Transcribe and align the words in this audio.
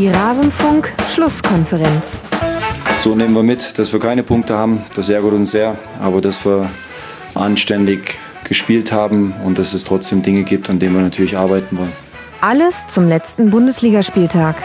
Die 0.00 0.08
Rasenfunk-Schlusskonferenz. 0.08 2.22
So 3.00 3.14
nehmen 3.14 3.34
wir 3.34 3.42
mit, 3.42 3.78
dass 3.78 3.92
wir 3.92 4.00
keine 4.00 4.22
Punkte 4.22 4.56
haben. 4.56 4.82
Das 4.96 5.10
ärgert 5.10 5.34
uns 5.34 5.50
sehr, 5.50 5.76
aber 6.00 6.22
dass 6.22 6.42
wir 6.46 6.70
anständig 7.34 8.18
gespielt 8.44 8.92
haben 8.92 9.34
und 9.44 9.58
dass 9.58 9.74
es 9.74 9.84
trotzdem 9.84 10.22
Dinge 10.22 10.44
gibt, 10.44 10.70
an 10.70 10.78
denen 10.78 10.94
wir 10.94 11.02
natürlich 11.02 11.36
arbeiten 11.36 11.76
wollen. 11.76 11.92
Alles 12.40 12.76
zum 12.88 13.10
letzten 13.10 13.50
Bundesligaspieltag. 13.50 14.56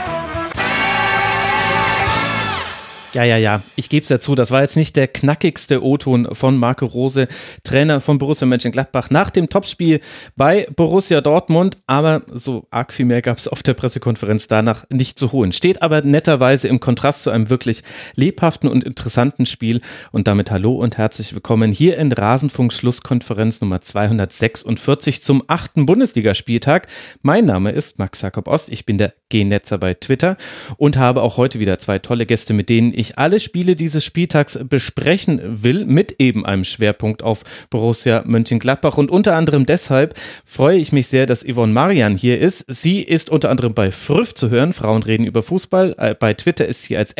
Ja, 3.16 3.23
ja, 3.23 3.38
ja, 3.38 3.61
ich 3.77 3.88
gebe 3.88 4.04
es 4.04 4.09
ja 4.09 4.20
zu, 4.20 4.36
das 4.36 4.52
war 4.52 4.59
jetzt 4.59 4.75
nicht 4.75 4.97
der 4.97 5.07
knackigste 5.07 5.82
O-Ton 5.82 6.27
von 6.34 6.57
Marco 6.57 6.86
Rose, 6.86 7.29
Trainer 7.64 8.02
von 8.02 8.18
Borussia 8.18 8.45
Mönchengladbach 8.45 9.10
nach 9.10 9.29
dem 9.29 9.47
Topspiel 9.47 10.01
bei 10.36 10.68
Borussia 10.75 11.21
Dortmund, 11.21 11.78
aber 11.87 12.23
so 12.33 12.68
arg 12.71 12.92
viel 12.92 13.06
mehr 13.06 13.21
gab 13.21 13.37
es 13.37 13.47
auf 13.47 13.64
der 13.64 13.73
Pressekonferenz 13.73 14.50
danach 14.50 14.83
nicht 14.89 15.18
zu 15.18 15.32
holen. 15.32 15.54
Steht 15.54 15.82
aber 15.82 16.01
netterweise 16.01 16.68
im 16.68 16.82
Kontrast 16.82 17.23
zu 17.23 17.29
einem 17.29 17.50
wirklich 17.50 17.83
lebhaften 18.15 18.68
und 18.68 18.83
interessanten 18.83 19.45
Spiel. 19.45 19.79
Und 20.11 20.28
damit 20.28 20.51
hallo 20.51 20.73
und 20.73 20.97
herzlich 20.97 21.34
willkommen 21.34 21.71
hier 21.71 21.97
in 21.97 22.11
Rasenfunk 22.11 22.73
Schlusskonferenz 22.73 23.61
Nummer 23.61 23.79
246 23.79 25.23
zum 25.23 25.42
achten 25.47 25.86
Bundesligaspieltag. 25.86 26.87
Mein 27.21 27.45
Name 27.45 27.71
ist 27.71 27.97
Max 27.97 28.21
Jakob 28.21 28.50
Ost, 28.50 28.70
ich 28.70 28.86
bin 28.86 28.97
der 28.97 29.14
G-Netzer 29.29 29.78
bei 29.78 29.93
Twitter 29.93 30.36
und 30.75 30.97
habe 30.97 31.21
auch 31.21 31.37
heute 31.37 31.61
wieder 31.61 31.79
zwei 31.79 31.97
tolle 32.00 32.25
Gäste, 32.25 32.53
mit 32.53 32.67
denen 32.67 32.94
ich 32.94 33.05
ich 33.05 33.17
alle 33.17 33.39
Spiele 33.39 33.75
dieses 33.75 34.03
Spieltags 34.03 34.59
besprechen 34.67 35.64
will, 35.64 35.86
mit 35.86 36.16
eben 36.19 36.45
einem 36.45 36.64
Schwerpunkt 36.64 37.23
auf 37.23 37.44
Borussia 37.69 38.23
Mönchengladbach. 38.25 38.97
Und 38.97 39.11
unter 39.11 39.36
anderem 39.36 39.66
deshalb 39.66 40.16
freue 40.44 40.78
ich 40.78 40.92
mich 40.92 41.08
sehr, 41.08 41.25
dass 41.25 41.45
Yvonne 41.45 41.73
Marian 41.73 42.16
hier 42.16 42.39
ist. 42.39 42.66
Sie 42.67 43.02
ist 43.02 43.30
unter 43.30 43.50
anderem 43.50 43.73
bei 43.73 43.92
Früff 43.92 44.34
zu 44.34 44.50
hören. 44.50 44.73
Frauen 44.73 45.03
reden 45.03 45.25
über 45.25 45.44
Fußball. 45.44 45.95
Äh, 45.97 46.16
bei 46.16 46.34
Twitter 46.34 46.66
ist 46.66 46.84
sie 46.84 46.97
als 46.97 47.16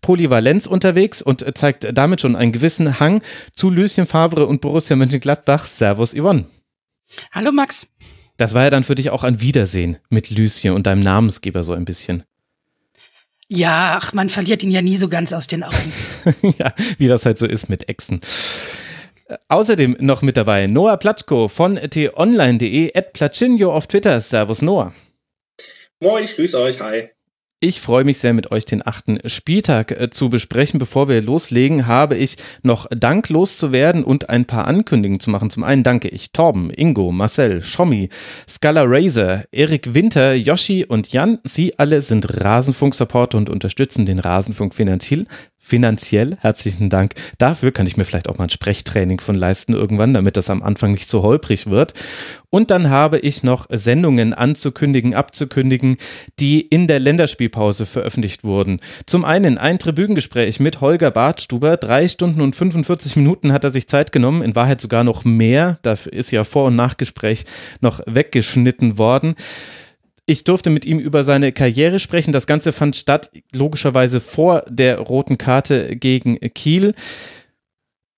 Polyvalenz 0.00 0.66
unterwegs 0.66 1.22
und 1.22 1.44
zeigt 1.56 1.86
damit 1.96 2.20
schon 2.20 2.36
einen 2.36 2.52
gewissen 2.52 2.98
Hang 2.98 3.22
zu 3.54 3.70
Lucien 3.70 4.06
Favre 4.06 4.46
und 4.46 4.60
Borussia 4.60 4.96
Mönchengladbach. 4.96 5.64
Servus, 5.64 6.14
Yvonne. 6.14 6.46
Hallo, 7.32 7.52
Max. 7.52 7.86
Das 8.36 8.54
war 8.54 8.64
ja 8.64 8.70
dann 8.70 8.84
für 8.84 8.94
dich 8.94 9.10
auch 9.10 9.24
ein 9.24 9.40
Wiedersehen 9.40 9.98
mit 10.10 10.30
Lucien 10.30 10.74
und 10.74 10.86
deinem 10.86 11.00
Namensgeber 11.00 11.62
so 11.62 11.72
ein 11.72 11.84
bisschen. 11.84 12.24
Ja, 13.48 14.00
ach, 14.02 14.12
man 14.12 14.28
verliert 14.28 14.62
ihn 14.62 14.70
ja 14.70 14.82
nie 14.82 14.96
so 14.96 15.08
ganz 15.08 15.32
aus 15.32 15.46
den 15.46 15.62
Augen. 15.62 15.92
ja, 16.58 16.74
wie 16.98 17.06
das 17.06 17.24
halt 17.24 17.38
so 17.38 17.46
ist 17.46 17.68
mit 17.68 17.88
Echsen. 17.88 18.20
Außerdem 19.48 19.96
noch 20.00 20.22
mit 20.22 20.36
dabei 20.36 20.66
Noah 20.66 20.96
Platschko 20.96 21.48
von 21.48 21.76
t-online.de, 21.76 22.96
at 22.96 23.12
Platschinho 23.12 23.72
auf 23.72 23.86
Twitter. 23.86 24.20
Servus 24.20 24.62
Noah. 24.62 24.92
Moin, 26.00 26.24
ich 26.24 26.36
grüße 26.36 26.58
euch, 26.60 26.80
hi. 26.80 27.10
Ich 27.58 27.80
freue 27.80 28.04
mich 28.04 28.18
sehr, 28.18 28.34
mit 28.34 28.50
euch 28.52 28.66
den 28.66 28.86
achten 28.86 29.18
Spieltag 29.24 29.90
äh, 29.90 30.10
zu 30.10 30.28
besprechen. 30.28 30.78
Bevor 30.78 31.08
wir 31.08 31.22
loslegen, 31.22 31.86
habe 31.86 32.14
ich 32.14 32.36
noch 32.62 32.86
Dank 32.90 33.30
loszuwerden 33.30 34.04
und 34.04 34.28
ein 34.28 34.44
paar 34.44 34.66
Ankündigungen 34.66 35.20
zu 35.20 35.30
machen. 35.30 35.48
Zum 35.48 35.64
einen 35.64 35.82
danke 35.82 36.08
ich 36.08 36.32
Torben, 36.32 36.68
Ingo, 36.68 37.12
Marcel, 37.12 37.62
Schommi, 37.62 38.10
Scala 38.46 38.82
Razor, 38.84 39.44
Erik 39.52 39.94
Winter, 39.94 40.34
Yoshi 40.34 40.84
und 40.84 41.10
Jan. 41.10 41.38
Sie 41.44 41.78
alle 41.78 42.02
sind 42.02 42.42
Rasenfunk-Supporter 42.44 43.38
und 43.38 43.48
unterstützen 43.48 44.04
den 44.04 44.18
Rasenfunk 44.18 44.74
finanziell 44.74 45.24
finanziell. 45.66 46.36
Herzlichen 46.38 46.90
Dank. 46.90 47.14
Dafür 47.38 47.72
kann 47.72 47.88
ich 47.88 47.96
mir 47.96 48.04
vielleicht 48.04 48.28
auch 48.28 48.38
mal 48.38 48.44
ein 48.44 48.50
Sprechtraining 48.50 49.18
von 49.18 49.34
leisten 49.34 49.72
irgendwann, 49.72 50.14
damit 50.14 50.36
das 50.36 50.48
am 50.48 50.62
Anfang 50.62 50.92
nicht 50.92 51.10
so 51.10 51.22
holprig 51.22 51.68
wird. 51.68 51.92
Und 52.50 52.70
dann 52.70 52.88
habe 52.88 53.18
ich 53.18 53.42
noch 53.42 53.66
Sendungen 53.68 54.32
anzukündigen, 54.32 55.12
abzukündigen, 55.12 55.96
die 56.38 56.60
in 56.60 56.86
der 56.86 57.00
Länderspielpause 57.00 57.84
veröffentlicht 57.84 58.44
wurden. 58.44 58.78
Zum 59.06 59.24
einen 59.24 59.58
ein 59.58 59.80
Tribünengespräch 59.80 60.60
mit 60.60 60.80
Holger 60.80 61.10
Bartstuber. 61.10 61.76
Drei 61.76 62.06
Stunden 62.06 62.42
und 62.42 62.54
45 62.54 63.16
Minuten 63.16 63.52
hat 63.52 63.64
er 63.64 63.70
sich 63.70 63.88
Zeit 63.88 64.12
genommen. 64.12 64.42
In 64.42 64.54
Wahrheit 64.54 64.80
sogar 64.80 65.02
noch 65.02 65.24
mehr. 65.24 65.80
Da 65.82 65.94
ist 66.12 66.30
ja 66.30 66.44
Vor- 66.44 66.66
und 66.66 66.76
Nachgespräch 66.76 67.44
noch 67.80 68.00
weggeschnitten 68.06 68.98
worden. 68.98 69.34
Ich 70.26 70.42
durfte 70.42 70.70
mit 70.70 70.84
ihm 70.84 70.98
über 70.98 71.22
seine 71.22 71.52
Karriere 71.52 72.00
sprechen. 72.00 72.32
Das 72.32 72.48
Ganze 72.48 72.72
fand 72.72 72.96
statt, 72.96 73.30
logischerweise 73.54 74.20
vor 74.20 74.64
der 74.68 74.98
roten 74.98 75.38
Karte 75.38 75.94
gegen 75.94 76.38
Kiel. 76.52 76.94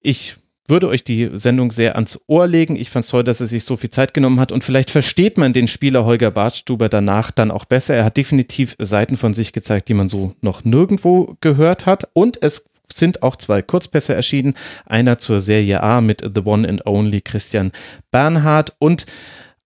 Ich 0.00 0.36
würde 0.66 0.88
euch 0.88 1.04
die 1.04 1.30
Sendung 1.34 1.70
sehr 1.70 1.96
ans 1.96 2.20
Ohr 2.26 2.46
legen. 2.46 2.76
Ich 2.76 2.88
fand 2.88 3.04
es 3.04 3.10
toll, 3.10 3.24
dass 3.24 3.41
er 3.41 3.46
sich 3.46 3.64
so 3.64 3.76
viel 3.76 3.91
Zeit 3.91 4.14
genommen 4.14 4.41
hat 4.41 4.52
und 4.52 4.64
vielleicht 4.64 4.91
versteht 4.91 5.38
man 5.38 5.52
den 5.52 5.69
Spieler 5.69 6.04
Holger 6.04 6.30
Bartstuber 6.30 6.88
danach 6.88 7.30
dann 7.30 7.50
auch 7.50 7.66
besser. 7.66 7.94
Er 7.94 8.04
hat 8.04 8.16
definitiv 8.16 8.75
Seiten 8.78 9.16
von 9.16 9.34
sich 9.34 9.52
gezeigt, 9.52 9.88
die 9.88 9.94
man 9.94 10.08
so 10.08 10.34
noch 10.40 10.64
nirgendwo 10.64 11.36
gehört 11.40 11.86
hat 11.86 12.08
und 12.12 12.42
es 12.42 12.66
sind 12.94 13.22
auch 13.22 13.36
zwei 13.36 13.62
Kurzpässe 13.62 14.14
erschienen. 14.14 14.54
Einer 14.86 15.19
zur 15.19 15.40
Serie 15.40 15.82
A 15.82 16.00
mit 16.00 16.22
The 16.34 16.42
One 16.42 16.69
and 16.69 16.86
Only 16.86 17.20
Christian 17.20 17.72
Bernhard 18.10 18.75
und 18.78 19.06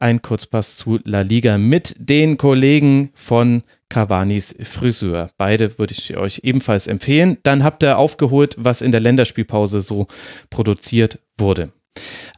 ein 0.03 0.21
Kurzpass 0.21 0.77
zu 0.77 0.99
La 1.05 1.23
Liga 1.23 1.57
mit 1.59 1.95
den 1.99 2.37
Kollegen 2.37 3.11
von 3.15 3.63
Cavanis 3.89 4.57
Friseur. 4.63 5.31
Beide 5.39 5.79
würde 5.79 5.95
ich 5.97 6.17
euch 6.17 6.41
ebenfalls 6.43 6.89
empfehlen. 6.89 7.39
Dann 7.45 7.63
habt 7.63 7.83
ihr 7.83 7.99
aufgeholt, 7.99 8.57
was 8.59 8.83
in 8.83 8.91
der 8.91 9.01
Länderspielpause 9.01 9.81
so 9.81 10.09
produziert 10.51 11.21
wurde. 11.39 11.73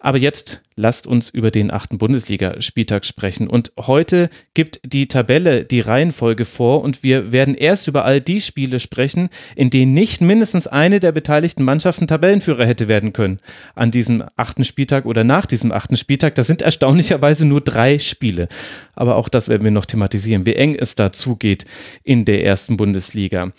Aber 0.00 0.18
jetzt 0.18 0.62
lasst 0.76 1.06
uns 1.06 1.30
über 1.30 1.50
den 1.50 1.70
achten 1.70 1.98
Bundesligaspieltag 1.98 3.04
sprechen. 3.04 3.48
Und 3.48 3.72
heute 3.78 4.28
gibt 4.54 4.80
die 4.84 5.08
Tabelle 5.08 5.64
die 5.64 5.80
Reihenfolge 5.80 6.44
vor 6.44 6.82
und 6.82 7.02
wir 7.02 7.32
werden 7.32 7.54
erst 7.54 7.88
über 7.88 8.04
all 8.04 8.20
die 8.20 8.40
Spiele 8.40 8.80
sprechen, 8.80 9.28
in 9.56 9.70
denen 9.70 9.94
nicht 9.94 10.20
mindestens 10.20 10.66
eine 10.66 11.00
der 11.00 11.12
beteiligten 11.12 11.64
Mannschaften 11.64 12.06
Tabellenführer 12.06 12.66
hätte 12.66 12.88
werden 12.88 13.12
können. 13.12 13.38
An 13.74 13.90
diesem 13.90 14.24
achten 14.36 14.64
Spieltag 14.64 15.04
oder 15.06 15.24
nach 15.24 15.46
diesem 15.46 15.72
achten 15.72 15.96
Spieltag. 15.96 16.34
Das 16.34 16.46
sind 16.46 16.62
erstaunlicherweise 16.62 17.46
nur 17.46 17.60
drei 17.60 17.98
Spiele. 17.98 18.48
Aber 18.94 19.16
auch 19.16 19.28
das 19.28 19.48
werden 19.48 19.64
wir 19.64 19.70
noch 19.70 19.86
thematisieren, 19.86 20.46
wie 20.46 20.54
eng 20.54 20.74
es 20.74 20.94
da 20.94 21.12
zugeht 21.12 21.64
in 22.02 22.24
der 22.24 22.44
ersten 22.44 22.76
Bundesliga. 22.76 23.52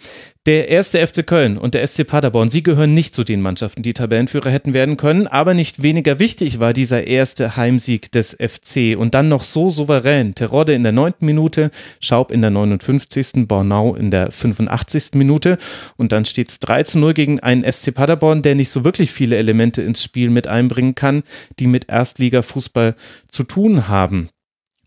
Der 0.45 0.69
erste 0.69 1.05
FC 1.05 1.25
Köln 1.25 1.57
und 1.57 1.73
der 1.73 1.85
SC 1.87 2.05
Paderborn, 2.05 2.49
sie 2.49 2.61
gehören 2.61 2.93
nicht 2.93 3.15
zu 3.15 3.23
den 3.23 3.41
Mannschaften, 3.41 3.81
die 3.81 3.95
Tabellenführer 3.95 4.51
hätten 4.51 4.75
werden 4.75 4.95
können, 4.95 5.25
aber 5.25 5.55
nicht 5.55 5.81
weniger 5.81 6.19
wichtig 6.19 6.59
war 6.59 6.71
dieser 6.71 7.04
erste 7.05 7.55
Heimsieg 7.55 8.11
des 8.11 8.35
FC 8.35 8.97
und 8.97 9.13
dann 9.13 9.29
noch 9.29 9.43
so 9.43 9.69
souverän. 9.69 10.35
Terodde 10.35 10.73
in 10.73 10.83
der 10.83 10.91
neunten 10.91 11.25
Minute, 11.25 11.71
Schaub 11.99 12.31
in 12.31 12.41
der 12.41 12.51
59., 12.51 13.47
Bornau 13.47 13.95
in 13.95 14.11
der 14.11 14.31
85. 14.31 15.11
Minute 15.13 15.57
und 15.97 16.11
dann 16.11 16.25
steht 16.25 16.49
es 16.49 16.59
3 16.59 16.83
zu 16.83 16.99
0 16.99 17.13
gegen 17.13 17.39
einen 17.39 17.69
SC 17.69 17.93
Paderborn, 17.93 18.41
der 18.41 18.55
nicht 18.55 18.69
so 18.69 18.83
wirklich 18.83 19.11
viele 19.11 19.37
Elemente 19.37 19.81
ins 19.81 20.03
Spiel 20.03 20.29
mit 20.29 20.47
einbringen 20.47 20.95
kann, 20.95 21.23
die 21.59 21.67
mit 21.67 21.89
Erstliga-Fußball 21.89 22.95
zu 23.29 23.43
tun 23.43 23.87
haben. 23.87 24.29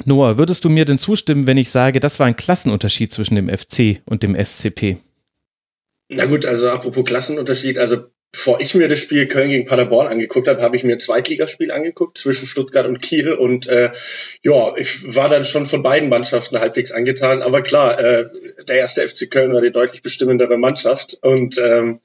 Noah, 0.04 0.38
würdest 0.38 0.64
du 0.64 0.68
mir 0.68 0.84
denn 0.84 0.98
zustimmen, 0.98 1.46
wenn 1.46 1.58
ich 1.58 1.70
sage, 1.70 2.00
das 2.00 2.20
war 2.20 2.26
ein 2.26 2.36
Klassenunterschied 2.36 3.12
zwischen 3.12 3.34
dem 3.34 3.48
FC 3.48 4.00
und 4.04 4.22
dem 4.22 4.34
SCP? 4.34 4.98
Na 6.08 6.26
gut, 6.26 6.46
also 6.46 6.70
apropos 6.70 7.04
Klassenunterschied, 7.04 7.78
also 7.78 8.04
bevor 8.32 8.60
ich 8.60 8.74
mir 8.74 8.88
das 8.88 8.98
Spiel 8.98 9.26
Köln 9.26 9.48
gegen 9.48 9.66
Paderborn 9.66 10.06
angeguckt 10.06 10.48
habe, 10.48 10.62
habe 10.62 10.76
ich 10.76 10.84
mir 10.84 10.92
ein 10.92 11.00
Zweitligaspiel 11.00 11.70
angeguckt 11.70 12.18
zwischen 12.18 12.46
Stuttgart 12.46 12.86
und 12.86 13.00
Kiel 13.00 13.32
und 13.32 13.66
äh, 13.66 13.90
ja, 14.42 14.76
ich 14.76 15.14
war 15.14 15.28
dann 15.28 15.44
schon 15.44 15.66
von 15.66 15.82
beiden 15.82 16.08
Mannschaften 16.08 16.60
halbwegs 16.60 16.92
angetan. 16.92 17.42
Aber 17.42 17.62
klar, 17.62 17.98
äh, 17.98 18.26
der 18.66 18.76
erste 18.76 19.06
FC 19.06 19.30
Köln 19.30 19.52
war 19.52 19.62
die 19.62 19.72
deutlich 19.72 20.02
bestimmendere 20.02 20.58
Mannschaft 20.58 21.18
und 21.22 21.58
ähm, 21.58 22.00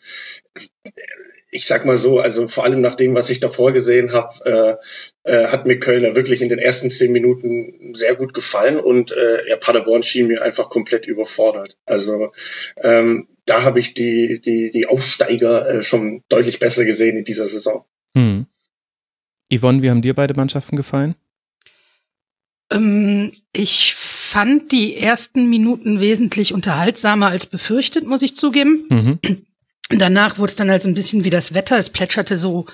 ich 1.53 1.65
sag 1.65 1.85
mal 1.85 1.97
so, 1.97 2.19
also 2.19 2.47
vor 2.47 2.65
allem 2.65 2.81
nach 2.81 2.95
dem, 2.95 3.15
was 3.15 3.29
ich 3.29 3.39
davor 3.39 3.71
gesehen 3.71 4.11
habe, 4.11 4.79
äh, 5.23 5.31
äh, 5.31 5.47
hat 5.47 5.65
mir 5.65 5.79
Kölner 5.79 6.15
wirklich 6.15 6.41
in 6.41 6.49
den 6.49 6.59
ersten 6.59 6.91
zehn 6.91 7.11
Minuten 7.11 7.93
sehr 7.93 8.15
gut 8.15 8.33
gefallen 8.33 8.79
und 8.79 9.11
äh, 9.11 9.47
ja, 9.47 9.57
Paderborn 9.57 10.03
schien 10.03 10.27
mir 10.27 10.41
einfach 10.41 10.69
komplett 10.69 11.05
überfordert. 11.05 11.77
Also 11.85 12.31
ähm, 12.77 13.27
da 13.45 13.63
habe 13.63 13.79
ich 13.79 13.93
die, 13.93 14.41
die, 14.41 14.71
die 14.71 14.87
Aufsteiger 14.87 15.67
äh, 15.67 15.83
schon 15.83 16.23
deutlich 16.29 16.59
besser 16.59 16.85
gesehen 16.85 17.17
in 17.17 17.23
dieser 17.23 17.47
Saison. 17.47 17.85
Hm. 18.15 18.47
Yvonne, 19.53 19.81
wie 19.81 19.89
haben 19.89 20.01
dir 20.01 20.15
beide 20.15 20.33
Mannschaften 20.33 20.75
gefallen? 20.75 21.15
Ähm, 22.71 23.31
ich 23.51 23.95
fand 23.95 24.71
die 24.71 24.97
ersten 24.97 25.49
Minuten 25.49 25.99
wesentlich 25.99 26.53
unterhaltsamer 26.53 27.27
als 27.27 27.45
befürchtet, 27.45 28.05
muss 28.05 28.21
ich 28.21 28.35
zugeben. 28.35 28.85
Mhm. 28.89 29.19
Danach 29.89 30.37
wurde 30.37 30.51
es 30.51 30.55
dann 30.55 30.69
halt 30.69 30.81
so 30.81 30.89
ein 30.89 30.95
bisschen 30.95 31.23
wie 31.23 31.29
das 31.29 31.53
Wetter. 31.53 31.77
Es 31.77 31.89
plätscherte 31.89 32.37
so 32.37 32.65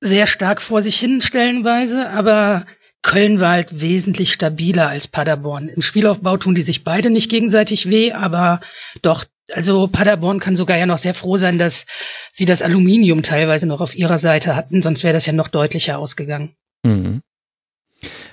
sehr 0.00 0.26
stark 0.26 0.60
vor 0.60 0.82
sich 0.82 0.98
hin 0.98 1.20
stellenweise, 1.20 2.08
aber 2.10 2.66
Köln 3.02 3.40
war 3.40 3.52
halt 3.52 3.80
wesentlich 3.80 4.32
stabiler 4.32 4.88
als 4.88 5.08
Paderborn. 5.08 5.68
Im 5.68 5.82
Spielaufbau 5.82 6.36
tun 6.36 6.54
die 6.54 6.62
sich 6.62 6.84
beide 6.84 7.10
nicht 7.10 7.30
gegenseitig 7.30 7.88
weh, 7.88 8.12
aber 8.12 8.60
doch, 9.02 9.24
also 9.52 9.88
Paderborn 9.88 10.40
kann 10.40 10.56
sogar 10.56 10.78
ja 10.78 10.86
noch 10.86 10.98
sehr 10.98 11.14
froh 11.14 11.36
sein, 11.36 11.58
dass 11.58 11.86
sie 12.32 12.46
das 12.46 12.62
Aluminium 12.62 13.22
teilweise 13.22 13.66
noch 13.66 13.80
auf 13.80 13.94
ihrer 13.94 14.18
Seite 14.18 14.56
hatten, 14.56 14.82
sonst 14.82 15.04
wäre 15.04 15.14
das 15.14 15.26
ja 15.26 15.32
noch 15.32 15.48
deutlicher 15.48 15.98
ausgegangen. 15.98 16.54
Mhm. 16.82 17.13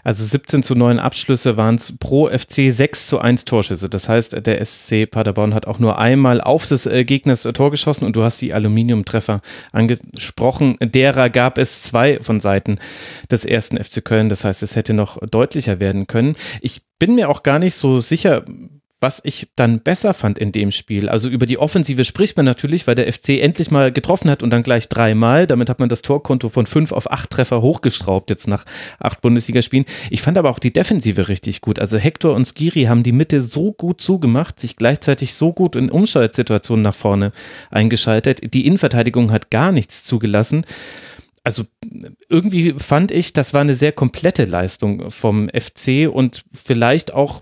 Also 0.03 0.23
17 0.23 0.63
zu 0.63 0.75
9 0.75 0.99
Abschlüsse 0.99 1.57
waren 1.57 1.75
es 1.75 1.97
pro 1.97 2.27
FC 2.29 2.71
6 2.71 3.07
zu 3.07 3.19
1 3.19 3.45
Torschüsse. 3.45 3.89
Das 3.89 4.09
heißt, 4.09 4.45
der 4.45 4.63
SC 4.63 5.09
Paderborn 5.09 5.53
hat 5.53 5.67
auch 5.67 5.79
nur 5.79 5.99
einmal 5.99 6.41
auf 6.41 6.65
des 6.65 6.85
äh, 6.85 7.03
Gegners 7.03 7.45
äh, 7.45 7.53
Tor 7.53 7.71
geschossen 7.71 8.05
und 8.05 8.15
du 8.15 8.23
hast 8.23 8.41
die 8.41 8.53
Aluminiumtreffer 8.53 9.41
angesprochen. 9.71 10.77
Derer 10.81 11.29
gab 11.29 11.57
es 11.57 11.83
zwei 11.83 12.19
von 12.21 12.39
Seiten 12.39 12.79
des 13.29 13.45
ersten 13.45 13.81
FC 13.81 14.03
Köln. 14.03 14.29
Das 14.29 14.43
heißt, 14.43 14.63
es 14.63 14.75
hätte 14.75 14.93
noch 14.93 15.17
deutlicher 15.19 15.79
werden 15.79 16.07
können. 16.07 16.35
Ich 16.61 16.81
bin 16.99 17.15
mir 17.15 17.29
auch 17.29 17.43
gar 17.43 17.59
nicht 17.59 17.75
so 17.75 17.99
sicher, 17.99 18.45
was 19.01 19.19
ich 19.23 19.47
dann 19.55 19.81
besser 19.81 20.13
fand 20.13 20.37
in 20.37 20.51
dem 20.51 20.71
Spiel. 20.71 21.09
Also 21.09 21.27
über 21.27 21.47
die 21.47 21.57
Offensive 21.57 22.05
spricht 22.05 22.37
man 22.37 22.45
natürlich, 22.45 22.85
weil 22.85 22.93
der 22.93 23.11
FC 23.11 23.41
endlich 23.41 23.71
mal 23.71 23.91
getroffen 23.91 24.29
hat 24.29 24.43
und 24.43 24.51
dann 24.51 24.61
gleich 24.61 24.89
dreimal. 24.89 25.47
Damit 25.47 25.69
hat 25.69 25.79
man 25.79 25.89
das 25.89 26.03
Torkonto 26.03 26.49
von 26.49 26.67
fünf 26.67 26.91
auf 26.91 27.11
acht 27.11 27.31
Treffer 27.31 27.63
hochgeschraubt 27.63 28.29
jetzt 28.29 28.47
nach 28.47 28.63
acht 28.99 29.21
Bundesligaspielen. 29.21 29.85
Ich 30.11 30.21
fand 30.21 30.37
aber 30.37 30.51
auch 30.51 30.59
die 30.59 30.71
Defensive 30.71 31.27
richtig 31.27 31.61
gut. 31.61 31.79
Also 31.79 31.97
Hector 31.97 32.35
und 32.35 32.45
Skiri 32.45 32.83
haben 32.83 33.01
die 33.01 33.11
Mitte 33.11 33.41
so 33.41 33.71
gut 33.71 34.01
zugemacht, 34.01 34.59
sich 34.59 34.75
gleichzeitig 34.75 35.33
so 35.33 35.51
gut 35.51 35.75
in 35.75 35.89
Umschaltsituationen 35.89 36.83
nach 36.83 36.95
vorne 36.95 37.31
eingeschaltet. 37.71 38.53
Die 38.53 38.67
Innenverteidigung 38.67 39.31
hat 39.31 39.49
gar 39.49 39.71
nichts 39.71 40.03
zugelassen 40.03 40.63
also 41.43 41.63
irgendwie 42.29 42.75
fand 42.77 43.11
ich, 43.11 43.33
das 43.33 43.53
war 43.53 43.61
eine 43.61 43.73
sehr 43.73 43.91
komplette 43.91 44.45
Leistung 44.45 45.09
vom 45.09 45.49
FC 45.49 46.07
und 46.07 46.45
vielleicht 46.53 47.13
auch 47.13 47.41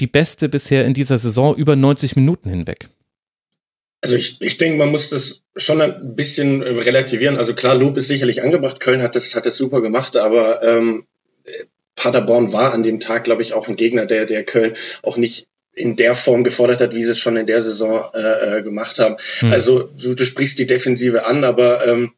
die 0.00 0.06
beste 0.06 0.48
bisher 0.48 0.84
in 0.84 0.94
dieser 0.94 1.18
Saison 1.18 1.54
über 1.54 1.76
90 1.76 2.16
Minuten 2.16 2.50
hinweg. 2.50 2.88
Also 4.00 4.16
ich, 4.16 4.40
ich 4.40 4.58
denke, 4.58 4.76
man 4.76 4.90
muss 4.90 5.10
das 5.10 5.42
schon 5.56 5.80
ein 5.80 6.14
bisschen 6.14 6.62
relativieren. 6.62 7.38
Also 7.38 7.54
klar, 7.54 7.74
Lob 7.74 7.96
ist 7.96 8.08
sicherlich 8.08 8.42
angebracht. 8.42 8.80
Köln 8.80 9.02
hat 9.02 9.16
das, 9.16 9.34
hat 9.34 9.46
das 9.46 9.56
super 9.56 9.80
gemacht, 9.80 10.16
aber 10.16 10.62
ähm, 10.62 11.06
Paderborn 11.96 12.52
war 12.52 12.74
an 12.74 12.82
dem 12.82 13.00
Tag, 13.00 13.24
glaube 13.24 13.42
ich, 13.42 13.54
auch 13.54 13.68
ein 13.68 13.76
Gegner, 13.76 14.04
der, 14.04 14.26
der 14.26 14.44
Köln 14.44 14.74
auch 15.02 15.16
nicht 15.16 15.46
in 15.72 15.96
der 15.96 16.14
Form 16.14 16.44
gefordert 16.44 16.80
hat, 16.80 16.94
wie 16.94 17.02
sie 17.02 17.10
es 17.10 17.18
schon 17.18 17.36
in 17.36 17.46
der 17.46 17.62
Saison 17.62 18.04
äh, 18.14 18.58
äh 18.58 18.62
gemacht 18.62 18.98
haben. 18.98 19.16
Hm. 19.38 19.52
Also 19.52 19.84
du, 19.84 20.14
du 20.14 20.24
sprichst 20.24 20.58
die 20.58 20.66
Defensive 20.66 21.24
an, 21.24 21.44
aber 21.44 21.86
ähm, 21.86 22.12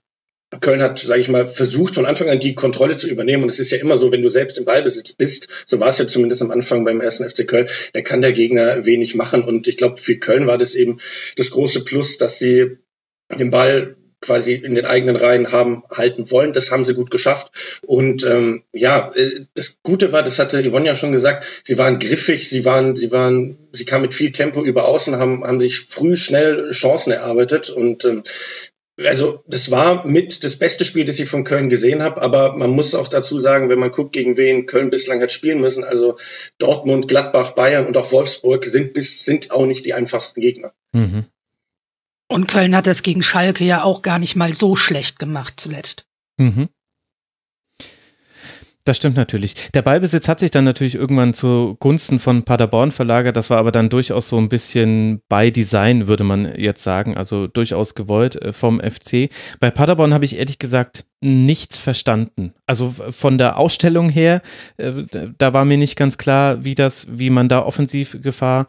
Köln 0.61 0.81
hat, 0.81 0.99
sage 0.99 1.21
ich 1.21 1.29
mal, 1.29 1.47
versucht 1.47 1.97
von 1.97 2.07
Anfang 2.07 2.29
an 2.29 2.39
die 2.39 2.55
Kontrolle 2.55 2.97
zu 2.97 3.09
übernehmen. 3.09 3.43
Und 3.43 3.49
es 3.49 3.59
ist 3.59 3.73
ja 3.73 3.79
immer 3.79 3.99
so, 3.99 4.13
wenn 4.13 4.23
du 4.23 4.29
selbst 4.29 4.59
im 4.59 4.65
Ballbesitz 4.65 5.13
bist, 5.13 5.49
so 5.67 5.81
war 5.81 5.89
es 5.89 5.99
ja 5.99 6.07
zumindest 6.07 6.43
am 6.43 6.51
Anfang 6.51 6.85
beim 6.85 7.01
ersten 7.01 7.29
FC 7.29 7.47
Köln, 7.47 7.69
da 7.93 8.01
kann 8.01 8.23
der 8.23 8.33
Gegner 8.33 8.87
wenig 8.87 9.17
machen. 9.17 9.43
Und 9.43 9.67
ich 9.67 9.77
glaube, 9.77 9.97
für 9.97 10.17
Köln 10.17 10.47
war 10.47 10.59
das 10.59 10.75
eben 10.75 10.99
das 11.37 11.51
große 11.51 11.85
Plus, 11.85 12.19
dass 12.19 12.39
sie 12.39 12.79
den 13.37 13.51
Ball 13.51 13.97
quasi 14.21 14.55
in 14.55 14.75
den 14.75 14.87
eigenen 14.87 15.17
Reihen 15.17 15.53
haben 15.53 15.83
halten 15.91 16.31
wollen. 16.31 16.53
Das 16.53 16.71
haben 16.71 16.85
sie 16.85 16.95
gut 16.95 17.11
geschafft. 17.11 17.81
Und 17.83 18.25
ähm, 18.25 18.63
ja, 18.73 19.13
äh, 19.15 19.47
das 19.55 19.81
Gute 19.83 20.13
war, 20.13 20.23
das 20.23 20.39
hatte 20.39 20.63
Yvonne 20.69 20.87
ja 20.87 20.95
schon 20.95 21.13
gesagt, 21.13 21.45
sie 21.65 21.77
waren 21.77 21.99
griffig, 21.99 22.49
sie 22.49 22.65
waren, 22.65 22.97
sie 22.97 23.13
waren, 23.13 23.59
sie 23.73 23.85
kamen 23.85 24.03
mit 24.03 24.15
viel 24.15 24.33
Tempo 24.33 24.65
über 24.65 24.87
außen, 24.87 25.17
haben, 25.17 25.45
haben 25.45 25.61
sich 25.61 25.81
früh 25.81 26.17
schnell 26.17 26.71
Chancen 26.71 27.13
erarbeitet. 27.13 27.69
Und 27.69 28.05
ähm, 28.05 28.23
also 28.99 29.43
das 29.47 29.71
war 29.71 30.07
mit 30.07 30.43
das 30.43 30.59
beste 30.59 30.85
Spiel, 30.85 31.05
das 31.05 31.19
ich 31.19 31.29
von 31.29 31.45
Köln 31.45 31.69
gesehen 31.69 32.03
habe, 32.03 32.23
aber 32.23 32.57
man 32.57 32.71
muss 32.71 32.95
auch 32.95 33.09
dazu 33.09 33.39
sagen, 33.39 33.69
wenn 33.69 33.79
man 33.79 33.91
guckt, 33.91 34.13
gegen 34.13 34.37
wen 34.37 34.67
Köln 34.67 34.91
bislang 34.91 35.21
hat 35.21 35.33
spielen 35.33 35.61
müssen, 35.61 35.85
also 35.85 36.17
Dortmund, 36.59 37.07
Gladbach, 37.09 37.53
Bayern 37.53 37.87
und 37.87 37.97
auch 37.97 38.11
Wolfsburg 38.13 38.65
sind 38.65 38.95
bis 38.95 39.25
sind 39.25 39.51
auch 39.51 39.67
nicht 39.67 39.85
die 39.85 39.95
einfachsten 39.95 40.41
Gegner. 40.41 40.73
Mhm. 40.93 41.27
Und 42.29 42.49
Köln 42.49 42.75
hat 42.75 42.87
das 42.87 43.03
gegen 43.03 43.23
Schalke 43.23 43.65
ja 43.65 43.83
auch 43.83 44.03
gar 44.03 44.19
nicht 44.19 44.35
mal 44.35 44.53
so 44.53 44.77
schlecht 44.77 45.19
gemacht 45.19 45.55
zuletzt. 45.59 46.07
Mhm. 46.39 46.69
Das 48.87 48.99
stimmt 48.99 49.17
natürlich. 49.17 49.73
Der 49.75 49.83
Ballbesitz 49.83 50.29
hat 50.29 50.39
sich 50.39 50.53
dann 50.53 50.63
natürlich 50.63 50.95
irgendwann 50.95 51.35
zugunsten 51.35 52.21
von 52.21 52.45
Paderborn 52.45 52.93
verlagert. 52.93 53.37
Das 53.37 53.51
war 53.51 53.59
aber 53.59 53.73
dann 53.73 53.89
durchaus 53.89 54.29
so 54.29 54.39
ein 54.39 54.49
bisschen 54.49 55.23
bei 55.29 55.51
Design, 55.51 56.07
würde 56.07 56.23
man 56.23 56.55
jetzt 56.57 56.85
sagen. 56.85 57.17
Also 57.17 57.49
durchaus 57.49 57.97
gewollt 57.97 58.41
äh, 58.41 58.53
vom 58.53 58.81
FC. 58.81 59.29
Bei 59.59 59.73
Paderborn 59.73 60.15
habe 60.15 60.25
ich 60.25 60.39
ehrlich 60.39 60.61
gesagt 60.61 61.05
nichts 61.21 61.79
verstanden. 61.79 62.55
Also 62.65 62.95
von 63.11 63.39
der 63.39 63.59
Ausstellung 63.59 64.09
her, 64.09 64.41
äh, 64.77 64.93
da 65.37 65.53
war 65.53 65.65
mir 65.65 65.79
nicht 65.79 65.97
ganz 65.97 66.17
klar, 66.17 66.65
wie 66.65 66.77
das, 66.77 67.09
wie 67.11 67.31
man 67.31 67.49
da 67.49 67.65
Offensivgefahr 67.65 68.69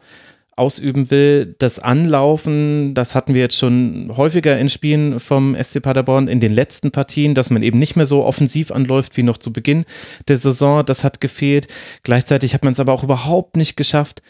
ausüben 0.58 1.10
will. 1.10 1.54
Das 1.58 1.78
Anlaufen, 1.78 2.94
das 2.94 3.14
hatten 3.14 3.34
wir 3.34 3.40
jetzt 3.40 3.56
schon 3.56 4.12
häufiger 4.16 4.58
in 4.58 4.68
Spielen 4.68 5.20
vom 5.20 5.56
SC 5.60 5.82
Paderborn 5.82 6.28
in 6.28 6.40
den 6.40 6.52
letzten 6.52 6.90
Partien, 6.90 7.34
dass 7.34 7.50
man 7.50 7.62
eben 7.62 7.78
nicht 7.78 7.96
mehr 7.96 8.06
so 8.06 8.24
offensiv 8.24 8.70
anläuft 8.70 9.16
wie 9.16 9.22
noch 9.22 9.38
zu 9.38 9.52
Beginn 9.52 9.84
der 10.26 10.36
Saison. 10.36 10.84
Das 10.84 11.04
hat 11.04 11.20
gefehlt. 11.20 11.68
Gleichzeitig 12.02 12.54
hat 12.54 12.64
man 12.64 12.72
es 12.72 12.80
aber 12.80 12.92
auch 12.92 13.04
überhaupt 13.04 13.56
nicht 13.56 13.76
geschafft, 13.76 14.22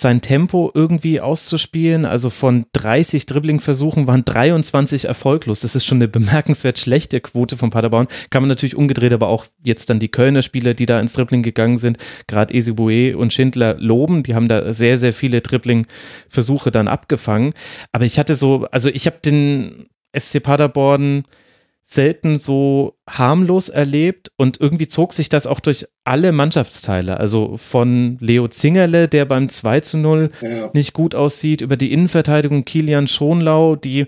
sein 0.00 0.20
Tempo 0.20 0.70
irgendwie 0.74 1.20
auszuspielen. 1.20 2.04
Also 2.04 2.30
von 2.30 2.66
30 2.72 3.26
Dribbling-Versuchen 3.26 4.06
waren 4.06 4.24
23 4.24 5.06
erfolglos. 5.06 5.60
Das 5.60 5.74
ist 5.74 5.84
schon 5.84 5.98
eine 5.98 6.08
bemerkenswert 6.08 6.78
schlechte 6.78 7.20
Quote 7.20 7.56
von 7.56 7.70
Paderborn. 7.70 8.06
Kann 8.30 8.42
man 8.42 8.48
natürlich 8.48 8.76
umgedreht, 8.76 9.12
aber 9.12 9.28
auch 9.28 9.46
jetzt 9.62 9.90
dann 9.90 9.98
die 9.98 10.08
Kölner 10.08 10.42
Spieler, 10.42 10.74
die 10.74 10.86
da 10.86 11.00
ins 11.00 11.14
Dribbling 11.14 11.42
gegangen 11.42 11.78
sind, 11.78 11.98
gerade 12.28 12.54
Esibue 12.54 13.16
und 13.16 13.32
Schindler 13.32 13.74
loben. 13.78 14.22
Die 14.22 14.34
haben 14.34 14.48
da 14.48 14.72
sehr, 14.72 14.98
sehr 14.98 15.12
viele 15.12 15.40
Dribbling-Versuche 15.40 16.70
dann 16.70 16.86
abgefangen. 16.88 17.52
Aber 17.92 18.04
ich 18.04 18.18
hatte 18.18 18.34
so, 18.34 18.66
also 18.70 18.88
ich 18.90 19.06
habe 19.06 19.18
den 19.24 19.88
SC 20.16 20.42
Paderborn 20.42 21.24
selten 21.90 22.38
so 22.38 22.98
harmlos 23.08 23.70
erlebt 23.70 24.30
und 24.36 24.60
irgendwie 24.60 24.88
zog 24.88 25.14
sich 25.14 25.30
das 25.30 25.46
auch 25.46 25.58
durch 25.58 25.86
alle 26.04 26.32
Mannschaftsteile. 26.32 27.16
Also 27.16 27.56
von 27.56 28.18
Leo 28.20 28.46
Zingerle, 28.48 29.08
der 29.08 29.24
beim 29.24 29.48
2 29.48 29.80
zu 29.80 29.96
0 29.96 30.30
ja. 30.42 30.70
nicht 30.74 30.92
gut 30.92 31.14
aussieht, 31.14 31.62
über 31.62 31.78
die 31.78 31.90
Innenverteidigung 31.92 32.66
Kilian 32.66 33.08
Schonlau, 33.08 33.74
die 33.74 34.06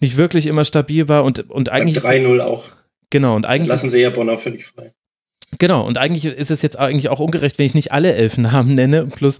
nicht 0.00 0.18
wirklich 0.18 0.46
immer 0.46 0.66
stabil 0.66 1.08
war 1.08 1.24
und, 1.24 1.50
und 1.50 1.70
eigentlich. 1.70 2.04
3-0 2.04 2.40
auch. 2.40 2.72
Genau, 3.08 3.34
und 3.36 3.46
eigentlich. 3.46 3.68
Lassen 3.68 3.88
sie 3.88 4.02
ja 4.02 4.10
Bonner 4.10 4.36
völlig 4.36 4.66
frei. 4.66 4.92
Genau, 5.58 5.86
und 5.86 5.98
eigentlich 5.98 6.24
ist 6.24 6.50
es 6.50 6.62
jetzt 6.62 6.78
eigentlich 6.78 7.08
auch 7.08 7.20
ungerecht, 7.20 7.58
wenn 7.58 7.66
ich 7.66 7.74
nicht 7.74 7.92
alle 7.92 8.14
Elfennamen 8.14 8.74
nenne, 8.74 9.06
plus 9.06 9.38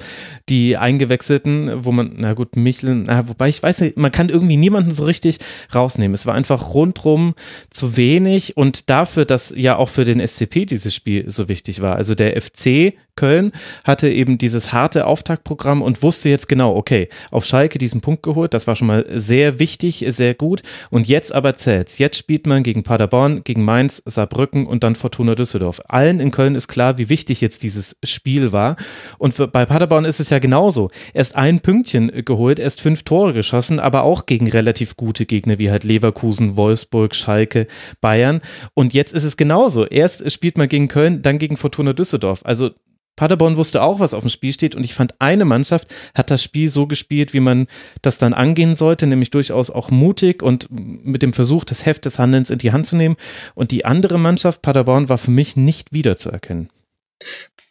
die 0.48 0.76
eingewechselten, 0.76 1.84
wo 1.84 1.92
man, 1.92 2.14
na 2.16 2.34
gut, 2.34 2.56
Michel, 2.56 2.94
na, 2.94 3.28
wobei 3.28 3.48
ich 3.48 3.62
weiß 3.62 3.80
nicht, 3.80 3.96
man 3.96 4.12
kann 4.12 4.28
irgendwie 4.28 4.56
niemanden 4.56 4.90
so 4.90 5.04
richtig 5.04 5.38
rausnehmen. 5.74 6.14
Es 6.14 6.26
war 6.26 6.34
einfach 6.34 6.74
rundrum 6.74 7.34
zu 7.70 7.96
wenig 7.96 8.56
und 8.56 8.90
dafür, 8.90 9.24
dass 9.24 9.54
ja 9.56 9.76
auch 9.76 9.88
für 9.88 10.04
den 10.04 10.26
SCP 10.26 10.66
dieses 10.66 10.94
Spiel 10.94 11.28
so 11.28 11.48
wichtig 11.48 11.80
war. 11.80 11.96
Also 11.96 12.14
der 12.14 12.40
FC 12.40 12.94
Köln 13.16 13.52
hatte 13.84 14.08
eben 14.08 14.38
dieses 14.38 14.72
harte 14.72 15.06
Auftaktprogramm 15.06 15.82
und 15.82 16.02
wusste 16.02 16.28
jetzt 16.28 16.48
genau, 16.48 16.74
okay, 16.74 17.08
auf 17.30 17.44
Schalke 17.44 17.78
diesen 17.78 18.00
Punkt 18.00 18.22
geholt, 18.22 18.54
das 18.54 18.66
war 18.66 18.76
schon 18.76 18.88
mal 18.88 19.06
sehr 19.10 19.58
wichtig, 19.58 20.04
sehr 20.08 20.34
gut 20.34 20.62
und 20.90 21.06
jetzt 21.06 21.32
aber 21.34 21.56
zählt's. 21.56 21.98
Jetzt 21.98 22.18
spielt 22.18 22.46
man 22.46 22.62
gegen 22.62 22.82
Paderborn, 22.82 23.44
gegen 23.44 23.64
Mainz, 23.64 24.02
Saarbrücken 24.04 24.66
und 24.66 24.82
dann 24.82 24.96
Fortuna 24.96 25.34
Düsseldorf. 25.34 25.80
Allen 26.04 26.20
in 26.20 26.30
Köln 26.30 26.54
ist 26.54 26.68
klar, 26.68 26.98
wie 26.98 27.08
wichtig 27.08 27.40
jetzt 27.40 27.62
dieses 27.62 27.96
Spiel 28.02 28.52
war 28.52 28.76
und 29.16 29.34
bei 29.52 29.64
Paderborn 29.64 30.04
ist 30.04 30.20
es 30.20 30.28
ja 30.28 30.38
genauso. 30.38 30.90
Erst 31.14 31.34
ein 31.34 31.60
Pünktchen 31.60 32.12
geholt, 32.26 32.58
erst 32.58 32.82
fünf 32.82 33.04
Tore 33.04 33.32
geschossen, 33.32 33.80
aber 33.80 34.02
auch 34.02 34.26
gegen 34.26 34.46
relativ 34.50 34.96
gute 34.96 35.24
Gegner 35.24 35.58
wie 35.58 35.70
halt 35.70 35.82
Leverkusen, 35.82 36.58
Wolfsburg, 36.58 37.14
Schalke, 37.14 37.68
Bayern 38.02 38.42
und 38.74 38.92
jetzt 38.92 39.14
ist 39.14 39.24
es 39.24 39.38
genauso. 39.38 39.86
Erst 39.86 40.30
spielt 40.30 40.58
man 40.58 40.68
gegen 40.68 40.88
Köln, 40.88 41.22
dann 41.22 41.38
gegen 41.38 41.56
Fortuna 41.56 41.94
Düsseldorf. 41.94 42.42
Also 42.44 42.72
Paderborn 43.16 43.56
wusste 43.56 43.82
auch, 43.82 44.00
was 44.00 44.14
auf 44.14 44.24
dem 44.24 44.30
Spiel 44.30 44.52
steht 44.52 44.74
und 44.74 44.84
ich 44.84 44.94
fand, 44.94 45.20
eine 45.20 45.44
Mannschaft 45.44 45.88
hat 46.14 46.30
das 46.30 46.42
Spiel 46.42 46.68
so 46.68 46.86
gespielt, 46.86 47.32
wie 47.32 47.40
man 47.40 47.66
das 48.02 48.18
dann 48.18 48.34
angehen 48.34 48.74
sollte, 48.74 49.06
nämlich 49.06 49.30
durchaus 49.30 49.70
auch 49.70 49.90
mutig 49.90 50.42
und 50.42 50.68
mit 50.70 51.22
dem 51.22 51.32
Versuch, 51.32 51.64
das 51.64 51.86
Heft 51.86 52.04
des 52.04 52.18
Handelns 52.18 52.50
in 52.50 52.58
die 52.58 52.72
Hand 52.72 52.86
zu 52.86 52.96
nehmen. 52.96 53.16
Und 53.54 53.70
die 53.70 53.84
andere 53.84 54.18
Mannschaft, 54.18 54.62
Paderborn, 54.62 55.08
war 55.08 55.18
für 55.18 55.30
mich 55.30 55.56
nicht 55.56 55.92
wiederzuerkennen. 55.92 56.70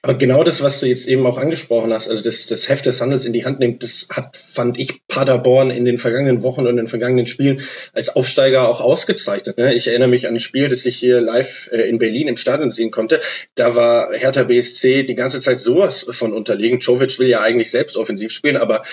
Aber 0.05 0.17
genau 0.17 0.43
das, 0.43 0.61
was 0.61 0.81
du 0.81 0.87
jetzt 0.87 1.07
eben 1.07 1.25
auch 1.25 1.37
angesprochen 1.37 1.93
hast, 1.93 2.09
also 2.09 2.21
das, 2.21 2.45
das 2.45 2.67
Heft 2.67 2.85
des 2.85 2.99
Handels 2.99 3.23
in 3.23 3.31
die 3.31 3.45
Hand 3.45 3.61
nimmt, 3.61 3.83
das 3.83 4.09
hat, 4.11 4.35
fand 4.35 4.77
ich, 4.77 5.07
Paderborn 5.07 5.71
in 5.71 5.85
den 5.85 5.97
vergangenen 5.97 6.43
Wochen 6.43 6.61
und 6.61 6.71
in 6.71 6.75
den 6.75 6.89
vergangenen 6.89 7.25
Spielen 7.25 7.61
als 7.93 8.13
Aufsteiger 8.13 8.67
auch 8.67 8.81
ausgezeichnet. 8.81 9.57
Ne? 9.57 9.73
Ich 9.73 9.87
erinnere 9.87 10.09
mich 10.09 10.27
an 10.27 10.33
ein 10.33 10.41
Spiel, 10.41 10.67
das 10.67 10.85
ich 10.85 10.97
hier 10.97 11.21
live 11.21 11.69
äh, 11.71 11.87
in 11.87 11.99
Berlin 11.99 12.27
im 12.27 12.35
Stadion 12.35 12.69
sehen 12.69 12.91
konnte. 12.91 13.21
Da 13.55 13.75
war 13.75 14.13
Hertha 14.13 14.43
BSC 14.43 15.03
die 15.03 15.15
ganze 15.15 15.39
Zeit 15.39 15.61
sowas 15.61 16.05
von 16.09 16.33
unterlegen. 16.33 16.79
Jovic 16.79 17.17
will 17.19 17.29
ja 17.29 17.39
eigentlich 17.39 17.71
selbst 17.71 17.95
offensiv 17.95 18.33
spielen, 18.33 18.57
aber 18.57 18.83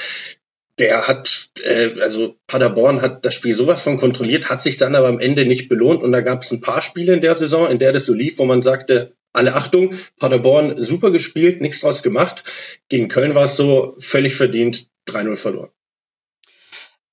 der 0.78 1.08
hat, 1.08 1.50
äh, 1.64 2.00
also 2.02 2.36
Paderborn 2.46 3.02
hat 3.02 3.24
das 3.24 3.34
Spiel 3.34 3.56
sowas 3.56 3.82
von 3.82 3.96
kontrolliert, 3.96 4.48
hat 4.48 4.62
sich 4.62 4.76
dann 4.76 4.94
aber 4.94 5.08
am 5.08 5.18
Ende 5.18 5.44
nicht 5.44 5.68
belohnt. 5.68 6.04
Und 6.04 6.12
da 6.12 6.20
gab 6.20 6.42
es 6.42 6.52
ein 6.52 6.60
paar 6.60 6.82
Spiele 6.82 7.14
in 7.14 7.20
der 7.20 7.34
Saison, 7.34 7.68
in 7.68 7.80
der 7.80 7.92
das 7.92 8.06
so 8.06 8.14
lief, 8.14 8.38
wo 8.38 8.44
man 8.44 8.62
sagte, 8.62 9.12
alle 9.32 9.54
Achtung, 9.54 9.94
Paderborn 10.18 10.82
super 10.82 11.10
gespielt, 11.10 11.60
nichts 11.60 11.80
draus 11.80 12.02
gemacht. 12.02 12.44
Gegen 12.88 13.08
Köln 13.08 13.34
war 13.34 13.44
es 13.44 13.56
so 13.56 13.94
völlig 13.98 14.34
verdient 14.34 14.88
3-0 15.08 15.36
verloren. 15.36 15.70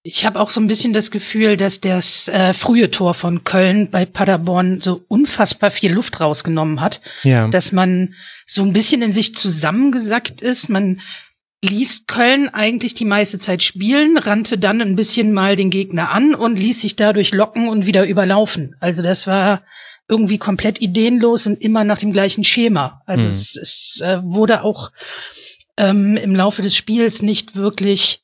Ich 0.03 0.25
habe 0.25 0.39
auch 0.39 0.51
so 0.51 0.61
ein 0.61 0.67
bisschen 0.67 0.93
das 0.93 1.11
Gefühl, 1.11 1.57
dass 1.57 1.81
das 1.81 2.29
äh, 2.29 2.53
frühe 2.53 2.89
Tor 2.91 3.13
von 3.13 3.43
Köln 3.43 3.91
bei 3.91 4.05
Paderborn 4.05 4.79
so 4.79 5.03
unfassbar 5.09 5.69
viel 5.69 5.91
Luft 5.91 6.21
rausgenommen 6.21 6.79
hat, 6.79 7.01
ja. 7.23 7.49
dass 7.49 7.73
man 7.73 8.15
so 8.45 8.63
ein 8.63 8.71
bisschen 8.71 9.01
in 9.01 9.11
sich 9.11 9.35
zusammengesackt 9.35 10.41
ist. 10.41 10.69
Man 10.69 11.01
ließ 11.61 12.05
Köln 12.07 12.47
eigentlich 12.47 12.93
die 12.93 13.03
meiste 13.03 13.37
Zeit 13.37 13.63
spielen, 13.63 14.17
rannte 14.17 14.57
dann 14.57 14.81
ein 14.81 14.95
bisschen 14.95 15.33
mal 15.33 15.57
den 15.57 15.71
Gegner 15.71 16.09
an 16.11 16.35
und 16.35 16.55
ließ 16.55 16.79
sich 16.79 16.95
dadurch 16.95 17.33
locken 17.33 17.67
und 17.67 17.85
wieder 17.85 18.07
überlaufen. 18.07 18.75
Also 18.79 19.03
das 19.03 19.27
war 19.27 19.63
irgendwie 20.09 20.37
komplett 20.37 20.81
ideenlos 20.81 21.45
und 21.47 21.61
immer 21.61 21.83
nach 21.83 21.99
dem 21.99 22.13
gleichen 22.13 22.43
Schema. 22.43 23.01
Also 23.05 23.25
mhm. 23.25 23.31
es, 23.31 23.55
es 23.55 24.01
äh, 24.01 24.19
wurde 24.23 24.63
auch 24.63 24.91
ähm, 25.77 26.17
im 26.17 26.35
Laufe 26.35 26.61
des 26.61 26.75
Spiels 26.75 27.21
nicht 27.21 27.55
wirklich, 27.55 28.21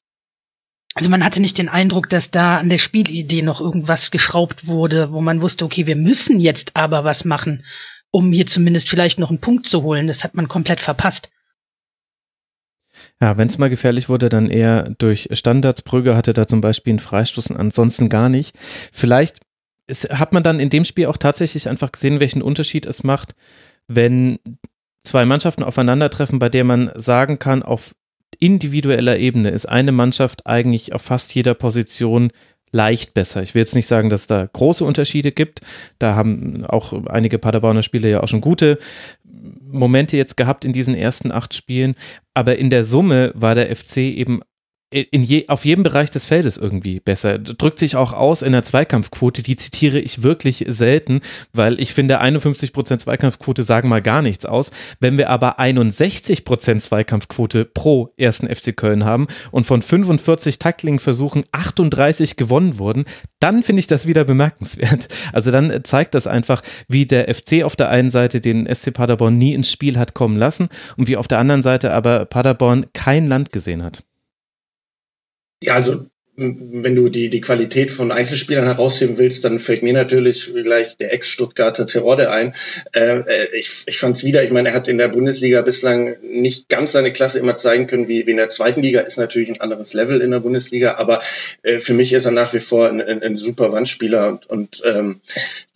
also 0.96 1.10
man 1.10 1.24
hatte 1.24 1.42
nicht 1.42 1.58
den 1.58 1.70
Eindruck, 1.70 2.10
dass 2.10 2.32
da 2.32 2.58
an 2.58 2.70
der 2.70 2.78
Spielidee 2.78 3.42
noch 3.42 3.62
irgendwas 3.62 4.12
geschraubt 4.12 4.68
wurde, 4.68 5.12
wo 5.12 5.22
man 5.22 5.42
wusste, 5.42 5.66
okay, 5.66 5.86
wir 5.86 5.96
müssen 5.96 6.40
jetzt 6.40 6.76
aber 6.76 7.04
was 7.04 7.26
machen, 7.26 7.66
um 8.12 8.32
hier 8.32 8.48
zumindest 8.48 8.90
vielleicht 8.90 9.20
noch 9.20 9.30
einen 9.30 9.42
Punkt 9.42 9.68
zu 9.68 9.84
holen. 9.84 10.08
Das 10.08 10.24
hat 10.24 10.36
man 10.36 10.48
komplett 10.48 10.80
verpasst. 10.80 11.30
Ja, 13.20 13.38
wenn 13.38 13.48
es 13.48 13.58
mal 13.58 13.70
gefährlich 13.70 14.08
wurde, 14.08 14.30
dann 14.30 14.50
eher 14.50 14.84
durch 14.98 15.30
Standards. 15.32 15.82
Brügge 15.82 16.16
hatte 16.16 16.34
da 16.34 16.48
zum 16.48 16.62
Beispiel 16.62 16.92
einen 16.92 17.00
Freistoß 17.00 17.48
und 17.48 17.58
ansonsten 17.58 18.08
gar 18.08 18.30
nicht. 18.30 18.56
Vielleicht 18.92 19.40
ist, 19.88 20.10
hat 20.10 20.34
man 20.34 20.44
dann 20.44 20.60
in 20.60 20.70
dem 20.70 20.86
Spiel 20.86 21.08
auch 21.08 21.18
tatsächlich 21.18 21.70
einfach 21.70 21.92
gesehen, 21.92 22.20
welchen 22.20 22.42
Unterschied 22.42 22.86
es 22.86 23.04
macht, 23.04 23.36
wenn 23.88 24.40
zwei 25.04 25.26
Mannschaften 25.26 25.64
aufeinandertreffen, 25.64 26.40
bei 26.40 26.50
der 26.50 26.64
man 26.64 26.92
sagen 26.96 27.40
kann, 27.40 27.64
auf 27.64 27.94
individueller 28.40 29.18
Ebene 29.18 29.50
ist 29.50 29.66
eine 29.66 29.92
Mannschaft 29.92 30.48
eigentlich 30.48 30.94
auf 30.94 31.02
fast 31.02 31.34
jeder 31.36 31.54
Position 31.54 32.32
leicht 32.72 33.14
besser. 33.14 33.44
Ich 33.44 33.54
will 33.54 33.62
jetzt 33.62 33.76
nicht 33.76 33.88
sagen, 33.88 34.10
dass 34.10 34.22
es 34.22 34.28
da 34.28 34.50
große 34.52 34.84
Unterschiede 34.84 35.32
gibt. 35.32 35.62
Da 36.00 36.16
haben 36.16 36.66
auch 36.66 37.06
einige 37.06 37.38
Paderborner 37.38 37.84
Spieler 37.84 38.10
ja 38.10 38.24
auch 38.24 38.28
schon 38.28 38.42
gute 38.42 38.80
Momente 39.62 40.18
jetzt 40.18 40.38
gehabt 40.38 40.66
in 40.66 40.74
diesen 40.74 40.96
ersten 40.96 41.32
acht 41.32 41.54
Spielen. 41.54 41.96
Aber 42.34 42.58
in 42.58 42.72
der 42.72 42.84
Summe 42.84 43.32
war 43.36 43.54
der 43.54 43.74
FC 43.76 43.98
eben 43.98 44.42
in 44.94 45.24
je, 45.24 45.48
auf 45.48 45.66
jedem 45.66 45.84
Bereich 45.84 46.12
des 46.12 46.26
Feldes 46.26 46.58
irgendwie 46.58 47.00
besser. 47.00 47.40
Drückt 47.40 47.80
sich 47.80 47.96
auch 47.96 48.14
aus 48.14 48.42
in 48.42 48.52
der 48.52 48.64
Zweikampfquote, 48.64 49.42
die 49.42 49.58
zitiere 49.58 50.00
ich 50.00 50.24
wirklich 50.24 50.66
selten, 50.68 51.22
weil 51.54 51.80
ich 51.80 51.94
finde, 51.94 52.22
51% 52.22 53.00
Zweikampfquote 53.00 53.64
sagen 53.64 53.90
mal 53.90 54.02
gar 54.02 54.22
nichts 54.22 54.46
aus. 54.46 54.72
Wenn 55.00 55.18
wir 55.18 55.30
aber 55.30 55.60
61% 55.60 56.80
Zweikampfquote 56.80 57.66
pro 57.66 58.14
ersten 58.18 58.48
FC 58.54 58.76
Köln 58.76 59.04
haben 59.04 59.28
und 59.52 59.66
von 59.66 59.82
45 59.82 60.60
Tackling-Versuchen 60.60 61.44
38 61.52 62.36
gewonnen 62.36 62.78
wurden, 62.78 63.06
dann 63.40 63.64
finde 63.64 63.80
ich 63.80 63.88
das 63.88 64.08
wieder 64.08 64.24
bemerkenswert. 64.24 65.08
Also 65.34 65.52
dann 65.52 65.84
zeigt 65.84 66.14
das 66.16 66.28
einfach, 66.28 66.62
wie 66.88 67.06
der 67.06 67.34
FC 67.34 67.64
auf 67.64 67.76
der 67.76 67.90
einen 67.90 68.12
Seite 68.12 68.42
den 68.42 68.74
SC 68.74 68.94
Paderborn 68.94 69.38
nie 69.38 69.54
ins 69.54 69.72
Spiel 69.72 69.98
hat 69.98 70.14
kommen 70.14 70.38
lassen 70.38 70.70
und 70.98 71.08
wie 71.08 71.18
auf 71.18 71.28
der 71.28 71.40
anderen 71.40 71.64
Seite 71.64 71.94
aber 71.94 72.26
Paderborn 72.26 72.86
kein 72.94 73.28
Land 73.28 73.52
gesehen 73.52 73.84
hat. 73.84 74.04
Ja, 75.64 75.76
also 75.76 76.06
wenn 76.36 76.96
du 76.96 77.10
die, 77.10 77.30
die 77.30 77.42
Qualität 77.42 77.92
von 77.92 78.12
Einzelspielern 78.12 78.66
herausheben 78.66 79.20
willst, 79.20 79.46
dann 79.46 79.60
fällt 79.60 79.84
mir 79.84 79.94
natürlich 79.94 80.52
gleich 80.64 80.98
der 80.98 81.14
Ex-Stuttgarter 81.14 81.86
Terodde 81.86 82.32
ein. 82.32 82.54
Äh, 82.96 83.20
äh 83.20 83.56
ich 83.56 83.84
ich 83.86 84.00
fand 84.00 84.16
es 84.16 84.24
wieder, 84.24 84.44
ich 84.44 84.50
meine, 84.50 84.70
er 84.70 84.76
hat 84.76 84.88
in 84.88 84.98
der 84.98 85.10
Bundesliga 85.10 85.62
bislang 85.62 86.16
nicht 86.24 86.70
ganz 86.70 86.94
seine 86.94 87.12
Klasse 87.12 87.38
immer 87.38 87.56
zeigen 87.56 87.86
können, 87.86 88.08
wie, 88.08 88.26
wie 88.26 88.32
in 88.32 88.38
der 88.38 88.50
zweiten 88.50 88.82
Liga, 88.82 89.02
ist 89.02 89.18
natürlich 89.18 89.50
ein 89.50 89.62
anderes 89.62 89.94
Level 89.94 90.22
in 90.22 90.32
der 90.32 90.40
Bundesliga, 90.40 90.96
aber 90.96 91.22
äh, 91.62 91.78
für 91.78 91.94
mich 91.94 92.12
ist 92.14 92.26
er 92.26 92.32
nach 92.32 92.54
wie 92.54 92.60
vor 92.60 92.90
ein, 92.90 93.00
ein, 93.00 93.22
ein 93.22 93.38
super 93.38 93.72
Wandspieler 93.72 94.28
und, 94.28 94.50
und 94.50 94.82
ähm, 94.86 95.22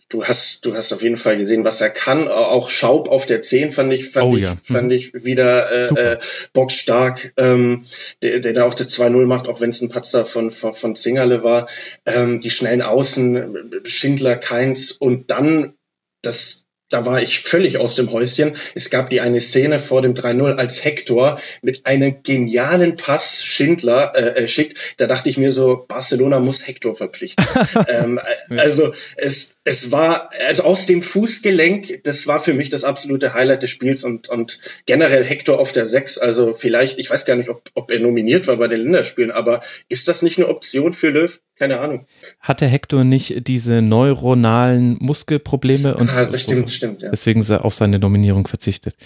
du 0.08 0.24
hast, 0.24 0.64
du 0.64 0.74
hast 0.74 0.92
auf 0.92 1.02
jeden 1.02 1.16
Fall 1.16 1.36
gesehen, 1.36 1.64
was 1.64 1.80
er 1.80 1.90
kann. 1.90 2.28
Auch 2.28 2.70
Schaub 2.70 3.08
auf 3.08 3.26
der 3.26 3.42
10 3.42 3.72
fand 3.72 3.92
ich, 3.92 4.10
fand 4.10 4.26
oh, 4.26 4.36
ich, 4.36 4.44
ja. 4.44 4.56
fand 4.62 4.86
mhm. 4.86 4.92
ich 4.92 5.12
wieder 5.24 5.70
äh, 5.70 6.12
äh, 6.12 6.18
boxstark, 6.52 7.32
ähm, 7.36 7.84
der, 8.22 8.40
der 8.40 8.52
da 8.52 8.64
auch 8.64 8.74
das 8.74 8.98
2-0 8.98 9.26
macht, 9.26 9.48
auch 9.48 9.60
wenn 9.60 9.70
es 9.70 9.80
ein 9.80 9.88
Patzer 9.88 10.24
von, 10.24 10.50
von, 10.50 10.74
von 10.74 10.94
Zingerle 10.94 11.42
war. 11.42 11.68
Ähm, 12.06 12.40
die 12.40 12.50
schnellen 12.50 12.82
Außen, 12.82 13.82
Schindler, 13.84 14.36
Keins 14.36 14.92
und 14.92 15.30
dann 15.30 15.74
das 16.22 16.68
da 16.90 17.04
war 17.04 17.20
ich 17.20 17.40
völlig 17.40 17.78
aus 17.78 17.96
dem 17.96 18.10
Häuschen. 18.12 18.52
Es 18.74 18.88
gab 18.88 19.10
die 19.10 19.20
eine 19.20 19.40
Szene 19.40 19.78
vor 19.78 20.00
dem 20.00 20.14
3-0, 20.14 20.54
als 20.54 20.84
Hector 20.84 21.38
mit 21.60 21.84
einem 21.84 22.22
genialen 22.22 22.96
Pass 22.96 23.44
Schindler 23.44 24.12
äh, 24.14 24.44
äh, 24.44 24.48
schickt. 24.48 24.94
Da 24.96 25.06
dachte 25.06 25.28
ich 25.28 25.36
mir 25.36 25.52
so, 25.52 25.84
Barcelona 25.86 26.40
muss 26.40 26.66
Hector 26.66 26.94
verpflichten. 26.94 27.44
ähm, 27.88 28.20
also 28.56 28.94
es, 29.16 29.54
es 29.68 29.92
war, 29.92 30.30
also 30.46 30.62
aus 30.62 30.86
dem 30.86 31.02
Fußgelenk, 31.02 32.02
das 32.04 32.26
war 32.26 32.40
für 32.40 32.54
mich 32.54 32.70
das 32.70 32.84
absolute 32.84 33.34
Highlight 33.34 33.62
des 33.62 33.68
Spiels 33.68 34.02
und, 34.02 34.30
und 34.30 34.58
generell 34.86 35.22
Hector 35.22 35.58
auf 35.58 35.72
der 35.72 35.86
6. 35.86 36.16
Also 36.16 36.54
vielleicht, 36.54 36.98
ich 36.98 37.10
weiß 37.10 37.26
gar 37.26 37.36
nicht, 37.36 37.50
ob, 37.50 37.68
ob 37.74 37.90
er 37.90 38.00
nominiert 38.00 38.46
war 38.46 38.56
bei 38.56 38.66
den 38.66 38.80
Länderspielen, 38.80 39.30
aber 39.30 39.60
ist 39.90 40.08
das 40.08 40.22
nicht 40.22 40.38
eine 40.38 40.48
Option 40.48 40.94
für 40.94 41.10
Löw? 41.10 41.38
Keine 41.54 41.80
Ahnung. 41.80 42.06
Hatte 42.40 42.64
Hector 42.66 43.04
nicht 43.04 43.46
diese 43.46 43.82
neuronalen 43.82 44.96
Muskelprobleme? 45.00 45.98
Und 45.98 46.10
ah, 46.16 46.24
das 46.24 46.40
stimmt, 46.40 46.70
stimmt, 46.70 47.02
ja. 47.02 47.10
Deswegen 47.10 47.44
auf 47.52 47.74
seine 47.74 47.98
Nominierung 47.98 48.46
verzichtet. 48.46 48.96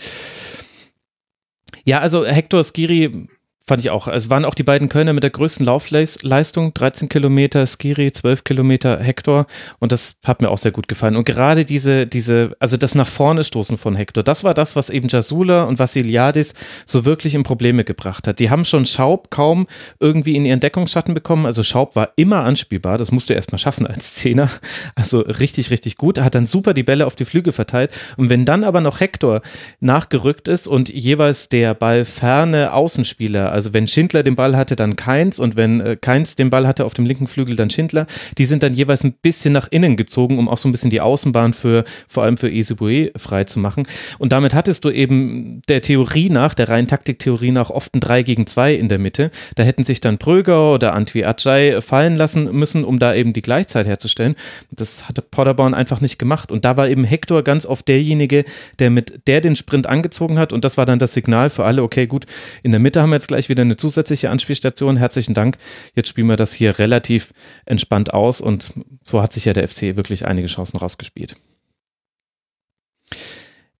Ja, 1.84 1.98
also 1.98 2.24
Hector 2.24 2.62
Skiri 2.62 3.26
Fand 3.64 3.80
ich 3.80 3.90
auch. 3.90 4.08
Es 4.08 4.28
waren 4.28 4.44
auch 4.44 4.54
die 4.54 4.64
beiden 4.64 4.88
Kölner 4.88 5.12
mit 5.12 5.22
der 5.22 5.30
größten 5.30 5.64
Laufleistung. 5.64 6.74
13 6.74 7.08
Kilometer 7.08 7.64
Skiri, 7.66 8.10
12 8.10 8.42
Kilometer 8.42 8.98
Hector. 8.98 9.46
Und 9.78 9.92
das 9.92 10.16
hat 10.24 10.42
mir 10.42 10.50
auch 10.50 10.58
sehr 10.58 10.72
gut 10.72 10.88
gefallen. 10.88 11.14
Und 11.14 11.24
gerade 11.24 11.64
diese, 11.64 12.08
diese, 12.08 12.54
also 12.58 12.76
das 12.76 12.96
nach 12.96 13.06
vorne 13.06 13.44
stoßen 13.44 13.78
von 13.78 13.94
Hector, 13.94 14.24
das 14.24 14.42
war 14.42 14.52
das, 14.52 14.74
was 14.74 14.90
eben 14.90 15.06
Jasula 15.06 15.62
und 15.62 15.78
Vassiliadis 15.78 16.54
so 16.86 17.04
wirklich 17.04 17.36
in 17.36 17.44
Probleme 17.44 17.84
gebracht 17.84 18.26
hat. 18.26 18.40
Die 18.40 18.50
haben 18.50 18.64
schon 18.64 18.84
Schaub 18.84 19.30
kaum 19.30 19.68
irgendwie 20.00 20.34
in 20.34 20.44
ihren 20.44 20.60
Deckungsschatten 20.60 21.14
bekommen. 21.14 21.46
Also 21.46 21.62
Schaub 21.62 21.94
war 21.94 22.10
immer 22.16 22.42
anspielbar. 22.44 22.98
Das 22.98 23.12
musst 23.12 23.30
du 23.30 23.34
erstmal 23.34 23.60
schaffen 23.60 23.86
als 23.86 24.14
Zehner. 24.14 24.50
Also 24.96 25.20
richtig, 25.20 25.70
richtig 25.70 25.96
gut. 25.96 26.18
Er 26.18 26.24
hat 26.24 26.34
dann 26.34 26.46
super 26.46 26.74
die 26.74 26.82
Bälle 26.82 27.06
auf 27.06 27.14
die 27.14 27.24
Flüge 27.24 27.52
verteilt. 27.52 27.92
Und 28.16 28.28
wenn 28.28 28.44
dann 28.44 28.64
aber 28.64 28.80
noch 28.80 28.98
Hector 28.98 29.40
nachgerückt 29.78 30.48
ist 30.48 30.66
und 30.66 30.88
jeweils 30.88 31.48
der 31.48 31.74
Ball 31.74 32.04
ferne 32.04 32.72
Außenspieler 32.72 33.51
also 33.52 33.72
wenn 33.72 33.86
Schindler 33.86 34.22
den 34.22 34.34
Ball 34.34 34.56
hatte, 34.56 34.76
dann 34.76 34.96
Keins 34.96 35.38
und 35.38 35.56
wenn 35.56 35.80
äh, 35.80 35.96
Keins 36.00 36.36
den 36.36 36.50
Ball 36.50 36.66
hatte 36.66 36.84
auf 36.84 36.94
dem 36.94 37.06
linken 37.06 37.26
Flügel, 37.26 37.56
dann 37.56 37.70
Schindler. 37.70 38.06
Die 38.38 38.44
sind 38.44 38.62
dann 38.62 38.74
jeweils 38.74 39.04
ein 39.04 39.12
bisschen 39.12 39.52
nach 39.52 39.68
innen 39.70 39.96
gezogen, 39.96 40.38
um 40.38 40.48
auch 40.48 40.58
so 40.58 40.68
ein 40.68 40.72
bisschen 40.72 40.90
die 40.90 41.00
Außenbahn 41.00 41.54
für 41.54 41.84
vor 42.08 42.24
allem 42.24 42.36
für 42.36 42.50
Esibue 42.50 43.12
frei 43.16 43.44
zu 43.44 43.60
machen. 43.60 43.84
Und 44.18 44.32
damit 44.32 44.54
hattest 44.54 44.84
du 44.84 44.90
eben 44.90 45.62
der 45.68 45.82
Theorie 45.82 46.30
nach, 46.30 46.54
der 46.54 46.68
reinen 46.68 46.88
Taktiktheorie 46.88 47.50
nach, 47.50 47.70
oft 47.70 47.94
ein 47.94 48.00
3 48.00 48.22
gegen 48.22 48.46
2 48.46 48.74
in 48.74 48.88
der 48.88 48.98
Mitte. 48.98 49.30
Da 49.54 49.62
hätten 49.62 49.84
sich 49.84 50.00
dann 50.00 50.18
Pröger 50.18 50.72
oder 50.72 50.94
Antwi 50.94 51.24
Ajay 51.24 51.80
fallen 51.80 52.16
lassen 52.16 52.52
müssen, 52.52 52.84
um 52.84 52.98
da 52.98 53.14
eben 53.14 53.32
die 53.32 53.42
Gleichzeit 53.42 53.86
herzustellen. 53.86 54.34
Das 54.70 55.08
hatte 55.08 55.22
Paderborn 55.22 55.74
einfach 55.74 56.00
nicht 56.00 56.18
gemacht. 56.18 56.50
Und 56.50 56.64
da 56.64 56.76
war 56.76 56.88
eben 56.88 57.04
Hector 57.04 57.42
ganz 57.42 57.66
oft 57.66 57.86
derjenige, 57.88 58.44
der 58.78 58.90
mit 58.90 59.26
der 59.26 59.40
den 59.40 59.56
Sprint 59.56 59.86
angezogen 59.86 60.38
hat. 60.38 60.52
Und 60.52 60.64
das 60.64 60.76
war 60.78 60.86
dann 60.86 60.98
das 60.98 61.14
Signal 61.14 61.50
für 61.50 61.64
alle, 61.64 61.82
okay, 61.82 62.06
gut, 62.06 62.26
in 62.62 62.70
der 62.70 62.80
Mitte 62.80 63.02
haben 63.02 63.10
wir 63.10 63.16
jetzt 63.16 63.28
gleich 63.28 63.41
gleich 63.42 63.48
wieder 63.48 63.62
eine 63.62 63.76
zusätzliche 63.76 64.30
Anspielstation. 64.30 64.96
Herzlichen 64.96 65.34
Dank. 65.34 65.58
Jetzt 65.96 66.08
spielen 66.08 66.28
wir 66.28 66.36
das 66.36 66.52
hier 66.52 66.78
relativ 66.78 67.32
entspannt 67.66 68.14
aus 68.14 68.40
und 68.40 68.72
so 69.02 69.20
hat 69.20 69.32
sich 69.32 69.46
ja 69.46 69.52
der 69.52 69.66
FC 69.66 69.96
wirklich 69.96 70.26
einige 70.26 70.46
Chancen 70.46 70.76
rausgespielt. 70.76 71.34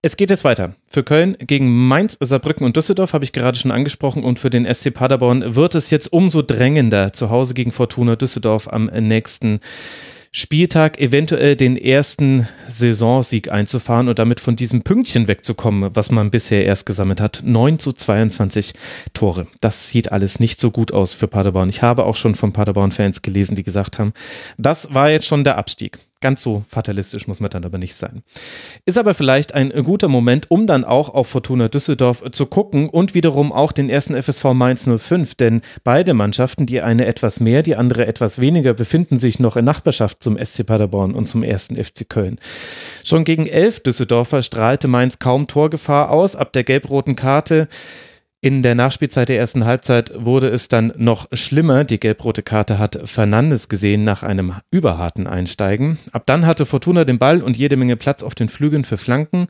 Es 0.04 0.16
geht 0.16 0.30
jetzt 0.30 0.42
weiter. 0.42 0.74
Für 0.88 1.04
Köln 1.04 1.36
gegen 1.38 1.86
Mainz, 1.86 2.18
Saarbrücken 2.18 2.66
und 2.66 2.76
Düsseldorf 2.76 3.12
habe 3.12 3.24
ich 3.24 3.32
gerade 3.32 3.56
schon 3.56 3.70
angesprochen 3.70 4.24
und 4.24 4.40
für 4.40 4.50
den 4.50 4.66
SC 4.66 4.92
Paderborn 4.92 5.54
wird 5.54 5.76
es 5.76 5.90
jetzt 5.90 6.12
umso 6.12 6.42
drängender. 6.42 7.12
Zu 7.12 7.30
Hause 7.30 7.54
gegen 7.54 7.70
Fortuna 7.70 8.16
Düsseldorf 8.16 8.66
am 8.66 8.86
nächsten 8.86 9.60
Spieltag 10.34 10.98
eventuell 10.98 11.56
den 11.56 11.76
ersten 11.76 12.48
Saisonsieg 12.66 13.52
einzufahren 13.52 14.08
und 14.08 14.18
damit 14.18 14.40
von 14.40 14.56
diesem 14.56 14.80
Pünktchen 14.80 15.28
wegzukommen, 15.28 15.90
was 15.94 16.10
man 16.10 16.30
bisher 16.30 16.64
erst 16.64 16.86
gesammelt 16.86 17.20
hat. 17.20 17.42
9 17.44 17.78
zu 17.78 17.92
22 17.92 18.72
Tore. 19.12 19.46
Das 19.60 19.90
sieht 19.90 20.10
alles 20.10 20.40
nicht 20.40 20.58
so 20.58 20.70
gut 20.70 20.90
aus 20.90 21.12
für 21.12 21.28
Paderborn. 21.28 21.68
Ich 21.68 21.82
habe 21.82 22.04
auch 22.04 22.16
schon 22.16 22.34
von 22.34 22.54
Paderborn-Fans 22.54 23.20
gelesen, 23.20 23.56
die 23.56 23.62
gesagt 23.62 23.98
haben, 23.98 24.14
das 24.56 24.94
war 24.94 25.10
jetzt 25.10 25.26
schon 25.26 25.44
der 25.44 25.58
Abstieg. 25.58 25.98
Ganz 26.22 26.40
so 26.42 26.64
fatalistisch 26.68 27.26
muss 27.26 27.40
man 27.40 27.50
dann 27.50 27.64
aber 27.64 27.78
nicht 27.78 27.96
sein. 27.96 28.22
Ist 28.86 28.96
aber 28.96 29.12
vielleicht 29.12 29.54
ein 29.54 29.70
guter 29.82 30.06
Moment, 30.06 30.50
um 30.52 30.68
dann 30.68 30.84
auch 30.84 31.08
auf 31.08 31.26
Fortuna 31.26 31.68
Düsseldorf 31.68 32.22
zu 32.30 32.46
gucken 32.46 32.88
und 32.88 33.14
wiederum 33.14 33.52
auch 33.52 33.72
den 33.72 33.90
ersten 33.90 34.14
FSV 34.14 34.44
Mainz 34.54 34.88
05, 34.88 35.34
denn 35.34 35.62
beide 35.82 36.14
Mannschaften, 36.14 36.64
die 36.64 36.80
eine 36.80 37.06
etwas 37.06 37.40
mehr, 37.40 37.64
die 37.64 37.74
andere 37.74 38.06
etwas 38.06 38.38
weniger, 38.40 38.72
befinden 38.72 39.18
sich 39.18 39.40
noch 39.40 39.56
in 39.56 39.64
Nachbarschaft 39.64 40.22
zum 40.22 40.38
SC 40.38 40.64
Paderborn 40.64 41.12
und 41.12 41.26
zum 41.26 41.42
ersten 41.42 41.74
FC 41.74 42.08
Köln. 42.08 42.38
Schon 43.02 43.24
gegen 43.24 43.46
elf 43.46 43.80
Düsseldorfer 43.80 44.42
strahlte 44.42 44.86
Mainz 44.86 45.18
kaum 45.18 45.48
Torgefahr 45.48 46.10
aus, 46.10 46.36
ab 46.36 46.52
der 46.52 46.62
gelb-roten 46.62 47.16
Karte 47.16 47.66
In 48.44 48.62
der 48.62 48.74
Nachspielzeit 48.74 49.28
der 49.28 49.38
ersten 49.38 49.66
Halbzeit 49.66 50.12
wurde 50.16 50.48
es 50.48 50.66
dann 50.66 50.92
noch 50.96 51.28
schlimmer. 51.32 51.84
Die 51.84 52.00
gelb-rote 52.00 52.42
Karte 52.42 52.76
hat 52.76 52.98
Fernandes 53.04 53.68
gesehen 53.68 54.02
nach 54.02 54.24
einem 54.24 54.54
überharten 54.72 55.28
Einsteigen. 55.28 55.96
Ab 56.10 56.24
dann 56.26 56.44
hatte 56.44 56.66
Fortuna 56.66 57.04
den 57.04 57.20
Ball 57.20 57.40
und 57.40 57.56
jede 57.56 57.76
Menge 57.76 57.96
Platz 57.96 58.24
auf 58.24 58.34
den 58.34 58.48
Flügeln 58.48 58.84
für 58.84 58.96
Flanken. 58.96 59.46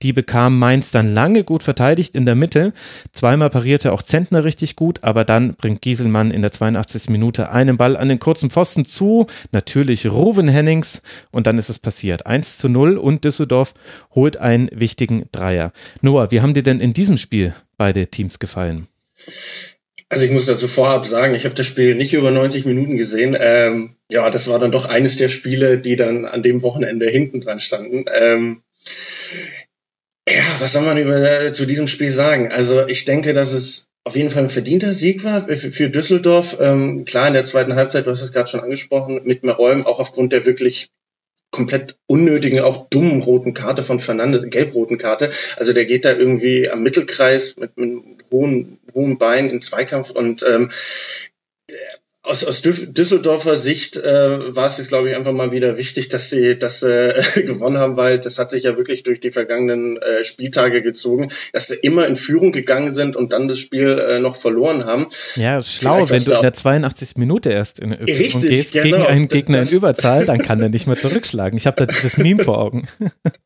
Die 0.00 0.12
bekam 0.12 0.60
Mainz 0.60 0.92
dann 0.92 1.12
lange 1.12 1.42
gut 1.42 1.64
verteidigt 1.64 2.14
in 2.14 2.24
der 2.24 2.36
Mitte. 2.36 2.72
Zweimal 3.10 3.50
parierte 3.50 3.92
auch 3.92 4.02
Zentner 4.02 4.44
richtig 4.44 4.76
gut, 4.76 5.02
aber 5.02 5.24
dann 5.24 5.54
bringt 5.54 5.82
Gieselmann 5.82 6.30
in 6.30 6.42
der 6.42 6.52
82. 6.52 7.08
Minute 7.08 7.50
einen 7.50 7.76
Ball 7.76 7.96
an 7.96 8.08
den 8.08 8.20
kurzen 8.20 8.50
Pfosten 8.50 8.84
zu. 8.84 9.26
Natürlich 9.50 10.06
Ruven 10.08 10.46
Hennings 10.46 11.02
und 11.32 11.48
dann 11.48 11.58
ist 11.58 11.68
es 11.68 11.80
passiert. 11.80 12.26
1 12.26 12.58
zu 12.58 12.68
0 12.68 12.96
und 12.96 13.24
Düsseldorf 13.24 13.74
holt 14.14 14.36
einen 14.36 14.70
wichtigen 14.72 15.24
Dreier. 15.32 15.72
Noah, 16.00 16.30
wie 16.30 16.42
haben 16.42 16.54
dir 16.54 16.62
denn 16.62 16.78
in 16.78 16.92
diesem 16.92 17.16
Spiel 17.16 17.52
beide 17.76 18.06
Teams 18.06 18.38
gefallen? 18.38 18.88
Also 20.08 20.24
ich 20.24 20.30
muss 20.30 20.46
dazu 20.46 20.68
vorab 20.68 21.04
sagen, 21.04 21.34
ich 21.34 21.44
habe 21.44 21.54
das 21.54 21.66
Spiel 21.66 21.96
nicht 21.96 22.14
über 22.14 22.30
90 22.30 22.64
Minuten 22.64 22.96
gesehen. 22.96 23.36
Ähm, 23.38 23.96
ja, 24.08 24.30
das 24.30 24.46
war 24.48 24.58
dann 24.58 24.70
doch 24.70 24.86
eines 24.86 25.16
der 25.16 25.28
Spiele, 25.28 25.78
die 25.78 25.96
dann 25.96 26.26
an 26.26 26.42
dem 26.42 26.62
Wochenende 26.62 27.08
hinten 27.08 27.40
dran 27.40 27.58
standen. 27.58 28.04
Ähm, 28.16 28.62
ja, 30.28 30.44
was 30.60 30.72
soll 30.72 30.82
man 30.82 30.98
über, 30.98 31.42
äh, 31.42 31.52
zu 31.52 31.66
diesem 31.66 31.88
Spiel 31.88 32.12
sagen? 32.12 32.52
Also 32.52 32.86
ich 32.86 33.04
denke, 33.04 33.34
dass 33.34 33.52
es 33.52 33.88
auf 34.04 34.14
jeden 34.14 34.30
Fall 34.30 34.44
ein 34.44 34.50
verdienter 34.50 34.92
Sieg 34.92 35.24
war 35.24 35.48
für, 35.48 35.90
Düsseldorf. 35.90 36.58
Ähm, 36.60 37.04
klar, 37.04 37.26
in 37.26 37.34
der 37.34 37.42
zweiten 37.42 37.74
Halbzeit, 37.74 38.06
du 38.06 38.12
hast 38.12 38.22
es 38.22 38.32
gerade 38.32 38.48
schon 38.48 38.60
angesprochen, 38.60 39.22
mit 39.24 39.42
mehr 39.42 39.54
Räumen, 39.54 39.84
auch 39.84 39.98
aufgrund 39.98 40.32
der 40.32 40.46
wirklich 40.46 40.90
komplett 41.56 41.96
unnötigen, 42.06 42.60
auch 42.60 42.88
dummen 42.90 43.22
roten 43.22 43.54
Karte 43.54 43.82
von 43.82 43.98
Fernandes, 43.98 44.48
gelb-roten 44.50 44.98
Karte. 44.98 45.30
Also 45.56 45.72
der 45.72 45.86
geht 45.86 46.04
da 46.04 46.12
irgendwie 46.12 46.70
am 46.70 46.82
Mittelkreis 46.82 47.56
mit, 47.58 47.76
mit 47.78 48.02
hohen, 48.30 48.78
hohen 48.94 49.16
Beinen 49.16 49.50
in 49.50 49.62
Zweikampf 49.62 50.10
und 50.10 50.42
ähm, 50.42 50.70
aus, 52.26 52.44
aus 52.44 52.60
Düsseldorfer 52.60 53.56
Sicht 53.56 53.96
äh, 53.96 54.54
war 54.54 54.66
es 54.66 54.78
jetzt, 54.78 54.88
glaube 54.88 55.08
ich, 55.08 55.16
einfach 55.16 55.32
mal 55.32 55.52
wieder 55.52 55.78
wichtig, 55.78 56.08
dass 56.08 56.28
sie 56.28 56.58
das 56.58 56.82
äh, 56.82 57.14
gewonnen 57.36 57.78
haben, 57.78 57.96
weil 57.96 58.18
das 58.18 58.38
hat 58.38 58.50
sich 58.50 58.64
ja 58.64 58.76
wirklich 58.76 59.04
durch 59.04 59.20
die 59.20 59.30
vergangenen 59.30 59.96
äh, 59.98 60.24
Spieltage 60.24 60.82
gezogen, 60.82 61.30
dass 61.52 61.68
sie 61.68 61.76
immer 61.76 62.06
in 62.06 62.16
Führung 62.16 62.50
gegangen 62.50 62.90
sind 62.90 63.14
und 63.14 63.32
dann 63.32 63.46
das 63.46 63.60
Spiel 63.60 63.98
äh, 63.98 64.18
noch 64.18 64.34
verloren 64.36 64.84
haben. 64.84 65.06
Ja, 65.36 65.62
schlau, 65.62 66.10
wenn 66.10 66.22
du 66.22 66.32
in 66.32 66.42
der 66.42 66.52
82. 66.52 67.16
Minute 67.16 67.50
erst 67.50 67.78
in 67.78 67.92
Übung 67.92 68.06
Richtig, 68.06 68.42
gehst 68.42 68.72
genau. 68.72 68.84
gegen 68.84 69.06
einen 69.06 69.28
Gegner 69.28 69.62
in 69.62 69.68
Überzahl, 69.68 70.26
dann 70.26 70.38
kann 70.38 70.60
er 70.60 70.68
nicht 70.68 70.88
mehr 70.88 70.96
zurückschlagen. 70.96 71.56
Ich 71.56 71.66
habe 71.66 71.76
da 71.76 71.86
dieses 71.86 72.16
Meme 72.18 72.42
vor 72.42 72.58
Augen. 72.58 72.88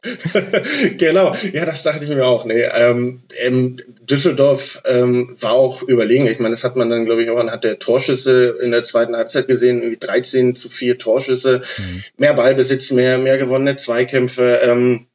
genau, 0.96 1.34
ja, 1.52 1.66
das 1.66 1.82
dachte 1.82 2.04
ich 2.04 2.10
mir 2.10 2.24
auch. 2.24 2.46
Nee, 2.46 2.64
ähm, 2.74 3.20
ähm, 3.36 3.76
Düsseldorf 4.10 4.82
ähm, 4.86 5.36
war 5.40 5.52
auch 5.52 5.82
überlegen. 5.82 6.26
Ich 6.26 6.38
meine, 6.38 6.54
das 6.54 6.64
hat 6.64 6.76
man 6.76 6.90
dann, 6.90 7.04
glaube 7.04 7.22
ich, 7.22 7.30
auch 7.30 7.38
anhand 7.38 7.64
der 7.64 7.78
Torschüsse 7.78 8.56
in 8.60 8.72
der 8.72 8.82
zweiten 8.82 9.16
Halbzeit 9.16 9.46
gesehen, 9.46 9.82
irgendwie 9.82 9.98
13 9.98 10.54
zu 10.54 10.68
4 10.68 10.98
Torschüsse, 10.98 11.60
mhm. 11.78 12.02
mehr 12.16 12.34
Ballbesitz, 12.34 12.90
mehr, 12.90 13.18
mehr 13.18 13.38
gewonnene 13.38 13.76
Zweikämpfe. 13.76 14.60
Ähm, 14.62 15.06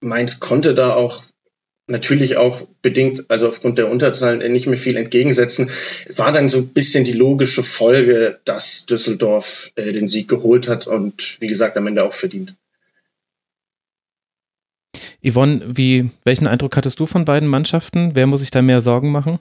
Mainz 0.00 0.40
konnte 0.40 0.74
da 0.74 0.94
auch 0.94 1.22
natürlich 1.86 2.36
auch 2.36 2.66
bedingt, 2.82 3.26
also 3.28 3.48
aufgrund 3.48 3.78
der 3.78 3.90
Unterzahlen 3.90 4.52
nicht 4.52 4.66
mehr 4.66 4.78
viel 4.78 4.96
entgegensetzen, 4.96 5.68
war 6.16 6.32
dann 6.32 6.48
so 6.48 6.58
ein 6.58 6.68
bisschen 6.68 7.04
die 7.04 7.12
logische 7.12 7.62
Folge, 7.62 8.38
dass 8.44 8.86
Düsseldorf 8.86 9.72
äh, 9.76 9.92
den 9.92 10.08
Sieg 10.08 10.28
geholt 10.28 10.68
hat 10.68 10.86
und 10.86 11.36
wie 11.40 11.46
gesagt 11.46 11.76
am 11.76 11.86
Ende 11.86 12.04
auch 12.04 12.14
verdient. 12.14 12.54
Yvonne, 15.24 15.62
wie, 15.76 16.10
welchen 16.24 16.46
Eindruck 16.46 16.76
hattest 16.76 17.00
du 17.00 17.06
von 17.06 17.24
beiden 17.24 17.48
Mannschaften? 17.48 18.14
Wer 18.14 18.26
muss 18.26 18.40
sich 18.40 18.50
da 18.50 18.62
mehr 18.62 18.80
Sorgen 18.80 19.10
machen? 19.10 19.38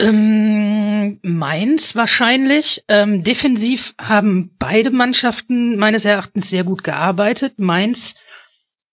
Ähm, 0.00 1.18
Mainz 1.22 1.94
wahrscheinlich. 1.94 2.84
Ähm, 2.88 3.24
defensiv 3.24 3.94
haben 4.00 4.54
beide 4.58 4.90
Mannschaften 4.90 5.76
meines 5.76 6.04
Erachtens 6.04 6.48
sehr 6.48 6.64
gut 6.64 6.84
gearbeitet. 6.84 7.58
Mainz 7.58 8.14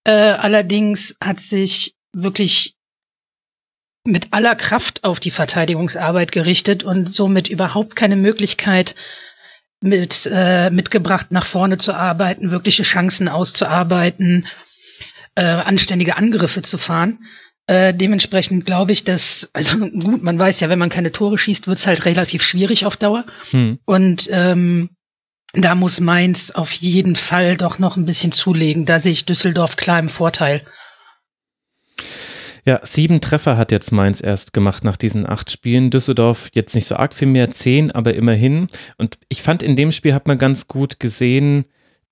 äh, 0.04 0.12
allerdings 0.12 1.16
hat 1.22 1.40
sich 1.40 1.96
wirklich 2.14 2.76
mit 4.06 4.34
aller 4.34 4.56
Kraft 4.56 5.04
auf 5.04 5.20
die 5.20 5.32
Verteidigungsarbeit 5.32 6.32
gerichtet 6.32 6.84
und 6.84 7.12
somit 7.12 7.50
überhaupt 7.50 7.96
keine 7.96 8.16
Möglichkeit 8.16 8.96
mit, 9.82 10.30
äh, 10.32 10.70
mitgebracht, 10.70 11.32
nach 11.32 11.46
vorne 11.46 11.78
zu 11.80 11.94
arbeiten, 11.94 12.52
wirkliche 12.52 12.84
Chancen 12.84 13.28
auszuarbeiten, 13.28 14.48
äh, 15.36 15.44
anständige 15.44 16.18
Angriffe 16.18 16.62
zu 16.62 16.78
fahren. 16.78 17.20
Äh, 17.68 17.94
dementsprechend 17.94 18.66
glaube 18.66 18.92
ich, 18.92 19.04
dass, 19.04 19.50
also 19.54 19.78
gut, 19.90 20.24
man 20.24 20.38
weiß 20.38 20.60
ja, 20.60 20.70
wenn 20.70 20.80
man 20.80 20.90
keine 20.90 21.12
Tore 21.12 21.38
schießt, 21.38 21.68
wird 21.68 21.78
es 21.78 21.88
halt 21.88 22.06
relativ 22.06 22.44
schwierig 22.44 22.86
auf 22.86 22.98
Dauer. 22.98 23.26
Hm. 23.52 23.80
Und 23.86 24.30
ähm, 24.32 24.90
da 25.54 25.76
muss 25.76 26.00
Mainz 26.00 26.52
auf 26.52 26.72
jeden 26.72 27.16
Fall 27.16 27.58
doch 27.58 27.80
noch 27.80 27.98
ein 27.98 28.06
bisschen 28.06 28.32
zulegen. 28.32 28.86
Da 28.86 29.00
sehe 29.00 29.14
ich 29.14 29.26
Düsseldorf 29.26 29.78
klar 29.78 30.00
im 30.00 30.10
Vorteil. 30.10 30.62
Ja, 32.68 32.80
sieben 32.84 33.22
Treffer 33.22 33.58
hat 33.58 33.72
jetzt 33.72 33.92
Mainz 33.92 34.22
erst 34.22 34.52
gemacht 34.52 34.84
nach 34.84 34.98
diesen 34.98 35.30
acht 35.30 35.52
Spielen. 35.52 35.92
Düsseldorf 35.92 36.50
jetzt 36.54 36.74
nicht 36.74 36.88
so 36.88 36.96
arg 36.96 37.14
viel 37.14 37.28
mehr, 37.28 37.52
zehn, 37.52 37.92
aber 37.92 38.16
immerhin. 38.16 38.70
Und 38.98 39.20
ich 39.30 39.44
fand, 39.44 39.62
in 39.62 39.76
dem 39.76 39.92
Spiel 39.92 40.16
hat 40.16 40.28
man 40.28 40.40
ganz 40.40 40.68
gut 40.68 41.00
gesehen, 41.00 41.66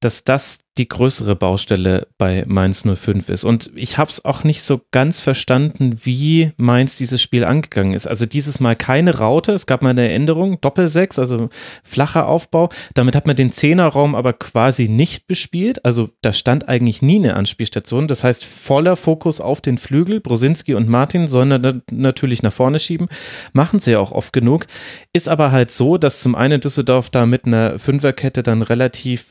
dass 0.03 0.23
das 0.23 0.59
die 0.79 0.87
größere 0.87 1.35
Baustelle 1.35 2.07
bei 2.17 2.45
Mainz 2.47 2.83
05 2.83 3.29
ist. 3.29 3.43
Und 3.43 3.71
ich 3.75 3.99
habe 3.99 4.09
es 4.09 4.25
auch 4.25 4.43
nicht 4.43 4.63
so 4.63 4.81
ganz 4.89 5.19
verstanden, 5.19 5.99
wie 6.03 6.51
Mainz 6.57 6.95
dieses 6.97 7.21
Spiel 7.21 7.45
angegangen 7.45 7.93
ist. 7.93 8.07
Also 8.07 8.25
dieses 8.25 8.59
Mal 8.59 8.75
keine 8.75 9.19
Raute, 9.19 9.51
es 9.51 9.67
gab 9.67 9.83
mal 9.83 9.91
eine 9.91 10.11
Änderung, 10.11 10.59
Doppelsechs, 10.61 11.19
also 11.19 11.49
flacher 11.83 12.27
Aufbau. 12.27 12.69
Damit 12.95 13.15
hat 13.15 13.27
man 13.27 13.35
den 13.35 13.51
Zehnerraum 13.51 14.15
aber 14.15 14.33
quasi 14.33 14.87
nicht 14.89 15.27
bespielt. 15.27 15.85
Also 15.85 16.09
da 16.21 16.33
stand 16.33 16.67
eigentlich 16.67 17.03
nie 17.03 17.17
eine 17.17 17.35
Anspielstation. 17.35 18.07
Das 18.07 18.23
heißt, 18.23 18.43
voller 18.43 18.95
Fokus 18.95 19.41
auf 19.41 19.61
den 19.61 19.77
Flügel. 19.77 20.21
Brosinski 20.21 20.73
und 20.73 20.89
Martin 20.89 21.27
sollen 21.27 21.83
natürlich 21.91 22.41
nach 22.41 22.53
vorne 22.53 22.79
schieben. 22.79 23.09
Machen 23.53 23.77
sie 23.77 23.91
ja 23.91 23.99
auch 23.99 24.11
oft 24.11 24.33
genug. 24.33 24.65
Ist 25.13 25.29
aber 25.29 25.51
halt 25.51 25.69
so, 25.69 25.99
dass 25.99 26.21
zum 26.21 26.33
einen 26.33 26.61
Düsseldorf 26.61 27.11
da 27.11 27.27
mit 27.27 27.45
einer 27.45 27.77
Fünferkette 27.77 28.41
dann 28.41 28.63
relativ 28.63 29.25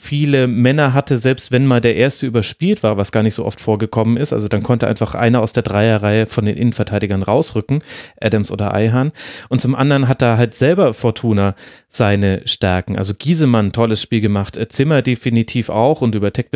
viele 0.00 0.46
Männer 0.46 0.94
hatte, 0.94 1.16
selbst 1.16 1.50
wenn 1.50 1.66
mal 1.66 1.80
der 1.80 1.96
erste 1.96 2.26
überspielt 2.26 2.82
war, 2.82 2.96
was 2.96 3.12
gar 3.12 3.22
nicht 3.22 3.34
so 3.34 3.44
oft 3.44 3.60
vorgekommen 3.60 4.16
ist. 4.16 4.32
Also 4.32 4.48
dann 4.48 4.62
konnte 4.62 4.86
einfach 4.86 5.14
einer 5.14 5.42
aus 5.42 5.52
der 5.52 5.64
Dreierreihe 5.64 6.26
von 6.26 6.46
den 6.46 6.56
Innenverteidigern 6.56 7.22
rausrücken, 7.22 7.82
Adams 8.20 8.52
oder 8.52 8.72
Eihan. 8.72 9.12
Und 9.48 9.60
zum 9.60 9.74
anderen 9.74 10.06
hat 10.06 10.22
da 10.22 10.36
halt 10.36 10.54
selber 10.54 10.94
Fortuna 10.94 11.54
seine 11.88 12.42
Stärken. 12.44 12.96
Also 12.96 13.14
Giesemann, 13.18 13.72
tolles 13.72 14.00
Spiel 14.00 14.20
gemacht, 14.20 14.56
äh, 14.56 14.68
Zimmer 14.68 15.02
definitiv 15.02 15.68
auch 15.68 16.00
und 16.00 16.14
über 16.14 16.32
Tech 16.32 16.46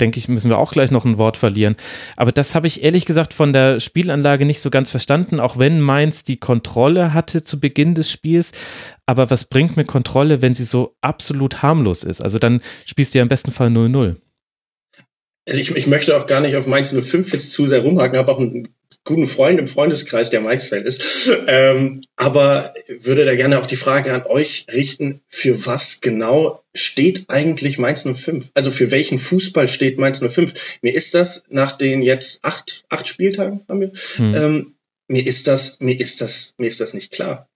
denke 0.00 0.18
ich, 0.18 0.28
müssen 0.28 0.48
wir 0.48 0.58
auch 0.58 0.72
gleich 0.72 0.90
noch 0.90 1.04
ein 1.04 1.18
Wort 1.18 1.36
verlieren. 1.36 1.76
Aber 2.16 2.32
das 2.32 2.54
habe 2.54 2.66
ich 2.66 2.82
ehrlich 2.82 3.04
gesagt 3.04 3.34
von 3.34 3.52
der 3.52 3.78
Spielanlage 3.78 4.46
nicht 4.46 4.60
so 4.60 4.70
ganz 4.70 4.90
verstanden, 4.90 5.38
auch 5.38 5.58
wenn 5.58 5.80
Mainz 5.80 6.24
die 6.24 6.38
Kontrolle 6.38 7.12
hatte 7.12 7.44
zu 7.44 7.60
Beginn 7.60 7.94
des 7.94 8.10
Spiels. 8.10 8.52
Aber 9.06 9.30
was 9.30 9.44
bringt 9.44 9.76
mir 9.76 9.84
Kontrolle, 9.84 10.42
wenn 10.42 10.54
sie 10.54 10.64
so 10.64 10.96
absolut 11.00 11.62
harmlos 11.62 12.02
ist? 12.02 12.20
Also 12.20 12.38
dann 12.38 12.60
spielst 12.84 13.14
du 13.14 13.18
ja 13.18 13.22
im 13.22 13.28
besten 13.28 13.52
Fall 13.52 13.68
0-0. 13.68 14.16
Also 15.48 15.60
ich, 15.60 15.74
ich 15.76 15.86
möchte 15.86 16.16
auch 16.16 16.26
gar 16.26 16.40
nicht 16.40 16.56
auf 16.56 16.66
Mainz 16.66 16.92
05 16.92 17.32
jetzt 17.32 17.52
zu 17.52 17.66
sehr 17.66 17.80
rumhaken, 17.80 18.18
habe 18.18 18.32
auch 18.32 18.40
einen 18.40 18.68
guten 19.04 19.28
Freund 19.28 19.60
im 19.60 19.68
Freundeskreis, 19.68 20.30
der 20.30 20.40
Mainz-Fan 20.40 20.82
ist. 20.82 21.30
Ähm, 21.46 22.02
aber 22.16 22.74
würde 22.98 23.24
da 23.24 23.36
gerne 23.36 23.60
auch 23.60 23.66
die 23.66 23.76
Frage 23.76 24.12
an 24.12 24.24
euch 24.26 24.66
richten, 24.74 25.20
für 25.28 25.64
was 25.64 26.00
genau 26.00 26.64
steht 26.74 27.26
eigentlich 27.28 27.78
Mainz 27.78 28.02
05? 28.02 28.50
Also 28.54 28.72
für 28.72 28.90
welchen 28.90 29.20
Fußball 29.20 29.68
steht 29.68 29.98
Mainz 29.98 30.18
05? 30.18 30.78
Mir 30.82 30.92
ist 30.92 31.14
das 31.14 31.44
nach 31.48 31.72
den 31.72 32.02
jetzt 32.02 32.40
acht, 32.42 32.84
acht 32.88 33.06
Spieltagen 33.06 33.62
haben 33.68 33.80
wir, 33.80 33.92
hm. 34.16 34.34
ähm, 34.34 34.74
mir 35.08 35.24
ist 35.24 35.46
das, 35.46 35.78
mir 35.78 35.98
ist 35.98 36.20
das, 36.20 36.54
mir 36.58 36.66
ist 36.66 36.80
das 36.80 36.92
nicht 36.92 37.12
klar. 37.12 37.48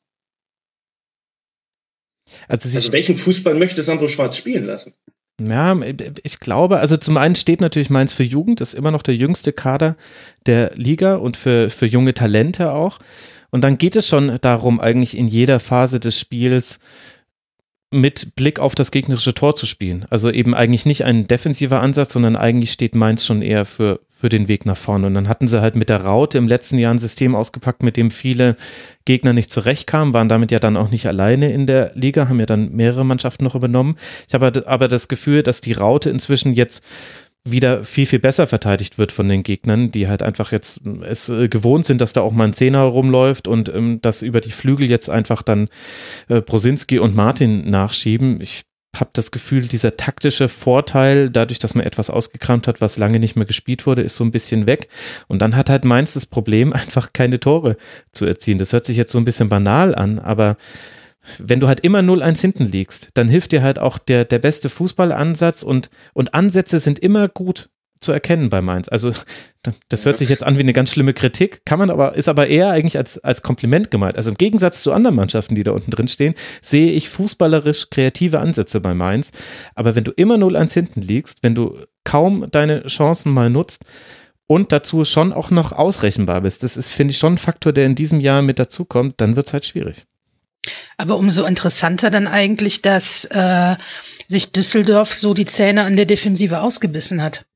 Also, 2.48 2.76
also 2.76 2.92
welchen 2.92 3.16
Fußball 3.16 3.54
möchte 3.54 3.82
Sandro 3.82 4.08
Schwarz 4.08 4.36
spielen 4.36 4.66
lassen? 4.66 4.94
Ja, 5.40 5.78
ich 6.22 6.38
glaube, 6.38 6.80
also 6.80 6.98
zum 6.98 7.16
einen 7.16 7.34
steht 7.34 7.62
natürlich 7.62 7.88
Mainz 7.88 8.12
für 8.12 8.24
Jugend, 8.24 8.60
ist 8.60 8.74
immer 8.74 8.90
noch 8.90 9.02
der 9.02 9.16
jüngste 9.16 9.52
Kader 9.52 9.96
der 10.44 10.72
Liga 10.74 11.16
und 11.16 11.36
für, 11.36 11.70
für 11.70 11.86
junge 11.86 12.12
Talente 12.12 12.72
auch. 12.72 12.98
Und 13.50 13.62
dann 13.62 13.78
geht 13.78 13.96
es 13.96 14.06
schon 14.06 14.38
darum, 14.42 14.80
eigentlich 14.80 15.16
in 15.16 15.28
jeder 15.28 15.58
Phase 15.58 15.98
des 15.98 16.18
Spiels 16.18 16.78
mit 17.90 18.36
Blick 18.36 18.60
auf 18.60 18.74
das 18.74 18.90
gegnerische 18.90 19.34
Tor 19.34 19.54
zu 19.54 19.66
spielen. 19.66 20.06
Also 20.10 20.30
eben 20.30 20.54
eigentlich 20.54 20.86
nicht 20.86 21.04
ein 21.04 21.26
defensiver 21.26 21.80
Ansatz, 21.80 22.12
sondern 22.12 22.36
eigentlich 22.36 22.70
steht 22.70 22.94
Mainz 22.94 23.24
schon 23.24 23.42
eher 23.42 23.64
für, 23.64 24.00
für 24.20 24.28
den 24.28 24.48
Weg 24.48 24.66
nach 24.66 24.76
vorne. 24.76 25.06
Und 25.06 25.14
dann 25.14 25.28
hatten 25.28 25.48
sie 25.48 25.62
halt 25.62 25.76
mit 25.76 25.88
der 25.88 26.02
Raute 26.02 26.36
im 26.36 26.46
letzten 26.46 26.78
Jahr 26.78 26.92
ein 26.92 26.98
System 26.98 27.34
ausgepackt, 27.34 27.82
mit 27.82 27.96
dem 27.96 28.10
viele 28.10 28.56
Gegner 29.06 29.32
nicht 29.32 29.50
zurechtkamen, 29.50 30.12
waren 30.12 30.28
damit 30.28 30.50
ja 30.50 30.58
dann 30.58 30.76
auch 30.76 30.90
nicht 30.90 31.06
alleine 31.06 31.52
in 31.52 31.66
der 31.66 31.92
Liga, 31.94 32.28
haben 32.28 32.38
ja 32.38 32.46
dann 32.46 32.72
mehrere 32.72 33.04
Mannschaften 33.04 33.44
noch 33.44 33.54
übernommen. 33.54 33.96
Ich 34.28 34.34
habe 34.34 34.64
aber 34.66 34.88
das 34.88 35.08
Gefühl, 35.08 35.42
dass 35.42 35.62
die 35.62 35.72
Raute 35.72 36.10
inzwischen 36.10 36.52
jetzt 36.52 36.84
wieder 37.44 37.84
viel, 37.84 38.04
viel 38.04 38.18
besser 38.18 38.46
verteidigt 38.46 38.98
wird 38.98 39.12
von 39.12 39.26
den 39.26 39.42
Gegnern, 39.42 39.90
die 39.90 40.08
halt 40.08 40.22
einfach 40.22 40.52
jetzt 40.52 40.82
es 41.08 41.30
äh, 41.30 41.48
gewohnt 41.48 41.86
sind, 41.86 42.02
dass 42.02 42.12
da 42.12 42.20
auch 42.20 42.32
mal 42.32 42.44
ein 42.44 42.52
Zehner 42.52 42.82
rumläuft 42.82 43.48
und 43.48 43.70
ähm, 43.70 44.00
dass 44.02 44.20
über 44.20 44.42
die 44.42 44.50
Flügel 44.50 44.90
jetzt 44.90 45.08
einfach 45.08 45.40
dann 45.40 45.68
äh, 46.28 46.42
Brosinski 46.42 46.98
und 46.98 47.16
Martin 47.16 47.66
nachschieben. 47.66 48.42
Ich 48.42 48.64
habe 48.94 49.10
das 49.12 49.30
Gefühl, 49.30 49.62
dieser 49.62 49.96
taktische 49.96 50.48
Vorteil, 50.48 51.30
dadurch, 51.30 51.58
dass 51.58 51.74
man 51.74 51.86
etwas 51.86 52.10
ausgekramt 52.10 52.66
hat, 52.66 52.80
was 52.80 52.98
lange 52.98 53.20
nicht 53.20 53.36
mehr 53.36 53.46
gespielt 53.46 53.86
wurde, 53.86 54.02
ist 54.02 54.16
so 54.16 54.24
ein 54.24 54.32
bisschen 54.32 54.66
weg. 54.66 54.88
Und 55.28 55.40
dann 55.40 55.54
hat 55.54 55.70
halt 55.70 55.84
Mainz 55.84 56.14
das 56.14 56.26
Problem, 56.26 56.72
einfach 56.74 57.12
keine 57.12 57.40
Tore 57.40 57.76
zu 58.12 58.26
erzielen. 58.26 58.58
Das 58.58 58.72
hört 58.72 58.84
sich 58.84 58.96
jetzt 58.96 59.12
so 59.12 59.18
ein 59.18 59.24
bisschen 59.24 59.48
banal 59.48 59.94
an, 59.94 60.18
aber 60.18 60.56
wenn 61.38 61.60
du 61.60 61.68
halt 61.68 61.80
immer 61.80 62.00
0-1 62.00 62.40
hinten 62.40 62.64
liegst, 62.64 63.10
dann 63.14 63.28
hilft 63.28 63.52
dir 63.52 63.62
halt 63.62 63.78
auch 63.78 63.98
der, 63.98 64.24
der 64.24 64.38
beste 64.38 64.68
Fußballansatz 64.68 65.62
und, 65.62 65.90
und 66.14 66.34
Ansätze 66.34 66.78
sind 66.78 66.98
immer 66.98 67.28
gut 67.28 67.68
zu 68.00 68.12
erkennen 68.12 68.50
bei 68.50 68.62
Mainz. 68.62 68.88
Also 68.88 69.12
das 69.88 70.06
hört 70.06 70.18
sich 70.18 70.28
jetzt 70.28 70.42
an 70.42 70.56
wie 70.56 70.62
eine 70.62 70.72
ganz 70.72 70.90
schlimme 70.90 71.14
Kritik, 71.14 71.64
kann 71.64 71.78
man 71.78 71.90
aber, 71.90 72.14
ist 72.14 72.28
aber 72.28 72.46
eher 72.48 72.70
eigentlich 72.70 72.96
als, 72.96 73.18
als 73.18 73.42
Kompliment 73.42 73.90
gemeint. 73.90 74.16
Also 74.16 74.30
im 74.30 74.36
Gegensatz 74.36 74.82
zu 74.82 74.92
anderen 74.92 75.16
Mannschaften, 75.16 75.54
die 75.54 75.62
da 75.62 75.72
unten 75.72 75.90
drin 75.90 76.08
stehen, 76.08 76.34
sehe 76.62 76.92
ich 76.92 77.08
fußballerisch 77.08 77.90
kreative 77.90 78.40
Ansätze 78.40 78.80
bei 78.80 78.94
Mainz. 78.94 79.32
Aber 79.74 79.94
wenn 79.94 80.04
du 80.04 80.12
immer 80.12 80.36
0-1 80.36 80.74
hinten 80.74 81.00
liegst, 81.00 81.42
wenn 81.42 81.54
du 81.54 81.78
kaum 82.04 82.50
deine 82.50 82.86
Chancen 82.86 83.32
mal 83.32 83.50
nutzt, 83.50 83.84
und 84.50 84.72
dazu 84.72 85.04
schon 85.04 85.32
auch 85.32 85.52
noch 85.52 85.70
ausrechenbar 85.70 86.40
bist. 86.40 86.64
Das 86.64 86.76
ist, 86.76 86.90
finde 86.90 87.12
ich, 87.12 87.18
schon 87.18 87.34
ein 87.34 87.38
Faktor, 87.38 87.72
der 87.72 87.86
in 87.86 87.94
diesem 87.94 88.18
Jahr 88.18 88.42
mit 88.42 88.58
dazukommt, 88.58 89.14
dann 89.18 89.36
wird 89.36 89.46
es 89.46 89.52
halt 89.52 89.64
schwierig. 89.64 90.06
Aber 90.96 91.16
umso 91.18 91.44
interessanter 91.44 92.10
dann 92.10 92.26
eigentlich, 92.26 92.82
dass 92.82 93.26
äh, 93.26 93.76
sich 94.26 94.50
Düsseldorf 94.50 95.14
so 95.14 95.34
die 95.34 95.46
Zähne 95.46 95.84
an 95.84 95.94
der 95.94 96.04
Defensive 96.04 96.60
ausgebissen 96.60 97.22
hat. 97.22 97.46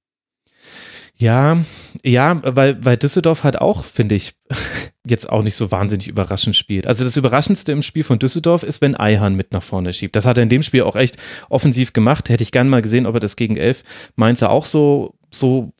Ja, 1.16 1.58
ja, 2.02 2.40
weil, 2.42 2.84
weil 2.84 2.96
Düsseldorf 2.96 3.44
halt 3.44 3.60
auch, 3.60 3.84
finde 3.84 4.16
ich, 4.16 4.34
jetzt 5.06 5.28
auch 5.28 5.42
nicht 5.42 5.54
so 5.54 5.70
wahnsinnig 5.70 6.08
überraschend 6.08 6.56
spielt. 6.56 6.86
Also 6.86 7.04
das 7.04 7.16
Überraschendste 7.16 7.72
im 7.72 7.82
Spiel 7.82 8.02
von 8.02 8.18
Düsseldorf 8.18 8.62
ist, 8.62 8.80
wenn 8.80 8.96
Eihan 8.96 9.34
mit 9.34 9.52
nach 9.52 9.62
vorne 9.62 9.92
schiebt. 9.92 10.16
Das 10.16 10.26
hat 10.26 10.38
er 10.38 10.42
in 10.42 10.48
dem 10.48 10.62
Spiel 10.62 10.82
auch 10.82 10.96
echt 10.96 11.16
offensiv 11.48 11.92
gemacht. 11.92 12.28
Hätte 12.30 12.42
ich 12.42 12.52
gern 12.52 12.68
mal 12.68 12.82
gesehen, 12.82 13.06
ob 13.06 13.14
er 13.14 13.20
das 13.20 13.36
gegen 13.36 13.56
elf 13.56 13.84
Mainzer 14.16 14.50
auch 14.50 14.66
so, 14.66 15.14
so 15.30 15.72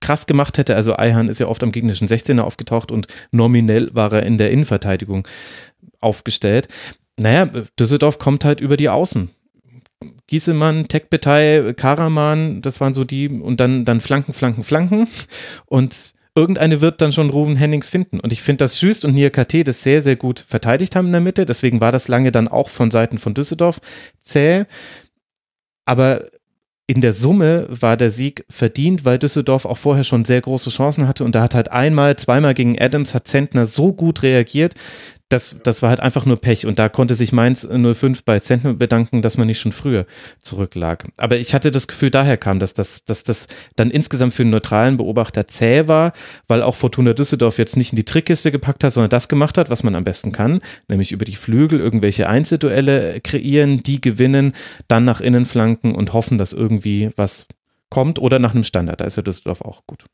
krass 0.00 0.26
gemacht 0.26 0.58
hätte. 0.58 0.74
Also 0.74 0.96
Eihan 0.96 1.28
ist 1.28 1.38
ja 1.38 1.46
oft 1.46 1.62
am 1.62 1.70
gegnerischen 1.70 2.08
16er 2.08 2.40
aufgetaucht 2.40 2.90
und 2.90 3.06
nominell 3.30 3.90
war 3.94 4.12
er 4.12 4.24
in 4.24 4.36
der 4.36 4.50
Innenverteidigung 4.50 5.28
aufgestellt. 6.00 6.68
Naja, 7.16 7.46
Düsseldorf 7.78 8.18
kommt 8.18 8.44
halt 8.44 8.60
über 8.60 8.76
die 8.76 8.88
Außen. 8.88 9.30
Giesemann, 10.26 10.88
Tekbetei, 10.88 11.74
Karaman, 11.76 12.62
das 12.62 12.80
waren 12.80 12.94
so 12.94 13.04
die, 13.04 13.28
und 13.28 13.60
dann, 13.60 13.84
dann 13.84 14.00
Flanken, 14.00 14.32
Flanken, 14.32 14.64
Flanken. 14.64 15.08
Und 15.66 16.12
irgendeine 16.34 16.80
wird 16.80 17.00
dann 17.00 17.12
schon 17.12 17.30
Ruben 17.30 17.56
Hennings 17.56 17.88
finden. 17.88 18.20
Und 18.20 18.32
ich 18.32 18.42
finde, 18.42 18.64
dass 18.64 18.78
Schüst 18.78 19.04
und 19.04 19.14
Niakate 19.14 19.64
das 19.64 19.82
sehr, 19.82 20.00
sehr 20.00 20.16
gut 20.16 20.40
verteidigt 20.40 20.96
haben 20.96 21.06
in 21.06 21.12
der 21.12 21.20
Mitte. 21.20 21.46
Deswegen 21.46 21.80
war 21.80 21.92
das 21.92 22.08
lange 22.08 22.32
dann 22.32 22.48
auch 22.48 22.68
von 22.68 22.90
Seiten 22.90 23.18
von 23.18 23.34
Düsseldorf 23.34 23.80
zäh. 24.20 24.64
Aber 25.84 26.26
in 26.86 27.00
der 27.00 27.12
Summe 27.12 27.66
war 27.68 27.96
der 27.96 28.10
Sieg 28.10 28.44
verdient, 28.50 29.04
weil 29.04 29.18
Düsseldorf 29.18 29.64
auch 29.64 29.78
vorher 29.78 30.04
schon 30.04 30.24
sehr 30.24 30.40
große 30.40 30.70
Chancen 30.70 31.06
hatte 31.06 31.24
und 31.24 31.34
da 31.34 31.42
hat 31.42 31.54
halt 31.54 31.70
einmal, 31.70 32.16
zweimal 32.16 32.54
gegen 32.54 32.78
Adams 32.78 33.14
hat 33.14 33.28
Zentner 33.28 33.66
so 33.66 33.92
gut 33.92 34.22
reagiert, 34.22 34.74
das, 35.32 35.60
das 35.62 35.82
war 35.82 35.88
halt 35.88 36.00
einfach 36.00 36.26
nur 36.26 36.40
Pech 36.40 36.66
und 36.66 36.78
da 36.78 36.88
konnte 36.88 37.14
sich 37.14 37.32
Mainz 37.32 37.66
05 37.66 38.24
bei 38.24 38.38
Zentner 38.40 38.74
bedanken, 38.74 39.22
dass 39.22 39.38
man 39.38 39.46
nicht 39.46 39.60
schon 39.60 39.72
früher 39.72 40.06
zurücklag. 40.40 41.06
Aber 41.16 41.38
ich 41.38 41.54
hatte 41.54 41.70
das 41.70 41.88
Gefühl, 41.88 42.10
daher 42.10 42.36
kam, 42.36 42.58
dass 42.58 42.74
das, 42.74 43.04
dass 43.04 43.24
das 43.24 43.48
dann 43.76 43.90
insgesamt 43.90 44.34
für 44.34 44.42
einen 44.42 44.50
neutralen 44.50 44.98
Beobachter 44.98 45.46
zäh 45.46 45.88
war, 45.88 46.12
weil 46.48 46.62
auch 46.62 46.74
Fortuna 46.74 47.14
Düsseldorf 47.14 47.58
jetzt 47.58 47.76
nicht 47.76 47.92
in 47.92 47.96
die 47.96 48.04
Trickkiste 48.04 48.52
gepackt 48.52 48.84
hat, 48.84 48.92
sondern 48.92 49.10
das 49.10 49.28
gemacht 49.28 49.56
hat, 49.56 49.70
was 49.70 49.82
man 49.82 49.94
am 49.94 50.04
besten 50.04 50.32
kann, 50.32 50.60
nämlich 50.88 51.12
über 51.12 51.24
die 51.24 51.36
Flügel 51.36 51.80
irgendwelche 51.80 52.28
Einzelduelle 52.28 53.20
kreieren, 53.20 53.82
die 53.82 54.00
gewinnen, 54.00 54.52
dann 54.88 55.04
nach 55.04 55.20
innen 55.20 55.46
flanken 55.46 55.94
und 55.94 56.12
hoffen, 56.12 56.36
dass 56.36 56.52
irgendwie 56.52 57.10
was 57.16 57.46
kommt 57.88 58.18
oder 58.18 58.38
nach 58.38 58.54
einem 58.54 58.64
Standard. 58.64 59.00
Da 59.00 59.04
ist 59.06 59.16
ja 59.16 59.22
Düsseldorf 59.22 59.62
auch 59.62 59.82
gut 59.86 60.04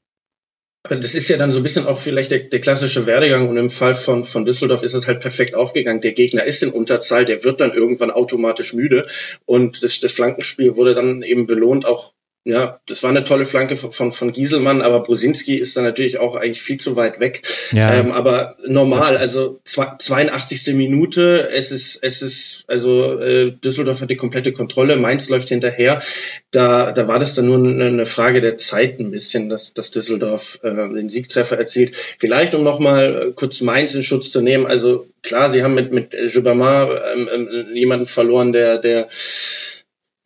das 0.89 1.15
ist 1.15 1.29
ja 1.29 1.37
dann 1.37 1.51
so 1.51 1.59
ein 1.59 1.63
bisschen 1.63 1.87
auch 1.87 1.99
vielleicht 1.99 2.31
der, 2.31 2.41
der 2.41 2.61
klassische 2.61 3.07
Werdegang 3.07 3.49
und 3.49 3.57
im 3.57 3.71
Fall 3.71 3.95
von, 3.95 4.25
von 4.25 4.45
Düsseldorf 4.45 4.83
ist 4.83 4.95
es 4.95 5.07
halt 5.07 5.21
perfekt 5.21 5.55
aufgegangen. 5.55 6.01
Der 6.01 6.13
Gegner 6.13 6.45
ist 6.45 6.63
in 6.63 6.71
Unterzahl, 6.71 7.25
der 7.25 7.45
wird 7.45 7.61
dann 7.61 7.73
irgendwann 7.73 8.11
automatisch 8.11 8.73
müde 8.73 9.07
und 9.45 9.83
das, 9.83 10.01
das 10.01 10.13
Flankenspiel 10.13 10.77
wurde 10.77 10.95
dann 10.95 11.23
eben 11.23 11.47
belohnt, 11.47 11.87
auch 11.87 12.13
ja, 12.45 12.81
das 12.87 13.03
war 13.03 13.11
eine 13.11 13.25
tolle 13.25 13.45
Flanke 13.45 13.77
von, 13.77 14.11
von 14.11 14.33
Gieselmann, 14.33 14.81
aber 14.81 15.03
Brusinski 15.03 15.57
ist 15.57 15.77
dann 15.77 15.85
natürlich 15.85 16.19
auch 16.19 16.35
eigentlich 16.35 16.63
viel 16.63 16.79
zu 16.79 16.97
weit 16.97 17.21
weg. 17.21 17.43
Ja. 17.73 17.93
Ähm, 17.93 18.11
aber 18.11 18.57
normal, 18.67 19.19
also 19.19 19.61
82. 19.65 20.75
Minute, 20.75 21.51
es 21.53 21.73
ist, 21.73 22.03
es 22.03 22.23
ist, 22.23 22.65
also 22.67 23.21
äh, 23.21 23.53
Düsseldorf 23.53 24.01
hat 24.01 24.09
die 24.09 24.17
komplette 24.17 24.53
Kontrolle, 24.53 24.97
Mainz 24.97 25.29
läuft 25.29 25.49
hinterher. 25.49 26.01
Da, 26.51 26.93
da 26.93 27.07
war 27.07 27.19
das 27.19 27.35
dann 27.35 27.47
nur 27.47 27.59
eine 27.59 28.07
Frage 28.07 28.41
der 28.41 28.57
Zeit 28.57 28.99
ein 28.99 29.11
bisschen, 29.11 29.51
dass, 29.51 29.75
dass 29.75 29.91
Düsseldorf 29.91 30.61
äh, 30.63 30.75
den 30.75 31.11
Siegtreffer 31.11 31.59
erzielt. 31.59 31.95
Vielleicht, 32.19 32.55
um 32.55 32.63
nochmal 32.63 33.29
äh, 33.29 33.33
kurz 33.33 33.61
Mainz 33.61 33.95
in 33.95 34.03
Schutz 34.03 34.31
zu 34.31 34.41
nehmen, 34.41 34.67
also 34.67 35.07
klar, 35.23 35.51
sie 35.51 35.63
haben 35.63 35.75
mit, 35.75 35.93
mit 35.93 36.15
Jubama 36.15 36.89
ähm, 37.15 37.29
ähm, 37.31 37.67
jemanden 37.75 38.07
verloren, 38.07 38.53
der, 38.53 38.79
der 38.79 39.09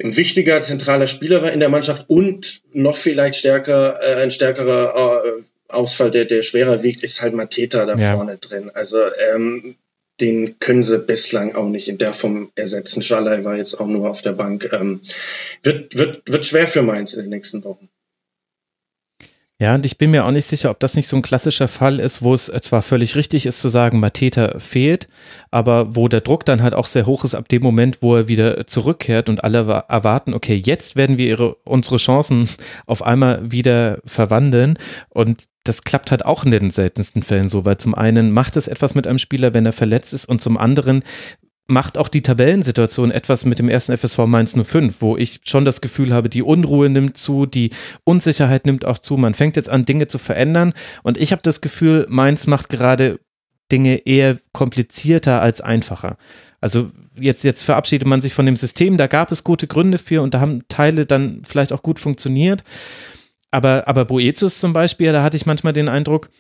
ein 0.03 0.17
wichtiger 0.17 0.61
zentraler 0.61 1.07
Spieler 1.07 1.43
war 1.43 1.53
in 1.53 1.61
der 1.61 1.69
Mannschaft 1.69 2.07
und 2.09 2.63
noch 2.73 2.97
vielleicht 2.97 3.37
stärker, 3.37 4.01
äh, 4.03 4.23
ein 4.23 4.31
stärkerer 4.31 5.25
äh, 5.25 5.43
Ausfall, 5.69 6.11
der, 6.11 6.25
der 6.25 6.43
schwerer 6.43 6.83
wiegt, 6.83 7.03
ist 7.03 7.23
halt 7.23 7.35
Mateta 7.35 7.87
da 7.87 7.97
ja. 7.97 8.15
vorne 8.15 8.39
drin. 8.39 8.71
Also 8.75 8.99
ähm, 9.35 9.77
den 10.21 10.59
können 10.59 10.83
sie 10.83 10.99
bislang 10.99 11.55
auch 11.55 11.69
nicht 11.69 11.89
in 11.89 11.99
der 11.99 12.13
Form 12.13 12.53
ersetzen. 12.55 13.03
Schalay 13.03 13.45
war 13.45 13.57
jetzt 13.57 13.81
auch 13.81 13.87
nur 13.87 14.09
auf 14.11 14.23
der 14.23 14.33
Bank. 14.33 14.71
Ähm, 14.73 15.01
wird, 15.63 15.97
wird, 15.97 16.23
wird 16.31 16.45
schwer 16.45 16.69
für 16.69 16.83
Mainz 16.83 17.15
in 17.15 17.23
den 17.23 17.31
nächsten 17.31 17.65
Wochen. 17.65 17.89
Ja, 19.63 19.77
und 19.77 19.87
ich 19.87 19.97
bin 19.97 20.11
mir 20.11 20.27
auch 20.27 20.33
nicht 20.33 20.49
sicher, 20.49 20.71
ob 20.71 20.81
das 20.81 20.97
nicht 20.97 21.07
so 21.07 21.15
ein 21.15 21.23
klassischer 21.23 21.69
Fall 21.69 22.01
ist, 22.01 22.21
wo 22.21 22.35
es 22.35 22.47
zwar 22.47 22.83
völlig 22.83 23.15
richtig 23.15 23.47
ist 23.47 23.61
zu 23.61 23.69
sagen, 23.69 24.01
Mateta 24.01 24.59
fehlt, 24.59 25.07
aber 25.53 25.95
wo 25.95 26.09
der 26.09 26.21
Druck 26.21 26.45
dann 26.45 26.65
halt 26.65 26.75
auch 26.75 26.87
sehr 26.87 27.07
hoch 27.07 27.23
ist 27.23 27.37
ab 27.37 27.49
dem 27.49 27.63
Moment, 27.63 27.99
wo 28.01 28.17
er 28.17 28.27
wieder 28.27 28.67
zurückkehrt 28.67 29.29
und 29.29 29.45
alle 29.45 29.85
erwarten, 29.89 30.35
okay, 30.35 30.57
jetzt 30.57 30.97
werden 30.97 31.17
wir 31.17 31.29
ihre, 31.29 31.55
unsere 31.63 31.99
Chancen 31.99 32.49
auf 32.87 33.05
einmal 33.05 33.53
wieder 33.53 34.01
verwandeln. 34.05 34.81
Und 35.11 35.45
das 35.63 35.85
klappt 35.85 36.11
halt 36.11 36.27
auch 36.27 36.43
in 36.43 36.51
den 36.51 36.73
seltensten 36.73 37.23
Fällen 37.23 37.49
so, 37.49 37.65
weil 37.65 37.77
zum 37.77 37.95
einen 37.95 38.33
macht 38.33 38.57
es 38.57 38.67
etwas 38.67 38.97
mit 38.97 39.07
einem 39.07 39.21
Spieler, 39.21 39.55
wenn 39.55 39.65
er 39.65 39.73
verletzt 39.73 40.13
ist 40.13 40.29
und 40.29 40.43
zum 40.43 40.59
anderen 40.59 41.05
macht 41.67 41.97
auch 41.97 42.09
die 42.09 42.23
Tabellensituation 42.23 43.11
etwas 43.11 43.45
mit 43.45 43.59
dem 43.59 43.69
ersten 43.69 43.97
FSV 43.97 44.19
Mainz 44.27 44.57
05, 44.61 44.97
wo 45.01 45.17
ich 45.17 45.41
schon 45.45 45.65
das 45.65 45.81
Gefühl 45.81 46.13
habe, 46.13 46.29
die 46.29 46.43
Unruhe 46.43 46.89
nimmt 46.91 47.17
zu, 47.17 47.47
die 47.47 47.71
Unsicherheit 48.05 48.67
nimmt 48.67 48.85
auch 48.85 48.99
zu. 48.99 49.17
Man 49.17 49.35
fängt 49.35 49.57
jetzt 49.57 49.71
an, 49.71 49.85
Dinge 49.85 50.09
zu 50.09 50.19
verändern. 50.19 50.73
Und 51.03 51.17
ich 51.19 51.33
habe 51.33 51.43
das 51.43 51.61
Gefühl, 51.61 52.07
Mainz 52.09 52.47
macht 52.47 52.69
gerade 52.69 53.21
Dinge 53.71 54.07
eher 54.07 54.39
komplizierter 54.53 55.41
als 55.41 55.61
einfacher. 55.61 56.17
Also 56.61 56.91
jetzt, 57.19 57.43
jetzt 57.43 57.63
verabschiedet 57.63 58.07
man 58.07 58.21
sich 58.21 58.35
von 58.35 58.47
dem 58.47 58.57
System, 58.57 58.97
da 58.97 59.07
gab 59.07 59.33
es 59.33 59.45
gute 59.45 59.67
Gründe 59.67 59.99
für 59.99 60.23
und 60.23 60.35
da 60.35 60.41
haben 60.41 60.63
Teile 60.69 61.07
dann 61.07 61.43
vielleicht 61.45 61.73
auch 61.73 61.83
gut 61.83 61.99
funktioniert. 61.99 62.63
Aber, 63.51 63.87
aber 63.87 64.05
Boetius 64.05 64.59
zum 64.59 64.73
Beispiel, 64.73 65.13
da 65.13 65.23
hatte 65.23 65.37
ich 65.37 65.47
manchmal 65.47 65.73
den 65.73 65.89
Eindruck, 65.89 66.31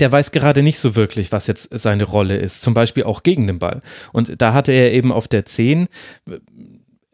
der 0.00 0.12
weiß 0.12 0.32
gerade 0.32 0.62
nicht 0.62 0.78
so 0.78 0.96
wirklich, 0.96 1.32
was 1.32 1.46
jetzt 1.46 1.68
seine 1.72 2.04
Rolle 2.04 2.36
ist, 2.36 2.62
zum 2.62 2.74
Beispiel 2.74 3.04
auch 3.04 3.22
gegen 3.22 3.46
den 3.46 3.58
Ball. 3.58 3.82
Und 4.12 4.40
da 4.40 4.52
hatte 4.52 4.72
er 4.72 4.92
eben 4.92 5.12
auf 5.12 5.28
der 5.28 5.44
10 5.44 5.88
äh, 6.28 6.38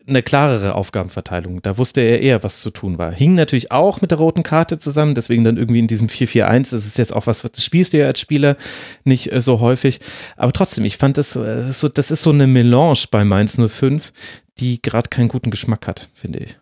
eine 0.07 0.23
klarere 0.23 0.75
Aufgabenverteilung. 0.75 1.62
Da 1.62 1.79
wusste 1.79 2.01
er 2.01 2.21
eher, 2.21 2.42
was 2.42 2.61
zu 2.61 2.71
tun 2.71 2.99
war. 2.99 3.12
Hing 3.12 3.35
natürlich 3.35 3.71
auch 3.71 4.01
mit 4.01 4.11
der 4.11 4.18
roten 4.18 4.42
Karte 4.42 4.79
zusammen, 4.79 5.14
deswegen 5.14 5.45
dann 5.45 5.57
irgendwie 5.57 5.79
in 5.79 5.87
diesem 5.87 6.09
4-4-1. 6.09 6.71
Das 6.73 6.87
ist 6.87 6.99
jetzt 6.99 7.14
auch 7.14 7.27
was, 7.27 7.42
das 7.42 7.64
spielst 7.64 7.92
du 7.92 7.99
ja 7.99 8.07
als 8.07 8.21
Spieler 8.21 8.57
nicht 9.05 9.33
äh, 9.33 9.40
so 9.40 9.61
häufig. 9.61 10.01
Aber 10.37 10.53
trotzdem, 10.53 10.85
ich 10.85 10.97
fand 10.97 11.18
das 11.18 11.37
äh, 11.37 11.71
so, 11.71 11.88
das 11.88 12.11
ist 12.11 12.23
so 12.23 12.31
eine 12.31 12.47
Melange 12.47 13.05
bei 13.11 13.25
Mainz 13.25 13.59
05, 13.59 14.12
die 14.59 14.83
gerade 14.83 15.09
keinen 15.09 15.29
guten 15.29 15.51
Geschmack 15.51 15.87
hat, 15.87 16.09
finde 16.14 16.40
ich. 16.40 16.59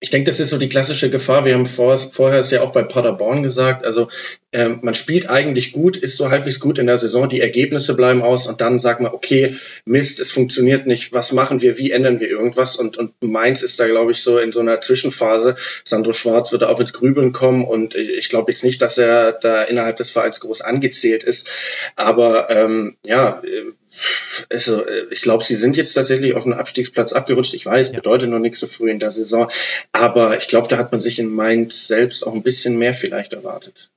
Ich 0.00 0.10
denke, 0.10 0.26
das 0.26 0.38
ist 0.38 0.50
so 0.50 0.58
die 0.58 0.68
klassische 0.68 1.08
Gefahr. 1.08 1.46
Wir 1.46 1.54
haben 1.54 1.64
vor, 1.64 1.96
vorher 1.96 2.40
es 2.40 2.50
ja 2.50 2.60
auch 2.60 2.72
bei 2.72 2.82
Paderborn 2.82 3.42
gesagt. 3.42 3.86
Also 3.86 4.08
ähm, 4.54 4.78
man 4.82 4.94
spielt 4.94 5.28
eigentlich 5.28 5.72
gut, 5.72 5.96
ist 5.96 6.16
so 6.16 6.30
halbwegs 6.30 6.60
gut 6.60 6.78
in 6.78 6.86
der 6.86 6.98
Saison. 6.98 7.28
Die 7.28 7.40
Ergebnisse 7.40 7.94
bleiben 7.94 8.22
aus 8.22 8.46
und 8.46 8.60
dann 8.60 8.78
sagt 8.78 9.00
man, 9.00 9.12
okay, 9.12 9.56
Mist, 9.84 10.20
es 10.20 10.30
funktioniert 10.30 10.86
nicht. 10.86 11.12
Was 11.12 11.32
machen 11.32 11.60
wir? 11.60 11.76
Wie 11.76 11.90
ändern 11.90 12.20
wir 12.20 12.28
irgendwas? 12.28 12.76
Und, 12.76 12.96
und 12.96 13.20
Mainz 13.20 13.62
ist 13.62 13.80
da, 13.80 13.88
glaube 13.88 14.12
ich, 14.12 14.22
so 14.22 14.38
in 14.38 14.52
so 14.52 14.60
einer 14.60 14.80
Zwischenphase. 14.80 15.56
Sandro 15.84 16.12
Schwarz 16.12 16.52
wird 16.52 16.62
da 16.62 16.68
auch 16.68 16.78
ins 16.78 16.92
Grübeln 16.92 17.32
kommen 17.32 17.64
und 17.64 17.96
ich 17.96 18.28
glaube 18.28 18.52
jetzt 18.52 18.62
nicht, 18.62 18.80
dass 18.80 18.96
er 18.96 19.32
da 19.32 19.64
innerhalb 19.64 19.96
des 19.96 20.12
Vereins 20.12 20.38
groß 20.38 20.60
angezählt 20.60 21.24
ist. 21.24 21.48
Aber 21.96 22.48
ähm, 22.48 22.96
ja, 23.04 23.42
also 24.50 24.84
äh, 24.84 25.06
ich 25.10 25.22
glaube, 25.22 25.42
sie 25.42 25.56
sind 25.56 25.76
jetzt 25.76 25.94
tatsächlich 25.94 26.34
auf 26.34 26.44
einen 26.44 26.54
Abstiegsplatz 26.54 27.12
abgerutscht. 27.12 27.54
Ich 27.54 27.66
weiß, 27.66 27.88
ja. 27.88 27.96
bedeutet 27.96 28.30
noch 28.30 28.38
nichts 28.38 28.60
so 28.60 28.68
früh 28.68 28.90
in 28.90 29.00
der 29.00 29.10
Saison, 29.10 29.50
aber 29.90 30.38
ich 30.38 30.46
glaube, 30.46 30.68
da 30.68 30.78
hat 30.78 30.92
man 30.92 31.00
sich 31.00 31.18
in 31.18 31.28
Mainz 31.28 31.88
selbst 31.88 32.24
auch 32.24 32.34
ein 32.34 32.44
bisschen 32.44 32.76
mehr 32.76 32.94
vielleicht 32.94 33.34
erwartet. 33.34 33.90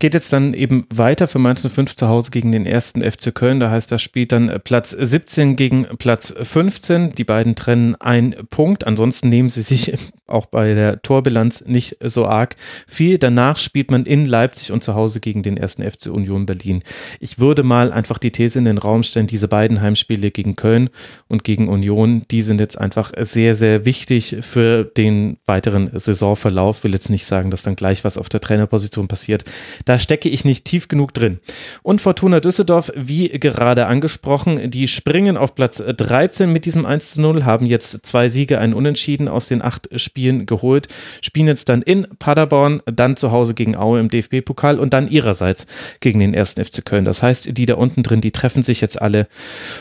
Geht 0.00 0.14
jetzt 0.14 0.32
dann 0.32 0.54
eben 0.54 0.86
weiter 0.92 1.28
für 1.28 1.38
Mainz 1.38 1.60
05 1.62 1.94
zu 1.94 2.08
Hause 2.08 2.30
gegen 2.30 2.52
den 2.52 2.64
ersten 2.64 3.02
FC 3.02 3.34
Köln. 3.34 3.60
Da 3.60 3.70
heißt 3.70 3.92
das 3.92 4.00
Spiel 4.00 4.24
dann 4.24 4.50
Platz 4.64 4.90
17 4.90 5.56
gegen 5.56 5.84
Platz 5.98 6.32
15. 6.42 7.12
Die 7.12 7.24
beiden 7.24 7.54
trennen 7.54 7.96
ein 7.96 8.34
Punkt. 8.48 8.86
Ansonsten 8.86 9.28
nehmen 9.28 9.50
sie 9.50 9.60
sich 9.60 9.92
auch 10.30 10.46
bei 10.46 10.74
der 10.74 11.02
Torbilanz 11.02 11.64
nicht 11.66 11.96
so 12.00 12.26
arg 12.26 12.56
viel. 12.86 13.18
Danach 13.18 13.58
spielt 13.58 13.90
man 13.90 14.06
in 14.06 14.24
Leipzig 14.24 14.72
und 14.72 14.84
zu 14.84 14.94
Hause 14.94 15.20
gegen 15.20 15.42
den 15.42 15.56
ersten 15.56 15.88
FC 15.88 16.06
Union 16.06 16.46
Berlin. 16.46 16.82
Ich 17.20 17.38
würde 17.38 17.62
mal 17.62 17.92
einfach 17.92 18.18
die 18.18 18.30
These 18.30 18.58
in 18.58 18.64
den 18.64 18.78
Raum 18.78 19.02
stellen, 19.02 19.26
diese 19.26 19.48
beiden 19.48 19.80
Heimspiele 19.80 20.30
gegen 20.30 20.56
Köln 20.56 20.90
und 21.28 21.44
gegen 21.44 21.68
Union, 21.68 22.24
die 22.30 22.42
sind 22.42 22.60
jetzt 22.60 22.78
einfach 22.78 23.12
sehr, 23.18 23.54
sehr 23.54 23.84
wichtig 23.84 24.36
für 24.40 24.84
den 24.84 25.38
weiteren 25.46 25.90
Saisonverlauf. 25.92 26.78
Ich 26.78 26.84
will 26.84 26.92
jetzt 26.92 27.10
nicht 27.10 27.26
sagen, 27.26 27.50
dass 27.50 27.62
dann 27.62 27.76
gleich 27.76 28.04
was 28.04 28.18
auf 28.18 28.28
der 28.28 28.40
Trainerposition 28.40 29.08
passiert. 29.08 29.44
Da 29.84 29.98
stecke 29.98 30.28
ich 30.28 30.44
nicht 30.44 30.64
tief 30.64 30.88
genug 30.88 31.14
drin. 31.14 31.40
Und 31.82 32.00
Fortuna 32.00 32.40
Düsseldorf, 32.40 32.92
wie 32.94 33.28
gerade 33.28 33.86
angesprochen, 33.86 34.70
die 34.70 34.88
springen 34.88 35.36
auf 35.36 35.54
Platz 35.54 35.82
13 35.84 36.50
mit 36.50 36.64
diesem 36.64 36.86
1 36.86 37.12
zu 37.12 37.20
0, 37.20 37.44
haben 37.44 37.66
jetzt 37.66 38.06
zwei 38.06 38.28
Siege, 38.28 38.58
einen 38.58 38.74
Unentschieden 38.74 39.28
aus 39.28 39.48
den 39.48 39.62
acht 39.62 39.88
Spielen 39.98 40.19
geholt, 40.46 40.88
spielen 41.20 41.46
jetzt 41.46 41.68
dann 41.68 41.82
in 41.82 42.06
Paderborn, 42.18 42.82
dann 42.86 43.16
zu 43.16 43.32
Hause 43.32 43.54
gegen 43.54 43.76
Aue 43.76 44.00
im 44.00 44.08
DFB-Pokal 44.08 44.78
und 44.78 44.92
dann 44.94 45.08
ihrerseits 45.08 45.66
gegen 46.00 46.20
den 46.20 46.34
ersten 46.34 46.64
FC 46.64 46.84
Köln. 46.84 47.04
Das 47.04 47.22
heißt, 47.22 47.56
die 47.56 47.66
da 47.66 47.74
unten 47.74 48.02
drin, 48.02 48.20
die 48.20 48.32
treffen 48.32 48.62
sich 48.62 48.80
jetzt 48.80 49.00
alle 49.00 49.26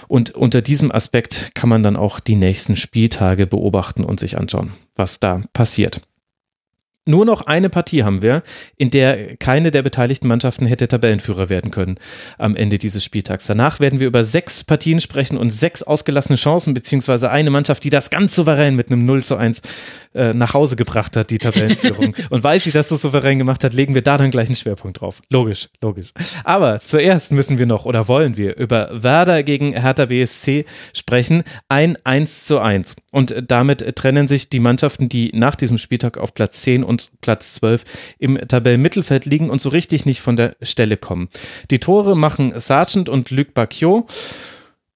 und 0.08 0.32
unter 0.32 0.62
diesem 0.62 0.92
Aspekt 0.92 1.52
kann 1.54 1.70
man 1.70 1.84
dann 1.84 1.96
auch 1.96 2.20
die 2.20 2.36
nächsten 2.36 2.76
Spieltage 2.76 3.48
beobachten 3.48 4.04
und 4.04 4.20
sich 4.20 4.38
anschauen, 4.38 4.72
was 4.96 5.20
da 5.20 5.44
passiert. 5.54 6.02
Nur 7.10 7.26
noch 7.26 7.42
eine 7.42 7.70
Partie 7.70 8.04
haben 8.04 8.22
wir, 8.22 8.44
in 8.78 8.92
der 8.92 9.36
keine 9.38 9.72
der 9.72 9.82
beteiligten 9.82 10.28
Mannschaften 10.28 10.68
hätte 10.68 10.88
Tabellenführer 10.88 11.50
werden 11.50 11.72
können 11.72 11.96
am 12.38 12.56
Ende 12.56 12.78
dieses 12.78 13.04
Spieltags. 13.04 13.48
Danach 13.48 13.80
werden 13.80 14.00
wir 14.00 14.06
über 14.06 14.24
sechs 14.24 14.64
Partien 14.64 15.02
sprechen 15.02 15.36
und 15.36 15.50
sechs 15.50 15.82
ausgelassene 15.82 16.36
Chancen, 16.36 16.76
beziehungsweise 16.76 17.32
eine 17.32 17.50
Mannschaft, 17.50 17.84
die 17.84 17.90
das 17.90 18.12
ganz 18.12 18.36
souverän 18.36 18.76
mit 18.76 18.92
einem 18.92 19.06
0 19.06 19.26
zu 19.26 19.38
1 19.38 19.64
äh, 20.14 20.34
nach 20.34 20.54
Hause 20.54 20.76
gebracht 20.76 21.18
hat, 21.18 21.32
die 21.32 21.40
Tabellenführung. 21.40 22.16
und 22.30 22.44
weil 22.44 22.62
sie 22.62 22.72
das 22.72 22.90
so 22.90 22.96
souverän 22.96 23.40
gemacht 23.40 23.64
hat, 23.64 23.74
legen 23.74 23.96
wir 23.96 24.04
da 24.04 24.18
dann 24.20 24.30
gleich 24.30 24.48
einen 24.48 24.56
Schwerpunkt 24.56 25.02
drauf. 25.02 25.22
Logisch, 25.32 25.70
logisch. 25.82 26.12
Aber 26.44 26.80
zuerst 26.82 27.32
müssen 27.32 27.58
wir 27.58 27.66
noch 27.66 27.86
oder 27.86 28.08
wollen 28.08 28.38
wir 28.38 28.56
über 28.58 28.90
Werder 28.92 29.42
gegen 29.42 29.74
Hertha 29.74 30.06
BSC 30.06 30.66
sprechen. 30.94 31.42
Ein 31.70 31.98
1 32.04 32.46
zu 32.46 32.60
1. 32.60 32.98
Und 33.12 33.34
damit 33.48 33.96
trennen 33.96 34.28
sich 34.28 34.50
die 34.50 34.60
Mannschaften, 34.60 35.10
die 35.10 35.32
nach 35.34 35.56
diesem 35.56 35.80
Spieltag 35.80 36.20
auf 36.20 36.36
Platz 36.36 36.62
10 36.62 36.84
und 36.84 36.99
Platz 37.22 37.54
12 37.54 37.84
im 38.20 38.38
Tabellenmittelfeld 38.38 39.26
liegen 39.26 39.50
und 39.50 39.62
so 39.62 39.70
richtig 39.70 40.06
nicht 40.06 40.22
von 40.22 40.36
der 40.36 40.56
Stelle 40.62 40.98
kommen. 40.98 41.30
Die 41.72 41.80
Tore 41.80 42.16
machen 42.16 42.54
Sargent 42.60 43.10
und 43.10 43.32
Luc 43.32 43.54
Bacchio. 43.54 44.08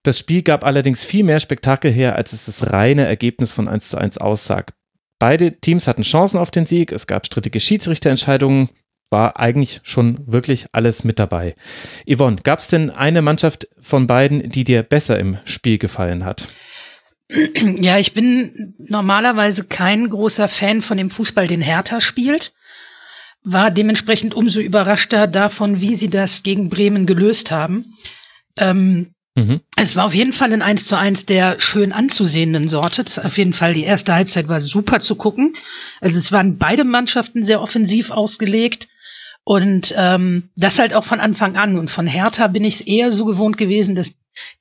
Das 0.04 0.20
Spiel 0.20 0.42
gab 0.42 0.66
allerdings 0.66 1.04
viel 1.04 1.24
mehr 1.24 1.40
Spektakel 1.40 1.92
her, 1.92 2.16
als 2.16 2.34
es 2.34 2.46
das 2.46 2.72
reine 2.74 3.06
Ergebnis 3.06 3.52
von 3.52 3.68
1 3.68 3.90
zu 3.90 3.98
1 3.98 4.18
aussagt. 4.18 4.74
Beide 5.18 5.60
Teams 5.60 5.88
hatten 5.88 6.02
Chancen 6.02 6.38
auf 6.38 6.52
den 6.52 6.66
Sieg, 6.66 6.92
es 6.92 7.08
gab 7.08 7.26
strittige 7.26 7.62
Schiedsrichterentscheidungen, 7.62 8.70
war 9.10 9.40
eigentlich 9.40 9.80
schon 9.84 10.20
wirklich 10.26 10.66
alles 10.74 11.04
mit 11.04 11.20
dabei. 11.20 11.56
Yvonne, 12.12 12.38
gab 12.44 12.60
es 12.60 12.68
denn 12.68 12.90
eine 12.90 13.22
Mannschaft 13.22 13.70
von 13.80 14.08
beiden, 14.08 14.50
die 14.50 14.66
dir 14.66 14.84
besser 14.84 15.20
im 15.20 15.38
Spiel 15.46 15.78
gefallen 15.78 16.26
hat? 16.26 16.48
Ja, 17.30 17.98
ich 17.98 18.14
bin 18.14 18.76
normalerweise 18.78 19.64
kein 19.64 20.10
großer 20.10 20.48
Fan 20.48 20.82
von 20.82 20.98
dem 20.98 21.10
Fußball, 21.10 21.48
den 21.48 21.62
Hertha 21.62 22.02
spielt. 22.02 22.54
War 23.44 23.72
dementsprechend 23.72 24.34
umso 24.34 24.60
überraschter 24.60 25.28
davon, 25.28 25.82
wie 25.82 25.96
sie 25.96 26.10
das 26.10 26.44
gegen 26.44 26.70
Bremen 26.70 27.06
gelöst 27.06 27.52
haben. 27.52 27.96
Ähm, 28.58 29.14
Mhm. 29.36 29.62
Es 29.76 29.96
war 29.96 30.06
auf 30.06 30.14
jeden 30.14 30.34
Fall 30.34 30.54
ein 30.54 30.62
1 30.62 30.86
zu 30.86 30.96
1 30.96 31.26
der 31.26 31.60
schön 31.60 31.92
anzusehenden 31.92 32.68
Sorte. 32.68 33.04
Das 33.04 33.18
auf 33.18 33.38
jeden 33.38 33.54
Fall 33.54 33.74
die 33.74 33.84
erste 33.84 34.14
Halbzeit 34.14 34.48
war 34.48 34.60
super 34.60 35.00
zu 35.00 35.16
gucken. 35.16 35.56
Also 36.02 36.20
es 36.20 36.32
waren 36.32 36.58
beide 36.58 36.84
Mannschaften 36.84 37.44
sehr 37.44 37.62
offensiv 37.62 38.12
ausgelegt. 38.12 38.88
Und 39.44 39.94
ähm, 39.98 40.50
das 40.56 40.80
halt 40.80 40.94
auch 40.94 41.04
von 41.04 41.20
Anfang 41.20 41.58
an. 41.58 41.78
Und 41.80 41.90
von 41.90 42.08
Hertha 42.08 42.48
bin 42.48 42.64
ich 42.64 42.76
es 42.76 42.82
eher 42.82 43.12
so 43.12 43.26
gewohnt 43.26 43.58
gewesen, 43.58 43.96
dass 43.96 44.14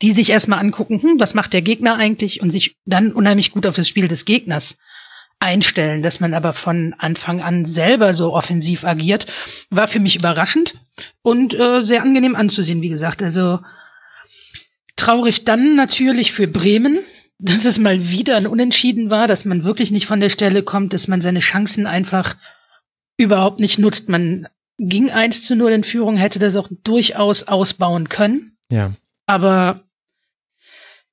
die 0.02 0.12
sich 0.12 0.30
erstmal 0.30 0.58
angucken, 0.58 1.00
hm, 1.02 1.20
was 1.20 1.34
macht 1.34 1.52
der 1.52 1.62
Gegner 1.62 1.96
eigentlich 1.96 2.40
und 2.40 2.50
sich 2.50 2.76
dann 2.84 3.12
unheimlich 3.12 3.52
gut 3.52 3.66
auf 3.66 3.76
das 3.76 3.88
Spiel 3.88 4.08
des 4.08 4.24
Gegners 4.24 4.78
einstellen. 5.38 6.02
Dass 6.02 6.20
man 6.20 6.34
aber 6.34 6.52
von 6.52 6.94
Anfang 6.98 7.40
an 7.40 7.64
selber 7.64 8.14
so 8.14 8.34
offensiv 8.34 8.84
agiert, 8.84 9.26
war 9.70 9.88
für 9.88 10.00
mich 10.00 10.16
überraschend 10.16 10.74
und 11.22 11.54
äh, 11.54 11.84
sehr 11.84 12.02
angenehm 12.02 12.36
anzusehen, 12.36 12.82
wie 12.82 12.88
gesagt. 12.88 13.22
Also 13.22 13.58
Traurig 14.96 15.44
dann 15.44 15.74
natürlich 15.74 16.30
für 16.30 16.46
Bremen, 16.46 17.00
dass 17.38 17.64
es 17.64 17.78
mal 17.78 18.08
wieder 18.08 18.36
ein 18.36 18.46
Unentschieden 18.46 19.10
war, 19.10 19.26
dass 19.26 19.44
man 19.44 19.64
wirklich 19.64 19.90
nicht 19.90 20.06
von 20.06 20.20
der 20.20 20.28
Stelle 20.28 20.62
kommt, 20.62 20.92
dass 20.92 21.08
man 21.08 21.20
seine 21.20 21.40
Chancen 21.40 21.86
einfach 21.86 22.36
überhaupt 23.16 23.58
nicht 23.58 23.80
nutzt. 23.80 24.08
Man 24.08 24.46
ging 24.78 25.10
1 25.10 25.42
zu 25.42 25.56
0 25.56 25.72
in 25.72 25.84
Führung, 25.84 26.16
hätte 26.16 26.38
das 26.38 26.54
auch 26.54 26.68
durchaus 26.84 27.42
ausbauen 27.42 28.08
können. 28.08 28.56
Ja. 28.70 28.92
Aber 29.26 29.84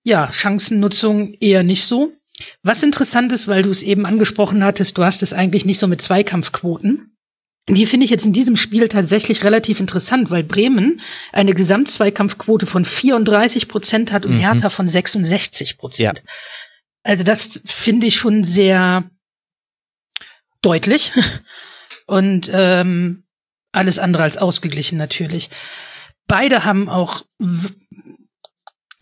ja, 0.03 0.31
Chancennutzung 0.31 1.33
eher 1.33 1.63
nicht 1.63 1.85
so. 1.85 2.13
Was 2.63 2.83
interessant 2.83 3.33
ist, 3.33 3.47
weil 3.47 3.63
du 3.63 3.69
es 3.69 3.83
eben 3.83 4.05
angesprochen 4.05 4.63
hattest, 4.63 4.97
du 4.97 5.03
hast 5.03 5.23
es 5.23 5.33
eigentlich 5.33 5.65
nicht 5.65 5.79
so 5.79 5.87
mit 5.87 6.01
Zweikampfquoten. 6.01 7.15
Die 7.67 7.85
finde 7.85 8.05
ich 8.05 8.09
jetzt 8.09 8.25
in 8.25 8.33
diesem 8.33 8.57
Spiel 8.57 8.87
tatsächlich 8.87 9.43
relativ 9.43 9.79
interessant, 9.79 10.31
weil 10.31 10.43
Bremen 10.43 11.01
eine 11.31 11.53
Gesamtzweikampfquote 11.53 12.65
von 12.65 12.83
34 12.83 13.67
Prozent 13.67 14.11
hat 14.11 14.25
und 14.25 14.35
mhm. 14.35 14.39
Hertha 14.39 14.69
von 14.69 14.87
66 14.87 15.77
Prozent. 15.77 16.19
Ja. 16.19 16.31
Also 17.03 17.23
das 17.23 17.61
finde 17.65 18.07
ich 18.07 18.15
schon 18.15 18.43
sehr 18.43 19.09
deutlich 20.61 21.11
und 22.07 22.49
ähm, 22.51 23.23
alles 23.71 23.99
andere 23.99 24.23
als 24.23 24.37
ausgeglichen 24.37 24.97
natürlich. 24.97 25.49
Beide 26.29 26.63
haben 26.63 26.87
auch 26.87 27.23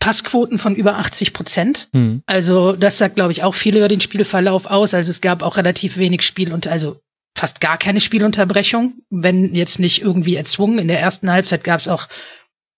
Passquoten 0.00 0.58
von 0.58 0.74
über 0.74 0.96
80 0.96 1.34
Prozent. 1.34 1.88
Mhm. 1.92 2.22
Also 2.26 2.72
das 2.72 2.98
sagt, 2.98 3.16
glaube 3.16 3.32
ich, 3.32 3.44
auch 3.44 3.54
viel 3.54 3.76
über 3.76 3.88
den 3.88 4.00
Spielverlauf 4.00 4.66
aus. 4.66 4.94
Also 4.94 5.10
es 5.10 5.20
gab 5.20 5.42
auch 5.42 5.58
relativ 5.58 5.98
wenig 5.98 6.22
Spiel 6.22 6.52
und 6.52 6.66
also 6.66 7.00
fast 7.36 7.60
gar 7.60 7.76
keine 7.76 8.00
Spielunterbrechung, 8.00 8.94
wenn 9.10 9.54
jetzt 9.54 9.78
nicht 9.78 10.00
irgendwie 10.00 10.36
erzwungen. 10.36 10.78
In 10.78 10.88
der 10.88 11.00
ersten 11.00 11.30
Halbzeit 11.30 11.62
gab 11.62 11.78
es 11.78 11.88
auch, 11.88 12.08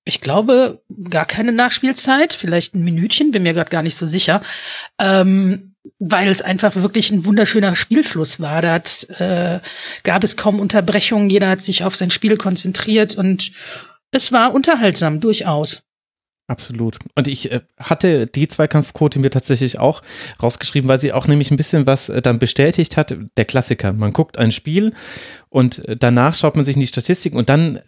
ich 0.04 0.20
glaube, 0.20 0.82
gar 1.08 1.24
keine 1.24 1.52
Nachspielzeit, 1.52 2.32
vielleicht 2.32 2.74
ein 2.74 2.82
Minütchen, 2.82 3.30
bin 3.30 3.44
mir 3.44 3.54
gerade 3.54 3.70
gar 3.70 3.82
nicht 3.82 3.96
so 3.96 4.06
sicher, 4.06 4.42
ähm, 4.98 5.76
weil 6.00 6.28
es 6.28 6.42
einfach 6.42 6.74
wirklich 6.74 7.10
ein 7.10 7.24
wunderschöner 7.24 7.76
Spielfluss 7.76 8.40
war. 8.40 8.60
Da 8.60 8.72
hat, 8.72 9.08
äh, 9.20 9.60
gab 10.02 10.24
es 10.24 10.36
kaum 10.36 10.58
Unterbrechungen, 10.58 11.30
jeder 11.30 11.48
hat 11.48 11.62
sich 11.62 11.84
auf 11.84 11.94
sein 11.94 12.10
Spiel 12.10 12.36
konzentriert 12.36 13.14
und 13.14 13.52
es 14.10 14.32
war 14.32 14.54
unterhaltsam, 14.54 15.20
durchaus. 15.20 15.82
Absolut. 16.50 16.98
Und 17.14 17.28
ich 17.28 17.52
äh, 17.52 17.60
hatte 17.78 18.26
die 18.26 18.48
Zweikampfquote 18.48 19.20
mir 19.20 19.30
tatsächlich 19.30 19.78
auch 19.78 20.02
rausgeschrieben, 20.42 20.88
weil 20.88 20.98
sie 20.98 21.12
auch 21.12 21.28
nämlich 21.28 21.52
ein 21.52 21.56
bisschen 21.56 21.86
was 21.86 22.08
äh, 22.08 22.20
dann 22.20 22.40
bestätigt 22.40 22.96
hat. 22.96 23.16
Der 23.36 23.44
Klassiker. 23.44 23.92
Man 23.92 24.12
guckt 24.12 24.36
ein 24.36 24.50
Spiel 24.50 24.92
und 25.48 25.86
äh, 25.88 25.96
danach 25.96 26.34
schaut 26.34 26.56
man 26.56 26.64
sich 26.64 26.74
in 26.74 26.80
die 26.80 26.88
Statistiken 26.88 27.36
und 27.36 27.48
dann 27.48 27.78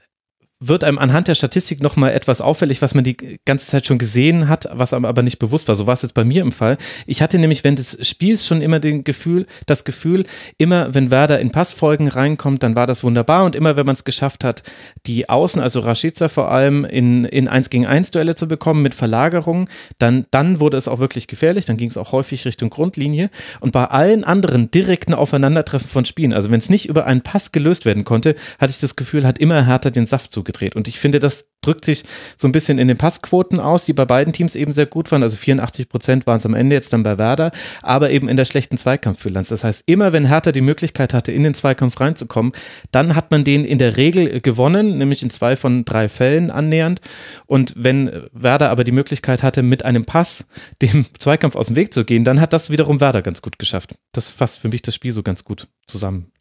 wird 0.65 0.85
einem 0.85 0.99
anhand 0.99 1.27
der 1.27 1.35
Statistik 1.35 1.83
nochmal 1.83 2.13
etwas 2.13 2.41
auffällig, 2.41 2.83
was 2.83 2.95
man 2.95 3.03
die 3.03 3.17
ganze 3.45 3.67
Zeit 3.67 3.85
schon 3.85 3.99
gesehen 3.99 4.49
hat, 4.49 4.69
was 4.73 4.95
einem 4.95 5.05
aber 5.05 5.23
nicht 5.23 5.41
bewusst 5.41 5.67
war. 5.67 5.75
So 5.75 5.89
war 5.89 5.95
es 5.95 6.03
jetzt 6.03 6.15
bei 6.15 6.25
mir 6.25 6.43
im 6.43 6.53
Fall. 6.53 6.79
Ich 7.05 7.21
hatte 7.21 7.39
nämlich 7.39 7.65
während 7.65 7.81
des 7.81 7.99
Spiels 8.09 8.47
schon 8.47 8.63
immer 8.63 8.79
den 8.79 9.03
Gefühl, 9.03 9.47
das 9.67 9.85
Gefühl, 9.85 10.25
immer 10.59 10.95
wenn 10.95 11.11
Werder 11.11 11.41
in 11.41 11.51
Passfolgen 11.51 12.07
reinkommt, 12.07 12.63
dann 12.63 12.77
war 12.77 12.87
das 12.87 13.03
wunderbar 13.03 13.45
und 13.45 13.57
immer 13.57 13.77
wenn 13.77 13.87
man 13.87 13.97
es 13.97 14.05
geschafft 14.05 14.45
hat, 14.45 14.63
die 15.07 15.29
Außen, 15.29 15.61
also 15.61 15.81
Rashica 15.81 16.29
vor 16.29 16.51
allem, 16.51 16.85
in, 16.85 17.25
in 17.25 17.49
1 17.49 17.71
gegen 17.71 17.87
1 17.87 18.13
Duelle 18.13 18.37
zu 18.37 18.47
bekommen 18.47 18.83
mit 18.83 18.95
Verlagerung, 18.95 19.69
dann, 19.99 20.27
dann 20.31 20.61
wurde 20.61 20.77
es 20.77 20.87
auch 20.87 21.01
wirklich 21.01 21.27
gefährlich, 21.27 21.65
dann 21.65 21.77
ging 21.77 21.89
es 21.89 21.97
auch 21.97 22.13
häufig 22.13 22.45
Richtung 22.45 22.71
Grundlinie 22.71 23.31
und 23.61 23.73
bei 23.73 23.87
allen 23.87 24.23
anderen 24.23 24.71
direkten 24.71 25.15
Aufeinandertreffen 25.15 25.89
von 25.89 26.05
Spielen, 26.05 26.33
also 26.33 26.51
wenn 26.51 26.59
es 26.59 26.71
nicht 26.71 26.89
über 26.89 27.07
einen 27.07 27.23
Pass 27.23 27.51
gelöst 27.51 27.85
werden 27.85 28.05
konnte, 28.05 28.37
hatte 28.61 28.71
ich 28.71 28.79
das 28.79 28.95
Gefühl, 28.95 29.27
hat 29.27 29.39
immer 29.39 29.67
härter 29.67 29.91
den 29.91 30.07
Saft 30.07 30.33
zugenommen 30.33 30.52
gedreht. 30.53 30.77
Und 30.77 30.89
ich 30.89 30.99
finde, 30.99 31.19
das 31.19 31.47
drückt 31.63 31.85
sich 31.85 32.05
so 32.37 32.49
ein 32.49 32.53
bisschen 32.53 32.79
in 32.79 32.89
den 32.89 32.99
Passquoten 32.99 33.61
aus, 33.61 33.85
die 33.85 33.93
bei 33.93 34.05
beiden 34.05 34.33
Teams 34.33 34.55
eben 34.55 34.73
sehr 34.73 34.87
gut 34.87 35.11
waren. 35.13 35.23
Also 35.23 35.37
84 35.37 35.89
Prozent 35.89 36.27
waren 36.27 36.39
es 36.39 36.47
am 36.47 36.55
Ende 36.55 36.75
jetzt 36.75 36.93
dann 36.93 37.03
bei 37.03 37.19
Werder, 37.19 37.53
aber 37.83 38.11
eben 38.11 38.29
in 38.29 38.37
der 38.37 38.45
schlechten 38.45 38.77
Zweikampfbilanz. 38.77 39.49
Das 39.49 39.65
heißt, 39.65 39.85
immer 39.87 40.13
wenn 40.13 40.27
Hertha 40.27 40.53
die 40.53 40.61
Möglichkeit 40.61 41.15
hatte, 41.15 41.33
in 41.33 41.45
den 41.45 41.55
Zweikampf 41.55 42.01
reinzukommen, 42.01 42.53
dann 42.91 43.15
hat 43.15 43.31
man 43.31 43.45
den 43.45 43.65
in 43.65 43.79
der 43.79 43.97
Regel 43.97 44.41
gewonnen, 44.41 44.99
nämlich 44.99 45.23
in 45.23 45.31
zwei 45.31 45.57
von 45.57 45.85
drei 45.85 46.09
Fällen 46.09 46.51
annähernd. 46.51 47.01
Und 47.47 47.75
wenn 47.77 48.11
Werder 48.33 48.71
aber 48.71 48.85
die 48.85 48.93
Möglichkeit 48.93 49.43
hatte, 49.43 49.63
mit 49.63 49.85
einem 49.85 50.05
Pass 50.05 50.47
dem 50.83 51.07
Zweikampf 51.19 51.57
aus 51.57 51.69
dem 51.69 51.77
Weg 51.77 51.95
zu 51.95 52.05
gehen, 52.05 52.25
dann 52.25 52.41
hat 52.41 52.53
das 52.53 52.71
wiederum 52.71 53.01
Werder 53.01 53.23
ganz 53.23 53.41
gut 53.41 53.59
geschafft. 53.59 53.95
Das 54.13 54.31
fasst 54.31 54.59
für 54.59 54.69
mich 54.69 54.83
das 54.83 54.95
Spiel 54.95 55.13
so 55.13 55.23
ganz 55.23 55.45
gut 55.45 55.69
zusammen. 55.87 56.32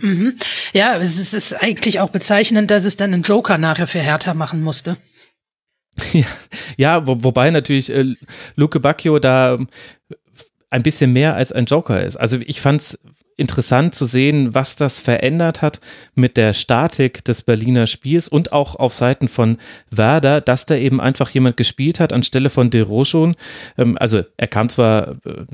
Mhm. 0.00 0.36
Ja, 0.72 0.98
es 0.98 1.32
ist 1.32 1.54
eigentlich 1.54 2.00
auch 2.00 2.10
bezeichnend, 2.10 2.70
dass 2.70 2.84
es 2.84 2.96
dann 2.96 3.12
einen 3.12 3.22
Joker 3.22 3.58
nachher 3.58 3.86
für 3.86 4.00
Hertha 4.00 4.34
machen 4.34 4.62
musste. 4.62 4.96
Ja, 6.12 6.26
ja 6.76 7.06
wo, 7.06 7.22
wobei 7.24 7.50
natürlich 7.50 7.92
äh, 7.92 8.14
Luke 8.56 8.80
Bacchio 8.80 9.18
da 9.18 9.58
ein 10.70 10.82
bisschen 10.82 11.12
mehr 11.12 11.34
als 11.34 11.52
ein 11.52 11.66
Joker 11.66 12.02
ist. 12.02 12.16
Also 12.16 12.38
ich 12.46 12.60
fand 12.60 12.80
es 12.80 12.98
interessant 13.36 13.94
zu 13.94 14.04
sehen, 14.04 14.54
was 14.54 14.76
das 14.76 14.98
verändert 14.98 15.62
hat 15.62 15.80
mit 16.14 16.36
der 16.36 16.52
Statik 16.52 17.24
des 17.24 17.42
Berliner 17.42 17.86
Spiels 17.86 18.28
und 18.28 18.52
auch 18.52 18.76
auf 18.76 18.94
Seiten 18.94 19.28
von 19.28 19.56
Werder, 19.90 20.40
dass 20.40 20.66
da 20.66 20.76
eben 20.76 21.00
einfach 21.00 21.30
jemand 21.30 21.56
gespielt 21.56 22.00
hat 22.00 22.12
anstelle 22.12 22.50
von 22.50 22.70
De 22.70 22.82
Rochon. 22.82 23.34
Ähm, 23.78 23.96
also 23.98 24.22
er 24.36 24.48
kam 24.48 24.68
zwar 24.68 25.16
äh, 25.24 25.46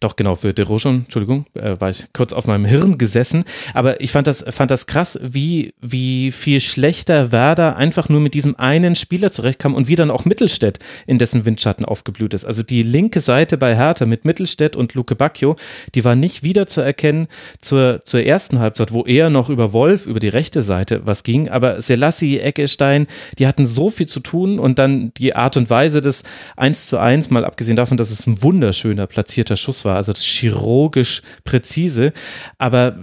doch 0.00 0.16
genau, 0.16 0.34
für 0.34 0.52
De 0.52 0.64
Rochon, 0.64 1.04
Entschuldigung, 1.04 1.46
äh, 1.54 1.76
war 1.78 1.88
ich 1.88 2.06
kurz 2.12 2.32
auf 2.32 2.46
meinem 2.46 2.64
Hirn 2.64 2.98
gesessen. 2.98 3.44
Aber 3.72 4.00
ich 4.00 4.12
fand 4.12 4.26
das, 4.26 4.44
fand 4.48 4.70
das 4.70 4.86
krass, 4.86 5.18
wie, 5.22 5.72
wie 5.80 6.32
viel 6.32 6.60
schlechter 6.60 7.32
Werder 7.32 7.76
einfach 7.76 8.08
nur 8.08 8.20
mit 8.20 8.34
diesem 8.34 8.58
einen 8.58 8.96
Spieler 8.96 9.32
zurechtkam 9.32 9.74
und 9.74 9.88
wie 9.88 9.96
dann 9.96 10.10
auch 10.10 10.24
Mittelstädt 10.24 10.78
in 11.06 11.18
dessen 11.18 11.44
Windschatten 11.44 11.84
aufgeblüht 11.84 12.34
ist. 12.34 12.44
Also 12.44 12.62
die 12.62 12.82
linke 12.82 13.20
Seite 13.20 13.56
bei 13.56 13.76
Hertha 13.76 14.04
mit 14.04 14.24
Mittelstädt 14.24 14.76
und 14.76 14.94
Luke 14.94 15.14
Bacchio, 15.14 15.56
die 15.94 16.04
war 16.04 16.16
nicht 16.16 16.42
wieder 16.42 16.66
zu 16.66 16.80
erkennen 16.80 17.28
zur, 17.60 18.00
zur 18.04 18.22
ersten 18.22 18.58
Halbzeit, 18.58 18.92
wo 18.92 19.04
eher 19.04 19.30
noch 19.30 19.48
über 19.48 19.72
Wolf, 19.72 20.06
über 20.06 20.20
die 20.20 20.28
rechte 20.28 20.60
Seite 20.60 21.02
was 21.04 21.22
ging. 21.22 21.48
Aber 21.48 21.80
Selassie, 21.80 22.40
Eckestein, 22.40 23.06
die 23.38 23.46
hatten 23.46 23.66
so 23.66 23.90
viel 23.90 24.06
zu 24.06 24.20
tun 24.20 24.58
und 24.58 24.78
dann 24.78 25.12
die 25.14 25.34
Art 25.34 25.56
und 25.56 25.70
Weise 25.70 26.00
des 26.00 26.24
1 26.56 26.88
zu 26.88 26.98
1, 26.98 27.30
mal 27.30 27.44
abgesehen 27.44 27.76
davon, 27.76 27.96
dass 27.96 28.10
es 28.10 28.26
ein 28.26 28.42
wunderschöner 28.42 29.06
platzierter 29.06 29.56
Schuss 29.56 29.84
war, 29.84 29.93
also 29.96 30.12
chirurgisch 30.14 31.22
präzise, 31.44 32.12
aber 32.58 32.98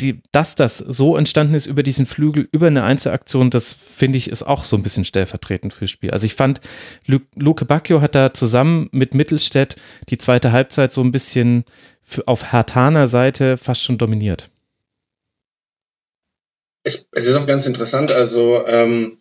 die, 0.00 0.22
dass 0.32 0.54
das 0.54 0.78
so 0.78 1.16
entstanden 1.16 1.54
ist 1.54 1.66
über 1.66 1.82
diesen 1.82 2.06
Flügel, 2.06 2.48
über 2.52 2.68
eine 2.68 2.84
Einzelaktion, 2.84 3.50
das 3.50 3.72
finde 3.72 4.18
ich 4.18 4.30
ist 4.30 4.42
auch 4.42 4.64
so 4.64 4.76
ein 4.76 4.82
bisschen 4.82 5.04
stellvertretend 5.04 5.74
fürs 5.74 5.90
Spiel. 5.90 6.10
Also 6.10 6.26
ich 6.26 6.34
fand, 6.34 6.60
Luke 7.06 7.64
Bacchio 7.64 8.00
hat 8.00 8.14
da 8.14 8.32
zusammen 8.32 8.88
mit 8.92 9.14
Mittelstädt 9.14 9.76
die 10.08 10.18
zweite 10.18 10.52
Halbzeit 10.52 10.92
so 10.92 11.02
ein 11.02 11.12
bisschen 11.12 11.64
auf 12.26 12.52
Hertaner 12.52 13.08
Seite 13.08 13.56
fast 13.56 13.82
schon 13.82 13.98
dominiert. 13.98 14.48
Es, 16.82 17.08
es 17.12 17.26
ist 17.26 17.36
auch 17.36 17.46
ganz 17.46 17.66
interessant, 17.66 18.10
also 18.10 18.66
ähm, 18.66 19.18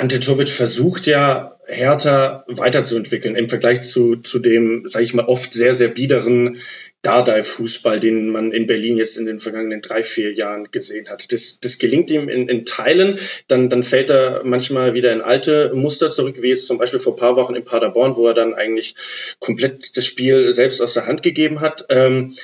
Ante 0.00 0.20
Czovic 0.20 0.48
versucht 0.48 1.06
ja 1.06 1.58
Hertha 1.66 2.44
weiterzuentwickeln 2.46 3.34
im 3.34 3.48
Vergleich 3.48 3.80
zu, 3.80 4.14
zu 4.14 4.38
dem, 4.38 4.88
sage 4.88 5.04
ich 5.04 5.12
mal, 5.12 5.26
oft 5.26 5.52
sehr, 5.52 5.74
sehr 5.74 5.88
biederen 5.88 6.60
Dardai-Fußball, 7.02 7.98
den 7.98 8.30
man 8.30 8.52
in 8.52 8.68
Berlin 8.68 8.96
jetzt 8.96 9.18
in 9.18 9.26
den 9.26 9.40
vergangenen 9.40 9.82
drei, 9.82 10.04
vier 10.04 10.32
Jahren 10.32 10.70
gesehen 10.70 11.08
hat. 11.08 11.32
Das, 11.32 11.58
das 11.58 11.78
gelingt 11.78 12.12
ihm 12.12 12.28
in, 12.28 12.48
in 12.48 12.64
Teilen, 12.64 13.18
dann, 13.48 13.68
dann 13.70 13.82
fällt 13.82 14.08
er 14.08 14.42
manchmal 14.44 14.94
wieder 14.94 15.12
in 15.12 15.20
alte 15.20 15.72
Muster 15.74 16.12
zurück, 16.12 16.42
wie 16.42 16.52
es 16.52 16.68
zum 16.68 16.78
Beispiel 16.78 17.00
vor 17.00 17.16
paar 17.16 17.34
Wochen 17.34 17.56
in 17.56 17.64
Paderborn, 17.64 18.14
wo 18.14 18.28
er 18.28 18.34
dann 18.34 18.54
eigentlich 18.54 18.94
komplett 19.40 19.96
das 19.96 20.06
Spiel 20.06 20.52
selbst 20.52 20.80
aus 20.80 20.94
der 20.94 21.06
Hand 21.06 21.24
gegeben 21.24 21.60
hat. 21.60 21.86
Ähm, 21.88 22.36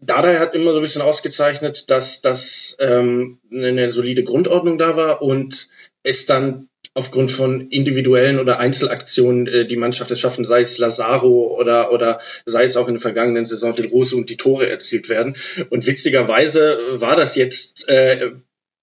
Dardai 0.00 0.38
hat 0.38 0.56
immer 0.56 0.72
so 0.72 0.78
ein 0.78 0.82
bisschen 0.82 1.02
ausgezeichnet, 1.02 1.88
dass, 1.88 2.20
dass 2.20 2.76
ähm, 2.80 3.38
eine 3.52 3.90
solide 3.90 4.24
Grundordnung 4.24 4.76
da 4.76 4.96
war 4.96 5.22
und 5.22 5.68
es 6.02 6.26
dann 6.26 6.68
aufgrund 6.96 7.30
von 7.30 7.68
individuellen 7.68 8.38
oder 8.38 8.58
Einzelaktionen 8.58 9.46
äh, 9.46 9.66
die 9.66 9.76
Mannschaft 9.76 10.10
es 10.10 10.18
schaffen, 10.18 10.44
sei 10.44 10.62
es 10.62 10.78
Lazaro 10.78 11.54
oder, 11.58 11.92
oder 11.92 12.20
sei 12.46 12.64
es 12.64 12.76
auch 12.76 12.88
in 12.88 12.94
der 12.94 13.02
vergangenen 13.02 13.44
Saison 13.44 13.74
die 13.74 13.86
Rose 13.86 14.16
und 14.16 14.30
die 14.30 14.38
Tore 14.38 14.68
erzielt 14.68 15.10
werden. 15.10 15.36
Und 15.68 15.86
witzigerweise 15.86 16.78
war 16.92 17.14
das 17.14 17.36
jetzt 17.36 17.88
äh, 17.90 18.30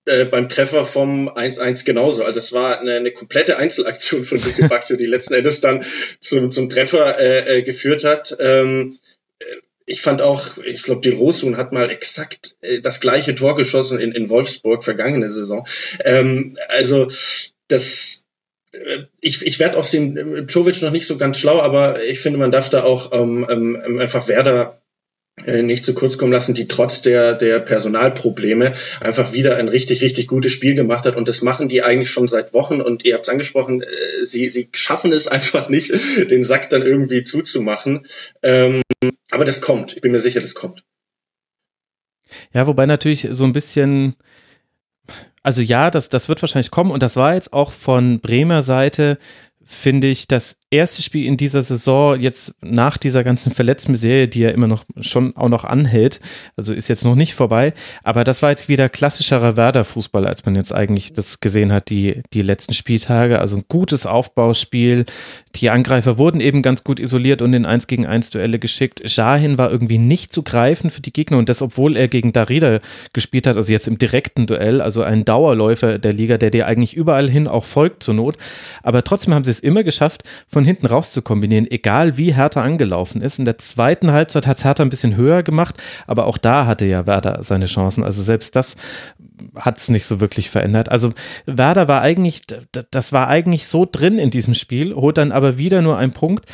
äh, 0.06 0.26
beim 0.26 0.48
Treffer 0.48 0.86
vom 0.86 1.28
1-1 1.28 1.86
genauso. 1.86 2.24
Also 2.24 2.38
es 2.38 2.54
war 2.54 2.80
eine, 2.80 2.98
eine 2.98 3.12
komplette 3.12 3.58
Einzelaktion 3.58 4.24
von 4.24 4.40
Luke 4.40 4.68
Bacchio, 4.68 4.96
die 4.96 5.08
letzten 5.08 5.34
Endes 5.34 5.60
dann 5.60 5.84
zum, 6.20 6.52
zum 6.52 6.70
Treffer 6.70 7.20
äh, 7.20 7.60
äh, 7.60 7.62
geführt 7.64 8.04
hat. 8.04 8.38
Ähm, 8.40 9.00
äh, 9.40 9.46
ich 9.86 10.02
fand 10.02 10.22
auch, 10.22 10.58
ich 10.60 10.84
glaube, 10.84 11.02
die 11.02 11.10
Rosun 11.10 11.58
hat 11.58 11.74
mal 11.74 11.90
exakt 11.90 12.58
äh, 12.62 12.80
das 12.80 13.00
gleiche 13.00 13.34
Tor 13.34 13.56
geschossen 13.56 14.00
in, 14.00 14.12
in 14.12 14.30
Wolfsburg 14.30 14.84
vergangene 14.84 15.32
Saison. 15.32 15.66
Ähm, 16.04 16.56
also 16.68 17.08
das 17.68 18.24
äh, 18.74 19.04
ich, 19.22 19.46
ich 19.46 19.60
werde 19.60 19.78
aus 19.78 19.92
dem 19.92 20.18
äh, 20.18 20.40
Jovic 20.42 20.82
noch 20.82 20.92
nicht 20.92 21.08
so 21.08 21.18
ganz 21.18 21.38
schlau, 21.38 21.62
aber 21.62 22.04
ich 22.04 22.20
finde, 22.20 22.40
man 22.40 22.52
darf 22.52 22.70
da 22.70 22.84
auch 22.84 23.12
ähm, 23.14 23.46
ähm, 23.50 24.00
einfach 24.00 24.28
Werder 24.28 24.80
äh, 25.46 25.64
nicht 25.64 25.84
zu 25.84 25.94
kurz 25.94 26.18
kommen 26.18 26.32
lassen, 26.32 26.54
die 26.54 26.68
trotz 26.68 27.02
der, 27.02 27.34
der 27.34 27.60
Personalprobleme 27.60 28.74
einfach 29.02 29.34
wieder 29.34 29.58
ein 29.58 29.68
richtig, 29.68 30.02
richtig 30.02 30.28
gutes 30.28 30.52
Spiel 30.52 30.76
gemacht 30.76 31.06
hat. 31.06 31.16
Und 31.16 31.28
das 31.28 31.42
machen 31.42 31.70
die 31.70 31.82
eigentlich 31.82 32.12
schon 32.12 32.28
seit 32.28 32.54
Wochen. 32.54 32.82
Und 32.82 33.04
ihr 33.04 33.16
habt 33.16 33.26
es 33.26 33.30
angesprochen, 33.30 33.84
sie, 34.24 34.50
sie 34.52 34.70
schaffen 34.74 35.12
es 35.12 35.28
einfach 35.28 35.70
nicht, 35.70 35.92
den 36.30 36.44
Sack 36.44 36.70
dann 36.70 36.84
irgendwie 36.84 37.24
zuzumachen. 37.24 38.06
Ähm, 38.44 38.84
aber 39.32 39.44
das 39.44 39.62
kommt. 39.62 39.96
Ich 39.96 40.02
bin 40.02 40.12
mir 40.12 40.20
sicher, 40.20 40.40
das 40.40 40.54
kommt. 40.54 40.84
Ja, 42.54 42.68
wobei 42.68 42.86
natürlich 42.86 43.28
so 43.32 43.44
ein 43.44 43.54
bisschen 43.54 44.16
also 45.44 45.62
ja, 45.62 45.92
das, 45.92 46.10
das 46.10 46.30
wird 46.30 46.42
wahrscheinlich 46.42 46.72
kommen 46.72 46.92
und 46.92 47.04
das 47.04 47.16
war 47.16 47.34
jetzt 47.36 47.54
auch 47.54 47.72
von 47.72 48.20
Bremer 48.22 48.62
Seite, 48.62 49.18
finde 49.66 50.08
ich, 50.08 50.28
das 50.28 50.58
erste 50.70 51.02
Spiel 51.02 51.26
in 51.26 51.38
dieser 51.38 51.62
Saison 51.62 52.20
jetzt 52.20 52.58
nach 52.62 52.98
dieser 52.98 53.24
ganzen 53.24 53.54
Verletzten-Serie, 53.54 54.28
die 54.28 54.42
ja 54.42 54.50
immer 54.50 54.68
noch 54.68 54.84
schon 55.00 55.36
auch 55.38 55.48
noch 55.48 55.64
anhält, 55.64 56.20
also 56.58 56.74
ist 56.74 56.90
jetzt 56.90 57.06
noch 57.06 57.16
nicht 57.16 57.34
vorbei, 57.34 57.74
aber 58.04 58.24
das 58.24 58.42
war 58.42 58.50
jetzt 58.50 58.68
wieder 58.68 58.90
klassischerer 58.90 59.56
Werder-Fußball, 59.56 60.28
als 60.28 60.46
man 60.46 60.56
jetzt 60.56 60.74
eigentlich 60.74 61.14
das 61.14 61.40
gesehen 61.40 61.72
hat, 61.72 61.90
die, 61.90 62.24
die 62.34 62.42
letzten 62.42 62.74
Spieltage. 62.74 63.40
Also 63.40 63.58
ein 63.58 63.66
gutes 63.68 64.06
Aufbauspiel. 64.06 65.06
Die 65.56 65.70
Angreifer 65.70 66.18
wurden 66.18 66.42
eben 66.42 66.64
ganz 66.64 66.84
gut 66.84 67.00
isoliert 67.00 67.42
und 67.42 67.54
in 67.54 67.66
1 67.66 67.88
gegen 67.88 68.08
1 68.08 68.32
Duelle 68.32 68.58
geschickt. 68.58 69.10
Shahin 69.10 69.58
war 69.58 69.72
irgendwie 69.72 70.00
nicht 70.00 70.34
zu 70.34 70.42
greifen 70.42 70.90
für 70.90 71.02
die 71.02 71.14
Gegner 71.14 71.38
und 71.38 71.48
das, 71.48 71.62
obwohl 71.62 71.96
er 71.96 72.08
gegen 72.08 72.34
Darida 72.34 72.80
gespielt 73.14 73.46
hat, 73.46 73.56
also 73.56 73.72
jetzt 73.72 73.88
im 73.88 74.00
direkten 74.00 74.48
Duell, 74.48 74.82
also 74.82 75.04
ein 75.04 75.26
Dauerläufer 75.26 76.00
der 76.00 76.14
Liga, 76.14 76.38
der 76.38 76.50
dir 76.50 76.66
eigentlich 76.66 76.96
überall 76.96 77.30
hin 77.30 77.48
auch 77.48 77.66
folgt 77.66 78.02
zur 78.02 78.16
Not. 78.16 78.38
Aber 78.82 79.04
trotzdem 79.04 79.34
haben 79.34 79.44
sie 79.44 79.52
es 79.52 79.60
immer 79.60 79.84
geschafft, 79.84 80.24
von 80.48 80.66
hinten 80.66 80.88
raus 80.88 81.12
zu 81.12 81.22
kombinieren, 81.22 81.70
egal 81.70 82.18
wie 82.18 82.34
Hertha 82.34 82.62
angelaufen 82.62 83.22
ist. 83.22 83.38
In 83.38 83.46
der 83.46 83.60
zweiten 83.60 84.12
Halbzeit 84.12 84.48
hat 84.48 84.58
es 84.58 84.66
Hertha 84.66 84.84
ein 84.84 84.90
bisschen 84.90 85.16
höher 85.16 85.44
gemacht, 85.44 85.76
aber 86.08 86.26
auch 86.26 86.40
da 86.40 86.66
hatte 86.66 86.86
ja 86.86 87.06
Werder 87.06 87.44
seine 87.44 87.68
Chancen. 87.68 88.04
Also 88.04 88.24
selbst 88.24 88.56
das 88.56 88.76
hat 89.56 89.78
es 89.78 89.90
nicht 89.90 90.06
so 90.06 90.20
wirklich 90.20 90.50
verändert. 90.50 90.90
Also 90.90 91.14
Werder 91.46 91.88
war 91.88 92.02
eigentlich, 92.02 92.44
das 92.92 93.14
war 93.14 93.28
eigentlich 93.28 93.68
so 93.68 93.88
drin 93.90 94.18
in 94.18 94.30
diesem 94.30 94.54
Spiel, 94.54 94.96
holt 94.96 95.18
dann 95.18 95.32
aber 95.32 95.58
wieder 95.58 95.82
nur 95.82 95.98
einen 95.98 96.14
Punkt. 96.14 96.46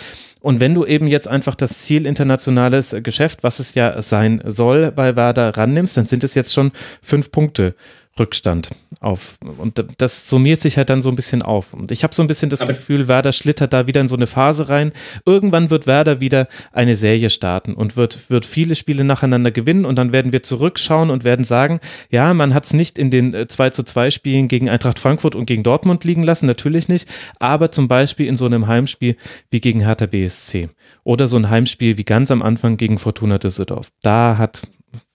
Und 0.42 0.60
wenn 0.60 0.74
du 0.74 0.86
eben 0.86 1.08
jetzt 1.08 1.28
einfach 1.28 1.56
das 1.56 1.80
Ziel 1.80 2.06
internationales 2.06 2.96
Geschäft, 3.04 3.44
was 3.44 3.60
es 3.60 3.76
ja 3.76 4.02
sein 4.02 4.42
soll, 4.46 4.92
bei 4.92 5.16
Werder 5.16 5.58
rannimmst, 5.58 5.98
dann 5.98 6.06
sind 6.06 6.24
es 6.24 6.34
jetzt 6.34 6.54
schon 6.54 6.72
fünf 7.02 7.32
Punkte 7.32 7.76
Rückstand 8.20 8.70
auf. 9.00 9.38
Und 9.58 9.84
das 9.98 10.30
summiert 10.30 10.62
sich 10.62 10.78
halt 10.78 10.90
dann 10.90 11.02
so 11.02 11.10
ein 11.10 11.16
bisschen 11.16 11.42
auf. 11.42 11.74
Und 11.74 11.92
ich 11.92 12.04
habe 12.04 12.14
so 12.14 12.22
ein 12.22 12.28
bisschen 12.28 12.50
das 12.50 12.62
Aber 12.62 12.74
Gefühl, 12.74 13.08
Werder 13.08 13.32
schlittert 13.32 13.74
da 13.74 13.88
wieder 13.88 14.02
in 14.02 14.08
so 14.08 14.16
eine 14.16 14.28
Phase 14.28 14.70
rein. 14.70 14.92
Irgendwann 15.26 15.70
wird 15.70 15.88
Werder 15.88 16.20
wieder 16.20 16.48
eine 16.72 16.96
Serie 16.96 17.30
starten 17.30 17.74
und 17.74 17.96
wird, 17.96 18.30
wird 18.30 18.46
viele 18.46 18.76
Spiele 18.76 19.04
nacheinander 19.04 19.52
gewinnen 19.52 19.86
und 19.86 19.96
dann 19.96 20.12
werden 20.12 20.32
wir 20.32 20.44
zurückschauen 20.44 21.10
und 21.10 21.24
werden 21.24 21.46
sagen, 21.46 21.80
ja, 22.10 22.34
man 22.34 22.54
hat 22.54 22.66
es 22.66 22.74
nicht 22.74 23.00
in 23.00 23.10
den 23.10 23.48
2 23.48 23.66
äh, 23.66 23.72
zu 23.72 23.84
2 23.84 24.12
Spielen 24.12 24.48
gegen 24.48 24.70
Eintracht 24.70 25.00
Frankfurt 25.00 25.36
und 25.36 25.46
gegen 25.46 25.64
Dortmund 25.64 26.04
liegen 26.04 26.24
lassen, 26.24 26.46
natürlich 26.46 26.88
nicht, 26.88 27.08
aber 27.40 27.72
zum 27.72 27.88
Beispiel 27.88 28.28
in 28.28 28.38
so 28.38 28.46
einem 28.46 28.68
Heimspiel 28.68 29.16
wie 29.50 29.62
gegen 29.62 29.80
Hertha 29.82 30.06
BSC 30.06 30.70
oder 31.04 31.28
so 31.28 31.38
ein 31.38 31.50
Heimspiel 31.50 31.98
wie 31.98 32.04
ganz 32.04 32.32
am 32.32 32.42
Anfang 32.42 32.78
gegen 32.78 33.00
Fortuna 33.00 33.38
Düsseldorf. 33.38 33.92
Da 34.02 34.38
hat 34.38 34.64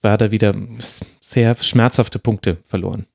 Werder 0.01 0.31
wieder 0.31 0.55
sehr 1.21 1.55
schmerzhafte 1.55 2.19
Punkte 2.19 2.57
verloren. 2.63 3.07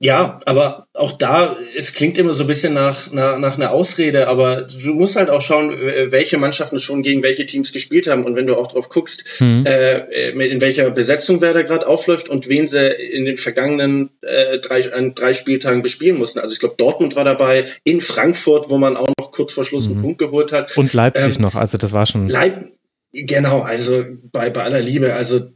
Ja, 0.00 0.38
aber 0.46 0.86
auch 0.94 1.10
da, 1.10 1.56
es 1.76 1.92
klingt 1.92 2.18
immer 2.18 2.32
so 2.32 2.44
ein 2.44 2.46
bisschen 2.46 2.72
nach, 2.72 3.10
nach, 3.10 3.40
nach 3.40 3.56
einer 3.56 3.72
Ausrede, 3.72 4.28
aber 4.28 4.62
du 4.62 4.94
musst 4.94 5.16
halt 5.16 5.28
auch 5.28 5.40
schauen, 5.40 5.70
welche 5.70 6.38
Mannschaften 6.38 6.78
schon 6.78 7.02
gegen 7.02 7.24
welche 7.24 7.46
Teams 7.46 7.72
gespielt 7.72 8.06
haben. 8.06 8.24
Und 8.24 8.36
wenn 8.36 8.46
du 8.46 8.56
auch 8.56 8.68
drauf 8.68 8.90
guckst, 8.90 9.40
mhm. 9.40 9.64
äh, 9.66 10.30
in 10.30 10.60
welcher 10.60 10.92
Besetzung 10.92 11.40
wer 11.40 11.52
da 11.52 11.62
gerade 11.62 11.88
aufläuft 11.88 12.28
und 12.28 12.48
wen 12.48 12.68
sie 12.68 12.88
in 12.88 13.24
den 13.24 13.36
vergangenen 13.36 14.10
äh, 14.22 14.58
drei, 14.58 14.92
an 14.92 15.16
drei 15.16 15.34
Spieltagen 15.34 15.82
bespielen 15.82 16.16
mussten. 16.16 16.38
Also 16.38 16.52
ich 16.52 16.60
glaube, 16.60 16.76
Dortmund 16.78 17.16
war 17.16 17.24
dabei, 17.24 17.64
in 17.82 18.00
Frankfurt, 18.00 18.70
wo 18.70 18.78
man 18.78 18.96
auch 18.96 19.08
noch 19.18 19.32
kurz 19.32 19.52
vor 19.52 19.64
Schluss 19.64 19.88
mhm. 19.88 19.94
einen 19.94 20.02
Punkt 20.02 20.18
geholt 20.18 20.52
hat. 20.52 20.76
Und 20.76 20.92
Leipzig 20.92 21.36
ähm, 21.36 21.42
noch, 21.42 21.56
also 21.56 21.76
das 21.76 21.92
war 21.92 22.06
schon. 22.06 22.28
Leip 22.28 22.64
Genau, 23.12 23.62
also 23.62 24.04
bei, 24.32 24.50
bei 24.50 24.62
aller 24.62 24.80
Liebe, 24.80 25.14
also 25.14 25.50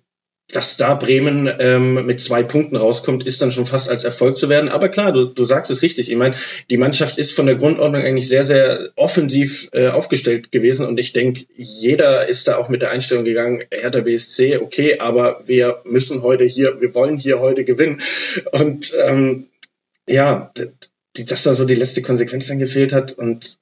dass 0.53 0.77
da 0.77 0.95
Bremen 0.95 1.51
ähm, 1.59 2.07
mit 2.07 2.21
zwei 2.21 2.43
Punkten 2.43 2.77
rauskommt, 2.77 3.25
ist 3.25 3.41
dann 3.41 3.53
schon 3.53 3.65
fast 3.65 3.89
als 3.89 4.05
Erfolg 4.05 4.37
zu 4.37 4.49
werden. 4.49 4.69
Aber 4.69 4.89
klar, 4.91 5.13
du, 5.13 5.25
du 5.25 5.45
sagst 5.45 5.71
es 5.71 5.83
richtig. 5.83 6.11
Ich 6.11 6.17
meine, 6.17 6.35
die 6.69 6.77
Mannschaft 6.77 7.17
ist 7.17 7.33
von 7.33 7.47
der 7.47 7.55
Grundordnung 7.55 8.03
eigentlich 8.03 8.29
sehr, 8.29 8.45
sehr 8.45 8.91
offensiv 8.97 9.71
äh, 9.73 9.89
aufgestellt 9.89 10.53
gewesen. 10.53 10.85
Und 10.85 11.01
ich 11.01 11.13
denke, 11.15 11.47
jeder 11.57 12.29
ist 12.29 12.49
da 12.49 12.57
auch 12.57 12.69
mit 12.69 12.83
der 12.83 12.91
Einstellung 12.91 13.25
gegangen, 13.25 13.65
Hertha 13.73 14.01
BSC, 14.01 14.59
okay, 14.59 14.99
aber 14.99 15.41
wir 15.47 15.81
müssen 15.85 16.23
heute 16.23 16.45
hier, 16.45 16.81
wir 16.81 16.95
wollen 16.95 17.17
hier 17.17 17.41
heute 17.41 17.65
gewinnen. 17.65 17.99
Und 18.53 18.93
ähm, 19.07 19.47
ja, 20.07 20.53
dass 21.15 21.45
da 21.45 21.55
so 21.55 21.65
die 21.65 21.75
letzte 21.75 22.03
Konsequenz 22.03 22.49
dann 22.49 22.59
gefehlt 22.59 22.93
hat 22.93 23.13
und 23.13 23.59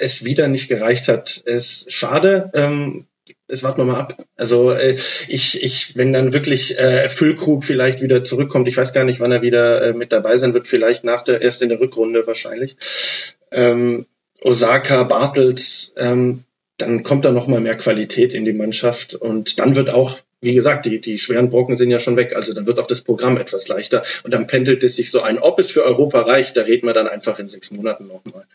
es 0.00 0.24
wieder 0.24 0.48
nicht 0.48 0.68
gereicht 0.68 1.08
hat, 1.08 1.36
ist 1.36 1.92
schade. 1.92 2.50
Ähm, 2.54 3.06
das 3.52 3.62
warten 3.62 3.82
wir 3.82 3.84
mal 3.84 4.00
ab. 4.00 4.16
Also 4.38 4.72
äh, 4.72 4.96
ich, 5.28 5.62
ich, 5.62 5.94
wenn 5.94 6.14
dann 6.14 6.32
wirklich 6.32 6.78
äh, 6.78 7.10
Füllkrug 7.10 7.66
vielleicht 7.66 8.00
wieder 8.00 8.24
zurückkommt, 8.24 8.66
ich 8.66 8.78
weiß 8.78 8.94
gar 8.94 9.04
nicht, 9.04 9.20
wann 9.20 9.30
er 9.30 9.42
wieder 9.42 9.82
äh, 9.82 9.92
mit 9.92 10.10
dabei 10.10 10.38
sein 10.38 10.54
wird, 10.54 10.66
vielleicht 10.66 11.04
nach 11.04 11.20
der 11.20 11.42
erst 11.42 11.60
in 11.60 11.68
der 11.68 11.78
Rückrunde 11.78 12.26
wahrscheinlich. 12.26 12.76
Ähm, 13.50 14.06
Osaka, 14.40 15.02
Bartels, 15.02 15.92
ähm, 15.98 16.44
dann 16.78 17.02
kommt 17.02 17.26
da 17.26 17.30
noch 17.30 17.46
mal 17.46 17.60
mehr 17.60 17.76
Qualität 17.76 18.32
in 18.32 18.46
die 18.46 18.54
Mannschaft 18.54 19.14
und 19.16 19.58
dann 19.58 19.76
wird 19.76 19.90
auch, 19.90 20.16
wie 20.40 20.54
gesagt, 20.54 20.86
die, 20.86 21.02
die 21.02 21.18
schweren 21.18 21.50
Brocken 21.50 21.76
sind 21.76 21.90
ja 21.90 22.00
schon 22.00 22.16
weg, 22.16 22.34
also 22.34 22.54
dann 22.54 22.66
wird 22.66 22.78
auch 22.78 22.86
das 22.86 23.02
Programm 23.02 23.36
etwas 23.36 23.68
leichter 23.68 24.02
und 24.24 24.32
dann 24.32 24.46
pendelt 24.46 24.82
es 24.82 24.96
sich 24.96 25.10
so 25.10 25.20
ein. 25.20 25.38
Ob 25.38 25.60
es 25.60 25.70
für 25.70 25.84
Europa 25.84 26.22
reicht, 26.22 26.56
da 26.56 26.62
reden 26.62 26.86
wir 26.86 26.94
dann 26.94 27.06
einfach 27.06 27.38
in 27.38 27.48
sechs 27.48 27.70
Monaten 27.70 28.06
nochmal. 28.06 28.46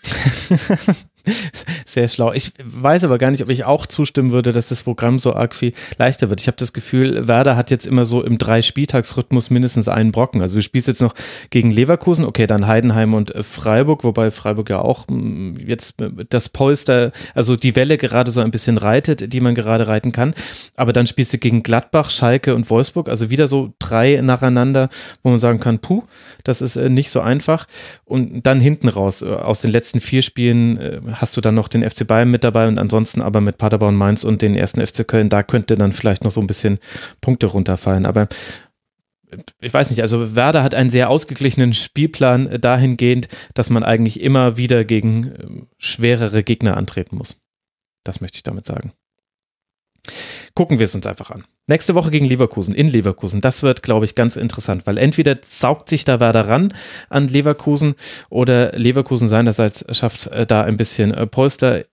Sehr 1.86 2.08
schlau. 2.08 2.34
Ich 2.34 2.52
weiß 2.64 3.04
aber 3.04 3.18
gar 3.18 3.32
nicht, 3.32 3.44
ob 3.44 3.50
ich 3.50 3.64
auch 3.66 3.86
zustimmen 3.86 4.32
würde, 4.32 4.52
dass 4.52 4.70
das 4.70 4.84
Programm 4.84 5.20
so 5.20 5.34
arg 5.34 5.56
viel 5.56 5.74
leichter 5.98 6.30
wird. 6.30 6.42
Ich 6.42 6.48
habe 6.48 6.58
das 6.58 6.74
Gefühl, 6.74 7.28
Werder 7.28 7.56
hat 7.56 7.72
jetzt 7.72 7.86
immer 7.86 8.06
so 8.06 8.24
im 8.24 8.38
Drei-Spieltagsrhythmus 8.38 9.50
mindestens 9.50 9.88
einen 9.88 10.12
Brocken. 10.12 10.42
Also 10.42 10.58
du 10.58 10.64
spielst 10.64 10.88
jetzt 10.88 11.02
noch 11.02 11.14
gegen 11.50 11.72
Leverkusen, 11.72 12.26
okay, 12.26 12.48
dann 12.48 12.68
Heidenheim 12.68 13.14
und 13.14 13.34
äh, 13.34 13.44
Freiburg, 13.44 14.04
wobei 14.04 14.32
Freiburg 14.32 14.70
ja 14.70 14.80
auch 14.80 15.06
mm, 15.08 15.58
jetzt 15.66 15.96
das 16.30 16.50
Polster, 16.50 17.12
also 17.34 17.56
die 17.56 17.76
Welle 17.76 17.98
gerade 17.98 18.32
so 18.32 18.42
ein 18.42 18.52
bisschen 18.52 18.78
reitet, 18.78 19.34
die 19.34 19.40
man 19.40 19.56
gerade 19.56 19.88
reiten 19.88 20.12
kann. 20.12 20.34
Aber 20.76 20.94
dann 20.94 21.08
spielst 21.08 21.34
du 21.34 21.38
gegen 21.38 21.64
Gladbach, 21.64 22.10
Schalke 22.10 22.56
und 22.56 22.70
Wolfsburg, 22.70 23.10
also 23.10 23.30
wieder 23.30 23.48
so 23.48 23.74
drei 23.80 24.20
nacheinander, 24.22 24.90
wo 25.24 25.30
man 25.30 25.40
sagen 25.40 25.60
kann, 25.60 25.80
puh, 25.80 26.04
das 26.44 26.62
ist 26.62 26.76
äh, 26.76 26.90
nicht 26.90 27.10
so 27.10 27.22
einfach. 27.22 27.68
Und 28.06 28.44
dann 28.44 28.60
hinten 28.60 28.88
raus, 28.88 29.22
äh, 29.22 29.28
aus 29.28 29.62
den 29.62 29.72
letzten 29.72 30.00
vier 30.00 30.22
Spielen 30.22 30.78
hast 31.20 31.38
du 31.38 31.42
dann 31.42 31.56
noch 31.56 31.68
den 31.68 31.88
FC 31.88 32.08
Bayern 32.08 32.32
mit 32.32 32.44
dabei 32.44 32.68
und 32.68 32.80
ansonsten 32.80 33.22
aber 33.22 33.42
mit 33.42 33.58
Paderborn, 33.58 33.96
Mainz 33.96 34.24
und 34.24 34.42
den 34.42 34.56
ersten 34.56 34.86
FC 34.86 35.08
Köln, 35.08 35.30
da 35.30 35.44
könnte 35.44 35.76
dann 35.76 35.94
vielleicht 35.94 36.24
noch 36.24 36.32
so 36.32 36.42
ein 36.42 36.48
bisschen 36.48 36.80
Punkte 37.22 37.48
runterfallen. 37.48 38.06
Aber 38.06 38.28
ich 39.60 39.74
weiß 39.74 39.90
nicht, 39.90 40.02
also 40.02 40.36
Werder 40.36 40.64
hat 40.64 40.74
einen 40.74 40.90
sehr 40.90 41.10
ausgeglichenen 41.10 41.74
Spielplan 41.74 42.62
dahingehend, 42.62 43.28
dass 43.54 43.70
man 43.70 43.84
eigentlich 43.84 44.22
immer 44.22 44.58
wieder 44.58 44.86
gegen 44.86 45.24
ähm, 45.24 45.68
schwerere 45.78 46.44
Gegner 46.44 46.78
antreten 46.78 47.18
muss. 47.18 47.42
Das 48.04 48.22
möchte 48.22 48.38
ich 48.38 48.44
damit 48.44 48.66
sagen. 48.66 48.94
Gucken 50.54 50.80
wir 50.80 50.86
es 50.86 50.96
uns 50.96 51.06
einfach 51.06 51.32
an. 51.32 51.44
Nächste 51.68 51.96
Woche 51.96 52.12
gegen 52.12 52.26
Leverkusen, 52.26 52.74
in 52.74 52.88
Leverkusen. 52.88 53.42
Das 53.42 53.62
wird, 53.62 53.84
glaube 53.84 54.06
ich, 54.06 54.16
ganz 54.16 54.38
interessant, 54.38 54.88
weil 54.88 54.98
entweder 54.98 55.38
saugt 55.46 55.90
sich 55.90 56.06
da 56.06 56.20
Werder 56.20 56.48
ran 56.48 56.74
an 57.10 57.28
Leverkusen 57.28 57.96
oder 58.30 58.72
Leverkusen 58.72 59.28
seinerseits 59.28 59.86
schafft 59.96 60.28
äh, 60.28 60.46
da 60.46 60.64
ein 60.64 60.78
bisschen 60.78 61.14
äh, 61.14 61.28
Polster 61.28 61.84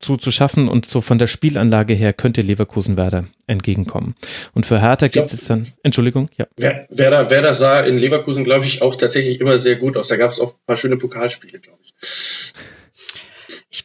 zu, 0.00 0.16
zu 0.16 0.30
schaffen 0.30 0.68
und 0.68 0.86
so 0.86 1.00
von 1.00 1.18
der 1.18 1.26
Spielanlage 1.26 1.94
her 1.94 2.12
könnte 2.12 2.40
Leverkusen 2.40 2.96
Werder 2.96 3.24
entgegenkommen. 3.46 4.14
Und 4.54 4.66
für 4.66 4.80
Hertha 4.80 5.08
geht 5.08 5.32
es 5.32 5.44
dann, 5.44 5.66
Entschuldigung, 5.82 6.30
ja. 6.36 6.46
Werder, 6.56 7.30
Werder 7.30 7.54
sah 7.54 7.80
in 7.80 7.98
Leverkusen, 7.98 8.44
glaube 8.44 8.64
ich, 8.64 8.82
auch 8.82 8.96
tatsächlich 8.96 9.40
immer 9.40 9.58
sehr 9.58 9.76
gut 9.76 9.96
aus. 9.96 10.08
Da 10.08 10.16
gab 10.16 10.30
es 10.30 10.40
auch 10.40 10.54
ein 10.54 10.66
paar 10.66 10.76
schöne 10.76 10.96
Pokalspiele, 10.96 11.58
glaube 11.60 11.78
ich. 11.82 11.92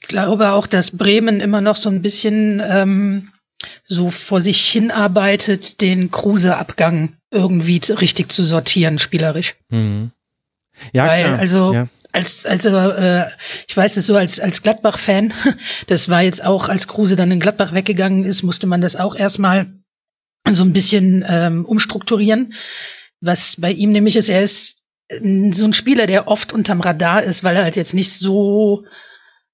Ich 0.06 0.10
glaube 0.10 0.51
auch, 0.51 0.68
dass 0.68 0.91
Bremen 0.91 1.39
immer 1.41 1.62
noch 1.62 1.76
so 1.76 1.89
ein 1.89 2.03
bisschen 2.03 2.62
ähm, 2.64 3.32
so 3.88 4.12
vor 4.12 4.39
sich 4.39 4.70
hinarbeitet, 4.70 5.82
den 5.82 6.12
Kruse-Abgang 6.12 7.14
irgendwie 7.32 7.82
richtig 7.89 8.32
zu 8.32 8.43
sortieren, 8.43 8.99
spielerisch. 8.99 9.56
Mhm. 9.70 10.12
Ja, 10.93 11.08
Weil, 11.08 11.24
klar. 11.24 11.39
Also, 11.39 11.74
ja. 11.74 11.88
als, 12.12 12.45
also, 12.45 12.70
äh, 12.70 13.32
ich 13.68 13.76
weiß 13.76 13.97
es 13.97 14.06
so 14.06 14.16
als, 14.16 14.39
als 14.39 14.62
Gladbach-Fan, 14.62 15.34
das 15.88 16.08
war 16.08 16.22
jetzt 16.22 16.43
auch, 16.43 16.70
als 16.70 16.88
Kruse 16.88 17.16
dann 17.16 17.32
in 17.32 17.39
Gladbach 17.39 17.74
weggegangen 17.74 18.26
ist, 18.26 18.43
musste 18.43 18.68
man 18.68 18.82
das 18.82 18.95
auch 18.95 19.16
erstmal 19.16 19.66
so 20.47 20.62
ein 20.62 20.74
bisschen 20.74 21.26
ähm, 21.28 21.66
umstrukturieren. 21.66 22.53
Was 23.22 23.56
bei 23.60 23.72
ihm 23.72 23.91
nämlich 23.91 24.18
ist, 24.18 24.30
er 24.30 24.43
ist 24.43 24.84
so 25.10 25.66
ein 25.66 25.74
Spieler, 25.74 26.06
der 26.06 26.28
oft 26.28 26.53
unterm 26.53 26.82
Radar 26.82 27.24
ist, 27.24 27.43
weil 27.43 27.56
er 27.56 27.64
halt 27.64 27.76
jetzt 27.76 27.95
nicht 27.95 28.14
so 28.14 28.86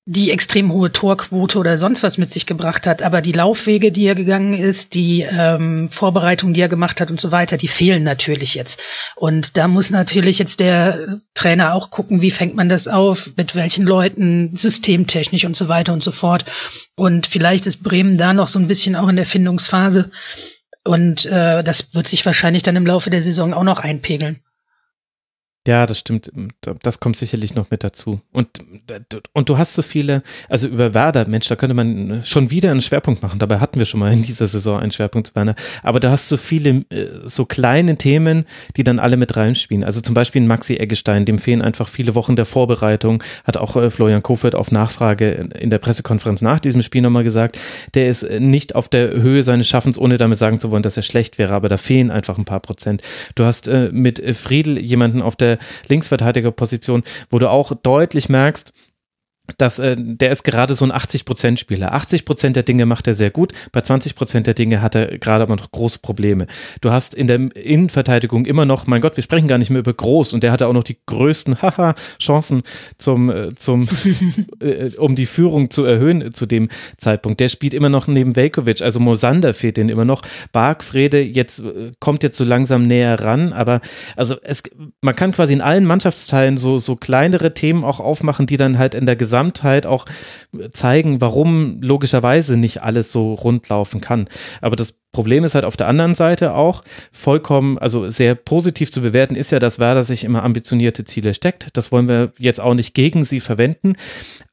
die 0.06 0.32
extrem 0.32 0.74
hohe 0.74 0.92
Torquote 0.92 1.60
oder 1.60 1.78
sonst 1.78 2.02
was 2.02 2.18
mit 2.18 2.32
sich 2.32 2.48
gebracht 2.48 2.88
hat, 2.88 3.04
aber 3.04 3.22
die 3.22 3.34
Laufwege, 3.34 3.92
die 3.92 4.06
er 4.06 4.16
gegangen 4.16 4.58
ist, 4.58 4.96
die 4.96 5.22
ähm, 5.22 5.90
Vorbereitungen, 5.92 6.56
die 6.56 6.62
er 6.62 6.70
gemacht 6.70 7.00
hat 7.00 7.12
und 7.12 7.20
so 7.22 7.32
weiter, 7.32 7.58
die 7.58 7.68
fehlen 7.68 8.04
natürlich 8.04 8.56
jetzt. 8.56 8.82
Und 9.16 9.58
da 9.58 9.68
muss 9.68 9.92
natürlich 9.92 10.40
jetzt 10.40 10.60
der 10.60 11.20
Trainer 11.36 11.76
auch 11.76 11.92
gucken, 11.92 12.22
wie 12.22 12.32
fängt 12.32 12.56
man 12.56 12.68
das 12.68 12.88
auf, 12.88 13.30
mit 13.38 13.54
welchen 13.54 13.86
Leuten, 13.86 14.58
systemtechnisch 14.58 15.46
und 15.46 15.56
so 15.56 15.68
weiter 15.68 15.94
und 15.94 16.02
so 16.02 16.12
fort. 16.12 16.46
Und 16.96 17.28
vielleicht 17.28 17.68
ist 17.68 17.84
Bremen 17.84 18.18
da 18.18 18.34
noch 18.34 18.48
so 18.48 18.58
ein 18.58 18.68
bisschen 18.68 18.96
auch 18.96 19.08
in 19.08 19.18
der 19.18 19.28
Findungsphase. 19.28 20.10
Und 20.84 21.28
äh, 21.28 21.64
das 21.64 21.94
wird 21.94 22.08
sich 22.08 22.26
wahrscheinlich 22.26 22.64
dann 22.64 22.76
im 22.76 22.88
Laufe 22.88 23.12
der 23.12 23.22
Saison 23.22 23.54
auch 23.54 23.64
noch 23.64 23.78
einpegeln. 23.78 24.42
Ja, 25.68 25.86
das 25.86 26.00
stimmt. 26.00 26.32
Das 26.82 27.00
kommt 27.00 27.18
sicherlich 27.18 27.54
noch 27.54 27.70
mit 27.70 27.84
dazu. 27.84 28.20
Und, 28.32 28.48
und 29.34 29.48
du 29.48 29.60
hast 29.60 29.76
so 29.76 29.84
viele, 29.84 30.24
also 30.50 30.68
über 30.68 30.96
Werder, 30.96 31.28
Mensch, 31.28 31.48
da 31.50 31.56
könnte 31.56 31.76
man 31.76 32.24
schon 32.26 32.50
wieder 32.50 32.72
einen 32.72 32.82
Schwerpunkt 32.82 33.22
machen. 33.22 33.38
Dabei 33.38 33.60
hatten 33.60 33.78
wir 33.78 33.86
schon 33.86 34.00
mal 34.00 34.12
in 34.12 34.24
dieser 34.24 34.48
Saison 34.48 34.80
einen 34.80 34.92
Schwerpunkt 34.92 35.28
zu 35.28 35.36
Werner. 35.36 35.54
Aber 35.84 36.00
du 36.00 36.10
hast 36.10 36.30
so 36.30 36.38
viele, 36.38 36.84
äh, 36.90 37.06
so 37.26 37.46
kleine 37.46 37.96
Themen, 37.98 38.46
die 38.76 38.84
dann 38.84 38.98
alle 38.98 39.18
mit 39.18 39.38
reinspielen. 39.38 39.84
Also 39.84 40.02
zum 40.02 40.16
Beispiel 40.16 40.42
Maxi 40.42 40.78
Eggestein, 40.78 41.26
dem 41.26 41.38
fehlen 41.38 41.62
einfach 41.62 41.88
viele 41.88 42.16
Wochen 42.16 42.36
der 42.36 42.46
Vorbereitung, 42.46 43.24
hat 43.44 43.58
auch 43.58 43.76
äh, 43.76 43.92
Florian 43.92 44.24
Kofeld 44.24 44.56
auf 44.56 44.72
Nachfrage 44.72 45.48
in 45.60 45.70
der 45.70 45.78
Pressekonferenz 45.78 46.42
nach 46.42 46.60
diesem 46.60 46.82
Spiel 46.82 47.04
nochmal 47.04 47.24
gesagt. 47.24 47.60
Der 47.94 48.10
ist 48.10 48.28
nicht 48.28 48.74
auf 48.74 48.90
der 48.90 49.12
Höhe 49.12 49.44
seines 49.44 49.68
Schaffens, 49.68 50.00
ohne 50.00 50.18
damit 50.18 50.40
sagen 50.40 50.60
zu 50.60 50.72
wollen, 50.72 50.82
dass 50.82 50.98
er 50.98 51.04
schlecht 51.04 51.38
wäre, 51.38 51.54
aber 51.54 51.70
da 51.70 51.78
fehlen 51.78 52.10
einfach 52.10 52.40
ein 52.40 52.46
paar 52.46 52.62
Prozent. 52.62 53.04
Du 53.36 53.44
hast 53.44 53.68
äh, 53.68 53.90
mit 53.92 54.20
Friedel 54.36 54.80
jemanden 54.80 55.22
auf 55.22 55.36
der 55.36 55.51
Linksverteidigerposition, 55.88 57.04
wo 57.30 57.40
du 57.40 57.50
auch 57.50 57.74
deutlich 57.74 58.30
merkst, 58.30 58.74
dass 59.58 59.80
äh, 59.80 59.96
der 59.98 60.32
ist 60.32 60.44
gerade 60.44 60.74
so 60.74 60.86
ein 60.86 60.92
80%-Spieler. 60.92 61.94
80% 61.96 62.52
der 62.52 62.64
Dinge 62.64 62.86
macht 62.86 63.08
er 63.08 63.14
sehr 63.14 63.32
gut, 63.32 63.54
bei 63.72 63.82
20% 63.82 64.42
der 64.42 64.54
Dinge 64.54 64.82
hat 64.82 64.96
er 64.96 65.18
gerade 65.18 65.44
aber 65.44 65.56
noch 65.56 65.72
große 65.72 66.00
Probleme. 66.00 66.48
Du 66.82 66.92
hast 66.92 67.14
in 67.14 67.28
der 67.28 67.56
Innenverteidigung 67.56 68.46
immer 68.46 68.66
noch, 68.66 68.88
mein 68.88 69.02
Gott, 69.02 69.16
wir 69.16 69.24
sprechen 69.24 69.48
gar 69.48 69.58
nicht 69.58 69.70
mehr 69.70 69.80
über 69.80 69.94
groß 69.94 70.34
und 70.34 70.44
der 70.44 70.52
hatte 70.52 70.68
auch 70.68 70.74
noch 70.74 70.84
die 70.84 70.98
größten 71.06 71.62
haha 71.62 71.96
Chancen 72.20 72.64
zum 72.98 73.30
äh, 73.30 73.56
zum 73.56 73.88
äh, 74.60 74.96
um 74.98 75.16
die 75.16 75.26
Führung 75.26 75.70
zu 75.70 75.86
erhöhen 75.86 76.34
zu 76.34 76.46
dem 76.46 76.70
Zeitpunkt. 76.98 77.40
Der 77.40 77.50
spielt 77.50 77.74
immer 77.74 77.90
noch 77.90 78.08
neben 78.08 78.36
Velkovic, 78.36 78.82
also 78.82 79.00
Mosander 79.00 79.54
fehlt 79.54 79.78
den 79.78 79.90
immer 79.90 80.06
noch. 80.06 80.22
Bargfrede 80.52 81.22
jetzt 81.22 81.60
äh, 81.60 81.92
kommt 82.00 82.24
jetzt 82.24 82.38
so 82.38 82.44
langsam 82.44 82.84
näher 82.84 83.20
ran, 83.20 83.54
aber 83.54 83.82
also 84.16 84.36
es 84.44 84.64
man 85.02 85.16
kann 85.16 85.32
quasi 85.32 85.54
in 85.54 85.62
allen 85.62 85.86
Mannschaftsteilen 85.86 86.58
so 86.58 86.78
so 86.78 86.96
kleinere 86.96 87.54
Themen 87.54 87.84
auch 87.84 88.00
aufmachen, 88.00 88.46
die 88.48 88.58
dann 88.58 88.78
halt 88.78 88.94
in 88.94 89.06
der 89.06 89.16
Gesamt 89.16 89.41
Gesamtheit 89.42 89.86
auch 89.86 90.06
zeigen, 90.72 91.20
warum 91.20 91.82
logischerweise 91.82 92.58
nicht 92.58 92.84
alles 92.84 93.12
so 93.12 93.34
rund 93.34 93.68
laufen 93.70 94.00
kann. 94.00 94.28
Aber 94.62 94.76
das 94.76 95.00
Problem 95.12 95.44
ist 95.44 95.56
halt 95.56 95.66
auf 95.66 95.78
der 95.78 95.88
anderen 95.88 96.16
Seite 96.16 96.54
auch 96.54 96.84
vollkommen, 97.12 97.78
also 97.78 98.10
sehr 98.10 98.36
positiv 98.36 98.92
zu 98.92 99.02
bewerten 99.02 99.36
ist 99.36 99.52
ja, 99.52 99.60
dass 99.60 99.80
Werder 99.80 100.04
sich 100.04 100.24
immer 100.24 100.44
ambitionierte 100.44 101.06
Ziele 101.06 101.34
steckt. 101.34 101.68
Das 101.74 101.92
wollen 101.92 102.08
wir 102.08 102.32
jetzt 102.38 102.62
auch 102.62 102.76
nicht 102.76 102.94
gegen 102.94 103.24
sie 103.24 103.40
verwenden. 103.40 103.94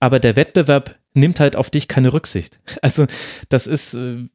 Aber 0.01 0.21
der 0.21 0.37
Wettbewerb 0.37 0.97
nimmt 1.15 1.39
halt 1.39 1.55
auf 1.55 1.71
dich 1.71 1.87
keine 1.87 2.13
Rücksicht. 2.13 2.59
Also 2.81 3.07
das 3.49 3.67
ist, 3.67 3.95
äh, 3.95 4.29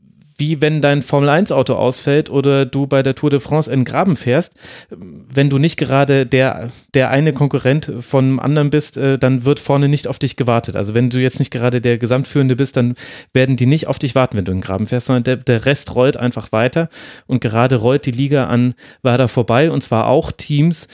wie 0.44 0.60
wenn 0.60 0.82
dein 0.82 1.02
Formel-1-Auto 1.02 1.74
ausfällt 1.74 2.30
oder 2.30 2.66
du 2.66 2.86
bei 2.86 3.02
der 3.02 3.16
Tour 3.16 3.30
de 3.30 3.40
France 3.40 3.72
in 3.72 3.86
Graben 3.86 4.18
fährst. 4.18 4.56
Wenn 4.90 5.50
du 5.50 5.58
nicht 5.58 5.78
gerade 5.78 6.26
der, 6.26 6.70
der 6.94 7.10
eine 7.12 7.32
Konkurrent 7.32 7.90
von 8.02 8.26
einem 8.26 8.40
anderen 8.42 8.70
bist, 8.70 8.98
äh, 8.98 9.18
dann 9.18 9.46
wird 9.46 9.62
vorne 9.62 9.88
nicht 9.88 10.06
auf 10.06 10.20
dich 10.20 10.36
gewartet. 10.36 10.76
Also 10.76 10.94
wenn 10.94 11.10
du 11.10 11.20
jetzt 11.20 11.40
nicht 11.40 11.50
gerade 11.50 11.80
der 11.80 11.98
Gesamtführende 11.98 12.58
bist, 12.58 12.76
dann 12.76 12.96
werden 13.34 13.56
die 13.56 13.68
nicht 13.68 13.88
auf 13.88 14.00
dich 14.00 14.16
warten, 14.16 14.36
wenn 14.36 14.44
du 14.44 14.52
in 14.52 14.60
Graben 14.60 14.86
fährst, 14.86 15.08
sondern 15.08 15.24
der, 15.24 15.38
der 15.38 15.66
Rest 15.66 15.96
rollt 15.96 16.18
einfach 16.18 16.52
weiter. 16.52 16.90
Und 17.26 17.40
gerade 17.40 17.78
rollt 17.78 18.06
die 18.06 18.12
Liga 18.12 18.48
an 18.48 18.76
Werder 19.02 19.30
vorbei 19.30 19.72
und 19.72 19.82
zwar 19.82 20.08
auch 20.08 20.34
Teams, 20.34 20.90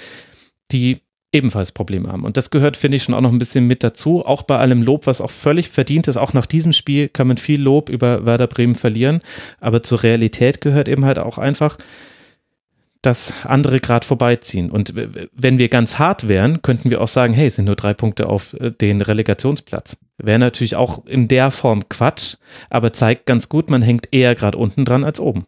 die 0.72 1.02
ebenfalls 1.32 1.72
Probleme 1.72 2.10
haben. 2.10 2.24
Und 2.24 2.38
das 2.38 2.50
gehört, 2.50 2.78
finde 2.78 2.98
ich, 2.98 3.04
schon 3.04 3.14
auch 3.14 3.22
noch 3.22 3.32
ein 3.32 3.38
bisschen 3.38 3.68
mit 3.68 3.84
dazu. 3.84 4.26
Auch 4.26 4.44
bei 4.44 4.58
allem 4.58 4.82
Lob, 4.82 5.06
was 5.06 5.22
auch 5.22 5.32
völlig 5.32 5.70
verdient 5.70 6.08
ist. 6.08 6.18
Auch 6.18 6.34
nach 6.34 6.46
diesem 6.46 6.74
Spiel 6.74 7.08
kann 7.08 7.28
man 7.28 7.38
viel 7.38 7.62
Lob 7.62 7.90
über 7.90 8.26
Werder 8.26 8.48
Bremen 8.48 8.76
verlieren. 8.76 9.20
Aber 9.60 9.84
zur 9.84 10.04
Realität 10.04 10.62
gehört 10.62 10.88
eben 10.88 11.06
halt 11.06 11.20
auch 11.20 11.38
einfach, 11.38 11.78
dass 13.02 13.34
andere 13.44 13.80
gerade 13.80 14.06
vorbeiziehen. 14.06 14.72
Und 14.72 14.94
wenn 15.34 15.58
wir 15.58 15.70
ganz 15.70 16.00
hart 16.00 16.28
wären, 16.28 16.62
könnten 16.62 16.90
wir 16.90 17.00
auch 17.00 17.08
sagen, 17.08 17.34
hey, 17.34 17.48
es 17.48 17.56
sind 17.56 17.66
nur 17.66 17.76
drei 17.76 17.94
Punkte 17.94 18.28
auf 18.28 18.54
äh, 18.56 18.72
den 18.72 19.02
Relegationsplatz. 19.02 19.98
Wäre 20.18 20.40
natürlich 20.40 20.76
auch 20.76 21.06
in 21.06 21.28
der 21.28 21.52
Form 21.52 21.88
Quatsch, 21.88 22.36
aber 22.70 22.92
zeigt 22.92 23.26
ganz 23.26 23.48
gut, 23.48 23.70
man 23.70 23.82
hängt 23.82 24.10
eher 24.12 24.36
gerade 24.36 24.58
unten 24.58 24.84
dran 24.84 25.06
als 25.06 25.20
oben. 25.20 25.46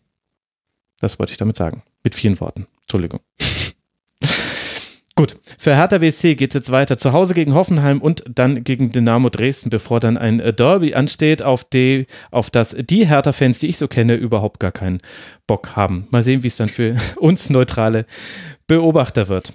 Das 0.99 1.19
wollte 1.19 1.31
ich 1.31 1.37
damit 1.37 1.57
sagen. 1.57 1.83
Mit 2.03 2.15
vielen 2.15 2.39
Worten. 2.39 2.67
Entschuldigung. 2.83 3.19
Gut, 5.21 5.37
für 5.59 5.75
Hertha 5.75 6.01
WC 6.01 6.33
geht 6.33 6.49
es 6.49 6.55
jetzt 6.55 6.71
weiter. 6.71 6.97
Zu 6.97 7.13
Hause 7.13 7.35
gegen 7.35 7.53
Hoffenheim 7.53 8.01
und 8.01 8.23
dann 8.27 8.63
gegen 8.63 8.91
Dynamo 8.91 9.29
Dresden, 9.29 9.69
bevor 9.69 9.99
dann 9.99 10.17
ein 10.17 10.39
äh, 10.39 10.51
Derby 10.51 10.95
ansteht, 10.95 11.43
auf, 11.43 11.63
die, 11.63 12.07
auf 12.31 12.49
das 12.49 12.75
die 12.75 13.05
Hertha-Fans, 13.05 13.59
die 13.59 13.67
ich 13.67 13.77
so 13.77 13.87
kenne, 13.87 14.15
überhaupt 14.15 14.59
gar 14.59 14.71
keinen 14.71 14.97
Bock 15.45 15.75
haben. 15.75 16.07
Mal 16.09 16.23
sehen, 16.23 16.41
wie 16.41 16.47
es 16.47 16.57
dann 16.57 16.69
für 16.69 16.95
uns 17.17 17.51
neutrale 17.51 18.07
Beobachter 18.65 19.27
wird. 19.27 19.53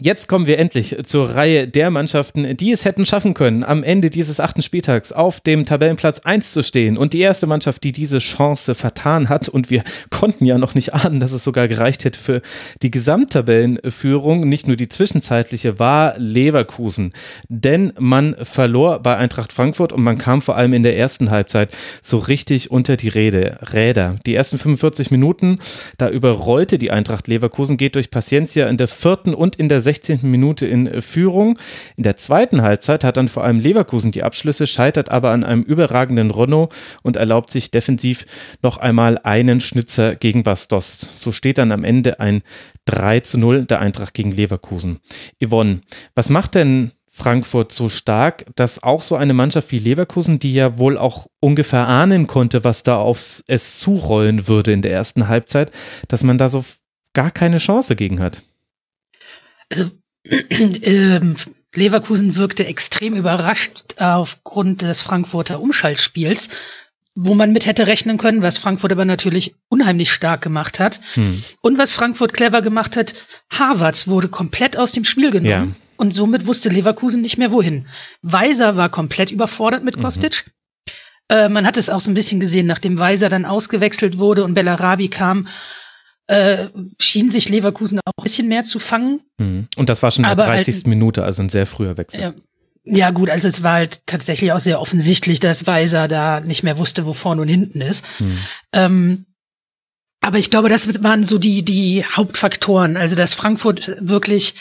Jetzt 0.00 0.28
kommen 0.28 0.46
wir 0.46 0.60
endlich 0.60 0.96
zur 1.06 1.34
Reihe 1.34 1.66
der 1.66 1.90
Mannschaften, 1.90 2.56
die 2.56 2.70
es 2.70 2.84
hätten 2.84 3.04
schaffen 3.04 3.34
können, 3.34 3.64
am 3.64 3.82
Ende 3.82 4.10
dieses 4.10 4.38
achten 4.38 4.62
Spieltags 4.62 5.10
auf 5.10 5.40
dem 5.40 5.66
Tabellenplatz 5.66 6.20
1 6.20 6.52
zu 6.52 6.62
stehen. 6.62 6.96
Und 6.96 7.14
die 7.14 7.18
erste 7.18 7.48
Mannschaft, 7.48 7.82
die 7.82 7.90
diese 7.90 8.18
Chance 8.18 8.76
vertan 8.76 9.28
hat, 9.28 9.48
und 9.48 9.70
wir 9.70 9.82
konnten 10.10 10.44
ja 10.44 10.56
noch 10.56 10.76
nicht 10.76 10.94
ahnen, 10.94 11.18
dass 11.18 11.32
es 11.32 11.42
sogar 11.42 11.66
gereicht 11.66 12.04
hätte 12.04 12.20
für 12.20 12.42
die 12.80 12.92
Gesamttabellenführung, 12.92 14.48
nicht 14.48 14.68
nur 14.68 14.76
die 14.76 14.88
zwischenzeitliche, 14.88 15.80
war 15.80 16.16
Leverkusen. 16.16 17.12
Denn 17.48 17.92
man 17.98 18.36
verlor 18.40 19.00
bei 19.00 19.16
Eintracht 19.16 19.52
Frankfurt 19.52 19.92
und 19.92 20.04
man 20.04 20.16
kam 20.16 20.42
vor 20.42 20.54
allem 20.54 20.74
in 20.74 20.84
der 20.84 20.96
ersten 20.96 21.32
Halbzeit 21.32 21.74
so 22.02 22.18
richtig 22.18 22.70
unter 22.70 22.96
die 22.96 23.08
Rede, 23.08 23.58
Räder. 23.72 24.14
Die 24.26 24.36
ersten 24.36 24.58
45 24.58 25.10
Minuten, 25.10 25.58
da 25.96 26.08
überrollte 26.08 26.78
die 26.78 26.92
Eintracht 26.92 27.26
Leverkusen, 27.26 27.76
geht 27.76 27.96
durch 27.96 28.12
Paciencia 28.12 28.68
in 28.68 28.76
der 28.76 28.86
vierten 28.86 29.34
und 29.34 29.56
in 29.56 29.68
der 29.68 29.87
16. 29.88 30.20
Minute 30.24 30.66
in 30.66 30.86
äh, 30.86 31.00
Führung. 31.00 31.58
In 31.96 32.02
der 32.02 32.16
zweiten 32.16 32.60
Halbzeit 32.60 33.04
hat 33.04 33.16
dann 33.16 33.28
vor 33.28 33.42
allem 33.42 33.58
Leverkusen 33.58 34.12
die 34.12 34.22
Abschlüsse, 34.22 34.66
scheitert 34.66 35.10
aber 35.10 35.30
an 35.30 35.44
einem 35.44 35.62
überragenden 35.62 36.30
Renault 36.30 36.74
und 37.00 37.16
erlaubt 37.16 37.50
sich 37.50 37.70
defensiv 37.70 38.26
noch 38.60 38.76
einmal 38.76 39.16
einen 39.16 39.62
Schnitzer 39.62 40.14
gegen 40.14 40.42
Bastost. 40.42 41.18
So 41.18 41.32
steht 41.32 41.56
dann 41.56 41.72
am 41.72 41.84
Ende 41.84 42.20
ein 42.20 42.42
3 42.84 43.20
zu 43.20 43.38
0 43.38 43.64
der 43.64 43.80
Eintracht 43.80 44.12
gegen 44.12 44.30
Leverkusen. 44.30 45.00
Yvonne, 45.42 45.80
was 46.14 46.28
macht 46.28 46.54
denn 46.54 46.92
Frankfurt 47.06 47.72
so 47.72 47.88
stark, 47.88 48.44
dass 48.56 48.82
auch 48.82 49.00
so 49.00 49.16
eine 49.16 49.32
Mannschaft 49.32 49.72
wie 49.72 49.78
Leverkusen, 49.78 50.38
die 50.38 50.52
ja 50.52 50.76
wohl 50.76 50.98
auch 50.98 51.28
ungefähr 51.40 51.88
ahnen 51.88 52.26
konnte, 52.26 52.62
was 52.62 52.82
da 52.82 52.98
auf 52.98 53.42
es 53.46 53.78
zurollen 53.78 54.48
würde 54.48 54.72
in 54.72 54.82
der 54.82 54.92
ersten 54.92 55.28
Halbzeit, 55.28 55.72
dass 56.08 56.22
man 56.22 56.36
da 56.36 56.50
so 56.50 56.62
gar 57.14 57.30
keine 57.30 57.56
Chance 57.56 57.96
gegen 57.96 58.20
hat? 58.20 58.42
Also 59.70 59.90
äh, 60.24 61.20
Leverkusen 61.74 62.36
wirkte 62.36 62.66
extrem 62.66 63.14
überrascht 63.14 63.94
aufgrund 63.98 64.82
des 64.82 65.02
Frankfurter 65.02 65.60
Umschaltspiels, 65.60 66.48
wo 67.14 67.34
man 67.34 67.52
mit 67.52 67.66
hätte 67.66 67.86
rechnen 67.86 68.16
können, 68.16 68.42
was 68.42 68.58
Frankfurt 68.58 68.92
aber 68.92 69.04
natürlich 69.04 69.54
unheimlich 69.68 70.12
stark 70.12 70.40
gemacht 70.40 70.78
hat. 70.78 71.00
Hm. 71.14 71.42
Und 71.60 71.78
was 71.78 71.94
Frankfurt 71.94 72.32
clever 72.32 72.62
gemacht 72.62 72.96
hat, 72.96 73.14
Harvards 73.50 74.08
wurde 74.08 74.28
komplett 74.28 74.76
aus 74.76 74.92
dem 74.92 75.04
Spiel 75.04 75.30
genommen. 75.30 75.46
Ja. 75.46 75.66
Und 75.96 76.14
somit 76.14 76.46
wusste 76.46 76.68
Leverkusen 76.68 77.20
nicht 77.20 77.38
mehr 77.38 77.50
wohin. 77.50 77.88
Weiser 78.22 78.76
war 78.76 78.88
komplett 78.88 79.32
überfordert 79.32 79.82
mit 79.82 79.96
mhm. 79.96 80.02
Kostic. 80.02 80.44
Mhm. 80.46 80.52
Äh, 81.28 81.48
man 81.48 81.66
hat 81.66 81.76
es 81.76 81.90
auch 81.90 82.00
so 82.00 82.10
ein 82.10 82.14
bisschen 82.14 82.40
gesehen, 82.40 82.66
nachdem 82.66 82.98
Weiser 82.98 83.28
dann 83.28 83.44
ausgewechselt 83.44 84.18
wurde 84.18 84.44
und 84.44 84.54
Bellarabi 84.54 85.08
kam, 85.08 85.48
äh, 86.28 86.68
schien 87.00 87.30
sich 87.30 87.48
Leverkusen 87.48 88.00
auch 88.04 88.12
ein 88.18 88.22
bisschen 88.22 88.48
mehr 88.48 88.62
zu 88.62 88.78
fangen. 88.78 89.20
Mhm. 89.38 89.68
Und 89.76 89.88
das 89.88 90.02
war 90.02 90.10
schon 90.10 90.24
in 90.24 90.36
der 90.36 90.46
30. 90.46 90.74
Halt, 90.74 90.86
Minute, 90.86 91.24
also 91.24 91.42
ein 91.42 91.48
sehr 91.48 91.66
früher 91.66 91.96
Wechsel. 91.96 92.20
Ja, 92.20 92.34
ja, 92.84 93.10
gut, 93.10 93.28
also 93.28 93.48
es 93.48 93.62
war 93.62 93.74
halt 93.74 94.06
tatsächlich 94.06 94.52
auch 94.52 94.60
sehr 94.60 94.80
offensichtlich, 94.80 95.40
dass 95.40 95.66
Weiser 95.66 96.08
da 96.08 96.40
nicht 96.40 96.62
mehr 96.62 96.78
wusste, 96.78 97.06
wo 97.06 97.12
vorne 97.12 97.42
und 97.42 97.48
hinten 97.48 97.80
ist. 97.80 98.04
Mhm. 98.20 98.38
Ähm, 98.72 99.26
aber 100.20 100.38
ich 100.38 100.50
glaube, 100.50 100.68
das 100.68 101.02
waren 101.02 101.24
so 101.24 101.38
die, 101.38 101.64
die 101.64 102.04
Hauptfaktoren. 102.04 102.96
Also, 102.96 103.14
dass 103.14 103.34
Frankfurt 103.34 103.96
wirklich 104.00 104.54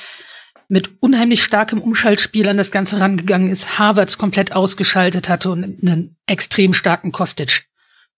mit 0.69 1.01
unheimlich 1.01 1.43
starkem 1.43 1.81
Umschaltspiel 1.81 2.47
an 2.47 2.57
das 2.57 2.71
Ganze 2.71 2.99
rangegangen 2.99 3.49
ist, 3.49 3.79
Harvards 3.79 4.17
komplett 4.17 4.53
ausgeschaltet 4.53 5.29
hatte 5.29 5.49
und 5.49 5.63
einen 5.63 6.17
extrem 6.27 6.73
starken 6.73 7.11
Kostic 7.11 7.67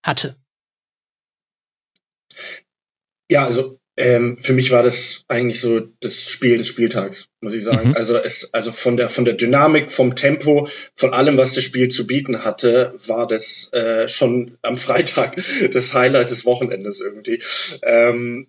hatte. 0.04 0.36
Ja, 3.30 3.46
also 3.46 3.80
ähm, 4.00 4.38
für 4.38 4.54
mich 4.54 4.72
war 4.72 4.82
das 4.82 5.26
eigentlich 5.28 5.60
so 5.60 5.82
das 6.00 6.30
Spiel 6.30 6.58
des 6.58 6.70
Spieltags, 6.70 7.28
muss 7.42 7.54
ich 7.54 7.64
sagen. 7.64 7.90
Mhm. 7.90 7.96
Also 7.96 8.16
es, 8.16 8.54
also 8.54 8.72
von 8.72 8.96
der 8.96 9.10
von 9.10 9.26
der 9.26 9.34
Dynamik, 9.34 9.92
vom 9.92 10.16
Tempo, 10.16 10.70
von 10.96 11.14
allem, 11.14 11.36
was 11.36 11.54
das 11.54 11.66
Spiel 11.66 11.90
zu 11.90 12.08
bieten 12.08 12.46
hatte, 12.46 12.96
war 13.08 13.28
das 13.28 13.70
äh, 13.74 14.08
schon 14.08 14.58
am 14.62 14.78
Freitag 14.78 15.36
das 15.74 15.94
Highlight 15.94 16.30
des 16.30 16.46
Wochenendes 16.46 17.02
irgendwie. 17.02 17.44
Ähm, 17.84 18.48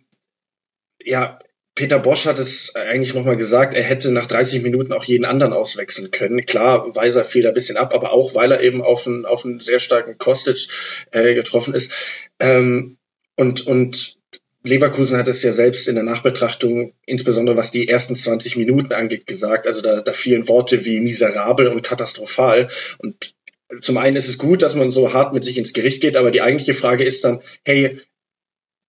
ja, 1.03 1.41
Peter 1.75 1.99
Bosch 1.99 2.27
hat 2.27 2.39
es 2.39 2.77
eigentlich 2.77 3.15
nochmal 3.15 3.37
gesagt, 3.37 3.75
er 3.75 3.83
hätte 3.83 4.13
nach 4.13 4.27
30 4.27 4.63
Minuten 4.63 4.93
auch 4.93 5.05
jeden 5.05 5.25
anderen 5.25 5.53
auswechseln 5.53 6.13
können. 6.13 6.47
Klar, 6.47 6.95
Weiser 6.95 7.25
fiel 7.25 7.43
da 7.43 7.49
ein 7.49 7.55
bisschen 7.55 7.77
ab, 7.77 7.93
aber 7.93 8.13
auch, 8.13 8.37
weil 8.37 8.53
er 8.53 8.61
eben 8.61 8.83
auf 8.83 9.07
einen, 9.07 9.25
auf 9.25 9.45
einen 9.45 9.59
sehr 9.59 9.81
starken 9.81 10.17
Kostic 10.17 10.69
äh, 11.11 11.35
getroffen 11.35 11.75
ist. 11.75 12.29
Ähm, 12.39 12.99
und, 13.35 13.67
und 13.67 14.20
Leverkusen 14.63 15.17
hat 15.17 15.29
es 15.29 15.43
ja 15.43 15.53
selbst 15.53 15.89
in 15.89 15.95
der 15.95 16.05
Nachbetrachtung, 16.05 16.93
insbesondere 17.07 17.57
was 17.57 17.71
die 17.71 17.89
ersten 17.89 18.15
20 18.15 18.57
Minuten 18.57 18.93
angeht, 18.93 19.27
gesagt. 19.27 19.67
Also 19.67 19.81
da, 19.81 20.03
da 20.03 20.13
fielen 20.13 20.49
Worte 20.49 20.85
wie 20.85 21.01
miserabel 21.01 21.69
und 21.69 21.83
katastrophal. 21.83 22.69
Und 22.99 23.35
zum 23.81 23.97
einen 23.97 24.17
ist 24.17 24.29
es 24.29 24.39
gut, 24.39 24.63
dass 24.63 24.75
man 24.75 24.91
so 24.91 25.13
hart 25.13 25.33
mit 25.33 25.45
sich 25.45 25.57
ins 25.57 25.73
Gericht 25.73 26.03
geht, 26.03 26.17
aber 26.17 26.31
die 26.31 26.43
eigentliche 26.43 26.75
Frage 26.75 27.05
ist 27.05 27.25
dann, 27.25 27.41
hey, 27.65 27.99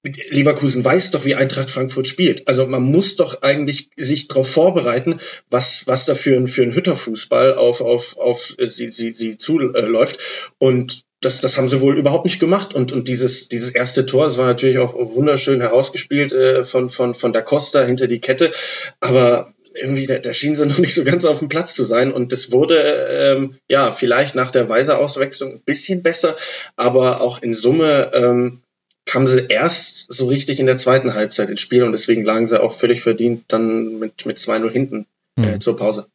Leverkusen 0.03 0.83
weiß 0.83 1.11
doch, 1.11 1.25
wie 1.25 1.35
Eintracht 1.35 1.69
Frankfurt 1.69 2.07
spielt. 2.07 2.47
Also 2.47 2.65
man 2.65 2.81
muss 2.81 3.17
doch 3.17 3.43
eigentlich 3.43 3.89
sich 3.95 4.27
darauf 4.27 4.49
vorbereiten, 4.49 5.19
was, 5.49 5.85
was 5.85 6.05
da 6.05 6.15
für 6.15 6.35
ein, 6.35 6.47
für 6.47 6.63
ein 6.63 6.73
Hütterfußball 6.73 7.53
auf, 7.53 7.81
auf, 7.81 8.17
auf 8.17 8.55
sie, 8.57 8.89
sie, 8.89 9.13
sie 9.13 9.37
zuläuft. 9.37 10.53
Und 10.57 11.05
das, 11.21 11.39
das 11.39 11.57
haben 11.57 11.69
sie 11.69 11.81
wohl 11.81 11.97
überhaupt 11.97 12.25
nicht 12.25 12.39
gemacht. 12.39 12.73
Und, 12.73 12.91
und 12.91 13.07
dieses, 13.07 13.47
dieses 13.47 13.69
erste 13.69 14.05
Tor, 14.05 14.25
das 14.25 14.37
war 14.37 14.47
natürlich 14.47 14.79
auch 14.79 14.93
wunderschön 14.95 15.61
herausgespielt 15.61 16.33
äh, 16.33 16.63
von, 16.63 16.89
von, 16.89 17.13
von 17.13 17.31
Da 17.31 17.41
Costa 17.41 17.83
hinter 17.83 18.07
die 18.07 18.19
Kette. 18.19 18.51
Aber 18.99 19.53
irgendwie, 19.73 20.07
da, 20.07 20.17
da 20.17 20.33
schien 20.33 20.55
sie 20.55 20.65
noch 20.65 20.79
nicht 20.79 20.93
so 20.93 21.03
ganz 21.03 21.23
auf 21.23 21.39
dem 21.39 21.47
Platz 21.47 21.75
zu 21.75 21.83
sein. 21.83 22.11
Und 22.11 22.31
das 22.31 22.51
wurde 22.51 22.77
ähm, 22.77 23.55
ja 23.69 23.91
vielleicht 23.91 24.35
nach 24.35 24.51
der 24.51 24.67
Weiser-Auswechslung 24.67 25.51
ein 25.53 25.61
bisschen 25.61 26.01
besser, 26.01 26.35
aber 26.75 27.21
auch 27.21 27.41
in 27.41 27.53
Summe 27.53 28.11
ähm, 28.13 28.61
kamen 29.05 29.27
sie 29.27 29.45
erst 29.47 30.11
so 30.11 30.27
richtig 30.27 30.59
in 30.59 30.65
der 30.65 30.77
zweiten 30.77 31.13
Halbzeit 31.13 31.49
ins 31.49 31.61
Spiel 31.61 31.83
und 31.83 31.91
deswegen 31.91 32.23
lagen 32.23 32.47
sie 32.47 32.61
auch 32.61 32.73
völlig 32.73 33.01
verdient 33.01 33.45
dann 33.47 33.99
mit, 33.99 34.25
mit 34.25 34.37
2-0 34.37 34.71
hinten 34.71 35.05
äh, 35.37 35.41
mhm. 35.41 35.61
zur 35.61 35.77
Pause. 35.77 36.07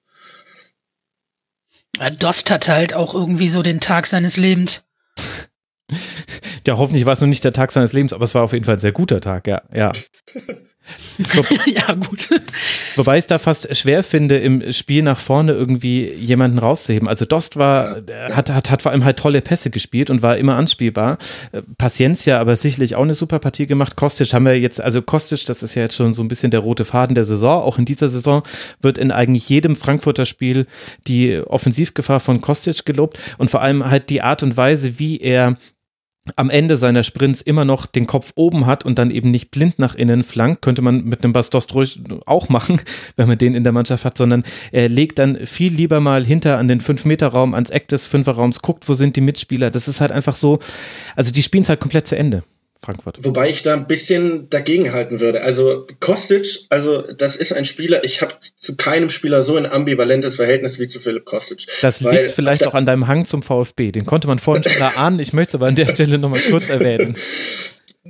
Dost 2.19 2.51
hat 2.51 2.69
halt 2.69 2.95
auch 2.95 3.15
irgendwie 3.15 3.49
so 3.49 3.63
den 3.63 3.81
Tag 3.81 4.07
seines 4.07 4.37
Lebens. 4.37 4.86
Ja, 6.67 6.79
hoffentlich 6.79 7.07
war 7.07 7.13
es 7.13 7.21
noch 7.21 7.29
nicht 7.29 7.45
der 7.45 7.53
Tag 7.53 7.71
seines 7.71 7.93
Lebens, 7.93 8.13
aber 8.13 8.25
es 8.25 8.35
war 8.35 8.43
auf 8.43 8.53
jeden 8.53 8.65
Fall 8.65 8.75
ein 8.75 8.81
sehr 8.81 8.93
guter 8.93 9.21
Tag, 9.21 9.47
ja. 9.47 9.63
Ja, 9.73 9.93
ja 11.67 11.95
gut. 11.95 12.29
Wobei 12.97 13.17
ich 13.19 13.23
es 13.25 13.27
da 13.27 13.39
fast 13.39 13.75
schwer 13.77 14.03
finde, 14.03 14.39
im 14.39 14.73
Spiel 14.73 15.03
nach 15.03 15.19
vorne 15.19 15.53
irgendwie 15.53 16.11
jemanden 16.13 16.59
rauszuheben. 16.59 17.09
Also 17.09 17.25
Dost 17.25 17.57
war, 17.57 18.03
hat, 18.33 18.51
hat, 18.51 18.71
hat 18.71 18.83
vor 18.83 18.93
allem 18.93 19.05
halt 19.05 19.19
tolle 19.19 19.41
Pässe 19.41 19.71
gespielt 19.71 20.11
und 20.11 20.23
war 20.23 20.37
immer 20.37 20.57
anspielbar. 20.57 21.19
Äh, 21.53 21.63
Paciencia 21.79 22.39
aber 22.39 22.57
sicherlich 22.57 22.97
auch 22.97 23.03
eine 23.03 23.15
super 23.15 23.39
Partie 23.39 23.67
gemacht. 23.67 23.97
Kostic 23.97 24.33
haben 24.33 24.45
wir 24.45 24.59
jetzt, 24.59 24.81
also 24.81 25.03
Kostic, 25.03 25.47
das 25.47 25.63
ist 25.63 25.75
ja 25.75 25.83
jetzt 25.83 25.97
schon 25.97 26.13
so 26.13 26.23
ein 26.23 26.29
bisschen 26.29 26.51
der 26.51 26.61
rote 26.61 26.85
Faden 26.85 27.15
der 27.15 27.25
Saison. 27.25 27.63
Auch 27.63 27.79
in 27.79 27.85
dieser 27.85 28.09
Saison 28.09 28.43
wird 28.81 28.99
in 28.99 29.11
eigentlich 29.11 29.49
jedem 29.49 29.77
Frankfurter 29.77 30.25
Spiel 30.25 30.67
die 31.07 31.39
Offensivgefahr 31.39 32.21
von 32.21 32.41
Kostic 32.41 32.85
gelobt 32.85 33.19
und 33.39 33.51
vor 33.51 33.63
allem 33.63 33.89
halt 33.89 34.11
die 34.11 34.23
Art 34.23 34.43
und 34.43 34.57
Weise, 34.57 34.99
wie 34.99 35.19
er 35.19 35.57
am 36.35 36.51
Ende 36.51 36.77
seiner 36.77 37.03
Sprints 37.03 37.41
immer 37.41 37.65
noch 37.65 37.87
den 37.87 38.07
Kopf 38.07 38.33
oben 38.35 38.67
hat 38.67 38.85
und 38.85 38.99
dann 38.99 39.11
eben 39.11 39.31
nicht 39.31 39.51
blind 39.51 39.79
nach 39.79 39.95
innen 39.95 40.23
flankt, 40.23 40.63
könnte 40.63 40.83
man 40.83 41.05
mit 41.05 41.23
einem 41.23 41.33
Bastos 41.33 41.67
auch 42.27 42.49
machen, 42.49 42.81
wenn 43.17 43.29
man 43.29 43.39
den 43.39 43.55
in 43.55 43.63
der 43.63 43.73
Mannschaft 43.73 44.05
hat, 44.05 44.19
sondern 44.19 44.43
er 44.73 44.89
legt 44.89 45.19
dann 45.19 45.47
viel 45.47 45.73
lieber 45.73 46.01
mal 46.01 46.25
hinter 46.25 46.59
an 46.59 46.69
den 46.69 46.81
5-Meter-Raum, 46.81 47.55
ans 47.55 47.71
Eck 47.71 47.89
des 47.89 48.07
Fünferraums, 48.07 48.63
guckt, 48.63 48.89
wo 48.89 48.95
sind 48.95 49.17
die 49.17 49.21
Mitspieler. 49.21 49.71
Das 49.71 49.89
ist 49.89 50.01
halt 50.01 50.13
einfach 50.13 50.35
so, 50.35 50.59
also 51.15 51.33
die 51.33 51.43
spielen 51.43 51.63
es 51.63 51.69
halt 51.69 51.81
komplett 51.81 52.09
zu 52.09 52.17
Ende. 52.17 52.43
Frankfurt. 52.83 53.19
Wobei 53.25 53.49
ich 53.49 53.63
da 53.63 53.75
ein 53.75 53.87
bisschen 53.87 54.49
dagegen 54.51 54.93
halten 54.93 55.21
würde. 55.21 55.43
Also 55.43 55.87
Kostic, 56.01 56.67
also 56.71 57.03
das 57.13 57.37
ist 57.37 57.53
ein 57.53 57.65
Spieler, 57.65 58.05
ich 58.05 58.23
habe 58.23 58.35
zu 58.57 58.77
keinem 58.77 59.11
Spieler 59.11 59.43
so 59.43 59.57
ein 59.57 59.67
ambivalentes 59.67 60.37
Verhältnis 60.37 60.79
wie 60.79 60.87
zu 60.87 61.01
Philipp 61.01 61.25
Kostic. 61.25 61.67
Das 61.83 62.01
liegt 62.01 62.33
vielleicht 62.33 62.67
auch 62.67 62.75
an 62.75 62.87
deinem 62.87 63.07
Hang 63.07 63.25
zum 63.25 63.43
VfB. 63.43 63.93
Den 63.93 64.07
konnte 64.07 64.29
man 64.29 64.39
vorhin 64.39 64.65
schon 64.65 64.81
erahnen. 64.81 65.19
Ich 65.21 65.33
möchte 65.33 65.51
es 65.51 65.55
aber 65.57 65.67
an 65.67 65.77
der 65.77 65.89
Stelle 65.89 66.19
nochmal 66.19 66.41
kurz 66.41 66.69
erwähnen. 66.71 67.17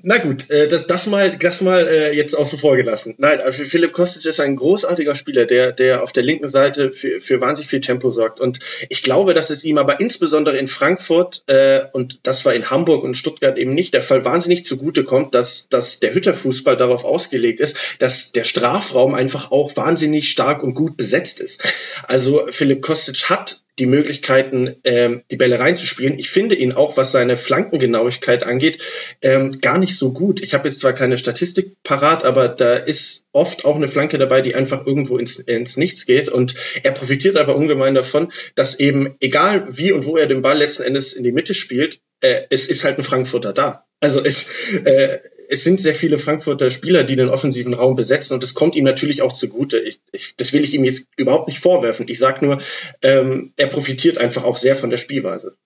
Na 0.02 0.18
gut, 0.18 0.50
äh, 0.50 0.68
das, 0.68 0.86
das 0.86 1.06
mal, 1.06 1.36
das 1.36 1.60
mal 1.60 1.86
äh, 1.86 2.12
jetzt 2.12 2.34
außen 2.34 2.58
vor 2.58 2.76
gelassen. 2.76 3.14
Nein, 3.18 3.40
also 3.40 3.62
Philipp 3.62 3.92
Kostic 3.92 4.24
ist 4.24 4.40
ein 4.40 4.56
großartiger 4.56 5.14
Spieler, 5.14 5.46
der, 5.46 5.72
der 5.72 6.02
auf 6.02 6.12
der 6.12 6.22
linken 6.22 6.48
Seite 6.48 6.92
für, 6.92 7.20
für 7.20 7.40
wahnsinnig 7.40 7.68
viel 7.68 7.80
Tempo 7.80 8.10
sorgt. 8.10 8.40
Und 8.40 8.58
ich 8.88 9.02
glaube, 9.02 9.34
dass 9.34 9.50
es 9.50 9.64
ihm 9.64 9.78
aber 9.78 10.00
insbesondere 10.00 10.56
in 10.58 10.68
Frankfurt 10.68 11.44
äh, 11.46 11.84
und 11.92 12.20
das 12.24 12.44
war 12.44 12.54
in 12.54 12.70
Hamburg 12.70 13.04
und 13.04 13.16
Stuttgart 13.16 13.58
eben 13.58 13.74
nicht 13.74 13.94
der 13.94 14.02
Fall, 14.02 14.24
wahnsinnig 14.24 14.64
zugute 14.64 15.04
kommt, 15.04 15.34
dass, 15.34 15.68
dass 15.68 16.00
der 16.00 16.14
Hütterfußball 16.14 16.76
darauf 16.76 17.04
ausgelegt 17.04 17.60
ist, 17.60 17.96
dass 17.98 18.32
der 18.32 18.44
Strafraum 18.44 19.14
einfach 19.14 19.50
auch 19.50 19.76
wahnsinnig 19.76 20.30
stark 20.30 20.62
und 20.62 20.74
gut 20.74 20.96
besetzt 20.96 21.40
ist. 21.40 21.62
Also 22.04 22.46
Philipp 22.50 22.82
Kostic 22.82 23.30
hat 23.30 23.65
die 23.78 23.86
Möglichkeiten, 23.86 24.76
ähm, 24.84 25.22
die 25.30 25.36
Bälle 25.36 25.60
reinzuspielen. 25.60 26.18
Ich 26.18 26.30
finde 26.30 26.54
ihn 26.54 26.72
auch, 26.72 26.96
was 26.96 27.12
seine 27.12 27.36
Flankengenauigkeit 27.36 28.42
angeht, 28.42 28.82
ähm, 29.22 29.52
gar 29.60 29.78
nicht 29.78 29.96
so 29.96 30.12
gut. 30.12 30.40
Ich 30.40 30.54
habe 30.54 30.68
jetzt 30.68 30.80
zwar 30.80 30.92
keine 30.92 31.18
Statistik 31.18 31.82
parat, 31.82 32.24
aber 32.24 32.48
da 32.48 32.74
ist 32.74 33.24
oft 33.32 33.64
auch 33.64 33.76
eine 33.76 33.88
Flanke 33.88 34.18
dabei, 34.18 34.40
die 34.40 34.54
einfach 34.54 34.86
irgendwo 34.86 35.18
ins, 35.18 35.38
ins 35.38 35.76
Nichts 35.76 36.06
geht. 36.06 36.28
Und 36.28 36.54
er 36.82 36.92
profitiert 36.92 37.36
aber 37.36 37.56
ungemein 37.56 37.94
davon, 37.94 38.32
dass 38.54 38.80
eben, 38.80 39.14
egal 39.20 39.66
wie 39.70 39.92
und 39.92 40.06
wo 40.06 40.16
er 40.16 40.26
den 40.26 40.42
Ball 40.42 40.58
letzten 40.58 40.84
Endes 40.84 41.12
in 41.12 41.24
die 41.24 41.32
Mitte 41.32 41.54
spielt, 41.54 42.00
äh, 42.20 42.42
es 42.50 42.68
ist 42.68 42.84
halt 42.84 42.98
ein 42.98 43.04
Frankfurter 43.04 43.52
da. 43.52 43.85
Also 44.00 44.22
es, 44.22 44.74
äh, 44.84 45.18
es 45.48 45.64
sind 45.64 45.80
sehr 45.80 45.94
viele 45.94 46.18
Frankfurter 46.18 46.70
Spieler, 46.70 47.04
die 47.04 47.16
den 47.16 47.28
offensiven 47.28 47.74
Raum 47.74 47.94
besetzen 47.94 48.34
und 48.34 48.42
das 48.42 48.54
kommt 48.54 48.74
ihm 48.76 48.84
natürlich 48.84 49.22
auch 49.22 49.32
zugute. 49.32 49.78
Ich, 49.78 50.00
ich, 50.12 50.36
das 50.36 50.52
will 50.52 50.64
ich 50.64 50.74
ihm 50.74 50.84
jetzt 50.84 51.08
überhaupt 51.16 51.48
nicht 51.48 51.60
vorwerfen. 51.60 52.06
Ich 52.08 52.18
sage 52.18 52.44
nur, 52.44 52.58
ähm, 53.02 53.52
er 53.56 53.68
profitiert 53.68 54.18
einfach 54.18 54.44
auch 54.44 54.56
sehr 54.56 54.76
von 54.76 54.90
der 54.90 54.98
Spielweise. 54.98 55.56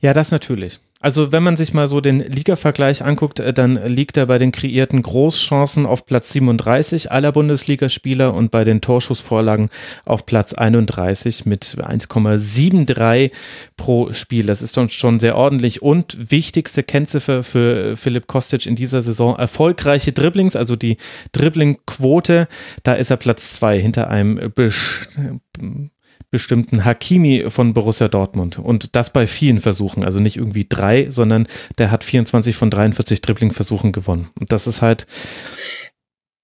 Ja, 0.00 0.12
das 0.12 0.30
natürlich. 0.30 0.80
Also 1.02 1.32
wenn 1.32 1.42
man 1.42 1.56
sich 1.56 1.72
mal 1.72 1.88
so 1.88 2.02
den 2.02 2.20
Liga-Vergleich 2.20 3.02
anguckt, 3.02 3.40
äh, 3.40 3.54
dann 3.54 3.76
liegt 3.86 4.18
er 4.18 4.26
bei 4.26 4.36
den 4.36 4.52
kreierten 4.52 5.00
Großchancen 5.00 5.86
auf 5.86 6.04
Platz 6.04 6.30
37 6.34 7.10
aller 7.10 7.32
Bundesligaspieler 7.32 8.34
und 8.34 8.50
bei 8.50 8.64
den 8.64 8.82
Torschussvorlagen 8.82 9.70
auf 10.04 10.26
Platz 10.26 10.52
31 10.52 11.46
mit 11.46 11.78
1,73 11.80 13.30
pro 13.78 14.12
Spiel. 14.12 14.44
Das 14.44 14.60
ist 14.60 14.78
schon 14.92 15.18
sehr 15.18 15.36
ordentlich 15.36 15.80
und 15.80 16.30
wichtigste 16.30 16.82
Kennziffer 16.82 17.42
für 17.44 17.96
Philipp 17.96 18.26
Kostic 18.26 18.66
in 18.66 18.76
dieser 18.76 19.00
Saison 19.00 19.38
erfolgreiche 19.38 20.12
Dribblings, 20.12 20.54
also 20.54 20.76
die 20.76 20.98
Dribbling-Quote, 21.32 22.46
da 22.82 22.92
ist 22.92 23.10
er 23.10 23.16
Platz 23.16 23.54
zwei 23.54 23.80
hinter 23.80 24.10
einem 24.10 24.38
bestimmten 26.30 26.84
Hakimi 26.84 27.46
von 27.48 27.74
Borussia 27.74 28.08
Dortmund. 28.08 28.58
Und 28.58 28.94
das 28.96 29.12
bei 29.12 29.26
vielen 29.26 29.58
Versuchen. 29.58 30.04
Also 30.04 30.20
nicht 30.20 30.36
irgendwie 30.36 30.66
drei, 30.68 31.06
sondern 31.10 31.48
der 31.78 31.90
hat 31.90 32.04
24 32.04 32.54
von 32.54 32.70
43 32.70 33.20
Dribbling-Versuchen 33.20 33.92
gewonnen. 33.92 34.28
Und 34.38 34.52
das 34.52 34.66
ist 34.66 34.82
halt. 34.82 35.06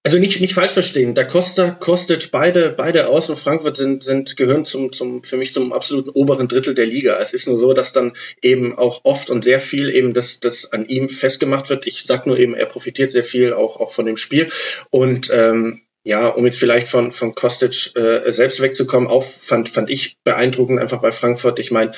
Also 0.03 0.18
nicht, 0.18 0.41
nicht 0.41 0.55
falsch 0.55 0.70
verstehen. 0.70 1.14
Da 1.14 1.24
Costa, 1.24 1.70
Kostic, 1.70 2.30
beide, 2.30 2.70
beide 2.70 3.09
aus 3.09 3.28
und 3.28 3.37
Frankfurt 3.37 3.76
sind, 3.76 4.05
sind, 4.05 4.37
gehören 4.37 4.64
zum, 4.64 4.93
zum, 4.93 5.24
für 5.24 5.37
mich 5.37 5.53
zum 5.53 5.72
absoluten 5.72 6.11
oberen 6.11 6.47
Drittel 6.47 6.74
der 6.74 6.87
Liga. 6.87 7.18
Es 7.20 7.32
ist 7.32 7.49
nur 7.49 7.57
so, 7.57 7.72
dass 7.72 7.93
dann 7.93 8.12
eben 8.41 8.78
auch 8.78 9.01
oft 9.03 9.30
und 9.30 9.43
sehr 9.43 9.59
viel 9.59 9.91
eben 9.91 10.14
das, 10.14 10.39
das 10.39 10.72
an 10.72 10.87
ihm 10.87 11.09
festgemacht 11.09 11.70
wird. 11.70 11.89
Ich 11.89 12.05
sag 12.05 12.24
nur 12.24 12.39
eben, 12.39 12.55
er 12.55 12.66
profitiert 12.66 13.11
sehr 13.11 13.24
viel 13.24 13.53
auch, 13.53 13.80
auch 13.80 13.91
von 13.91 14.07
dem 14.07 14.16
Spiel. 14.16 14.49
Und, 14.91 15.30
ähm, 15.32 15.82
ja, 16.07 16.29
um 16.29 16.47
jetzt 16.47 16.61
vielleicht 16.61 16.87
von, 16.87 17.11
von 17.11 17.35
Kostic 17.35 17.97
äh, 17.97 18.31
selbst 18.31 18.63
wegzukommen, 18.63 19.09
auch 19.09 19.25
fand, 19.25 19.69
fand 19.69 19.91
ich 19.91 20.19
beeindruckend 20.23 20.79
einfach 20.79 21.01
bei 21.01 21.11
Frankfurt. 21.11 21.59
Ich 21.59 21.73
meine, 21.73 21.91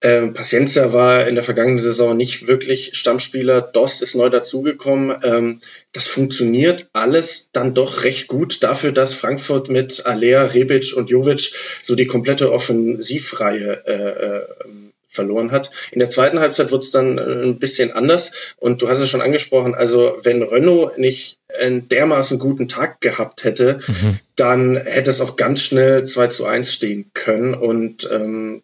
äh, 0.00 0.26
Paciencia 0.32 0.92
war 0.92 1.28
in 1.28 1.36
der 1.36 1.44
vergangenen 1.44 1.78
Saison 1.78 2.16
nicht 2.16 2.48
wirklich 2.48 2.96
Stammspieler. 2.98 3.62
Dost 3.62 4.02
ist 4.02 4.16
neu 4.16 4.30
dazugekommen. 4.30 5.16
Ähm, 5.22 5.60
das 5.92 6.08
funktioniert 6.08 6.88
alles 6.92 7.50
dann 7.52 7.72
doch 7.72 8.02
recht 8.02 8.26
gut 8.26 8.64
dafür, 8.64 8.90
dass 8.90 9.14
Frankfurt 9.14 9.70
mit 9.70 10.04
Alea, 10.06 10.46
Rebic 10.46 10.96
und 10.96 11.08
Jovic 11.08 11.52
so 11.82 11.94
die 11.94 12.06
komplette 12.06 12.50
Offensivreihe 12.50 13.84
äh, 13.86 13.92
äh, 13.92 14.85
verloren 15.16 15.50
hat. 15.50 15.72
In 15.90 15.98
der 15.98 16.08
zweiten 16.08 16.38
Halbzeit 16.38 16.70
wird 16.70 16.84
es 16.84 16.92
dann 16.92 17.18
äh, 17.18 17.22
ein 17.22 17.58
bisschen 17.58 17.92
anders. 17.92 18.54
Und 18.56 18.82
du 18.82 18.88
hast 18.88 19.00
es 19.00 19.10
schon 19.10 19.22
angesprochen, 19.22 19.74
also 19.74 20.16
wenn 20.22 20.42
Renault 20.42 20.98
nicht 20.98 21.38
einen 21.60 21.88
dermaßen 21.88 22.38
guten 22.38 22.68
Tag 22.68 23.00
gehabt 23.00 23.42
hätte, 23.42 23.80
mhm. 23.86 24.18
dann 24.36 24.76
hätte 24.76 25.10
es 25.10 25.20
auch 25.20 25.36
ganz 25.36 25.62
schnell 25.62 26.04
2 26.04 26.28
zu 26.28 26.44
1 26.44 26.72
stehen 26.72 27.10
können. 27.14 27.54
Und 27.54 28.08
ähm, 28.12 28.62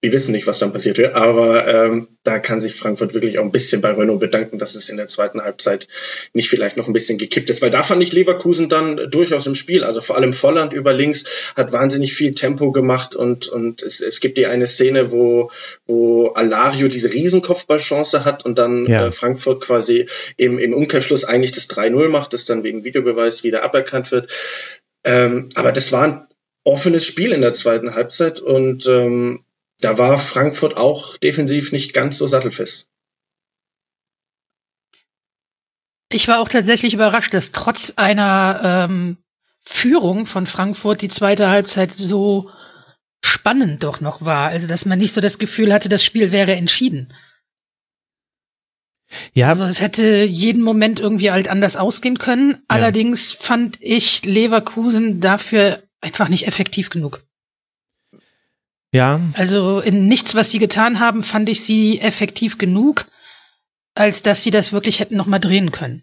wir 0.00 0.12
wissen 0.12 0.30
nicht, 0.30 0.46
was 0.46 0.60
dann 0.60 0.72
passierte, 0.72 1.16
aber 1.16 1.66
ähm, 1.66 2.08
da 2.22 2.38
kann 2.38 2.60
sich 2.60 2.76
Frankfurt 2.76 3.14
wirklich 3.14 3.40
auch 3.40 3.44
ein 3.44 3.50
bisschen 3.50 3.80
bei 3.80 3.90
Renault 3.90 4.20
bedanken, 4.20 4.58
dass 4.58 4.76
es 4.76 4.88
in 4.88 4.96
der 4.96 5.08
zweiten 5.08 5.42
Halbzeit 5.42 5.88
nicht 6.32 6.48
vielleicht 6.48 6.76
noch 6.76 6.86
ein 6.86 6.92
bisschen 6.92 7.18
gekippt 7.18 7.50
ist, 7.50 7.62
weil 7.62 7.70
da 7.70 7.82
fand 7.82 8.00
ich 8.02 8.12
Leverkusen 8.12 8.68
dann 8.68 9.10
durchaus 9.10 9.46
im 9.46 9.56
Spiel, 9.56 9.82
also 9.82 10.00
vor 10.00 10.16
allem 10.16 10.32
Volland 10.32 10.72
über 10.72 10.92
links 10.92 11.52
hat 11.56 11.72
wahnsinnig 11.72 12.14
viel 12.14 12.34
Tempo 12.34 12.70
gemacht 12.70 13.16
und 13.16 13.48
und 13.48 13.82
es, 13.82 14.00
es 14.00 14.20
gibt 14.20 14.38
die 14.38 14.46
eine 14.46 14.68
Szene, 14.68 15.10
wo 15.10 15.50
wo 15.86 16.28
Alario 16.28 16.86
diese 16.86 17.12
Riesenkopfballchance 17.12 18.24
hat 18.24 18.44
und 18.44 18.56
dann 18.56 18.86
ja. 18.86 19.06
äh, 19.06 19.10
Frankfurt 19.10 19.62
quasi 19.62 20.06
im, 20.36 20.60
im 20.60 20.74
Umkehrschluss 20.74 21.24
eigentlich 21.24 21.52
das 21.52 21.68
3-0 21.68 22.08
macht, 22.08 22.34
das 22.34 22.44
dann 22.44 22.62
wegen 22.62 22.84
Videobeweis 22.84 23.42
wieder 23.42 23.64
aberkannt 23.64 24.12
wird. 24.12 24.30
Ähm, 25.04 25.48
aber 25.56 25.72
das 25.72 25.90
war 25.90 26.04
ein 26.04 26.26
offenes 26.62 27.04
Spiel 27.04 27.32
in 27.32 27.40
der 27.40 27.52
zweiten 27.52 27.94
Halbzeit 27.94 28.40
und 28.40 28.86
ähm, 28.86 29.44
da 29.80 29.98
war 29.98 30.18
Frankfurt 30.18 30.76
auch 30.76 31.16
defensiv 31.18 31.72
nicht 31.72 31.94
ganz 31.94 32.18
so 32.18 32.26
sattelfest. 32.26 32.86
Ich 36.10 36.26
war 36.26 36.40
auch 36.40 36.48
tatsächlich 36.48 36.94
überrascht, 36.94 37.34
dass 37.34 37.52
trotz 37.52 37.92
einer 37.96 38.88
ähm, 38.88 39.18
Führung 39.64 40.26
von 40.26 40.46
Frankfurt 40.46 41.02
die 41.02 41.10
zweite 41.10 41.48
Halbzeit 41.48 41.92
so 41.92 42.50
spannend 43.22 43.84
doch 43.84 44.00
noch 44.00 44.22
war. 44.22 44.48
Also, 44.48 44.66
dass 44.66 44.86
man 44.86 44.98
nicht 44.98 45.14
so 45.14 45.20
das 45.20 45.38
Gefühl 45.38 45.72
hatte, 45.72 45.88
das 45.88 46.02
Spiel 46.02 46.32
wäre 46.32 46.54
entschieden. 46.54 47.12
Ja. 49.34 49.50
Also, 49.50 49.64
es 49.64 49.80
hätte 49.82 50.24
jeden 50.24 50.62
Moment 50.62 50.98
irgendwie 50.98 51.30
halt 51.30 51.48
anders 51.48 51.76
ausgehen 51.76 52.18
können. 52.18 52.52
Ja. 52.52 52.58
Allerdings 52.68 53.32
fand 53.32 53.76
ich 53.80 54.24
Leverkusen 54.24 55.20
dafür 55.20 55.82
einfach 56.00 56.28
nicht 56.28 56.46
effektiv 56.46 56.88
genug. 56.88 57.22
Ja. 58.92 59.20
Also 59.34 59.80
in 59.80 60.08
nichts, 60.08 60.34
was 60.34 60.50
sie 60.50 60.58
getan 60.58 61.00
haben, 61.00 61.22
fand 61.22 61.48
ich 61.48 61.62
sie 61.62 62.00
effektiv 62.00 62.58
genug, 62.58 63.06
als 63.94 64.22
dass 64.22 64.42
sie 64.42 64.50
das 64.50 64.72
wirklich 64.72 65.00
hätten 65.00 65.16
nochmal 65.16 65.40
drehen 65.40 65.72
können. 65.72 66.02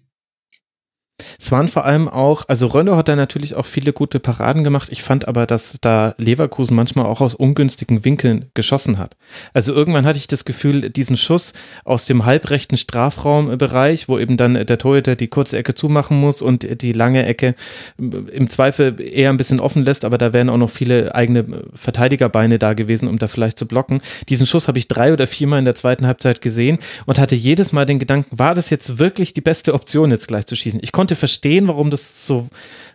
Es 1.40 1.50
waren 1.50 1.70
vor 1.70 1.86
allem 1.86 2.10
auch, 2.10 2.44
also 2.50 2.68
Rönne 2.68 2.98
hat 2.98 3.08
da 3.08 3.16
natürlich 3.16 3.56
auch 3.56 3.66
viele 3.66 3.94
gute 3.94 4.20
Paraden 4.20 4.66
gemacht. 4.66 4.90
Ich 4.92 5.02
fand 5.02 5.30
aber, 5.30 5.46
dass 5.46 5.78
da 5.80 6.14
Leverkusen 6.18 6.76
manchmal 6.76 7.06
auch 7.06 7.22
aus 7.22 7.36
ungünstigen 7.36 8.04
Winkeln 8.04 8.48
geschossen 8.54 8.98
hat. 8.98 9.16
Also 9.54 9.74
irgendwann 9.74 10.06
hatte 10.06 10.18
ich 10.18 10.28
das 10.28 10.44
Gefühl, 10.44 10.90
diesen 10.90 11.16
Schuss 11.16 11.54
aus 11.86 12.06
dem 12.06 12.26
halbrechten 12.26 12.76
Strafraumbereich, 12.78 14.10
wo 14.10 14.20
eben 14.20 14.36
dann 14.36 14.56
der 14.56 14.78
Torhüter 14.78 15.16
die 15.16 15.30
kurze 15.30 15.58
Ecke 15.58 15.74
zumachen 15.74 16.20
muss 16.20 16.42
und 16.42 16.82
die 16.82 16.92
lange 16.92 17.26
Ecke 17.26 17.56
im 17.98 18.50
Zweifel 18.50 19.00
eher 19.00 19.30
ein 19.30 19.38
bisschen 19.38 19.62
offen 19.62 19.86
lässt, 19.86 20.04
aber 20.04 20.18
da 20.18 20.34
wären 20.34 20.50
auch 20.50 20.58
noch 20.58 20.70
viele 20.70 21.16
eigene 21.16 21.64
Verteidigerbeine 21.74 22.60
da 22.60 22.74
gewesen, 22.74 23.08
um 23.08 23.20
da 23.20 23.30
vielleicht 23.30 23.58
zu 23.58 23.68
blocken. 23.70 24.02
Diesen 24.28 24.46
Schuss 24.46 24.68
habe 24.68 24.80
ich 24.80 24.90
drei 24.90 25.14
oder 25.14 25.28
viermal 25.28 25.60
in 25.60 25.66
der 25.66 25.76
zweiten 25.76 26.08
Halbzeit 26.08 26.42
gesehen 26.42 26.80
und 27.06 27.20
hatte 27.20 27.36
jedes 27.36 27.72
Mal 27.72 27.86
den 27.86 28.00
Gedanken, 28.00 28.38
war 28.38 28.54
das 28.54 28.70
jetzt 28.70 29.00
wirklich 29.00 29.34
die 29.34 29.42
beste 29.42 29.74
Option, 29.74 30.12
jetzt 30.12 30.28
gleich 30.28 30.46
zu 30.46 30.58
schießen? 30.58 30.82
Ich 30.84 30.92
konnte 30.92 31.05
konnte 31.06 31.16
verstehen, 31.16 31.68
warum 31.68 31.92
das 31.92 32.26
so, 32.26 32.48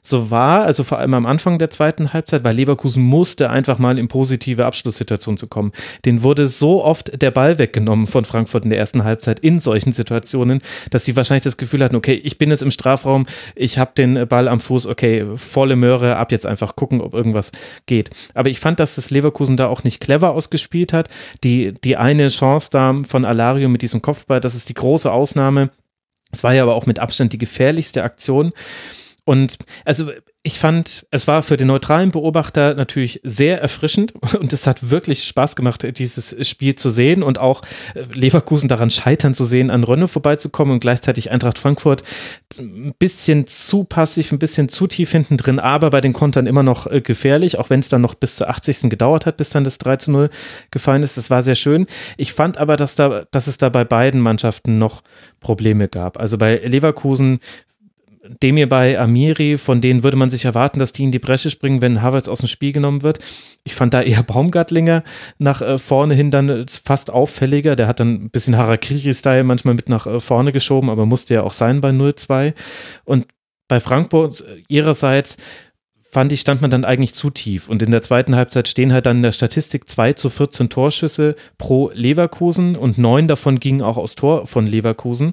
so 0.02 0.32
war, 0.32 0.64
also 0.64 0.82
vor 0.82 0.98
allem 0.98 1.14
am 1.14 1.26
Anfang 1.26 1.61
der 1.61 1.70
zweiten 1.70 2.12
Halbzeit, 2.12 2.42
weil 2.42 2.56
Leverkusen 2.56 3.04
musste 3.04 3.50
einfach 3.50 3.78
mal 3.78 4.00
in 4.00 4.08
positive 4.08 4.66
Abschlusssituationen 4.66 5.38
zu 5.38 5.46
kommen. 5.46 5.70
Den 6.04 6.24
wurde 6.24 6.48
so 6.48 6.82
oft 6.84 7.22
der 7.22 7.30
Ball 7.30 7.61
weggenommen 7.61 8.08
von 8.08 8.24
Frankfurt 8.24 8.64
in 8.64 8.70
der 8.70 8.80
ersten 8.80 9.04
Halbzeit 9.04 9.38
in 9.38 9.61
solchen 9.61 9.92
Situationen, 9.92 10.61
dass 10.90 11.04
sie 11.04 11.14
wahrscheinlich 11.14 11.44
das 11.44 11.56
Gefühl 11.56 11.84
hatten, 11.84 11.94
okay, 11.94 12.14
ich 12.14 12.36
bin 12.36 12.50
jetzt 12.50 12.62
im 12.62 12.72
Strafraum, 12.72 13.26
ich 13.54 13.78
habe 13.78 13.92
den 13.96 14.26
Ball 14.26 14.48
am 14.48 14.58
Fuß, 14.58 14.88
okay, 14.88 15.24
volle 15.36 15.76
Möhre, 15.76 16.16
ab 16.16 16.32
jetzt 16.32 16.46
einfach 16.46 16.74
gucken, 16.74 17.00
ob 17.00 17.14
irgendwas 17.14 17.52
geht. 17.86 18.11
Aber 18.34 18.50
ich 18.50 18.58
fand, 18.58 18.80
dass 18.80 18.96
das 18.96 19.11
Leverkusen 19.11 19.56
da 19.56 19.68
auch 19.68 19.84
nicht 19.84 20.00
clever 20.00 20.32
ausgespielt 20.32 20.92
hat. 20.92 21.08
Die, 21.44 21.74
die 21.84 21.96
eine 21.96 22.26
Chance 22.26 22.70
da 22.72 22.92
von 23.06 23.24
Alario 23.24 23.68
mit 23.68 23.82
diesem 23.82 24.02
Kopfball, 24.02 24.40
das 24.40 24.56
ist 24.56 24.68
die 24.68 24.74
große 24.74 25.12
Ausnahme. 25.12 25.70
Es 26.33 26.45
war 26.45 26.55
ja 26.55 26.62
aber 26.62 26.74
auch 26.74 26.87
mit 26.87 26.99
Abstand 26.99 27.33
die 27.33 27.39
gefährlichste 27.39 28.05
Aktion. 28.05 28.53
Und 29.24 29.58
also 29.84 30.10
ich 30.42 30.58
fand, 30.58 31.06
es 31.10 31.28
war 31.28 31.42
für 31.42 31.58
den 31.58 31.66
neutralen 31.66 32.12
Beobachter 32.12 32.74
natürlich 32.74 33.20
sehr 33.22 33.60
erfrischend 33.60 34.14
und 34.40 34.52
es 34.52 34.66
hat 34.66 34.90
wirklich 34.90 35.24
Spaß 35.24 35.54
gemacht, 35.54 35.86
dieses 35.98 36.48
Spiel 36.48 36.76
zu 36.76 36.88
sehen 36.88 37.22
und 37.22 37.38
auch 37.38 37.60
äh, 37.94 38.04
Leverkusen 38.14 38.68
daran 38.68 38.90
scheitern 38.90 39.34
zu 39.34 39.44
sehen, 39.44 39.70
an 39.70 39.84
Rönne 39.84 40.08
vorbeizukommen 40.08 40.72
und 40.72 40.80
gleichzeitig 40.80 41.30
Eintracht 41.30 41.58
Frankfurt 41.58 42.04
ein 42.58 42.94
bisschen 42.98 43.46
zu 43.46 43.84
passiv, 43.84 44.32
ein 44.32 44.38
bisschen 44.38 44.70
zu 44.70 44.86
tief 44.86 45.12
hinten 45.12 45.36
drin, 45.36 45.58
aber 45.58 45.90
bei 45.90 46.00
den 46.00 46.14
Kontern 46.14 46.46
immer 46.46 46.62
noch 46.62 46.86
äh, 46.86 47.02
gefährlich, 47.02 47.58
auch 47.58 47.68
wenn 47.68 47.80
es 47.80 47.90
dann 47.90 48.00
noch 48.00 48.14
bis 48.14 48.36
zur 48.36 48.48
80. 48.48 48.88
gedauert 48.88 49.26
hat, 49.26 49.36
bis 49.36 49.50
dann 49.50 49.64
das 49.64 49.76
3 49.76 49.96
zu 49.96 50.10
0 50.10 50.30
gefallen 50.70 51.02
ist. 51.02 51.18
Das 51.18 51.28
war 51.28 51.42
sehr 51.42 51.54
schön. 51.54 51.86
Ich 52.16 52.32
fand 52.32 52.56
aber, 52.56 52.76
dass, 52.76 52.94
da, 52.94 53.24
dass 53.30 53.46
es 53.46 53.58
da 53.58 53.68
bei 53.68 53.84
beiden 53.84 54.20
Mannschaften 54.20 54.78
noch 54.78 55.02
Probleme 55.40 55.88
gab. 55.88 56.18
Also 56.18 56.38
bei 56.38 56.56
Leverkusen 56.56 57.40
Demir 58.42 58.68
bei 58.68 58.98
Amiri, 58.98 59.56
von 59.56 59.80
denen 59.80 60.02
würde 60.02 60.16
man 60.16 60.28
sich 60.28 60.44
erwarten, 60.44 60.78
dass 60.78 60.92
die 60.92 61.04
in 61.04 61.12
die 61.12 61.18
Bresche 61.18 61.50
springen, 61.50 61.80
wenn 61.80 62.02
Havertz 62.02 62.28
aus 62.28 62.40
dem 62.40 62.48
Spiel 62.48 62.72
genommen 62.72 63.02
wird. 63.02 63.18
Ich 63.64 63.74
fand 63.74 63.94
da 63.94 64.02
eher 64.02 64.22
Baumgartlinger 64.22 65.04
nach 65.38 65.62
äh, 65.62 65.78
vorne 65.78 66.14
hin 66.14 66.30
dann 66.30 66.48
äh, 66.48 66.66
fast 66.84 67.10
auffälliger. 67.10 67.76
Der 67.76 67.86
hat 67.86 68.00
dann 68.00 68.24
ein 68.24 68.30
bisschen 68.30 68.56
Harakiri-Style 68.58 69.44
manchmal 69.44 69.74
mit 69.74 69.88
nach 69.88 70.06
äh, 70.06 70.20
vorne 70.20 70.52
geschoben, 70.52 70.90
aber 70.90 71.06
musste 71.06 71.34
ja 71.34 71.42
auch 71.42 71.52
sein 71.52 71.80
bei 71.80 71.90
0-2. 71.90 72.52
Und 73.04 73.26
bei 73.68 73.80
Frankfurt 73.80 74.44
ihrerseits 74.68 75.38
fand 76.10 76.32
ich, 76.32 76.40
stand 76.40 76.60
man 76.60 76.70
dann 76.70 76.84
eigentlich 76.84 77.14
zu 77.14 77.30
tief. 77.30 77.68
Und 77.68 77.82
in 77.82 77.90
der 77.90 78.02
zweiten 78.02 78.34
Halbzeit 78.34 78.68
stehen 78.68 78.92
halt 78.92 79.06
dann 79.06 79.18
in 79.18 79.22
der 79.22 79.32
Statistik 79.32 79.88
2 79.88 80.14
zu 80.14 80.28
14 80.28 80.68
Torschüsse 80.68 81.36
pro 81.56 81.90
Leverkusen 81.94 82.76
und 82.76 82.98
neun 82.98 83.28
davon 83.28 83.60
gingen 83.60 83.80
auch 83.80 83.96
aus 83.96 84.16
Tor 84.16 84.46
von 84.46 84.66
Leverkusen. 84.66 85.32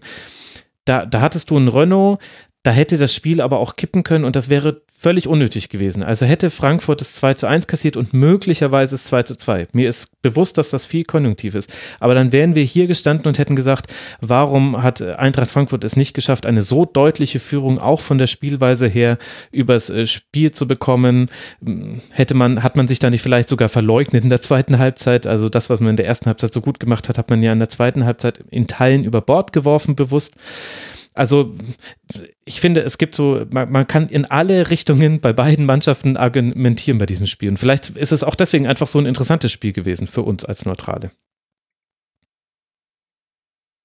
Da, 0.85 1.05
da 1.05 1.19
hattest 1.19 1.49
du 1.49 1.57
einen 1.57 1.67
Renault, 1.67 2.19
da 2.67 2.73
hätte 2.73 2.97
das 2.97 3.15
Spiel 3.15 3.39
aber 3.39 3.59
auch 3.59 3.77
kippen 3.77 4.03
können 4.03 4.25
und 4.25 4.35
das 4.35 4.49
wäre 4.49 4.81
völlig 4.93 5.29
unnötig 5.29 5.69
gewesen. 5.69 6.03
Also 6.03 6.25
hätte 6.25 6.49
Frankfurt 6.49 6.99
das 6.99 7.15
2 7.15 7.35
zu 7.35 7.47
1 7.47 7.67
kassiert 7.67 7.95
und 7.95 8.13
möglicherweise 8.13 8.95
das 8.95 9.05
2 9.05 9.23
zu 9.23 9.35
2. 9.37 9.69
Mir 9.71 9.87
ist 9.87 10.21
bewusst, 10.21 10.57
dass 10.57 10.69
das 10.69 10.83
viel 10.83 11.05
konjunktiv 11.05 11.55
ist. 11.55 11.73
Aber 12.01 12.13
dann 12.13 12.33
wären 12.33 12.55
wir 12.55 12.65
hier 12.65 12.87
gestanden 12.87 13.25
und 13.25 13.37
hätten 13.37 13.55
gesagt, 13.55 13.93
warum 14.19 14.83
hat 14.83 15.01
Eintracht 15.01 15.49
Frankfurt 15.49 15.85
es 15.85 15.95
nicht 15.95 16.13
geschafft, 16.13 16.45
eine 16.45 16.61
so 16.61 16.83
deutliche 16.83 17.39
Führung 17.39 17.79
auch 17.79 18.01
von 18.01 18.17
der 18.17 18.27
Spielweise 18.27 18.87
her 18.87 19.17
übers 19.49 19.89
äh, 19.89 20.05
Spiel 20.05 20.51
zu 20.51 20.67
bekommen? 20.67 21.29
Hätte 22.11 22.33
man, 22.33 22.63
hat 22.63 22.75
man 22.75 22.89
sich 22.89 22.99
da 22.99 23.09
nicht 23.09 23.21
vielleicht 23.21 23.47
sogar 23.47 23.69
verleugnet 23.69 24.25
in 24.25 24.29
der 24.29 24.41
zweiten 24.41 24.77
Halbzeit? 24.77 25.25
Also 25.25 25.47
das, 25.47 25.69
was 25.69 25.79
man 25.79 25.91
in 25.91 25.97
der 25.97 26.07
ersten 26.07 26.25
Halbzeit 26.25 26.53
so 26.53 26.59
gut 26.59 26.81
gemacht 26.81 27.07
hat, 27.07 27.17
hat 27.17 27.29
man 27.29 27.41
ja 27.41 27.53
in 27.53 27.59
der 27.59 27.69
zweiten 27.69 28.03
Halbzeit 28.03 28.43
in 28.49 28.67
Teilen 28.67 29.05
über 29.05 29.21
Bord 29.21 29.53
geworfen, 29.53 29.95
bewusst. 29.95 30.35
Also 31.17 31.53
ich 32.45 32.61
finde, 32.61 32.81
es 32.81 32.97
gibt 32.97 33.15
so, 33.15 33.45
man, 33.49 33.71
man, 33.71 33.87
kann 33.87 34.07
in 34.07 34.25
alle 34.25 34.69
Richtungen 34.69 35.19
bei 35.19 35.33
beiden 35.33 35.65
Mannschaften 35.65 36.15
argumentieren 36.15 36.99
bei 36.99 37.05
diesem 37.05 37.27
Spiel. 37.27 37.49
Und 37.49 37.57
vielleicht 37.57 37.89
ist 37.89 38.11
es 38.11 38.23
auch 38.23 38.35
deswegen 38.35 38.67
einfach 38.67 38.87
so 38.87 38.99
ein 38.99 39.05
interessantes 39.05 39.51
Spiel 39.51 39.73
gewesen 39.73 40.07
für 40.07 40.21
uns 40.21 40.45
als 40.45 40.65
Neutrale. 40.65 41.11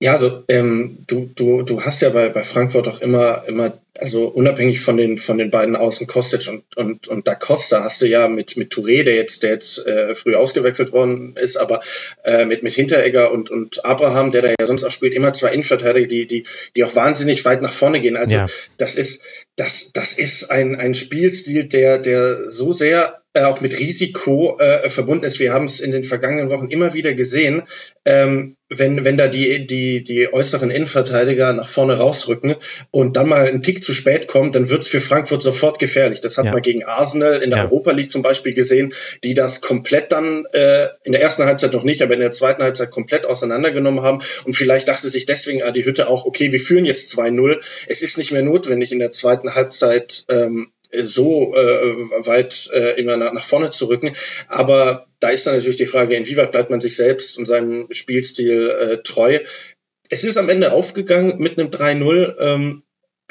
Ja, 0.03 0.14
also 0.14 0.42
ähm, 0.48 1.05
du, 1.07 1.30
du, 1.32 1.62
du 1.62 1.82
hast 1.82 2.03
ja 2.03 2.09
bei, 2.09 2.28
bei 2.28 2.42
Frankfurt 2.42 2.88
auch 2.88 3.00
immer, 3.00 3.44
immer, 3.46 3.78
also 4.00 4.26
unabhängig 4.26 4.80
von 4.80 4.96
den 4.96 5.16
von 5.16 5.38
den 5.38 5.53
beiden 5.53 5.76
Außen 5.76 6.09
Kostic 6.09 6.48
und, 6.48 6.64
und, 6.76 7.07
und 7.07 7.28
Da 7.28 7.36
Costa 7.36 7.84
hast 7.84 8.03
du 8.03 8.09
ja 8.09 8.26
mit, 8.26 8.57
mit 8.57 8.72
Touré, 8.72 9.05
der 9.05 9.14
jetzt, 9.14 9.44
der 9.44 9.50
jetzt 9.50 9.86
äh, 9.86 10.16
früh 10.16 10.34
ausgewechselt 10.34 10.90
worden 10.90 11.36
ist, 11.36 11.57
aber 11.57 11.82
äh, 12.24 12.46
mit, 12.46 12.64
mit 12.64 12.72
Hinteregger 12.72 13.30
und, 13.30 13.48
und 13.50 13.84
Abraham, 13.84 14.32
der 14.32 14.42
da 14.42 14.48
ja 14.48 14.66
sonst 14.66 14.82
auch 14.82 14.90
spielt, 14.90 15.14
immer 15.14 15.32
zwei 15.34 15.53
Innenverteidiger, 15.53 16.09
die, 16.09 16.26
die, 16.26 16.42
die 16.74 16.82
auch 16.82 16.96
wahnsinnig 16.96 17.44
weit 17.44 17.62
nach 17.62 17.72
vorne 17.72 18.00
gehen. 18.00 18.16
Also 18.16 18.34
ja. 18.34 18.46
das 18.78 18.96
ist, 18.96 19.22
das, 19.55 19.92
das 19.92 20.14
ist 20.14 20.50
ein, 20.50 20.74
ein 20.74 20.94
Spielstil, 20.94 21.66
der, 21.66 22.00
der 22.00 22.50
so 22.50 22.72
sehr 22.72 23.22
äh, 23.35 23.45
auch 23.45 23.61
mit 23.61 23.78
Risiko 23.78 24.59
äh, 24.59 24.91
verbunden 24.91 25.24
ist. 25.24 25.39
Wir 25.39 25.53
haben 25.53 25.64
es 25.64 25.80
in 25.80 25.91
den 25.91 26.05
vergangenen 26.05 26.51
Wochen 26.51 26.68
immer 26.68 26.93
wieder 26.93 27.14
gesehen, 27.14 27.62
ähm, 28.05 28.57
wenn, 28.68 29.05
wenn 29.05 29.16
da 29.16 29.28
die, 29.28 29.66
die, 29.66 30.03
die 30.03 30.33
äußeren 30.33 30.70
Innenverteidiger 30.70 31.53
nach 31.53 31.68
vorne 31.68 31.99
rausrücken 31.99 32.57
und 32.91 33.16
dann 33.16 33.28
mal 33.28 33.47
ein 33.47 33.62
Tick 33.62 33.83
zu 33.83 33.95
spät 33.95 34.28
kommt, 34.28 34.55
dann 34.55 34.70
wird's 34.70 34.89
für 34.89 35.01
Frankfurt 35.01 35.43
sofort 35.43 35.78
gefährlich. 35.78 36.20
Das 36.20 36.39
hat 36.39 36.47
ja. 36.47 36.53
man 36.53 36.62
gegen 36.62 36.85
Arsenal 36.85 37.43
in 37.43 37.51
der 37.51 37.61
ja. 37.61 37.64
Europa 37.64 37.93
League 37.93 38.11
zum 38.11 38.22
Beispiel 38.22 38.55
gesehen, 38.55 38.93
die 39.24 39.35
das 39.35 39.61
komplett 39.61 40.12
dann 40.12 40.45
äh, 40.53 40.89
in 41.05 41.12
der 41.12 41.22
ersten 41.22 41.45
Halbzeit 41.45 41.72
noch 41.72 41.85
nicht, 41.85 42.03
aber 42.03 42.14
in 42.14 42.20
der 42.20 42.33
zweiten 42.33 42.62
Halbzeit 42.62 42.91
komplett 42.91 43.26
auseinandergenommen 43.26 44.03
haben. 44.03 44.22
Und 44.45 44.55
vielleicht 44.55 44.89
dachte 44.89 45.09
sich 45.09 45.26
deswegen 45.26 45.62
Adi 45.62 45.83
Hütte 45.83 46.09
auch, 46.09 46.24
okay, 46.24 46.53
wir 46.53 46.61
führen 46.61 46.85
jetzt 46.85 47.14
2-0. 47.14 47.61
Es 47.87 48.03
ist 48.03 48.18
nicht 48.18 48.33
mehr 48.33 48.43
notwendig, 48.43 48.93
in 48.93 48.99
der 48.99 49.11
zweiten 49.11 49.55
Halbzeit 49.55 50.24
ähm, 50.28 50.70
so 51.03 51.55
äh, 51.55 52.26
weit 52.26 52.70
äh, 52.72 53.01
immer 53.01 53.16
nach, 53.16 53.32
nach 53.32 53.45
vorne 53.45 53.70
zu 53.70 53.86
rücken. 53.86 54.12
Aber 54.49 55.07
da 55.20 55.30
ist 55.30 55.47
dann 55.47 55.55
natürlich 55.55 55.76
die 55.76 55.86
Frage, 55.86 56.16
inwieweit 56.16 56.53
bleibt 56.53 56.70
man 56.70 56.80
sich 56.80 56.97
selbst 56.97 57.38
und 57.38 57.47
seinem 57.47 57.86
Spielstil 57.90 58.70
äh, 58.70 59.03
treu. 59.03 59.38
Es 60.11 60.24
ist 60.24 60.36
am 60.36 60.49
Ende 60.49 60.72
aufgegangen 60.72 61.38
mit 61.38 61.59
einem 61.59 61.68
3-0. 61.70 62.34
Ähm, 62.38 62.82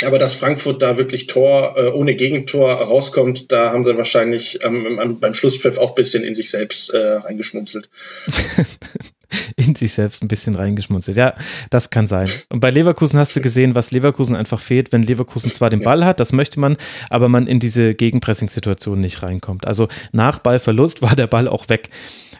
aber 0.03 0.17
dass 0.17 0.35
Frankfurt 0.35 0.81
da 0.81 0.97
wirklich 0.97 1.27
Tor 1.27 1.75
äh, 1.77 1.87
ohne 1.89 2.15
Gegentor 2.15 2.73
rauskommt, 2.73 3.51
da 3.51 3.71
haben 3.71 3.83
sie 3.83 3.97
wahrscheinlich 3.97 4.59
ähm, 4.63 5.19
beim 5.19 5.33
Schlusspfiff 5.33 5.77
auch 5.77 5.89
ein 5.89 5.95
bisschen 5.95 6.23
in 6.23 6.33
sich 6.33 6.49
selbst 6.49 6.89
äh, 6.89 6.97
reingeschmunzelt. 6.97 7.89
in 9.55 9.75
sich 9.75 9.93
selbst 9.93 10.21
ein 10.21 10.27
bisschen 10.27 10.55
reingeschmunzelt. 10.55 11.17
Ja, 11.17 11.33
das 11.69 11.89
kann 11.89 12.07
sein. 12.07 12.29
Und 12.49 12.59
bei 12.59 12.69
Leverkusen 12.69 13.19
hast 13.19 13.35
du 13.35 13.41
gesehen, 13.41 13.75
was 13.75 13.91
Leverkusen 13.91 14.35
einfach 14.35 14.59
fehlt, 14.59 14.91
wenn 14.91 15.03
Leverkusen 15.03 15.51
zwar 15.51 15.69
den 15.69 15.81
Ball 15.81 16.05
hat, 16.05 16.19
das 16.19 16.33
möchte 16.33 16.59
man, 16.59 16.77
aber 17.09 17.29
man 17.29 17.47
in 17.47 17.59
diese 17.59 17.93
Gegenpressing-Situation 17.95 18.99
nicht 18.99 19.23
reinkommt. 19.23 19.65
Also 19.67 19.87
nach 20.11 20.39
Ballverlust 20.39 21.01
war 21.01 21.15
der 21.15 21.27
Ball 21.27 21.47
auch 21.47 21.69
weg. 21.69 21.89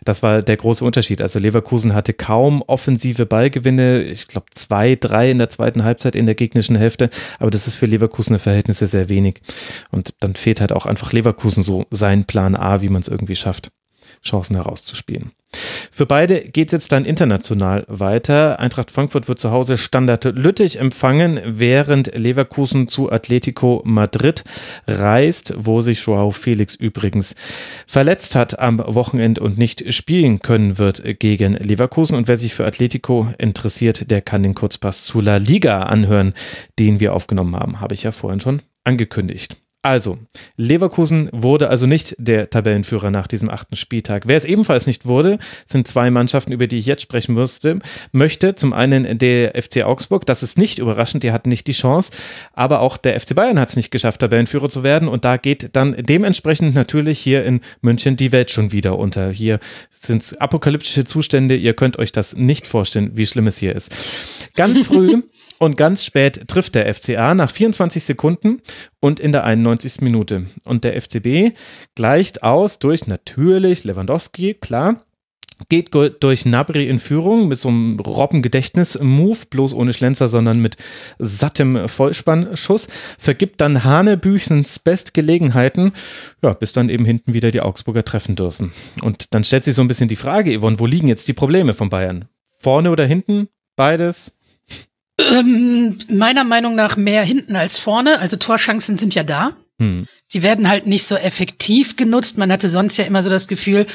Das 0.03 0.23
war 0.23 0.41
der 0.41 0.57
große 0.57 0.83
Unterschied. 0.83 1.21
Also 1.21 1.37
Leverkusen 1.37 1.93
hatte 1.93 2.13
kaum 2.13 2.63
offensive 2.65 3.27
Ballgewinne. 3.27 4.01
Ich 4.03 4.27
glaube 4.27 4.47
zwei, 4.49 4.95
drei 4.95 5.29
in 5.29 5.37
der 5.37 5.49
zweiten 5.49 5.83
Halbzeit 5.83 6.15
in 6.15 6.25
der 6.25 6.33
gegnerischen 6.33 6.75
Hälfte. 6.75 7.11
Aber 7.39 7.51
das 7.51 7.67
ist 7.67 7.75
für 7.75 7.85
Leverkusener 7.85 8.39
Verhältnisse 8.39 8.87
sehr 8.87 9.09
wenig. 9.09 9.41
Und 9.91 10.15
dann 10.19 10.35
fehlt 10.35 10.59
halt 10.59 10.71
auch 10.71 10.87
einfach 10.87 11.13
Leverkusen 11.13 11.63
so 11.63 11.85
sein 11.91 12.25
Plan 12.25 12.55
A, 12.55 12.81
wie 12.81 12.89
man 12.89 13.01
es 13.01 13.09
irgendwie 13.09 13.35
schafft, 13.35 13.71
Chancen 14.23 14.55
herauszuspielen. 14.55 15.31
Für 15.91 16.05
beide 16.05 16.41
geht 16.41 16.69
es 16.69 16.71
jetzt 16.71 16.91
dann 16.93 17.03
international 17.03 17.85
weiter. 17.87 18.59
Eintracht 18.59 18.91
Frankfurt 18.91 19.27
wird 19.27 19.39
zu 19.39 19.51
Hause 19.51 19.77
Standard 19.77 20.23
Lüttich 20.23 20.79
empfangen, 20.79 21.39
während 21.45 22.15
Leverkusen 22.17 22.87
zu 22.87 23.11
Atletico 23.11 23.81
Madrid 23.83 24.43
reist, 24.87 25.53
wo 25.57 25.81
sich 25.81 26.05
Joao 26.05 26.31
Felix 26.31 26.75
übrigens 26.75 27.35
verletzt 27.85 28.35
hat 28.35 28.59
am 28.59 28.79
Wochenende 28.79 29.41
und 29.41 29.57
nicht 29.57 29.93
spielen 29.93 30.39
können 30.39 30.77
wird 30.77 31.19
gegen 31.19 31.53
Leverkusen. 31.55 32.15
Und 32.15 32.29
wer 32.29 32.37
sich 32.37 32.53
für 32.53 32.65
Atletico 32.65 33.27
interessiert, 33.37 34.09
der 34.09 34.21
kann 34.21 34.43
den 34.43 34.55
Kurzpass 34.55 35.03
zu 35.03 35.19
La 35.19 35.37
Liga 35.37 35.83
anhören, 35.83 36.33
den 36.79 37.01
wir 37.01 37.13
aufgenommen 37.13 37.55
haben, 37.57 37.81
habe 37.81 37.93
ich 37.93 38.03
ja 38.03 38.13
vorhin 38.13 38.39
schon 38.39 38.61
angekündigt. 38.85 39.57
Also, 39.83 40.19
Leverkusen 40.57 41.27
wurde 41.31 41.69
also 41.69 41.87
nicht 41.87 42.15
der 42.19 42.51
Tabellenführer 42.51 43.09
nach 43.09 43.25
diesem 43.25 43.49
achten 43.49 43.75
Spieltag. 43.75 44.27
Wer 44.27 44.37
es 44.37 44.45
ebenfalls 44.45 44.85
nicht 44.85 45.07
wurde, 45.07 45.39
sind 45.65 45.87
zwei 45.87 46.11
Mannschaften, 46.11 46.51
über 46.51 46.67
die 46.67 46.77
ich 46.77 46.85
jetzt 46.85 47.01
sprechen 47.01 47.33
musste, 47.33 47.79
möchte. 48.11 48.53
Zum 48.53 48.73
einen 48.73 49.17
der 49.17 49.59
FC 49.59 49.83
Augsburg, 49.83 50.27
das 50.27 50.43
ist 50.43 50.59
nicht 50.59 50.77
überraschend, 50.77 51.23
die 51.23 51.31
hatten 51.31 51.49
nicht 51.49 51.65
die 51.65 51.71
Chance, 51.71 52.11
aber 52.53 52.81
auch 52.81 52.95
der 52.95 53.19
FC 53.19 53.33
Bayern 53.33 53.59
hat 53.59 53.69
es 53.69 53.75
nicht 53.75 53.89
geschafft, 53.89 54.21
Tabellenführer 54.21 54.69
zu 54.69 54.83
werden 54.83 55.07
und 55.07 55.25
da 55.25 55.37
geht 55.37 55.75
dann 55.75 55.95
dementsprechend 55.97 56.75
natürlich 56.75 57.19
hier 57.19 57.43
in 57.43 57.61
München 57.81 58.17
die 58.17 58.31
Welt 58.31 58.51
schon 58.51 58.71
wieder 58.71 58.99
unter. 58.99 59.31
Hier 59.31 59.59
sind 59.89 60.39
apokalyptische 60.39 61.05
Zustände, 61.05 61.55
ihr 61.55 61.73
könnt 61.73 61.97
euch 61.97 62.11
das 62.11 62.35
nicht 62.35 62.67
vorstellen, 62.67 63.11
wie 63.15 63.25
schlimm 63.25 63.47
es 63.47 63.57
hier 63.57 63.75
ist. 63.75 63.91
Ganz 64.55 64.85
früh 64.85 65.23
Und 65.61 65.77
ganz 65.77 66.03
spät 66.03 66.47
trifft 66.47 66.73
der 66.73 66.91
FCA 66.91 67.35
nach 67.35 67.51
24 67.51 68.03
Sekunden 68.03 68.63
und 68.99 69.19
in 69.19 69.31
der 69.31 69.43
91. 69.43 70.01
Minute. 70.01 70.47
Und 70.63 70.83
der 70.83 70.99
FCB 70.99 71.55
gleicht 71.93 72.41
aus 72.41 72.79
durch 72.79 73.05
natürlich 73.05 73.83
Lewandowski, 73.83 74.55
klar. 74.55 75.05
geht 75.69 75.93
durch 75.93 76.47
Nabri 76.47 76.89
in 76.89 76.97
Führung 76.97 77.47
mit 77.47 77.59
so 77.59 77.69
einem 77.69 77.99
Robbengedächtnis-Move, 77.99 79.37
bloß 79.51 79.75
ohne 79.75 79.93
Schlenzer, 79.93 80.29
sondern 80.29 80.63
mit 80.63 80.77
sattem 81.19 81.87
Vollspannschuss, 81.87 82.87
vergibt 83.19 83.61
dann 83.61 83.83
Hanebüchens 83.83 84.79
Bestgelegenheiten, 84.79 85.91
ja, 86.41 86.53
bis 86.53 86.73
dann 86.73 86.89
eben 86.89 87.05
hinten 87.05 87.35
wieder 87.35 87.51
die 87.51 87.61
Augsburger 87.61 88.03
treffen 88.03 88.35
dürfen. 88.35 88.71
Und 89.03 89.35
dann 89.35 89.43
stellt 89.43 89.65
sich 89.65 89.75
so 89.75 89.83
ein 89.83 89.87
bisschen 89.87 90.09
die 90.09 90.15
Frage, 90.15 90.59
Yvonne, 90.59 90.79
wo 90.79 90.87
liegen 90.87 91.07
jetzt 91.07 91.27
die 91.27 91.33
Probleme 91.33 91.75
von 91.75 91.89
Bayern? 91.89 92.25
Vorne 92.57 92.89
oder 92.89 93.05
hinten? 93.05 93.47
Beides? 93.75 94.39
Ähm, 95.17 95.99
meiner 96.09 96.43
Meinung 96.43 96.75
nach 96.75 96.97
mehr 96.97 97.23
hinten 97.23 97.55
als 97.55 97.77
vorne. 97.77 98.19
Also 98.19 98.37
Torchancen 98.37 98.95
sind 98.95 99.13
ja 99.13 99.23
da. 99.23 99.55
Hm. 99.79 100.07
Sie 100.25 100.43
werden 100.43 100.69
halt 100.69 100.87
nicht 100.87 101.05
so 101.05 101.15
effektiv 101.15 101.97
genutzt. 101.97 102.37
Man 102.37 102.51
hatte 102.51 102.69
sonst 102.69 102.97
ja 102.97 103.05
immer 103.05 103.21
so 103.21 103.29
das 103.29 103.47
Gefühl, 103.47 103.87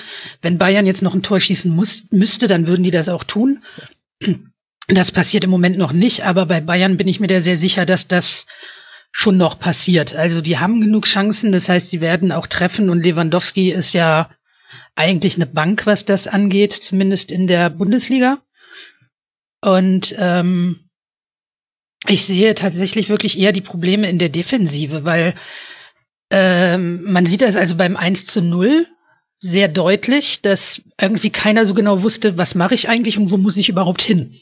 wenn 0.42 0.58
Bayern 0.58 0.86
jetzt 0.86 1.02
noch 1.02 1.14
ein 1.14 1.22
Tor 1.22 1.40
schießen 1.40 1.74
muss, 1.74 2.10
müsste, 2.10 2.46
dann 2.46 2.66
würden 2.66 2.82
die 2.82 2.90
das 2.90 3.08
auch 3.08 3.24
tun. 3.24 3.62
Das 4.88 5.10
passiert 5.10 5.44
im 5.44 5.50
Moment 5.50 5.78
noch 5.78 5.92
nicht, 5.92 6.24
aber 6.24 6.46
bei 6.46 6.60
Bayern 6.60 6.96
bin 6.96 7.08
ich 7.08 7.20
mir 7.20 7.26
da 7.26 7.40
sehr 7.40 7.56
sicher, 7.56 7.86
dass 7.86 8.06
das 8.06 8.46
schon 9.10 9.36
noch 9.36 9.58
passiert. 9.58 10.14
Also 10.14 10.40
die 10.40 10.58
haben 10.58 10.80
genug 10.80 11.06
Chancen, 11.06 11.52
das 11.52 11.68
heißt, 11.68 11.90
sie 11.90 12.00
werden 12.00 12.32
auch 12.32 12.46
treffen 12.46 12.90
und 12.90 13.02
Lewandowski 13.02 13.72
ist 13.72 13.94
ja 13.94 14.28
eigentlich 14.94 15.36
eine 15.36 15.46
Bank, 15.46 15.86
was 15.86 16.04
das 16.04 16.28
angeht, 16.28 16.72
zumindest 16.72 17.32
in 17.32 17.46
der 17.46 17.70
Bundesliga. 17.70 18.38
Und 19.60 20.14
ähm, 20.18 20.85
ich 22.08 22.24
sehe 22.24 22.54
tatsächlich 22.54 23.08
wirklich 23.08 23.38
eher 23.38 23.52
die 23.52 23.60
Probleme 23.60 24.08
in 24.08 24.18
der 24.18 24.28
Defensive, 24.28 25.04
weil 25.04 25.34
ähm, 26.30 27.02
man 27.04 27.26
sieht 27.26 27.42
das 27.42 27.56
also 27.56 27.76
beim 27.76 27.96
1 27.96 28.26
zu 28.26 28.42
0 28.42 28.86
sehr 29.36 29.68
deutlich, 29.68 30.40
dass 30.42 30.82
irgendwie 31.00 31.30
keiner 31.30 31.66
so 31.66 31.74
genau 31.74 32.02
wusste, 32.02 32.36
was 32.36 32.54
mache 32.54 32.74
ich 32.74 32.88
eigentlich 32.88 33.18
und 33.18 33.30
wo 33.30 33.36
muss 33.36 33.56
ich 33.56 33.68
überhaupt 33.68 34.02
hin. 34.02 34.34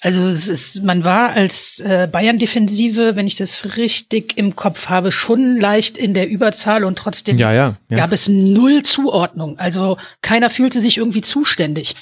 Also 0.00 0.26
es 0.28 0.48
ist, 0.48 0.82
man 0.82 1.04
war 1.04 1.30
als 1.30 1.80
äh, 1.80 2.08
Bayern-Defensive, 2.10 3.16
wenn 3.16 3.26
ich 3.26 3.36
das 3.36 3.76
richtig 3.76 4.36
im 4.36 4.54
Kopf 4.54 4.88
habe, 4.88 5.12
schon 5.12 5.58
leicht 5.58 5.96
in 5.96 6.12
der 6.12 6.28
Überzahl 6.28 6.84
und 6.84 6.98
trotzdem 6.98 7.38
ja, 7.38 7.52
ja, 7.52 7.76
ja. 7.88 7.96
gab 7.96 8.12
es 8.12 8.28
null 8.28 8.82
Zuordnung. 8.82 9.58
Also 9.58 9.96
keiner 10.20 10.50
fühlte 10.50 10.80
sich 10.80 10.98
irgendwie 10.98 11.22
zuständig. 11.22 11.96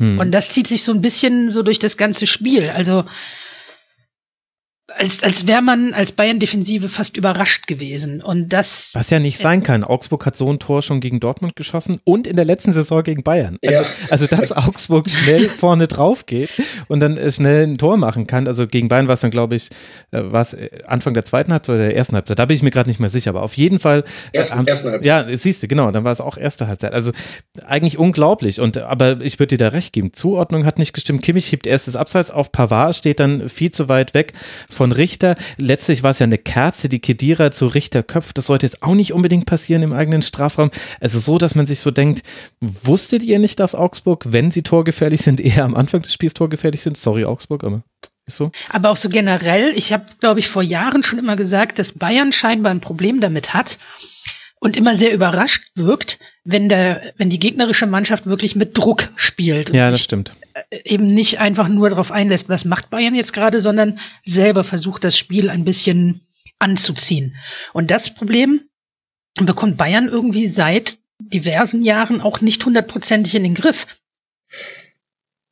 Hm. 0.00 0.18
Und 0.18 0.32
das 0.32 0.50
zieht 0.50 0.66
sich 0.66 0.82
so 0.82 0.92
ein 0.92 1.02
bisschen 1.02 1.50
so 1.50 1.62
durch 1.62 1.78
das 1.78 1.96
ganze 1.96 2.26
Spiel. 2.26 2.70
Also 2.70 3.04
als, 4.96 5.22
als 5.22 5.46
wäre 5.46 5.62
man 5.62 5.92
als 5.94 6.12
Bayern-Defensive 6.12 6.88
fast 6.88 7.16
überrascht 7.16 7.66
gewesen. 7.66 8.22
Und 8.22 8.48
das. 8.48 8.90
Was 8.94 9.10
ja 9.10 9.18
nicht 9.18 9.38
sein 9.38 9.62
kann. 9.62 9.84
Augsburg 9.84 10.26
hat 10.26 10.36
so 10.36 10.50
ein 10.50 10.58
Tor 10.58 10.82
schon 10.82 11.00
gegen 11.00 11.20
Dortmund 11.20 11.56
geschossen 11.56 11.98
und 12.04 12.26
in 12.26 12.36
der 12.36 12.44
letzten 12.44 12.72
Saison 12.72 13.02
gegen 13.02 13.22
Bayern. 13.22 13.58
Also, 13.64 13.74
ja. 13.74 13.84
also 14.10 14.26
dass 14.26 14.52
Augsburg 14.56 15.10
schnell 15.10 15.48
vorne 15.48 15.86
drauf 15.88 16.26
geht 16.26 16.50
und 16.88 17.00
dann 17.00 17.16
äh, 17.16 17.30
schnell 17.30 17.66
ein 17.66 17.78
Tor 17.78 17.96
machen 17.96 18.26
kann. 18.26 18.46
Also 18.46 18.66
gegen 18.66 18.88
Bayern 18.88 19.08
war 19.08 19.14
es 19.14 19.20
dann, 19.20 19.30
glaube 19.30 19.56
ich, 19.56 19.70
äh, 20.12 20.22
war 20.22 20.42
es 20.42 20.54
äh, 20.54 20.70
Anfang 20.86 21.14
der 21.14 21.24
zweiten 21.24 21.52
Halbzeit 21.52 21.74
oder 21.74 21.84
der 21.84 21.96
ersten 21.96 22.14
Halbzeit. 22.14 22.38
Da 22.38 22.46
bin 22.46 22.56
ich 22.56 22.62
mir 22.62 22.70
gerade 22.70 22.88
nicht 22.88 23.00
mehr 23.00 23.10
sicher. 23.10 23.30
Aber 23.30 23.42
auf 23.42 23.56
jeden 23.56 23.78
Fall. 23.78 24.04
Ersten, 24.32 24.58
haben, 24.58 24.66
ersten 24.66 24.90
Halbzeit. 24.90 25.06
Ja, 25.30 25.36
siehst 25.36 25.62
du, 25.62 25.68
genau. 25.68 25.90
Dann 25.90 26.04
war 26.04 26.12
es 26.12 26.20
auch 26.20 26.36
erste 26.36 26.66
Halbzeit. 26.66 26.92
Also 26.92 27.12
eigentlich 27.66 27.98
unglaublich. 27.98 28.60
Und, 28.60 28.78
aber 28.78 29.20
ich 29.20 29.38
würde 29.38 29.56
dir 29.56 29.64
da 29.64 29.68
recht 29.68 29.92
geben. 29.92 30.12
Zuordnung 30.12 30.64
hat 30.64 30.78
nicht 30.78 30.92
gestimmt. 30.92 31.22
Kimmich 31.22 31.50
hebt 31.50 31.66
erstes 31.66 31.96
Abseits 31.96 32.30
auf. 32.30 32.52
Pavard 32.52 32.94
steht 32.94 33.20
dann 33.20 33.48
viel 33.48 33.70
zu 33.70 33.88
weit 33.88 34.14
weg 34.14 34.32
von 34.68 34.83
Richter. 34.92 35.36
Letztlich 35.58 36.02
war 36.02 36.10
es 36.10 36.18
ja 36.18 36.24
eine 36.24 36.38
Kerze, 36.38 36.88
die 36.88 37.00
Kedira 37.00 37.50
zu 37.50 37.66
Richter 37.66 38.02
köpft. 38.02 38.38
Das 38.38 38.46
sollte 38.46 38.66
jetzt 38.66 38.82
auch 38.82 38.94
nicht 38.94 39.12
unbedingt 39.12 39.46
passieren 39.46 39.82
im 39.82 39.92
eigenen 39.92 40.22
Strafraum. 40.22 40.70
Also 41.00 41.18
so, 41.18 41.38
dass 41.38 41.54
man 41.54 41.66
sich 41.66 41.80
so 41.80 41.90
denkt, 41.90 42.22
wusstet 42.60 43.22
ihr 43.22 43.38
nicht, 43.38 43.60
dass 43.60 43.74
Augsburg, 43.74 44.26
wenn 44.28 44.50
sie 44.50 44.62
torgefährlich 44.62 45.22
sind, 45.22 45.40
eher 45.40 45.64
am 45.64 45.74
Anfang 45.74 46.02
des 46.02 46.12
Spiels 46.12 46.34
torgefährlich 46.34 46.82
sind? 46.82 46.96
Sorry, 46.96 47.24
Augsburg, 47.24 47.64
aber 47.64 47.82
ist 48.26 48.36
so. 48.36 48.50
Aber 48.70 48.90
auch 48.90 48.96
so 48.96 49.10
generell, 49.10 49.72
ich 49.76 49.92
habe, 49.92 50.06
glaube 50.20 50.40
ich, 50.40 50.48
vor 50.48 50.62
Jahren 50.62 51.02
schon 51.02 51.18
immer 51.18 51.36
gesagt, 51.36 51.78
dass 51.78 51.92
Bayern 51.92 52.32
scheinbar 52.32 52.72
ein 52.72 52.80
Problem 52.80 53.20
damit 53.20 53.52
hat, 53.52 53.78
und 54.64 54.78
immer 54.78 54.94
sehr 54.94 55.12
überrascht 55.12 55.68
wirkt, 55.74 56.18
wenn 56.42 56.70
der, 56.70 57.12
wenn 57.18 57.28
die 57.28 57.38
gegnerische 57.38 57.86
Mannschaft 57.86 58.24
wirklich 58.24 58.56
mit 58.56 58.76
Druck 58.78 59.10
spielt. 59.14 59.74
Ja, 59.74 59.90
das 59.90 60.00
stimmt. 60.00 60.34
Äh, 60.54 60.80
eben 60.84 61.12
nicht 61.14 61.38
einfach 61.40 61.68
nur 61.68 61.90
darauf 61.90 62.10
einlässt, 62.12 62.48
was 62.48 62.64
macht 62.64 62.90
Bayern 62.90 63.14
jetzt 63.14 63.32
gerade, 63.32 63.60
sondern 63.60 63.98
selber 64.24 64.64
versucht, 64.64 65.04
das 65.04 65.18
Spiel 65.18 65.50
ein 65.50 65.64
bisschen 65.64 66.20
anzuziehen. 66.58 67.36
Und 67.72 67.90
das 67.90 68.14
Problem 68.14 68.62
bekommt 69.34 69.76
Bayern 69.76 70.08
irgendwie 70.08 70.46
seit 70.46 70.98
diversen 71.18 71.82
Jahren 71.82 72.20
auch 72.20 72.40
nicht 72.40 72.64
hundertprozentig 72.64 73.34
in 73.34 73.42
den 73.42 73.54
Griff. 73.54 73.86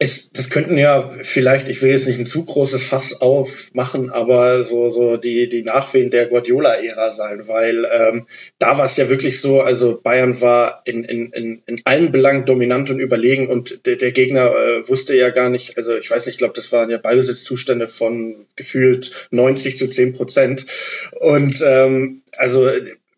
Es, 0.02 0.32
das 0.32 0.50
könnten 0.50 0.76
ja 0.78 1.08
vielleicht, 1.20 1.68
ich 1.68 1.80
will 1.80 1.92
jetzt 1.92 2.08
nicht 2.08 2.18
ein 2.18 2.26
zu 2.26 2.44
großes 2.44 2.82
Fass 2.82 3.20
aufmachen, 3.20 4.10
aber 4.10 4.64
so, 4.64 4.88
so 4.88 5.16
die, 5.16 5.48
die 5.48 5.62
Nachwehen 5.62 6.10
der 6.10 6.26
Guardiola-Ära 6.26 7.12
sein, 7.12 7.46
weil 7.46 7.84
ähm, 7.84 8.26
da 8.58 8.76
war 8.78 8.86
es 8.86 8.96
ja 8.96 9.08
wirklich 9.08 9.40
so, 9.40 9.60
also 9.60 10.00
Bayern 10.02 10.40
war 10.40 10.82
in, 10.86 11.04
in, 11.04 11.30
in, 11.30 11.62
in 11.66 11.80
allen 11.84 12.10
Belangen 12.10 12.44
dominant 12.46 12.90
und 12.90 12.98
überlegen 12.98 13.46
und 13.46 13.86
der, 13.86 13.94
der 13.94 14.10
Gegner 14.10 14.50
äh, 14.50 14.88
wusste 14.88 15.16
ja 15.16 15.30
gar 15.30 15.50
nicht, 15.50 15.76
also 15.78 15.94
ich 15.94 16.10
weiß 16.10 16.26
nicht, 16.26 16.34
ich 16.34 16.38
glaube, 16.38 16.54
das 16.54 16.72
waren 16.72 16.90
ja 16.90 16.98
Ballbesitzzustände 16.98 17.86
von 17.86 18.46
gefühlt 18.56 19.28
90 19.30 19.76
zu 19.76 19.88
10 19.88 20.14
Prozent. 20.14 20.66
Und 21.20 21.62
ähm, 21.64 22.22
also 22.36 22.68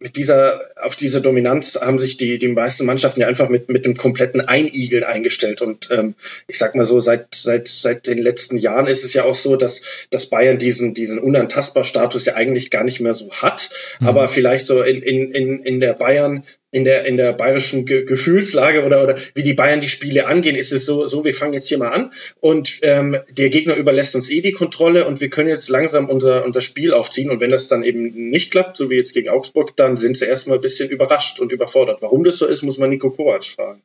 mit 0.00 0.16
dieser, 0.16 0.60
auf 0.84 0.96
diese 0.96 1.20
Dominanz 1.20 1.78
haben 1.80 1.98
sich 1.98 2.16
die, 2.16 2.38
die 2.38 2.48
meisten 2.48 2.86
Mannschaften 2.86 3.20
ja 3.20 3.26
einfach 3.26 3.48
mit, 3.48 3.68
mit 3.68 3.84
dem 3.84 3.96
kompletten 3.96 4.40
Einigeln 4.40 5.04
eingestellt. 5.04 5.62
Und 5.62 5.88
ähm, 5.90 6.14
ich 6.46 6.58
sag 6.58 6.74
mal 6.74 6.84
so, 6.84 7.00
seit, 7.00 7.34
seit, 7.34 7.68
seit 7.68 8.06
den 8.06 8.18
letzten 8.18 8.58
Jahren 8.58 8.86
ist 8.86 9.04
es 9.04 9.14
ja 9.14 9.24
auch 9.24 9.34
so, 9.34 9.56
dass, 9.56 9.80
dass 10.10 10.26
Bayern 10.26 10.58
diesen, 10.58 10.94
diesen 10.94 11.18
unantastbar 11.18 11.84
Status 11.84 12.26
ja 12.26 12.34
eigentlich 12.34 12.70
gar 12.70 12.84
nicht 12.84 13.00
mehr 13.00 13.14
so 13.14 13.30
hat. 13.30 13.70
Mhm. 14.00 14.08
Aber 14.08 14.28
vielleicht 14.28 14.66
so 14.66 14.82
in, 14.82 15.02
in, 15.02 15.30
in, 15.30 15.62
in 15.62 15.80
der 15.80 15.94
Bayern 15.94 16.44
in 16.74 16.82
der, 16.82 17.04
in 17.04 17.16
der 17.16 17.32
bayerischen 17.34 17.86
Ge 17.86 18.04
Gefühlslage 18.04 18.84
oder, 18.84 19.04
oder 19.04 19.14
wie 19.34 19.44
die 19.44 19.54
Bayern 19.54 19.80
die 19.80 19.88
Spiele 19.88 20.26
angehen, 20.26 20.56
ist 20.56 20.72
es 20.72 20.84
so, 20.84 21.06
so 21.06 21.24
wir 21.24 21.32
fangen 21.32 21.54
jetzt 21.54 21.68
hier 21.68 21.78
mal 21.78 21.90
an 21.90 22.12
und 22.40 22.80
ähm, 22.82 23.16
der 23.30 23.48
Gegner 23.48 23.76
überlässt 23.76 24.16
uns 24.16 24.28
eh 24.28 24.40
die 24.40 24.50
Kontrolle 24.50 25.06
und 25.06 25.20
wir 25.20 25.30
können 25.30 25.48
jetzt 25.48 25.68
langsam 25.68 26.08
unser, 26.08 26.44
unser 26.44 26.60
Spiel 26.60 26.92
aufziehen 26.92 27.30
und 27.30 27.40
wenn 27.40 27.50
das 27.50 27.68
dann 27.68 27.84
eben 27.84 28.28
nicht 28.28 28.50
klappt, 28.50 28.76
so 28.76 28.90
wie 28.90 28.96
jetzt 28.96 29.14
gegen 29.14 29.28
Augsburg, 29.28 29.76
dann 29.76 29.96
sind 29.96 30.16
sie 30.16 30.26
erstmal 30.26 30.58
ein 30.58 30.62
bisschen 30.74 30.90
überrascht 30.90 31.40
und 31.40 31.52
überfordert. 31.52 32.02
Warum 32.02 32.24
das 32.24 32.38
so 32.38 32.46
ist, 32.46 32.62
muss 32.62 32.78
man 32.78 32.90
Nico 32.90 33.10
Kovac 33.10 33.44
fragen. 33.44 33.82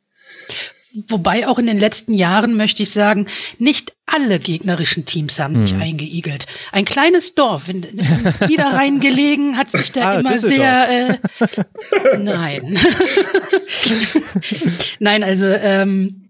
Wobei 1.08 1.48
auch 1.48 1.60
in 1.60 1.68
den 1.68 1.78
letzten 1.78 2.14
Jahren 2.14 2.58
möchte 2.58 2.82
ich 2.82 2.90
sagen, 2.90 3.28
nicht 3.60 3.94
alle 4.08 4.40
gegnerischen 4.40 5.06
Teams 5.06 5.40
haben 5.40 5.54
hm. 5.54 5.68
sich 5.68 5.76
eingeigelt. 5.76 6.48
Ein 6.72 6.86
kleines 6.86 7.36
Dorf 7.36 7.70
in, 7.70 7.84
in 7.84 7.98
Niederrhein 8.48 9.00
gelegen 9.00 9.56
hat 9.56 9.72
sich 9.72 9.92
da 9.92 10.14
ah, 10.14 10.20
immer 10.20 10.40
sehr. 10.40 10.90
Äh, 10.90 12.18
nein. 12.18 12.80
nein, 15.00 15.24
also 15.24 15.46
ähm, 15.46 16.29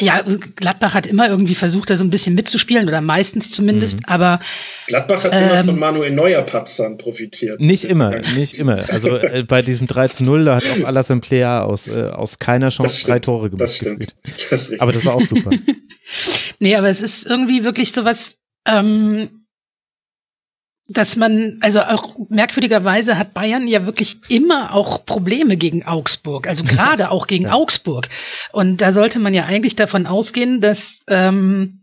ja, 0.00 0.22
Gladbach 0.56 0.94
hat 0.94 1.06
immer 1.06 1.28
irgendwie 1.28 1.54
versucht, 1.54 1.90
da 1.90 1.96
so 1.96 2.04
ein 2.04 2.10
bisschen 2.10 2.34
mitzuspielen 2.34 2.88
oder 2.88 3.00
meistens 3.00 3.50
zumindest, 3.50 3.98
mhm. 3.98 4.04
aber 4.06 4.40
Gladbach 4.86 5.24
hat 5.24 5.32
ähm, 5.32 5.50
immer 5.50 5.64
von 5.64 5.78
Manuel 5.78 6.10
Neuer 6.10 6.42
Patzern 6.42 6.98
profitiert. 6.98 7.60
Nicht 7.60 7.84
immer, 7.84 8.18
nicht 8.18 8.58
immer. 8.58 8.88
Also 8.88 9.16
äh, 9.16 9.42
bei 9.42 9.62
diesem 9.62 9.86
3 9.86 10.08
zu 10.08 10.24
0, 10.24 10.44
da 10.44 10.56
hat 10.56 10.64
auch 10.64 10.86
Alassane 10.86 11.20
Player 11.20 11.64
aus, 11.64 11.88
äh, 11.88 12.10
aus 12.12 12.38
keiner 12.38 12.68
Chance 12.70 13.06
drei 13.06 13.18
Tore 13.18 13.50
gemacht. 13.50 13.58
Das 13.68 13.76
stimmt. 13.76 14.14
Das 14.50 14.80
aber 14.80 14.92
das 14.92 15.04
war 15.04 15.14
auch 15.14 15.26
super. 15.26 15.50
nee, 16.58 16.74
aber 16.74 16.88
es 16.88 17.02
ist 17.02 17.26
irgendwie 17.26 17.64
wirklich 17.64 17.92
sowas, 17.92 18.36
ähm, 18.66 19.37
dass 20.88 21.16
man, 21.16 21.58
also 21.60 21.82
auch 21.82 22.16
merkwürdigerweise 22.30 23.18
hat 23.18 23.34
Bayern 23.34 23.68
ja 23.68 23.84
wirklich 23.84 24.16
immer 24.28 24.72
auch 24.74 25.04
Probleme 25.04 25.58
gegen 25.58 25.84
Augsburg, 25.84 26.48
also 26.48 26.64
gerade 26.64 27.10
auch 27.10 27.26
gegen 27.26 27.44
ja. 27.44 27.52
Augsburg. 27.52 28.08
Und 28.52 28.80
da 28.80 28.90
sollte 28.90 29.18
man 29.18 29.34
ja 29.34 29.44
eigentlich 29.44 29.76
davon 29.76 30.06
ausgehen, 30.06 30.60
dass, 30.60 31.04
ähm, 31.08 31.82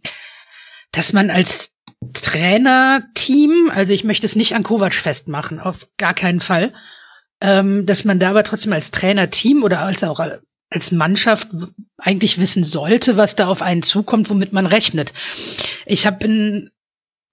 dass 0.91 1.13
man 1.13 1.29
als 1.29 1.69
Trainerteam, 2.13 3.71
also 3.73 3.93
ich 3.93 4.03
möchte 4.03 4.25
es 4.25 4.35
nicht 4.35 4.55
an 4.55 4.63
Kovac 4.63 4.95
festmachen, 4.95 5.59
auf 5.59 5.87
gar 5.97 6.15
keinen 6.15 6.39
Fall, 6.39 6.73
ähm, 7.41 7.85
dass 7.85 8.05
man 8.05 8.19
da 8.19 8.31
aber 8.31 8.43
trotzdem 8.43 8.73
als 8.73 8.89
Trainerteam 8.89 9.63
oder 9.63 9.81
als 9.81 10.03
auch 10.03 10.19
als 10.69 10.91
Mannschaft 10.91 11.47
eigentlich 11.97 12.39
wissen 12.39 12.63
sollte, 12.63 13.17
was 13.17 13.35
da 13.35 13.47
auf 13.47 13.61
einen 13.61 13.83
zukommt, 13.83 14.29
womit 14.31 14.51
man 14.51 14.65
rechnet. 14.65 15.13
Ich 15.85 16.07
habe 16.07 16.25
in 16.25 16.71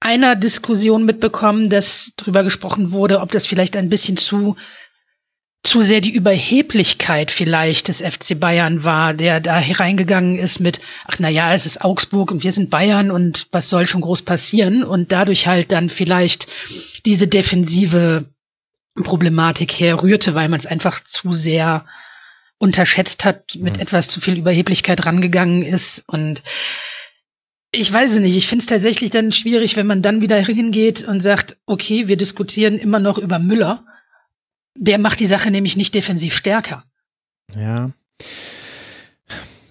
einer 0.02 0.36
Diskussion 0.36 1.04
mitbekommen, 1.04 1.70
dass 1.70 2.12
darüber 2.16 2.42
gesprochen 2.42 2.92
wurde, 2.92 3.20
ob 3.20 3.30
das 3.30 3.46
vielleicht 3.46 3.76
ein 3.76 3.88
bisschen 3.88 4.16
zu 4.16 4.56
zu 5.64 5.80
sehr 5.80 6.00
die 6.00 6.10
Überheblichkeit 6.10 7.30
vielleicht 7.30 7.86
des 7.86 8.00
FC 8.00 8.38
Bayern 8.38 8.82
war, 8.82 9.14
der 9.14 9.38
da 9.38 9.58
hereingegangen 9.58 10.36
ist 10.36 10.58
mit, 10.58 10.80
ach 11.04 11.16
na 11.20 11.28
ja, 11.28 11.54
es 11.54 11.66
ist 11.66 11.84
Augsburg 11.84 12.32
und 12.32 12.42
wir 12.42 12.50
sind 12.50 12.68
Bayern 12.68 13.12
und 13.12 13.46
was 13.52 13.68
soll 13.68 13.86
schon 13.86 14.00
groß 14.00 14.22
passieren 14.22 14.82
und 14.82 15.12
dadurch 15.12 15.46
halt 15.46 15.70
dann 15.70 15.88
vielleicht 15.88 16.48
diese 17.06 17.28
defensive 17.28 18.24
Problematik 19.04 19.72
herrührte, 19.72 20.34
weil 20.34 20.48
man 20.48 20.58
es 20.58 20.66
einfach 20.66 21.02
zu 21.04 21.32
sehr 21.32 21.86
unterschätzt 22.58 23.24
hat, 23.24 23.54
mit 23.54 23.76
mhm. 23.76 23.82
etwas 23.82 24.08
zu 24.08 24.20
viel 24.20 24.38
Überheblichkeit 24.38 25.06
rangegangen 25.06 25.62
ist 25.62 26.02
und 26.08 26.42
ich 27.72 27.90
weiß 27.90 28.12
es 28.12 28.18
nicht. 28.18 28.36
Ich 28.36 28.48
finde 28.48 28.62
es 28.62 28.66
tatsächlich 28.66 29.10
dann 29.10 29.32
schwierig, 29.32 29.76
wenn 29.76 29.86
man 29.86 30.02
dann 30.02 30.20
wieder 30.20 30.36
hingeht 30.36 31.04
und 31.04 31.20
sagt, 31.20 31.56
okay, 31.66 32.06
wir 32.06 32.16
diskutieren 32.16 32.78
immer 32.78 33.00
noch 33.00 33.18
über 33.18 33.38
Müller. 33.38 33.84
Der 34.76 34.98
macht 34.98 35.20
die 35.20 35.26
Sache 35.26 35.50
nämlich 35.50 35.76
nicht 35.76 35.94
defensiv 35.94 36.36
stärker. 36.36 36.84
Ja. 37.56 37.90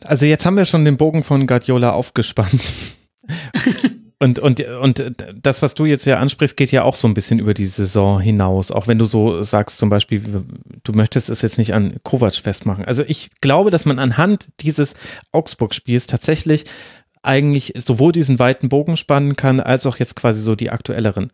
Also 0.06 0.26
jetzt 0.26 0.46
haben 0.46 0.58
wir 0.58 0.66
schon 0.66 0.84
den 0.84 0.98
Bogen 0.98 1.24
von 1.24 1.46
Guardiola 1.46 1.92
aufgespannt. 1.92 2.62
Und, 4.22 4.38
und, 4.38 4.60
und 4.60 5.04
das, 5.42 5.64
was 5.64 5.74
du 5.74 5.86
jetzt 5.86 6.06
ja 6.06 6.20
ansprichst, 6.20 6.56
geht 6.56 6.72
ja 6.72 6.84
auch 6.84 6.94
so 6.94 7.08
ein 7.08 7.16
bisschen 7.16 7.40
über 7.40 7.56
die 7.56 7.66
Saison 7.66 8.22
hinaus. 8.22 8.70
Auch 8.70 8.86
wenn 8.86 9.00
du 9.00 9.06
so 9.06 9.42
sagst, 9.42 9.80
zum 9.80 9.90
Beispiel, 9.90 10.44
du 10.84 10.94
möchtest 10.94 11.32
es 11.32 11.42
jetzt 11.42 11.58
nicht 11.58 11.74
an 11.74 11.96
Kovac 12.04 12.36
festmachen. 12.36 12.86
Also 12.86 13.04
ich 13.08 13.32
glaube, 13.42 13.72
dass 13.72 13.88
man 13.88 13.98
anhand 13.98 14.50
dieses 14.60 14.94
Augsburg-Spiels 15.32 16.06
tatsächlich 16.06 16.66
eigentlich 17.24 17.74
sowohl 17.78 18.12
diesen 18.12 18.40
weiten 18.40 18.70
Bogen 18.70 18.98
spannen 18.98 19.36
kann, 19.36 19.60
als 19.60 19.86
auch 19.86 19.98
jetzt 19.98 20.16
quasi 20.16 20.42
so 20.42 20.56
die 20.56 20.72
aktuelleren 20.72 21.32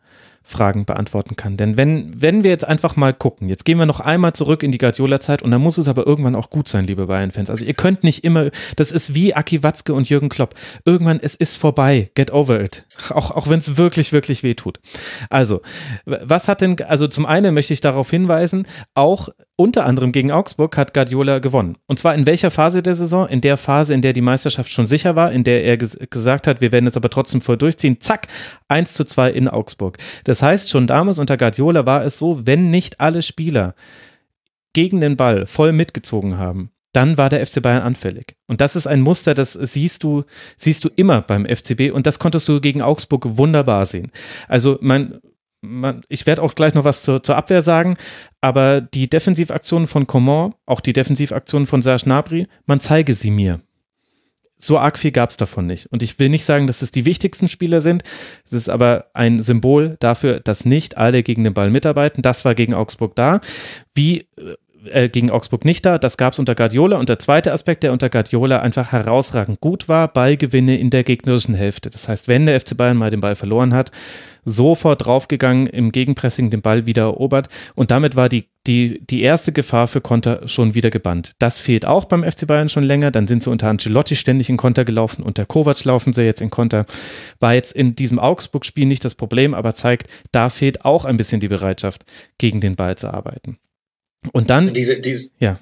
Fragen 0.50 0.86
beantworten 0.86 1.36
kann. 1.36 1.58
Denn 1.58 1.76
wenn, 1.76 2.10
wenn 2.22 2.45
wir 2.45 2.52
jetzt 2.52 2.66
einfach 2.66 2.95
mal 2.95 3.14
gucken, 3.14 3.50
jetzt 3.50 3.66
gehen 3.66 3.78
wir 3.78 3.86
noch 3.86 4.00
einmal 4.00 4.32
zurück 4.32 4.64
in 4.64 4.72
die 4.72 4.78
Guardiola-Zeit 4.78 5.41
und 5.41 5.52
dann 5.52 5.62
muss 5.62 5.78
es 5.78 5.89
aber 5.89 6.08
irgendwann 6.08 6.36
auch 6.36 6.50
gut 6.50 6.70
sein, 6.70 6.86
liebe 6.86 7.08
Bayern-Fans. 7.08 7.50
Also 7.50 7.66
ihr 7.66 7.74
könnt 7.74 8.06
nicht 8.06 8.24
immer, 8.24 8.50
das 8.78 8.93
ist 8.93 9.14
wie 9.14 9.34
Aki 9.34 9.64
Watzke 9.64 9.93
und 9.93 10.10
Jürgen 10.10 10.30
Klopp. 10.30 10.56
Irgendwann, 10.86 11.20
es 11.22 11.36
ist 11.36 11.58
vorbei. 11.58 12.12
Get 12.16 12.32
over 12.32 12.62
it. 12.62 12.86
Auch, 13.10 13.32
auch 13.32 13.50
wenn 13.50 13.60
es 13.60 13.78
wirklich, 13.78 14.14
wirklich 14.14 14.43
weh 14.43 14.54
tut. 14.54 14.80
Also, 15.30 15.62
was 16.06 16.48
hat 16.48 16.62
denn, 16.62 16.76
also 16.82 17.08
zum 17.08 17.26
einen 17.26 17.54
möchte 17.54 17.74
ich 17.74 17.82
darauf 17.82 18.10
hinweisen, 18.10 18.68
auch 18.95 19.30
unter 19.60 19.86
anderem 19.88 20.12
gegen 20.12 20.32
Augsburg 20.32 20.78
hat 20.78 20.93
Guardiola 20.93 21.39
gewonnen. 21.39 21.78
Und 21.88 21.98
zwar 21.98 22.14
in 22.14 22.28
welcher 22.28 22.52
Phase 22.52 22.84
der 22.84 22.93
Saison? 22.93 23.28
In 23.28 23.41
der 23.41 23.58
Phase, 23.58 23.93
in 23.93 24.04
der 24.04 24.14
die 24.14 24.22
Meisterschaft 24.22 24.72
schon 24.72 24.86
sicher 24.86 25.16
war, 25.16 25.32
in 25.32 25.43
der 25.43 25.64
er 25.64 25.78
ges 25.78 25.98
gesagt 26.12 26.45
hat, 26.45 26.62
wir 26.62 26.72
werden 26.72 26.86
es 26.86 26.95
aber 26.95 27.10
trotzdem 27.10 27.41
voll 27.41 27.58
durchziehen. 27.58 28.00
Zack, 28.00 28.28
1 28.68 28.93
zu 28.93 29.04
2 29.04 29.32
in 29.32 29.48
Augsburg. 29.48 29.98
Das 30.26 30.37
heißt, 30.42 30.70
schon 30.70 30.88
damals 30.88 31.20
unter 31.20 31.38
Guardiola 31.38 31.86
war 31.86 32.04
es 32.04 32.18
so, 32.18 32.46
wenn 32.46 32.70
nicht 32.70 33.00
alle 33.00 33.22
Spieler 33.22 33.76
gegen 34.74 35.02
den 35.02 35.18
Ball 35.18 35.46
voll 35.46 35.72
mitgezogen 35.72 36.38
haben, 36.38 36.72
dann 36.94 37.18
war 37.18 37.30
der 37.30 37.46
FC 37.46 37.62
Bayern 37.62 37.84
anfällig. 37.84 38.36
Und 38.48 38.62
das 38.62 38.76
ist 38.76 38.88
ein 38.88 39.02
Muster, 39.02 39.34
das 39.34 39.54
siehst 39.54 40.04
du, 40.04 40.24
siehst 40.56 40.84
du 40.84 40.90
immer 40.96 41.22
beim 41.22 41.46
FCB 41.46 41.92
und 41.92 42.08
das 42.08 42.20
konntest 42.20 42.48
du 42.48 42.60
gegen 42.60 42.82
Augsburg 42.82 43.38
wunderbar 43.38 43.86
sehen. 43.86 44.12
Also 44.48 44.78
man, 44.82 45.20
ich 46.10 46.26
werde 46.26 46.42
auch 46.42 46.56
gleich 46.56 46.74
noch 46.74 46.86
was 46.86 47.02
zur, 47.04 47.22
zur 47.22 47.36
Abwehr 47.36 47.62
sagen, 47.62 47.98
aber 48.42 48.82
die 48.82 49.10
Defensivaktionen 49.10 49.88
von 49.88 50.08
Coman, 50.08 50.54
auch 50.66 50.82
die 50.82 50.94
Defensivaktionen 50.94 51.66
von 51.66 51.82
Serge 51.82 52.06
Gnabry, 52.06 52.48
man 52.66 52.80
zeige 52.80 53.14
sie 53.14 53.32
mir. 53.32 53.60
So 54.58 54.80
arg 54.80 54.97
viel 54.97 55.12
gab 55.12 55.30
es 55.30 55.38
davon 55.38 55.68
nicht. 55.68 55.86
Und 55.88 56.01
ich 56.01 56.18
will 56.18 56.30
nicht 56.30 56.43
sagen, 56.43 56.66
dass 56.66 56.82
es 56.82 56.91
die 56.91 57.05
wichtigsten 57.05 57.47
Spieler 57.47 57.80
sind. 57.80 58.03
Es 58.45 58.53
ist 58.53 58.70
aber 58.70 59.05
ein 59.14 59.39
Symbol 59.39 59.97
dafür, 59.99 60.39
dass 60.39 60.66
nicht 60.66 60.97
alle 60.97 61.22
gegen 61.22 61.43
den 61.43 61.53
Ball 61.53 61.70
mitarbeiten. 61.70 62.24
Das 62.24 62.43
war 62.43 62.55
gegen 62.55 62.74
Augsburg 62.74 63.16
da. 63.16 63.39
Wie 63.93 64.28
äh, 64.92 65.10
gegen 65.10 65.30
Augsburg 65.30 65.66
nicht 65.66 65.86
da. 65.86 65.98
Das 65.98 66.18
gab 66.18 66.34
es 66.34 66.40
unter 66.40 66.56
Guardiola. 66.56 66.98
Und 66.98 67.10
der 67.10 67.20
zweite 67.20 67.52
Aspekt, 67.52 67.84
der 67.84 67.92
unter 67.92 68.10
Guardiola 68.10 68.60
einfach 68.60 68.92
herausragend 68.92 69.62
gut 69.62 69.88
war, 69.88 70.08
Ballgewinne 70.08 70.78
in 70.78 70.90
der 70.90 71.04
gegnerischen 71.04 71.56
Hälfte. 71.56 71.90
Das 71.90 72.08
heißt, 72.08 72.28
wenn 72.28 72.46
der 72.46 72.60
FC 72.60 72.76
Bayern 72.76 72.98
mal 72.98 73.12
den 73.12 73.22
Ball 73.22 73.36
verloren 73.36 73.74
hat, 73.74 73.92
sofort 74.48 75.06
draufgegangen, 75.06 75.68
im 75.68 75.92
Gegenpressing 75.92 76.50
den 76.50 76.62
Ball 76.62 76.86
wieder 76.86 77.04
erobert. 77.04 77.50
Und 77.76 77.92
damit 77.92 78.16
war 78.16 78.30
die, 78.30 78.46
die, 78.66 79.06
die 79.06 79.22
erste 79.22 79.52
Gefahr 79.52 79.88
für 79.88 80.02
Konter 80.02 80.48
schon 80.48 80.74
wieder 80.74 80.90
gebannt. 80.90 81.34
Das 81.40 81.60
fehlt 81.60 81.86
auch 81.86 82.06
beim 82.06 82.24
FC 82.24 82.48
Bayern 82.48 82.70
schon 82.70 82.84
länger. 82.84 83.12
Dann 83.12 83.28
sind 83.28 83.44
sie 83.44 83.50
unter 83.50 83.68
Ancelotti 83.68 84.16
ständig 84.16 84.50
in 84.50 84.58
Konter 84.58 84.86
gelaufen. 84.86 85.24
Unter 85.24 85.46
Kovac 85.46 85.84
laufen 85.84 86.14
sie 86.14 86.24
jetzt 86.24 86.42
in 86.42 86.50
Konter. 86.50 86.86
War 87.40 87.54
jetzt 87.54 87.74
in 87.74 87.96
diesem 87.96 88.20
Augsburg-Spiel 88.20 88.86
nicht 88.86 89.04
das 89.04 89.16
Problem, 89.16 89.54
aber 89.54 89.76
zeigt, 89.76 90.10
da 90.32 90.50
fehlt 90.50 90.86
auch 90.86 91.06
ein 91.06 91.18
bisschen 91.18 91.42
die 91.42 91.50
Bereitschaft, 91.50 92.06
gegen 92.38 92.62
den 92.62 92.76
Ball 92.76 92.98
zu 92.98 93.14
arbeiten. 93.14 93.58
Und 94.32 94.49
dann. 94.49 94.74
Diese, 94.74 94.99
diese, 94.99 95.30
ja. 95.39 95.59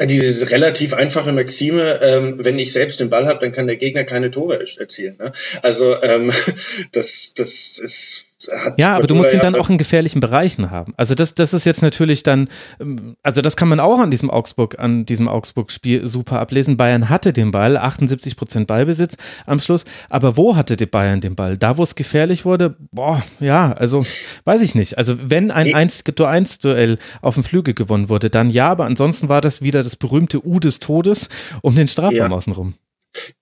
Diese 0.00 0.50
relativ 0.50 0.94
einfache 0.94 1.32
Maxime, 1.32 2.00
ähm, 2.02 2.44
wenn 2.44 2.58
ich 2.58 2.72
selbst 2.72 3.00
den 3.00 3.10
Ball 3.10 3.26
habe, 3.26 3.40
dann 3.40 3.50
kann 3.50 3.66
der 3.66 3.76
Gegner 3.76 4.04
keine 4.04 4.30
Tore 4.30 4.60
erzielen. 4.60 5.16
Ne? 5.18 5.32
Also 5.62 6.00
ähm, 6.02 6.30
das, 6.92 7.34
das 7.34 7.78
ist 7.80 8.27
ja, 8.76 8.94
aber 8.94 9.06
du 9.06 9.14
musst 9.16 9.32
ihn 9.32 9.40
dann 9.40 9.56
auch 9.56 9.68
in 9.68 9.78
gefährlichen 9.78 10.20
Bereichen 10.20 10.70
haben. 10.70 10.94
Also 10.96 11.14
das, 11.14 11.34
das 11.34 11.52
ist 11.52 11.64
jetzt 11.64 11.82
natürlich 11.82 12.22
dann, 12.22 12.48
ähm, 12.80 13.16
also 13.22 13.42
das 13.42 13.56
kann 13.56 13.68
man 13.68 13.80
auch 13.80 13.98
an 13.98 14.10
diesem 14.10 14.30
Augsburg, 14.30 14.78
an 14.78 15.06
diesem 15.06 15.28
Augsburg-Spiel 15.28 16.06
super 16.06 16.38
ablesen. 16.38 16.76
Bayern 16.76 17.08
hatte 17.08 17.32
den 17.32 17.50
Ball, 17.50 17.76
78 17.76 18.36
Prozent 18.36 18.66
Ballbesitz 18.68 19.16
am 19.46 19.58
Schluss. 19.58 19.84
Aber 20.08 20.36
wo 20.36 20.54
hatte 20.54 20.76
die 20.76 20.86
Bayern 20.86 21.20
den 21.20 21.34
Ball? 21.34 21.56
Da, 21.56 21.78
wo 21.78 21.82
es 21.82 21.96
gefährlich 21.96 22.44
wurde? 22.44 22.76
Boah, 22.92 23.22
ja, 23.40 23.72
also 23.72 24.06
weiß 24.44 24.62
ich 24.62 24.74
nicht. 24.74 24.98
Also 24.98 25.16
wenn 25.20 25.50
ein 25.50 25.66
1-1-Duell 25.66 26.98
auf 27.20 27.34
dem 27.34 27.44
Flügel 27.44 27.74
gewonnen 27.74 28.08
wurde, 28.08 28.30
dann 28.30 28.50
ja, 28.50 28.68
aber 28.68 28.84
ansonsten 28.84 29.28
war 29.28 29.40
das 29.40 29.62
wieder 29.62 29.82
das 29.82 29.96
berühmte 29.96 30.46
U 30.46 30.60
des 30.60 30.78
Todes 30.78 31.28
um 31.62 31.74
den 31.74 31.88
Strafraum 31.88 32.14
ja. 32.14 32.28
außenrum 32.30 32.74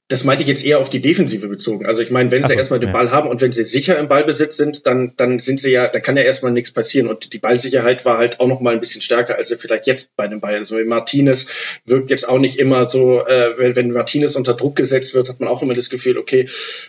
das 0.08 0.22
meinte 0.22 0.44
ich 0.44 0.48
jetzt 0.48 0.64
eher 0.64 0.78
auf 0.78 0.88
die 0.88 1.00
Defensive 1.00 1.48
bezogen. 1.48 1.84
Also 1.84 2.00
ich 2.00 2.12
meine, 2.12 2.30
wenn 2.30 2.42
sie 2.42 2.52
so, 2.52 2.54
erstmal 2.54 2.78
den 2.78 2.90
ja. 2.90 2.92
Ball 2.92 3.10
haben 3.10 3.28
und 3.28 3.40
wenn 3.40 3.50
sie 3.50 3.64
sicher 3.64 3.98
im 3.98 4.06
Ballbesitz 4.06 4.56
sind, 4.56 4.86
dann, 4.86 5.14
dann 5.16 5.40
sind 5.40 5.58
sie 5.58 5.72
ja, 5.72 5.88
dann 5.88 6.00
kann 6.00 6.16
ja 6.16 6.22
erstmal 6.22 6.52
nichts 6.52 6.70
passieren. 6.70 7.08
Und 7.08 7.32
die 7.32 7.38
Ballsicherheit 7.38 8.04
war 8.04 8.18
halt 8.18 8.38
auch 8.38 8.46
noch 8.46 8.60
mal 8.60 8.72
ein 8.72 8.78
bisschen 8.78 9.00
stärker, 9.00 9.36
als 9.36 9.48
sie 9.48 9.56
vielleicht 9.56 9.88
jetzt 9.88 10.14
bei 10.14 10.28
den 10.28 10.40
Bayern. 10.40 10.60
Also 10.60 10.76
Martinez 10.84 11.48
wirkt 11.86 12.10
jetzt 12.10 12.28
auch 12.28 12.38
nicht 12.38 12.60
immer 12.60 12.88
so, 12.88 13.26
äh, 13.26 13.58
wenn, 13.58 13.74
wenn 13.74 13.90
Martinez 13.90 14.36
unter 14.36 14.54
Druck 14.54 14.76
gesetzt 14.76 15.12
wird, 15.14 15.28
hat 15.28 15.40
man 15.40 15.48
auch 15.48 15.62
immer 15.62 15.74
das 15.74 15.90
Gefühl, 15.90 16.18
okay, 16.18 16.48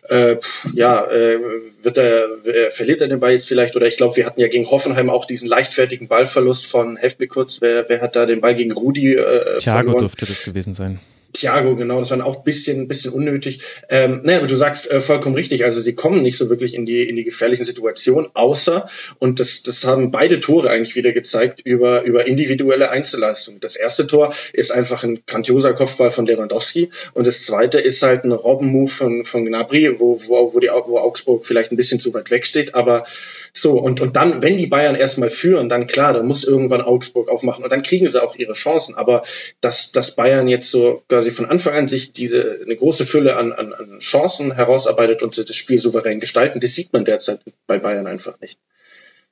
äh, 0.10 0.36
ja, 0.76 1.10
äh, 1.10 1.40
wird 1.82 1.98
er, 1.98 2.46
äh, 2.46 2.70
verliert 2.70 3.02
er 3.02 3.08
den 3.08 3.20
Ball 3.20 3.32
jetzt 3.32 3.48
vielleicht? 3.48 3.76
Oder 3.76 3.88
ich 3.88 3.98
glaube, 3.98 4.16
wir 4.16 4.28
hatten 4.28 4.42
ja 4.42 4.48
gegen 4.48 4.70
Hoffenheim 4.70 5.10
auch 5.10 5.26
diesen 5.26 5.50
leichtfertigen 5.50 6.08
Ballverlust 6.08 6.68
von 6.68 6.98
Helft 6.98 7.18
kurz, 7.30 7.62
wer, 7.62 7.90
wer 7.90 8.02
hat 8.02 8.16
da 8.16 8.28
den 8.28 8.42
Ball 8.42 8.54
gegen 8.54 8.72
Rudi 8.72 9.16
äh, 9.16 9.58
Thiago 9.58 9.86
verloren? 9.86 10.02
dürfte 10.02 10.28
das 10.28 10.44
gewesen 10.44 10.76
sein. 10.76 11.00
Thiago, 11.40 11.76
genau, 11.76 12.00
das 12.00 12.12
war 12.12 12.26
auch 12.26 12.38
ein 12.38 12.44
bisschen, 12.44 12.88
bisschen 12.88 13.14
unnötig. 13.14 13.60
Ähm, 13.90 14.22
naja, 14.24 14.40
aber 14.40 14.48
du 14.48 14.56
sagst 14.56 14.90
äh, 14.90 15.02
vollkommen 15.02 15.36
richtig, 15.36 15.64
also 15.64 15.82
sie 15.82 15.94
kommen 15.94 16.22
nicht 16.22 16.38
so 16.38 16.50
wirklich 16.50 16.74
in 16.74 16.86
die, 16.86 17.08
in 17.08 17.16
die 17.16 17.24
gefährlichen 17.24 17.66
Situationen, 17.66 18.30
außer, 18.34 18.90
und 19.20 19.40
das, 19.40 19.64
das 19.64 19.86
haben 19.86 20.12
beide 20.12 20.40
Tore 20.40 20.70
eigentlich 20.70 20.96
wieder 20.96 21.12
gezeigt, 21.12 21.62
über, 21.64 22.04
über 22.04 22.28
individuelle 22.28 22.90
Einzelleistungen. 22.90 23.60
Das 23.60 23.76
erste 23.76 24.08
Tor 24.08 24.34
ist 24.54 24.72
einfach 24.72 25.04
ein 25.04 25.22
grandioser 25.26 25.74
Kopfball 25.74 26.12
von 26.12 26.26
Lewandowski 26.26 26.90
und 27.14 27.28
das 27.28 27.44
zweite 27.44 27.80
ist 27.80 28.02
halt 28.02 28.24
ein 28.24 28.32
Robbenmove 28.32 28.92
von, 28.92 29.26
von 29.26 29.46
Gnabry, 29.46 30.00
wo, 30.00 30.20
wo, 30.28 30.54
wo, 30.54 30.60
die, 30.60 30.68
wo 30.68 31.00
Augsburg 31.00 31.46
vielleicht 31.46 31.72
ein 31.72 31.78
bisschen 31.78 32.00
zu 32.00 32.14
weit 32.14 32.32
weg 32.32 32.46
steht, 32.46 32.76
aber 32.76 33.06
so, 33.54 33.80
und, 33.80 34.02
und 34.02 34.16
dann, 34.16 34.42
wenn 34.42 34.58
die 34.58 34.68
Bayern 34.68 34.96
erstmal 34.96 35.30
führen, 35.30 35.70
dann 35.70 35.88
klar, 35.88 36.14
dann 36.14 36.28
muss 36.28 36.44
irgendwann 36.44 36.82
Augsburg 36.82 37.30
aufmachen 37.30 37.64
und 37.64 37.72
dann 37.72 37.84
kriegen 37.84 38.08
sie 38.08 38.22
auch 38.22 38.36
ihre 38.36 38.54
Chancen, 38.54 38.96
aber 38.96 39.24
dass, 39.62 39.92
dass 39.92 40.16
Bayern 40.16 40.48
jetzt 40.48 40.70
so 40.70 41.04
quasi 41.10 41.27
von 41.32 41.46
Anfang 41.46 41.74
an 41.74 41.88
sich 41.88 42.12
diese 42.12 42.60
eine 42.64 42.76
große 42.76 43.06
Fülle 43.06 43.36
an, 43.38 43.52
an, 43.54 43.74
an 43.74 44.00
Chancen 44.00 44.54
herausarbeitet 44.54 45.24
und 45.24 45.38
das 45.38 45.56
Spiel 45.56 45.78
souverän 45.78 46.20
gestalten. 46.20 46.60
Das 46.60 46.76
sieht 46.76 46.94
man 46.94 47.06
derzeit 47.06 47.40
bei 47.66 47.80
Bayern 47.80 48.08
einfach 48.08 48.40
nicht. 48.40 48.60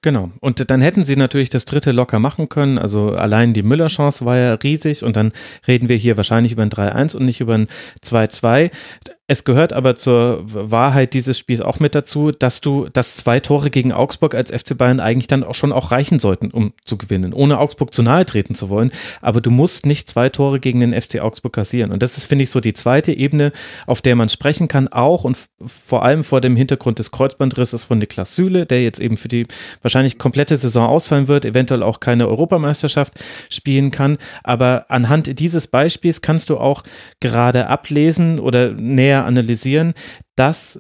Genau. 0.02 0.32
Und 0.39 0.70
dann 0.70 0.82
hätten 0.82 1.04
sie 1.04 1.16
natürlich 1.16 1.50
das 1.50 1.66
dritte 1.66 1.91
locker 1.91 2.20
machen 2.20 2.48
können. 2.48 2.78
Also 2.78 3.10
allein 3.10 3.54
die 3.56 3.64
Müller-Chance 3.64 4.24
war 4.24 4.38
ja 4.38 4.54
riesig 4.54 5.04
und 5.04 5.16
dann 5.16 5.34
reden 5.68 5.89
wir 5.89 5.96
hier 5.96 6.16
wahrscheinlich 6.16 6.52
über 6.52 6.62
ein 6.62 6.70
3-1 6.70 7.16
und 7.16 7.26
nicht 7.26 7.41
über 7.41 7.56
ein 7.56 7.68
2-2. 8.04 8.70
Es 9.28 9.44
gehört 9.44 9.74
aber 9.74 9.96
zur 9.96 10.44
Wahrheit 10.46 11.16
dieses 11.16 11.40
Spiels 11.40 11.60
auch 11.60 11.80
mit 11.80 11.96
dazu, 11.96 12.30
dass 12.30 12.62
du, 12.62 12.88
dass 12.94 13.16
zwei 13.16 13.40
Tore 13.40 13.72
gegen 13.72 13.92
Augsburg 13.92 14.36
als 14.36 14.52
FC 14.52 14.78
Bayern 14.78 15.00
eigentlich 15.00 15.26
dann 15.26 15.44
auch 15.44 15.56
schon 15.56 15.72
auch 15.72 15.90
reichen 15.90 16.20
sollten, 16.20 16.52
um 16.52 16.74
zu 16.86 16.96
gewinnen, 16.96 17.34
ohne 17.34 17.58
Augsburg 17.58 17.92
zu 17.92 18.04
nahe 18.04 18.28
treten 18.28 18.54
zu 18.54 18.70
wollen. 18.70 18.92
Aber 19.22 19.42
du 19.42 19.50
musst 19.50 19.88
nicht 19.88 20.08
zwei 20.08 20.30
Tore 20.30 20.60
gegen 20.60 20.80
den 20.80 20.94
FC 20.94 21.22
Augsburg 21.22 21.54
kassieren. 21.54 21.92
Und 21.92 22.04
das 22.04 22.20
ist, 22.20 22.26
finde 22.26 22.44
ich, 22.44 22.52
so 22.52 22.60
die 22.60 22.74
zweite 22.74 23.14
Ebene, 23.14 23.52
auf 23.88 24.04
der 24.04 24.16
man 24.16 24.30
sprechen 24.30 24.68
kann, 24.68 24.90
auch 24.90 25.24
und 25.24 25.40
vor 25.66 26.04
allem 26.04 26.24
vor 26.24 26.40
dem 26.40 26.56
Hintergrund 26.56 27.00
des 27.00 27.10
Kreuzbandrisses 27.10 27.84
von 27.84 27.98
Niklas 27.98 28.36
Süle, 28.36 28.68
der 28.68 28.84
jetzt 28.84 29.00
eben 29.00 29.18
für 29.18 29.28
die 29.28 29.48
wahrscheinlich 29.82 30.20
komplette 30.20 30.56
Saison 30.56 30.88
ausfallen 30.88 31.28
wird, 31.28 31.46
eventuell 31.46 31.82
auch 31.82 32.00
keine 32.00 32.28
Europameisterschaft 32.28 33.14
spielen 33.50 33.90
kann. 33.90 34.20
Aber 34.44 34.86
anhand 34.90 35.40
dieses 35.40 35.66
Beispiels 35.66 36.22
kannst 36.22 36.52
du 36.52 36.58
auch 36.58 36.84
gerade 37.20 37.66
ablesen 37.68 38.40
oder 38.40 38.72
näher 38.72 39.14
näher 39.16 39.26
analysieren, 39.26 39.93
dass 40.36 40.80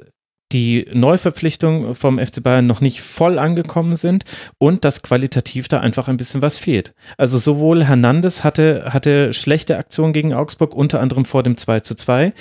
die 0.55 0.87
Neuverpflichtungen 0.93 1.95
vom 1.95 2.17
FC 2.17 2.41
Bayern 2.41 2.65
noch 2.65 2.79
nicht 2.79 3.01
voll 3.01 3.39
angekommen 3.39 3.97
sind 3.97 4.23
und 4.57 4.85
dass 4.85 5.03
qualitativ 5.03 5.67
da 5.67 5.81
einfach 5.81 6.07
ein 6.07 6.15
bisschen 6.15 6.41
was 6.41 6.57
fehlt. 6.57 6.93
Also 7.17 7.37
sowohl 7.37 7.83
Hernandez 7.83 8.45
hatte, 8.45 8.85
hatte 8.91 9.33
schlechte 9.33 9.77
Aktionen 9.77 10.13
gegen 10.13 10.33
Augsburg, 10.33 10.73
unter 10.73 11.01
anderem 11.01 11.25
vor 11.25 11.43
dem 11.43 11.57
2 11.57 11.81
zu 11.81 11.95
2, 11.95 12.31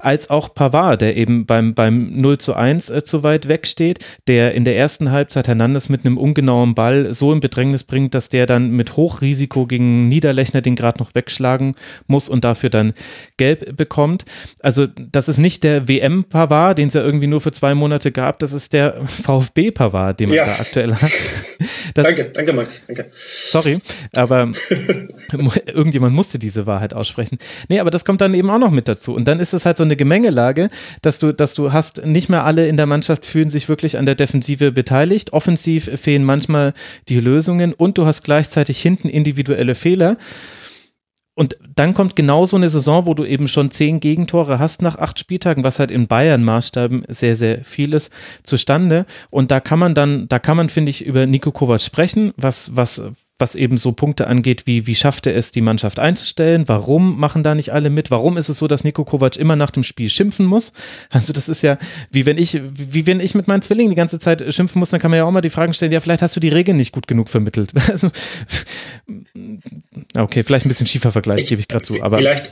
als 0.00 0.30
auch 0.30 0.52
Pavard, 0.52 1.00
der 1.00 1.16
eben 1.16 1.46
beim, 1.46 1.74
beim 1.74 2.20
0 2.20 2.38
zu 2.38 2.54
1 2.54 2.90
äh, 2.90 3.04
zu 3.04 3.22
weit 3.22 3.46
weg 3.46 3.68
steht, 3.68 4.04
der 4.26 4.52
in 4.56 4.64
der 4.64 4.76
ersten 4.76 5.12
Halbzeit 5.12 5.46
Hernandez 5.46 5.88
mit 5.88 6.04
einem 6.04 6.18
ungenauen 6.18 6.74
Ball 6.74 7.14
so 7.14 7.32
in 7.32 7.38
Bedrängnis 7.38 7.84
bringt, 7.84 8.14
dass 8.14 8.30
der 8.30 8.46
dann 8.46 8.72
mit 8.72 8.96
Hochrisiko 8.96 9.66
gegen 9.66 10.08
Niederlechner 10.08 10.60
den 10.60 10.74
gerade 10.74 10.98
noch 10.98 11.14
wegschlagen 11.14 11.76
muss 12.08 12.28
und 12.28 12.42
dafür 12.42 12.70
dann 12.70 12.94
gelb 13.36 13.76
bekommt. 13.76 14.24
Also 14.58 14.88
das 14.88 15.28
ist 15.28 15.38
nicht 15.38 15.62
der 15.62 15.86
WM-Pavard, 15.86 16.76
den 16.76 16.88
es 16.88 16.94
ja 16.94 17.02
irgendwie 17.02 17.28
nur 17.28 17.40
für 17.40 17.52
zwei 17.60 17.74
Monate 17.74 18.10
gab, 18.10 18.38
das 18.38 18.54
ist 18.54 18.72
der 18.72 18.94
VfB-Pavard, 19.04 20.18
den 20.18 20.30
man 20.30 20.36
ja. 20.36 20.46
da 20.46 20.52
aktuell 20.52 20.94
hat. 20.94 21.12
Das, 21.92 22.04
danke, 22.04 22.26
danke 22.26 22.52
Max, 22.52 22.84
danke. 22.86 23.10
Sorry, 23.18 23.78
aber 24.14 24.52
irgendjemand 25.66 26.14
musste 26.14 26.38
diese 26.38 26.66
Wahrheit 26.66 26.94
aussprechen. 26.94 27.36
Nee, 27.68 27.80
aber 27.80 27.90
das 27.90 28.04
kommt 28.04 28.20
dann 28.20 28.32
eben 28.32 28.48
auch 28.48 28.58
noch 28.58 28.70
mit 28.70 28.86
dazu. 28.86 29.14
Und 29.14 29.26
dann 29.26 29.40
ist 29.40 29.52
es 29.52 29.66
halt 29.66 29.76
so 29.76 29.82
eine 29.82 29.96
Gemengelage, 29.96 30.70
dass 31.02 31.18
du, 31.18 31.32
dass 31.32 31.54
du 31.54 31.72
hast, 31.72 32.06
nicht 32.06 32.28
mehr 32.28 32.44
alle 32.44 32.68
in 32.68 32.76
der 32.76 32.86
Mannschaft 32.86 33.26
fühlen 33.26 33.50
sich 33.50 33.68
wirklich 33.68 33.98
an 33.98 34.06
der 34.06 34.14
Defensive 34.14 34.72
beteiligt. 34.72 35.32
Offensiv 35.32 35.90
fehlen 36.00 36.24
manchmal 36.24 36.72
die 37.08 37.18
Lösungen 37.18 37.74
und 37.74 37.98
du 37.98 38.06
hast 38.06 38.22
gleichzeitig 38.22 38.80
hinten 38.80 39.08
individuelle 39.08 39.74
Fehler. 39.74 40.16
Und 41.40 41.56
dann 41.74 41.94
kommt 41.94 42.16
genau 42.16 42.44
so 42.44 42.58
eine 42.58 42.68
Saison, 42.68 43.06
wo 43.06 43.14
du 43.14 43.24
eben 43.24 43.48
schon 43.48 43.70
zehn 43.70 43.98
Gegentore 43.98 44.58
hast 44.58 44.82
nach 44.82 44.98
acht 44.98 45.18
Spieltagen, 45.18 45.64
was 45.64 45.78
halt 45.78 45.90
in 45.90 46.06
Bayern-Maßstaben 46.06 47.04
sehr, 47.08 47.34
sehr 47.34 47.64
viel 47.64 47.94
ist, 47.94 48.12
zustande. 48.42 49.06
Und 49.30 49.50
da 49.50 49.58
kann 49.58 49.78
man 49.78 49.94
dann, 49.94 50.28
da 50.28 50.38
kann 50.38 50.58
man, 50.58 50.68
finde 50.68 50.90
ich, 50.90 51.02
über 51.02 51.24
Nico 51.24 51.50
Kovac 51.50 51.80
sprechen, 51.80 52.34
was, 52.36 52.76
was, 52.76 53.10
was 53.40 53.54
eben 53.54 53.76
so 53.76 53.92
Punkte 53.92 54.26
angeht, 54.26 54.66
wie, 54.66 54.86
wie 54.86 54.94
schafft 54.94 55.26
er 55.26 55.34
es, 55.34 55.52
die 55.52 55.60
Mannschaft 55.60 55.98
einzustellen? 55.98 56.68
Warum 56.68 57.18
machen 57.18 57.42
da 57.42 57.54
nicht 57.54 57.72
alle 57.72 57.90
mit? 57.90 58.10
Warum 58.10 58.36
ist 58.36 58.48
es 58.48 58.58
so, 58.58 58.68
dass 58.68 58.84
Nico 58.84 59.04
Kovac 59.04 59.36
immer 59.36 59.56
nach 59.56 59.70
dem 59.70 59.82
Spiel 59.82 60.08
schimpfen 60.10 60.46
muss? 60.46 60.72
Also, 61.10 61.32
das 61.32 61.48
ist 61.48 61.62
ja, 61.62 61.78
wie 62.10 62.26
wenn 62.26 62.38
ich, 62.38 62.60
wie 62.62 63.06
wenn 63.06 63.20
ich 63.20 63.34
mit 63.34 63.48
meinen 63.48 63.62
Zwillingen 63.62 63.90
die 63.90 63.96
ganze 63.96 64.18
Zeit 64.18 64.44
schimpfen 64.52 64.78
muss, 64.78 64.90
dann 64.90 65.00
kann 65.00 65.10
man 65.10 65.18
ja 65.18 65.24
auch 65.24 65.30
mal 65.30 65.40
die 65.40 65.50
Fragen 65.50 65.74
stellen, 65.74 65.92
ja, 65.92 66.00
vielleicht 66.00 66.22
hast 66.22 66.36
du 66.36 66.40
die 66.40 66.48
Regeln 66.48 66.76
nicht 66.76 66.92
gut 66.92 67.06
genug 67.06 67.28
vermittelt. 67.28 67.72
Also, 67.90 68.08
okay, 70.16 70.44
vielleicht 70.44 70.64
ein 70.64 70.68
bisschen 70.68 70.86
schiefer 70.86 71.10
Vergleich, 71.10 71.48
gebe 71.48 71.60
ich 71.60 71.66
gerade 71.66 71.84
zu, 71.84 72.00
aber. 72.02 72.18
Vielleicht, 72.18 72.50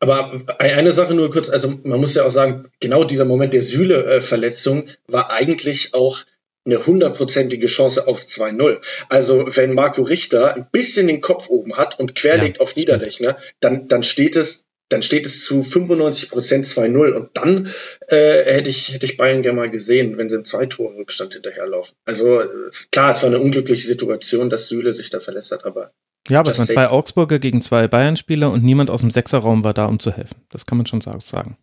aber 0.00 0.40
eine 0.58 0.92
Sache 0.92 1.14
nur 1.14 1.30
kurz, 1.30 1.48
also 1.48 1.78
man 1.82 2.00
muss 2.00 2.14
ja 2.14 2.24
auch 2.24 2.30
sagen, 2.30 2.66
genau 2.80 3.04
dieser 3.04 3.24
Moment 3.24 3.52
der 3.52 3.62
Sühle-Verletzung 3.62 4.86
war 5.06 5.32
eigentlich 5.32 5.94
auch 5.94 6.20
eine 6.64 6.84
hundertprozentige 6.84 7.66
Chance 7.66 8.06
auf 8.06 8.20
2-0. 8.20 8.80
Also 9.08 9.46
wenn 9.56 9.74
Marco 9.74 10.02
Richter 10.02 10.54
ein 10.54 10.68
bisschen 10.70 11.06
den 11.06 11.20
Kopf 11.20 11.48
oben 11.48 11.76
hat 11.76 11.98
und 11.98 12.14
querlegt 12.14 12.58
ja, 12.58 12.62
auf 12.62 12.76
Niederlechner, 12.76 13.38
dann, 13.60 13.88
dann 13.88 14.02
steht 14.02 14.36
es 14.36 14.68
dann 14.90 15.02
steht 15.02 15.26
es 15.26 15.44
zu 15.44 15.62
95 15.62 16.30
Prozent 16.30 16.64
2-0 16.64 17.12
und 17.12 17.30
dann 17.34 17.68
äh, 18.08 18.44
hätte 18.54 18.70
ich 18.70 18.94
hätte 18.94 19.04
ich 19.04 19.18
Bayern 19.18 19.42
gerne 19.42 19.58
mal 19.58 19.70
gesehen, 19.70 20.16
wenn 20.16 20.30
sie 20.30 20.36
im 20.36 20.46
zwei 20.46 20.64
Tore 20.66 20.96
Rückstand 20.96 21.34
hinterherlaufen. 21.34 21.94
Also 22.06 22.42
klar, 22.90 23.10
es 23.10 23.22
war 23.22 23.28
eine 23.28 23.38
unglückliche 23.38 23.86
Situation, 23.86 24.48
dass 24.48 24.68
Süle 24.68 24.94
sich 24.94 25.10
da 25.10 25.20
verletzt 25.20 25.52
hat, 25.52 25.66
aber 25.66 25.92
ja, 26.28 26.40
aber 26.40 26.50
es 26.50 26.58
waren 26.58 26.66
zwei 26.66 26.88
Augsburger 26.88 27.38
gegen 27.38 27.62
zwei 27.62 27.88
Bayern-Spieler 27.88 28.50
und 28.50 28.62
niemand 28.62 28.90
aus 28.90 29.00
dem 29.00 29.10
Sechserraum 29.10 29.64
war 29.64 29.74
da, 29.74 29.86
um 29.86 29.98
zu 29.98 30.12
helfen. 30.12 30.42
Das 30.50 30.66
kann 30.66 30.78
man 30.78 30.86
schon 30.86 31.00
sagen. 31.00 31.56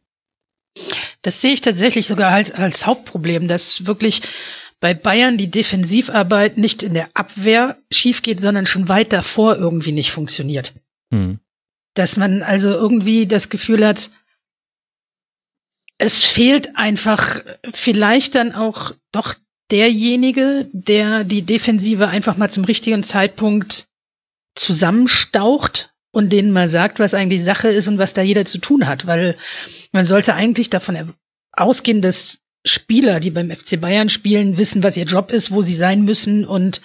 Das 1.21 1.41
sehe 1.41 1.53
ich 1.53 1.61
tatsächlich 1.61 2.07
sogar 2.07 2.31
als, 2.31 2.51
als 2.51 2.85
Hauptproblem, 2.85 3.47
dass 3.47 3.85
wirklich 3.85 4.21
bei 4.79 4.93
Bayern 4.93 5.37
die 5.37 5.49
Defensivarbeit 5.49 6.57
nicht 6.57 6.83
in 6.83 6.93
der 6.93 7.09
Abwehr 7.13 7.77
schief 7.91 8.21
geht, 8.21 8.39
sondern 8.39 8.65
schon 8.65 8.89
weit 8.89 9.13
davor 9.13 9.55
irgendwie 9.55 9.91
nicht 9.91 10.11
funktioniert. 10.11 10.73
Hm. 11.11 11.39
Dass 11.93 12.17
man 12.17 12.43
also 12.43 12.69
irgendwie 12.69 13.25
das 13.25 13.49
Gefühl 13.49 13.85
hat, 13.85 14.09
es 15.97 16.23
fehlt 16.23 16.75
einfach 16.75 17.39
vielleicht 17.73 18.35
dann 18.35 18.53
auch 18.53 18.91
doch 19.11 19.35
derjenige, 19.71 20.69
der 20.73 21.23
die 21.23 21.41
Defensive 21.41 22.07
einfach 22.07 22.37
mal 22.37 22.49
zum 22.49 22.65
richtigen 22.65 23.03
Zeitpunkt 23.03 23.87
zusammenstaucht 24.55 25.93
und 26.11 26.29
denen 26.29 26.51
mal 26.51 26.67
sagt, 26.67 26.99
was 26.99 27.13
eigentlich 27.13 27.43
Sache 27.43 27.69
ist 27.69 27.87
und 27.87 27.97
was 27.97 28.13
da 28.13 28.21
jeder 28.21 28.45
zu 28.45 28.57
tun 28.57 28.87
hat, 28.87 29.05
weil 29.05 29.37
man 29.91 30.05
sollte 30.05 30.33
eigentlich 30.33 30.69
davon 30.69 31.13
ausgehen, 31.51 32.01
dass 32.01 32.39
Spieler, 32.65 33.19
die 33.19 33.31
beim 33.31 33.51
FC 33.51 33.79
Bayern 33.79 34.09
spielen, 34.09 34.57
wissen, 34.57 34.83
was 34.83 34.97
ihr 34.97 35.05
Job 35.05 35.31
ist, 35.31 35.51
wo 35.51 35.61
sie 35.61 35.75
sein 35.75 36.03
müssen 36.03 36.45
und 36.45 36.81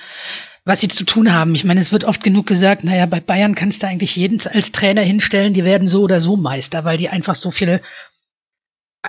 was 0.64 0.80
sie 0.80 0.88
zu 0.88 1.04
tun 1.04 1.32
haben. 1.32 1.54
Ich 1.54 1.64
meine, 1.64 1.80
es 1.80 1.90
wird 1.90 2.04
oft 2.04 2.22
genug 2.22 2.46
gesagt, 2.46 2.84
naja, 2.84 3.06
bei 3.06 3.20
Bayern 3.20 3.54
kannst 3.54 3.82
du 3.82 3.86
eigentlich 3.86 4.14
jeden 4.14 4.40
als 4.46 4.72
Trainer 4.72 5.02
hinstellen, 5.02 5.54
die 5.54 5.64
werden 5.64 5.88
so 5.88 6.02
oder 6.02 6.20
so 6.20 6.36
Meister, 6.36 6.84
weil 6.84 6.98
die 6.98 7.08
einfach 7.08 7.34
so 7.34 7.50
viele 7.50 7.80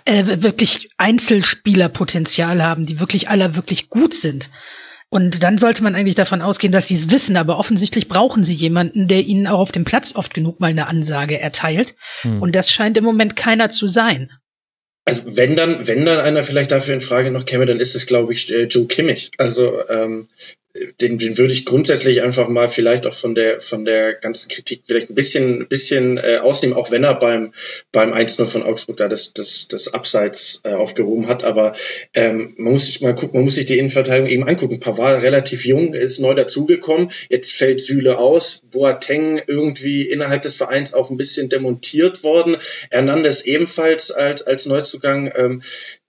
äh, 0.06 0.42
wirklich 0.42 0.90
Einzelspielerpotenzial 0.98 2.64
haben, 2.64 2.86
die 2.86 3.00
wirklich 3.00 3.30
alle 3.30 3.56
wirklich 3.56 3.90
gut 3.90 4.14
sind. 4.14 4.50
Und 5.10 5.44
dann 5.44 5.58
sollte 5.58 5.84
man 5.84 5.94
eigentlich 5.94 6.16
davon 6.16 6.42
ausgehen, 6.42 6.72
dass 6.72 6.88
sie 6.88 6.96
es 6.96 7.10
wissen, 7.10 7.36
aber 7.36 7.58
offensichtlich 7.58 8.08
brauchen 8.08 8.46
sie 8.46 8.54
jemanden, 8.54 9.10
der 9.10 9.26
ihnen 9.26 9.46
auch 9.46 9.60
auf 9.60 9.74
dem 9.74 9.84
Platz 9.84 10.16
oft 10.16 10.34
genug 10.34 10.62
mal 10.62 10.70
eine 10.70 10.88
Ansage 10.88 11.38
erteilt. 11.38 11.96
Hm. 12.22 12.42
Und 12.42 12.56
das 12.56 12.72
scheint 12.72 12.96
im 12.96 13.04
Moment 13.04 13.36
keiner 13.36 13.70
zu 13.70 13.88
sein. 13.88 14.32
Also 15.06 15.36
wenn 15.36 15.56
dann, 15.56 15.88
wenn 15.88 16.06
dann 16.06 16.20
einer 16.20 16.44
vielleicht 16.44 16.72
dafür 16.72 16.94
in 16.94 17.02
Frage 17.02 17.32
noch 17.32 17.46
käme, 17.46 17.66
dann 17.66 17.80
ist 17.80 17.96
es, 17.96 18.06
glaube 18.06 18.34
ich, 18.34 18.52
äh, 18.52 18.64
Joe 18.64 18.88
Kimmich. 18.88 19.32
Also 19.38 19.88
ähm, 19.90 20.28
den, 21.02 21.18
den 21.18 21.38
würde 21.38 21.54
ich 21.54 21.66
grundsätzlich 21.66 22.22
einfach 22.22 22.48
mal 22.48 22.70
vielleicht 22.70 23.06
auch 23.06 23.14
von 23.14 23.36
der 23.36 23.60
von 23.60 23.84
der 23.84 24.14
ganzen 24.14 24.50
Kritik 24.50 24.84
vielleicht 24.88 25.10
ein 25.10 25.16
bisschen 25.16 25.68
bisschen 25.68 26.18
äh, 26.18 26.38
ausnehmen, 26.42 26.76
auch 26.76 26.92
wenn 26.92 27.04
er 27.04 27.16
beim 27.16 27.52
beim 27.92 28.14
1-0 28.14 28.46
von 28.46 28.64
Augsburg 28.64 28.98
da 28.98 29.08
das 29.08 29.34
das 29.34 29.68
das 29.68 29.94
Abseits 29.94 30.62
äh, 30.64 30.74
aufgehoben 30.74 31.28
hat. 31.28 31.44
Aber 31.44 31.74
ähm, 32.14 32.54
man 32.58 32.74
muss 32.74 32.86
sich 32.86 33.02
mal 33.02 33.14
gucken, 33.14 33.40
man 33.40 33.46
muss 33.46 33.56
sich 33.56 33.66
die 33.66 33.78
Innenverteidigung 33.78 34.30
eben 34.30 34.48
angucken. 34.48 34.80
Pavard 34.80 35.22
relativ 35.22 35.66
jung, 35.66 35.94
ist 35.94 36.20
neu 36.20 36.36
dazugekommen. 36.36 37.12
Jetzt 37.30 37.54
fällt 37.54 37.82
Süle 37.82 38.18
aus. 38.18 38.62
Boateng 38.72 39.42
irgendwie 39.48 40.04
innerhalb 40.04 40.42
des 40.44 40.56
Vereins 40.56 40.94
auch 40.94 41.10
ein 41.10 41.18
bisschen 41.18 41.50
demontiert 41.50 42.24
worden. 42.24 42.56
Hernandez 42.92 43.42
ebenfalls 43.42 44.12
als 44.12 44.42
als 44.44 44.66
Neuzugang. 44.66 45.32
Ähm, 45.36 45.62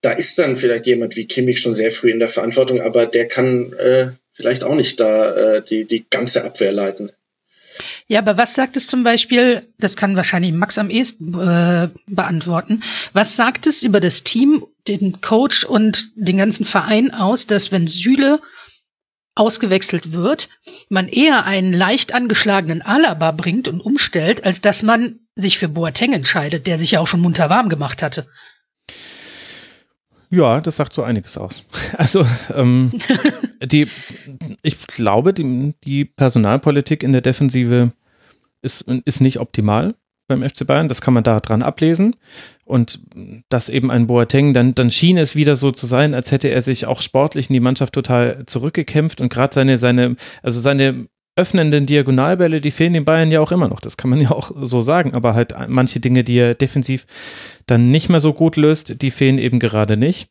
da 0.03 0.13
ist 0.13 0.39
dann 0.39 0.57
vielleicht 0.57 0.87
jemand 0.87 1.17
wie 1.17 1.27
Kimmich 1.27 1.61
schon 1.61 1.75
sehr 1.75 1.93
früh 1.93 2.11
in 2.11 2.19
der 2.19 2.29
Verantwortung, 2.29 2.81
aber 2.81 3.07
der 3.07 3.29
kann 3.29 3.73
äh, 3.75 4.09
vielleicht 4.43 4.64
auch 4.64 4.74
nicht 4.74 5.01
da 5.01 5.34
äh, 5.34 5.62
die, 5.62 5.84
die 5.86 6.05
ganze 6.09 6.45
Abwehr 6.45 6.72
leiten. 6.72 7.11
Ja, 8.07 8.18
aber 8.18 8.36
was 8.36 8.55
sagt 8.55 8.76
es 8.76 8.86
zum 8.86 9.05
Beispiel, 9.05 9.62
das 9.78 9.97
kann 9.97 10.16
wahrscheinlich 10.16 10.53
Max 10.53 10.76
am 10.76 10.90
ehesten 10.90 11.32
äh, 11.40 11.88
beantworten, 12.07 12.82
was 13.14 13.36
sagt 13.36 13.66
es 13.66 13.82
über 13.82 14.01
das 14.01 14.22
Team, 14.22 14.66
den 14.86 15.20
Coach 15.20 15.64
und 15.64 16.11
den 16.16 16.36
ganzen 16.36 16.66
Verein 16.66 17.14
aus, 17.14 17.47
dass 17.47 17.72
wenn 17.72 17.88
Süle 17.88 18.40
ausgewechselt 19.34 20.12
wird, 20.12 20.51
man 20.90 21.09
eher 21.09 21.47
einen 21.47 21.72
leicht 21.72 22.12
angeschlagenen 22.12 22.82
Alaba 22.82 23.30
bringt 23.30 23.68
und 23.68 23.80
umstellt, 23.80 24.45
als 24.45 24.61
dass 24.61 24.82
man 24.82 25.20
sich 25.34 25.59
für 25.59 25.68
Boateng 25.68 26.12
entscheidet, 26.12 26.66
der 26.66 26.76
sich 26.76 26.90
ja 26.90 27.01
auch 27.01 27.07
schon 27.07 27.20
munter 27.20 27.49
warm 27.49 27.70
gemacht 27.70 28.03
hatte. 28.03 28.26
Ja, 30.33 30.62
das 30.62 30.76
sagt 30.76 30.95
so 30.95 31.03
einiges 31.03 31.37
aus. 31.37 31.66
Also 31.99 32.26
ähm, 32.55 32.91
die, 33.62 33.87
ich 34.62 34.87
glaube, 34.87 35.35
die, 35.35 35.74
die 35.85 36.07
Personalpolitik 36.07 37.03
in 37.03 37.12
der 37.12 37.20
Defensive 37.20 37.93
ist, 38.62 38.83
ist 39.05 39.20
nicht 39.20 39.41
optimal 39.41 39.95
beim 40.28 40.43
FC 40.43 40.66
Bayern. 40.66 40.89
Das 40.89 41.03
kann 41.03 41.12
man 41.12 41.22
da 41.22 41.39
dran 41.41 41.62
ablesen. 41.62 42.16
Und 42.64 43.01
dass 43.51 43.68
eben 43.68 43.91
ein 43.91 44.07
Boateng, 44.07 44.55
dann, 44.55 44.74
dann 44.74 44.91
schien 44.91 45.18
es 45.18 45.37
wieder 45.37 45.55
so 45.55 45.70
zu 45.70 45.85
sein, 45.85 46.14
als 46.14 46.33
hätte 46.33 46.49
er 46.49 46.62
sich 46.62 46.87
auch 46.87 47.03
sportlich 47.03 47.51
in 47.51 47.55
die 47.55 47.61
Mannschaft 47.61 47.93
total 47.93 48.45
zurückgekämpft 48.47 49.20
und 49.20 49.28
gerade 49.30 49.53
seine, 49.55 49.76
seine, 49.76 50.16
also 50.43 50.61
seine 50.61 51.09
öffnenden 51.35 51.87
Diagonalbälle, 51.87 52.61
die 52.61 52.70
fehlen 52.70 52.93
den 52.93 53.05
Bayern 53.05 53.30
ja 53.30 53.41
auch 53.41 53.53
immer 53.53 53.68
noch. 53.68 53.80
Das 53.80 53.97
kann 53.97 54.11
man 54.11 54.20
ja 54.20 54.30
auch 54.30 54.51
so 54.62 54.80
sagen. 54.80 55.14
Aber 55.14 55.35
halt 55.35 55.55
manche 55.68 56.01
Dinge, 56.01 56.24
die 56.24 56.37
er 56.37 56.55
defensiv 56.55 57.07
dann 57.66 57.91
nicht 57.91 58.09
mehr 58.09 58.20
so 58.20 58.33
gut 58.33 58.57
löst, 58.57 59.01
die 59.03 59.11
fehlen 59.11 59.39
eben 59.39 59.59
gerade 59.59 59.97
nicht. 59.97 60.30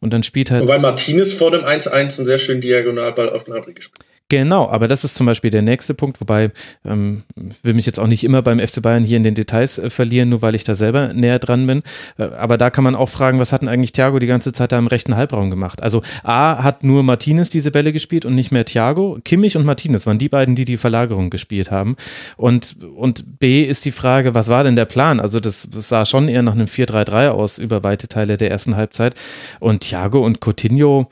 Und 0.00 0.12
dann 0.12 0.22
spielt 0.22 0.50
halt. 0.50 0.62
Wobei 0.62 0.78
Martinez 0.78 1.32
vor 1.32 1.50
dem 1.50 1.62
1-1 1.62 1.90
einen 1.90 2.10
sehr 2.10 2.38
schönen 2.38 2.60
Diagonalball 2.60 3.30
auf 3.30 3.44
Gnabry 3.44 3.74
gespielt 3.74 4.06
Genau, 4.32 4.66
aber 4.70 4.88
das 4.88 5.04
ist 5.04 5.14
zum 5.14 5.26
Beispiel 5.26 5.50
der 5.50 5.60
nächste 5.60 5.92
Punkt, 5.92 6.18
wobei 6.22 6.52
ähm, 6.86 7.22
will 7.62 7.74
mich 7.74 7.84
jetzt 7.84 8.00
auch 8.00 8.06
nicht 8.06 8.24
immer 8.24 8.40
beim 8.40 8.60
FC 8.60 8.80
Bayern 8.80 9.04
hier 9.04 9.18
in 9.18 9.24
den 9.24 9.34
Details 9.34 9.78
äh, 9.78 9.90
verlieren, 9.90 10.30
nur 10.30 10.40
weil 10.40 10.54
ich 10.54 10.64
da 10.64 10.74
selber 10.74 11.12
näher 11.12 11.38
dran 11.38 11.66
bin. 11.66 11.82
Äh, 12.16 12.22
aber 12.38 12.56
da 12.56 12.70
kann 12.70 12.82
man 12.82 12.94
auch 12.94 13.10
fragen, 13.10 13.40
was 13.40 13.52
hat 13.52 13.60
denn 13.60 13.68
eigentlich 13.68 13.92
Thiago 13.92 14.18
die 14.20 14.26
ganze 14.26 14.54
Zeit 14.54 14.72
da 14.72 14.78
im 14.78 14.86
rechten 14.86 15.16
Halbraum 15.16 15.50
gemacht? 15.50 15.82
Also 15.82 16.02
A 16.24 16.62
hat 16.62 16.82
nur 16.82 17.02
Martinez 17.02 17.50
diese 17.50 17.70
Bälle 17.70 17.92
gespielt 17.92 18.24
und 18.24 18.34
nicht 18.34 18.50
mehr 18.52 18.64
Thiago. 18.64 19.18
Kimmich 19.22 19.54
und 19.58 19.66
Martinez 19.66 20.06
waren 20.06 20.16
die 20.16 20.30
beiden, 20.30 20.56
die 20.56 20.64
die 20.64 20.78
Verlagerung 20.78 21.28
gespielt 21.28 21.70
haben. 21.70 21.96
Und, 22.38 22.78
und 22.96 23.38
B 23.38 23.64
ist 23.64 23.84
die 23.84 23.92
Frage, 23.92 24.34
was 24.34 24.48
war 24.48 24.64
denn 24.64 24.76
der 24.76 24.86
Plan? 24.86 25.20
Also 25.20 25.40
das, 25.40 25.68
das 25.70 25.90
sah 25.90 26.06
schon 26.06 26.28
eher 26.28 26.42
nach 26.42 26.54
einem 26.54 26.68
4-3-3 26.68 27.28
aus 27.28 27.58
über 27.58 27.82
weite 27.82 28.08
Teile 28.08 28.38
der 28.38 28.50
ersten 28.50 28.76
Halbzeit. 28.76 29.14
Und 29.60 29.80
Thiago 29.80 30.24
und 30.24 30.40
Coutinho, 30.40 31.10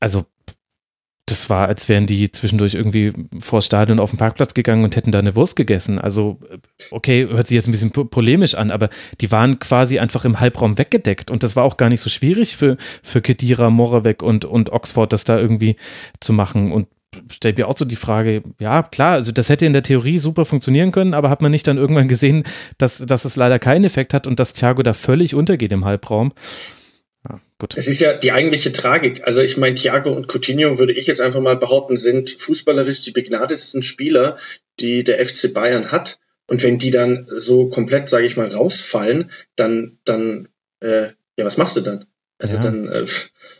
also 0.00 0.24
das 1.26 1.50
war, 1.50 1.66
als 1.66 1.88
wären 1.88 2.06
die 2.06 2.30
zwischendurch 2.30 2.74
irgendwie 2.74 3.12
vor 3.40 3.60
Stadion 3.60 3.98
auf 3.98 4.10
den 4.10 4.16
Parkplatz 4.16 4.54
gegangen 4.54 4.84
und 4.84 4.94
hätten 4.94 5.10
da 5.10 5.18
eine 5.18 5.34
Wurst 5.34 5.56
gegessen. 5.56 5.98
Also, 5.98 6.38
okay, 6.92 7.26
hört 7.28 7.48
sich 7.48 7.56
jetzt 7.56 7.66
ein 7.66 7.72
bisschen 7.72 7.90
polemisch 7.90 8.54
an, 8.54 8.70
aber 8.70 8.88
die 9.20 9.32
waren 9.32 9.58
quasi 9.58 9.98
einfach 9.98 10.24
im 10.24 10.38
Halbraum 10.38 10.78
weggedeckt 10.78 11.32
und 11.32 11.42
das 11.42 11.56
war 11.56 11.64
auch 11.64 11.76
gar 11.76 11.88
nicht 11.88 12.00
so 12.00 12.10
schwierig 12.10 12.56
für, 12.56 12.76
für 13.02 13.20
Kedira, 13.20 13.70
Moravec 13.70 14.22
und, 14.22 14.44
und 14.44 14.70
Oxford, 14.70 15.12
das 15.12 15.24
da 15.24 15.36
irgendwie 15.36 15.74
zu 16.20 16.32
machen. 16.32 16.70
Und 16.70 16.86
stellt 17.30 17.58
mir 17.58 17.66
auch 17.66 17.76
so 17.76 17.84
die 17.84 17.96
Frage, 17.96 18.42
ja, 18.60 18.82
klar, 18.84 19.14
also 19.14 19.32
das 19.32 19.48
hätte 19.48 19.66
in 19.66 19.72
der 19.72 19.82
Theorie 19.82 20.18
super 20.18 20.44
funktionieren 20.44 20.92
können, 20.92 21.14
aber 21.14 21.30
hat 21.30 21.42
man 21.42 21.50
nicht 21.50 21.66
dann 21.66 21.76
irgendwann 21.76 22.08
gesehen, 22.08 22.44
dass, 22.78 22.98
dass 22.98 23.24
es 23.24 23.34
leider 23.34 23.58
keinen 23.58 23.84
Effekt 23.84 24.14
hat 24.14 24.26
und 24.26 24.38
dass 24.38 24.54
Thiago 24.54 24.82
da 24.82 24.92
völlig 24.92 25.34
untergeht 25.34 25.72
im 25.72 25.84
Halbraum? 25.84 26.32
Gut. 27.58 27.74
Es 27.76 27.88
ist 27.88 28.00
ja 28.00 28.12
die 28.12 28.32
eigentliche 28.32 28.72
Tragik. 28.72 29.26
Also 29.26 29.40
ich 29.40 29.56
meine, 29.56 29.74
Thiago 29.74 30.10
und 30.10 30.28
Coutinho, 30.28 30.78
würde 30.78 30.92
ich 30.92 31.06
jetzt 31.06 31.22
einfach 31.22 31.40
mal 31.40 31.56
behaupten, 31.56 31.96
sind 31.96 32.30
fußballerisch 32.30 33.02
die 33.02 33.12
begnadetsten 33.12 33.82
Spieler, 33.82 34.38
die 34.78 35.04
der 35.04 35.24
FC 35.24 35.54
Bayern 35.54 35.90
hat. 35.90 36.18
Und 36.48 36.62
wenn 36.62 36.78
die 36.78 36.90
dann 36.90 37.26
so 37.28 37.68
komplett, 37.68 38.08
sage 38.08 38.26
ich 38.26 38.36
mal, 38.36 38.48
rausfallen, 38.48 39.30
dann, 39.56 39.98
dann, 40.04 40.48
äh, 40.80 41.08
ja, 41.36 41.44
was 41.44 41.56
machst 41.56 41.76
du 41.76 41.80
dann? 41.80 42.06
Also 42.38 42.56
ja. 42.56 42.60
dann. 42.60 42.88
Äh, 42.88 43.04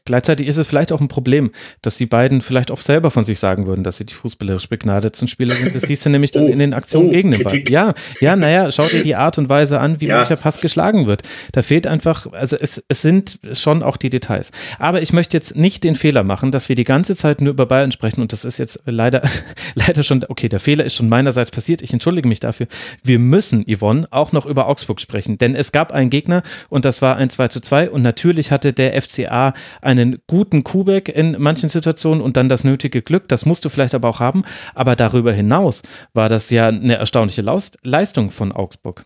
Gleichzeitig 0.04 0.46
ist 0.46 0.56
es 0.56 0.66
vielleicht 0.66 0.92
auch 0.92 1.00
ein 1.00 1.08
Problem, 1.08 1.50
dass 1.82 1.96
die 1.96 2.06
beiden 2.06 2.42
vielleicht 2.42 2.70
auch 2.70 2.80
selber 2.80 3.10
von 3.10 3.24
sich 3.24 3.38
sagen 3.38 3.66
würden, 3.66 3.82
dass 3.82 3.96
sie 3.96 4.06
die 4.06 4.14
fußballerisch 4.14 4.68
begnadetsten 4.68 5.26
Spieler 5.28 5.54
sind. 5.54 5.74
Das 5.74 5.82
siehst 5.82 6.04
du 6.06 6.10
nämlich 6.10 6.30
dann 6.30 6.44
oh, 6.44 6.48
in 6.48 6.58
den 6.58 6.74
Aktionen 6.74 7.08
oh, 7.08 7.12
gegen 7.12 7.32
den 7.32 7.42
Ball. 7.42 7.58
Ja, 7.68 7.94
ja, 8.20 8.36
naja, 8.36 8.70
schau 8.70 8.86
dir 8.86 9.02
die 9.02 9.16
Art 9.16 9.38
und 9.38 9.48
Weise 9.48 9.80
an, 9.80 10.00
wie 10.00 10.06
ja. 10.06 10.18
mancher 10.18 10.36
Pass 10.36 10.60
geschlagen 10.60 11.06
wird. 11.06 11.22
Da 11.52 11.62
fehlt 11.62 11.86
einfach, 11.86 12.32
also 12.32 12.56
es, 12.56 12.84
es 12.88 13.02
sind 13.02 13.40
schon 13.52 13.82
auch 13.82 13.96
die 13.96 14.10
Details. 14.10 14.52
Aber 14.78 15.02
ich 15.02 15.12
möchte 15.12 15.36
jetzt 15.36 15.56
nicht 15.56 15.82
den 15.82 15.94
Fehler 15.94 16.22
machen, 16.22 16.52
dass 16.52 16.68
wir 16.68 16.76
die 16.76 16.84
ganze 16.84 17.16
Zeit 17.16 17.40
nur 17.40 17.52
über 17.52 17.66
Bayern 17.66 17.92
sprechen 17.92 18.20
und 18.20 18.32
das 18.32 18.44
ist 18.44 18.58
jetzt 18.58 18.82
leider, 18.84 19.22
leider 19.74 20.02
schon, 20.02 20.24
okay, 20.28 20.48
der 20.48 20.60
Fehler 20.60 20.84
ist 20.84 20.94
schon 20.94 21.08
meinerseits 21.08 21.50
passiert. 21.50 21.82
Ich 21.82 21.92
entschuldige 21.92 22.28
mich 22.28 22.40
dafür. 22.40 22.68
Wir 23.02 23.18
müssen, 23.18 23.64
Yvonne, 23.64 24.06
auch 24.10 24.32
noch 24.32 24.46
über 24.46 24.68
Augsburg 24.68 25.00
sprechen, 25.00 25.38
denn 25.38 25.54
es 25.54 25.72
gab 25.72 25.92
einen 25.92 26.10
Gegner 26.10 26.42
und 26.68 26.84
das 26.84 27.02
war 27.02 27.16
ein 27.16 27.30
2 27.30 27.48
zu 27.48 27.60
2 27.60 27.90
und 27.90 28.02
natürlich 28.02 28.52
hatte 28.52 28.65
der 28.72 29.00
FCA 29.00 29.54
einen 29.80 30.18
guten 30.26 30.64
Kubek 30.64 31.08
in 31.08 31.36
manchen 31.38 31.68
Situationen 31.68 32.20
und 32.22 32.36
dann 32.36 32.48
das 32.48 32.64
nötige 32.64 33.02
Glück. 33.02 33.28
Das 33.28 33.46
musst 33.46 33.64
du 33.64 33.68
vielleicht 33.68 33.94
aber 33.94 34.08
auch 34.08 34.20
haben. 34.20 34.44
Aber 34.74 34.96
darüber 34.96 35.32
hinaus 35.32 35.82
war 36.14 36.28
das 36.28 36.50
ja 36.50 36.68
eine 36.68 36.96
erstaunliche 36.96 37.42
Leistung 37.82 38.30
von 38.30 38.52
Augsburg. 38.52 39.04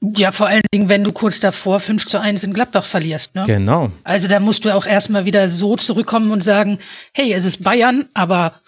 Ja, 0.00 0.32
vor 0.32 0.46
allen 0.46 0.62
Dingen, 0.72 0.88
wenn 0.88 1.04
du 1.04 1.12
kurz 1.12 1.40
davor 1.40 1.80
5 1.80 2.06
zu 2.06 2.20
1 2.20 2.44
in 2.44 2.54
Gladbach 2.54 2.86
verlierst. 2.86 3.34
Ne? 3.34 3.44
Genau. 3.46 3.90
Also 4.04 4.28
da 4.28 4.38
musst 4.40 4.64
du 4.64 4.74
auch 4.74 4.86
erstmal 4.86 5.24
wieder 5.24 5.48
so 5.48 5.76
zurückkommen 5.76 6.30
und 6.30 6.42
sagen, 6.42 6.78
hey, 7.12 7.32
es 7.32 7.44
ist 7.44 7.64
Bayern, 7.64 8.08
aber 8.14 8.60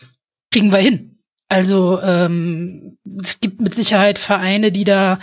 kriegen 0.50 0.72
wir 0.72 0.78
hin. 0.78 1.18
Also 1.48 2.00
ähm, 2.00 2.98
es 3.22 3.40
gibt 3.40 3.60
mit 3.60 3.74
Sicherheit 3.74 4.18
Vereine, 4.18 4.72
die 4.72 4.84
da 4.84 5.20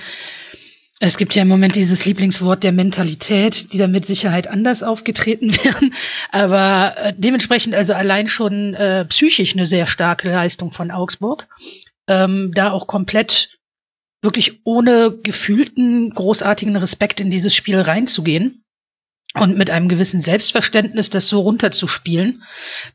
es 1.00 1.18
gibt 1.18 1.36
ja 1.36 1.44
im 1.44 1.48
Moment 1.48 1.76
dieses 1.76 2.06
Lieblingswort 2.06 2.64
der 2.64 2.72
Mentalität, 2.72 3.72
die 3.72 3.78
da 3.78 3.88
mit 3.88 4.06
Sicherheit 4.06 4.48
anders 4.48 4.82
aufgetreten 4.82 5.54
wären. 5.64 5.94
Aber 6.32 6.96
äh, 6.98 7.14
dementsprechend 7.16 7.76
also 7.76 7.94
allein 7.94 8.28
schon 8.28 8.74
äh, 8.74 9.06
psychisch 9.06 9.54
eine 9.54 9.66
sehr 9.66 9.86
starke 9.86 10.30
Leistung 10.30 10.72
von 10.72 10.90
Augsburg. 10.90 11.48
Ähm, 12.08 12.52
da 12.54 12.72
auch 12.72 12.88
komplett 12.88 13.58
wirklich 14.22 14.62
ohne 14.64 15.16
gefühlten, 15.22 16.10
großartigen 16.10 16.76
Respekt 16.76 17.20
in 17.20 17.30
dieses 17.30 17.54
Spiel 17.54 17.80
reinzugehen 17.80 18.64
und 19.36 19.58
mit 19.58 19.70
einem 19.70 19.90
gewissen 19.90 20.20
Selbstverständnis 20.20 21.12
das 21.12 21.28
so 21.28 21.42
runterzuspielen. 21.42 22.44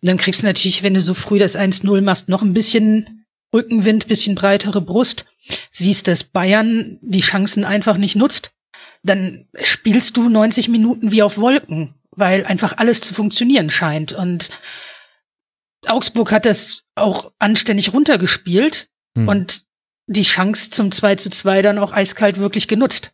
Und 0.00 0.08
dann 0.08 0.16
kriegst 0.16 0.42
du 0.42 0.46
natürlich, 0.46 0.82
wenn 0.82 0.94
du 0.94 1.00
so 1.00 1.14
früh 1.14 1.38
das 1.38 1.56
1-0 1.56 2.00
machst, 2.00 2.28
noch 2.28 2.42
ein 2.42 2.54
bisschen 2.54 3.21
Rückenwind, 3.52 4.08
bisschen 4.08 4.34
breitere 4.34 4.80
Brust 4.80 5.26
siehst, 5.70 6.08
dass 6.08 6.24
Bayern 6.24 6.98
die 7.02 7.20
Chancen 7.20 7.64
einfach 7.64 7.96
nicht 7.96 8.16
nutzt, 8.16 8.52
dann 9.02 9.46
spielst 9.62 10.16
du 10.16 10.28
90 10.28 10.68
Minuten 10.68 11.10
wie 11.10 11.22
auf 11.22 11.38
Wolken, 11.38 11.94
weil 12.10 12.44
einfach 12.44 12.78
alles 12.78 13.00
zu 13.00 13.14
funktionieren 13.14 13.70
scheint. 13.70 14.12
Und 14.12 14.50
Augsburg 15.86 16.30
hat 16.30 16.46
das 16.46 16.84
auch 16.94 17.32
anständig 17.38 17.92
runtergespielt 17.92 18.88
hm. 19.16 19.28
und 19.28 19.64
die 20.06 20.22
Chance 20.22 20.70
zum 20.70 20.92
2 20.92 21.16
zu 21.16 21.30
2 21.30 21.62
dann 21.62 21.78
auch 21.78 21.92
eiskalt 21.92 22.38
wirklich 22.38 22.68
genutzt. 22.68 23.12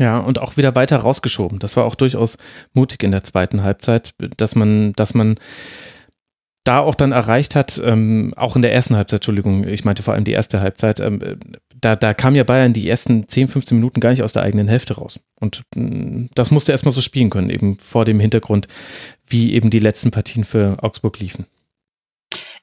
Ja, 0.00 0.18
und 0.18 0.40
auch 0.40 0.56
wieder 0.56 0.74
weiter 0.74 0.96
rausgeschoben. 0.98 1.60
Das 1.60 1.76
war 1.76 1.84
auch 1.84 1.94
durchaus 1.94 2.36
mutig 2.72 3.02
in 3.04 3.12
der 3.12 3.22
zweiten 3.22 3.62
Halbzeit, 3.62 4.14
dass 4.36 4.56
man, 4.56 4.92
dass 4.94 5.14
man 5.14 5.36
da 6.64 6.80
auch 6.80 6.94
dann 6.94 7.12
erreicht 7.12 7.54
hat, 7.54 7.80
ähm, 7.84 8.32
auch 8.36 8.56
in 8.56 8.62
der 8.62 8.72
ersten 8.72 8.96
Halbzeit, 8.96 9.18
Entschuldigung, 9.18 9.68
ich 9.68 9.84
meinte 9.84 10.02
vor 10.02 10.14
allem 10.14 10.24
die 10.24 10.32
erste 10.32 10.60
Halbzeit, 10.60 10.98
ähm, 10.98 11.20
da, 11.78 11.94
da 11.94 12.14
kam 12.14 12.34
ja 12.34 12.44
Bayern 12.44 12.72
die 12.72 12.88
ersten 12.88 13.28
10, 13.28 13.48
15 13.48 13.76
Minuten 13.76 14.00
gar 14.00 14.10
nicht 14.10 14.22
aus 14.22 14.32
der 14.32 14.42
eigenen 14.42 14.68
Hälfte 14.68 14.94
raus. 14.94 15.20
Und 15.38 15.62
äh, 15.76 16.28
das 16.34 16.50
musste 16.50 16.72
erstmal 16.72 16.94
so 16.94 17.02
spielen 17.02 17.30
können, 17.30 17.50
eben 17.50 17.78
vor 17.78 18.06
dem 18.06 18.18
Hintergrund, 18.18 18.66
wie 19.26 19.52
eben 19.52 19.68
die 19.70 19.78
letzten 19.78 20.10
Partien 20.10 20.44
für 20.44 20.78
Augsburg 20.82 21.20
liefen. 21.20 21.46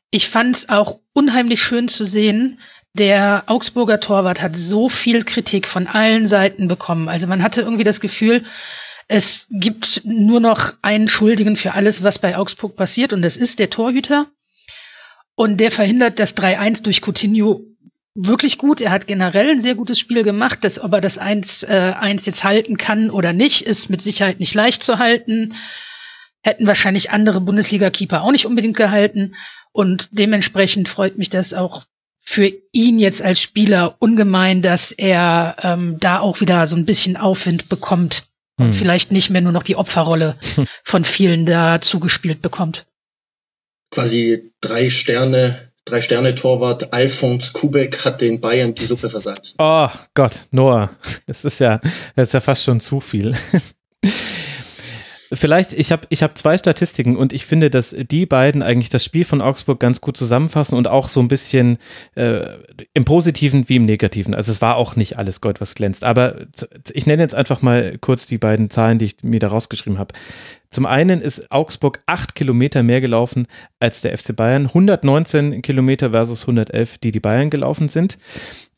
Ich 0.10 0.28
fand 0.28 0.58
es 0.58 0.70
auch 0.70 1.00
unheimlich 1.14 1.62
schön 1.62 1.88
zu 1.88 2.06
sehen, 2.06 2.60
der 2.94 3.44
Augsburger 3.48 4.02
Torwart 4.02 4.42
hat 4.42 4.58
so 4.58 4.90
viel 4.90 5.24
Kritik 5.24 5.66
von 5.68 5.88
allen 5.88 6.28
Seiten 6.28 6.68
bekommen. 6.68 7.08
Also 7.08 7.26
man 7.28 7.42
hatte 7.42 7.62
irgendwie 7.62 7.86
das 7.86 8.02
Gefühl, 8.02 8.44
es 9.12 9.48
gibt 9.50 10.04
nur 10.06 10.40
noch 10.40 10.72
einen 10.82 11.10
Schuldigen 11.10 11.58
für 11.58 11.74
alles, 11.74 12.02
was 12.02 12.18
bei 12.18 12.38
Augsburg 12.38 12.78
passiert, 12.78 13.12
und 13.12 13.22
das 13.22 13.36
ist 13.36 13.60
der 13.60 13.70
Torhüter. 13.70 14.28
Und 15.36 15.58
der 15.58 15.70
verhindert 15.70 16.18
das 16.18 16.38
3-1 16.38 16.84
durch 16.84 17.02
Coutinho 17.02 17.62
wirklich 18.16 18.58
gut. 18.58 18.80
Er 18.80 18.92
hat 18.92 19.08
generell 19.08 19.50
ein 19.50 19.60
sehr 19.60 19.76
gutes 19.76 20.00
Spiel 20.00 20.24
gemacht. 20.24 20.60
Das, 20.62 20.80
ob 20.80 20.94
er 20.94 21.02
das 21.02 21.20
1-1 21.20 21.68
äh, 21.68 22.26
jetzt 22.26 22.46
halten 22.46 22.78
kann 22.78 23.10
oder 23.10 23.34
nicht, 23.34 23.64
ist 23.64 23.90
mit 23.90 24.02
Sicherheit 24.02 24.40
nicht 24.40 24.56
leicht 24.56 24.82
zu 24.82 24.98
halten. 24.98 25.56
Hätten 26.42 26.66
wahrscheinlich 26.66 27.12
andere 27.12 27.42
Bundesliga-Keeper 27.42 28.22
auch 28.22 28.32
nicht 28.32 28.46
unbedingt 28.46 28.78
gehalten. 28.78 29.36
Und 29.74 30.08
dementsprechend 30.12 30.88
freut 30.88 31.18
mich 31.18 31.30
das 31.30 31.54
auch 31.54 31.84
für 32.24 32.50
ihn 32.72 32.98
jetzt 32.98 33.22
als 33.22 33.42
Spieler 33.42 33.98
ungemein, 34.00 34.62
dass 34.62 34.94
er 34.94 35.58
ähm, 35.64 35.98
da 36.00 36.20
auch 36.20 36.40
wieder 36.40 36.66
so 36.66 36.78
ein 36.78 36.86
bisschen 36.86 37.18
Aufwind 37.18 37.68
bekommt 37.68 38.31
und 38.62 38.72
hm. 38.72 38.74
vielleicht 38.74 39.12
nicht 39.12 39.30
mehr 39.30 39.42
nur 39.42 39.52
noch 39.52 39.64
die 39.64 39.76
Opferrolle 39.76 40.38
von 40.84 41.04
vielen 41.04 41.46
da 41.46 41.82
zugespielt 41.82 42.42
bekommt. 42.42 42.86
Quasi 43.92 44.54
drei 44.62 44.90
Sterne, 44.90 45.72
drei 45.84 46.00
Sterne 46.00 46.36
Torwart 46.36 46.94
Alfons 46.94 47.54
Kubek 47.54 48.06
hat 48.06 48.22
den 48.22 48.40
Bayern 48.40 48.74
die 48.76 48.86
Suppe 48.86 49.10
versalzt. 49.10 49.56
Oh 49.60 49.90
Gott, 50.14 50.48
Noah, 50.52 50.90
das 51.28 51.44
ist 51.44 51.60
ja, 51.60 51.80
das 52.16 52.30
ist 52.30 52.34
ja 52.34 52.40
fast 52.40 52.64
schon 52.64 52.80
zu 52.80 53.02
viel. 53.02 53.36
Vielleicht, 55.34 55.72
ich 55.72 55.94
habe 55.94 56.06
ich 56.10 56.24
hab 56.24 56.38
zwei 56.38 56.58
Statistiken 56.58 57.16
und 57.16 57.32
ich 57.32 57.46
finde, 57.46 57.70
dass 57.70 57.96
die 57.98 58.26
beiden 58.26 58.62
eigentlich 58.62 58.90
das 58.90 59.06
Spiel 59.06 59.24
von 59.24 59.40
Augsburg 59.42 59.80
ganz 59.80 60.02
gut 60.02 60.18
zusammenfassen 60.18 60.78
und 60.78 60.90
auch 60.90 61.08
so 61.08 61.22
ein 61.22 61.30
bisschen 61.30 61.78
äh, 62.16 62.58
im 62.94 63.06
Positiven 63.06 63.70
wie 63.70 63.78
im 63.78 63.86
Negativen. 63.86 64.34
Also 64.36 64.52
es 64.52 64.62
war 64.62 64.76
auch 64.76 64.98
nicht 64.98 65.18
alles 65.18 65.40
Gold, 65.40 65.62
was 65.62 65.74
glänzt. 65.74 66.04
Aber 66.04 66.48
ich 66.92 67.06
nenne 67.06 67.22
jetzt 67.22 67.36
einfach 67.36 67.62
mal 67.62 67.98
kurz 68.00 68.26
die 68.26 68.38
beiden 68.38 68.70
Zahlen, 68.70 69.00
die 69.00 69.06
ich 69.06 69.24
mir 69.24 69.40
da 69.40 69.48
rausgeschrieben 69.48 70.00
habe. 70.00 70.14
Zum 70.70 70.86
einen 70.86 71.22
ist 71.22 71.50
Augsburg 71.50 72.00
acht 72.08 72.36
Kilometer 72.36 72.84
mehr 72.84 73.00
gelaufen 73.00 73.48
als 73.80 74.02
der 74.02 74.18
FC 74.18 74.36
Bayern. 74.36 74.68
119 74.68 75.62
Kilometer 75.62 76.12
versus 76.12 76.44
111, 76.44 76.98
die 76.98 77.12
die 77.12 77.20
Bayern 77.22 77.50
gelaufen 77.50 77.88
sind. 77.88 78.18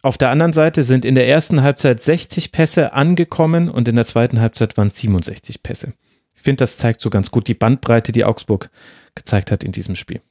Auf 0.03 0.19
der 0.19 0.29
anderen 0.29 0.53
Seite 0.53 0.83
sind 0.83 1.03
in 1.03 1.15
der 1.15 1.27
ersten 1.27 1.63
Halbzeit 1.63 1.99
60 1.99 2.51
Pässe 2.51 2.93
angekommen 2.93 3.69
und 3.69 3.87
in 3.87 3.95
der 3.95 4.05
zweiten 4.05 4.39
Halbzeit 4.39 4.77
waren 4.77 4.87
es 4.87 4.97
67 4.97 5.63
Pässe. 5.63 5.93
Ich 6.35 6.41
finde, 6.41 6.63
das 6.63 6.77
zeigt 6.77 7.01
so 7.01 7.09
ganz 7.09 7.31
gut 7.31 7.47
die 7.47 7.53
Bandbreite, 7.53 8.11
die 8.11 8.25
Augsburg 8.25 8.69
gezeigt 9.15 9.51
hat 9.51 9.63
in 9.63 9.71
diesem 9.71 9.95
Spiel. 9.95 10.21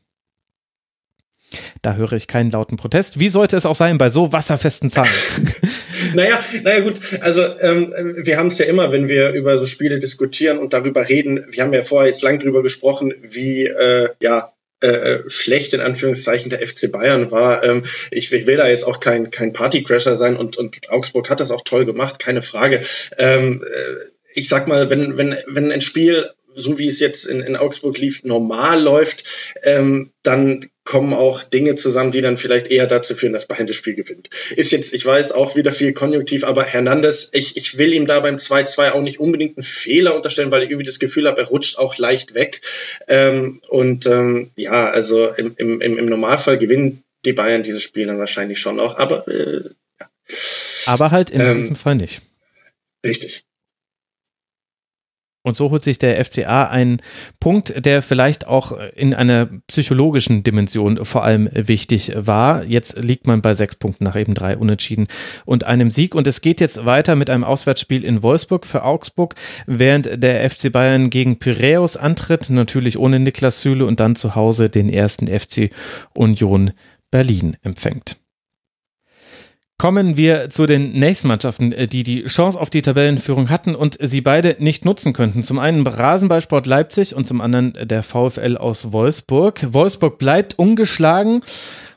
Da 1.83 1.95
höre 1.95 2.13
ich 2.13 2.27
keinen 2.27 2.51
lauten 2.51 2.77
Protest. 2.77 3.19
Wie 3.19 3.29
sollte 3.29 3.57
es 3.57 3.67
auch 3.67 3.75
sein 3.75 3.99
bei 3.99 4.09
so 4.09 4.33
wasserfesten 4.33 4.91
Zahlen? 4.91 5.11
naja, 6.15 6.43
naja 6.63 6.81
gut, 6.81 6.99
also 7.21 7.43
ähm, 7.61 7.93
wir 8.17 8.39
haben 8.39 8.47
es 8.47 8.59
ja 8.59 8.67
immer, 8.67 8.93
wenn 8.93 9.09
wir 9.09 9.31
über 9.31 9.59
so 9.59 9.67
Spiele 9.67 9.99
diskutieren 9.99 10.59
und 10.59 10.73
darüber 10.73 11.09
reden, 11.09 11.45
wir 11.51 11.63
haben 11.63 11.73
ja 11.73 11.83
vorher 11.83 12.09
jetzt 12.09 12.23
lang 12.23 12.39
darüber 12.39 12.63
gesprochen, 12.63 13.13
wie 13.23 13.67
äh, 13.67 14.09
ja 14.21 14.53
äh, 14.81 15.21
schlecht 15.29 15.75
in 15.75 15.81
Anführungszeichen 15.81 16.51
der 16.51 16.67
FC 16.67 16.91
Bayern 16.91 17.31
war. 17.31 17.63
Ähm, 17.63 17.85
ich, 18.11 18.33
ich 18.33 18.47
will 18.47 18.57
da 18.57 18.69
jetzt 18.69 18.85
auch 18.85 19.01
kein, 19.01 19.31
kein 19.31 19.53
Partycrasher 19.53 20.17
sein 20.17 20.37
und, 20.37 20.57
und 20.57 20.91
Augsburg 20.91 21.31
hat 21.31 21.41
das 21.41 21.51
auch 21.51 21.63
toll 21.65 21.85
gemacht, 21.85 22.19
keine 22.19 22.43
Frage. 22.43 22.81
Ähm, 23.17 23.63
äh, 23.63 24.12
ich 24.35 24.49
sag 24.49 24.69
mal, 24.69 24.91
wenn, 24.91 25.19
wenn, 25.19 25.37
wenn 25.47 25.73
ein 25.73 25.81
Spiel 25.81 26.31
so 26.55 26.79
wie 26.79 26.89
es 26.89 27.01
jetzt 27.01 27.27
in, 27.27 27.41
in 27.41 27.57
Augsburg 27.57 27.99
lief, 27.99 28.25
normal 28.25 28.83
läuft, 28.83 29.25
ähm, 29.63 30.13
dann 30.23 30.71
kommen 30.85 31.15
auch 31.15 31.43
Dinge 31.45 31.77
zusammen, 31.77 32.11
die 32.11 32.21
dann 32.21 32.37
vielleicht 32.37 32.67
eher 32.67 32.87
dazu 32.87 33.15
führen, 33.15 33.33
dass 33.33 33.47
Bayern 33.47 33.67
das 33.67 33.77
Spiel 33.77 33.95
gewinnt. 33.95 34.29
Ist 34.51 34.73
jetzt, 34.73 34.93
ich 34.93 35.07
weiß, 35.07 35.33
auch 35.33 35.55
wieder 35.55 35.71
viel 35.71 35.93
konjunktiv, 35.93 36.45
aber 36.45 36.65
Hernandez, 36.65 37.31
ich, 37.33 37.57
ich 37.57 37.79
will 37.79 37.93
ihm 37.93 38.07
da 38.07 38.21
beim 38.21 38.37
2-2 38.37 38.91
auch 38.91 39.01
nicht 39.01 39.21
unbedingt 39.21 39.57
einen 39.57 39.65
Fehler 39.65 40.17
unterstellen, 40.17 40.51
weil 40.51 40.65
ich 40.65 40.71
irgendwie 40.71 40.87
das 40.87 40.99
Gefühl 40.99 41.29
habe, 41.29 41.41
er 41.41 41.47
rutscht 41.47 41.79
auch 41.79 41.99
leicht 41.99 42.35
weg. 42.35 42.61
Ähm, 43.07 43.61
und 43.69 44.07
ähm, 44.07 44.51
ja, 44.57 44.91
also 44.91 45.29
im, 45.29 45.55
im, 45.57 45.81
im 45.81 46.07
Normalfall 46.07 46.59
gewinnen 46.59 47.05
die 47.25 47.33
Bayern 47.33 47.63
dieses 47.63 47.83
Spiel 47.83 48.07
dann 48.07 48.19
wahrscheinlich 48.19 48.59
schon 48.59 48.81
auch, 48.81 48.99
aber 48.99 49.29
äh, 49.29 49.63
ja. 50.01 50.09
Aber 50.87 51.13
halt 51.13 51.31
in 51.31 51.41
ähm, 51.41 51.57
diesem 51.59 51.77
Fall 51.77 51.95
nicht. 51.95 52.23
Richtig. 53.07 53.45
Und 55.45 55.57
so 55.57 55.71
holt 55.71 55.83
sich 55.83 55.99
der 55.99 56.25
FCA 56.25 56.69
einen 56.69 57.01
Punkt, 57.41 57.85
der 57.85 58.03
vielleicht 58.03 58.47
auch 58.47 58.79
in 58.95 59.13
einer 59.13 59.49
psychologischen 59.67 60.45
Dimension 60.45 61.05
vor 61.05 61.25
allem 61.25 61.49
wichtig 61.53 62.13
war. 62.15 62.65
Jetzt 62.65 63.03
liegt 63.03 63.27
man 63.27 63.43
bei 63.43 63.53
sechs 63.53 63.75
Punkten 63.75 64.05
nach 64.05 64.15
eben 64.15 64.35
drei 64.35 64.57
Unentschieden 64.57 65.09
und 65.45 65.65
einem 65.65 65.91
Sieg. 65.91 66.15
Und 66.15 66.29
es 66.29 66.43
geht 66.43 66.61
jetzt 66.61 66.87
weiter 66.87 67.17
mit 67.17 67.29
einem 67.29 67.43
Auswärtsspiel 67.43 68.05
in 68.05 68.23
Wolfsburg 68.23 68.65
für 68.65 68.85
Augsburg, 68.85 69.35
während 69.67 70.23
der 70.23 70.49
FC 70.49 70.71
Bayern 70.71 71.11
gegen 71.11 71.41
Piräus 71.41 71.97
antritt, 71.97 72.49
natürlich 72.49 72.97
ohne 72.97 73.19
Niklas 73.19 73.63
Süle 73.63 73.85
und 73.85 73.99
dann 73.99 74.15
zu 74.15 74.37
Hause 74.37 74.71
den 74.71 74.89
ersten 74.89 75.27
FC 75.27 75.71
Union 76.15 76.71
Berlin 77.11 77.57
empfängt. 77.63 78.22
Kommen 79.83 80.17
wir 80.17 80.49
zu 80.49 80.67
den 80.67 80.93
nächsten 80.93 81.27
Mannschaften, 81.27 81.73
äh, 81.73 81.89
die 81.89 82.05
die 82.05 82.23
Chance 82.27 82.61
auf 82.61 82.71
die 82.71 82.83
Tabellenführung 82.83 83.51
hatten 83.51 83.75
und 83.75 83.99
sie 84.01 84.21
beide 84.21 84.55
nicht 84.61 84.85
nutzen 84.85 85.13
könnten. 85.13 85.43
Zum 85.43 85.59
einen 85.59 85.85
Rasenballsport 85.85 86.67
Leipzig 86.67 87.17
und 87.17 87.27
zum 87.27 87.41
anderen 87.41 87.73
der 87.83 88.05
VfL 88.05 88.57
aus 88.57 88.93
Wolfsburg. 88.93 89.73
Wolfsburg 89.73 90.19
bleibt 90.19 90.57
ungeschlagen 90.57 91.41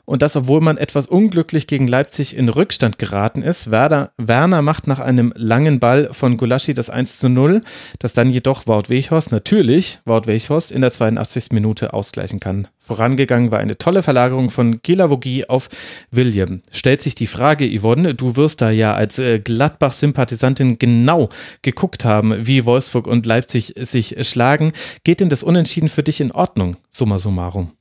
und 0.06 0.22
das, 0.22 0.36
obwohl 0.36 0.60
man 0.60 0.78
etwas 0.78 1.06
unglücklich 1.06 1.66
gegen 1.66 1.86
Leipzig 1.86 2.36
in 2.36 2.48
Rückstand 2.48 2.98
geraten 2.98 3.42
ist. 3.42 3.70
Werder, 3.70 4.12
Werner 4.16 4.62
macht 4.62 4.86
nach 4.86 5.00
einem 5.00 5.32
langen 5.36 5.80
Ball 5.80 6.08
von 6.12 6.36
Gulaschi 6.36 6.72
das 6.72 6.88
1 6.88 7.18
zu 7.18 7.28
0, 7.28 7.60
das 7.98 8.14
dann 8.14 8.30
jedoch 8.30 8.66
Wout 8.66 8.84
Weghorst, 8.88 9.32
natürlich 9.32 9.98
Wout 10.06 10.22
Weghorst, 10.26 10.72
in 10.72 10.80
der 10.80 10.92
82. 10.92 11.50
Minute 11.50 11.92
ausgleichen 11.92 12.40
kann. 12.40 12.68
Vorangegangen 12.78 13.50
war 13.50 13.58
eine 13.58 13.78
tolle 13.78 14.04
Verlagerung 14.04 14.50
von 14.50 14.80
Gilavogi 14.80 15.46
auf 15.46 15.68
William. 16.12 16.62
Stellt 16.70 17.02
sich 17.02 17.16
die 17.16 17.26
Frage, 17.26 17.68
Yvonne, 17.68 18.14
du 18.14 18.36
wirst 18.36 18.62
da 18.62 18.70
ja 18.70 18.94
als 18.94 19.18
äh, 19.18 19.40
Gladbach-Sympathisantin 19.40 20.78
genau 20.78 21.28
geguckt 21.62 22.04
haben, 22.04 22.46
wie 22.46 22.64
Wolfsburg 22.64 23.08
und 23.08 23.26
Leipzig 23.26 23.74
sich 23.76 24.16
schlagen. 24.20 24.72
Geht 25.02 25.18
denn 25.18 25.28
das 25.28 25.42
Unentschieden 25.42 25.88
für 25.88 26.04
dich 26.04 26.20
in 26.20 26.30
Ordnung, 26.30 26.76
summa 26.88 27.18
summarum? 27.18 27.72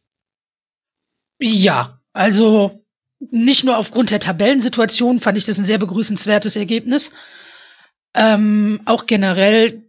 Ja, 1.39 1.94
also 2.15 2.81
nicht 3.19 3.65
nur 3.65 3.77
aufgrund 3.77 4.09
der 4.09 4.21
Tabellensituation 4.21 5.19
fand 5.19 5.37
ich 5.37 5.43
das 5.43 5.57
ein 5.57 5.65
sehr 5.65 5.77
begrüßenswertes 5.77 6.55
Ergebnis. 6.55 7.11
Ähm, 8.13 8.79
auch 8.85 9.05
generell 9.05 9.83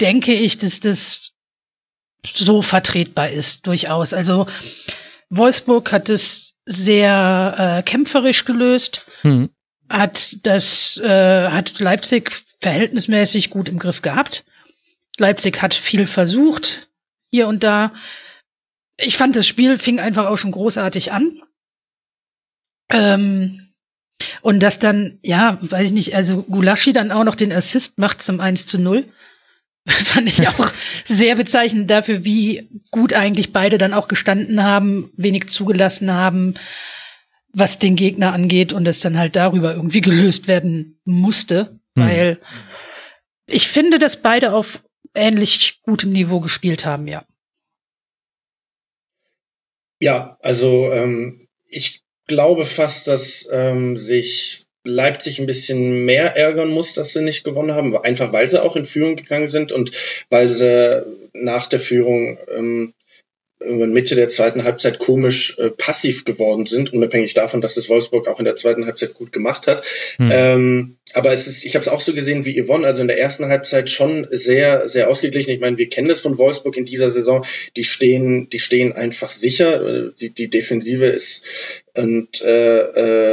denke 0.00 0.34
ich, 0.34 0.58
dass 0.58 0.80
das 0.80 1.34
so 2.34 2.62
vertretbar 2.62 3.30
ist, 3.30 3.64
durchaus. 3.68 4.12
Also 4.12 4.48
Wolfsburg 5.30 5.92
hat 5.92 6.08
es 6.08 6.56
sehr 6.66 7.54
äh, 7.78 7.82
kämpferisch 7.84 8.44
gelöst, 8.44 9.06
hm. 9.22 9.50
hat 9.88 10.38
das, 10.42 10.98
äh, 10.98 11.48
hat 11.48 11.78
Leipzig 11.78 12.32
verhältnismäßig 12.60 13.50
gut 13.50 13.68
im 13.68 13.78
Griff 13.78 14.02
gehabt. 14.02 14.44
Leipzig 15.16 15.62
hat 15.62 15.74
viel 15.74 16.08
versucht, 16.08 16.88
hier 17.30 17.46
und 17.46 17.62
da. 17.62 17.92
Ich 18.96 19.16
fand, 19.16 19.36
das 19.36 19.46
Spiel 19.46 19.78
fing 19.78 20.00
einfach 20.00 20.26
auch 20.26 20.38
schon 20.38 20.50
großartig 20.50 21.12
an. 21.12 21.40
Ähm, 22.90 23.68
und 24.42 24.62
dass 24.62 24.78
dann, 24.78 25.18
ja, 25.22 25.58
weiß 25.60 25.88
ich 25.88 25.92
nicht, 25.92 26.14
also 26.14 26.42
Gulaschi 26.42 26.92
dann 26.92 27.12
auch 27.12 27.24
noch 27.24 27.36
den 27.36 27.52
Assist 27.52 27.98
macht 27.98 28.22
zum 28.22 28.40
1 28.40 28.66
zu 28.66 28.78
0. 28.78 29.04
Fand 29.86 30.28
ich 30.28 30.46
auch 30.48 30.70
sehr 31.04 31.36
bezeichnend 31.36 31.90
dafür, 31.90 32.24
wie 32.24 32.68
gut 32.90 33.12
eigentlich 33.12 33.52
beide 33.52 33.78
dann 33.78 33.94
auch 33.94 34.08
gestanden 34.08 34.62
haben, 34.62 35.12
wenig 35.16 35.48
zugelassen 35.48 36.10
haben, 36.10 36.54
was 37.52 37.78
den 37.78 37.96
Gegner 37.96 38.32
angeht 38.32 38.72
und 38.72 38.86
es 38.86 39.00
dann 39.00 39.18
halt 39.18 39.36
darüber 39.36 39.74
irgendwie 39.74 40.00
gelöst 40.00 40.48
werden 40.48 41.00
musste, 41.04 41.80
hm. 41.96 42.04
weil 42.04 42.40
ich 43.46 43.68
finde, 43.68 43.98
dass 43.98 44.20
beide 44.20 44.52
auf 44.52 44.82
ähnlich 45.14 45.80
gutem 45.82 46.12
Niveau 46.12 46.40
gespielt 46.40 46.84
haben, 46.84 47.08
ja. 47.08 47.24
Ja, 50.00 50.36
also 50.42 50.92
ähm, 50.92 51.40
ich 51.66 52.04
glaube 52.28 52.64
fast, 52.64 53.08
dass 53.08 53.48
ähm, 53.52 53.96
sich 53.96 54.64
Leipzig 54.84 55.40
ein 55.40 55.46
bisschen 55.46 56.04
mehr 56.04 56.36
ärgern 56.36 56.70
muss, 56.70 56.94
dass 56.94 57.12
sie 57.12 57.22
nicht 57.22 57.42
gewonnen 57.42 57.74
haben, 57.74 57.96
einfach 57.96 58.32
weil 58.32 58.48
sie 58.48 58.62
auch 58.62 58.76
in 58.76 58.86
Führung 58.86 59.16
gegangen 59.16 59.48
sind 59.48 59.72
und 59.72 59.90
weil 60.30 60.48
sie 60.48 61.04
nach 61.32 61.66
der 61.66 61.80
Führung 61.80 62.38
ähm, 62.56 62.94
irgendwann 63.60 63.92
Mitte 63.92 64.14
der 64.14 64.28
zweiten 64.28 64.64
Halbzeit 64.64 64.98
komisch 64.98 65.56
äh, 65.58 65.70
passiv 65.70 66.24
geworden 66.24 66.66
sind, 66.66 66.92
unabhängig 66.92 67.34
davon, 67.34 67.60
dass 67.60 67.74
das 67.74 67.88
Wolfsburg 67.88 68.28
auch 68.28 68.38
in 68.38 68.44
der 68.44 68.56
zweiten 68.56 68.86
Halbzeit 68.86 69.14
gut 69.14 69.32
gemacht 69.32 69.66
hat. 69.66 69.84
Hm. 70.16 70.30
Ähm, 70.32 70.96
aber 71.14 71.32
es 71.32 71.46
ist, 71.46 71.64
ich 71.64 71.74
habe 71.74 71.82
es 71.82 71.88
auch 71.88 72.00
so 72.00 72.12
gesehen 72.12 72.44
wie 72.44 72.62
Yvonne, 72.62 72.86
also 72.86 73.02
in 73.02 73.08
der 73.08 73.18
ersten 73.18 73.46
Halbzeit 73.46 73.90
schon 73.90 74.26
sehr, 74.30 74.88
sehr 74.88 75.08
ausgeglichen. 75.08 75.50
Ich 75.50 75.60
meine, 75.60 75.78
wir 75.78 75.88
kennen 75.88 76.08
das 76.08 76.20
von 76.20 76.38
Wolfsburg 76.38 76.76
in 76.76 76.84
dieser 76.84 77.10
Saison. 77.10 77.44
Die 77.76 77.84
stehen, 77.84 78.48
die 78.50 78.58
stehen 78.58 78.92
einfach 78.92 79.30
sicher. 79.30 80.12
Die, 80.20 80.30
die 80.30 80.48
Defensive 80.50 81.06
ist 81.06 81.44
und 81.94 82.40
äh, 82.42 82.78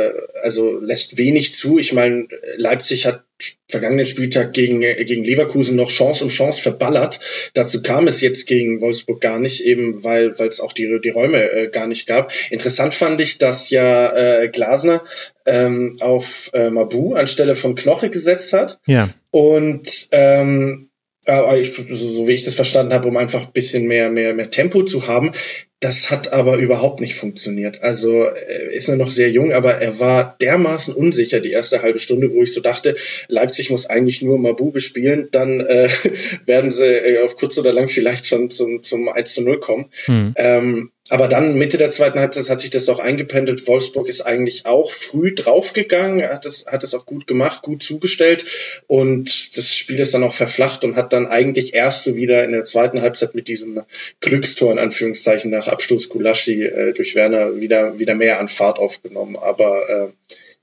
äh, 0.07 0.14
also 0.41 0.80
lässt 0.80 1.18
wenig 1.18 1.53
zu. 1.53 1.77
Ich 1.77 1.93
meine, 1.93 2.27
Leipzig 2.57 3.06
hat 3.06 3.23
vergangenen 3.68 4.06
Spieltag 4.06 4.54
gegen, 4.54 4.82
gegen 4.82 5.24
Leverkusen 5.24 5.76
noch 5.76 5.90
Chance 5.90 6.24
um 6.24 6.30
Chance 6.30 6.62
verballert. 6.62 7.20
Dazu 7.54 7.82
kam 7.82 8.08
es 8.08 8.22
jetzt 8.22 8.46
gegen 8.46 8.82
Wolfsburg 8.82 9.22
gar 9.22 9.40
nicht, 9.40 9.62
eben 9.62 10.04
weil 10.04 10.38
weil 10.38 10.48
es 10.48 10.60
auch 10.60 10.74
die, 10.74 11.00
die 11.04 11.10
Räume 11.10 11.50
äh, 11.52 11.68
gar 11.68 11.88
nicht 11.88 12.06
gab. 12.06 12.32
Interessant 12.50 12.94
fand 12.94 13.22
ich, 13.22 13.38
dass 13.38 13.70
ja 13.70 14.42
äh, 14.44 14.50
Glasner 14.50 15.04
ähm, 15.46 15.98
auf 16.00 16.52
äh, 16.54 16.70
Mabu 16.70 17.16
anstelle 17.16 17.56
von 17.56 17.76
Knoche 17.76 18.10
gesetzt 18.10 18.54
hat. 18.54 18.80
Ja. 18.86 19.10
Und 19.32 20.08
ähm, 20.12 20.90
äh, 20.92 20.95
so, 21.26 22.10
so 22.10 22.27
wie 22.27 22.34
ich 22.34 22.43
das 22.43 22.56
verstanden 22.56 22.93
habe, 22.93 23.07
um 23.07 23.18
einfach 23.18 23.47
ein 23.47 23.53
bisschen 23.53 23.85
mehr, 23.85 24.10
mehr, 24.10 24.34
mehr 24.34 24.49
Tempo 24.49 24.84
zu 24.84 25.07
haben. 25.07 25.31
Das 25.80 26.10
hat 26.10 26.31
aber 26.34 26.57
überhaupt 26.57 27.02
nicht 27.02 27.15
funktioniert. 27.15 27.84
Also 27.84 28.23
er 28.23 28.72
ist 28.72 28.88
nur 28.88 28.97
noch 28.97 29.11
sehr 29.11 29.30
jung, 29.30 29.52
aber 29.52 29.76
er 29.76 29.99
war 29.99 30.35
dermaßen 30.39 30.93
unsicher 30.93 31.41
die 31.41 31.52
erste 31.52 31.81
halbe 31.81 31.99
Stunde, 31.99 32.31
wo 32.31 32.41
ich 32.41 32.53
so 32.53 32.61
dachte, 32.61 32.95
Leipzig 33.27 33.69
muss 33.69 33.85
eigentlich 33.85 34.22
nur 34.22 34.38
Mabu 34.38 34.72
bespielen, 34.72 35.27
dann 35.31 35.60
äh, 35.60 35.89
werden 36.45 36.72
sie 36.72 36.85
äh, 36.85 37.19
auf 37.23 37.35
kurz 37.35 37.57
oder 37.57 37.73
lang 37.73 37.88
vielleicht 37.88 38.26
schon 38.26 38.49
zum, 38.49 38.81
zum 38.81 39.10
1 39.10 39.34
zu 39.34 39.41
0 39.41 39.60
kommen. 39.60 39.85
Hm. 40.06 40.34
Ähm, 40.38 40.91
aber 41.10 41.27
dann 41.27 41.56
Mitte 41.56 41.77
der 41.77 41.91
zweiten 41.91 42.19
Halbzeit 42.19 42.49
hat 42.49 42.60
sich 42.60 42.72
das 42.72 42.90
auch 42.90 42.98
eingependelt. 42.98 43.68
Wolfsburg 43.68 44.07
ist 44.07 44.22
eigentlich 44.22 44.65
auch 44.65 44.91
früh 44.91 45.36
draufgegangen, 45.36 46.27
hat 46.27 46.45
es, 46.45 46.65
hat 46.65 46.84
es 46.84 46.95
auch 46.95 47.06
gut 47.06 47.27
gemacht, 47.27 47.61
gut 47.61 47.84
zugestellt 47.84 48.45
und 48.88 49.56
das 49.56 49.76
Spiel 49.76 49.99
ist 49.99 50.15
dann 50.15 50.23
auch 50.23 50.34
verflacht 50.34 50.84
und 50.84 50.95
hat 50.95 51.14
dann 51.14 51.27
eigentlich 51.27 51.76
erst 51.76 52.06
so 52.06 52.15
wieder 52.15 52.44
in 52.44 52.52
der 52.52 52.64
zweiten 52.64 53.02
Halbzeit 53.02 53.36
mit 53.36 53.48
diesem 53.48 53.84
Glückstor 54.19 54.72
in 54.72 54.80
Anführungszeichen 54.80 55.52
nach 55.52 55.68
Abstoß 55.68 56.10
Gulaschi 56.10 56.64
äh, 56.64 56.94
durch 56.94 57.14
Werner 57.14 57.61
wieder, 57.61 57.99
wieder 57.99 58.15
mehr 58.15 58.40
an 58.40 58.48
Fahrt 58.48 58.80
aufgenommen. 58.80 59.36
Aber 59.36 59.88
äh, 59.90 60.07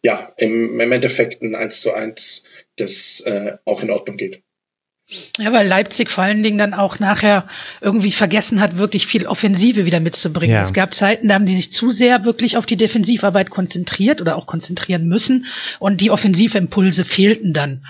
ja, 0.02 0.32
im, 0.36 0.80
im 0.80 0.92
Endeffekt 0.92 1.42
ein 1.42 1.54
1 1.54 1.80
zu 1.80 1.92
1, 1.92 2.44
das 2.76 3.20
äh, 3.20 3.58
auch 3.64 3.82
in 3.82 3.90
Ordnung 3.90 4.16
geht. 4.16 4.42
Ja, 5.38 5.52
weil 5.52 5.66
Leipzig 5.66 6.10
vor 6.10 6.24
allen 6.24 6.42
Dingen 6.42 6.58
dann 6.58 6.74
auch 6.74 6.98
nachher 6.98 7.46
irgendwie 7.80 8.12
vergessen 8.12 8.60
hat, 8.60 8.78
wirklich 8.78 9.06
viel 9.06 9.26
Offensive 9.26 9.84
wieder 9.86 10.00
mitzubringen. 10.00 10.56
Ja. 10.56 10.62
Es 10.62 10.72
gab 10.72 10.94
Zeiten, 10.94 11.28
da 11.28 11.34
haben 11.34 11.46
die 11.46 11.56
sich 11.56 11.72
zu 11.72 11.90
sehr 11.90 12.24
wirklich 12.24 12.56
auf 12.56 12.66
die 12.66 12.76
Defensivarbeit 12.76 13.50
konzentriert 13.50 14.20
oder 14.20 14.36
auch 14.36 14.46
konzentrieren 14.46 15.08
müssen 15.08 15.46
und 15.78 16.00
die 16.00 16.10
Offensivimpulse 16.10 17.04
fehlten 17.04 17.52
dann. 17.52 17.84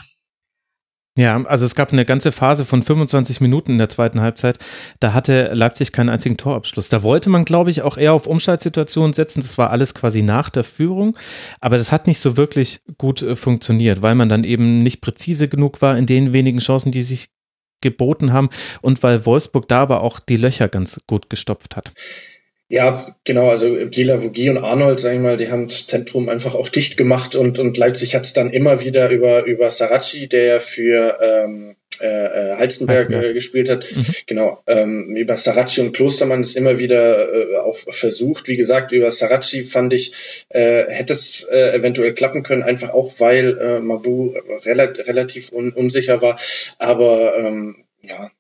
Ja, 1.15 1.45
also 1.45 1.67
es 1.67 1.75
gab 1.75 1.93
eine 1.93 2.07
ganze 2.07 2.33
Phase 2.33 2.65
von 2.65 2.83
25 2.83 3.43
Minuten 3.43 3.73
in 3.73 3.79
der 3.79 3.91
zweiten 3.91 4.23
Halbzeit. 4.23 4.59
Da 4.99 5.13
hatte 5.13 5.53
Leipzig 5.53 5.93
keinen 5.93 6.09
einzigen 6.09 6.39
Torabschluss. 6.39 6.89
Da 6.89 7.03
wollte 7.03 7.29
man, 7.29 7.45
glaube 7.45 7.69
ich, 7.69 7.83
auch 7.83 7.99
eher 7.99 8.15
auf 8.15 8.27
Umschaltsituationen 8.27 9.13
setzen. 9.13 9.43
Das 9.43 9.59
war 9.59 9.71
alles 9.71 9.95
quasi 9.95 10.23
nach 10.23 10.49
der 10.49 10.65
Führung. 10.65 11.19
Aber 11.61 11.77
das 11.77 11.93
hat 11.93 12.07
nicht 12.07 12.19
so 12.19 12.39
wirklich 12.39 12.81
gut 12.97 13.21
äh, 13.21 13.37
funktioniert, 13.37 14.01
weil 14.01 14.15
man 14.15 14.31
dann 14.31 14.45
eben 14.45 14.79
nicht 14.79 15.03
präzise 15.03 15.49
genug 15.49 15.83
war 15.83 15.99
in 15.99 16.07
den 16.07 16.33
wenigen 16.33 16.61
Chancen, 16.61 16.93
die 16.93 17.03
sich 17.03 17.29
geboten 17.83 18.33
haben 18.33 18.49
und 18.81 19.03
weil 19.03 19.27
Wolfsburg 19.27 19.69
da 19.69 19.83
aber 19.83 20.01
auch 20.01 20.19
die 20.19 20.37
Löcher 20.37 20.69
ganz 20.69 21.03
gut 21.07 21.29
gestopft 21.29 21.77
hat. 21.77 21.93
Ja, 22.73 23.15
genau, 23.25 23.51
also 23.51 23.71
Gela 23.91 24.23
Vogie 24.23 24.49
und 24.49 24.57
Arnold, 24.57 24.99
sag 24.99 25.13
ich 25.13 25.21
mal, 25.21 25.37
die 25.37 25.51
haben 25.51 25.69
das 25.69 25.87
Zentrum 25.87 26.31
einfach 26.31 26.55
auch 26.55 26.71
dicht 26.71 26.97
gemacht 26.97 27.37
und, 27.37 27.59
und 27.59 27.77
Leipzig 27.77 28.15
hat 28.15 28.25
es 28.25 28.33
dann 28.33 28.49
immer 28.49 28.81
wieder 28.81 29.11
über, 29.11 29.45
über 29.45 29.71
Saracchi, 29.71 30.27
der 30.27 30.45
ja 30.45 30.59
für 30.59 31.19
ähm, 31.21 31.77
äh, 32.01 32.07
äh 32.07 32.57
Halstenberg, 32.57 33.01
Halstenberg. 33.01 33.25
Äh, 33.25 33.35
gespielt 33.35 33.69
hat. 33.69 33.85
Mhm. 33.95 34.07
Genau, 34.25 34.63
ähm, 34.67 35.15
über 35.15 35.37
Saracchi 35.37 35.83
und 35.83 35.95
Klostermann 35.95 36.41
ist 36.41 36.57
immer 36.57 36.79
wieder 36.79 37.35
äh, 37.35 37.57
auch 37.57 37.77
versucht. 37.77 38.49
Wie 38.49 38.57
gesagt, 38.57 38.93
über 38.93 39.11
Saracchi 39.11 39.65
fand 39.65 39.93
ich, 39.93 40.47
äh, 40.49 40.85
hätte 40.89 41.13
es 41.13 41.47
äh, 41.51 41.77
eventuell 41.77 42.15
klappen 42.15 42.43
können, 42.43 42.63
einfach 42.63 42.89
auch, 42.89 43.13
weil 43.19 43.59
äh, 43.59 43.81
Mabu 43.81 44.31
rel 44.65 44.81
relativ 44.81 45.53
un 45.53 45.75
unsicher 45.75 46.23
war. 46.23 46.41
Aber 46.79 47.37
ähm, 47.37 47.85
ja, 48.01 48.31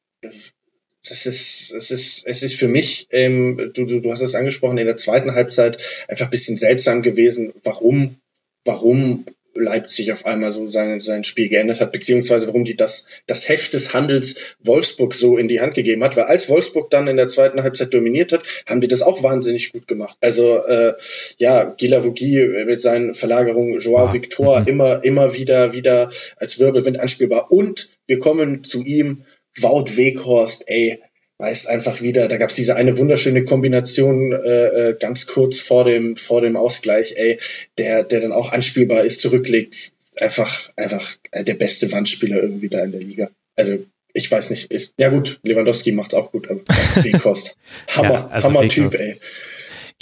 das 1.12 1.26
ist, 1.26 1.72
es 1.72 1.90
ist, 1.90 2.26
es 2.26 2.42
ist 2.42 2.58
für 2.58 2.68
mich, 2.68 3.06
ähm, 3.10 3.70
du, 3.74 3.84
du, 3.84 4.00
du 4.00 4.10
hast 4.10 4.22
es 4.22 4.34
angesprochen, 4.34 4.78
in 4.78 4.86
der 4.86 4.96
zweiten 4.96 5.34
Halbzeit 5.34 5.76
einfach 6.08 6.24
ein 6.24 6.30
bisschen 6.30 6.56
seltsam 6.56 7.02
gewesen, 7.02 7.52
warum, 7.62 8.16
warum 8.64 9.26
Leipzig 9.54 10.10
auf 10.10 10.24
einmal 10.24 10.52
so 10.52 10.66
sein, 10.66 11.02
sein 11.02 11.24
Spiel 11.24 11.50
geändert 11.50 11.80
hat, 11.80 11.92
beziehungsweise 11.92 12.46
warum 12.46 12.64
die 12.64 12.76
das, 12.76 13.08
das 13.26 13.46
Heft 13.46 13.74
des 13.74 13.92
Handels 13.92 14.56
Wolfsburg 14.60 15.12
so 15.12 15.36
in 15.36 15.48
die 15.48 15.60
Hand 15.60 15.74
gegeben 15.74 16.02
hat, 16.02 16.16
weil 16.16 16.24
als 16.24 16.48
Wolfsburg 16.48 16.88
dann 16.88 17.08
in 17.08 17.18
der 17.18 17.26
zweiten 17.26 17.62
Halbzeit 17.62 17.92
dominiert 17.92 18.32
hat, 18.32 18.46
haben 18.66 18.80
die 18.80 18.88
das 18.88 19.02
auch 19.02 19.22
wahnsinnig 19.22 19.70
gut 19.70 19.86
gemacht. 19.86 20.16
Also 20.22 20.64
äh, 20.64 20.94
ja, 21.36 21.64
Gila 21.64 22.04
Vogie 22.06 22.64
mit 22.64 22.80
seinen 22.80 23.12
Verlagerungen, 23.12 23.78
Joao 23.80 24.06
ja. 24.06 24.14
Victor 24.14 24.60
mhm. 24.60 24.66
immer, 24.66 25.04
immer 25.04 25.34
wieder, 25.34 25.74
wieder 25.74 26.10
als 26.36 26.58
Wirbelwind 26.58 26.98
anspielbar 26.98 27.52
und 27.52 27.90
wir 28.06 28.18
kommen 28.18 28.64
zu 28.64 28.82
ihm 28.82 29.26
Wout 29.58 29.96
Weghorst, 29.96 30.64
ey, 30.66 30.98
weiß 31.38 31.66
einfach 31.66 32.00
wieder, 32.00 32.28
da 32.28 32.36
gab's 32.36 32.54
diese 32.54 32.76
eine 32.76 32.96
wunderschöne 32.96 33.44
Kombination 33.44 34.32
äh, 34.32 34.90
äh, 34.90 34.96
ganz 34.98 35.26
kurz 35.26 35.58
vor 35.58 35.84
dem, 35.84 36.16
vor 36.16 36.40
dem 36.40 36.56
Ausgleich, 36.56 37.14
ey, 37.16 37.38
der, 37.78 38.04
der 38.04 38.20
dann 38.20 38.32
auch 38.32 38.52
anspielbar 38.52 39.04
ist, 39.04 39.20
zurücklegt. 39.20 39.92
Einfach, 40.16 40.68
einfach 40.76 41.16
der 41.34 41.54
beste 41.54 41.90
Wandspieler 41.90 42.42
irgendwie 42.42 42.68
da 42.68 42.84
in 42.84 42.92
der 42.92 43.00
Liga. 43.00 43.30
Also 43.56 43.78
ich 44.14 44.30
weiß 44.30 44.50
nicht, 44.50 44.70
ist, 44.70 44.94
ja 44.98 45.08
gut, 45.08 45.40
Lewandowski 45.42 45.92
macht's 45.92 46.14
auch 46.14 46.32
gut, 46.32 46.50
aber 46.50 46.60
Weghorst. 47.02 47.56
Hammer, 47.88 48.10
ja, 48.10 48.28
also 48.28 48.48
Hammer-Typ, 48.48 48.94
ey. 48.94 49.16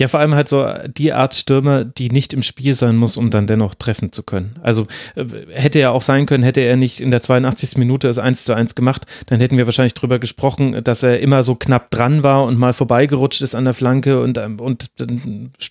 Ja, 0.00 0.08
vor 0.08 0.18
allem 0.18 0.34
halt 0.34 0.48
so 0.48 0.66
die 0.86 1.12
Art 1.12 1.34
Stürmer, 1.34 1.84
die 1.84 2.08
nicht 2.08 2.32
im 2.32 2.40
Spiel 2.40 2.72
sein 2.72 2.96
muss, 2.96 3.18
um 3.18 3.28
dann 3.28 3.46
dennoch 3.46 3.74
treffen 3.74 4.12
zu 4.12 4.22
können. 4.22 4.58
Also 4.62 4.86
äh, 5.14 5.26
hätte 5.52 5.78
er 5.78 5.92
auch 5.92 6.00
sein 6.00 6.24
können, 6.24 6.42
hätte 6.42 6.62
er 6.62 6.76
nicht 6.76 7.00
in 7.00 7.10
der 7.10 7.20
82. 7.20 7.76
Minute 7.76 8.06
das 8.06 8.18
1 8.18 8.46
zu 8.46 8.54
1 8.54 8.74
gemacht, 8.74 9.04
dann 9.26 9.40
hätten 9.40 9.58
wir 9.58 9.66
wahrscheinlich 9.66 9.92
drüber 9.92 10.18
gesprochen, 10.18 10.82
dass 10.82 11.02
er 11.02 11.20
immer 11.20 11.42
so 11.42 11.54
knapp 11.54 11.90
dran 11.90 12.22
war 12.22 12.44
und 12.44 12.58
mal 12.58 12.72
vorbeigerutscht 12.72 13.42
ist 13.42 13.54
an 13.54 13.66
der 13.66 13.74
Flanke 13.74 14.22
und, 14.22 14.38
ähm, 14.38 14.58
und 14.58 14.90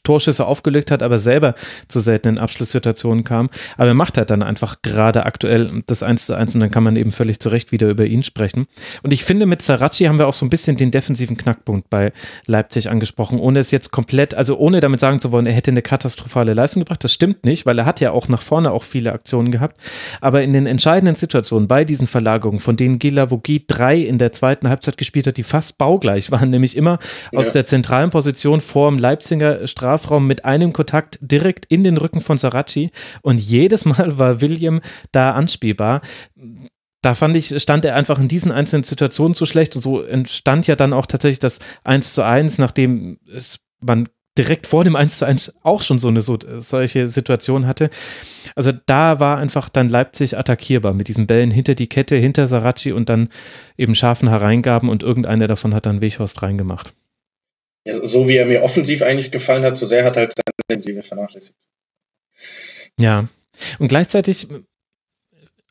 Torschüsse 0.04 0.46
aufgelegt 0.46 0.92
hat, 0.92 1.02
aber 1.02 1.18
selber 1.18 1.56
zu 1.88 2.00
seltenen 2.00 2.38
Abschlusssituationen 2.38 3.24
kam. 3.24 3.50
Aber 3.78 3.88
er 3.88 3.96
macht 3.96 4.20
halt 4.20 4.30
dann 4.30 4.44
einfach 4.44 4.84
gerade 4.84 5.26
aktuell 5.26 5.82
das 5.88 6.04
1 6.04 6.28
zu 6.28 6.36
1 6.36 6.54
und 6.54 6.62
dann 6.62 6.70
kann 6.70 6.84
man 6.84 6.98
eben 6.98 7.12
völlig 7.12 7.40
zu 7.40 7.50
Recht 7.50 7.72
wieder 7.72 7.90
über 7.90 8.06
ihn 8.06 8.22
sprechen. 8.22 8.68
Und 9.02 9.12
ich 9.12 9.24
finde, 9.24 9.48
mit 9.48 9.64
Saracchi 9.64 10.04
haben 10.04 10.20
wir 10.20 10.28
auch 10.28 10.34
so 10.34 10.46
ein 10.46 10.52
bisschen 10.52 10.78
den 10.78 10.92
defensiven 10.92 11.36
Knackpunkt 11.36 11.90
bei 11.90 12.14
Leipzig 12.46 12.92
angesprochen, 12.92 13.40
ohne 13.40 13.58
es 13.58 13.72
jetzt 13.72 13.90
komplett 13.90 14.19
komplett, 14.20 14.34
also 14.36 14.58
ohne 14.58 14.80
damit 14.82 15.00
sagen 15.00 15.20
zu 15.20 15.32
wollen, 15.32 15.46
er 15.46 15.54
hätte 15.54 15.72
eine 15.72 15.82
katastrophale 15.82 16.54
Leistung 16.54 16.82
gebracht. 16.82 17.04
Das 17.04 17.14
stimmt 17.14 17.46
nicht, 17.46 17.66
weil 17.66 17.80
er 17.80 17.86
hat 17.86 18.02
ja 18.02 18.12
auch 18.12 18.28
nach 18.28 18.42
vorne 18.42 18.72
auch 18.72 18.84
viele 18.84 19.14
Aktionen 19.14 19.50
gehabt. 19.52 19.80
Aber 20.20 20.42
in 20.42 20.52
den 20.52 20.66
entscheidenden 20.66 21.16
Situationen 21.16 21.68
bei 21.68 21.86
diesen 21.86 22.08
Verlagerungen, 22.08 22.60
von 22.60 22.76
denen 22.76 23.00
Gila 23.00 23.32
Vogie 23.32 23.64
drei 23.66 23.98
in 23.98 24.18
der 24.18 24.34
zweiten 24.34 24.68
Halbzeit 24.68 24.98
gespielt 24.98 25.28
hat, 25.28 25.38
die 25.38 25.44
fast 25.44 25.78
baugleich 25.78 26.32
waren, 26.32 26.50
nämlich 26.50 26.76
immer 26.76 27.00
aus 27.34 27.48
ja. 27.48 27.54
der 27.54 27.66
zentralen 27.66 28.10
Position 28.10 28.60
vor 28.62 28.90
dem 28.90 29.00
Leipziger 29.00 29.66
Strafraum 29.68 30.28
mit 30.28 30.44
einem 30.44 30.74
Kontakt 30.74 31.18
direkt 31.22 31.66
in 31.68 31.84
den 31.84 31.98
Rücken 31.98 32.20
von 32.20 32.38
Saracchi. 32.38 32.92
Und 33.22 33.40
jedes 33.40 33.86
Mal 33.86 34.18
war 34.18 34.42
William 34.42 34.82
da 35.12 35.32
anspielbar 35.32 36.02
da 37.02 37.14
fand 37.14 37.38
ich, 37.38 37.58
stand 37.62 37.86
er 37.86 37.96
einfach 37.96 38.20
in 38.20 38.28
diesen 38.28 38.52
einzelnen 38.52 38.84
Situationen 38.84 39.34
zu 39.34 39.46
schlecht. 39.46 39.74
Und 39.74 39.82
so 39.82 40.02
entstand 40.02 40.68
ja 40.68 40.76
dann 40.76 40.92
auch 40.92 41.06
tatsächlich 41.06 41.40
das 41.40 41.60
1 41.86 42.12
zu 42.12 42.24
1, 42.24 42.58
nachdem 42.58 43.20
es 43.34 43.62
man 43.82 44.10
direkt 44.38 44.68
vor 44.68 44.86
dem 44.86 44.96
1 44.96 45.18
zu 45.18 45.26
1 45.26 45.58
auch 45.64 45.82
schon 45.82 46.00
so 46.00 46.08
eine 46.08 46.22
so, 46.22 46.38
solche 46.60 47.08
Situation 47.08 47.68
hatte. 47.68 47.90
Also 48.56 48.72
da 48.86 49.20
war 49.20 49.38
einfach 49.38 49.68
dann 49.68 49.90
Leipzig 49.90 50.38
attackierbar 50.38 50.94
mit 50.94 51.10
diesen 51.10 51.28
Bällen 51.28 51.52
hinter 51.52 51.76
die 51.76 51.90
Kette, 51.90 52.16
hinter 52.16 52.48
Saracchi 52.48 52.94
und 52.94 53.10
dann 53.10 53.30
eben 53.78 53.96
scharfen 53.96 54.30
Hereingaben 54.30 54.90
und 54.90 55.04
irgendeiner 55.04 55.48
davon 55.48 55.74
hat 55.74 55.86
dann 55.86 56.02
Weghorst 56.02 56.42
reingemacht. 56.42 56.94
Ja, 57.86 58.06
so 58.06 58.28
wie 58.28 58.38
er 58.38 58.46
mir 58.46 58.64
offensiv 58.64 59.02
eigentlich 59.02 59.32
gefallen 59.32 59.64
hat, 59.64 59.78
so 59.78 59.86
sehr 59.86 60.06
hat 60.06 60.16
er 60.16 60.22
halt 60.22 60.34
seine 60.34 60.56
Defensive 60.70 61.04
vernachlässigt. 61.04 61.68
Ja, 62.98 63.28
und 63.80 63.88
gleichzeitig 63.88 64.48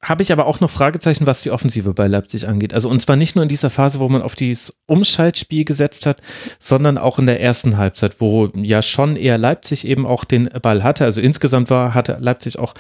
habe 0.01 0.23
ich 0.23 0.31
aber 0.31 0.47
auch 0.47 0.61
noch 0.61 0.70
Fragezeichen, 0.70 1.27
was 1.27 1.43
die 1.43 1.51
Offensive 1.51 1.93
bei 1.93 2.07
Leipzig 2.07 2.47
angeht. 2.47 2.73
Also 2.73 2.89
und 2.89 3.03
zwar 3.03 3.16
nicht 3.16 3.35
nur 3.35 3.43
in 3.43 3.49
dieser 3.49 3.69
Phase, 3.69 3.99
wo 3.99 4.09
man 4.09 4.23
auf 4.23 4.37
dieses 4.37 4.81
Umschaltspiel 4.87 5.65
gesetzt 5.65 6.07
hat, 6.07 6.20
sondern 6.61 6.99
auch 6.99 7.19
in 7.19 7.27
der 7.27 7.41
ersten 7.41 7.77
Halbzeit, 7.77 8.20
wo 8.20 8.49
ja 8.55 8.81
schon 8.81 9.16
eher 9.16 9.39
Leipzig 9.39 9.87
eben 9.87 10.07
auch 10.07 10.25
den 10.25 10.49
Ball 10.62 10.85
hatte. 10.85 11.05
Also 11.05 11.20
insgesamt 11.20 11.69
war 11.70 11.95
hatte 11.95 12.16
Leipzig 12.20 12.59
auch 12.59 12.75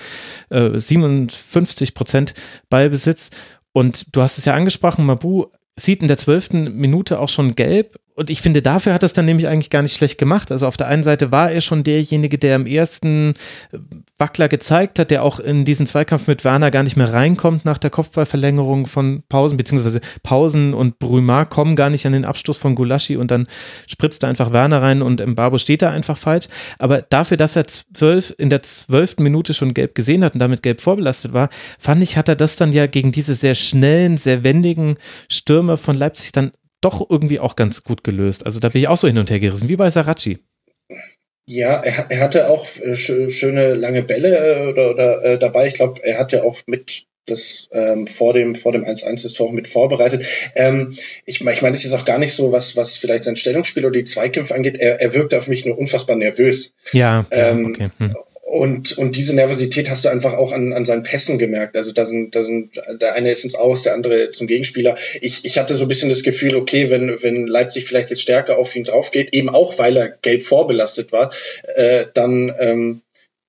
äh, 0.50 0.78
57 0.78 1.94
Prozent 1.94 2.34
Ballbesitz. 2.70 3.30
Und 3.72 4.14
du 4.14 4.22
hast 4.22 4.38
es 4.38 4.44
ja 4.44 4.54
angesprochen, 4.54 5.04
Mabu 5.04 5.46
sieht 5.76 6.02
in 6.02 6.08
der 6.08 6.18
zwölften 6.18 6.76
Minute 6.76 7.18
auch 7.18 7.28
schon 7.28 7.54
gelb 7.54 7.98
und 8.18 8.30
ich 8.30 8.42
finde, 8.42 8.62
dafür 8.62 8.94
hat 8.94 9.04
es 9.04 9.12
dann 9.12 9.26
nämlich 9.26 9.46
eigentlich 9.46 9.70
gar 9.70 9.82
nicht 9.82 9.96
schlecht 9.96 10.18
gemacht. 10.18 10.50
Also 10.50 10.66
auf 10.66 10.76
der 10.76 10.88
einen 10.88 11.04
Seite 11.04 11.30
war 11.30 11.52
er 11.52 11.60
schon 11.60 11.84
derjenige, 11.84 12.36
der 12.36 12.56
am 12.56 12.66
ersten 12.66 13.34
äh, 13.70 13.78
Wackler 14.18 14.48
gezeigt 14.48 14.98
hat, 14.98 15.12
der 15.12 15.22
auch 15.22 15.38
in 15.38 15.64
diesen 15.64 15.86
Zweikampf 15.86 16.26
mit 16.26 16.44
Werner 16.44 16.72
gar 16.72 16.82
nicht 16.82 16.96
mehr 16.96 17.12
reinkommt 17.12 17.64
nach 17.64 17.78
der 17.78 17.90
Kopfballverlängerung 17.90 18.86
von 18.86 19.22
Pausen, 19.28 19.56
beziehungsweise 19.56 20.00
Pausen 20.24 20.74
und 20.74 20.98
Brümar 20.98 21.46
kommen 21.46 21.76
gar 21.76 21.90
nicht 21.90 22.06
an 22.06 22.12
den 22.12 22.24
Abstoß 22.24 22.56
von 22.56 22.74
Gulaschi 22.74 23.16
und 23.16 23.30
dann 23.30 23.46
spritzt 23.86 24.24
da 24.24 24.28
einfach 24.28 24.52
Werner 24.52 24.82
rein 24.82 25.00
und 25.00 25.24
Mbabo 25.24 25.58
steht 25.58 25.82
da 25.82 25.90
einfach 25.90 26.16
falsch. 26.16 26.48
Aber 26.80 27.02
dafür, 27.02 27.36
dass 27.36 27.54
er 27.54 27.68
zwölf, 27.68 28.34
in 28.36 28.50
der 28.50 28.62
zwölften 28.62 29.22
Minute 29.22 29.54
schon 29.54 29.74
gelb 29.74 29.94
gesehen 29.94 30.24
hat 30.24 30.34
und 30.34 30.40
damit 30.40 30.64
gelb 30.64 30.80
vorbelastet 30.80 31.34
war, 31.34 31.50
fand 31.78 32.02
ich, 32.02 32.16
hat 32.16 32.28
er 32.28 32.36
das 32.36 32.56
dann 32.56 32.72
ja 32.72 32.88
gegen 32.88 33.12
diese 33.12 33.36
sehr 33.36 33.54
schnellen, 33.54 34.16
sehr 34.16 34.42
wendigen 34.42 34.96
Stürmer 35.28 35.76
von 35.76 35.96
Leipzig 35.96 36.32
dann 36.32 36.50
doch 36.80 37.08
irgendwie 37.08 37.40
auch 37.40 37.56
ganz 37.56 37.82
gut 37.82 38.04
gelöst. 38.04 38.46
Also 38.46 38.60
da 38.60 38.68
bin 38.68 38.82
ich 38.82 38.88
auch 38.88 38.96
so 38.96 39.08
hin 39.08 39.18
und 39.18 39.30
her 39.30 39.40
gerissen, 39.40 39.68
wie 39.68 39.76
bei 39.76 39.90
Saracchi. 39.90 40.38
Ja, 41.46 41.80
er, 41.80 42.10
er 42.10 42.20
hatte 42.20 42.50
auch 42.50 42.66
äh, 42.80 42.94
schöne 42.94 43.74
lange 43.74 44.02
Bälle 44.02 44.36
äh, 44.36 44.66
oder, 44.68 44.90
oder 44.90 45.24
äh, 45.24 45.38
dabei. 45.38 45.66
Ich 45.66 45.74
glaube, 45.74 46.02
er 46.04 46.18
hat 46.18 46.32
ja 46.32 46.42
auch 46.42 46.58
mit 46.66 47.06
das 47.24 47.68
ähm, 47.72 48.06
vor 48.06 48.34
dem 48.34 48.54
vor 48.54 48.72
dem 48.72 48.84
1-1 48.84 49.22
das 49.22 49.32
Tor 49.32 49.52
mit 49.52 49.68
vorbereitet. 49.68 50.24
Ähm, 50.54 50.94
ich 51.24 51.40
ich 51.40 51.62
meine, 51.62 51.72
das 51.72 51.84
ist 51.84 51.92
auch 51.92 52.04
gar 52.04 52.18
nicht 52.18 52.32
so, 52.32 52.52
was 52.52 52.76
was 52.76 52.96
vielleicht 52.96 53.24
sein 53.24 53.36
Stellungsspiel 53.36 53.84
oder 53.84 53.98
die 53.98 54.04
Zweikämpfe 54.04 54.54
angeht. 54.54 54.76
Er, 54.78 55.00
er 55.00 55.14
wirkte 55.14 55.38
auf 55.38 55.46
mich 55.46 55.64
nur 55.64 55.78
unfassbar 55.78 56.16
nervös. 56.16 56.72
Ja, 56.92 57.26
ähm, 57.30 57.66
okay. 57.66 57.90
Hm. 57.98 58.14
Und, 58.50 58.96
und 58.96 59.14
diese 59.14 59.34
Nervosität 59.34 59.90
hast 59.90 60.06
du 60.06 60.08
einfach 60.08 60.32
auch 60.32 60.52
an, 60.52 60.72
an 60.72 60.86
seinen 60.86 61.02
Pässen 61.02 61.38
gemerkt. 61.38 61.76
Also 61.76 61.92
da 61.92 62.06
sind, 62.06 62.34
da 62.34 62.42
sind, 62.42 62.80
der 62.98 63.12
eine 63.12 63.30
ist 63.30 63.44
ins 63.44 63.54
Aus, 63.54 63.82
der 63.82 63.92
andere 63.92 64.30
zum 64.30 64.46
Gegenspieler. 64.46 64.96
Ich, 65.20 65.44
ich 65.44 65.58
hatte 65.58 65.74
so 65.74 65.84
ein 65.84 65.88
bisschen 65.88 66.08
das 66.08 66.22
Gefühl, 66.22 66.56
okay, 66.56 66.90
wenn, 66.90 67.22
wenn 67.22 67.46
Leipzig 67.46 67.84
vielleicht 67.84 68.08
jetzt 68.08 68.22
stärker 68.22 68.56
auf 68.56 68.74
ihn 68.74 68.84
drauf 68.84 69.10
geht, 69.10 69.34
eben 69.34 69.50
auch 69.50 69.78
weil 69.78 69.98
er 69.98 70.08
gelb 70.22 70.44
vorbelastet 70.44 71.12
war, 71.12 71.30
äh, 71.74 72.06
dann, 72.14 72.50
ähm, 72.58 73.02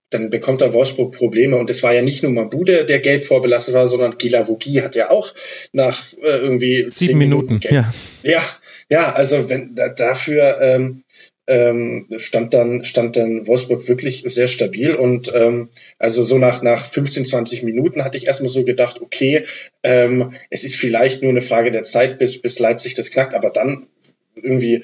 dann 0.09 0.29
bekommt 0.31 0.59
er 0.59 0.73
Wolfsburg 0.73 1.13
Probleme. 1.13 1.55
Und 1.55 1.69
es 1.69 1.81
war 1.81 1.93
ja 1.93 2.01
nicht 2.01 2.21
nur 2.21 2.33
Mabude, 2.33 2.83
der 2.83 2.99
gelb 2.99 3.23
vorbelastet 3.23 3.73
war, 3.73 3.87
sondern 3.87 4.17
Gila 4.17 4.49
Vogie 4.49 4.81
hat 4.81 4.95
ja 4.95 5.11
auch 5.11 5.33
nach 5.71 6.11
äh, 6.21 6.39
irgendwie 6.39 6.87
sieben 6.89 7.19
Minuten. 7.19 7.53
Minuten 7.53 7.73
ja. 7.73 7.93
ja, 8.23 8.43
ja, 8.89 9.13
also 9.13 9.49
wenn 9.49 9.75
da, 9.75 9.87
dafür 9.87 10.57
ähm, 10.59 11.03
ähm, 11.49 12.07
stand 12.17 12.53
dann 12.53 12.85
stand 12.85 13.15
dann 13.15 13.47
Wolfsburg 13.47 13.87
wirklich 13.87 14.23
sehr 14.25 14.47
stabil 14.47 14.93
und 14.93 15.31
ähm, 15.33 15.69
also 15.97 16.23
so 16.23 16.37
nach 16.37 16.61
nach 16.61 16.85
15 16.85 17.25
20 17.25 17.63
Minuten 17.63 18.03
hatte 18.03 18.17
ich 18.17 18.27
erstmal 18.27 18.49
so 18.49 18.63
gedacht 18.63 19.01
okay 19.01 19.45
ähm, 19.83 20.33
es 20.49 20.63
ist 20.63 20.75
vielleicht 20.75 21.23
nur 21.23 21.31
eine 21.31 21.41
Frage 21.41 21.71
der 21.71 21.83
Zeit 21.83 22.19
bis 22.19 22.41
bis 22.41 22.59
Leipzig 22.59 22.93
das 22.93 23.09
knackt 23.09 23.33
aber 23.33 23.49
dann 23.49 23.87
irgendwie 24.35 24.83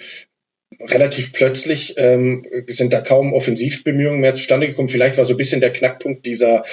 relativ 0.80 1.34
plötzlich 1.34 1.95
ähm, 1.97 2.45
sind 2.68 2.93
da 2.93 3.02
kaum 3.02 3.34
Offensivbemühungen 3.34 4.19
mehr 4.19 4.34
zustande 4.34 4.68
gekommen. 4.68 4.89
Vielleicht 4.89 5.18
war 5.18 5.26
so 5.26 5.34
ein 5.34 5.38
bisschen 5.38 5.61
der 5.61 5.73
Knackpunkt 5.73 6.26
dieser 6.26 6.64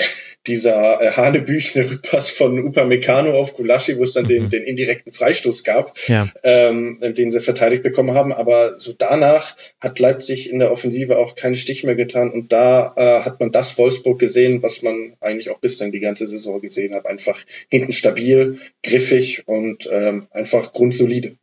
dieser 0.46 1.00
äh, 1.00 1.10
hanebüchene 1.12 1.88
Rückpass 1.88 2.30
von 2.30 2.58
Upamecano 2.58 3.38
auf 3.38 3.54
Gulaschi, 3.54 3.96
wo 3.96 4.02
es 4.02 4.12
dann 4.12 4.24
mhm. 4.24 4.28
den, 4.28 4.50
den 4.50 4.62
indirekten 4.64 5.12
Freistoß 5.12 5.62
gab, 5.62 5.96
ja. 6.08 6.28
ähm, 6.42 6.98
den 7.00 7.30
sie 7.30 7.40
verteidigt 7.40 7.82
bekommen 7.82 8.14
haben. 8.14 8.32
Aber 8.32 8.78
so 8.78 8.92
danach 8.92 9.56
hat 9.80 9.98
Leipzig 9.98 10.50
in 10.50 10.58
der 10.58 10.72
Offensive 10.72 11.16
auch 11.16 11.36
keinen 11.36 11.54
Stich 11.54 11.84
mehr 11.84 11.94
getan. 11.94 12.30
Und 12.30 12.52
da 12.52 12.92
äh, 12.96 13.24
hat 13.24 13.38
man 13.38 13.52
das 13.52 13.78
Wolfsburg 13.78 14.18
gesehen, 14.18 14.62
was 14.62 14.82
man 14.82 15.14
eigentlich 15.20 15.50
auch 15.50 15.58
bislang 15.58 15.92
die 15.92 16.00
ganze 16.00 16.26
Saison 16.26 16.60
gesehen 16.60 16.94
hat. 16.94 17.06
Einfach 17.06 17.40
hinten 17.70 17.92
stabil, 17.92 18.58
griffig 18.82 19.44
und 19.46 19.88
ähm, 19.92 20.26
einfach 20.32 20.72
grundsolide. 20.72 21.36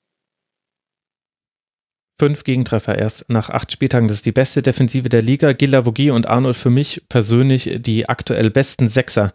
Fünf 2.20 2.44
Gegentreffer 2.44 2.98
erst 2.98 3.30
nach 3.30 3.50
acht 3.50 3.72
Spieltagen. 3.72 4.10
Das 4.10 4.18
ist 4.18 4.26
die 4.26 4.34
beste 4.34 4.62
Defensive 4.62 5.08
der 5.08 5.22
Liga. 5.22 5.54
Gilla 5.54 5.86
Vogie 5.86 6.12
und 6.12 6.28
Arnold 6.28 6.58
für 6.58 6.70
mich 6.70 7.02
persönlich 7.08 7.78
die 7.80 8.10
aktuell 8.10 8.50
besten 8.50 8.90
Sechser 8.90 9.32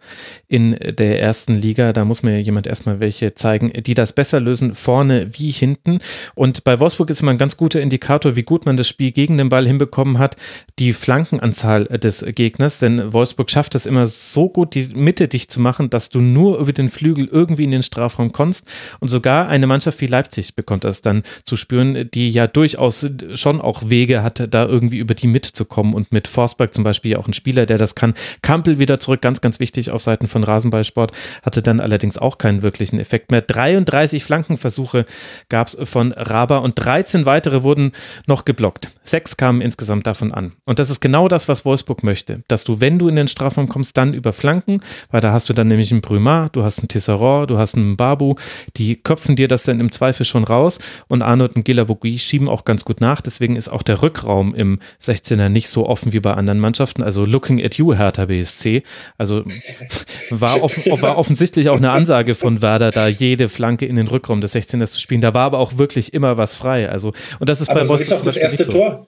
in 0.47 0.77
der 0.79 1.19
ersten 1.19 1.55
Liga. 1.55 1.93
Da 1.93 2.05
muss 2.05 2.21
mir 2.21 2.39
jemand 2.39 2.67
erstmal 2.67 2.99
welche 2.99 3.33
zeigen, 3.33 3.73
die 3.75 3.95
das 3.95 4.13
besser 4.13 4.39
lösen, 4.39 4.75
vorne 4.75 5.29
wie 5.31 5.49
hinten. 5.49 5.97
Und 6.35 6.63
bei 6.63 6.79
Wolfsburg 6.79 7.09
ist 7.09 7.21
immer 7.21 7.31
ein 7.31 7.39
ganz 7.39 7.57
guter 7.57 7.81
Indikator, 7.81 8.35
wie 8.35 8.43
gut 8.43 8.67
man 8.67 8.77
das 8.77 8.87
Spiel 8.87 9.11
gegen 9.11 9.39
den 9.39 9.49
Ball 9.49 9.65
hinbekommen 9.65 10.19
hat, 10.19 10.35
die 10.77 10.93
Flankenanzahl 10.93 11.85
des 11.85 12.23
Gegners. 12.35 12.77
Denn 12.77 13.13
Wolfsburg 13.13 13.49
schafft 13.49 13.73
es 13.73 13.87
immer 13.87 14.05
so 14.05 14.47
gut, 14.47 14.75
die 14.75 14.89
Mitte 14.93 15.27
dicht 15.27 15.51
zu 15.51 15.59
machen, 15.59 15.89
dass 15.89 16.09
du 16.09 16.21
nur 16.21 16.59
über 16.59 16.71
den 16.71 16.89
Flügel 16.89 17.25
irgendwie 17.25 17.63
in 17.63 17.71
den 17.71 17.81
Strafraum 17.81 18.31
kommst. 18.31 18.67
Und 18.99 19.07
sogar 19.07 19.47
eine 19.47 19.65
Mannschaft 19.65 20.01
wie 20.01 20.07
Leipzig 20.07 20.53
bekommt 20.53 20.83
das 20.83 21.01
dann 21.01 21.23
zu 21.45 21.57
spüren, 21.57 22.11
die 22.13 22.29
ja 22.29 22.45
durch 22.45 22.74
durchaus 22.75 23.09
schon 23.35 23.61
auch 23.61 23.89
Wege 23.89 24.21
hatte, 24.21 24.47
da 24.47 24.65
irgendwie 24.65 24.97
über 24.97 25.13
die 25.13 25.27
mitzukommen 25.27 25.93
und 25.93 26.11
mit 26.11 26.27
Forsberg 26.27 26.73
zum 26.73 26.83
Beispiel 26.83 27.15
auch 27.15 27.27
ein 27.27 27.33
Spieler, 27.33 27.65
der 27.65 27.77
das 27.77 27.95
kann. 27.95 28.13
Kampel 28.41 28.79
wieder 28.79 28.99
zurück, 28.99 29.21
ganz, 29.21 29.41
ganz 29.41 29.59
wichtig 29.59 29.91
auf 29.91 30.01
Seiten 30.01 30.27
von 30.27 30.43
Rasenballsport, 30.43 31.11
hatte 31.43 31.61
dann 31.61 31.79
allerdings 31.79 32.17
auch 32.17 32.37
keinen 32.37 32.61
wirklichen 32.61 32.99
Effekt 32.99 33.31
mehr. 33.31 33.41
33 33.41 34.23
Flankenversuche 34.23 35.05
gab 35.47 35.67
es 35.67 35.77
von 35.83 36.11
Raber 36.11 36.61
und 36.61 36.73
13 36.75 37.25
weitere 37.25 37.63
wurden 37.63 37.93
noch 38.27 38.45
geblockt. 38.45 38.89
Sechs 39.03 39.37
kamen 39.37 39.61
insgesamt 39.61 40.05
davon 40.05 40.33
an. 40.33 40.53
Und 40.65 40.79
das 40.79 40.89
ist 40.89 40.99
genau 40.99 41.27
das, 41.27 41.47
was 41.47 41.63
Wolfsburg 41.65 42.03
möchte, 42.03 42.43
dass 42.47 42.65
du, 42.65 42.81
wenn 42.81 42.99
du 42.99 43.07
in 43.07 43.15
den 43.15 43.27
Strafraum 43.27 43.69
kommst, 43.69 43.95
dann 43.97 44.13
über 44.13 44.33
Flanken, 44.33 44.81
weil 45.11 45.21
da 45.21 45.31
hast 45.31 45.47
du 45.47 45.53
dann 45.53 45.69
nämlich 45.69 45.91
einen 45.91 46.01
Brümar, 46.01 46.49
du 46.49 46.63
hast 46.63 46.79
einen 46.79 46.89
Tisserand, 46.89 47.49
du 47.49 47.57
hast 47.57 47.75
einen 47.75 47.95
Babu, 47.95 48.35
die 48.75 48.97
köpfen 48.97 49.35
dir 49.35 49.47
das 49.47 49.63
dann 49.63 49.79
im 49.79 49.91
Zweifel 49.91 50.25
schon 50.25 50.43
raus 50.43 50.79
und 51.07 51.21
Arnold 51.21 51.55
und 51.55 51.63
Gilavogui 51.63 52.17
schieben 52.17 52.49
auch 52.49 52.64
ganz 52.65 52.85
gut 52.85 53.01
nach. 53.01 53.21
Deswegen 53.21 53.55
ist 53.55 53.69
auch 53.69 53.83
der 53.83 54.01
Rückraum 54.01 54.53
im 54.53 54.79
16er 55.01 55.49
nicht 55.49 55.69
so 55.69 55.87
offen 55.87 56.13
wie 56.13 56.19
bei 56.19 56.33
anderen 56.33 56.59
Mannschaften. 56.59 57.03
Also 57.03 57.25
looking 57.25 57.63
at 57.63 57.75
you, 57.75 57.93
Hertha 57.93 58.25
BSC. 58.25 58.83
Also 59.17 59.43
war, 60.29 60.63
offen, 60.63 61.01
war 61.01 61.17
offensichtlich 61.17 61.69
auch 61.69 61.77
eine 61.77 61.91
Ansage 61.91 62.35
von 62.35 62.61
Werder, 62.61 62.91
da 62.91 63.07
jede 63.07 63.49
Flanke 63.49 63.85
in 63.85 63.95
den 63.95 64.07
Rückraum 64.07 64.41
des 64.41 64.55
16ers 64.55 64.91
zu 64.91 64.99
spielen. 64.99 65.21
Da 65.21 65.33
war 65.33 65.45
aber 65.45 65.59
auch 65.59 65.77
wirklich 65.77 66.13
immer 66.13 66.37
was 66.37 66.55
frei. 66.55 66.89
Also, 66.89 67.13
und 67.39 67.49
das 67.49 67.61
ist 67.61 67.69
aber 67.69 67.81
bei 67.81 67.85
so 67.85 67.95
ist 67.95 68.13
auch 68.13 68.21
das 68.21 68.37
erste 68.37 68.65
so. 68.65 68.71
Tor. 68.71 69.07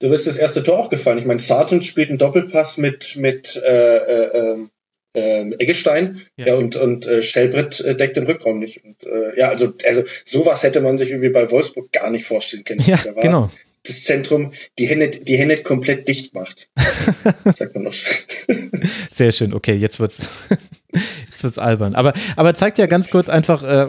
Du 0.00 0.10
wirst 0.10 0.26
das 0.26 0.36
erste 0.36 0.62
Tor 0.64 0.78
auch 0.78 0.90
gefallen. 0.90 1.18
Ich 1.18 1.26
meine, 1.26 1.38
Sargent 1.38 1.84
spielt 1.84 2.08
einen 2.08 2.18
Doppelpass 2.18 2.76
mit, 2.76 3.16
mit 3.16 3.56
äh, 3.64 3.96
äh, 3.96 4.56
äh, 5.14 5.50
Eggestein 5.58 6.20
ja. 6.36 6.48
ja. 6.48 6.54
und, 6.54 6.76
und 6.76 7.06
äh, 7.06 7.22
Stellbrett 7.22 7.80
äh, 7.80 7.94
deckt 7.94 8.16
den 8.16 8.26
Rückraum 8.26 8.58
nicht. 8.58 8.84
Und, 8.84 9.04
äh, 9.04 9.38
ja, 9.38 9.48
also, 9.48 9.72
also 9.86 10.02
sowas 10.24 10.62
hätte 10.62 10.80
man 10.80 10.98
sich 10.98 11.10
irgendwie 11.10 11.30
bei 11.30 11.50
Wolfsburg 11.50 11.92
gar 11.92 12.10
nicht 12.10 12.24
vorstellen 12.24 12.64
können. 12.64 12.82
Ja, 12.86 12.96
genau. 13.20 13.50
Das 13.84 14.04
Zentrum 14.04 14.52
die 14.78 14.86
Hände, 14.86 15.10
die 15.10 15.36
Hände 15.36 15.56
komplett 15.56 16.06
dicht 16.06 16.34
macht. 16.34 16.68
sagt 17.56 17.74
man 17.74 17.84
noch. 17.84 17.94
Sehr 19.12 19.32
schön, 19.32 19.52
okay, 19.54 19.74
jetzt 19.74 19.98
wird's. 19.98 20.20
Jetzt 21.30 21.44
wird's 21.44 21.58
albern. 21.58 21.94
Aber, 21.94 22.12
aber 22.36 22.54
zeigt 22.54 22.78
ja 22.78 22.86
ganz 22.86 23.10
kurz 23.10 23.28
einfach, 23.28 23.62
äh, 23.62 23.88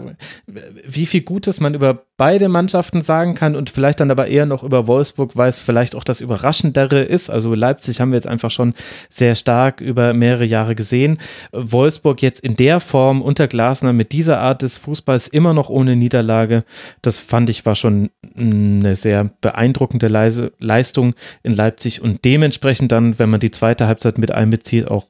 wie 0.86 1.06
viel 1.06 1.20
Gutes 1.20 1.60
man 1.60 1.74
über 1.74 2.04
beide 2.16 2.48
Mannschaften 2.48 3.02
sagen 3.02 3.34
kann 3.34 3.56
und 3.56 3.70
vielleicht 3.70 4.00
dann 4.00 4.10
aber 4.10 4.28
eher 4.28 4.46
noch 4.46 4.62
über 4.62 4.86
Wolfsburg, 4.86 5.36
weil 5.36 5.48
es 5.48 5.58
vielleicht 5.58 5.94
auch 5.96 6.04
das 6.04 6.20
Überraschendere 6.20 7.02
ist. 7.02 7.28
Also 7.28 7.54
Leipzig 7.54 8.00
haben 8.00 8.12
wir 8.12 8.16
jetzt 8.16 8.26
einfach 8.26 8.50
schon 8.50 8.74
sehr 9.10 9.34
stark 9.34 9.80
über 9.80 10.14
mehrere 10.14 10.44
Jahre 10.44 10.74
gesehen. 10.74 11.18
Wolfsburg 11.52 12.22
jetzt 12.22 12.40
in 12.40 12.56
der 12.56 12.80
Form 12.80 13.20
unter 13.20 13.48
Glasner 13.48 13.92
mit 13.92 14.12
dieser 14.12 14.38
Art 14.38 14.62
des 14.62 14.78
Fußballs 14.78 15.28
immer 15.28 15.54
noch 15.54 15.68
ohne 15.68 15.96
Niederlage. 15.96 16.64
Das 17.02 17.18
fand 17.18 17.50
ich 17.50 17.66
war 17.66 17.74
schon 17.74 18.10
eine 18.36 18.96
sehr 18.96 19.30
beeindruckende 19.40 20.08
Leise, 20.08 20.52
Leistung 20.58 21.14
in 21.42 21.52
Leipzig 21.52 22.00
und 22.00 22.24
dementsprechend 22.24 22.92
dann, 22.92 23.18
wenn 23.18 23.30
man 23.30 23.40
die 23.40 23.50
zweite 23.50 23.86
Halbzeit 23.86 24.18
mit 24.18 24.32
einbezieht, 24.32 24.90
auch 24.90 25.06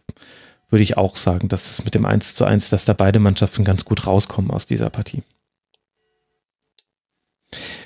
würde 0.75 0.83
ich 0.83 0.99
auch 0.99 1.15
sagen, 1.15 1.47
dass 1.49 1.71
es 1.71 1.85
mit 1.85 1.95
dem 1.95 2.05
1 2.05 2.35
zu 2.35 2.45
1, 2.45 2.69
dass 2.71 2.85
da 2.85 2.95
beide 2.95 3.21
Mannschaften 3.21 3.63
ganz 3.63 3.85
gut 3.85 4.09
rauskommen 4.09 4.51
aus 4.51 4.67
dieser 4.67 4.91
Partie. 4.91 5.23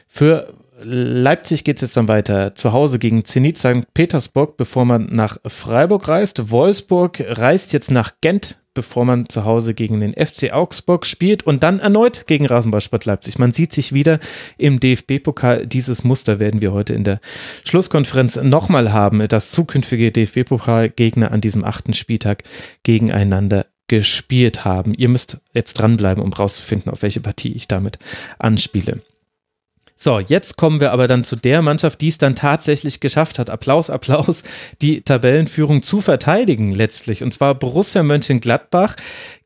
Für 0.09 0.55
Leipzig 0.81 1.65
geht 1.65 1.77
es 1.77 1.83
jetzt 1.83 1.99
dann 1.99 2.09
weiter. 2.09 2.55
Zu 2.55 2.73
Hause 2.73 2.99
gegen 2.99 3.27
Zenit 3.27 3.59
St. 3.59 3.93
Petersburg, 3.93 4.57
bevor 4.57 4.87
man 4.87 5.07
nach 5.11 5.37
Freiburg 5.45 6.09
reist. 6.09 6.51
Wolfsburg 6.51 7.21
reist 7.21 7.75
jetzt 7.75 7.91
nach 7.91 8.15
Gent, 8.23 8.59
bevor 8.79 9.05
man 9.05 9.29
zu 9.29 9.45
Hause 9.45 9.75
gegen 9.75 9.99
den 9.99 10.13
FC 10.13 10.53
Augsburg 10.53 11.05
spielt 11.05 11.43
und 11.43 11.65
dann 11.65 11.81
erneut 11.81 12.29
gegen 12.29 12.47
Rasenballsport 12.47 13.07
Leipzig. 13.07 13.37
Man 13.37 13.51
sieht 13.51 13.73
sich 13.73 13.93
wieder 13.93 14.21
im 14.57 14.79
DFB-Pokal. 14.79 15.67
Dieses 15.67 16.05
Muster 16.05 16.39
werden 16.39 16.61
wir 16.61 16.73
heute 16.73 16.95
in 16.95 17.03
der 17.03 17.19
Schlusskonferenz 17.65 18.37
nochmal 18.41 18.93
haben, 18.93 19.27
dass 19.27 19.51
zukünftige 19.51 20.13
DFB-Pokal-Gegner 20.13 21.33
an 21.33 21.41
diesem 21.41 21.65
achten 21.65 21.93
Spieltag 21.93 22.45
gegeneinander 22.85 23.67
gespielt 23.89 24.65
haben. 24.65 24.95
Ihr 24.95 25.09
müsst 25.09 25.39
jetzt 25.53 25.75
dranbleiben, 25.75 26.23
um 26.23 26.33
rauszufinden, 26.33 26.93
auf 26.93 27.03
welche 27.03 27.19
Partie 27.19 27.55
ich 27.55 27.67
damit 27.67 27.99
anspiele. 28.39 29.01
So, 30.01 30.21
jetzt 30.21 30.57
kommen 30.57 30.79
wir 30.79 30.93
aber 30.93 31.09
dann 31.09 31.25
zu 31.25 31.35
der 31.35 31.61
Mannschaft, 31.61 32.01
die 32.01 32.09
es 32.09 32.19
dann 32.19 32.37
tatsächlich 32.37 33.01
geschafft 33.01 33.41
hat. 33.41 33.51
Applaus, 33.51 33.91
Applaus, 33.91 34.45
die 34.81 35.01
Tabellenführung 35.01 35.83
zu 35.83 36.01
verteidigen 36.01 36.71
letztlich. 36.71 37.25
Und 37.25 37.33
zwar 37.33 37.57
Borussia 37.57 38.05
Mönchengladbach 38.05 38.95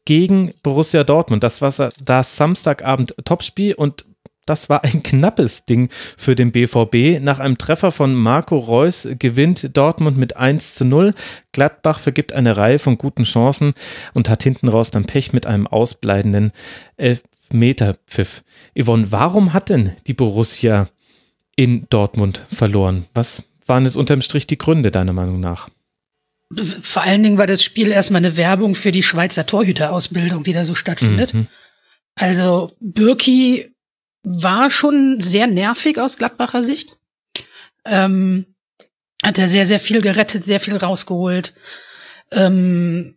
gegen 0.04 0.52
Borussia 0.62 1.04
Dortmund. 1.04 1.42
Das 1.42 1.62
war 1.62 1.92
das 2.04 2.36
Samstagabend 2.36 3.14
Topspiel 3.24 3.72
und 3.72 4.04
das 4.44 4.68
war 4.68 4.84
ein 4.84 5.02
knappes 5.02 5.64
Ding 5.64 5.88
für 6.18 6.34
den 6.34 6.52
BVB. 6.52 7.22
Nach 7.22 7.38
einem 7.38 7.56
Treffer 7.56 7.90
von 7.90 8.14
Marco 8.14 8.58
Reus 8.58 9.08
gewinnt 9.18 9.74
Dortmund 9.74 10.18
mit 10.18 10.36
1 10.36 10.74
zu 10.74 10.84
0. 10.84 11.14
Gladbach 11.52 11.98
vergibt 11.98 12.34
eine 12.34 12.58
Reihe 12.58 12.78
von 12.78 12.98
guten 12.98 13.22
Chancen 13.22 13.72
und 14.12 14.28
hat 14.28 14.42
hinten 14.42 14.68
raus 14.68 14.90
dann 14.90 15.06
Pech 15.06 15.32
mit 15.32 15.46
einem 15.46 15.66
ausbleibenden 15.66 16.52
Meterpfiff. 17.52 18.44
Yvonne, 18.78 19.12
warum 19.12 19.52
hat 19.52 19.68
denn 19.68 19.96
die 20.06 20.14
Borussia 20.14 20.88
in 21.56 21.86
Dortmund 21.90 22.38
verloren? 22.38 23.06
Was 23.14 23.48
waren 23.66 23.84
jetzt 23.84 23.96
unterm 23.96 24.22
Strich 24.22 24.46
die 24.46 24.58
Gründe 24.58 24.90
deiner 24.90 25.12
Meinung 25.12 25.40
nach? 25.40 25.68
Vor 26.82 27.02
allen 27.02 27.22
Dingen 27.22 27.38
war 27.38 27.46
das 27.46 27.62
Spiel 27.62 27.90
erstmal 27.90 28.24
eine 28.24 28.36
Werbung 28.36 28.74
für 28.74 28.92
die 28.92 29.02
Schweizer 29.02 29.46
Torhüterausbildung, 29.46 30.44
die 30.44 30.52
da 30.52 30.64
so 30.64 30.74
stattfindet. 30.74 31.32
Mhm. 31.32 31.46
Also 32.14 32.72
Birki 32.80 33.72
war 34.22 34.70
schon 34.70 35.20
sehr 35.20 35.46
nervig 35.46 35.98
aus 35.98 36.18
Gladbacher 36.18 36.62
Sicht. 36.62 36.96
Ähm, 37.84 38.46
hat 39.22 39.38
er 39.38 39.48
sehr, 39.48 39.66
sehr 39.66 39.80
viel 39.80 40.00
gerettet, 40.00 40.44
sehr 40.44 40.60
viel 40.60 40.76
rausgeholt. 40.76 41.54
Ähm, 42.30 43.16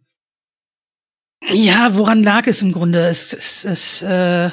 ja, 1.54 1.96
woran 1.96 2.24
lag 2.24 2.48
es 2.48 2.62
im 2.62 2.72
Grunde? 2.72 3.08
Es, 3.08 3.34
es, 3.34 3.66
es 3.66 4.02
äh, 4.02 4.52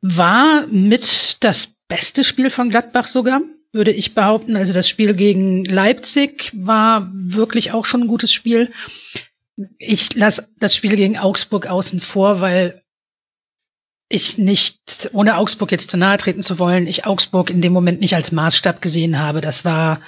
war 0.00 0.66
mit 0.68 1.38
das 1.40 1.68
beste 1.88 2.24
Spiel 2.24 2.50
von 2.50 2.70
Gladbach 2.70 3.06
sogar, 3.06 3.40
würde 3.72 3.92
ich 3.92 4.14
behaupten. 4.14 4.56
Also 4.56 4.72
das 4.72 4.88
Spiel 4.88 5.14
gegen 5.14 5.64
Leipzig 5.64 6.50
war 6.54 7.10
wirklich 7.12 7.72
auch 7.72 7.84
schon 7.84 8.02
ein 8.02 8.08
gutes 8.08 8.32
Spiel. 8.32 8.72
Ich 9.78 10.14
lasse 10.14 10.48
das 10.58 10.74
Spiel 10.74 10.96
gegen 10.96 11.18
Augsburg 11.18 11.66
außen 11.66 12.00
vor, 12.00 12.40
weil 12.40 12.82
ich 14.08 14.38
nicht, 14.38 15.10
ohne 15.12 15.36
Augsburg 15.36 15.72
jetzt 15.72 15.90
zu 15.90 15.96
nahe 15.96 16.18
treten 16.18 16.42
zu 16.42 16.58
wollen, 16.58 16.86
ich 16.86 17.06
Augsburg 17.06 17.50
in 17.50 17.62
dem 17.62 17.72
Moment 17.72 18.00
nicht 18.00 18.14
als 18.14 18.30
Maßstab 18.30 18.80
gesehen 18.80 19.18
habe. 19.18 19.40
Das 19.40 19.64
war 19.64 20.00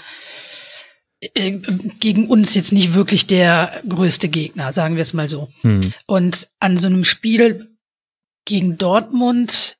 gegen 1.20 2.28
uns 2.28 2.54
jetzt 2.54 2.72
nicht 2.72 2.94
wirklich 2.94 3.26
der 3.26 3.82
größte 3.88 4.28
Gegner, 4.28 4.72
sagen 4.72 4.96
wir 4.96 5.02
es 5.02 5.12
mal 5.12 5.28
so. 5.28 5.48
Hm. 5.62 5.92
Und 6.06 6.48
an 6.60 6.76
so 6.78 6.86
einem 6.86 7.04
Spiel 7.04 7.68
gegen 8.44 8.78
Dortmund 8.78 9.76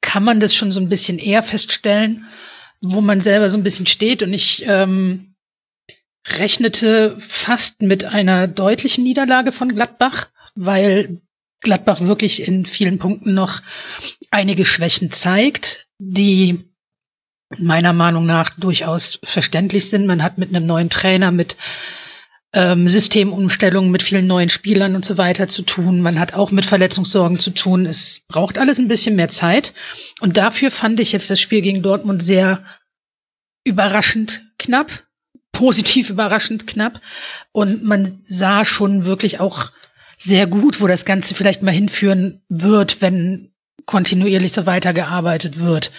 kann 0.00 0.22
man 0.22 0.38
das 0.38 0.54
schon 0.54 0.70
so 0.72 0.80
ein 0.80 0.88
bisschen 0.88 1.18
eher 1.18 1.42
feststellen, 1.42 2.26
wo 2.80 3.00
man 3.00 3.20
selber 3.20 3.48
so 3.48 3.56
ein 3.56 3.64
bisschen 3.64 3.86
steht. 3.86 4.22
Und 4.22 4.32
ich 4.32 4.64
ähm, 4.66 5.34
rechnete 6.26 7.16
fast 7.20 7.82
mit 7.82 8.04
einer 8.04 8.46
deutlichen 8.46 9.02
Niederlage 9.02 9.50
von 9.52 9.74
Gladbach, 9.74 10.28
weil 10.54 11.20
Gladbach 11.60 12.00
wirklich 12.00 12.46
in 12.46 12.64
vielen 12.64 12.98
Punkten 12.98 13.34
noch 13.34 13.60
einige 14.30 14.64
Schwächen 14.64 15.10
zeigt, 15.10 15.86
die 15.98 16.60
meiner 17.58 17.92
Meinung 17.92 18.26
nach 18.26 18.50
durchaus 18.50 19.18
verständlich 19.22 19.88
sind. 19.90 20.06
Man 20.06 20.22
hat 20.22 20.38
mit 20.38 20.48
einem 20.48 20.66
neuen 20.66 20.90
Trainer, 20.90 21.30
mit 21.30 21.56
ähm, 22.52 22.88
Systemumstellungen, 22.88 23.90
mit 23.90 24.02
vielen 24.02 24.26
neuen 24.26 24.48
Spielern 24.48 24.96
und 24.96 25.04
so 25.04 25.18
weiter 25.18 25.48
zu 25.48 25.62
tun. 25.62 26.00
Man 26.00 26.18
hat 26.18 26.34
auch 26.34 26.50
mit 26.50 26.64
Verletzungssorgen 26.64 27.38
zu 27.38 27.50
tun. 27.50 27.86
Es 27.86 28.22
braucht 28.28 28.58
alles 28.58 28.78
ein 28.78 28.88
bisschen 28.88 29.16
mehr 29.16 29.28
Zeit. 29.28 29.74
Und 30.20 30.36
dafür 30.36 30.70
fand 30.70 30.98
ich 31.00 31.12
jetzt 31.12 31.30
das 31.30 31.40
Spiel 31.40 31.62
gegen 31.62 31.82
Dortmund 31.82 32.22
sehr 32.22 32.64
überraschend 33.64 34.42
knapp, 34.58 35.04
positiv 35.52 36.10
überraschend 36.10 36.66
knapp. 36.66 37.00
Und 37.52 37.84
man 37.84 38.20
sah 38.22 38.64
schon 38.64 39.04
wirklich 39.04 39.38
auch 39.38 39.70
sehr 40.16 40.46
gut, 40.46 40.80
wo 40.80 40.86
das 40.86 41.04
Ganze 41.04 41.34
vielleicht 41.34 41.62
mal 41.62 41.72
hinführen 41.72 42.40
wird, 42.48 43.02
wenn 43.02 43.52
kontinuierlich 43.84 44.52
so 44.52 44.66
weitergearbeitet 44.66 45.58
wird. 45.58 45.92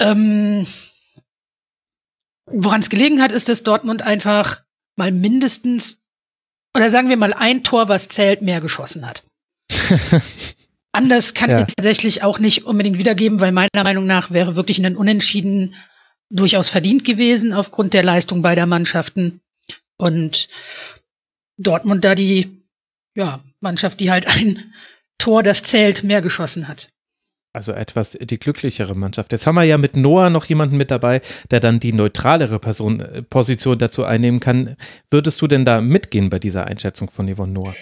Ähm, 0.00 0.66
Woran 2.50 2.80
es 2.80 2.90
gelegen 2.90 3.20
hat, 3.20 3.32
ist, 3.32 3.48
dass 3.48 3.62
Dortmund 3.62 4.02
einfach 4.02 4.62
mal 4.96 5.12
mindestens, 5.12 6.00
oder 6.74 6.90
sagen 6.90 7.08
wir 7.08 7.16
mal 7.16 7.34
ein 7.34 7.62
Tor, 7.62 7.88
was 7.88 8.08
zählt, 8.08 8.42
mehr 8.42 8.60
geschossen 8.60 9.06
hat. 9.06 9.24
Anders 10.92 11.34
kann 11.34 11.50
ja. 11.50 11.60
ich 11.60 11.74
tatsächlich 11.74 12.22
auch 12.22 12.38
nicht 12.38 12.64
unbedingt 12.64 12.98
wiedergeben, 12.98 13.40
weil 13.40 13.52
meiner 13.52 13.84
Meinung 13.84 14.06
nach 14.06 14.30
wäre 14.30 14.56
wirklich 14.56 14.84
ein 14.84 14.96
Unentschieden 14.96 15.74
durchaus 16.30 16.70
verdient 16.70 17.04
gewesen 17.04 17.52
aufgrund 17.52 17.94
der 17.94 18.02
Leistung 18.02 18.42
beider 18.42 18.66
Mannschaften. 18.66 19.40
Und 19.98 20.48
Dortmund 21.58 22.04
da 22.04 22.14
die 22.14 22.62
ja, 23.14 23.40
Mannschaft, 23.60 24.00
die 24.00 24.10
halt 24.10 24.26
ein 24.26 24.72
Tor, 25.18 25.42
das 25.42 25.62
zählt, 25.62 26.02
mehr 26.04 26.22
geschossen 26.22 26.68
hat. 26.68 26.90
Also 27.58 27.72
etwas 27.72 28.16
die 28.20 28.38
glücklichere 28.38 28.94
Mannschaft. 28.94 29.32
Jetzt 29.32 29.44
haben 29.48 29.56
wir 29.56 29.64
ja 29.64 29.78
mit 29.78 29.96
Noah 29.96 30.30
noch 30.30 30.44
jemanden 30.44 30.76
mit 30.76 30.92
dabei, 30.92 31.20
der 31.50 31.58
dann 31.58 31.80
die 31.80 31.92
neutralere 31.92 32.60
Person, 32.60 33.00
äh, 33.00 33.22
Position 33.22 33.80
dazu 33.80 34.04
einnehmen 34.04 34.38
kann. 34.38 34.76
Würdest 35.10 35.42
du 35.42 35.48
denn 35.48 35.64
da 35.64 35.80
mitgehen 35.80 36.30
bei 36.30 36.38
dieser 36.38 36.68
Einschätzung 36.68 37.10
von 37.10 37.26
Yvonne 37.34 37.54
Noah? 37.54 37.74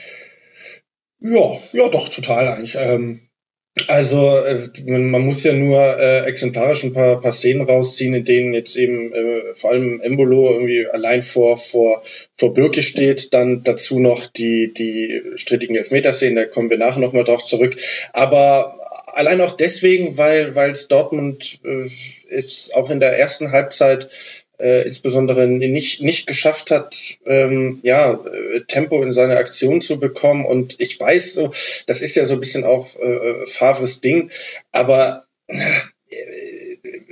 Ja, 1.21 1.59
ja, 1.75 1.91
doch, 1.91 2.09
total 2.09 2.49
eigentlich. 2.49 2.75
Ähm, 2.81 3.21
also 3.89 4.39
äh, 4.39 4.67
man 4.87 5.21
muss 5.21 5.45
ja 5.45 5.53
nur 5.53 5.79
äh, 5.79 6.21
exemplarisch 6.25 6.83
ein 6.85 6.95
paar, 6.95 7.21
paar 7.21 7.33
Szenen 7.33 7.69
rausziehen, 7.69 8.15
in 8.15 8.25
denen 8.25 8.55
jetzt 8.55 8.77
eben 8.77 9.13
äh, 9.13 9.55
vor 9.55 9.73
allem 9.73 10.01
Embolo 10.01 10.53
irgendwie 10.53 10.87
allein 10.87 11.23
vor 11.23 11.59
vor 11.59 12.03
vor 12.35 12.55
Birke 12.55 12.83
steht, 12.83 13.35
dann 13.35 13.63
dazu 13.63 13.99
noch 13.99 14.27
die 14.27 14.73
die 14.73 15.21
strittigen 15.35 15.77
Elfmeterszenen, 15.77 16.37
da 16.37 16.47
kommen 16.47 16.71
wir 16.71 16.79
nachher 16.79 17.01
nochmal 17.01 17.25
drauf 17.25 17.45
zurück. 17.45 17.77
Aber 18.15 18.79
allein 19.17 19.41
auch 19.41 19.57
deswegen, 19.57 20.17
weil 20.19 20.55
weil 20.55 20.71
es 20.71 20.89
Dortmund 20.89 21.61
äh, 21.65 21.89
jetzt 22.31 22.75
auch 22.77 22.91
in 22.91 23.01
der 23.01 23.19
ersten 23.19 23.51
Halbzeit 23.51 24.09
äh, 24.59 24.83
insbesondere 24.87 25.47
nicht 25.47 26.03
nicht 26.03 26.27
geschafft 26.27 26.71
hat, 26.71 27.19
ähm, 27.25 27.81
ja 27.83 28.13
äh, 28.13 28.61
Tempo 28.67 29.03
in 29.03 29.13
seine 29.13 29.39
Aktion 29.39 29.81
zu 29.81 29.99
bekommen. 29.99 30.45
Und 30.45 30.79
ich 30.79 31.01
weiß 31.01 31.35
so, 31.35 31.51
das 31.87 32.03
ist 32.03 32.15
ja 32.15 32.25
so 32.25 32.35
ein 32.35 32.41
bisschen 32.41 32.65
auch 32.65 32.95
äh, 32.97 33.47
Favres 33.47 34.01
Ding, 34.01 34.31
aber 34.73 35.27
äh, 35.49 35.57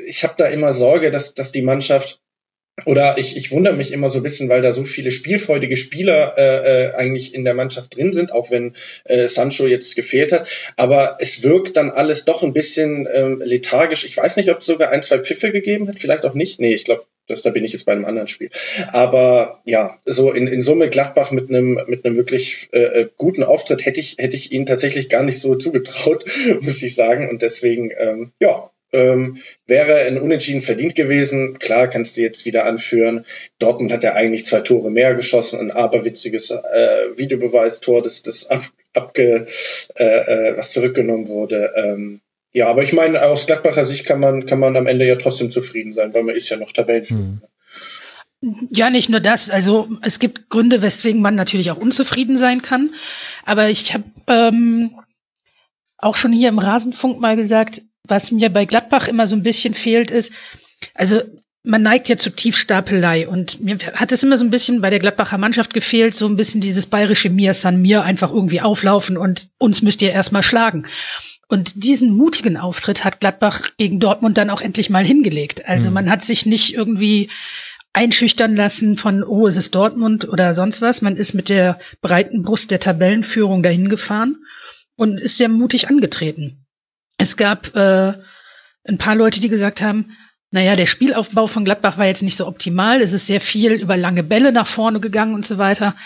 ich 0.07 0.23
habe 0.23 0.35
da 0.37 0.47
immer 0.47 0.73
Sorge, 0.73 1.11
dass 1.11 1.35
dass 1.35 1.53
die 1.53 1.63
Mannschaft 1.63 2.21
oder 2.87 3.19
ich, 3.19 3.37
ich 3.37 3.53
wundere 3.53 3.75
mich 3.75 3.93
immer 3.93 4.11
so 4.11 4.19
ein 4.19 4.25
bisschen, 4.25 4.49
weil 4.49 4.61
da 4.61 4.73
so 4.73 4.85
viele 4.85 5.13
spielfreudige 5.13 5.77
Spieler 5.77 6.35
äh, 6.37 6.87
äh, 6.87 6.95
eigentlich 6.95 7.33
in 7.33 7.45
der 7.45 7.55
Mannschaft 7.55 7.97
drin 7.97 8.13
sind, 8.13 8.33
auch 8.33 8.51
wenn 8.51 8.75
äh, 9.05 9.29
Sancho 9.29 9.67
jetzt 9.67 9.95
gefehlt 9.95 10.33
hat. 10.33 10.49
Aber 10.77 11.17
es 11.21 11.45
wirkt 11.45 11.77
dann 11.77 11.91
alles 11.91 12.25
doch 12.25 12.43
ein 12.43 12.53
bisschen 12.53 13.07
ähm, 13.13 13.41
lethargisch. 13.45 14.05
Ich 14.05 14.17
weiß 14.17 14.37
nicht, 14.37 14.51
ob 14.51 14.59
es 14.59 14.67
sogar 14.67 14.91
ein, 14.91 15.03
zwei 15.03 15.21
Pfiffe 15.21 15.53
gegeben 15.53 15.89
hat, 15.89 16.01
vielleicht 16.01 16.25
auch 16.25 16.35
nicht. 16.35 16.61
Nee, 16.61 16.75
ich 16.75 16.85
glaube, 16.85 17.05
das, 17.29 17.43
da 17.43 17.51
bin 17.51 17.65
ich 17.65 17.73
jetzt 17.73 17.87
bei 17.87 17.93
einem 17.93 18.05
anderen 18.05 18.29
Spiel. 18.29 18.51
Aber 18.89 19.63
ja, 19.65 19.97
so 20.05 20.33
in, 20.33 20.47
in 20.47 20.61
Summe 20.61 20.89
Gladbach 20.89 21.31
mit 21.31 21.49
einem 21.49 21.81
mit 21.87 22.05
einem 22.05 22.17
wirklich 22.17 22.69
äh, 22.73 23.03
äh 23.03 23.09
guten 23.17 23.45
Auftritt 23.45 23.87
hätte 23.87 24.01
ich 24.01 24.17
hätte 24.19 24.37
ich 24.37 24.53
ihnen 24.53 24.67
tatsächlich 24.67 25.09
gar 25.09 25.23
nicht 25.23 25.41
so 25.41 25.55
zugetraut, 25.55 26.25
muss 26.61 26.83
ich 26.83 26.95
sagen. 26.95 27.31
Und 27.31 27.41
deswegen 27.41 27.93
ähm, 27.97 28.33
ja 28.41 28.71
ähm, 28.95 29.39
wäre 29.67 29.99
ein 30.07 30.19
Unentschieden 30.19 30.61
verdient 30.61 30.95
gewesen. 30.95 31.59
Klar, 31.59 31.89
kannst 31.89 32.17
du 32.17 32.23
jetzt 32.23 32.47
wieder 32.47 32.65
anführen. 32.65 33.25
Dortmund 33.59 33.93
hat 33.93 34.05
ja 34.05 34.15
eigentlich 34.15 34.45
zwei 34.45 34.61
Tore 34.61 34.91
mehr 34.91 35.15
geschossen, 35.15 35.61
ein 35.61 35.71
aberwitziges 35.71 36.51
äh, 36.51 37.17
Videobeweistor, 37.17 38.03
das, 38.03 38.23
das 38.23 38.51
ab, 38.51 38.63
abge, 38.95 39.47
äh, 39.97 40.05
äh, 40.05 40.57
was 40.57 40.73
zurückgenommen 40.73 41.29
wurde. 41.29 41.73
Ähm, 41.77 42.21
ja, 42.53 42.69
aber 42.69 42.85
ich 42.85 42.93
meine, 42.93 43.21
aus 43.23 43.47
Gladbacher 43.47 43.85
Sicht 43.85 44.07
kann 44.07 44.21
man, 44.21 44.47
kann 44.47 44.61
man 44.61 44.77
am 44.77 44.87
Ende 44.87 45.05
ja 45.07 45.17
trotzdem 45.17 45.51
zufrieden 45.51 45.93
sein, 45.93 46.15
weil 46.15 46.23
man 46.23 46.37
ist 46.37 46.49
ja 46.49 46.57
noch 46.57 46.73
Tabellenführer. 46.73 47.21
Hm. 47.21 47.41
Ja, 48.71 48.91
nicht 48.91 49.09
nur 49.09 49.21
das. 49.21 49.51
Also 49.51 49.89
es 50.03 50.19
gibt 50.19 50.51
Gründe, 50.51 50.83
weswegen 50.83 51.23
man 51.23 51.35
natürlich 51.35 51.71
auch 51.71 51.79
unzufrieden 51.79 52.37
sein 52.37 52.63
kann. 52.63 52.95
Aber 53.45 53.71
ich 53.71 53.95
habe 53.95 54.05
ähm, 54.29 55.01
auch 55.97 56.17
schon 56.17 56.33
hier 56.33 56.51
im 56.51 56.59
Rasenfunk 56.59 57.21
mal 57.21 57.37
gesagt, 57.37 57.83
was 58.07 58.31
mir 58.31 58.51
bei 58.51 58.65
Gladbach 58.65 59.09
immer 59.09 59.27
so 59.27 59.35
ein 59.35 59.43
bisschen 59.43 59.75
fehlt, 59.75 60.11
ist, 60.11 60.33
also 60.95 61.23
man 61.63 61.83
neigt 61.83 62.11
ja 62.11 62.19
zu 62.19 62.31
Tiefstapelei 62.31 63.27
und 63.27 63.61
mir 63.61 63.79
hat 63.95 64.13
es 64.13 64.23
immer 64.23 64.37
so 64.37 64.45
ein 64.45 64.51
bisschen 64.51 64.83
bei 64.83 64.91
der 64.91 64.99
Gladbacher 64.99 65.39
Mannschaft 65.39 65.73
gefehlt, 65.73 66.15
so 66.15 66.27
ein 66.27 66.37
bisschen 66.37 66.61
dieses 66.61 66.85
bayerische 66.85 67.31
Mir 67.31 67.55
San 67.55 67.81
Mir 67.81 68.03
einfach 68.03 68.31
irgendwie 68.31 68.61
auflaufen 68.61 69.17
und 69.17 69.49
uns 69.59 69.81
müsst 69.81 70.03
ihr 70.03 70.13
erstmal 70.13 70.43
schlagen. 70.43 70.87
Und 71.49 71.85
diesen 71.85 72.15
mutigen 72.15 72.57
Auftritt 72.57 73.05
hat 73.05 73.21
Gladbach 73.21 73.63
gegen 73.79 74.01
Dortmund 74.01 74.37
dann 74.37 74.51
auch 74.51 74.61
endlich 74.61 74.91
mal 74.91 75.05
hingelegt. 75.05 75.67
Also 75.67 75.89
mhm. 75.89 75.95
man 75.95 76.11
hat 76.11 76.25
sich 76.25 76.45
nicht 76.47 76.75
irgendwie 76.75 77.31
einschüchtern 77.95 78.57
lassen 78.57 78.99
von, 78.99 79.23
oh, 79.23 79.47
es 79.47 79.57
ist 79.57 79.75
Dortmund 79.75 80.29
oder 80.29 80.53
sonst 80.53 80.83
was. 80.83 81.01
Man 81.01 81.17
ist 81.17 81.33
mit 81.33 81.49
der 81.49 81.79
breiten 82.03 82.43
Brust 82.43 82.71
der 82.71 82.81
Tabellenführung 82.81 83.63
dahin 83.63 83.89
gefahren 83.89 84.45
und 84.97 85.19
ist 85.19 85.39
sehr 85.39 85.49
mutig 85.49 85.89
angetreten. 85.89 86.64
Es 87.25 87.39
gab 87.39 87.75
äh, 87.75 88.13
ein 88.85 88.99
paar 88.99 89.15
Leute, 89.15 89.41
die 89.41 89.49
gesagt 89.49 89.81
haben, 89.81 90.15
naja, 90.51 90.77
der 90.77 90.85
Spielaufbau 90.85 91.47
von 91.47 91.65
Gladbach 91.65 91.97
war 91.97 92.05
jetzt 92.05 92.23
nicht 92.23 92.37
so 92.37 92.47
optimal. 92.47 93.01
Es 93.01 93.15
ist 93.15 93.27
sehr 93.27 93.41
viel 93.41 93.73
über 93.73 93.97
lange 93.97 94.23
Bälle 94.23 94.53
nach 94.53 94.67
vorne 94.67 95.01
gegangen 95.01 95.35
und 95.35 95.47
so 95.47 95.57
weiter. 95.57 95.97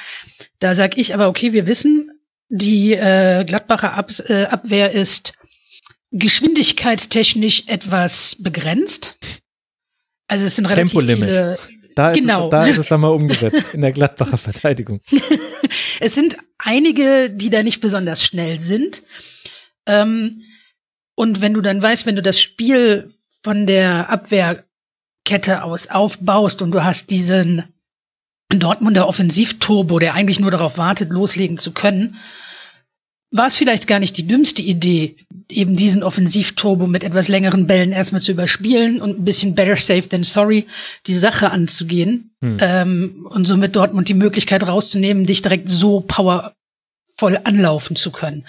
Da 0.61 0.75
sag 0.75 0.97
ich 0.97 1.13
aber, 1.15 1.27
okay, 1.27 1.53
wir 1.53 1.67
wissen, 1.67 2.13
die 2.49 2.93
äh, 2.93 3.45
Gladbacher 3.45 3.95
Ab 3.95 4.13
äh, 4.29 4.45
Abwehr 4.45 4.93
ist 4.93 5.33
geschwindigkeitstechnisch 6.13 7.65
etwas 7.67 8.37
begrenzt. 8.39 9.17
Also 10.29 10.47
es 10.47 10.55
sind 10.55 10.67
relativ 10.67 10.93
Tempolimit. 10.93 11.29
viele. 11.29 11.57
Da 11.97 12.13
ist, 12.13 12.21
genau. 12.21 12.45
es, 12.45 12.51
da 12.51 12.67
ist 12.67 12.79
es 12.79 12.87
dann 12.87 13.01
mal 13.01 13.09
umgesetzt 13.09 13.75
in 13.75 13.81
der 13.81 13.91
Gladbacher 13.91 14.39
Verteidigung. 14.39 15.01
es 16.01 16.15
sind 16.15 16.37
einige, 16.59 17.29
die 17.29 17.51
da 17.51 17.65
nicht 17.65 17.81
besonders 17.81 18.23
schnell 18.23 18.61
sind. 18.61 19.03
Ähm, 19.85 20.45
und 21.19 21.41
wenn 21.41 21.53
du 21.53 21.61
dann 21.63 21.83
weißt, 21.83 22.07
wenn 22.07 22.15
du 22.15 22.23
das 22.23 22.41
Spiel 22.41 23.13
von 23.43 23.67
der 23.67 24.09
Abwehrkette 24.09 25.65
aus 25.65 25.89
aufbaust 25.89 26.63
und 26.63 26.71
du 26.71 26.85
hast 26.85 27.11
diesen 27.11 27.65
Dortmunder 28.51 29.09
Offensivturbo, 29.09 29.99
der 29.99 30.15
eigentlich 30.15 30.39
nur 30.39 30.53
darauf 30.53 30.79
wartet, 30.79 31.11
loslegen 31.11 31.59
zu 31.59 31.73
können, 31.73 32.19
war 33.33 33.49
es 33.49 33.57
vielleicht 33.57 33.89
gar 33.89 33.99
nicht 33.99 34.17
die 34.17 34.29
dümmste 34.29 34.63
Idee, 34.63 35.17
eben 35.49 35.75
diesen 35.75 36.05
Offensivturbo 36.05 36.87
mit 36.87 37.03
etwas 37.03 37.27
längeren 37.27 37.67
Bällen 37.67 37.91
erstmal 37.91 38.23
zu 38.23 38.31
überspielen 38.31 39.01
und 39.01 39.19
ein 39.19 39.25
bisschen 39.25 39.57
better 39.57 39.75
safe 39.75 40.09
than 40.09 40.23
sorry 40.23 40.69
die 41.09 41.19
Sache 41.19 41.51
anzugehen 41.51 42.31
hm. 42.41 42.59
ähm, 42.61 43.29
und 43.29 43.45
somit 43.45 43.75
Dortmund 43.75 44.09
die 44.09 44.15
Möglichkeit 44.15 44.65
rauszunehmen, 44.65 45.27
dich 45.27 45.43
direkt 45.43 45.69
so 45.69 45.99
powervoll 45.99 47.41
anlaufen 47.43 47.97
zu 47.97 48.13
können. 48.13 48.45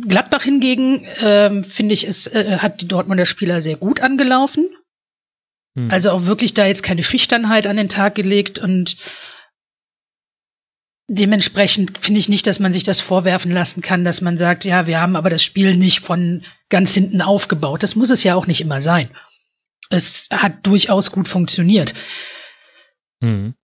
Gladbach 0.00 0.42
hingegen, 0.42 1.06
ähm, 1.20 1.64
finde 1.64 1.94
ich, 1.94 2.06
es 2.06 2.26
äh, 2.26 2.58
hat 2.58 2.80
die 2.80 2.88
Dortmunder 2.88 3.26
Spieler 3.26 3.62
sehr 3.62 3.76
gut 3.76 4.00
angelaufen. 4.00 4.68
Hm. 5.76 5.90
Also 5.90 6.10
auch 6.10 6.26
wirklich 6.26 6.54
da 6.54 6.66
jetzt 6.66 6.82
keine 6.82 7.04
Schüchternheit 7.04 7.66
an 7.66 7.76
den 7.76 7.88
Tag 7.88 8.14
gelegt 8.14 8.58
und 8.58 8.96
dementsprechend 11.08 11.98
finde 12.04 12.18
ich 12.18 12.28
nicht, 12.28 12.46
dass 12.46 12.58
man 12.58 12.72
sich 12.72 12.82
das 12.82 13.00
vorwerfen 13.00 13.52
lassen 13.52 13.82
kann, 13.82 14.04
dass 14.04 14.20
man 14.20 14.38
sagt, 14.38 14.64
ja, 14.64 14.86
wir 14.86 15.00
haben 15.00 15.16
aber 15.16 15.30
das 15.30 15.44
Spiel 15.44 15.76
nicht 15.76 16.00
von 16.00 16.44
ganz 16.70 16.94
hinten 16.94 17.20
aufgebaut. 17.20 17.82
Das 17.82 17.94
muss 17.94 18.10
es 18.10 18.24
ja 18.24 18.34
auch 18.34 18.46
nicht 18.46 18.60
immer 18.60 18.80
sein. 18.80 19.10
Es 19.90 20.28
hat 20.30 20.66
durchaus 20.66 21.12
gut 21.12 21.28
funktioniert. 21.28 21.94
Hm. 23.22 23.54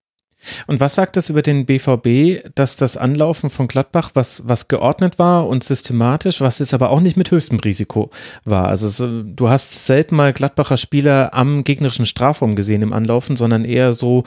Und 0.67 0.79
was 0.79 0.95
sagt 0.95 1.15
das 1.15 1.29
über 1.29 1.41
den 1.41 1.65
BVB, 1.65 2.43
dass 2.55 2.75
das 2.75 2.97
Anlaufen 2.97 3.49
von 3.49 3.67
Gladbach, 3.67 4.11
was, 4.13 4.47
was 4.47 4.67
geordnet 4.67 5.19
war 5.19 5.47
und 5.47 5.63
systematisch, 5.63 6.41
was 6.41 6.59
jetzt 6.59 6.73
aber 6.73 6.89
auch 6.89 6.99
nicht 6.99 7.17
mit 7.17 7.31
höchstem 7.31 7.59
Risiko 7.59 8.09
war? 8.43 8.67
Also 8.67 8.87
so, 8.87 9.23
du 9.23 9.49
hast 9.49 9.85
selten 9.85 10.15
mal 10.15 10.33
Gladbacher 10.33 10.77
Spieler 10.77 11.33
am 11.33 11.63
gegnerischen 11.63 12.05
Strafraum 12.05 12.55
gesehen 12.55 12.81
im 12.81 12.93
Anlaufen, 12.93 13.35
sondern 13.35 13.65
eher 13.65 13.93
so, 13.93 14.23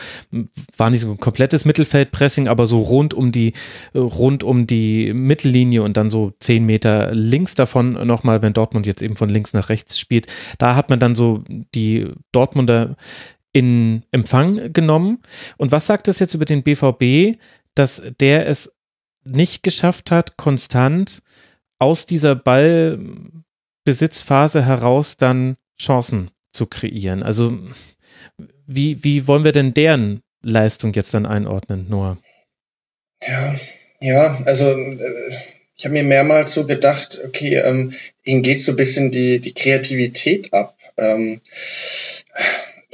war 0.76 0.90
nicht 0.90 1.00
so 1.00 1.10
ein 1.10 1.20
komplettes 1.20 1.64
Mittelfeldpressing, 1.64 2.48
aber 2.48 2.66
so 2.66 2.80
rund 2.80 3.14
um 3.14 3.32
die, 3.32 3.52
rund 3.94 4.44
um 4.44 4.66
die 4.66 5.12
Mittellinie 5.12 5.82
und 5.82 5.96
dann 5.96 6.10
so 6.10 6.32
zehn 6.40 6.64
Meter 6.64 7.12
links 7.12 7.54
davon 7.54 7.92
nochmal, 8.06 8.42
wenn 8.42 8.52
Dortmund 8.52 8.86
jetzt 8.86 9.02
eben 9.02 9.16
von 9.16 9.28
links 9.28 9.52
nach 9.52 9.68
rechts 9.68 9.98
spielt. 9.98 10.26
Da 10.58 10.74
hat 10.74 10.90
man 10.90 11.00
dann 11.00 11.14
so 11.14 11.42
die 11.74 12.08
Dortmunder 12.32 12.96
in 13.54 14.04
Empfang 14.10 14.74
genommen. 14.74 15.22
Und 15.56 15.72
was 15.72 15.86
sagt 15.86 16.08
es 16.08 16.18
jetzt 16.18 16.34
über 16.34 16.44
den 16.44 16.62
BVB, 16.62 17.38
dass 17.74 18.02
der 18.20 18.46
es 18.46 18.76
nicht 19.24 19.62
geschafft 19.62 20.10
hat, 20.10 20.36
konstant 20.36 21.22
aus 21.78 22.04
dieser 22.04 22.34
Ballbesitzphase 22.34 24.66
heraus 24.66 25.16
dann 25.16 25.56
Chancen 25.80 26.30
zu 26.52 26.66
kreieren? 26.66 27.22
Also 27.22 27.58
wie, 28.66 29.02
wie 29.04 29.26
wollen 29.26 29.44
wir 29.44 29.52
denn 29.52 29.72
deren 29.72 30.20
Leistung 30.42 30.92
jetzt 30.92 31.14
dann 31.14 31.24
einordnen, 31.24 31.88
Noah? 31.88 32.18
Ja, 33.26 33.54
ja, 34.00 34.38
also 34.44 34.66
äh, 34.66 35.32
ich 35.76 35.84
habe 35.84 35.94
mir 35.94 36.04
mehrmals 36.04 36.54
so 36.54 36.66
gedacht, 36.66 37.20
okay, 37.24 37.56
ähm, 37.56 37.92
ihnen 38.24 38.42
geht 38.42 38.60
so 38.60 38.72
ein 38.72 38.76
bisschen 38.76 39.10
die, 39.10 39.40
die 39.40 39.54
Kreativität 39.54 40.52
ab. 40.52 40.76
Ähm, 40.96 41.40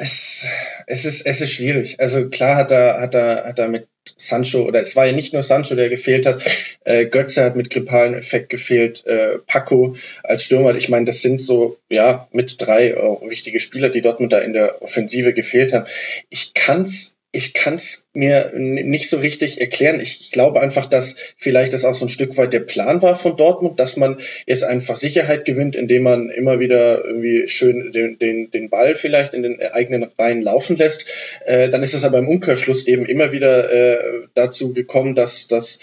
es, 0.01 0.49
es, 0.87 1.05
ist, 1.05 1.27
es 1.27 1.43
ist 1.43 1.53
schwierig. 1.53 2.01
Also 2.01 2.31
klar 2.31 2.57
hat 2.57 2.71
er, 2.71 3.01
hat 3.03 3.15
er, 3.15 3.45
hat 3.45 3.59
er 3.59 3.69
mit 3.69 3.87
Sancho, 4.17 4.63
oder 4.63 4.81
es 4.81 4.97
war 4.97 5.05
ja 5.05 5.13
nicht 5.13 5.35
nur 5.35 5.43
Sancho, 5.43 5.75
der 5.75 5.91
gefehlt 5.91 6.25
hat, 6.25 6.43
äh, 6.85 7.05
Götze 7.05 7.45
hat 7.45 7.55
mit 7.55 7.69
grippalen 7.69 8.15
Effekt 8.15 8.49
gefehlt, 8.49 9.07
äh, 9.07 9.39
Paco 9.47 9.95
als 10.23 10.45
Stürmer. 10.45 10.75
Ich 10.75 10.89
meine, 10.89 11.05
das 11.05 11.21
sind 11.21 11.43
so, 11.43 11.79
ja, 11.91 12.29
mit 12.33 12.57
drei 12.59 12.93
äh, 12.93 13.29
wichtige 13.29 13.61
Spieler, 13.61 13.91
die 13.91 14.01
Dortmund 14.01 14.33
da 14.33 14.39
in 14.39 14.55
der 14.55 14.81
Offensive 14.81 15.35
gefehlt 15.35 15.75
haben. 15.75 15.87
Ich 16.31 16.55
kann's 16.55 17.17
ich 17.33 17.55
kann 17.55 17.75
es 17.75 18.09
mir 18.13 18.51
nicht 18.55 19.09
so 19.09 19.19
richtig 19.19 19.61
erklären. 19.61 20.01
Ich 20.01 20.33
glaube 20.33 20.61
einfach, 20.61 20.87
dass 20.87 21.15
vielleicht 21.37 21.73
das 21.73 21.85
auch 21.85 21.95
so 21.95 22.07
ein 22.07 22.09
Stück 22.09 22.37
weit 22.37 22.53
der 22.53 22.61
Plan 22.61 23.03
war 23.03 23.15
von 23.15 23.37
Dortmund, 23.37 23.79
dass 23.79 23.97
man 23.97 24.19
jetzt 24.47 24.65
einfach 24.65 24.97
Sicherheit 24.97 25.45
gewinnt, 25.45 25.77
indem 25.77 26.03
man 26.03 26.31
immer 26.31 26.59
wieder 26.59 27.05
irgendwie 27.05 27.49
schön 27.49 27.93
den, 27.93 28.19
den, 28.19 28.51
den 28.51 28.69
Ball 28.69 28.97
vielleicht 28.97 29.35
in 29.35 29.45
den 29.45 29.63
eigenen 29.63 30.03
Reihen 30.03 30.43
laufen 30.43 30.77
lässt. 30.77 31.07
Äh, 31.45 31.69
dann 31.69 31.85
ist 31.85 31.95
es 31.95 32.05
aber 32.05 32.19
im 32.19 32.29
Umkehrschluss 32.29 32.89
eben 32.89 33.07
immer 33.07 33.31
wieder 33.31 33.73
äh, 33.73 34.27
dazu 34.35 34.73
gekommen, 34.73 35.15
dass, 35.15 35.47
dass 35.47 35.79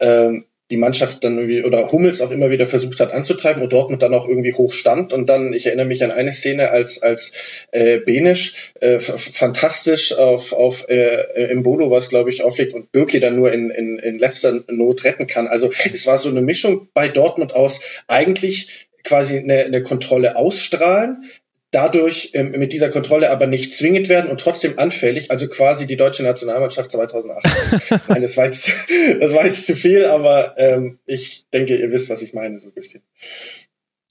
ähm, 0.00 0.44
die 0.70 0.76
Mannschaft 0.76 1.24
dann 1.24 1.38
irgendwie 1.38 1.64
oder 1.64 1.90
Hummels 1.92 2.20
auch 2.20 2.30
immer 2.30 2.50
wieder 2.50 2.66
versucht 2.66 3.00
hat 3.00 3.12
anzutreiben 3.12 3.62
und 3.62 3.72
Dortmund 3.72 4.02
dann 4.02 4.14
auch 4.14 4.28
irgendwie 4.28 4.54
hoch 4.54 4.72
stand 4.72 5.12
und 5.12 5.28
dann 5.28 5.52
ich 5.52 5.66
erinnere 5.66 5.86
mich 5.86 6.02
an 6.04 6.10
eine 6.10 6.32
Szene 6.32 6.70
als 6.70 7.02
als 7.02 7.32
äh, 7.72 7.98
Benisch 7.98 8.72
äh, 8.80 8.98
fantastisch 8.98 10.12
auf 10.12 10.52
auf 10.52 10.88
äh, 10.88 11.54
Mbolo 11.54 11.90
was 11.90 12.08
glaube 12.08 12.30
ich 12.30 12.42
auflegt 12.44 12.74
und 12.74 12.92
Birki 12.92 13.20
dann 13.20 13.36
nur 13.36 13.52
in, 13.52 13.70
in 13.70 13.98
in 13.98 14.18
letzter 14.18 14.60
Not 14.68 15.04
retten 15.04 15.26
kann. 15.26 15.48
Also 15.48 15.70
es 15.92 16.06
war 16.06 16.18
so 16.18 16.28
eine 16.28 16.42
Mischung 16.42 16.88
bei 16.94 17.08
Dortmund 17.08 17.54
aus 17.54 17.80
eigentlich 18.08 18.88
quasi 19.04 19.38
eine, 19.38 19.64
eine 19.64 19.82
Kontrolle 19.82 20.36
ausstrahlen, 20.36 21.24
dadurch 21.70 22.30
ähm, 22.34 22.50
mit 22.52 22.72
dieser 22.72 22.90
Kontrolle 22.90 23.30
aber 23.30 23.46
nicht 23.46 23.72
zwingend 23.72 24.08
werden 24.08 24.30
und 24.30 24.40
trotzdem 24.40 24.78
anfällig, 24.78 25.30
also 25.30 25.48
quasi 25.48 25.86
die 25.86 25.96
deutsche 25.96 26.22
Nationalmannschaft 26.22 26.90
2008. 26.90 28.08
Nein, 28.08 28.22
das 28.22 28.36
war, 28.36 28.46
jetzt, 28.46 28.70
das 29.20 29.32
war 29.32 29.44
jetzt 29.44 29.66
zu 29.66 29.76
viel, 29.76 30.04
aber 30.06 30.54
ähm, 30.58 30.98
ich 31.06 31.46
denke, 31.52 31.76
ihr 31.76 31.90
wisst, 31.92 32.10
was 32.10 32.22
ich 32.22 32.34
meine, 32.34 32.58
so 32.58 32.68
ein 32.68 32.74
bisschen. 32.74 33.02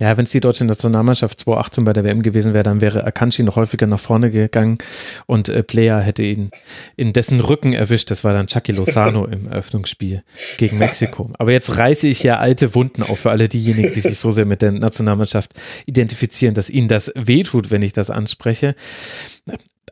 Ja, 0.01 0.15
wenn 0.15 0.23
es 0.23 0.31
die 0.31 0.39
deutsche 0.39 0.63
Nationalmannschaft 0.63 1.41
2018 1.41 1.83
bei 1.83 1.91
der 1.91 2.05
WM 2.05 2.21
gewesen 2.21 2.53
wäre, 2.53 2.63
dann 2.63 2.79
wäre 2.79 3.03
Akanji 3.05 3.43
noch 3.43 3.57
häufiger 3.57 3.85
nach 3.85 3.99
vorne 3.99 4.31
gegangen 4.31 4.77
und 5.25 5.49
äh, 5.49 5.61
Player 5.61 5.99
hätte 5.99 6.23
ihn 6.23 6.51
in 6.95 7.11
dessen 7.11 7.41
Rücken 7.41 7.73
erwischt. 7.73 8.09
Das 8.09 8.23
war 8.23 8.33
dann 8.33 8.47
Chucky 8.47 8.71
Lozano 8.71 9.25
im 9.25 9.47
Eröffnungsspiel 9.47 10.21
gegen 10.57 10.77
Mexiko. 10.77 11.31
Aber 11.37 11.51
jetzt 11.51 11.77
reiße 11.77 12.07
ich 12.07 12.23
ja 12.23 12.37
alte 12.37 12.75
Wunden 12.75 13.03
auf 13.03 13.19
für 13.19 13.31
alle 13.31 13.49
diejenigen, 13.49 13.93
die 13.93 13.99
sich 13.99 14.17
so 14.17 14.31
sehr 14.31 14.45
mit 14.45 14.61
der 14.61 14.71
Nationalmannschaft 14.71 15.51
identifizieren, 15.85 16.55
dass 16.55 16.69
ihnen 16.69 16.87
das 16.87 17.11
wehtut, 17.15 17.69
wenn 17.69 17.81
ich 17.81 17.91
das 17.91 18.09
anspreche. 18.09 18.75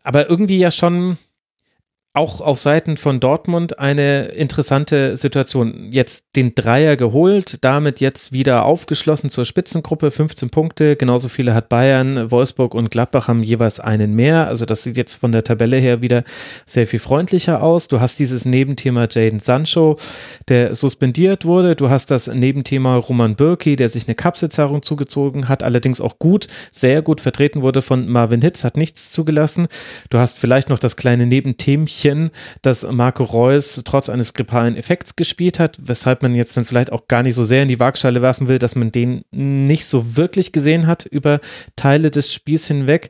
Aber 0.04 0.30
irgendwie 0.30 0.58
ja 0.58 0.72
schon 0.72 1.18
auch 2.18 2.42
auf 2.42 2.60
Seiten 2.60 2.98
von 2.98 3.20
Dortmund 3.20 3.78
eine 3.78 4.26
interessante 4.26 5.16
Situation. 5.16 5.90
Jetzt 5.92 6.26
den 6.36 6.56
Dreier 6.56 6.98
geholt, 6.98 7.64
damit 7.64 8.00
jetzt 8.00 8.32
wieder 8.32 8.66
aufgeschlossen 8.66 9.30
zur 9.30 9.46
Spitzengruppe, 9.46 10.10
15 10.10 10.50
Punkte, 10.50 10.96
genauso 10.96 11.30
viele 11.30 11.54
hat 11.54 11.70
Bayern, 11.70 12.32
Wolfsburg 12.32 12.74
und 12.74 12.90
Gladbach 12.90 13.28
haben 13.28 13.44
jeweils 13.44 13.80
einen 13.80 14.16
mehr. 14.16 14.48
Also 14.48 14.66
das 14.66 14.82
sieht 14.82 14.98
jetzt 14.98 15.14
von 15.14 15.32
der 15.32 15.44
Tabelle 15.44 15.78
her 15.78 16.02
wieder 16.02 16.24
sehr 16.66 16.88
viel 16.88 16.98
freundlicher 16.98 17.62
aus. 17.62 17.88
Du 17.88 18.02
hast 18.02 18.18
dieses 18.18 18.46
Nebenthema 18.46 19.08
Jaden 19.10 19.40
Sancho, 19.40 20.00
der 20.48 20.74
suspendiert 20.74 21.46
wurde. 21.46 21.76
Du 21.76 21.92
hast 21.92 22.10
das 22.10 22.26
Nebenthema 22.28 22.96
Roman 22.96 23.36
Bürki, 23.36 23.76
der 23.76 23.90
sich 23.90 24.08
eine 24.08 24.16
Kapselzerrung 24.16 24.82
zugezogen 24.82 25.48
hat, 25.50 25.62
allerdings 25.62 26.02
auch 26.02 26.18
gut, 26.18 26.48
sehr 26.72 27.04
gut 27.04 27.22
vertreten 27.22 27.62
wurde 27.62 27.84
von 27.84 28.10
Marvin 28.10 28.42
Hitz, 28.42 28.64
hat 28.64 28.76
nichts 28.76 29.12
zugelassen. 29.12 29.68
Du 30.10 30.18
hast 30.18 30.40
vielleicht 30.40 30.70
noch 30.70 30.80
das 30.80 30.98
kleine 30.98 31.28
Nebenthemchen 31.28 32.07
Spielchen, 32.08 32.32
das 32.62 32.84
Marco 32.84 33.24
Reus 33.24 33.82
trotz 33.84 34.10
eines 34.10 34.34
grippalen 34.34 34.76
Effekts 34.76 35.16
gespielt 35.16 35.60
hat, 35.60 35.78
weshalb 35.82 36.22
man 36.22 36.36
jetzt 36.36 36.56
dann 36.56 36.66
vielleicht 36.66 36.92
auch 36.92 37.08
gar 37.08 37.24
nicht 37.24 37.36
so 37.36 37.44
sehr 37.44 37.64
in 37.64 37.68
die 37.68 37.80
Waagschale 37.80 38.22
werfen 38.22 38.48
will, 38.48 38.60
dass 38.60 38.76
man 38.76 38.92
den 38.92 39.24
nicht 39.32 39.86
so 39.86 40.16
wirklich 40.16 40.52
gesehen 40.52 40.88
hat 40.88 41.06
über 41.06 41.40
Teile 41.76 42.12
des 42.12 42.34
Spiels 42.34 42.68
hinweg. 42.68 43.10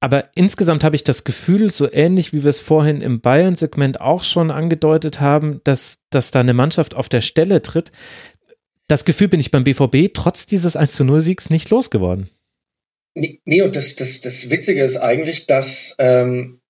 Aber 0.00 0.30
insgesamt 0.34 0.84
habe 0.84 0.96
ich 0.96 1.04
das 1.04 1.24
Gefühl, 1.24 1.70
so 1.70 1.90
ähnlich 1.90 2.32
wie 2.32 2.42
wir 2.42 2.50
es 2.50 2.60
vorhin 2.60 3.00
im 3.00 3.20
Bayern-Segment 3.20 4.00
auch 4.00 4.22
schon 4.22 4.50
angedeutet 4.50 5.20
haben, 5.20 5.60
dass, 5.64 5.98
dass 6.10 6.30
da 6.30 6.40
eine 6.40 6.54
Mannschaft 6.54 6.94
auf 6.94 7.08
der 7.08 7.22
Stelle 7.22 7.62
tritt. 7.62 7.90
Das 8.86 9.06
Gefühl 9.06 9.28
bin 9.28 9.40
ich 9.40 9.50
beim 9.50 9.64
BVB 9.64 10.12
trotz 10.12 10.46
dieses 10.46 10.76
1 10.76 11.00
0 11.00 11.20
Siegs 11.20 11.48
nicht 11.48 11.70
losgeworden. 11.70 12.28
Nee, 13.16 13.62
und 13.62 13.76
das, 13.76 13.94
das, 13.94 14.20
das 14.22 14.50
Witzige 14.50 14.82
ist 14.82 14.96
eigentlich, 14.96 15.46
dass 15.46 15.94
ähm, 16.00 16.60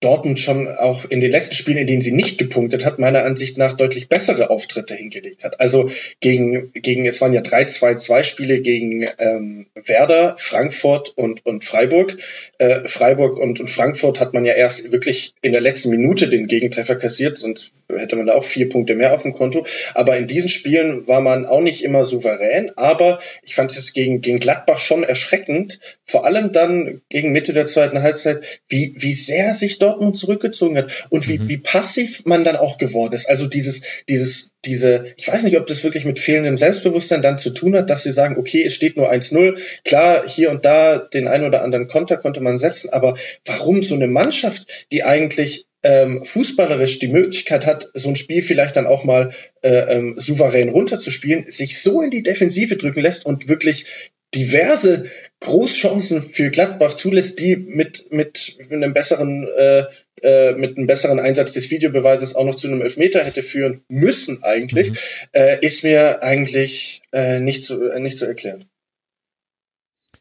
Dortmund 0.00 0.38
schon 0.38 0.66
auch 0.66 1.04
in 1.04 1.20
den 1.20 1.30
letzten 1.30 1.54
Spielen, 1.54 1.76
in 1.76 1.86
denen 1.86 2.00
sie 2.00 2.12
nicht 2.12 2.38
gepunktet 2.38 2.86
hat, 2.86 2.98
meiner 2.98 3.24
Ansicht 3.24 3.58
nach 3.58 3.74
deutlich 3.74 4.08
bessere 4.08 4.48
Auftritte 4.48 4.94
hingelegt 4.94 5.44
hat. 5.44 5.60
Also 5.60 5.90
gegen, 6.20 6.72
gegen 6.72 7.04
es 7.04 7.20
waren 7.20 7.34
ja 7.34 7.42
drei 7.42 7.64
2-2 7.64 8.24
Spiele 8.24 8.60
gegen 8.60 9.06
ähm, 9.18 9.66
Werder, 9.74 10.36
Frankfurt 10.38 11.12
und, 11.16 11.44
und 11.44 11.64
Freiburg. 11.64 12.16
Äh, 12.56 12.88
Freiburg 12.88 13.36
und, 13.36 13.60
und 13.60 13.68
Frankfurt 13.68 14.20
hat 14.20 14.32
man 14.32 14.46
ja 14.46 14.54
erst 14.54 14.90
wirklich 14.90 15.34
in 15.42 15.52
der 15.52 15.60
letzten 15.60 15.90
Minute 15.90 16.28
den 16.30 16.46
Gegentreffer 16.46 16.96
kassiert, 16.96 17.36
sonst 17.36 17.70
hätte 17.94 18.16
man 18.16 18.26
da 18.26 18.34
auch 18.34 18.44
vier 18.44 18.70
Punkte 18.70 18.94
mehr 18.94 19.12
auf 19.12 19.22
dem 19.22 19.34
Konto. 19.34 19.66
Aber 19.94 20.16
in 20.16 20.26
diesen 20.26 20.48
Spielen 20.48 21.06
war 21.08 21.20
man 21.20 21.44
auch 21.44 21.60
nicht 21.60 21.84
immer 21.84 22.06
souverän. 22.06 22.72
Aber 22.76 23.18
ich 23.42 23.54
fand 23.54 23.70
es 23.70 23.92
gegen, 23.92 24.22
gegen 24.22 24.38
Gladbach 24.38 24.80
schon 24.80 25.02
erschreckend, 25.02 25.78
vor 26.06 26.24
allem 26.24 26.52
dann 26.52 27.02
gegen 27.10 27.32
Mitte 27.32 27.52
der 27.52 27.66
zweiten 27.66 28.02
Halbzeit, 28.02 28.62
wie, 28.68 28.94
wie 28.96 29.12
sehr 29.12 29.52
sich 29.52 29.78
dort 29.78 29.89
Dortmund 29.90 30.16
zurückgezogen 30.16 30.76
hat 30.78 31.06
und 31.10 31.28
wie, 31.28 31.38
mhm. 31.38 31.48
wie 31.48 31.58
passiv 31.58 32.24
man 32.24 32.44
dann 32.44 32.56
auch 32.56 32.78
geworden 32.78 33.14
ist. 33.14 33.28
Also 33.28 33.46
dieses, 33.46 33.82
dieses, 34.08 34.52
diese, 34.64 35.12
ich 35.16 35.28
weiß 35.28 35.42
nicht, 35.44 35.58
ob 35.58 35.66
das 35.66 35.84
wirklich 35.84 36.04
mit 36.04 36.18
fehlendem 36.18 36.56
Selbstbewusstsein 36.56 37.22
dann 37.22 37.38
zu 37.38 37.50
tun 37.50 37.76
hat, 37.76 37.90
dass 37.90 38.02
sie 38.02 38.12
sagen, 38.12 38.36
okay, 38.38 38.62
es 38.64 38.74
steht 38.74 38.96
nur 38.96 39.10
1-0. 39.10 39.58
Klar, 39.84 40.22
hier 40.26 40.50
und 40.50 40.64
da 40.64 40.98
den 40.98 41.28
einen 41.28 41.44
oder 41.44 41.62
anderen 41.62 41.88
Konter 41.88 42.16
konnte 42.16 42.40
man 42.40 42.58
setzen, 42.58 42.90
aber 42.90 43.16
warum 43.44 43.82
so 43.82 43.94
eine 43.94 44.06
Mannschaft, 44.06 44.86
die 44.92 45.02
eigentlich 45.02 45.66
ähm, 45.82 46.24
fußballerisch 46.24 46.98
die 46.98 47.08
Möglichkeit 47.08 47.64
hat, 47.64 47.88
so 47.94 48.10
ein 48.10 48.16
Spiel 48.16 48.42
vielleicht 48.42 48.76
dann 48.76 48.86
auch 48.86 49.04
mal 49.04 49.32
äh, 49.62 49.96
ähm, 49.96 50.14
souverän 50.18 50.68
runterzuspielen, 50.68 51.50
sich 51.50 51.80
so 51.80 52.02
in 52.02 52.10
die 52.10 52.22
Defensive 52.22 52.76
drücken 52.76 53.00
lässt 53.00 53.24
und 53.24 53.48
wirklich 53.48 53.86
diverse 54.34 55.04
Großchancen 55.40 56.22
für 56.22 56.50
Gladbach 56.50 56.94
zulässt, 56.94 57.40
die 57.40 57.56
mit, 57.56 58.12
mit 58.12 58.58
einem 58.70 58.92
besseren, 58.92 59.48
äh, 59.56 59.84
äh, 60.22 60.52
mit 60.52 60.76
einem 60.76 60.86
besseren 60.86 61.18
Einsatz 61.18 61.52
des 61.52 61.70
Videobeweises 61.70 62.36
auch 62.36 62.44
noch 62.44 62.54
zu 62.54 62.68
einem 62.68 62.82
Elfmeter 62.82 63.24
hätte 63.24 63.42
führen 63.42 63.82
müssen 63.88 64.42
eigentlich, 64.42 64.90
mhm. 64.90 64.96
äh, 65.32 65.64
ist 65.64 65.82
mir 65.82 66.22
eigentlich 66.22 67.02
äh, 67.12 67.40
nicht, 67.40 67.64
zu, 67.64 67.90
äh, 67.90 67.98
nicht 68.00 68.16
zu 68.18 68.26
erklären 68.26 68.66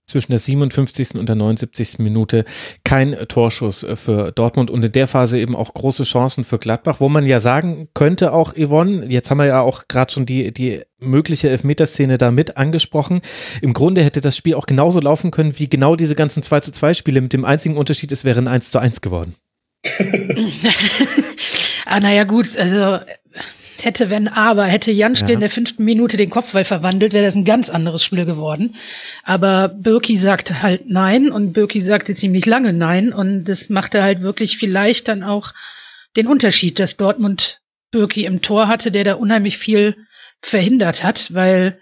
zwischen 0.10 0.32
der 0.32 0.40
57. 0.40 1.16
und 1.16 1.30
der 1.30 1.36
79. 1.36 2.00
Minute 2.00 2.46
kein 2.84 3.16
Torschuss 3.28 3.84
äh, 3.84 3.96
für 3.96 4.32
Dortmund 4.32 4.70
und 4.72 4.84
in 4.84 4.92
der 4.92 5.08
Phase 5.08 5.40
eben 5.40 5.56
auch 5.56 5.74
große 5.74 6.04
Chancen 6.04 6.44
für 6.44 6.60
Gladbach, 6.60 7.00
wo 7.00 7.10
man 7.10 7.26
ja 7.26 7.40
sagen 7.40 7.88
könnte 7.94 8.34
auch 8.34 8.54
Yvonne, 8.54 9.06
jetzt 9.10 9.32
haben 9.32 9.38
wir 9.38 9.46
ja 9.46 9.62
auch 9.62 9.88
gerade 9.88 10.12
schon 10.12 10.26
die, 10.26 10.52
die 10.54 10.82
mögliche 11.00 11.50
Elfmeterszene 11.50 12.18
da 12.18 12.32
mit 12.32 12.58
angesprochen. 12.58 13.22
Im 13.62 13.74
Grunde 13.74 14.04
hätte 14.04 14.22
das 14.22 14.36
Spiel 14.36 14.56
auch 14.56 14.66
genauso 14.66 15.00
laufen 15.00 15.32
können 15.32 15.58
wie 15.58 15.70
genau 15.70 15.96
diese 15.96 16.16
ganzen 16.16 16.44
2 16.44 16.60
zu 16.62 16.72
2 16.72 16.94
Spiele 16.94 17.22
mit 17.22 17.34
dem 17.34 17.46
einzigen 17.46 17.78
Unterschied, 17.78 18.12
es 18.12 18.26
wäre 18.26 18.40
ein 18.40 18.48
1 18.48 18.72
zu 18.72 18.80
1 18.80 19.02
geworden. 19.02 19.36
ah, 21.86 22.00
naja, 22.00 22.26
gut, 22.26 22.58
also 22.58 23.00
hätte, 23.84 24.10
wenn 24.10 24.28
aber, 24.28 24.66
hätte 24.66 24.92
Janschke 24.92 25.30
ja. 25.30 25.34
in 25.34 25.40
der 25.40 25.50
fünften 25.50 25.84
Minute 25.84 26.18
den 26.18 26.30
Kopfball 26.30 26.64
verwandelt, 26.64 27.14
wäre 27.14 27.26
das 27.26 27.36
ein 27.36 27.46
ganz 27.46 27.70
anderes 27.70 28.04
Spiel 28.04 28.26
geworden. 28.26 28.76
Aber 29.24 29.70
Birki 29.70 30.18
sagte 30.18 30.62
halt 30.62 30.90
nein 30.90 31.32
und 31.32 31.54
Birki 31.54 31.82
sagte 31.82 32.14
ziemlich 32.14 32.46
lange 32.46 32.74
nein 32.74 33.14
und 33.14 33.46
das 33.46 33.70
machte 33.70 34.04
halt 34.04 34.22
wirklich 34.22 34.58
vielleicht 34.58 35.08
dann 35.08 35.24
auch 35.24 35.54
den 36.16 36.28
Unterschied, 36.28 36.80
dass 36.80 36.98
Dortmund 36.98 37.62
Birki 37.92 38.26
im 38.26 38.42
Tor 38.42 38.68
hatte, 38.68 38.92
der 38.92 39.04
da 39.04 39.14
unheimlich 39.16 39.58
viel 39.58 39.96
verhindert 40.42 41.04
hat, 41.04 41.34
weil, 41.34 41.80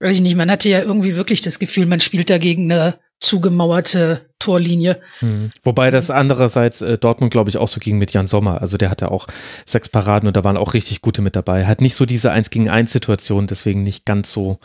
weiß 0.00 0.16
ich 0.16 0.22
nicht, 0.22 0.36
man 0.36 0.50
hatte 0.50 0.68
ja 0.68 0.82
irgendwie 0.82 1.16
wirklich 1.16 1.40
das 1.40 1.58
Gefühl, 1.58 1.86
man 1.86 2.00
spielt 2.00 2.30
dagegen 2.30 2.70
eine 2.70 2.98
zugemauerte 3.20 4.28
Torlinie. 4.38 5.00
Mhm. 5.20 5.50
Wobei 5.62 5.90
das 5.90 6.10
andererseits 6.10 6.82
äh, 6.82 6.98
Dortmund, 6.98 7.32
glaube 7.32 7.50
ich, 7.50 7.56
auch 7.56 7.68
so 7.68 7.80
ging 7.80 7.98
mit 7.98 8.12
Jan 8.12 8.26
Sommer. 8.26 8.60
Also 8.60 8.76
der 8.76 8.90
hatte 8.90 9.10
auch 9.10 9.26
sechs 9.64 9.88
Paraden 9.88 10.26
und 10.26 10.36
da 10.36 10.44
waren 10.44 10.56
auch 10.56 10.74
richtig 10.74 11.00
gute 11.00 11.22
mit 11.22 11.36
dabei. 11.36 11.66
Hat 11.66 11.80
nicht 11.80 11.94
so 11.94 12.04
diese 12.04 12.32
Eins 12.32 12.50
gegen 12.50 12.68
eins 12.68 12.92
Situation, 12.92 13.46
deswegen 13.46 13.82
nicht 13.82 14.04
ganz 14.04 14.32
so 14.32 14.58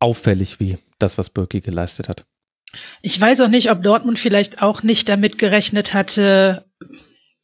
auffällig 0.00 0.60
wie 0.60 0.78
das, 0.98 1.18
was 1.18 1.30
Birki 1.30 1.60
geleistet 1.60 2.08
hat. 2.08 2.26
Ich 3.02 3.18
weiß 3.20 3.40
auch 3.40 3.48
nicht, 3.48 3.70
ob 3.70 3.82
Dortmund 3.82 4.18
vielleicht 4.18 4.62
auch 4.62 4.82
nicht 4.82 5.08
damit 5.08 5.38
gerechnet 5.38 5.94
hatte, 5.94 6.64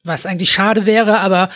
was 0.05 0.27
eigentlich 0.27 0.51
schade 0.51 0.85
wäre, 0.85 1.20
aber 1.20 1.51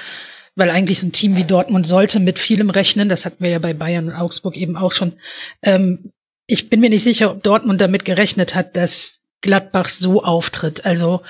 weil 0.54 0.70
eigentlich 0.70 1.00
so 1.00 1.06
ein 1.06 1.12
Team 1.12 1.36
wie 1.36 1.44
Dortmund 1.44 1.86
sollte 1.86 2.18
mit 2.18 2.38
vielem 2.38 2.70
rechnen. 2.70 3.08
Das 3.10 3.26
hatten 3.26 3.44
wir 3.44 3.50
ja 3.50 3.58
bei 3.58 3.74
Bayern 3.74 4.08
und 4.08 4.14
Augsburg 4.14 4.56
eben 4.56 4.76
auch 4.76 4.92
schon. 4.92 5.14
Ähm, 5.62 6.12
ich 6.46 6.70
bin 6.70 6.80
mir 6.80 6.90
nicht 6.90 7.02
sicher, 7.02 7.30
ob 7.30 7.42
Dortmund 7.42 7.80
damit 7.80 8.04
gerechnet 8.04 8.54
hat, 8.54 8.76
dass 8.76 9.20
Gladbach 9.40 9.88
so 9.88 10.22
auftritt. 10.22 10.84
Also 10.84 11.22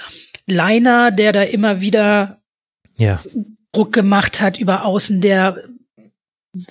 Leiner, 0.46 1.10
der 1.10 1.32
da 1.32 1.42
immer 1.42 1.80
wieder 1.80 2.38
ja. 2.96 3.20
Druck 3.72 3.92
gemacht 3.92 4.40
hat 4.40 4.58
über 4.58 4.84
Außen, 4.84 5.20
der 5.20 5.64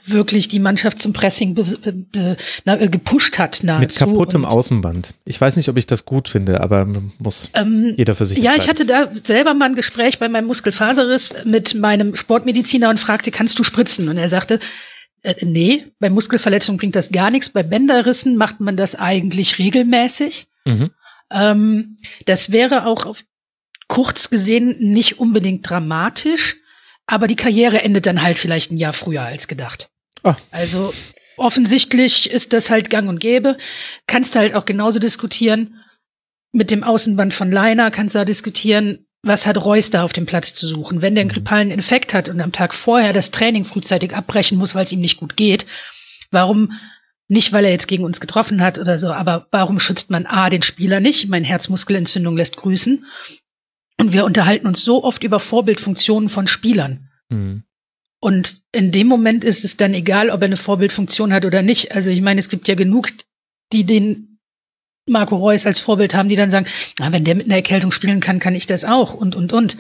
wirklich 0.05 0.47
die 0.47 0.59
Mannschaft 0.59 0.99
zum 0.99 1.13
Pressing 1.13 1.55
na, 2.63 2.79
äh, 2.79 2.87
gepusht 2.87 3.37
hat. 3.37 3.63
Nahezu. 3.63 3.81
Mit 3.81 3.95
kaputtem 3.95 4.43
und, 4.43 4.49
Außenband. 4.49 5.13
Ich 5.25 5.39
weiß 5.39 5.57
nicht, 5.57 5.69
ob 5.69 5.77
ich 5.77 5.85
das 5.85 6.05
gut 6.05 6.27
finde, 6.27 6.61
aber 6.61 6.87
muss 7.19 7.51
ähm, 7.53 7.93
jeder 7.95 8.15
für 8.15 8.25
sich 8.25 8.39
Ja, 8.39 8.55
ich 8.55 8.67
hatte 8.67 8.85
da 8.85 9.11
selber 9.23 9.53
mal 9.53 9.65
ein 9.65 9.75
Gespräch 9.75 10.17
bei 10.17 10.27
meinem 10.27 10.47
Muskelfaserriss 10.47 11.35
mit 11.45 11.75
meinem 11.75 12.15
Sportmediziner 12.15 12.89
und 12.89 12.99
fragte, 12.99 13.29
kannst 13.29 13.59
du 13.59 13.63
spritzen? 13.63 14.09
Und 14.09 14.17
er 14.17 14.27
sagte, 14.27 14.59
äh, 15.25 15.45
nee, 15.45 15.85
bei 15.99 16.09
Muskelverletzungen 16.09 16.77
bringt 16.77 16.95
das 16.95 17.11
gar 17.11 17.31
nichts. 17.31 17.49
Bei 17.49 17.63
Bänderrissen 17.63 18.37
macht 18.37 18.59
man 18.59 18.77
das 18.77 18.95
eigentlich 18.95 19.59
regelmäßig. 19.59 20.47
Mhm. 20.65 20.91
Ähm, 21.31 21.97
das 22.25 22.51
wäre 22.51 22.85
auch 22.85 23.05
auf 23.05 23.23
kurz 23.87 24.29
gesehen 24.29 24.77
nicht 24.79 25.19
unbedingt 25.19 25.69
dramatisch 25.69 26.55
aber 27.07 27.27
die 27.27 27.35
Karriere 27.35 27.81
endet 27.81 28.05
dann 28.05 28.21
halt 28.21 28.37
vielleicht 28.37 28.71
ein 28.71 28.77
Jahr 28.77 28.93
früher 28.93 29.21
als 29.21 29.47
gedacht. 29.47 29.89
Oh. 30.23 30.33
Also 30.51 30.93
offensichtlich 31.37 32.29
ist 32.29 32.53
das 32.53 32.69
halt 32.69 32.89
gang 32.89 33.07
und 33.09 33.19
gäbe. 33.19 33.57
Kannst 34.07 34.35
du 34.35 34.39
halt 34.39 34.55
auch 34.55 34.65
genauso 34.65 34.99
diskutieren. 34.99 35.81
Mit 36.51 36.71
dem 36.71 36.83
Außenband 36.83 37.33
von 37.33 37.51
Leiner 37.51 37.91
kannst 37.91 38.15
du 38.15 38.19
da 38.19 38.25
diskutieren, 38.25 39.04
was 39.25 39.47
hat 39.47 39.63
Reus 39.63 39.89
da 39.89 40.03
auf 40.03 40.13
dem 40.13 40.27
Platz 40.27 40.53
zu 40.53 40.67
suchen. 40.67 41.01
Wenn 41.01 41.15
der 41.15 41.23
einen 41.23 41.29
mhm. 41.29 41.33
grippalen 41.33 41.71
Infekt 41.71 42.13
hat 42.13 42.29
und 42.29 42.39
am 42.39 42.51
Tag 42.51 42.73
vorher 42.73 43.11
das 43.11 43.31
Training 43.31 43.65
frühzeitig 43.65 44.15
abbrechen 44.15 44.57
muss, 44.57 44.75
weil 44.75 44.83
es 44.83 44.91
ihm 44.91 45.01
nicht 45.01 45.17
gut 45.17 45.35
geht, 45.35 45.65
warum 46.31 46.73
nicht, 47.27 47.51
weil 47.51 47.65
er 47.65 47.71
jetzt 47.71 47.87
gegen 47.87 48.03
uns 48.03 48.21
getroffen 48.21 48.61
hat 48.61 48.77
oder 48.77 48.99
so, 48.99 49.11
aber 49.11 49.47
warum 49.49 49.79
schützt 49.79 50.11
man 50.11 50.27
A, 50.27 50.51
den 50.51 50.61
Spieler 50.61 50.99
nicht? 50.99 51.27
Mein 51.27 51.43
Herzmuskelentzündung 51.43 52.37
lässt 52.37 52.55
grüßen. 52.57 53.05
Und 53.97 54.13
wir 54.13 54.25
unterhalten 54.25 54.67
uns 54.67 54.85
so 54.85 55.03
oft 55.03 55.23
über 55.23 55.39
Vorbildfunktionen 55.39 56.29
von 56.29 56.47
Spielern. 56.47 57.09
Mhm. 57.29 57.63
Und 58.19 58.61
in 58.71 58.91
dem 58.91 59.07
Moment 59.07 59.43
ist 59.43 59.65
es 59.65 59.75
dann 59.75 59.95
egal, 59.95 60.29
ob 60.29 60.41
er 60.41 60.45
eine 60.45 60.57
Vorbildfunktion 60.57 61.33
hat 61.33 61.45
oder 61.45 61.63
nicht. 61.63 61.93
Also 61.93 62.11
ich 62.11 62.21
meine, 62.21 62.39
es 62.39 62.49
gibt 62.49 62.67
ja 62.67 62.75
genug, 62.75 63.09
die 63.73 63.85
den 63.85 64.34
Marco 65.07 65.35
Reus 65.35 65.65
als 65.65 65.79
Vorbild 65.79 66.13
haben, 66.15 66.29
die 66.29 66.35
dann 66.35 66.51
sagen, 66.51 66.67
na, 66.99 67.11
wenn 67.11 67.23
der 67.25 67.35
mit 67.35 67.45
einer 67.45 67.55
Erkältung 67.55 67.91
spielen 67.91 68.19
kann, 68.19 68.39
kann 68.39 68.55
ich 68.55 68.65
das 68.65 68.85
auch 68.85 69.13
und, 69.13 69.35
und, 69.35 69.53
und. 69.53 69.77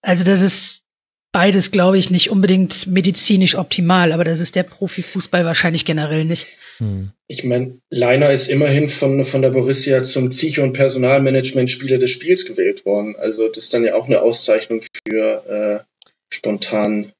Also 0.00 0.24
das 0.24 0.40
ist 0.40 0.84
beides, 1.32 1.72
glaube 1.72 1.98
ich, 1.98 2.10
nicht 2.10 2.30
unbedingt 2.30 2.86
medizinisch 2.86 3.56
optimal, 3.56 4.12
aber 4.12 4.22
das 4.22 4.40
ist 4.40 4.54
der 4.54 4.62
Profifußball 4.62 5.44
wahrscheinlich 5.44 5.84
generell 5.84 6.24
nicht. 6.24 6.46
Hm. 6.78 7.10
Ich 7.26 7.42
meine, 7.44 7.78
Leiner 7.90 8.30
ist 8.30 8.48
immerhin 8.48 8.88
von, 8.88 9.24
von 9.24 9.42
der 9.42 9.50
Borussia 9.50 10.02
zum 10.04 10.30
Psycho- 10.30 10.62
und 10.62 10.74
Personalmanagement-Spieler 10.74 11.98
des 11.98 12.10
Spiels 12.10 12.46
gewählt 12.46 12.86
worden. 12.86 13.16
Also 13.16 13.48
das 13.48 13.64
ist 13.64 13.74
dann 13.74 13.84
ja 13.84 13.96
auch 13.96 14.06
eine 14.06 14.22
Auszeichnung 14.22 14.82
für 15.06 15.82
äh, 15.82 16.04
spontan 16.32 17.12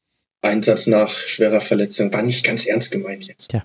Einsatz 0.44 0.86
nach 0.86 1.10
schwerer 1.10 1.60
Verletzung. 1.60 2.12
War 2.12 2.22
nicht 2.22 2.44
ganz 2.44 2.66
ernst 2.66 2.90
gemeint 2.90 3.26
jetzt. 3.26 3.52
Ja. 3.52 3.64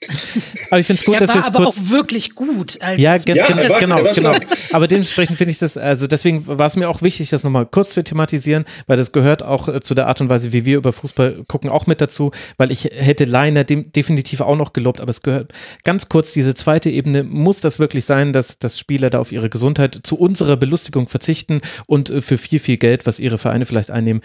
aber 0.70 0.80
ich 0.80 0.86
finde 0.86 1.00
es 1.00 1.06
gut, 1.06 1.14
er 1.14 1.20
dass 1.20 1.34
wir 1.34 1.40
es 1.40 1.52
kurz. 1.52 1.78
auch 1.78 1.90
wirklich 1.90 2.34
gut. 2.34 2.80
Also 2.80 3.02
ja, 3.02 3.18
ge 3.18 3.36
ja 3.36 3.48
war, 3.68 3.80
genau, 3.80 4.02
genau. 4.14 4.36
Aber 4.72 4.88
dementsprechend 4.88 5.36
finde 5.36 5.52
ich 5.52 5.58
das, 5.58 5.76
also 5.76 6.06
deswegen 6.06 6.46
war 6.46 6.66
es 6.66 6.76
mir 6.76 6.88
auch 6.88 7.02
wichtig, 7.02 7.30
das 7.30 7.44
nochmal 7.44 7.66
kurz 7.66 7.92
zu 7.94 8.02
thematisieren, 8.02 8.64
weil 8.86 8.96
das 8.96 9.12
gehört 9.12 9.42
auch 9.42 9.68
äh, 9.68 9.80
zu 9.80 9.94
der 9.94 10.06
Art 10.06 10.20
und 10.20 10.28
Weise, 10.28 10.52
wie 10.52 10.64
wir 10.64 10.78
über 10.78 10.92
Fußball 10.92 11.44
gucken, 11.46 11.70
auch 11.70 11.86
mit 11.86 12.00
dazu, 12.00 12.32
weil 12.56 12.70
ich 12.70 12.84
hätte 12.84 13.24
Leiner 13.24 13.64
dem, 13.64 13.92
definitiv 13.92 14.40
auch 14.40 14.56
noch 14.56 14.72
gelobt, 14.72 15.00
aber 15.00 15.10
es 15.10 15.22
gehört 15.22 15.52
ganz 15.84 16.08
kurz, 16.08 16.32
diese 16.32 16.54
zweite 16.54 16.90
Ebene, 16.90 17.22
muss 17.22 17.60
das 17.60 17.78
wirklich 17.78 18.04
sein, 18.04 18.32
dass, 18.32 18.58
dass 18.58 18.78
Spieler 18.78 19.10
da 19.10 19.18
auf 19.18 19.32
ihre 19.32 19.50
Gesundheit 19.50 20.00
zu 20.02 20.18
unserer 20.18 20.56
Belustigung 20.56 21.08
verzichten 21.08 21.60
und 21.86 22.10
äh, 22.10 22.22
für 22.22 22.38
viel, 22.38 22.58
viel 22.58 22.76
Geld, 22.76 23.06
was 23.06 23.20
ihre 23.20 23.38
Vereine 23.38 23.66
vielleicht 23.66 23.90
einnehmen, 23.90 24.22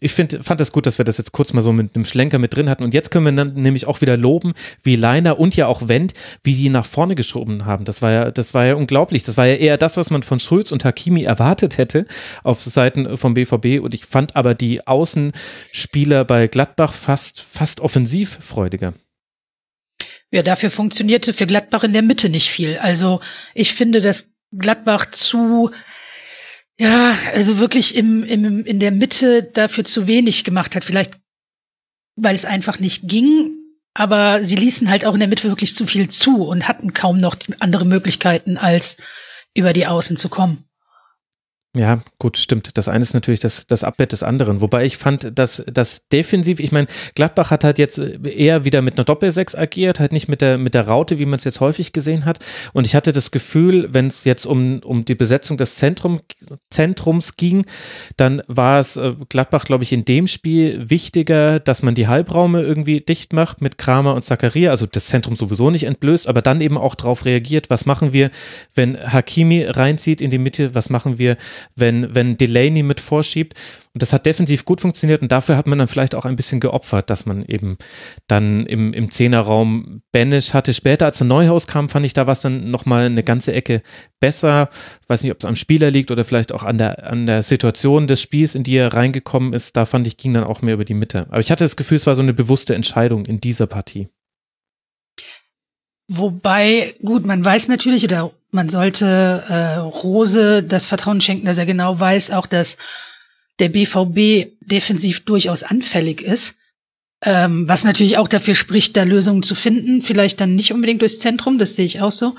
ich 0.00 0.12
find, 0.12 0.38
fand 0.42 0.60
das 0.60 0.72
gut, 0.72 0.86
dass 0.86 0.98
wir 0.98 1.04
das 1.04 1.18
jetzt 1.18 1.32
kurz 1.32 1.52
mal 1.52 1.62
so 1.62 1.72
mit 1.72 1.94
einem 1.94 2.06
Schlenker 2.06 2.38
mit 2.38 2.56
drin 2.56 2.70
hatten. 2.70 2.82
Und 2.82 2.94
jetzt 2.94 3.10
können 3.10 3.26
wir 3.26 3.32
dann 3.32 3.54
nämlich 3.54 3.86
auch 3.86 4.00
wieder 4.00 4.16
loben, 4.16 4.54
wie 4.82 4.96
Leiner 4.96 5.38
und 5.38 5.54
ja 5.56 5.66
auch 5.66 5.88
Wendt, 5.88 6.14
wie 6.42 6.54
die 6.54 6.70
nach 6.70 6.86
vorne 6.86 7.14
geschoben 7.14 7.66
haben. 7.66 7.84
Das 7.84 8.00
war 8.00 8.10
ja, 8.10 8.30
das 8.30 8.54
war 8.54 8.64
ja 8.64 8.74
unglaublich. 8.74 9.22
Das 9.22 9.36
war 9.36 9.46
ja 9.46 9.54
eher 9.54 9.76
das, 9.76 9.98
was 9.98 10.10
man 10.10 10.22
von 10.22 10.40
Schulz 10.40 10.72
und 10.72 10.84
Hakimi 10.84 11.24
erwartet 11.24 11.76
hätte 11.76 12.06
auf 12.42 12.62
Seiten 12.62 13.16
vom 13.18 13.34
BVB. 13.34 13.82
Und 13.82 13.94
ich 13.94 14.06
fand 14.06 14.36
aber 14.36 14.54
die 14.54 14.86
Außenspieler 14.86 16.24
bei 16.24 16.46
Gladbach 16.48 16.94
fast, 16.94 17.42
fast 17.42 17.80
offensivfreudiger. 17.80 18.94
Ja, 20.30 20.42
dafür 20.42 20.70
funktionierte 20.70 21.32
für 21.32 21.46
Gladbach 21.46 21.84
in 21.84 21.92
der 21.92 22.02
Mitte 22.02 22.30
nicht 22.30 22.48
viel. 22.48 22.78
Also 22.78 23.20
ich 23.54 23.74
finde, 23.74 24.00
dass 24.00 24.30
Gladbach 24.56 25.10
zu 25.10 25.70
ja, 26.80 27.14
also 27.34 27.58
wirklich 27.58 27.94
im, 27.94 28.24
im, 28.24 28.64
in 28.64 28.78
der 28.78 28.90
Mitte 28.90 29.42
dafür 29.42 29.84
zu 29.84 30.06
wenig 30.06 30.44
gemacht 30.44 30.74
hat. 30.74 30.82
Vielleicht, 30.82 31.12
weil 32.16 32.34
es 32.34 32.46
einfach 32.46 32.78
nicht 32.78 33.06
ging, 33.06 33.50
aber 33.92 34.42
sie 34.46 34.56
ließen 34.56 34.88
halt 34.88 35.04
auch 35.04 35.12
in 35.12 35.20
der 35.20 35.28
Mitte 35.28 35.48
wirklich 35.48 35.74
zu 35.74 35.86
viel 35.86 36.08
zu 36.08 36.42
und 36.46 36.68
hatten 36.68 36.94
kaum 36.94 37.20
noch 37.20 37.36
andere 37.58 37.84
Möglichkeiten, 37.84 38.56
als 38.56 38.96
über 39.54 39.74
die 39.74 39.86
Außen 39.86 40.16
zu 40.16 40.30
kommen. 40.30 40.69
Ja, 41.76 42.00
gut, 42.18 42.36
stimmt. 42.36 42.76
Das 42.76 42.88
eine 42.88 43.04
ist 43.04 43.14
natürlich 43.14 43.38
das, 43.38 43.68
das 43.68 43.84
Abwett 43.84 44.10
des 44.10 44.24
anderen. 44.24 44.60
Wobei 44.60 44.84
ich 44.84 44.96
fand, 44.96 45.38
dass 45.38 45.64
das 45.72 46.08
defensiv, 46.08 46.58
ich 46.58 46.72
meine, 46.72 46.88
Gladbach 47.14 47.52
hat 47.52 47.62
halt 47.62 47.78
jetzt 47.78 47.96
eher 47.98 48.64
wieder 48.64 48.82
mit 48.82 48.98
einer 48.98 49.04
Doppelsechs 49.04 49.54
agiert, 49.54 50.00
halt 50.00 50.10
nicht 50.10 50.26
mit 50.26 50.40
der, 50.40 50.58
mit 50.58 50.74
der 50.74 50.88
Raute, 50.88 51.20
wie 51.20 51.26
man 51.26 51.38
es 51.38 51.44
jetzt 51.44 51.60
häufig 51.60 51.92
gesehen 51.92 52.24
hat. 52.24 52.40
Und 52.72 52.88
ich 52.88 52.96
hatte 52.96 53.12
das 53.12 53.30
Gefühl, 53.30 53.88
wenn 53.92 54.08
es 54.08 54.24
jetzt 54.24 54.46
um, 54.46 54.80
um 54.80 55.04
die 55.04 55.14
Besetzung 55.14 55.58
des 55.58 55.76
Zentrum, 55.76 56.20
Zentrums 56.70 57.36
ging, 57.36 57.64
dann 58.16 58.42
war 58.48 58.80
es 58.80 58.96
äh, 58.96 59.14
Gladbach, 59.28 59.64
glaube 59.64 59.84
ich, 59.84 59.92
in 59.92 60.04
dem 60.04 60.26
Spiel 60.26 60.90
wichtiger, 60.90 61.60
dass 61.60 61.84
man 61.84 61.94
die 61.94 62.08
Halbraume 62.08 62.62
irgendwie 62.62 63.00
dicht 63.00 63.32
macht 63.32 63.60
mit 63.60 63.78
Kramer 63.78 64.16
und 64.16 64.24
Zakaria, 64.24 64.70
also 64.70 64.86
das 64.86 65.06
Zentrum 65.06 65.36
sowieso 65.36 65.70
nicht 65.70 65.84
entblößt, 65.84 66.26
aber 66.26 66.42
dann 66.42 66.62
eben 66.62 66.76
auch 66.76 66.96
darauf 66.96 67.26
reagiert, 67.26 67.70
was 67.70 67.86
machen 67.86 68.12
wir, 68.12 68.32
wenn 68.74 68.98
Hakimi 69.12 69.66
reinzieht 69.66 70.20
in 70.20 70.30
die 70.30 70.38
Mitte, 70.38 70.74
was 70.74 70.90
machen 70.90 71.18
wir, 71.18 71.36
wenn, 71.76 72.14
wenn 72.14 72.36
Delaney 72.36 72.82
mit 72.82 73.00
vorschiebt. 73.00 73.54
Und 73.92 74.02
das 74.02 74.12
hat 74.12 74.24
defensiv 74.24 74.64
gut 74.64 74.80
funktioniert 74.80 75.20
und 75.20 75.32
dafür 75.32 75.56
hat 75.56 75.66
man 75.66 75.78
dann 75.78 75.88
vielleicht 75.88 76.14
auch 76.14 76.24
ein 76.24 76.36
bisschen 76.36 76.60
geopfert, 76.60 77.10
dass 77.10 77.26
man 77.26 77.44
eben 77.44 77.76
dann 78.28 78.64
im, 78.66 78.92
im 78.92 79.10
Zehnerraum 79.10 80.02
Banish 80.12 80.54
hatte. 80.54 80.72
Später, 80.72 81.06
als 81.06 81.18
der 81.18 81.26
Neuhaus 81.26 81.66
kam, 81.66 81.88
fand 81.88 82.06
ich, 82.06 82.12
da 82.12 82.28
war 82.28 82.32
es 82.32 82.40
dann 82.40 82.70
nochmal 82.70 83.06
eine 83.06 83.24
ganze 83.24 83.52
Ecke 83.52 83.82
besser. 84.20 84.68
Weiß 85.08 85.24
nicht, 85.24 85.32
ob 85.32 85.38
es 85.40 85.44
am 85.44 85.56
Spieler 85.56 85.90
liegt 85.90 86.12
oder 86.12 86.24
vielleicht 86.24 86.52
auch 86.52 86.62
an 86.62 86.78
der, 86.78 87.10
an 87.10 87.26
der 87.26 87.42
Situation 87.42 88.06
des 88.06 88.22
Spiels, 88.22 88.54
in 88.54 88.62
die 88.62 88.76
er 88.76 88.94
reingekommen 88.94 89.52
ist. 89.52 89.76
Da 89.76 89.86
fand 89.86 90.06
ich, 90.06 90.16
ging 90.16 90.34
dann 90.34 90.44
auch 90.44 90.62
mehr 90.62 90.74
über 90.74 90.84
die 90.84 90.94
Mitte. 90.94 91.26
Aber 91.28 91.40
ich 91.40 91.50
hatte 91.50 91.64
das 91.64 91.76
Gefühl, 91.76 91.96
es 91.96 92.06
war 92.06 92.14
so 92.14 92.22
eine 92.22 92.32
bewusste 92.32 92.76
Entscheidung 92.76 93.26
in 93.26 93.40
dieser 93.40 93.66
Partie. 93.66 94.08
Wobei, 96.12 96.96
gut, 97.04 97.24
man 97.24 97.44
weiß 97.44 97.68
natürlich 97.68 98.02
oder 98.02 98.32
man 98.50 98.68
sollte 98.68 99.44
äh, 99.48 99.78
Rose 99.78 100.62
das 100.62 100.86
Vertrauen 100.86 101.20
schenken, 101.20 101.46
dass 101.46 101.58
er 101.58 101.66
genau 101.66 101.98
weiß, 101.98 102.30
auch 102.30 102.46
dass 102.46 102.76
der 103.58 103.68
BVB 103.68 104.52
defensiv 104.60 105.24
durchaus 105.24 105.62
anfällig 105.62 106.22
ist. 106.22 106.56
Ähm, 107.22 107.68
was 107.68 107.84
natürlich 107.84 108.16
auch 108.16 108.28
dafür 108.28 108.54
spricht, 108.54 108.96
da 108.96 109.02
Lösungen 109.02 109.42
zu 109.42 109.54
finden. 109.54 110.00
Vielleicht 110.00 110.40
dann 110.40 110.56
nicht 110.56 110.72
unbedingt 110.72 111.02
durchs 111.02 111.18
Zentrum, 111.18 111.58
das 111.58 111.74
sehe 111.74 111.84
ich 111.84 112.00
auch 112.00 112.12
so. 112.12 112.34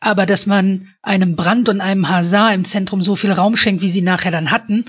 Aber 0.00 0.26
dass 0.26 0.46
man 0.46 0.88
einem 1.02 1.36
Brand 1.36 1.68
und 1.68 1.80
einem 1.80 2.08
Hazard 2.08 2.54
im 2.54 2.64
Zentrum 2.64 3.00
so 3.00 3.14
viel 3.14 3.30
Raum 3.30 3.56
schenkt, 3.56 3.80
wie 3.80 3.88
sie 3.88 4.02
nachher 4.02 4.32
dann 4.32 4.50
hatten, 4.50 4.86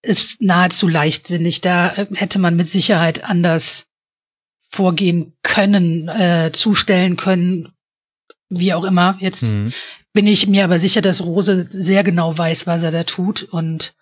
ist 0.00 0.40
nahezu 0.40 0.86
leichtsinnig. 0.86 1.60
Da 1.60 1.92
äh, 1.94 2.06
hätte 2.14 2.38
man 2.38 2.54
mit 2.54 2.68
Sicherheit 2.68 3.24
anders 3.24 3.88
vorgehen 4.70 5.32
können, 5.42 6.08
äh, 6.08 6.50
zustellen 6.52 7.16
können, 7.16 7.72
wie 8.48 8.74
auch 8.74 8.84
immer. 8.84 9.16
Jetzt 9.20 9.42
mhm. 9.42 9.72
Bin 10.14 10.26
ich 10.26 10.46
mir 10.46 10.64
aber 10.64 10.78
sicher, 10.78 11.02
dass 11.02 11.22
Rose 11.22 11.66
sehr 11.68 12.04
genau 12.04 12.38
weiß, 12.38 12.66
was 12.66 12.82
er 12.82 12.92
da 12.92 13.02
tut 13.02 13.42
und 13.42 13.94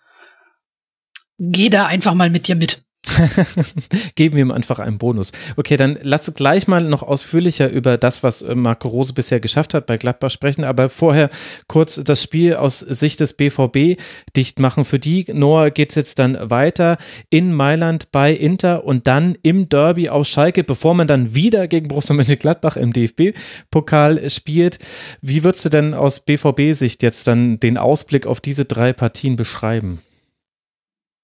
geh 1.39 1.69
da 1.69 1.87
einfach 1.87 2.13
mal 2.13 2.29
mit 2.29 2.47
dir 2.47 2.55
mit. 2.55 2.82
Geben 4.15 4.35
wir 4.35 4.41
ihm 4.43 4.51
einfach 4.51 4.79
einen 4.79 4.97
Bonus. 4.97 5.31
Okay, 5.55 5.77
dann 5.77 5.97
lass 6.01 6.33
gleich 6.33 6.67
mal 6.67 6.83
noch 6.83 7.03
ausführlicher 7.03 7.69
über 7.69 7.97
das, 7.97 8.23
was 8.23 8.41
äh, 8.41 8.55
Marco 8.55 8.87
Rose 8.87 9.13
bisher 9.13 9.39
geschafft 9.39 9.73
hat 9.73 9.85
bei 9.85 9.97
Gladbach 9.97 10.29
sprechen, 10.29 10.63
aber 10.63 10.89
vorher 10.89 11.29
kurz 11.67 12.01
das 12.03 12.23
Spiel 12.23 12.55
aus 12.55 12.79
Sicht 12.79 13.19
des 13.19 13.33
BVB 13.33 13.99
dicht 14.35 14.59
machen. 14.59 14.85
Für 14.85 14.99
die, 14.99 15.25
Noah, 15.31 15.69
geht 15.69 15.89
es 15.89 15.95
jetzt 15.95 16.19
dann 16.19 16.37
weiter 16.49 16.97
in 17.29 17.53
Mailand 17.53 18.11
bei 18.11 18.33
Inter 18.33 18.83
und 18.85 19.07
dann 19.07 19.37
im 19.43 19.69
Derby 19.69 20.09
aus 20.09 20.29
Schalke, 20.29 20.63
bevor 20.63 20.93
man 20.93 21.07
dann 21.07 21.35
wieder 21.35 21.67
gegen 21.67 21.87
Borussia 21.87 22.15
Mönchengladbach 22.15 22.77
im 22.77 22.93
DFB-Pokal 22.93 24.29
spielt. 24.29 24.79
Wie 25.21 25.43
würdest 25.43 25.65
du 25.65 25.69
denn 25.69 25.93
aus 25.93 26.21
BVB-Sicht 26.21 27.03
jetzt 27.03 27.27
dann 27.27 27.59
den 27.59 27.77
Ausblick 27.77 28.25
auf 28.25 28.41
diese 28.41 28.65
drei 28.65 28.93
Partien 28.93 29.35
beschreiben? 29.35 29.99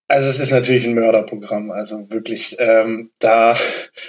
Also 0.09 0.27
es 0.27 0.39
ist 0.39 0.51
natürlich 0.51 0.87
ein 0.87 0.95
Mörderprogramm. 0.95 1.69
Also 1.69 2.09
wirklich, 2.09 2.57
ähm, 2.57 3.11
da 3.19 3.55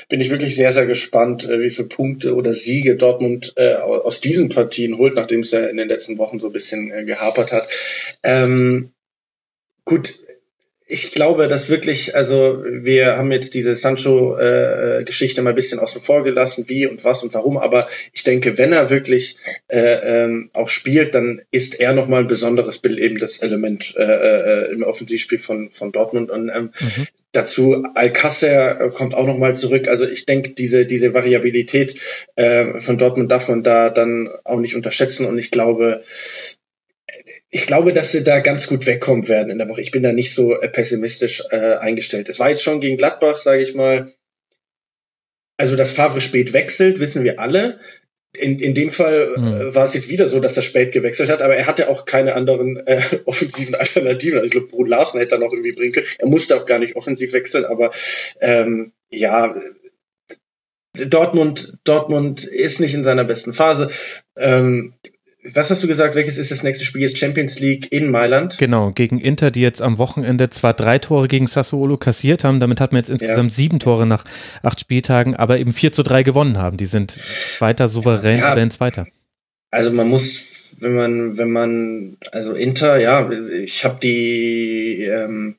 bin 0.09 0.23
ich 0.23 0.31
wirklich 0.31 0.57
sehr, 0.57 0.73
sehr 0.73 0.87
gespannt, 0.87 1.45
äh, 1.45 1.61
wie 1.61 1.69
viele 1.69 1.89
Punkte 1.89 2.35
oder 2.35 2.55
Siege 2.55 2.97
Dortmund 2.97 3.53
äh, 3.57 3.75
aus 3.75 4.23
diesen 4.23 4.49
Partien 4.49 4.97
holt, 4.97 5.15
nachdem 5.15 5.41
es 5.41 5.51
ja 5.51 5.67
in 5.67 5.77
den 5.77 5.89
letzten 5.89 6.17
Wochen 6.17 6.41
so 6.41 6.47
ein 6.47 6.55
bisschen 6.55 6.91
äh, 6.91 7.05
gehapert 7.05 7.53
hat. 7.53 7.69
Ähm, 8.23 8.93
gut, 9.85 10.21
ich 10.91 11.13
glaube, 11.13 11.47
dass 11.47 11.69
wirklich, 11.69 12.17
also 12.17 12.65
wir 12.65 13.17
haben 13.17 13.31
jetzt 13.31 13.55
diese 13.55 13.77
Sancho-Geschichte 13.77 15.41
äh, 15.41 15.45
mal 15.45 15.51
ein 15.51 15.55
bisschen 15.55 15.79
außen 15.79 16.03
vor 16.03 16.25
gelassen, 16.25 16.65
wie 16.67 16.87
und 16.87 17.05
was 17.05 17.23
und 17.23 17.33
warum, 17.33 17.59
aber 17.59 17.87
ich 18.13 18.25
denke, 18.25 18.59
wenn 18.59 18.73
er 18.73 18.91
wirklich 18.91 19.37
äh, 19.69 20.25
ähm, 20.25 20.49
auch 20.53 20.69
spielt, 20.69 21.15
dann 21.15 21.43
ist 21.53 21.79
er 21.79 21.93
nochmal 21.93 22.23
ein 22.23 22.27
besonderes 22.27 22.79
belebendes 22.79 23.39
Element 23.39 23.95
äh, 23.97 24.03
äh, 24.03 24.73
im 24.73 24.83
Offensivspiel 24.83 25.39
von, 25.39 25.71
von 25.71 25.93
Dortmund. 25.93 26.29
Und 26.29 26.49
ähm, 26.49 26.71
mhm. 26.81 27.07
dazu 27.31 27.85
Alcácer 27.95 28.91
kommt 28.91 29.15
auch 29.15 29.27
nochmal 29.27 29.55
zurück. 29.55 29.87
Also 29.87 30.09
ich 30.09 30.27
denke, 30.27 30.51
diese, 30.51 30.87
diese 30.87 31.15
Variabilität 31.15 32.01
äh, 32.35 32.81
von 32.81 32.99
Dortmund 32.99 33.31
darf 33.31 33.49
man 33.49 33.63
da 33.63 33.91
dann 33.91 34.29
auch 34.43 34.59
nicht 34.59 34.75
unterschätzen. 34.75 35.27
Und 35.27 35.39
ich 35.39 35.53
glaube, 35.53 36.03
ich 37.51 37.67
glaube, 37.67 37.93
dass 37.93 38.13
sie 38.13 38.23
da 38.23 38.39
ganz 38.41 38.69
gut 38.69 38.87
wegkommen 38.87 39.29
werden 39.29 39.51
in 39.51 39.59
der 39.59 39.69
Woche. 39.69 39.81
Ich 39.81 39.91
bin 39.91 40.03
da 40.03 40.13
nicht 40.13 40.33
so 40.33 40.59
äh, 40.59 40.69
pessimistisch 40.69 41.43
äh, 41.51 41.75
eingestellt. 41.75 42.29
Es 42.29 42.39
war 42.39 42.49
jetzt 42.49 42.63
schon 42.63 42.81
gegen 42.81 42.97
Gladbach, 42.97 43.41
sage 43.41 43.63
ich 43.63 43.75
mal. 43.75 44.13
Also, 45.57 45.77
dass 45.77 45.91
Favre 45.91 46.21
spät 46.21 46.53
wechselt, 46.53 47.01
wissen 47.01 47.25
wir 47.25 47.41
alle. 47.41 47.81
In, 48.39 48.61
in 48.61 48.75
dem 48.75 48.93
Fall 48.93 49.35
mhm. 49.37 49.75
war 49.75 49.85
es 49.85 49.95
jetzt 49.95 50.09
wieder 50.09 50.29
so, 50.29 50.39
dass 50.39 50.57
er 50.57 50.63
spät 50.63 50.93
gewechselt 50.93 51.29
hat, 51.29 51.43
aber 51.43 51.57
er 51.57 51.67
hatte 51.67 51.89
auch 51.89 52.05
keine 52.05 52.37
anderen 52.37 52.77
äh, 52.87 53.03
offensiven 53.25 53.75
Alternativen. 53.75 54.39
Also 54.39 54.47
ich 54.47 54.53
glaube, 54.53 54.69
Brun 54.69 54.87
Larsen 54.87 55.19
hätte 55.19 55.35
er 55.35 55.41
noch 55.41 55.53
irgendwie 55.53 55.73
bringen 55.73 55.93
können. 55.93 56.07
Er 56.19 56.29
musste 56.29 56.57
auch 56.57 56.65
gar 56.65 56.79
nicht 56.79 56.95
offensiv 56.95 57.33
wechseln, 57.33 57.65
aber 57.65 57.91
ähm, 58.41 58.93
ja, 59.09 59.57
Dortmund, 60.93 61.75
Dortmund 61.83 62.45
ist 62.45 62.81
nicht 62.81 62.95
in 62.95 63.05
seiner 63.05 63.25
besten 63.25 63.53
Phase. 63.53 63.91
Ähm, 64.37 64.95
was 65.43 65.71
hast 65.71 65.83
du 65.83 65.89
gesagt? 65.89 66.15
Welches 66.15 66.39
ist 66.39 66.51
das 66.51 66.63
nächste 66.63 66.85
Spiel? 66.85 67.03
Ist 67.03 67.19
Champions 67.19 67.59
League 67.61 67.91
in 67.93 68.11
Mailand? 68.11 68.59
Genau, 68.59 68.91
gegen 68.91 69.19
Inter, 69.19 69.51
die 69.51 69.61
jetzt 69.61 69.81
am 69.81 69.99
Wochenende 69.99 70.51
zwar 70.51 70.75
drei 70.75 70.99
Tore 70.99 71.29
gegen 71.29 71.47
Sassuolo 71.47 71.97
kassiert 71.97 72.45
haben, 72.45 72.61
damit 72.61 72.81
hat 72.81 72.93
man 72.93 73.01
jetzt 73.01 73.11
insgesamt 73.11 73.53
ja. 73.53 73.57
sieben 73.57 73.79
Tore 73.79 74.07
nach 74.07 74.25
acht 74.63 74.81
Spieltagen, 74.81 75.35
aber 75.35 75.59
eben 75.59 75.73
vier 75.73 75.93
zu 75.93 76.03
drei 76.03 76.23
gewonnen 76.23 76.59
haben. 76.59 76.77
Die 76.77 76.87
sind 76.87 77.19
weiter 77.59 77.89
souverän, 77.89 78.39
ja, 78.39 78.53
aber 78.53 78.61
in 78.61 78.71
Zweiter. 78.71 79.07
Also 79.71 79.91
man 79.93 80.09
muss, 80.09 80.77
wenn 80.81 80.95
man, 80.95 81.39
wenn 81.39 81.51
man, 81.51 82.17
also 82.33 82.55
Inter, 82.55 82.99
ja, 82.99 83.31
ich 83.31 83.85
habe 83.85 83.99
die, 84.01 85.05
ähm, 85.05 85.57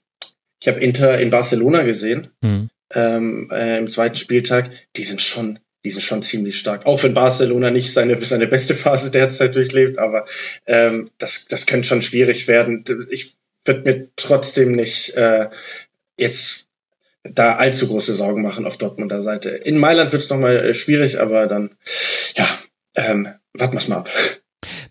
ich 0.62 0.68
habe 0.68 0.80
Inter 0.80 1.18
in 1.18 1.32
Barcelona 1.32 1.84
gesehen. 1.84 2.28
Mhm. 2.42 2.70
Ähm, 2.94 3.50
äh, 3.52 3.78
im 3.78 3.88
zweiten 3.88 4.18
Spieltag, 4.18 4.70
die 4.98 5.04
sind 5.04 5.22
schon 5.22 5.60
die 5.84 5.90
sind 5.90 6.02
schon 6.02 6.22
ziemlich 6.22 6.58
stark. 6.60 6.86
Auch 6.86 7.02
wenn 7.04 7.14
Barcelona 7.14 7.72
nicht 7.72 7.92
seine, 7.92 8.24
seine 8.24 8.48
beste 8.48 8.76
Phase 8.76 9.12
derzeit 9.12 9.56
durchlebt, 9.56 9.98
aber 9.98 10.26
ähm, 10.68 11.10
das, 11.18 11.48
das 11.48 11.66
könnte 11.66 11.88
schon 11.88 12.02
schwierig 12.02 12.48
werden. 12.48 12.84
Ich 13.10 13.36
würde 13.66 13.82
mir 13.82 14.08
trotzdem 14.16 14.72
nicht 14.72 15.16
äh, 15.16 15.50
jetzt 16.18 16.68
da 17.24 17.56
allzu 17.56 17.88
große 17.88 18.14
Sorgen 18.14 18.42
machen 18.42 18.66
auf 18.66 18.78
Dortmunder 18.78 19.22
Seite. 19.22 19.50
In 19.50 19.78
Mailand 19.78 20.12
wird 20.12 20.22
es 20.22 20.30
nochmal 20.30 20.58
äh, 20.58 20.74
schwierig, 20.74 21.20
aber 21.20 21.48
dann, 21.48 21.72
ja, 22.36 22.48
ähm, 22.96 23.30
warten 23.54 23.80
wir 23.80 23.90
mal 23.90 23.98
ab. 23.98 24.10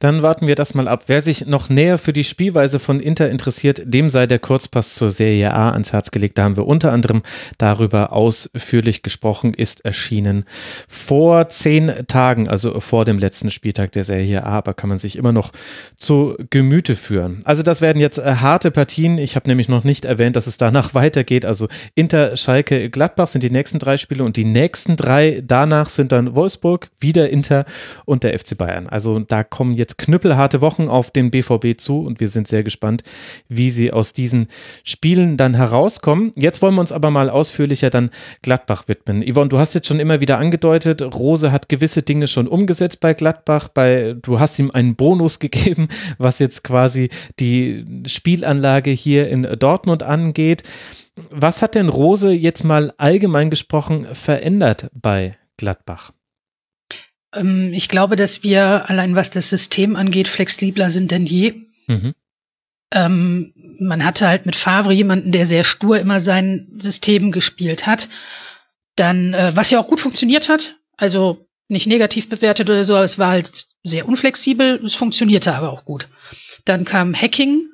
Dann 0.01 0.23
warten 0.23 0.47
wir 0.47 0.55
das 0.55 0.73
mal 0.73 0.89
ab. 0.89 1.05
Wer 1.07 1.21
sich 1.21 1.47
noch 1.47 1.69
näher 1.69 1.99
für 1.99 2.15
die 2.15 2.25
Spielweise 2.25 2.79
von 2.79 3.01
Inter 3.01 3.29
interessiert, 3.29 3.83
dem 3.85 4.09
sei 4.09 4.27
der 4.27 4.39
Kurzpass 4.39 4.95
zur 4.95 5.11
Serie 5.11 5.53
A 5.53 5.71
ans 5.73 5.93
Herz 5.93 6.11
gelegt. 6.11 6.39
Da 6.39 6.45
haben 6.45 6.57
wir 6.57 6.67
unter 6.67 6.91
anderem 6.91 7.23
darüber 7.59 8.15
ausführlich 8.15 9.03
gesprochen, 9.03 9.53
ist 9.53 9.85
erschienen 9.85 10.47
vor 10.89 11.49
zehn 11.49 11.93
Tagen, 12.09 12.49
also 12.49 12.81
vor 12.81 13.05
dem 13.05 13.19
letzten 13.19 13.51
Spieltag 13.51 13.93
der 13.93 14.05
Serie 14.05 14.45
A, 14.45 14.57
aber 14.57 14.73
kann 14.73 14.89
man 14.89 14.97
sich 14.97 15.17
immer 15.17 15.33
noch 15.33 15.51
zu 15.97 16.35
Gemüte 16.49 16.97
führen. 16.97 17.41
Also 17.45 17.63
das 17.63 17.83
werden 17.83 18.01
jetzt 18.01 18.19
äh, 18.19 18.37
harte 18.37 18.71
Partien. 18.71 19.19
Ich 19.19 19.37
habe 19.37 19.49
nämlich 19.49 19.69
noch 19.69 19.85
nicht 19.85 20.07
erwähnt, 20.07 20.35
dass 20.35 20.47
es 20.47 20.57
danach 20.57 20.95
weitergeht. 20.95 21.45
Also 21.45 21.69
Inter, 21.95 22.39
Schalke, 22.39 22.89
Gladbach 22.89 23.29
sind 23.29 23.43
die 23.43 23.51
nächsten 23.51 23.79
drei 23.79 23.99
Spiele 23.99 24.25
und 24.25 24.39
die 24.39 24.47
nächsten 24.47 24.97
drei 24.97 25.43
danach 25.47 25.91
sind 25.91 26.11
dann 26.11 26.35
Wolfsburg, 26.35 26.89
wieder 27.01 27.29
Inter 27.29 27.67
und 28.07 28.25
der 28.25 28.39
FC 28.39 28.57
Bayern. 28.57 28.89
Also 28.89 29.19
da 29.19 29.45
kommen 29.45 29.75
jetzt 29.75 29.90
jetzt 29.91 29.99
knüppelharte 29.99 30.61
Wochen 30.61 30.89
auf 30.89 31.11
den 31.11 31.31
BVB 31.31 31.79
zu 31.79 32.03
und 32.03 32.21
wir 32.21 32.29
sind 32.29 32.47
sehr 32.47 32.63
gespannt, 32.63 33.03
wie 33.49 33.71
sie 33.71 33.93
aus 33.93 34.13
diesen 34.13 34.47
Spielen 34.85 35.37
dann 35.37 35.55
herauskommen. 35.55 36.33
Jetzt 36.37 36.63
wollen 36.63 36.75
wir 36.75 36.81
uns 36.81 36.93
aber 36.93 37.11
mal 37.11 37.29
ausführlicher 37.29 37.91
dann 37.91 38.11
Gladbach 38.43 38.85
widmen. 38.87 39.25
Yvonne, 39.27 39.49
du 39.49 39.59
hast 39.59 39.75
jetzt 39.75 39.89
schon 39.89 39.99
immer 39.99 40.21
wieder 40.21 40.39
angedeutet, 40.39 41.03
Rose 41.03 41.51
hat 41.51 41.69
gewisse 41.69 42.03
Dinge 42.03 42.29
schon 42.29 42.47
umgesetzt 42.47 43.01
bei 43.01 43.15
Gladbach. 43.15 43.69
Bei, 43.69 44.15
du 44.21 44.39
hast 44.39 44.59
ihm 44.59 44.71
einen 44.71 44.95
Bonus 44.95 45.39
gegeben, 45.41 45.89
was 46.19 46.39
jetzt 46.39 46.63
quasi 46.63 47.11
die 47.41 48.05
Spielanlage 48.07 48.91
hier 48.91 49.29
in 49.29 49.43
Dortmund 49.59 50.03
angeht. 50.03 50.63
Was 51.31 51.63
hat 51.63 51.75
denn 51.75 51.89
Rose 51.89 52.31
jetzt 52.31 52.63
mal 52.63 52.93
allgemein 52.97 53.51
gesprochen 53.51 54.07
verändert 54.13 54.89
bei 54.95 55.37
Gladbach? 55.57 56.13
Ähm, 57.35 57.73
ich 57.73 57.89
glaube, 57.89 58.17
dass 58.17 58.43
wir 58.43 58.89
allein 58.89 59.15
was 59.15 59.31
das 59.31 59.51
System 59.51 59.97
angeht, 59.97 60.29
flexibler 60.29 60.91
sind 60.91 61.11
denn 61.11 61.27
je. 61.27 61.55
Mhm. 61.87 62.15
Ähm, 62.93 63.53
man 63.79 64.05
hatte 64.05 64.27
halt 64.27 64.47
mit 64.47 64.57
Favre 64.57 64.93
jemanden, 64.93 65.33
der 65.33 65.47
sehr 65.47 65.65
stur 65.65 65.99
immer 65.99 66.21
sein 66.21 66.69
System 66.79 67.33
gespielt 67.33 67.87
hat. 67.87 68.09
Dann, 68.97 69.33
äh, 69.33 69.53
was 69.55 69.71
ja 69.71 69.81
auch 69.81 69.87
gut 69.87 70.01
funktioniert 70.01 70.49
hat, 70.49 70.77
also 70.97 71.47
nicht 71.69 71.87
negativ 71.87 72.29
bewertet 72.29 72.69
oder 72.69 72.83
so, 72.83 72.97
aber 72.97 73.05
es 73.05 73.19
war 73.19 73.31
halt 73.31 73.67
sehr 73.85 74.09
unflexibel, 74.09 74.81
es 74.85 74.95
funktionierte 74.95 75.55
aber 75.55 75.71
auch 75.71 75.85
gut. 75.85 76.09
Dann 76.65 76.85
kam 76.85 77.15
Hacking, 77.15 77.69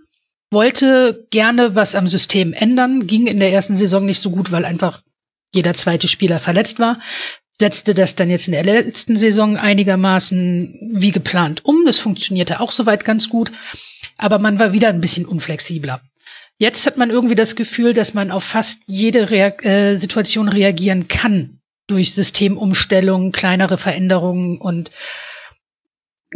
wollte 0.51 1.27
gerne 1.31 1.75
was 1.75 1.95
am 1.95 2.07
System 2.07 2.53
ändern, 2.53 3.07
ging 3.07 3.27
in 3.27 3.41
der 3.41 3.53
ersten 3.53 3.77
Saison 3.77 4.05
nicht 4.05 4.21
so 4.21 4.31
gut, 4.31 4.53
weil 4.53 4.67
einfach 4.67 5.03
jeder 5.55 5.75
zweite 5.75 6.09
Spieler 6.09 6.41
verletzt 6.41 6.79
war 6.79 7.01
setzte 7.61 7.95
das 7.95 8.15
dann 8.15 8.31
jetzt 8.31 8.49
in 8.49 8.53
der 8.53 8.65
letzten 8.65 9.17
Saison 9.17 9.57
einigermaßen 9.57 10.79
wie 10.95 11.11
geplant 11.11 11.65
um. 11.65 11.85
Das 11.87 11.99
funktionierte 11.99 12.61
auch 12.61 12.73
soweit 12.73 13.05
ganz 13.05 13.29
gut, 13.29 13.53
aber 14.19 14.39
man 14.39 14.59
war 14.59 14.73
wieder 14.73 14.89
ein 14.89 15.01
bisschen 15.01 15.27
unflexibler. 15.27 16.01
Jetzt 16.59 16.87
hat 16.87 16.97
man 16.97 17.11
irgendwie 17.11 17.35
das 17.35 17.55
Gefühl, 17.55 17.93
dass 17.93 18.15
man 18.15 18.31
auf 18.31 18.45
fast 18.45 18.81
jede 18.87 19.31
Reak 19.31 19.65
äh, 19.65 19.97
Situation 19.97 20.49
reagieren 20.49 21.07
kann 21.07 21.61
durch 21.87 22.15
Systemumstellungen, 22.15 23.33
kleinere 23.33 23.79
Veränderungen 23.79 24.59
und 24.59 24.91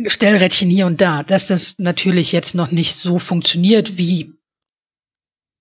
Stellrädchen 0.07 0.71
hier 0.71 0.87
und 0.87 1.01
da. 1.01 1.23
Dass 1.23 1.47
das 1.47 1.79
natürlich 1.79 2.33
jetzt 2.33 2.55
noch 2.55 2.71
nicht 2.71 2.97
so 2.97 3.19
funktioniert, 3.19 3.97
wie 3.97 4.35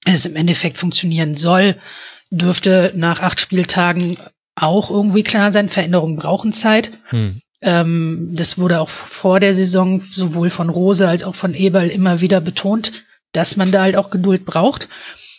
es 0.05 0.25
im 0.25 0.35
Endeffekt 0.35 0.77
funktionieren 0.77 1.35
soll, 1.35 1.77
dürfte 2.29 2.91
nach 2.95 3.21
acht 3.21 3.39
Spieltagen 3.39 4.17
auch 4.61 4.89
irgendwie 4.89 5.23
klar 5.23 5.51
sein. 5.51 5.69
Veränderungen 5.69 6.15
brauchen 6.15 6.53
Zeit. 6.53 6.91
Hm. 7.09 7.41
Ähm, 7.61 8.29
das 8.33 8.57
wurde 8.57 8.79
auch 8.79 8.89
vor 8.89 9.39
der 9.39 9.53
Saison 9.53 10.01
sowohl 10.01 10.49
von 10.49 10.69
Rose 10.69 11.07
als 11.07 11.23
auch 11.23 11.35
von 11.35 11.53
Eberl 11.53 11.89
immer 11.89 12.21
wieder 12.21 12.41
betont, 12.41 12.91
dass 13.33 13.57
man 13.57 13.71
da 13.71 13.81
halt 13.81 13.95
auch 13.95 14.09
Geduld 14.09 14.45
braucht. 14.45 14.87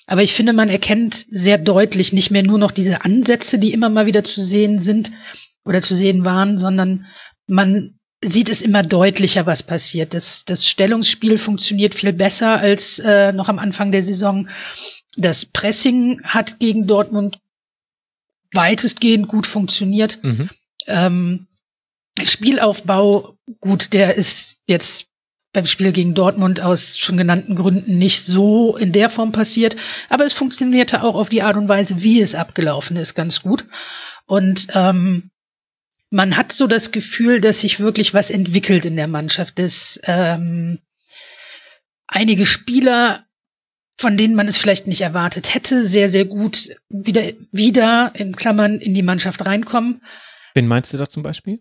Aber 0.07 0.23
ich 0.23 0.35
finde, 0.35 0.53
man 0.53 0.69
erkennt 0.69 1.25
sehr 1.31 1.57
deutlich 1.57 2.13
nicht 2.13 2.31
mehr 2.31 2.43
nur 2.43 2.59
noch 2.59 2.73
diese 2.73 3.05
Ansätze, 3.05 3.59
die 3.59 3.73
immer 3.73 3.89
mal 3.89 4.07
wieder 4.07 4.25
zu 4.25 4.43
sehen 4.43 4.81
sind 4.81 5.13
oder 5.65 5.83
zu 5.83 5.95
sehen 5.95 6.25
waren, 6.25 6.59
sondern 6.59 7.07
man 7.47 7.95
sieht 8.23 8.51
es 8.51 8.61
immer 8.61 8.83
deutlicher, 8.83 9.47
was 9.47 9.63
passiert. 9.63 10.13
Das, 10.13 10.45
das 10.45 10.67
Stellungsspiel 10.67 11.39
funktioniert 11.39 11.95
viel 11.95 12.13
besser 12.13 12.59
als 12.59 12.99
äh, 12.99 13.33
noch 13.33 13.49
am 13.49 13.59
Anfang 13.59 13.93
der 13.93 14.03
Saison. 14.03 14.49
Das 15.17 15.47
Pressing 15.47 16.21
hat 16.25 16.59
gegen 16.59 16.87
Dortmund 16.87 17.39
weitestgehend 18.53 19.29
gut 19.29 19.47
funktioniert. 19.47 20.19
Mhm. 20.23 20.51
Ähm, 20.87 21.47
Spielaufbau, 22.23 23.37
gut, 23.61 23.93
der 23.93 24.17
ist 24.17 24.59
jetzt 24.67 25.07
beim 25.53 25.67
Spiel 25.67 25.93
gegen 25.93 26.15
Dortmund 26.15 26.61
aus 26.61 26.97
schon 26.97 27.17
genannten 27.17 27.57
Gründen 27.57 27.99
nicht 27.99 28.25
so 28.25 28.77
in 28.77 28.93
der 28.93 29.11
Form 29.11 29.33
passiert, 29.33 29.77
aber 30.09 30.25
es 30.25 30.33
funktionierte 30.33 31.03
auch 31.03 31.17
auf 31.17 31.29
die 31.29 31.43
Art 31.43 31.57
und 31.57 31.69
Weise, 31.69 32.03
wie 32.03 32.21
es 32.21 32.35
abgelaufen 32.35 32.97
ist, 32.97 33.15
ganz 33.15 33.43
gut. 33.43 33.65
Und 34.27 34.69
ähm, 34.75 35.31
man 36.11 36.37
hat 36.37 36.53
so 36.53 36.67
das 36.67 36.93
Gefühl, 36.93 37.41
dass 37.41 37.61
sich 37.61 37.81
wirklich 37.81 38.15
was 38.15 38.31
entwickelt 38.31 38.85
in 38.85 38.97
der 38.97 39.09
Mannschaft, 39.09 39.59
dass 39.59 40.01
ähm, 40.05 40.79
einige 42.07 42.47
Spieler 42.47 43.25
von 44.01 44.17
denen 44.17 44.35
man 44.35 44.49
es 44.49 44.57
vielleicht 44.57 44.87
nicht 44.87 45.03
erwartet 45.03 45.55
hätte, 45.55 45.83
sehr, 45.83 46.09
sehr 46.09 46.25
gut 46.25 46.75
wieder, 46.89 47.33
wieder 47.53 48.13
in 48.15 48.35
Klammern 48.35 48.79
in 48.79 48.95
die 48.95 49.03
Mannschaft 49.03 49.45
reinkommen. 49.45 50.01
Wen 50.55 50.67
meinst 50.67 50.95
du 50.95 50.97
da 50.97 51.07
zum 51.07 51.23
Beispiel? 51.23 51.61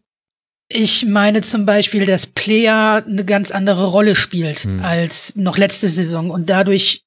Ich 0.69 1.05
meine 1.05 1.41
zum 1.41 1.65
Beispiel, 1.65 2.05
dass 2.05 2.27
Player 2.27 3.03
eine 3.05 3.25
ganz 3.25 3.51
andere 3.51 3.87
Rolle 3.87 4.15
spielt 4.15 4.59
hm. 4.59 4.79
als 4.79 5.35
noch 5.35 5.57
letzte 5.57 5.89
Saison 5.89 6.29
und 6.29 6.49
dadurch 6.49 7.03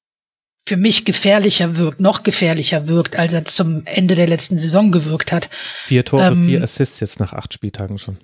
für 0.67 0.77
mich 0.77 1.03
gefährlicher 1.03 1.77
wirkt, 1.77 1.99
noch 1.99 2.21
gefährlicher 2.21 2.85
wirkt, 2.85 3.17
als 3.17 3.33
er 3.33 3.43
zum 3.43 3.87
Ende 3.87 4.13
der 4.13 4.27
letzten 4.27 4.59
Saison 4.59 4.91
gewirkt 4.91 5.31
hat. 5.31 5.49
Vier 5.85 6.05
Tore, 6.05 6.27
ähm, 6.27 6.45
vier 6.45 6.61
Assists 6.61 6.99
jetzt 6.99 7.19
nach 7.19 7.33
acht 7.33 7.55
Spieltagen 7.55 7.97
schon. 7.97 8.17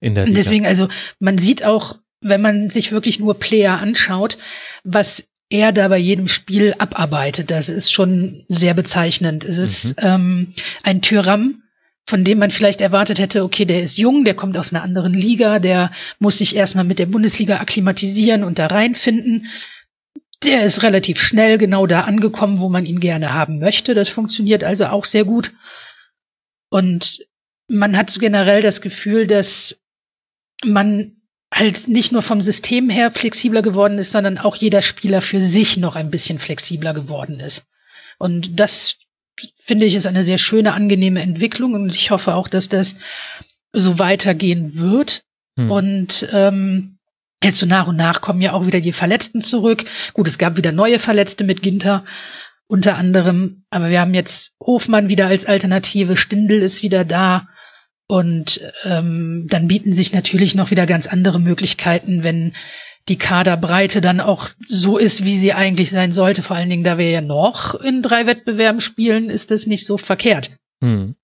In 0.00 0.14
der 0.14 0.24
Liga. 0.24 0.38
Deswegen, 0.38 0.64
also 0.64 0.88
man 1.18 1.36
sieht 1.36 1.62
auch, 1.62 1.98
wenn 2.22 2.40
man 2.40 2.70
sich 2.70 2.90
wirklich 2.90 3.20
nur 3.20 3.38
Player 3.38 3.78
anschaut, 3.78 4.38
was 4.82 5.24
er 5.52 5.72
da 5.72 5.86
bei 5.88 5.98
jedem 5.98 6.28
Spiel 6.28 6.74
abarbeitet. 6.78 7.50
Das 7.50 7.68
ist 7.68 7.92
schon 7.92 8.44
sehr 8.48 8.74
bezeichnend. 8.74 9.44
Es 9.44 9.58
ist 9.58 9.96
mhm. 9.96 10.06
ähm, 10.06 10.54
ein 10.82 11.02
Tyram, 11.02 11.62
von 12.06 12.24
dem 12.24 12.38
man 12.38 12.50
vielleicht 12.50 12.80
erwartet 12.80 13.18
hätte, 13.18 13.44
okay, 13.44 13.64
der 13.64 13.82
ist 13.82 13.98
jung, 13.98 14.24
der 14.24 14.34
kommt 14.34 14.56
aus 14.56 14.72
einer 14.72 14.82
anderen 14.82 15.14
Liga, 15.14 15.58
der 15.58 15.92
muss 16.18 16.38
sich 16.38 16.56
erstmal 16.56 16.84
mit 16.84 16.98
der 16.98 17.06
Bundesliga 17.06 17.58
akklimatisieren 17.58 18.42
und 18.42 18.58
da 18.58 18.66
reinfinden. 18.66 19.46
Der 20.42 20.64
ist 20.64 20.82
relativ 20.82 21.20
schnell 21.20 21.58
genau 21.58 21.86
da 21.86 22.00
angekommen, 22.00 22.58
wo 22.58 22.68
man 22.68 22.86
ihn 22.86 22.98
gerne 22.98 23.32
haben 23.32 23.60
möchte. 23.60 23.94
Das 23.94 24.08
funktioniert 24.08 24.64
also 24.64 24.86
auch 24.86 25.04
sehr 25.04 25.24
gut. 25.24 25.52
Und 26.70 27.24
man 27.68 27.96
hat 27.96 28.18
generell 28.18 28.62
das 28.62 28.80
Gefühl, 28.80 29.26
dass 29.26 29.80
man 30.64 31.21
halt 31.52 31.86
nicht 31.86 32.12
nur 32.12 32.22
vom 32.22 32.40
System 32.40 32.88
her 32.88 33.10
flexibler 33.10 33.62
geworden 33.62 33.98
ist, 33.98 34.10
sondern 34.10 34.38
auch 34.38 34.56
jeder 34.56 34.80
Spieler 34.82 35.20
für 35.20 35.42
sich 35.42 35.76
noch 35.76 35.96
ein 35.96 36.10
bisschen 36.10 36.38
flexibler 36.38 36.94
geworden 36.94 37.40
ist. 37.40 37.66
Und 38.18 38.58
das 38.58 38.96
finde 39.64 39.86
ich 39.86 39.94
ist 39.94 40.06
eine 40.06 40.22
sehr 40.22 40.38
schöne, 40.38 40.72
angenehme 40.72 41.20
Entwicklung 41.20 41.74
und 41.74 41.94
ich 41.94 42.10
hoffe 42.10 42.34
auch, 42.34 42.48
dass 42.48 42.68
das 42.68 42.96
so 43.72 43.98
weitergehen 43.98 44.76
wird. 44.76 45.24
Hm. 45.58 45.70
Und 45.70 46.28
ähm, 46.32 46.98
jetzt 47.42 47.58
so 47.58 47.66
nach 47.66 47.86
und 47.86 47.96
nach 47.96 48.20
kommen 48.22 48.40
ja 48.40 48.52
auch 48.52 48.66
wieder 48.66 48.80
die 48.80 48.92
Verletzten 48.92 49.42
zurück. 49.42 49.84
Gut, 50.14 50.28
es 50.28 50.38
gab 50.38 50.56
wieder 50.56 50.72
neue 50.72 50.98
Verletzte 50.98 51.44
mit 51.44 51.62
Ginter 51.62 52.04
unter 52.66 52.96
anderem, 52.96 53.64
aber 53.68 53.90
wir 53.90 54.00
haben 54.00 54.14
jetzt 54.14 54.54
Hofmann 54.58 55.10
wieder 55.10 55.26
als 55.26 55.44
Alternative, 55.44 56.16
Stindel 56.16 56.62
ist 56.62 56.82
wieder 56.82 57.04
da. 57.04 57.46
Und 58.06 58.60
ähm, 58.84 59.46
dann 59.48 59.68
bieten 59.68 59.92
sich 59.92 60.12
natürlich 60.12 60.54
noch 60.54 60.70
wieder 60.70 60.86
ganz 60.86 61.06
andere 61.06 61.40
Möglichkeiten, 61.40 62.22
wenn 62.22 62.52
die 63.08 63.18
Kaderbreite 63.18 64.00
dann 64.00 64.20
auch 64.20 64.48
so 64.68 64.98
ist, 64.98 65.24
wie 65.24 65.36
sie 65.36 65.52
eigentlich 65.52 65.90
sein 65.90 66.12
sollte. 66.12 66.42
Vor 66.42 66.56
allen 66.56 66.70
Dingen, 66.70 66.84
da 66.84 66.98
wir 66.98 67.10
ja 67.10 67.20
noch 67.20 67.74
in 67.74 68.02
drei 68.02 68.26
Wettbewerben 68.26 68.80
spielen, 68.80 69.30
ist 69.30 69.50
das 69.50 69.66
nicht 69.66 69.86
so 69.86 69.98
verkehrt. 69.98 70.50
Hm. 70.82 71.16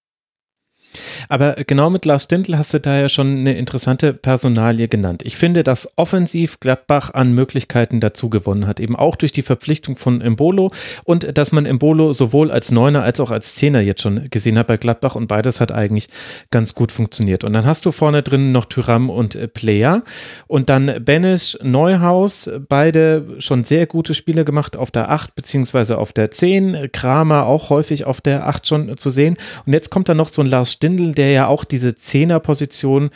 Aber 1.28 1.54
genau 1.66 1.90
mit 1.90 2.04
Lars 2.04 2.24
Stindl 2.24 2.56
hast 2.56 2.74
du 2.74 2.80
da 2.80 2.98
ja 2.98 3.08
schon 3.08 3.38
eine 3.38 3.56
interessante 3.56 4.12
Personalie 4.12 4.88
genannt. 4.88 5.22
Ich 5.24 5.36
finde, 5.36 5.64
dass 5.64 5.88
offensiv 5.96 6.60
Gladbach 6.60 7.14
an 7.14 7.32
Möglichkeiten 7.32 8.00
dazu 8.00 8.30
gewonnen 8.30 8.66
hat, 8.66 8.80
eben 8.80 8.96
auch 8.96 9.16
durch 9.16 9.32
die 9.32 9.42
Verpflichtung 9.42 9.96
von 9.96 10.20
Embolo 10.20 10.70
und 11.04 11.36
dass 11.36 11.52
man 11.52 11.66
Embolo 11.66 12.12
sowohl 12.12 12.50
als 12.50 12.70
Neuner 12.70 13.02
als 13.02 13.20
auch 13.20 13.30
als 13.30 13.54
Zehner 13.54 13.80
jetzt 13.80 14.02
schon 14.02 14.28
gesehen 14.30 14.58
hat 14.58 14.66
bei 14.66 14.76
Gladbach 14.76 15.14
und 15.14 15.26
beides 15.26 15.60
hat 15.60 15.72
eigentlich 15.72 16.08
ganz 16.50 16.74
gut 16.74 16.92
funktioniert. 16.92 17.44
Und 17.44 17.52
dann 17.52 17.64
hast 17.64 17.86
du 17.86 17.92
vorne 17.92 18.22
drin 18.22 18.52
noch 18.52 18.64
Tyram 18.66 19.10
und 19.10 19.34
äh, 19.34 19.48
Player 19.48 20.02
und 20.46 20.68
dann 20.68 21.04
Benes, 21.04 21.58
Neuhaus, 21.62 22.50
beide 22.68 23.36
schon 23.38 23.64
sehr 23.64 23.86
gute 23.86 24.14
Spiele 24.14 24.44
gemacht 24.44 24.76
auf 24.76 24.90
der 24.90 25.10
8 25.10 25.34
beziehungsweise 25.34 25.98
auf 25.98 26.12
der 26.12 26.30
10, 26.30 26.90
Kramer 26.92 27.46
auch 27.46 27.70
häufig 27.70 28.04
auf 28.04 28.20
der 28.20 28.46
8 28.46 28.66
schon 28.66 28.96
zu 28.98 29.10
sehen. 29.10 29.36
Und 29.66 29.72
jetzt 29.72 29.90
kommt 29.90 30.08
dann 30.08 30.16
noch 30.16 30.28
so 30.28 30.42
ein 30.42 30.48
Lars 30.48 30.72
Stindl, 30.72 30.87
der 30.96 31.30
ja 31.30 31.46
auch 31.46 31.64
diese 31.64 31.94
Zehnerposition 31.94 33.10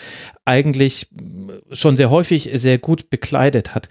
eigentlich 0.44 1.08
schon 1.70 1.96
sehr 1.96 2.10
häufig 2.10 2.50
sehr 2.54 2.78
gut 2.78 3.10
bekleidet 3.10 3.74
hat. 3.74 3.88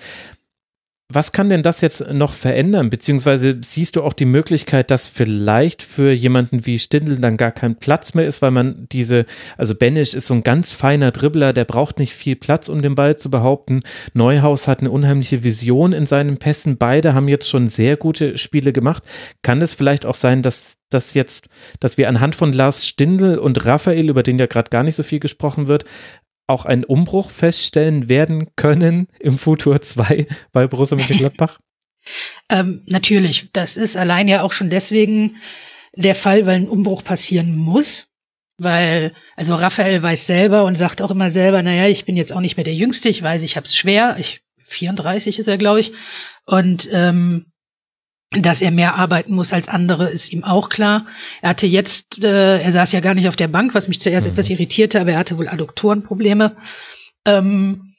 Was 1.13 1.33
kann 1.33 1.49
denn 1.49 1.61
das 1.61 1.81
jetzt 1.81 2.11
noch 2.13 2.33
verändern? 2.33 2.89
Beziehungsweise 2.89 3.57
siehst 3.63 3.95
du 3.95 4.03
auch 4.03 4.13
die 4.13 4.25
Möglichkeit, 4.25 4.91
dass 4.91 5.09
vielleicht 5.09 5.83
für 5.83 6.11
jemanden 6.11 6.65
wie 6.65 6.79
Stindl 6.79 7.19
dann 7.19 7.35
gar 7.35 7.51
kein 7.51 7.75
Platz 7.75 8.13
mehr 8.13 8.25
ist, 8.25 8.41
weil 8.41 8.51
man 8.51 8.87
diese, 8.91 9.25
also 9.57 9.75
Benisch 9.75 10.13
ist 10.13 10.27
so 10.27 10.33
ein 10.33 10.43
ganz 10.43 10.71
feiner 10.71 11.11
Dribbler, 11.11 11.51
der 11.51 11.65
braucht 11.65 11.99
nicht 11.99 12.13
viel 12.13 12.35
Platz, 12.35 12.69
um 12.69 12.81
den 12.81 12.95
Ball 12.95 13.17
zu 13.17 13.29
behaupten. 13.29 13.81
Neuhaus 14.13 14.67
hat 14.67 14.79
eine 14.79 14.91
unheimliche 14.91 15.43
Vision 15.43 15.91
in 15.91 16.05
seinen 16.05 16.37
Pässen. 16.37 16.77
Beide 16.77 17.13
haben 17.13 17.27
jetzt 17.27 17.49
schon 17.49 17.67
sehr 17.67 17.97
gute 17.97 18.37
Spiele 18.37 18.71
gemacht. 18.71 19.03
Kann 19.41 19.61
es 19.61 19.73
vielleicht 19.73 20.05
auch 20.05 20.15
sein, 20.15 20.41
dass 20.41 20.77
das 20.93 21.13
jetzt, 21.13 21.47
dass 21.79 21.97
wir 21.97 22.09
anhand 22.09 22.35
von 22.35 22.53
Lars 22.53 22.85
Stindl 22.87 23.37
und 23.37 23.65
Raphael, 23.65 24.09
über 24.09 24.23
den 24.23 24.39
ja 24.39 24.45
gerade 24.45 24.69
gar 24.69 24.83
nicht 24.83 24.95
so 24.95 25.03
viel 25.03 25.19
gesprochen 25.19 25.67
wird, 25.67 25.85
auch 26.47 26.65
einen 26.65 26.83
Umbruch 26.83 27.29
feststellen 27.29 28.09
werden 28.09 28.49
können 28.55 29.07
im 29.19 29.37
Futur 29.37 29.81
2 29.81 30.27
bei 30.51 30.67
Borussia 30.67 30.97
Mönchengladbach? 30.97 31.59
ähm, 32.49 32.83
natürlich. 32.85 33.49
Das 33.53 33.77
ist 33.77 33.97
allein 33.97 34.27
ja 34.27 34.41
auch 34.41 34.53
schon 34.53 34.69
deswegen 34.69 35.37
der 35.95 36.15
Fall, 36.15 36.45
weil 36.45 36.55
ein 36.55 36.69
Umbruch 36.69 37.03
passieren 37.03 37.55
muss. 37.55 38.07
Weil, 38.57 39.13
also 39.35 39.55
Raphael 39.55 40.03
weiß 40.03 40.27
selber 40.27 40.65
und 40.65 40.75
sagt 40.75 41.01
auch 41.01 41.09
immer 41.09 41.31
selber, 41.31 41.63
naja, 41.63 41.87
ich 41.87 42.05
bin 42.05 42.15
jetzt 42.15 42.31
auch 42.31 42.41
nicht 42.41 42.57
mehr 42.57 42.63
der 42.63 42.75
Jüngste, 42.75 43.09
ich 43.09 43.23
weiß, 43.23 43.41
ich 43.41 43.57
hab's 43.57 43.75
schwer. 43.75 44.17
Ich, 44.19 44.41
34 44.67 45.39
ist 45.39 45.47
er, 45.47 45.57
glaube 45.57 45.79
ich. 45.79 45.93
Und 46.45 46.87
ähm, 46.91 47.50
dass 48.31 48.61
er 48.61 48.71
mehr 48.71 48.95
arbeiten 48.95 49.33
muss 49.33 49.51
als 49.51 49.67
andere, 49.67 50.09
ist 50.09 50.31
ihm 50.31 50.43
auch 50.43 50.69
klar. 50.69 51.05
Er 51.41 51.49
hatte 51.49 51.67
jetzt, 51.67 52.23
äh, 52.23 52.61
er 52.61 52.71
saß 52.71 52.93
ja 52.93 53.01
gar 53.01 53.13
nicht 53.13 53.27
auf 53.27 53.35
der 53.35 53.49
Bank, 53.49 53.73
was 53.73 53.89
mich 53.89 53.99
zuerst 53.99 54.25
mhm. 54.25 54.33
etwas 54.33 54.49
irritierte, 54.49 55.01
aber 55.01 55.11
er 55.11 55.19
hatte 55.19 55.37
wohl 55.37 55.49
Adduktorenprobleme. 55.49 56.55
Ähm, 57.25 57.93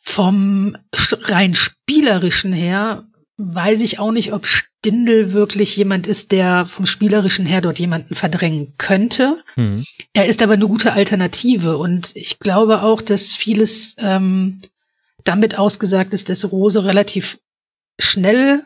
vom 0.00 0.76
rein 0.92 1.54
spielerischen 1.54 2.52
her 2.52 3.04
weiß 3.36 3.82
ich 3.82 4.00
auch 4.00 4.10
nicht, 4.10 4.32
ob 4.32 4.46
Stindel 4.46 5.32
wirklich 5.32 5.76
jemand 5.76 6.08
ist, 6.08 6.32
der 6.32 6.66
vom 6.66 6.86
spielerischen 6.86 7.46
her 7.46 7.60
dort 7.60 7.78
jemanden 7.78 8.16
verdrängen 8.16 8.74
könnte. 8.78 9.44
Mhm. 9.54 9.84
Er 10.12 10.26
ist 10.26 10.42
aber 10.42 10.54
eine 10.54 10.66
gute 10.66 10.92
Alternative 10.92 11.76
und 11.76 12.16
ich 12.16 12.40
glaube 12.40 12.82
auch, 12.82 13.00
dass 13.00 13.36
vieles 13.36 13.94
ähm, 13.98 14.60
damit 15.22 15.56
ausgesagt 15.56 16.14
ist, 16.14 16.28
dass 16.28 16.50
Rose 16.50 16.84
relativ 16.84 17.38
schnell 18.00 18.64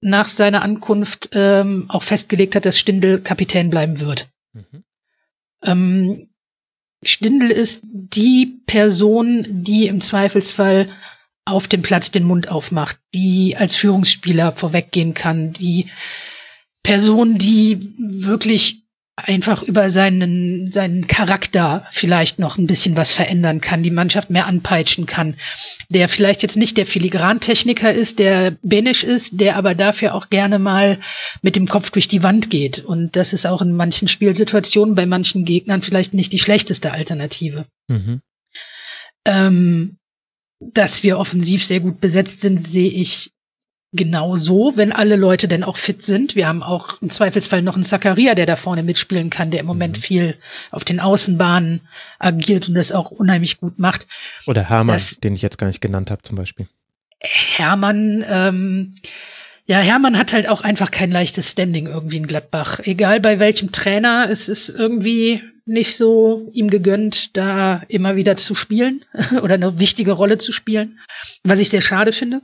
nach 0.00 0.28
seiner 0.28 0.62
Ankunft 0.62 1.30
ähm, 1.32 1.86
auch 1.88 2.02
festgelegt 2.02 2.54
hat, 2.54 2.64
dass 2.64 2.78
Stindl 2.78 3.20
Kapitän 3.20 3.70
bleiben 3.70 4.00
wird. 4.00 4.28
Mhm. 4.52 4.84
Ähm, 5.62 6.28
Stindl 7.02 7.50
ist 7.50 7.80
die 7.82 8.60
Person, 8.66 9.46
die 9.64 9.86
im 9.86 10.00
Zweifelsfall 10.00 10.88
auf 11.44 11.68
dem 11.68 11.82
Platz 11.82 12.10
den 12.10 12.24
Mund 12.24 12.48
aufmacht, 12.48 12.98
die 13.14 13.56
als 13.56 13.76
Führungsspieler 13.76 14.52
vorweggehen 14.52 15.14
kann, 15.14 15.52
die 15.52 15.90
Person, 16.82 17.38
die 17.38 17.94
wirklich 17.98 18.79
einfach 19.24 19.62
über 19.62 19.90
seinen, 19.90 20.70
seinen 20.72 21.06
Charakter 21.06 21.86
vielleicht 21.92 22.38
noch 22.38 22.58
ein 22.58 22.66
bisschen 22.66 22.96
was 22.96 23.12
verändern 23.12 23.60
kann, 23.60 23.82
die 23.82 23.90
Mannschaft 23.90 24.30
mehr 24.30 24.46
anpeitschen 24.46 25.06
kann, 25.06 25.34
der 25.88 26.08
vielleicht 26.08 26.42
jetzt 26.42 26.56
nicht 26.56 26.76
der 26.76 26.86
Filigrantechniker 26.86 27.92
ist, 27.92 28.18
der 28.18 28.56
Benisch 28.62 29.04
ist, 29.04 29.40
der 29.40 29.56
aber 29.56 29.74
dafür 29.74 30.14
auch 30.14 30.30
gerne 30.30 30.58
mal 30.58 30.98
mit 31.42 31.56
dem 31.56 31.68
Kopf 31.68 31.90
durch 31.90 32.08
die 32.08 32.22
Wand 32.22 32.50
geht. 32.50 32.84
Und 32.84 33.16
das 33.16 33.32
ist 33.32 33.46
auch 33.46 33.62
in 33.62 33.74
manchen 33.74 34.08
Spielsituationen 34.08 34.94
bei 34.94 35.06
manchen 35.06 35.44
Gegnern 35.44 35.82
vielleicht 35.82 36.14
nicht 36.14 36.32
die 36.32 36.38
schlechteste 36.38 36.92
Alternative. 36.92 37.66
Mhm. 37.88 38.20
Ähm, 39.24 39.96
dass 40.60 41.02
wir 41.02 41.18
offensiv 41.18 41.64
sehr 41.64 41.80
gut 41.80 42.00
besetzt 42.00 42.42
sind, 42.42 42.66
sehe 42.66 42.90
ich 42.90 43.30
genau 43.92 44.36
so, 44.36 44.72
wenn 44.76 44.92
alle 44.92 45.16
Leute 45.16 45.48
denn 45.48 45.64
auch 45.64 45.76
fit 45.76 46.02
sind. 46.02 46.36
Wir 46.36 46.46
haben 46.46 46.62
auch 46.62 47.00
im 47.02 47.10
Zweifelsfall 47.10 47.62
noch 47.62 47.74
einen 47.74 47.84
Zakaria, 47.84 48.34
der 48.34 48.46
da 48.46 48.56
vorne 48.56 48.82
mitspielen 48.82 49.30
kann, 49.30 49.50
der 49.50 49.60
im 49.60 49.66
Moment 49.66 49.98
mhm. 49.98 50.02
viel 50.02 50.36
auf 50.70 50.84
den 50.84 51.00
Außenbahnen 51.00 51.80
agiert 52.18 52.68
und 52.68 52.74
das 52.74 52.92
auch 52.92 53.10
unheimlich 53.10 53.58
gut 53.58 53.78
macht. 53.78 54.06
Oder 54.46 54.68
Hermann, 54.68 54.94
das, 54.94 55.18
den 55.18 55.34
ich 55.34 55.42
jetzt 55.42 55.58
gar 55.58 55.66
nicht 55.66 55.80
genannt 55.80 56.10
habe 56.10 56.22
zum 56.22 56.36
Beispiel. 56.36 56.68
Hermann, 57.20 58.24
ähm, 58.26 58.94
ja, 59.66 59.78
Hermann 59.78 60.16
hat 60.16 60.32
halt 60.32 60.48
auch 60.48 60.62
einfach 60.62 60.90
kein 60.90 61.10
leichtes 61.10 61.50
Standing 61.50 61.86
irgendwie 61.86 62.16
in 62.16 62.26
Gladbach. 62.26 62.80
Egal 62.84 63.20
bei 63.20 63.38
welchem 63.38 63.72
Trainer, 63.72 64.28
es 64.30 64.48
ist 64.48 64.68
irgendwie 64.68 65.42
nicht 65.66 65.96
so 65.96 66.48
ihm 66.52 66.70
gegönnt, 66.70 67.36
da 67.36 67.82
immer 67.88 68.16
wieder 68.16 68.36
zu 68.36 68.54
spielen 68.54 69.04
oder 69.42 69.54
eine 69.54 69.78
wichtige 69.78 70.12
Rolle 70.12 70.38
zu 70.38 70.52
spielen, 70.52 70.98
was 71.44 71.60
ich 71.60 71.70
sehr 71.70 71.82
schade 71.82 72.12
finde. 72.12 72.40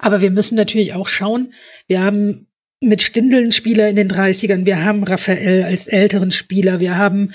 Aber 0.00 0.20
wir 0.20 0.30
müssen 0.30 0.54
natürlich 0.54 0.94
auch 0.94 1.08
schauen, 1.08 1.54
wir 1.86 2.00
haben 2.00 2.46
mit 2.80 3.02
Stindeln 3.02 3.52
Spieler 3.52 3.88
in 3.88 3.96
den 3.96 4.10
30ern, 4.10 4.66
wir 4.66 4.84
haben 4.84 5.04
Raphael 5.04 5.62
als 5.62 5.86
älteren 5.86 6.32
Spieler, 6.32 6.80
wir 6.80 6.96
haben 6.96 7.32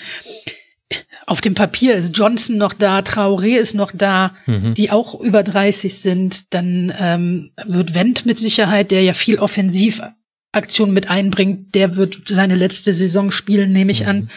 auf 1.27 1.41
dem 1.41 1.55
Papier 1.55 1.95
ist 1.95 2.17
Johnson 2.17 2.57
noch 2.57 2.73
da, 2.73 2.99
Traoré 2.99 3.57
ist 3.57 3.75
noch 3.75 3.91
da, 3.93 4.33
mhm. 4.45 4.73
die 4.75 4.91
auch 4.91 5.19
über 5.19 5.43
30 5.43 5.93
sind. 5.93 6.53
Dann 6.53 6.93
ähm, 6.97 7.51
wird 7.65 7.93
Wendt 7.93 8.25
mit 8.25 8.39
Sicherheit, 8.39 8.91
der 8.91 9.03
ja 9.03 9.13
viel 9.13 9.37
Offensivaktion 9.37 10.93
mit 10.93 11.09
einbringt, 11.09 11.75
der 11.75 11.97
wird 11.97 12.19
seine 12.27 12.55
letzte 12.55 12.93
Saison 12.93 13.31
spielen, 13.31 13.73
nehme 13.73 13.91
ich 13.91 14.03
mhm. 14.03 14.07
an. 14.07 14.29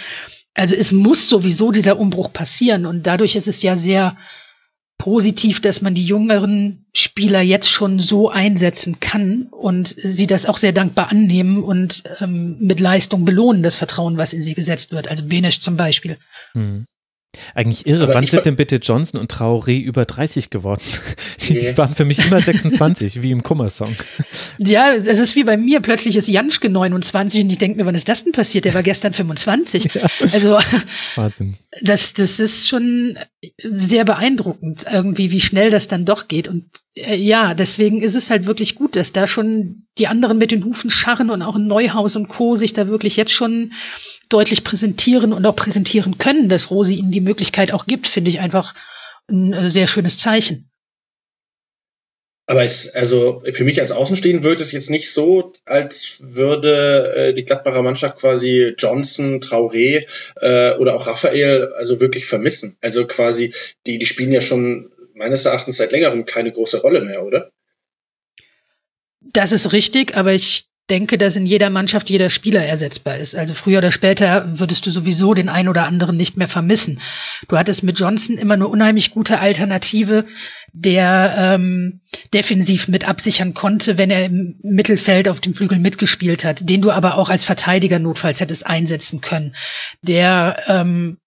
Also 0.55 0.75
es 0.75 0.91
muss 0.91 1.29
sowieso 1.29 1.71
dieser 1.71 1.97
Umbruch 1.97 2.33
passieren 2.33 2.85
und 2.87 3.07
dadurch 3.07 3.37
ist 3.37 3.47
es 3.47 3.63
ja 3.63 3.77
sehr 3.77 4.17
positiv, 5.01 5.61
dass 5.61 5.81
man 5.81 5.95
die 5.95 6.05
jüngeren 6.05 6.85
Spieler 6.93 7.41
jetzt 7.41 7.71
schon 7.71 8.01
so 8.01 8.29
einsetzen 8.29 9.01
kann 9.01 9.47
und 9.51 9.97
sie 9.97 10.27
das 10.27 10.45
auch 10.45 10.59
sehr 10.59 10.73
dankbar 10.73 11.11
annehmen 11.11 11.65
und 11.65 12.05
ähm, 12.21 12.59
mit 12.61 12.81
Leistung 12.81 13.25
belohnen, 13.25 13.63
das 13.63 13.77
Vertrauen, 13.77 14.19
was 14.19 14.35
in 14.35 14.43
sie 14.43 14.53
gesetzt 14.53 14.93
wird. 14.93 15.09
Also 15.09 15.25
Benesch 15.25 15.61
zum 15.61 15.79
Beispiel. 15.79 16.19
Mhm. 16.53 16.85
Eigentlich 17.55 17.87
irre. 17.87 18.05
Aber 18.05 18.15
Wann 18.15 18.27
sind 18.27 18.45
denn 18.45 18.57
bitte 18.57 18.77
Johnson 18.77 19.21
und 19.21 19.33
Traoré 19.33 19.81
über 19.81 20.05
30 20.05 20.51
geworden? 20.51 20.83
Die, 21.49 21.59
die 21.59 21.79
waren 21.79 21.95
für 21.95 22.05
mich 22.05 22.19
immer 22.25 22.41
26, 22.41 23.23
wie 23.23 23.33
im 23.33 23.43
Kummersong. 23.43 23.97
Ja, 24.59 24.93
es 24.95 25.19
ist 25.19 25.35
wie 25.35 25.43
bei 25.43 25.57
mir. 25.57 25.81
Plötzlich 25.81 26.15
ist 26.15 26.29
Janschke 26.29 26.69
29 26.69 27.43
und 27.43 27.51
ich 27.51 27.59
denke 27.59 27.79
mir, 27.79 27.87
wann 27.87 27.95
ist 27.97 28.09
das 28.09 28.23
denn 28.23 28.33
passiert? 28.33 28.67
Der 28.67 28.75
war 28.75 28.83
gestern 28.83 29.13
25. 29.13 29.91
Ja. 30.01 30.07
Also, 30.33 30.59
Wahnsinn. 31.17 31.55
Das, 31.83 32.13
das 32.13 32.39
ist 32.39 32.69
schon 32.69 33.19
sehr 33.63 34.05
beeindruckend, 34.05 34.85
irgendwie, 34.91 35.31
wie 35.31 35.41
schnell 35.41 35.71
das 35.71 35.89
dann 35.89 36.05
doch 36.05 36.29
geht. 36.29 36.47
Und 36.47 36.67
äh, 36.95 37.17
ja, 37.17 37.55
deswegen 37.55 38.03
ist 38.03 38.15
es 38.15 38.31
halt 38.31 38.47
wirklich 38.47 38.77
gut, 38.77 38.95
dass 38.95 39.13
da 39.13 39.27
schon 39.27 39.87
die 39.99 40.07
anderen 40.07 40.39
mit 40.39 40.53
den 40.53 40.65
Hufen 40.65 40.91
scharren 40.91 41.31
und 41.31 41.43
auch 41.43 41.59
Neuhaus 41.59 42.15
und 42.17 42.29
Co. 42.29 42.55
sich 42.55 42.73
da 42.73 42.87
wirklich 42.87 43.17
jetzt 43.17 43.33
schon 43.33 43.73
deutlich 44.31 44.65
präsentieren 44.65 45.33
und 45.33 45.45
auch 45.45 45.57
präsentieren 45.57 46.17
können, 46.19 46.49
dass 46.49 46.71
Rosi 46.71 46.95
ihnen 46.95 47.11
die 47.11 47.21
Möglichkeit 47.21 47.73
auch 47.73 47.87
gibt, 47.87 48.07
finde 48.07 48.31
ich 48.31 48.41
einfach 48.41 48.75
ein 49.29 49.53
äh, 49.53 49.69
sehr 49.69 49.87
schönes 49.87 50.19
Zeichen. 50.19 50.71
Aber 52.47 52.65
es, 52.65 52.93
also 52.97 53.45
für 53.53 53.63
mich 53.63 53.81
als 53.81 53.93
Außenstehend 53.93 54.43
wirkt 54.43 54.61
es 54.61 54.73
jetzt 54.73 54.91
nicht 54.91 55.13
so, 55.13 55.53
als 55.67 56.17
würde 56.21 57.15
äh, 57.15 57.33
die 57.33 57.45
Gladbacher 57.45 57.83
Mannschaft 57.83 58.19
quasi 58.19 58.75
Johnson, 58.77 59.41
Traoré 59.41 60.05
äh, 60.41 60.77
oder 60.79 60.97
auch 60.97 61.07
Raphael 61.07 61.73
also 61.75 62.01
wirklich 62.01 62.27
vermissen. 62.27 62.77
Also 62.81 63.07
quasi, 63.07 63.55
die, 63.87 63.99
die 63.99 64.07
spielen 64.07 64.33
ja 64.33 64.41
schon 64.41 64.91
meines 65.15 65.45
Erachtens 65.45 65.77
seit 65.77 65.93
längerem 65.93 66.25
keine 66.25 66.51
große 66.51 66.81
Rolle 66.81 67.03
mehr, 67.03 67.25
oder? 67.25 67.53
Das 69.21 69.53
ist 69.53 69.73
richtig, 69.73 70.17
aber 70.17 70.33
ich 70.33 70.70
denke, 70.91 71.17
dass 71.17 71.37
in 71.37 71.47
jeder 71.47 71.71
Mannschaft 71.71 72.11
jeder 72.11 72.31
Spieler 72.31 72.65
ersetzbar 72.65 73.17
ist. 73.17 73.37
Also 73.37 73.55
früher 73.55 73.79
oder 73.79 73.93
später 73.93 74.59
würdest 74.59 74.87
du 74.87 74.91
sowieso 74.91 75.35
den 75.35 75.49
einen 75.49 75.69
oder 75.69 75.85
anderen 75.85 76.17
nicht 76.17 76.37
mehr 76.37 76.49
vermissen. 76.49 77.01
Du 77.49 77.57
hattest 77.57 77.83
mit 77.83 77.99
Johnson 77.99 78.37
immer 78.37 78.55
eine 78.55 78.69
unheimlich 78.69 79.13
gute 79.13 79.39
Alternative, 79.39 80.27
der 80.73 81.35
ähm, 81.37 82.01
defensiv 82.35 82.89
mit 82.89 83.09
absichern 83.09 83.55
konnte, 83.55 83.99
wenn 83.99 84.11
er 84.11 84.25
im 84.25 84.57
Mittelfeld 84.63 85.29
auf 85.29 85.41
dem 85.41 85.55
Flügel 85.55 85.79
mitgespielt 85.79 86.45
hat, 86.45 86.69
den 86.69 86.83
du 86.83 86.91
aber 86.91 87.17
auch 87.17 87.29
als 87.29 87.45
Verteidiger 87.45 87.99
notfalls 87.99 88.41
hättest 88.41 88.67
einsetzen 88.67 89.21
können, 89.21 89.55
der 90.03 90.63
ähm, 90.67 91.19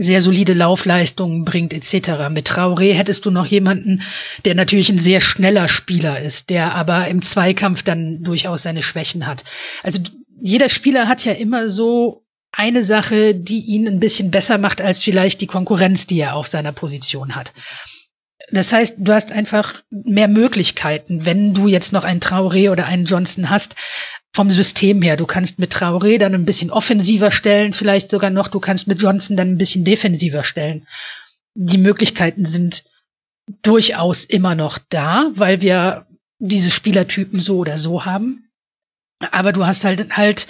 sehr 0.00 0.22
solide 0.22 0.54
Laufleistungen 0.54 1.44
bringt 1.44 1.74
etc. 1.74 2.30
Mit 2.30 2.48
Traoré 2.48 2.94
hättest 2.94 3.26
du 3.26 3.30
noch 3.30 3.44
jemanden, 3.44 4.02
der 4.46 4.54
natürlich 4.54 4.88
ein 4.88 4.98
sehr 4.98 5.20
schneller 5.20 5.68
Spieler 5.68 6.20
ist, 6.20 6.48
der 6.48 6.74
aber 6.74 7.08
im 7.08 7.20
Zweikampf 7.20 7.82
dann 7.82 8.22
durchaus 8.22 8.62
seine 8.62 8.82
Schwächen 8.82 9.26
hat. 9.26 9.44
Also 9.82 10.00
jeder 10.40 10.70
Spieler 10.70 11.06
hat 11.06 11.24
ja 11.26 11.32
immer 11.32 11.68
so 11.68 12.24
eine 12.50 12.82
Sache, 12.82 13.34
die 13.34 13.60
ihn 13.60 13.86
ein 13.86 14.00
bisschen 14.00 14.30
besser 14.30 14.56
macht 14.56 14.80
als 14.80 15.02
vielleicht 15.02 15.42
die 15.42 15.46
Konkurrenz, 15.46 16.06
die 16.06 16.18
er 16.18 16.34
auf 16.34 16.46
seiner 16.46 16.72
Position 16.72 17.36
hat. 17.36 17.52
Das 18.52 18.72
heißt, 18.72 18.96
du 18.98 19.12
hast 19.12 19.30
einfach 19.30 19.82
mehr 19.90 20.28
Möglichkeiten, 20.28 21.24
wenn 21.24 21.54
du 21.54 21.68
jetzt 21.68 21.92
noch 21.92 22.04
einen 22.04 22.20
Traoré 22.20 22.70
oder 22.72 22.86
einen 22.86 23.04
Johnson 23.04 23.50
hast, 23.50 23.76
vom 24.32 24.50
System 24.50 25.02
her. 25.02 25.16
Du 25.16 25.26
kannst 25.26 25.58
mit 25.58 25.74
Traoré 25.74 26.18
dann 26.18 26.34
ein 26.34 26.44
bisschen 26.44 26.70
offensiver 26.70 27.30
stellen, 27.30 27.72
vielleicht 27.72 28.10
sogar 28.10 28.30
noch. 28.30 28.48
Du 28.48 28.60
kannst 28.60 28.86
mit 28.86 29.02
Johnson 29.02 29.36
dann 29.36 29.52
ein 29.52 29.58
bisschen 29.58 29.84
defensiver 29.84 30.44
stellen. 30.44 30.86
Die 31.54 31.78
Möglichkeiten 31.78 32.46
sind 32.46 32.84
durchaus 33.62 34.24
immer 34.24 34.54
noch 34.54 34.78
da, 34.88 35.32
weil 35.34 35.60
wir 35.60 36.06
diese 36.38 36.70
Spielertypen 36.70 37.40
so 37.40 37.58
oder 37.58 37.78
so 37.78 38.04
haben. 38.04 38.48
Aber 39.18 39.52
du 39.52 39.66
hast 39.66 39.84
halt 39.84 40.16
halt 40.16 40.46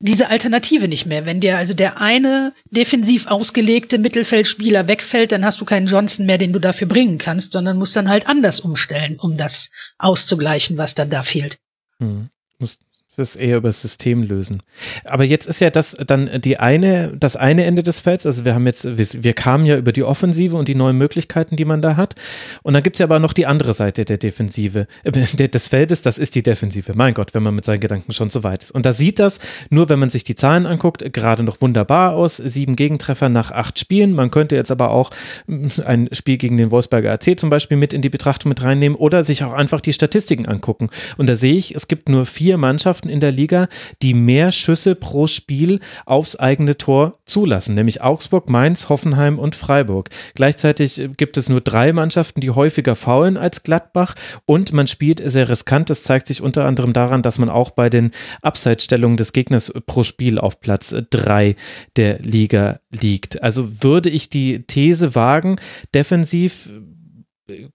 diese 0.00 0.28
Alternative 0.28 0.88
nicht 0.88 1.06
mehr. 1.06 1.26
Wenn 1.26 1.40
dir 1.40 1.58
also 1.58 1.74
der 1.74 2.00
eine 2.00 2.52
defensiv 2.70 3.26
ausgelegte 3.26 3.98
Mittelfeldspieler 3.98 4.86
wegfällt, 4.86 5.32
dann 5.32 5.44
hast 5.44 5.60
du 5.60 5.64
keinen 5.64 5.88
Johnson 5.88 6.26
mehr, 6.26 6.38
den 6.38 6.52
du 6.52 6.60
dafür 6.60 6.86
bringen 6.86 7.18
kannst, 7.18 7.52
sondern 7.52 7.78
musst 7.78 7.96
dann 7.96 8.08
halt 8.08 8.28
anders 8.28 8.60
umstellen, 8.60 9.18
um 9.18 9.36
das 9.36 9.70
auszugleichen, 9.98 10.78
was 10.78 10.94
dann 10.94 11.10
da 11.10 11.22
fehlt. 11.22 11.58
Hm. 11.98 12.28
Muss, 12.58 12.78
das 13.18 13.36
eher 13.36 13.58
über 13.58 13.68
das 13.68 13.80
System 13.80 14.22
lösen. 14.22 14.62
Aber 15.04 15.24
jetzt 15.24 15.46
ist 15.46 15.60
ja 15.60 15.70
das 15.70 15.96
dann 16.06 16.40
die 16.40 16.58
eine, 16.58 17.12
das 17.18 17.36
eine 17.36 17.64
Ende 17.64 17.82
des 17.82 18.00
Felds. 18.00 18.26
Also 18.26 18.44
wir 18.44 18.54
haben 18.54 18.66
jetzt, 18.66 18.86
wir, 18.96 19.32
kamen 19.32 19.66
ja 19.66 19.76
über 19.76 19.92
die 19.92 20.04
Offensive 20.04 20.56
und 20.56 20.68
die 20.68 20.74
neuen 20.74 20.96
Möglichkeiten, 20.96 21.56
die 21.56 21.64
man 21.64 21.82
da 21.82 21.96
hat. 21.96 22.14
Und 22.62 22.74
dann 22.74 22.82
gibt 22.82 22.96
es 22.96 23.00
ja 23.00 23.06
aber 23.06 23.18
noch 23.18 23.32
die 23.32 23.46
andere 23.46 23.74
Seite 23.74 24.04
der 24.04 24.18
Defensive, 24.18 24.86
äh, 25.04 25.10
des 25.48 25.66
Feldes, 25.68 26.02
das 26.02 26.18
ist 26.18 26.34
die 26.34 26.42
Defensive. 26.42 26.92
Mein 26.94 27.14
Gott, 27.14 27.34
wenn 27.34 27.42
man 27.42 27.54
mit 27.54 27.64
seinen 27.64 27.80
Gedanken 27.80 28.12
schon 28.12 28.30
so 28.30 28.44
weit 28.44 28.62
ist. 28.62 28.70
Und 28.70 28.86
da 28.86 28.92
sieht 28.92 29.18
das, 29.18 29.38
nur 29.70 29.88
wenn 29.88 29.98
man 29.98 30.10
sich 30.10 30.24
die 30.24 30.34
Zahlen 30.34 30.66
anguckt, 30.66 31.12
gerade 31.12 31.42
noch 31.42 31.60
wunderbar 31.60 32.14
aus. 32.14 32.36
Sieben 32.36 32.76
Gegentreffer 32.76 33.28
nach 33.28 33.50
acht 33.50 33.78
Spielen. 33.78 34.14
Man 34.14 34.30
könnte 34.30 34.56
jetzt 34.56 34.70
aber 34.70 34.90
auch 34.90 35.10
mm, 35.46 35.66
ein 35.84 36.08
Spiel 36.12 36.38
gegen 36.38 36.56
den 36.56 36.70
Wolfsberger 36.70 37.12
AC 37.12 37.38
zum 37.38 37.50
Beispiel 37.50 37.76
mit 37.76 37.92
in 37.92 38.02
die 38.02 38.08
Betrachtung 38.08 38.48
mit 38.48 38.62
reinnehmen 38.62 38.96
oder 38.96 39.24
sich 39.24 39.44
auch 39.44 39.52
einfach 39.52 39.80
die 39.80 39.92
Statistiken 39.92 40.46
angucken. 40.46 40.90
Und 41.16 41.28
da 41.28 41.36
sehe 41.36 41.54
ich, 41.54 41.74
es 41.74 41.88
gibt 41.88 42.08
nur 42.08 42.26
vier 42.26 42.58
Mannschaften, 42.58 43.07
Mannschaften 43.08 43.10
in 43.10 43.20
der 43.20 43.32
Liga, 43.32 43.68
die 44.02 44.14
mehr 44.14 44.52
Schüsse 44.52 44.94
pro 44.94 45.26
Spiel 45.26 45.80
aufs 46.06 46.36
eigene 46.36 46.76
Tor 46.76 47.18
zulassen, 47.26 47.74
nämlich 47.74 48.02
Augsburg, 48.02 48.48
Mainz, 48.48 48.88
Hoffenheim 48.88 49.38
und 49.38 49.54
Freiburg. 49.54 50.10
Gleichzeitig 50.34 51.10
gibt 51.16 51.36
es 51.36 51.48
nur 51.48 51.60
drei 51.60 51.92
Mannschaften, 51.92 52.40
die 52.40 52.50
häufiger 52.50 52.94
faulen 52.94 53.36
als 53.36 53.62
Gladbach 53.62 54.14
und 54.46 54.72
man 54.72 54.86
spielt 54.86 55.22
sehr 55.24 55.48
riskant. 55.48 55.90
Das 55.90 56.02
zeigt 56.02 56.26
sich 56.26 56.42
unter 56.42 56.64
anderem 56.64 56.92
daran, 56.92 57.22
dass 57.22 57.38
man 57.38 57.50
auch 57.50 57.70
bei 57.70 57.90
den 57.90 58.10
Abseitsstellungen 58.42 59.16
des 59.16 59.32
Gegners 59.32 59.72
pro 59.86 60.04
Spiel 60.04 60.38
auf 60.38 60.60
Platz 60.60 60.94
drei 61.10 61.56
der 61.96 62.18
Liga 62.20 62.80
liegt. 62.90 63.42
Also 63.42 63.82
würde 63.82 64.10
ich 64.10 64.30
die 64.30 64.64
These 64.66 65.14
wagen, 65.14 65.56
defensiv 65.94 66.70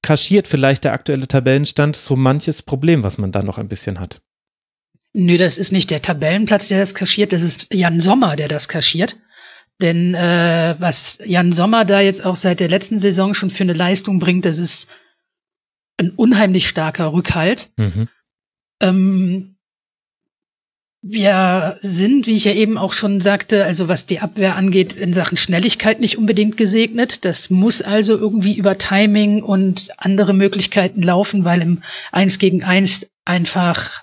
kaschiert 0.01 0.47
vielleicht 0.47 0.83
der 0.83 0.93
aktuelle 0.93 1.27
Tabellenstand 1.27 1.95
so 1.95 2.15
manches 2.15 2.61
Problem, 2.61 3.03
was 3.03 3.17
man 3.17 3.31
da 3.31 3.41
noch 3.41 3.57
ein 3.57 3.67
bisschen 3.67 3.99
hat. 3.99 4.21
Nö, 5.13 5.37
das 5.37 5.57
ist 5.57 5.71
nicht 5.71 5.91
der 5.91 6.01
Tabellenplatz, 6.01 6.67
der 6.67 6.79
das 6.79 6.95
kaschiert, 6.95 7.33
das 7.33 7.43
ist 7.43 7.73
Jan 7.73 8.01
Sommer, 8.01 8.35
der 8.35 8.47
das 8.47 8.67
kaschiert. 8.67 9.17
Denn 9.79 10.13
äh, 10.15 10.75
was 10.79 11.19
Jan 11.23 11.53
Sommer 11.53 11.85
da 11.85 11.99
jetzt 11.99 12.25
auch 12.25 12.35
seit 12.35 12.59
der 12.59 12.69
letzten 12.69 12.99
Saison 12.99 13.33
schon 13.33 13.49
für 13.49 13.63
eine 13.63 13.73
Leistung 13.73 14.19
bringt, 14.19 14.45
das 14.45 14.59
ist 14.59 14.87
ein 15.97 16.11
unheimlich 16.11 16.67
starker 16.67 17.13
Rückhalt. 17.13 17.69
Mhm. 17.77 18.07
Ähm, 18.81 19.55
wir 21.05 21.77
sind, 21.79 22.27
wie 22.27 22.33
ich 22.33 22.45
ja 22.45 22.53
eben 22.53 22.77
auch 22.77 22.93
schon 22.93 23.19
sagte, 23.19 23.65
also 23.65 23.89
was 23.89 24.05
die 24.05 24.21
Abwehr 24.21 24.55
angeht, 24.55 24.93
in 24.93 25.13
Sachen 25.13 25.37
Schnelligkeit 25.37 25.99
nicht 25.99 26.17
unbedingt 26.17 26.55
gesegnet. 26.55 27.25
Das 27.25 27.49
muss 27.49 27.81
also 27.81 28.17
irgendwie 28.17 28.55
über 28.55 28.77
Timing 28.77 29.43
und 29.43 29.89
andere 29.97 30.33
Möglichkeiten 30.33 31.03
laufen, 31.03 31.43
weil 31.43 31.61
im 31.61 31.83
Eins 32.13 32.39
gegen 32.39 32.63
Eins 32.63 33.09
einfach 33.25 34.02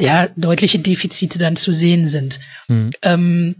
ja, 0.00 0.28
deutliche 0.36 0.78
Defizite 0.78 1.38
dann 1.38 1.56
zu 1.56 1.72
sehen 1.72 2.08
sind. 2.08 2.40
Mhm. 2.68 2.90
Ähm, 3.02 3.56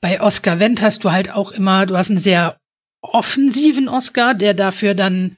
bei 0.00 0.20
Oscar 0.20 0.58
Wendt 0.58 0.82
hast 0.82 1.04
du 1.04 1.12
halt 1.12 1.30
auch 1.30 1.52
immer, 1.52 1.86
du 1.86 1.96
hast 1.96 2.10
einen 2.10 2.18
sehr 2.18 2.58
offensiven 3.00 3.88
Oscar, 3.88 4.34
der 4.34 4.54
dafür 4.54 4.94
dann 4.94 5.36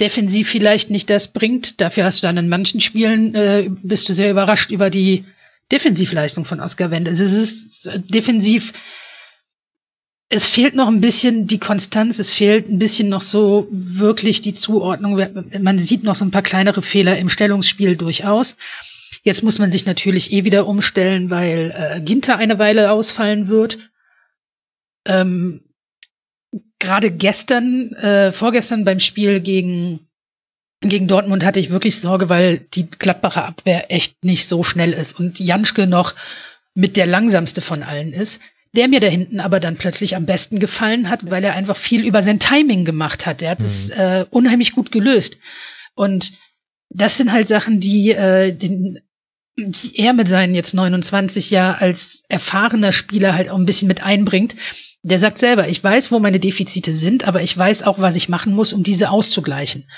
defensiv 0.00 0.48
vielleicht 0.48 0.90
nicht 0.90 1.08
das 1.10 1.28
bringt. 1.28 1.80
Dafür 1.80 2.04
hast 2.04 2.22
du 2.22 2.26
dann 2.26 2.36
in 2.36 2.48
manchen 2.48 2.80
Spielen, 2.80 3.34
äh, 3.34 3.68
bist 3.68 4.08
du 4.08 4.14
sehr 4.14 4.30
überrascht 4.30 4.70
über 4.70 4.90
die 4.90 5.24
Defensivleistung 5.70 6.44
von 6.44 6.60
Oscar 6.60 6.90
Wendt. 6.90 7.08
Also 7.08 7.24
es 7.24 7.34
ist 7.34 7.90
defensiv 8.08 8.72
es 10.30 10.48
fehlt 10.48 10.74
noch 10.74 10.88
ein 10.88 11.00
bisschen 11.00 11.46
die 11.46 11.58
Konstanz, 11.58 12.18
es 12.18 12.34
fehlt 12.34 12.68
ein 12.68 12.78
bisschen 12.78 13.08
noch 13.08 13.22
so 13.22 13.66
wirklich 13.70 14.42
die 14.42 14.52
Zuordnung. 14.52 15.16
Man 15.58 15.78
sieht 15.78 16.04
noch 16.04 16.16
so 16.16 16.24
ein 16.24 16.30
paar 16.30 16.42
kleinere 16.42 16.82
Fehler 16.82 17.18
im 17.18 17.30
Stellungsspiel 17.30 17.96
durchaus. 17.96 18.56
Jetzt 19.22 19.42
muss 19.42 19.58
man 19.58 19.70
sich 19.70 19.86
natürlich 19.86 20.32
eh 20.32 20.44
wieder 20.44 20.66
umstellen, 20.66 21.30
weil 21.30 21.74
äh, 21.74 22.00
Ginter 22.00 22.36
eine 22.36 22.58
Weile 22.58 22.90
ausfallen 22.90 23.48
wird. 23.48 23.78
Ähm, 25.06 25.62
Gerade 26.78 27.10
gestern, 27.10 27.92
äh, 27.94 28.32
vorgestern 28.32 28.84
beim 28.84 29.00
Spiel 29.00 29.40
gegen, 29.40 30.08
gegen 30.80 31.08
Dortmund 31.08 31.44
hatte 31.44 31.58
ich 31.58 31.70
wirklich 31.70 32.00
Sorge, 32.00 32.28
weil 32.28 32.58
die 32.74 32.88
Gladbacher 32.88 33.46
Abwehr 33.46 33.90
echt 33.90 34.24
nicht 34.24 34.46
so 34.46 34.62
schnell 34.62 34.92
ist 34.92 35.18
und 35.18 35.40
Janschke 35.40 35.86
noch 35.88 36.14
mit 36.74 36.96
der 36.96 37.06
langsamste 37.06 37.62
von 37.62 37.82
allen 37.82 38.12
ist 38.12 38.40
der 38.74 38.88
mir 38.88 39.00
da 39.00 39.06
hinten 39.06 39.40
aber 39.40 39.60
dann 39.60 39.76
plötzlich 39.76 40.16
am 40.16 40.26
besten 40.26 40.58
gefallen 40.60 41.08
hat, 41.08 41.30
weil 41.30 41.44
er 41.44 41.54
einfach 41.54 41.76
viel 41.76 42.04
über 42.04 42.22
sein 42.22 42.38
Timing 42.38 42.84
gemacht 42.84 43.26
hat. 43.26 43.42
Er 43.42 43.50
hat 43.52 43.60
es 43.60 43.88
mhm. 43.88 44.00
äh, 44.00 44.24
unheimlich 44.30 44.72
gut 44.72 44.92
gelöst. 44.92 45.38
Und 45.94 46.32
das 46.90 47.16
sind 47.16 47.32
halt 47.32 47.48
Sachen, 47.48 47.80
die 47.80 48.10
äh, 48.10 48.52
den 48.52 49.00
die 49.58 49.98
er 49.98 50.12
mit 50.12 50.28
seinen 50.28 50.54
jetzt 50.54 50.72
29 50.72 51.50
Jahren 51.50 51.80
als 51.80 52.22
erfahrener 52.28 52.92
Spieler 52.92 53.34
halt 53.34 53.48
auch 53.48 53.58
ein 53.58 53.66
bisschen 53.66 53.88
mit 53.88 54.04
einbringt. 54.04 54.54
Der 55.08 55.18
sagt 55.18 55.38
selber, 55.38 55.68
ich 55.68 55.82
weiß, 55.82 56.12
wo 56.12 56.18
meine 56.18 56.38
Defizite 56.38 56.92
sind, 56.92 57.26
aber 57.26 57.40
ich 57.40 57.56
weiß 57.56 57.82
auch, 57.82 57.98
was 57.98 58.14
ich 58.14 58.28
machen 58.28 58.54
muss, 58.54 58.74
um 58.74 58.82
diese 58.82 59.10
auszugleichen. 59.10 59.88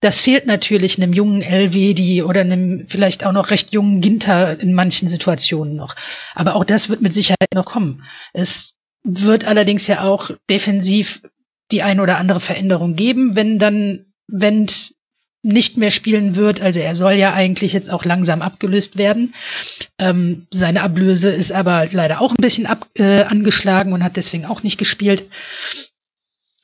Das 0.00 0.22
fehlt 0.22 0.46
natürlich 0.46 0.96
einem 0.96 1.12
jungen 1.12 1.42
die 1.42 2.22
oder 2.22 2.40
einem 2.40 2.86
vielleicht 2.88 3.26
auch 3.26 3.32
noch 3.32 3.50
recht 3.50 3.72
jungen 3.74 4.00
Ginter 4.00 4.58
in 4.58 4.72
manchen 4.72 5.06
Situationen 5.06 5.76
noch. 5.76 5.96
Aber 6.34 6.56
auch 6.56 6.64
das 6.64 6.88
wird 6.88 7.02
mit 7.02 7.12
Sicherheit 7.12 7.52
noch 7.54 7.66
kommen. 7.66 8.04
Es 8.32 8.74
wird 9.02 9.44
allerdings 9.44 9.86
ja 9.86 10.02
auch 10.02 10.30
defensiv 10.48 11.20
die 11.70 11.82
ein 11.82 12.00
oder 12.00 12.16
andere 12.16 12.40
Veränderung 12.40 12.96
geben, 12.96 13.36
wenn 13.36 13.58
dann 13.58 14.06
Wendt 14.28 14.94
nicht 15.44 15.76
mehr 15.76 15.90
spielen 15.90 16.36
wird. 16.36 16.60
Also 16.60 16.80
er 16.80 16.94
soll 16.94 17.14
ja 17.14 17.32
eigentlich 17.34 17.72
jetzt 17.72 17.90
auch 17.90 18.04
langsam 18.04 18.42
abgelöst 18.42 18.96
werden. 18.96 19.34
Ähm, 19.98 20.46
seine 20.50 20.82
Ablöse 20.82 21.28
ist 21.30 21.52
aber 21.52 21.86
leider 21.90 22.20
auch 22.20 22.30
ein 22.30 22.42
bisschen 22.42 22.66
ab, 22.66 22.88
äh, 22.94 23.22
angeschlagen 23.22 23.92
und 23.92 24.02
hat 24.02 24.16
deswegen 24.16 24.46
auch 24.46 24.62
nicht 24.62 24.78
gespielt. 24.78 25.24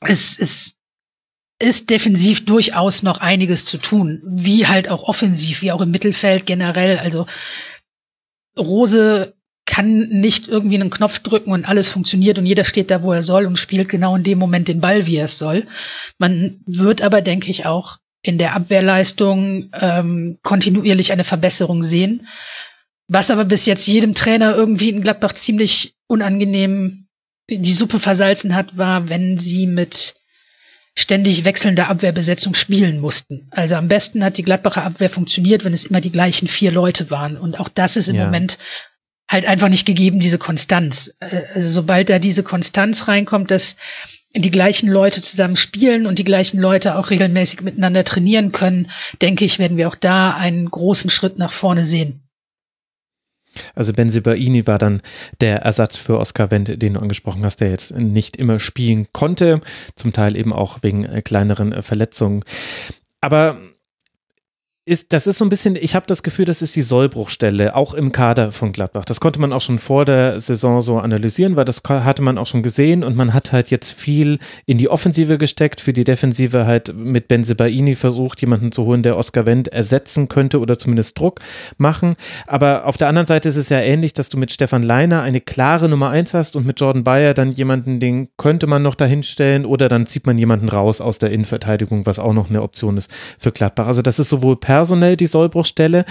Es 0.01 0.39
ist, 0.39 0.77
ist 1.59 1.91
defensiv 1.91 2.47
durchaus 2.47 3.03
noch 3.03 3.19
einiges 3.19 3.67
zu 3.67 3.77
tun, 3.77 4.23
wie 4.25 4.67
halt 4.67 4.89
auch 4.89 5.03
offensiv, 5.03 5.61
wie 5.61 5.73
auch 5.73 5.83
im 5.83 5.91
Mittelfeld 5.91 6.47
generell. 6.47 6.99
Also 6.99 7.27
Rose 8.57 9.35
kann 9.67 10.09
nicht 10.09 10.49
irgendwie 10.49 10.77
einen 10.77 10.91
Knopf 10.91 11.21
drücken 11.21 11.53
und 11.53 11.69
alles 11.69 11.89
funktioniert 11.89 12.39
und 12.39 12.47
jeder 12.47 12.65
steht 12.65 12.91
da, 12.91 13.03
wo 13.03 13.13
er 13.13 13.23
soll 13.23 13.47
und 13.47 13.59
spielt 13.59 13.89
genau 13.89 14.17
in 14.17 14.25
dem 14.25 14.39
Moment 14.39 14.69
den 14.69 14.81
Ball, 14.81 15.07
wie 15.07 15.17
er 15.17 15.27
es 15.27 15.39
soll. 15.39 15.67
Man 16.19 16.61
wird 16.67 17.03
aber, 17.03 17.21
denke 17.21 17.51
ich, 17.51 17.67
auch 17.67 17.99
in 18.23 18.39
der 18.39 18.55
Abwehrleistung 18.55 19.71
ähm, 19.73 20.39
kontinuierlich 20.43 21.13
eine 21.13 21.25
Verbesserung 21.25 21.83
sehen. 21.83 22.27
Was 23.09 23.31
aber 23.31 23.45
bis 23.45 23.67
jetzt 23.67 23.87
jedem 23.87 24.15
Trainer 24.15 24.55
irgendwie 24.55 24.91
in 24.91 25.03
Gladbach 25.03 25.33
ziemlich 25.33 25.95
unangenehm 26.07 27.09
die 27.49 27.73
Suppe 27.73 27.99
versalzen 27.99 28.55
hat, 28.55 28.77
war, 28.77 29.09
wenn 29.09 29.39
sie 29.39 29.67
mit 29.67 30.15
ständig 30.95 31.45
wechselnder 31.45 31.89
Abwehrbesetzung 31.89 32.55
spielen 32.55 33.01
mussten. 33.01 33.49
Also 33.51 33.77
am 33.77 33.89
besten 33.89 34.23
hat 34.23 34.37
die 34.37 34.43
Gladbacher 34.43 34.85
Abwehr 34.85 35.11
funktioniert, 35.11 35.65
wenn 35.65 35.73
es 35.73 35.85
immer 35.85 36.01
die 36.01 36.13
gleichen 36.13 36.47
vier 36.47 36.71
Leute 36.71 37.11
waren. 37.11 37.37
Und 37.37 37.59
auch 37.59 37.69
das 37.69 37.97
ist 37.97 38.09
im 38.09 38.17
ja. 38.17 38.25
Moment 38.27 38.59
halt 39.29 39.47
einfach 39.47 39.69
nicht 39.69 39.87
gegeben, 39.87 40.21
diese 40.21 40.39
Konstanz. 40.39 41.15
Äh, 41.21 41.43
also 41.55 41.73
sobald 41.73 42.11
da 42.11 42.19
diese 42.19 42.43
Konstanz 42.43 43.09
reinkommt, 43.09 43.51
dass 43.51 43.77
die 44.35 44.51
gleichen 44.51 44.89
Leute 44.89 45.23
zusammen 45.23 45.57
spielen 45.57 46.07
und 46.07 46.19
die 46.19 46.25
gleichen 46.25 46.59
Leute 46.59 46.97
auch 46.97 47.11
regelmäßig 47.11 47.63
miteinander 47.63 48.05
trainieren 48.05 48.53
können, 48.53 48.91
denke 49.21 49.45
ich, 49.45 49.59
werden 49.59 49.77
wir 49.77 49.89
auch 49.89 49.97
da 49.97 50.35
einen 50.35 50.71
großen 50.71 51.11
Schritt 51.11 51.39
nach 51.39 51.53
vorne 51.53 51.85
sehen. 51.85 52.23
Also 53.75 53.93
Ben 53.93 54.11
Sibaini 54.11 54.67
war 54.69 54.79
dann 54.79 55.03
der 55.41 55.63
Ersatz 55.63 55.99
für 55.99 56.19
Oskar 56.19 56.53
Wendt, 56.53 56.81
den 56.81 56.95
du 56.95 57.01
angesprochen 57.01 57.45
hast, 57.45 57.61
der 57.61 57.71
jetzt 57.71 57.97
nicht 57.97 58.37
immer 58.37 58.61
spielen 58.61 59.09
konnte, 59.13 59.61
zum 59.97 60.13
Teil 60.13 60.37
eben 60.37 60.53
auch 60.53 60.83
wegen 60.83 61.05
äh, 61.05 61.21
kleineren 61.23 61.73
äh, 61.73 61.83
Verletzungen. 61.83 62.45
Aber 63.21 63.59
ist, 64.87 65.13
das 65.13 65.27
ist 65.27 65.37
so 65.37 65.45
ein 65.45 65.51
bisschen, 65.51 65.77
ich 65.77 65.95
habe 65.95 66.07
das 66.07 66.23
Gefühl, 66.23 66.47
das 66.47 66.63
ist 66.63 66.75
die 66.75 66.81
Sollbruchstelle, 66.81 67.77
auch 67.77 67.93
im 67.93 68.13
Kader 68.13 68.51
von 68.51 68.73
Gladbach. 68.73 69.05
Das 69.05 69.21
konnte 69.21 69.39
man 69.39 69.53
auch 69.53 69.61
schon 69.61 69.79
vor 69.79 70.07
der 70.07 70.41
Saison 70.41 70.81
so 70.81 70.99
analysieren, 70.99 71.57
weil 71.57 71.67
das 71.67 71.83
hatte 71.87 72.23
man 72.23 72.39
auch 72.39 72.47
schon 72.47 72.63
gesehen 72.63 73.05
und 73.05 73.15
man 73.15 73.35
hat 73.35 73.53
halt 73.53 73.71
jetzt 73.71 73.93
viel 73.93 74.39
in 74.65 74.79
die 74.79 74.89
Offensive 74.89 75.37
gesteckt, 75.37 75.83
für 75.83 75.93
die 75.93 76.05
Defensive 76.05 76.65
halt 76.65 76.95
mit 76.95 77.29
Benzebaini 77.29 77.95
versucht, 77.95 78.41
jemanden 78.41 78.73
zu 78.73 78.85
holen, 78.87 79.03
der 79.03 79.19
Oscar 79.19 79.45
Wendt 79.45 79.69
ersetzen 79.69 80.29
könnte 80.29 80.61
oder 80.61 80.79
zumindest 80.79 81.19
Druck 81.19 81.41
machen. 81.77 82.17
Aber 82.47 82.87
auf 82.87 82.97
der 82.97 83.09
anderen 83.09 83.27
Seite 83.27 83.51
ist 83.51 83.57
es 83.57 83.69
ja 83.69 83.81
ähnlich, 83.81 84.15
dass 84.15 84.31
du 84.31 84.39
mit 84.39 84.51
Stefan 84.51 84.83
Leiner 84.83 85.21
eine 85.21 85.43
klare 85.43 85.91
Nummer 85.91 86.09
eins 86.09 86.33
hast 86.33 86.57
und 86.57 86.65
mit 86.65 86.81
Jordan 86.81 87.05
Bayer 87.05 87.35
dann 87.35 87.53
jemanden, 87.53 88.01
den 88.01 88.29
könnte 88.39 88.67
man 88.67 88.83
noch 88.83 88.95
dahinstellen 88.95 89.67
oder 89.67 89.91
dann 89.91 90.07
zieht 90.07 90.27
man 90.27 90.39
jemanden 90.39 90.71
raus 90.71 91.03
aus 91.03 91.19
der 91.19 91.33
Innenverteidigung, 91.33 92.07
was 92.07 92.19
auch 92.19 92.33
noch 92.33 92.49
eine 92.49 92.63
Option 92.63 92.97
ist 92.97 93.11
für 93.39 93.53
Gladbach. 93.53 93.87
Also 93.87 94.01
das 94.01 94.19
ist 94.19 94.31
sowohl 94.31 94.57
personell 94.71 95.17
die 95.17 95.27
Sollbruchstelle 95.27 96.05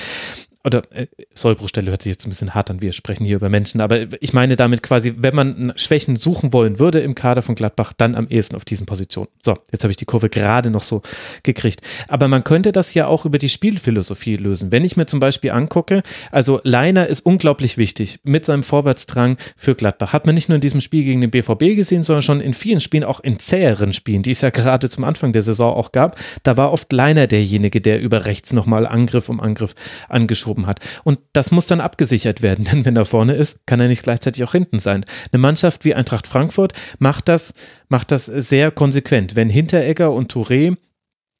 oder 0.69 0.83
äh, 0.91 1.07
Sollbruchstelle 1.33 1.89
hört 1.89 2.03
sich 2.03 2.11
jetzt 2.11 2.25
ein 2.25 2.29
bisschen 2.29 2.53
hart 2.53 2.69
an, 2.69 2.81
wir 2.81 2.93
sprechen 2.93 3.25
hier 3.25 3.35
über 3.35 3.49
Menschen, 3.49 3.81
aber 3.81 4.05
ich 4.21 4.33
meine 4.33 4.55
damit 4.55 4.83
quasi, 4.83 5.15
wenn 5.17 5.35
man 5.35 5.73
Schwächen 5.75 6.15
suchen 6.15 6.53
wollen 6.53 6.79
würde 6.79 6.99
im 6.99 7.15
Kader 7.15 7.41
von 7.41 7.55
Gladbach, 7.55 7.91
dann 7.97 8.15
am 8.15 8.27
ehesten 8.29 8.55
auf 8.55 8.65
diesen 8.65 8.85
Positionen. 8.85 9.29
So, 9.41 9.57
jetzt 9.71 9.83
habe 9.83 9.91
ich 9.91 9.97
die 9.97 10.05
Kurve 10.05 10.29
gerade 10.29 10.69
noch 10.69 10.83
so 10.83 11.01
gekriegt. 11.43 11.81
Aber 12.07 12.27
man 12.27 12.43
könnte 12.43 12.71
das 12.71 12.93
ja 12.93 13.07
auch 13.07 13.25
über 13.25 13.37
die 13.37 13.49
Spielphilosophie 13.49 14.37
lösen. 14.37 14.71
Wenn 14.71 14.85
ich 14.85 14.95
mir 14.95 15.07
zum 15.07 15.19
Beispiel 15.19 15.51
angucke, 15.51 16.03
also 16.31 16.59
Leiner 16.63 17.07
ist 17.07 17.21
unglaublich 17.21 17.77
wichtig 17.77 18.19
mit 18.23 18.45
seinem 18.45 18.63
Vorwärtsdrang 18.63 19.37
für 19.55 19.75
Gladbach. 19.75 20.13
Hat 20.13 20.25
man 20.25 20.35
nicht 20.35 20.49
nur 20.49 20.55
in 20.55 20.61
diesem 20.61 20.81
Spiel 20.81 21.03
gegen 21.03 21.21
den 21.21 21.31
BVB 21.31 21.75
gesehen, 21.75 22.03
sondern 22.03 22.21
schon 22.21 22.41
in 22.41 22.53
vielen 22.53 22.79
Spielen, 22.79 23.03
auch 23.03 23.19
in 23.19 23.39
zäheren 23.39 23.93
Spielen, 23.93 24.21
die 24.21 24.31
es 24.31 24.41
ja 24.41 24.51
gerade 24.51 24.89
zum 24.89 25.03
Anfang 25.03 25.33
der 25.33 25.41
Saison 25.41 25.73
auch 25.73 25.91
gab. 25.91 26.17
Da 26.43 26.57
war 26.57 26.71
oft 26.71 26.91
Leiner 26.93 27.25
derjenige, 27.25 27.81
der 27.81 28.01
über 28.01 28.25
rechts 28.25 28.53
nochmal 28.53 28.85
Angriff 28.85 29.29
um 29.29 29.39
Angriff 29.39 29.73
angeschoben 30.07 30.58
geschoben 30.59 30.67
hat. 30.67 30.79
Und 31.03 31.19
das 31.33 31.51
muss 31.51 31.67
dann 31.67 31.81
abgesichert 31.81 32.41
werden, 32.41 32.65
denn 32.71 32.85
wenn 32.85 32.95
er 32.95 33.05
vorne 33.05 33.33
ist, 33.33 33.65
kann 33.65 33.79
er 33.79 33.87
nicht 33.87 34.03
gleichzeitig 34.03 34.43
auch 34.43 34.51
hinten 34.51 34.79
sein. 34.79 35.05
Eine 35.31 35.41
Mannschaft 35.41 35.85
wie 35.85 35.95
Eintracht 35.95 36.27
Frankfurt 36.27 36.73
macht 36.99 37.27
das, 37.27 37.53
macht 37.87 38.11
das 38.11 38.25
sehr 38.25 38.71
konsequent. 38.71 39.35
Wenn 39.35 39.49
Hinteregger 39.49 40.11
und 40.11 40.31
Touré 40.31 40.75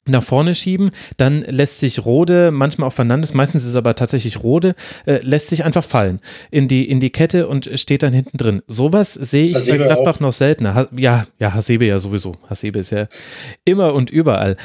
nach 0.06 0.22
vorne 0.22 0.54
schieben, 0.54 0.90
dann 1.18 1.42
lässt 1.42 1.78
sich 1.78 2.04
Rode, 2.04 2.50
manchmal 2.50 2.88
auch 2.88 2.92
Fernandes, 2.92 3.34
meistens 3.34 3.62
ist 3.62 3.70
es 3.70 3.74
aber 3.76 3.94
tatsächlich 3.94 4.42
Rode, 4.42 4.74
äh, 5.06 5.20
lässt 5.22 5.48
sich 5.48 5.62
einfach 5.62 5.84
fallen 5.84 6.20
in 6.50 6.68
die, 6.68 6.88
in 6.88 7.00
die 7.00 7.10
Kette 7.10 7.46
und 7.46 7.70
steht 7.74 8.02
dann 8.02 8.12
hinten 8.12 8.38
drin. 8.38 8.62
Sowas 8.66 9.12
sehe 9.12 9.50
ich 9.50 9.56
Hasebe 9.56 9.78
bei 9.78 9.84
Gladbach 9.84 10.16
auch. 10.16 10.20
noch 10.20 10.32
seltener. 10.32 10.74
Ha, 10.74 10.88
ja, 10.96 11.26
ja, 11.38 11.52
Hasebe 11.52 11.84
ja 11.84 11.98
sowieso. 11.98 12.36
Hasebe 12.48 12.78
ist 12.78 12.90
ja 12.90 13.08
immer 13.64 13.94
und 13.94 14.10
überall. 14.10 14.56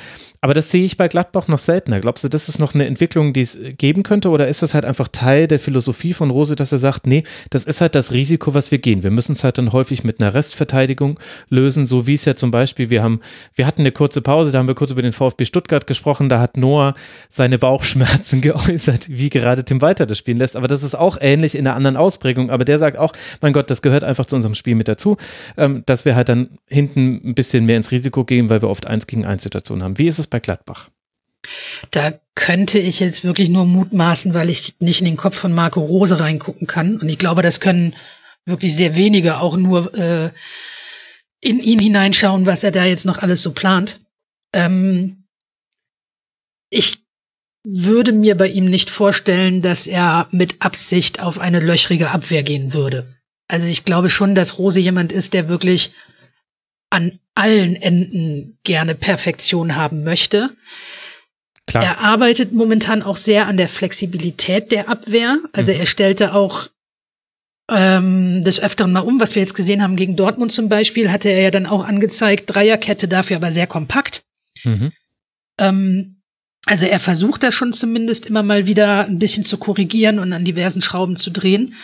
Aber 0.46 0.54
das 0.54 0.70
sehe 0.70 0.84
ich 0.84 0.96
bei 0.96 1.08
Gladbach 1.08 1.48
noch 1.48 1.58
seltener. 1.58 2.00
Glaubst 2.00 2.24
du, 2.24 2.30
das 2.30 2.50
ist 2.50 2.60
noch 2.60 2.76
eine 2.76 2.86
Entwicklung, 2.86 3.34
die 3.34 3.42
es 3.42 3.58
geben 3.80 4.04
könnte? 4.04 4.30
Oder 4.30 4.48
ist 4.48 4.62
das 4.62 4.76
halt 4.76 4.86
einfach 4.86 5.08
Teil 5.08 5.48
der 5.48 5.58
Philosophie 5.58 6.14
von 6.14 6.30
Rose, 6.30 6.56
dass 6.56 6.72
er 6.72 6.78
sagt, 6.78 7.08
nee, 7.08 7.24
das 7.50 7.66
ist 7.66 7.82
halt 7.82 7.96
das 7.96 8.12
Risiko, 8.12 8.54
was 8.54 8.70
wir 8.70 8.78
gehen. 8.78 9.02
Wir 9.02 9.10
müssen 9.10 9.32
es 9.32 9.44
halt 9.44 9.58
dann 9.58 9.74
häufig 9.74 10.04
mit 10.04 10.22
einer 10.22 10.36
Restverteidigung 10.36 11.20
lösen, 11.50 11.88
so 11.88 12.06
wie 12.06 12.14
es 12.14 12.26
ja 12.26 12.36
zum 12.36 12.52
Beispiel, 12.52 12.92
wir 12.92 13.02
haben, 13.02 13.22
wir 13.56 13.66
hatten 13.66 13.82
eine 13.82 13.92
kurze 13.92 14.22
Pause, 14.22 14.52
da 14.52 14.60
haben 14.60 14.68
wir 14.68 14.76
kurz 14.76 14.92
über 14.92 15.02
den 15.02 15.14
VfB 15.14 15.46
Stuttgart 15.46 15.88
gesprochen, 15.88 16.30
da 16.30 16.40
hat 16.40 16.58
Noah 16.58 16.94
seine 17.28 17.58
Bauchschmerzen 17.58 18.42
geäußert, 18.42 19.10
wie 19.10 19.32
gerade 19.32 19.66
Tim 19.66 19.82
Walter 19.82 20.06
das 20.06 20.20
spielen 20.20 20.38
lässt. 20.38 20.58
Aber 20.58 20.68
das 20.68 20.84
ist 20.84 20.94
auch 20.94 21.18
ähnlich 21.20 21.56
in 21.56 21.66
einer 21.66 21.76
anderen 21.76 21.98
Ausprägung. 21.98 22.52
Aber 22.52 22.66
der 22.66 22.78
sagt 22.78 23.00
auch, 23.00 23.14
mein 23.42 23.52
Gott, 23.52 23.72
das 23.72 23.82
gehört 23.82 24.04
einfach 24.04 24.28
zu 24.28 24.36
unserem 24.36 24.54
Spiel 24.54 24.76
mit 24.76 24.88
dazu, 24.88 25.18
ähm, 25.58 25.82
dass 25.88 26.06
wir 26.06 26.16
halt 26.16 26.30
dann 26.30 26.50
hinten 26.68 27.20
ein 27.26 27.34
bisschen 27.34 27.66
mehr 27.66 27.78
ins 27.78 27.90
Risiko 27.90 28.26
gehen, 28.26 28.52
weil 28.52 28.62
wir 28.62 28.70
oft 28.70 28.86
eins 28.86 29.08
gegen 29.08 29.26
eins 29.26 29.42
Situationen 29.42 29.84
haben. 29.84 29.98
Wie 29.98 30.06
ist 30.06 30.20
es 30.20 30.28
bei 30.35 30.35
bei 30.36 30.40
Gladbach? 30.42 30.90
Da 31.92 32.14
könnte 32.34 32.78
ich 32.78 33.00
jetzt 33.00 33.24
wirklich 33.24 33.48
nur 33.48 33.66
mutmaßen, 33.66 34.34
weil 34.34 34.50
ich 34.50 34.76
nicht 34.80 35.00
in 35.00 35.06
den 35.06 35.16
Kopf 35.16 35.38
von 35.38 35.54
Marco 35.54 35.80
Rose 35.80 36.20
reingucken 36.20 36.68
kann. 36.68 36.98
Und 37.00 37.08
ich 37.08 37.18
glaube, 37.18 37.42
das 37.42 37.62
können 37.62 37.96
wirklich 38.46 38.76
sehr 38.76 38.96
wenige 38.96 39.40
auch 39.40 39.56
nur 39.56 39.94
äh, 39.94 40.32
in 41.40 41.60
ihn 41.60 41.80
hineinschauen, 41.80 42.46
was 42.46 42.64
er 42.66 42.72
da 42.72 42.84
jetzt 42.84 43.06
noch 43.06 43.20
alles 43.20 43.42
so 43.42 43.54
plant. 43.54 44.02
Ähm, 44.52 45.24
ich 46.70 46.98
würde 47.64 48.12
mir 48.12 48.36
bei 48.36 48.50
ihm 48.50 48.66
nicht 48.66 48.90
vorstellen, 48.90 49.62
dass 49.62 49.88
er 49.88 50.28
mit 50.32 50.62
Absicht 50.62 51.22
auf 51.22 51.40
eine 51.40 51.62
löchrige 51.62 52.12
Abwehr 52.12 52.44
gehen 52.44 52.74
würde. 52.74 53.16
Also 53.48 53.68
ich 53.68 53.86
glaube 53.86 54.10
schon, 54.10 54.36
dass 54.36 54.58
Rose 54.58 54.82
jemand 54.82 55.14
ist, 55.14 55.34
der 55.34 55.48
wirklich 55.48 55.94
an 56.90 57.20
allen 57.34 57.76
Enden 57.76 58.58
gerne 58.64 58.96
Perfektion 58.96 59.76
haben 59.76 60.04
möchte. 60.04 60.52
Klar. 61.68 61.84
Er 61.84 61.98
arbeitet 62.00 62.54
momentan 62.54 63.02
auch 63.02 63.18
sehr 63.18 63.48
an 63.48 63.58
der 63.58 63.70
Flexibilität 63.70 64.72
der 64.72 64.88
Abwehr. 64.88 65.40
Also 65.52 65.74
mhm. 65.74 65.80
er 65.80 65.86
stellte 65.86 66.34
auch 66.34 66.70
ähm, 67.70 68.44
des 68.44 68.60
Öfteren 68.60 68.92
mal 68.92 69.00
um, 69.00 69.20
was 69.20 69.36
wir 69.36 69.42
jetzt 69.42 69.56
gesehen 69.56 69.82
haben 69.82 69.96
gegen 69.96 70.16
Dortmund 70.16 70.52
zum 70.52 70.70
Beispiel, 70.70 71.12
hatte 71.12 71.30
er 71.30 71.42
ja 71.42 71.52
dann 71.52 71.66
auch 71.66 71.84
angezeigt, 71.84 72.44
Dreierkette 72.48 73.08
dafür 73.08 73.38
aber 73.38 73.52
sehr 73.52 73.68
kompakt. 73.68 74.24
Mhm. 74.64 74.92
Ähm, 75.58 76.22
also 76.66 76.86
er 76.86 77.00
versucht 77.00 77.44
da 77.44 77.52
schon 77.52 77.74
zumindest 77.74 78.26
immer 78.26 78.44
mal 78.44 78.66
wieder 78.66 79.06
ein 79.06 79.20
bisschen 79.20 79.44
zu 79.44 79.58
korrigieren 79.58 80.20
und 80.20 80.34
an 80.34 80.46
diversen 80.46 80.82
Schrauben 80.82 81.16
zu 81.16 81.32
drehen. 81.32 81.76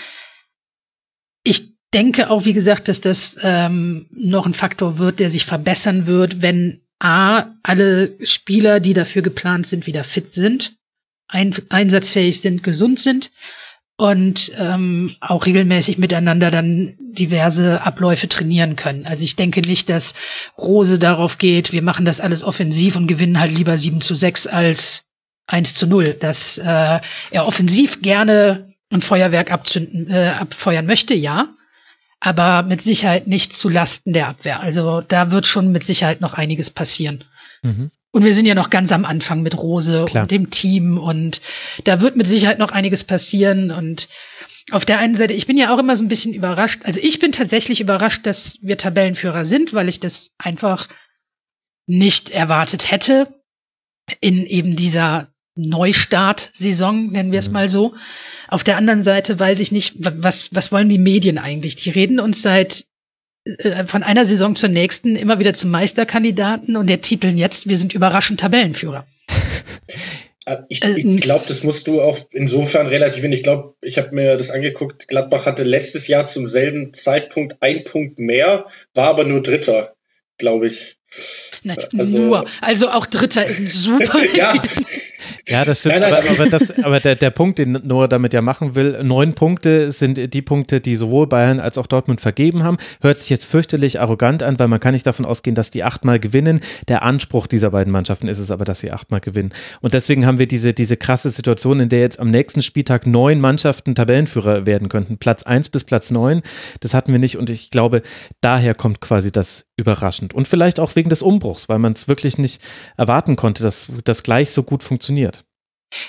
Ich 1.44 1.72
denke 1.93 2.30
auch, 2.30 2.45
wie 2.45 2.53
gesagt, 2.53 2.88
dass 2.88 3.01
das 3.01 3.38
ähm, 3.41 4.07
noch 4.11 4.45
ein 4.45 4.53
Faktor 4.53 4.97
wird, 4.97 5.19
der 5.19 5.30
sich 5.30 5.45
verbessern 5.45 6.05
wird, 6.05 6.41
wenn 6.41 6.81
A, 6.99 7.47
alle 7.63 8.13
Spieler, 8.23 8.80
die 8.80 8.93
dafür 8.93 9.22
geplant 9.22 9.68
sind, 9.68 9.88
wieder 9.88 10.03
fit 10.03 10.34
sind, 10.34 10.73
ein, 11.27 11.53
einsatzfähig 11.69 12.41
sind, 12.41 12.63
gesund 12.63 12.99
sind 12.99 13.31
und 13.97 14.51
ähm, 14.57 15.15
auch 15.19 15.45
regelmäßig 15.45 15.97
miteinander 15.97 16.51
dann 16.51 16.95
diverse 16.99 17.81
Abläufe 17.81 18.30
trainieren 18.30 18.76
können. 18.76 19.05
Also 19.05 19.23
ich 19.23 19.35
denke 19.35 19.61
nicht, 19.61 19.89
dass 19.89 20.13
Rose 20.57 20.99
darauf 20.99 21.38
geht, 21.38 21.73
wir 21.73 21.81
machen 21.81 22.05
das 22.05 22.22
alles 22.22 22.43
offensiv 22.43 22.95
und 22.95 23.07
gewinnen 23.07 23.39
halt 23.39 23.51
lieber 23.51 23.76
7 23.77 24.01
zu 24.01 24.15
6 24.15 24.47
als 24.47 25.05
1 25.47 25.76
zu 25.76 25.88
0, 25.88 26.15
dass 26.19 26.57
äh, 26.57 26.99
er 27.31 27.47
offensiv 27.47 28.01
gerne 28.01 28.73
ein 28.89 29.01
Feuerwerk 29.01 29.51
abzünden, 29.51 30.09
äh, 30.09 30.30
abfeuern 30.30 30.85
möchte, 30.85 31.13
ja, 31.13 31.49
aber 32.22 32.61
mit 32.61 32.81
Sicherheit 32.81 33.27
nicht 33.27 33.52
zu 33.52 33.68
Lasten 33.68 34.14
der 34.14 34.30
Abwehr. 34.30 34.61
Also 34.61 35.02
da 35.02 35.31
wird 35.31 35.48
schon 35.48 35.72
mit 35.72 35.84
Sicherheit 35.84 36.22
noch 36.22 36.35
einiges 36.35 36.69
passieren. 36.69 37.23
Mhm. 37.64 37.91
Und 38.11 38.23
wir 38.23 38.34
sind 38.34 38.45
ja 38.45 38.56
noch 38.56 38.69
ganz 38.69 38.91
am 38.91 39.06
Anfang 39.06 39.41
mit 39.41 39.57
Rose 39.57 40.06
Klar. 40.07 40.23
und 40.23 40.31
dem 40.31 40.49
Team 40.49 40.98
und 40.98 41.41
da 41.84 41.99
wird 41.99 42.15
mit 42.15 42.27
Sicherheit 42.27 42.60
noch 42.60 42.72
einiges 42.72 43.03
passieren 43.03 43.72
und 43.72 44.07
auf 44.69 44.85
der 44.85 44.99
einen 44.99 45.15
Seite, 45.15 45.34
ich 45.34 45.48
bin 45.48 45.57
ja 45.57 45.73
auch 45.73 45.80
immer 45.80 45.95
so 45.95 46.03
ein 46.03 46.07
bisschen 46.07 46.34
überrascht. 46.34 46.81
Also 46.84 46.99
ich 47.02 47.19
bin 47.19 47.31
tatsächlich 47.31 47.81
überrascht, 47.81 48.26
dass 48.27 48.60
wir 48.61 48.77
Tabellenführer 48.77 49.43
sind, 49.43 49.73
weil 49.73 49.89
ich 49.89 49.99
das 49.99 50.31
einfach 50.38 50.88
nicht 51.88 52.30
erwartet 52.30 52.91
hätte 52.91 53.34
in 54.19 54.45
eben 54.45 54.76
dieser 54.76 55.30
Neustart-Saison, 55.56 57.11
nennen 57.11 57.31
wir 57.31 57.39
es 57.39 57.48
mhm. 57.48 57.53
mal 57.53 57.69
so. 57.69 57.95
Auf 58.52 58.65
der 58.65 58.76
anderen 58.76 59.02
Seite 59.02 59.40
weiß 59.40 59.61
ich 59.61 59.72
nicht, 59.72 59.94
was, 59.98 60.53
was 60.53 60.73
wollen 60.73 60.90
die 60.90 60.98
Medien 60.98 61.38
eigentlich? 61.38 61.78
Die 61.78 61.90
reden 61.90 62.19
uns 62.19 62.41
seit 62.41 62.86
äh, 63.45 63.86
von 63.86 64.03
einer 64.03 64.26
Saison 64.26 64.57
zur 64.57 64.68
nächsten 64.68 65.15
immer 65.15 65.40
wieder 65.40 65.53
zum 65.53 65.72
Meisterkandidaten 65.72 66.76
und 66.76 66.88
der 66.88 66.99
Titeln 66.99 67.38
jetzt, 67.38 67.69
wir 67.69 67.78
sind 67.78 67.94
überraschend 67.94 68.41
Tabellenführer. 68.41 69.07
Äh, 70.45 70.57
ich, 70.68 70.84
also, 70.84 71.07
ich 71.07 71.22
glaube, 71.22 71.45
das 71.48 71.64
musst 71.64 71.88
du 71.88 72.02
auch 72.02 72.19
insofern 72.32 72.88
relativ 72.88 73.23
Ich 73.23 73.44
glaube, 73.44 73.76
ich 73.82 73.98
habe 73.98 74.14
mir 74.14 74.36
das 74.36 74.52
angeguckt. 74.52 75.07
Gladbach 75.07 75.45
hatte 75.45 75.64
letztes 75.64 76.10
Jahr 76.10 76.26
zum 76.26 76.45
selben 76.45 76.94
Zeitpunkt 76.94 77.56
ein 77.61 77.86
Punkt 77.86 78.19
mehr, 78.19 78.65
war 78.94 79.07
aber 79.07 79.23
nur 79.23 79.41
Dritter, 79.41 79.95
glaube 80.38 80.68
ich. 80.68 80.98
Nein, 81.63 81.77
also, 81.97 82.17
nur. 82.17 82.45
Also 82.59 82.89
auch 82.89 83.05
Dritter 83.05 83.45
ist 83.45 83.59
ein 83.59 83.67
super. 83.67 84.17
ja. 84.35 84.53
ja, 85.47 85.63
das 85.63 85.79
stimmt. 85.79 85.99
Nein, 85.99 86.09
nein, 86.09 86.23
aber, 86.23 86.29
aber, 86.31 86.49
das, 86.49 86.71
aber 86.83 86.99
der, 86.99 87.15
der 87.15 87.29
Punkt, 87.29 87.59
den 87.59 87.73
Noah 87.83 88.07
damit 88.07 88.33
ja 88.33 88.41
machen 88.41 88.73
will, 88.73 89.03
neun 89.03 89.35
Punkte 89.35 89.91
sind 89.91 90.33
die 90.33 90.41
Punkte, 90.41 90.81
die 90.81 90.95
sowohl 90.95 91.27
Bayern 91.27 91.59
als 91.59 91.77
auch 91.77 91.85
Dortmund 91.85 92.19
vergeben 92.19 92.63
haben. 92.63 92.77
Hört 93.01 93.19
sich 93.19 93.29
jetzt 93.29 93.45
fürchterlich 93.45 93.99
arrogant 93.99 94.41
an, 94.41 94.57
weil 94.57 94.69
man 94.69 94.79
kann 94.79 94.93
nicht 94.93 95.05
davon 95.05 95.23
ausgehen, 95.23 95.53
dass 95.53 95.69
die 95.69 95.83
achtmal 95.83 96.19
gewinnen. 96.19 96.61
Der 96.88 97.03
Anspruch 97.03 97.45
dieser 97.45 97.69
beiden 97.69 97.93
Mannschaften 97.93 98.27
ist 98.27 98.39
es 98.39 98.49
aber, 98.49 98.65
dass 98.65 98.79
sie 98.79 98.91
achtmal 98.91 99.19
gewinnen. 99.19 99.53
Und 99.81 99.93
deswegen 99.93 100.25
haben 100.25 100.39
wir 100.39 100.47
diese, 100.47 100.73
diese 100.73 100.97
krasse 100.97 101.29
Situation, 101.29 101.79
in 101.79 101.89
der 101.89 101.99
jetzt 101.99 102.19
am 102.19 102.31
nächsten 102.31 102.63
Spieltag 102.63 103.05
neun 103.05 103.39
Mannschaften 103.39 103.93
Tabellenführer 103.93 104.65
werden 104.65 104.89
könnten. 104.89 105.19
Platz 105.19 105.43
eins 105.43 105.69
bis 105.69 105.83
Platz 105.83 106.09
neun. 106.09 106.41
Das 106.79 106.95
hatten 106.95 107.11
wir 107.11 107.19
nicht. 107.19 107.38
Und 107.38 107.51
ich 107.51 107.69
glaube, 107.69 108.01
daher 108.41 108.73
kommt 108.73 108.99
quasi 108.99 109.31
das 109.31 109.67
überraschend. 109.81 110.33
Und 110.33 110.47
vielleicht 110.47 110.79
auch 110.79 110.95
wegen 110.95 111.09
des 111.09 111.21
Umbruchs, 111.21 111.67
weil 111.67 111.79
man 111.79 111.91
es 111.93 112.07
wirklich 112.07 112.37
nicht 112.37 112.61
erwarten 112.97 113.35
konnte, 113.35 113.63
dass 113.63 113.91
das 114.05 114.23
gleich 114.23 114.51
so 114.51 114.63
gut 114.63 114.83
funktioniert. 114.83 115.43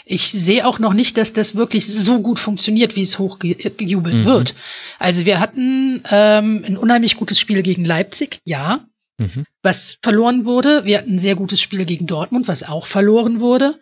Ich 0.04 0.30
sehe 0.30 0.66
auch 0.66 0.78
noch 0.78 0.92
nicht, 0.92 1.16
dass 1.16 1.32
das 1.32 1.56
wirklich 1.56 1.86
so 1.86 2.20
gut 2.20 2.38
funktioniert, 2.38 2.94
wie 2.94 3.02
es 3.02 3.18
hochgejubelt 3.18 4.14
mhm. 4.14 4.24
wird. 4.24 4.54
Also 5.00 5.26
wir 5.26 5.40
hatten 5.40 6.04
ähm, 6.08 6.62
ein 6.64 6.76
unheimlich 6.76 7.16
gutes 7.16 7.40
Spiel 7.40 7.62
gegen 7.62 7.84
Leipzig, 7.84 8.38
ja, 8.44 8.84
mhm. 9.18 9.44
was 9.62 9.98
verloren 10.00 10.44
wurde. 10.44 10.84
Wir 10.84 10.98
hatten 10.98 11.16
ein 11.16 11.18
sehr 11.18 11.34
gutes 11.34 11.60
Spiel 11.60 11.84
gegen 11.84 12.06
Dortmund, 12.06 12.46
was 12.46 12.62
auch 12.62 12.86
verloren 12.86 13.40
wurde. 13.40 13.80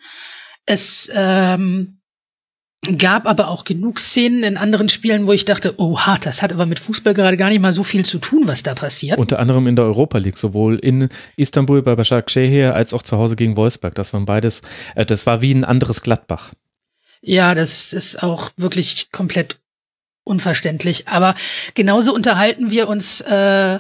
Es 0.65 1.11
ähm, 1.13 2.00
gab 2.97 3.27
aber 3.27 3.49
auch 3.49 3.65
genug 3.65 4.01
Szenen 4.01 4.43
in 4.43 4.57
anderen 4.57 4.89
Spielen, 4.89 5.27
wo 5.27 5.33
ich 5.33 5.45
dachte, 5.45 5.75
oh 5.77 5.99
hart, 5.99 6.25
das 6.25 6.41
hat 6.41 6.53
aber 6.53 6.65
mit 6.65 6.79
Fußball 6.79 7.13
gerade 7.13 7.37
gar 7.37 7.51
nicht 7.51 7.61
mal 7.61 7.73
so 7.73 7.85
viel 7.85 8.07
zu 8.07 8.19
tun, 8.19 8.47
was 8.47 8.63
da 8.63 8.75
passiert. 8.75 9.19
Unter 9.19 9.39
anderem 9.39 9.67
in 9.67 9.77
der 9.77 9.85
Europa 9.85 10.19
League, 10.19 10.39
sowohl 10.39 10.77
in 10.77 11.09
Istanbul 11.37 11.83
bei 11.83 11.95
Başakşehir 11.95 12.75
als 12.75 12.95
auch 12.95 13.03
zu 13.03 13.19
Hause 13.19 13.37
gegen 13.37 13.57
Wolfsburg. 13.57 13.95
Das 13.95 14.15
waren 14.15 14.25
beides, 14.25 14.63
äh, 14.95 15.05
das 15.05 15.27
war 15.27 15.43
wie 15.43 15.53
ein 15.53 15.65
anderes 15.65 16.01
Gladbach. 16.01 16.53
Ja, 17.21 17.55
das 17.55 17.93
ist 17.93 18.23
auch 18.23 18.51
wirklich 18.57 19.13
komplett 19.13 19.61
unverständlich. 20.25 21.07
Aber 21.07 21.35
genauso 21.75 22.15
unterhalten 22.15 22.71
wir 22.71 22.89
uns 22.89 23.21
äh, 23.21 23.79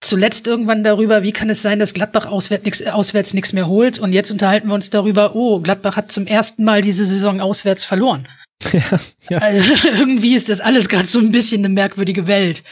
zuletzt 0.00 0.46
irgendwann 0.46 0.82
darüber, 0.82 1.22
wie 1.22 1.32
kann 1.32 1.50
es 1.50 1.62
sein, 1.62 1.78
dass 1.78 1.94
Gladbach 1.94 2.26
auswärts 2.26 2.64
nichts 2.64 3.34
nix 3.34 3.52
mehr 3.52 3.68
holt. 3.68 3.98
Und 3.98 4.12
jetzt 4.12 4.30
unterhalten 4.30 4.68
wir 4.68 4.74
uns 4.74 4.90
darüber, 4.90 5.34
oh, 5.34 5.60
Gladbach 5.60 5.96
hat 5.96 6.10
zum 6.10 6.26
ersten 6.26 6.64
Mal 6.64 6.82
diese 6.82 7.04
Saison 7.04 7.40
auswärts 7.40 7.84
verloren. 7.84 8.28
Ja, 8.72 9.00
ja. 9.30 9.38
Also 9.38 9.64
irgendwie 9.88 10.34
ist 10.34 10.50
das 10.50 10.60
alles 10.60 10.90
gerade 10.90 11.06
so 11.06 11.18
ein 11.18 11.32
bisschen 11.32 11.64
eine 11.64 11.72
merkwürdige 11.72 12.26
Welt. 12.26 12.62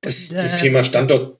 Das, 0.00 0.30
das 0.30 0.54
äh, 0.54 0.64
Thema 0.64 0.84
Standort, 0.84 1.38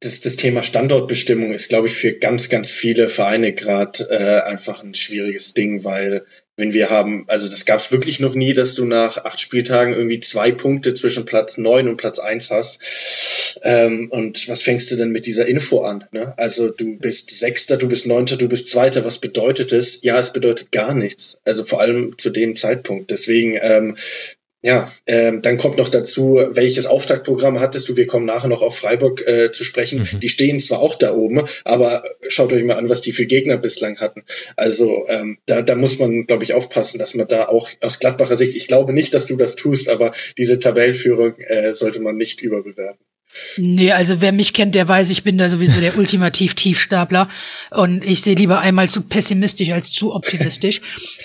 das, 0.00 0.20
das 0.20 0.36
Thema 0.36 0.62
Standortbestimmung 0.62 1.52
ist, 1.52 1.68
glaube 1.68 1.88
ich, 1.88 1.94
für 1.94 2.12
ganz, 2.12 2.48
ganz 2.48 2.70
viele 2.70 3.08
Vereine 3.08 3.54
gerade 3.54 4.08
äh, 4.08 4.48
einfach 4.48 4.84
ein 4.84 4.94
schwieriges 4.94 5.52
Ding, 5.52 5.82
weil 5.82 6.26
wenn 6.58 6.74
wir 6.74 6.90
haben, 6.90 7.24
also 7.28 7.48
das 7.48 7.64
gab 7.64 7.78
es 7.78 7.92
wirklich 7.92 8.18
noch 8.18 8.34
nie, 8.34 8.52
dass 8.52 8.74
du 8.74 8.84
nach 8.84 9.24
acht 9.24 9.40
Spieltagen 9.40 9.94
irgendwie 9.94 10.18
zwei 10.18 10.50
Punkte 10.50 10.92
zwischen 10.92 11.24
Platz 11.24 11.56
neun 11.56 11.88
und 11.88 11.96
Platz 11.96 12.18
eins 12.18 12.50
hast. 12.50 12.80
Ähm, 13.62 14.10
und 14.10 14.48
was 14.48 14.62
fängst 14.62 14.90
du 14.90 14.96
denn 14.96 15.10
mit 15.10 15.26
dieser 15.26 15.46
Info 15.46 15.82
an? 15.82 16.04
Ne? 16.10 16.34
Also 16.36 16.70
du 16.70 16.98
bist 16.98 17.30
Sechster, 17.30 17.76
du 17.76 17.88
bist 17.88 18.06
Neunter, 18.06 18.36
du 18.36 18.48
bist 18.48 18.68
Zweiter. 18.70 19.04
Was 19.04 19.18
bedeutet 19.18 19.70
es? 19.70 20.02
Ja, 20.02 20.18
es 20.18 20.32
bedeutet 20.32 20.72
gar 20.72 20.94
nichts. 20.94 21.38
Also 21.44 21.64
vor 21.64 21.80
allem 21.80 22.18
zu 22.18 22.30
dem 22.30 22.56
Zeitpunkt. 22.56 23.12
Deswegen 23.12 23.56
ähm, 23.62 23.96
ja, 24.62 24.90
ähm, 25.06 25.40
dann 25.40 25.56
kommt 25.56 25.78
noch 25.78 25.88
dazu, 25.88 26.40
welches 26.50 26.86
Auftaktprogramm 26.86 27.60
hattest 27.60 27.88
du? 27.88 27.96
Wir 27.96 28.08
kommen 28.08 28.26
nachher 28.26 28.48
noch 28.48 28.62
auf 28.62 28.76
Freiburg 28.76 29.24
äh, 29.26 29.52
zu 29.52 29.62
sprechen. 29.62 30.00
Mhm. 30.00 30.20
Die 30.20 30.28
stehen 30.28 30.58
zwar 30.58 30.80
auch 30.80 30.96
da 30.96 31.14
oben, 31.14 31.44
aber 31.64 32.02
schaut 32.26 32.52
euch 32.52 32.64
mal 32.64 32.76
an, 32.76 32.88
was 32.88 33.00
die 33.00 33.12
für 33.12 33.26
Gegner 33.26 33.56
bislang 33.56 34.00
hatten. 34.00 34.24
Also 34.56 35.06
ähm, 35.08 35.38
da, 35.46 35.62
da 35.62 35.76
muss 35.76 36.00
man, 36.00 36.26
glaube 36.26 36.42
ich, 36.42 36.54
aufpassen, 36.54 36.98
dass 36.98 37.14
man 37.14 37.28
da 37.28 37.46
auch 37.46 37.70
aus 37.80 38.00
Gladbacher 38.00 38.36
Sicht, 38.36 38.56
ich 38.56 38.66
glaube 38.66 38.92
nicht, 38.92 39.14
dass 39.14 39.26
du 39.26 39.36
das 39.36 39.54
tust, 39.54 39.88
aber 39.88 40.12
diese 40.36 40.58
Tabellenführung 40.58 41.38
äh, 41.38 41.72
sollte 41.72 42.00
man 42.00 42.16
nicht 42.16 42.40
überbewerten. 42.40 43.04
Nee, 43.58 43.92
also 43.92 44.20
wer 44.20 44.32
mich 44.32 44.52
kennt, 44.52 44.74
der 44.74 44.88
weiß, 44.88 45.10
ich 45.10 45.24
bin 45.24 45.38
da 45.38 45.48
sowieso 45.48 45.80
der 45.80 45.98
ultimativ 45.98 46.54
Tiefstapler 46.54 47.28
und 47.70 48.04
ich 48.04 48.22
sehe 48.22 48.34
lieber 48.34 48.60
einmal 48.60 48.88
zu 48.88 49.02
pessimistisch 49.02 49.70
als 49.70 49.90
zu 49.90 50.14
optimistisch. 50.14 50.80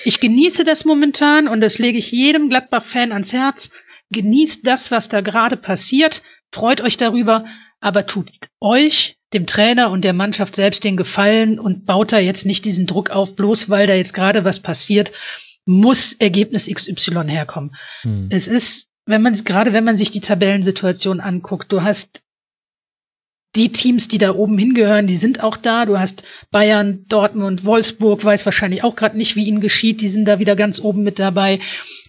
Ich 0.06 0.19
genieße 0.19 0.64
das 0.64 0.85
momentan 0.85 1.48
und 1.48 1.61
das 1.61 1.80
lege 1.80 1.98
ich 1.98 2.11
jedem 2.11 2.49
Gladbach-Fan 2.49 3.11
ans 3.11 3.34
Herz. 3.34 3.69
Genießt 4.11 4.65
das, 4.65 4.91
was 4.91 5.10
da 5.10 5.22
gerade 5.22 5.57
passiert, 5.57 6.22
freut 6.52 6.81
euch 6.81 6.98
darüber, 6.98 7.45
aber 7.80 8.06
tut 8.06 8.30
euch, 8.60 9.18
dem 9.34 9.48
Trainer 9.48 9.90
und 9.90 10.03
der 10.03 10.14
Mannschaft 10.14 10.56
selbst 10.56 10.84
den 10.84 10.98
Gefallen 10.98 11.60
und 11.60 11.85
baut 11.85 12.11
da 12.11 12.19
jetzt 12.19 12.45
nicht 12.45 12.65
diesen 12.65 12.85
Druck 12.85 13.10
auf, 13.10 13.35
bloß 13.35 13.69
weil 13.69 13.88
da 13.88 13.94
jetzt 13.94 14.14
gerade 14.14 14.45
was 14.45 14.60
passiert, 14.60 15.11
muss 15.65 16.14
Ergebnis 16.14 16.68
XY 16.68 17.23
herkommen. 17.27 17.76
Hm. 18.02 18.27
Es 18.30 18.48
ist 18.48 18.88
wenn 19.06 19.22
man 19.22 19.34
gerade 19.34 19.74
wenn 19.74 19.84
man 19.84 19.98
sich 19.98 20.12
die 20.12 20.22
Tabellensituation 20.22 21.20
anguckt, 21.20 21.72
du 21.72 21.84
hast 21.84 22.24
die 23.56 23.72
Teams, 23.72 24.08
die 24.08 24.18
da 24.18 24.34
oben 24.34 24.58
hingehören, 24.58 25.06
die 25.06 25.16
sind 25.16 25.44
auch 25.44 25.58
da. 25.58 25.86
Du 25.86 26.00
hast 26.00 26.24
Bayern, 26.50 27.06
Dortmund, 27.08 27.66
Wolfsburg, 27.66 28.24
weiß 28.26 28.46
wahrscheinlich 28.46 28.84
auch 28.84 28.96
gerade 28.96 29.16
nicht, 29.16 29.36
wie 29.36 29.46
ihnen 29.46 29.62
geschieht. 29.62 30.02
Die 30.02 30.10
sind 30.10 30.26
da 30.26 30.40
wieder 30.40 30.56
ganz 30.56 30.80
oben 30.80 31.04
mit 31.04 31.20
dabei. 31.20 31.60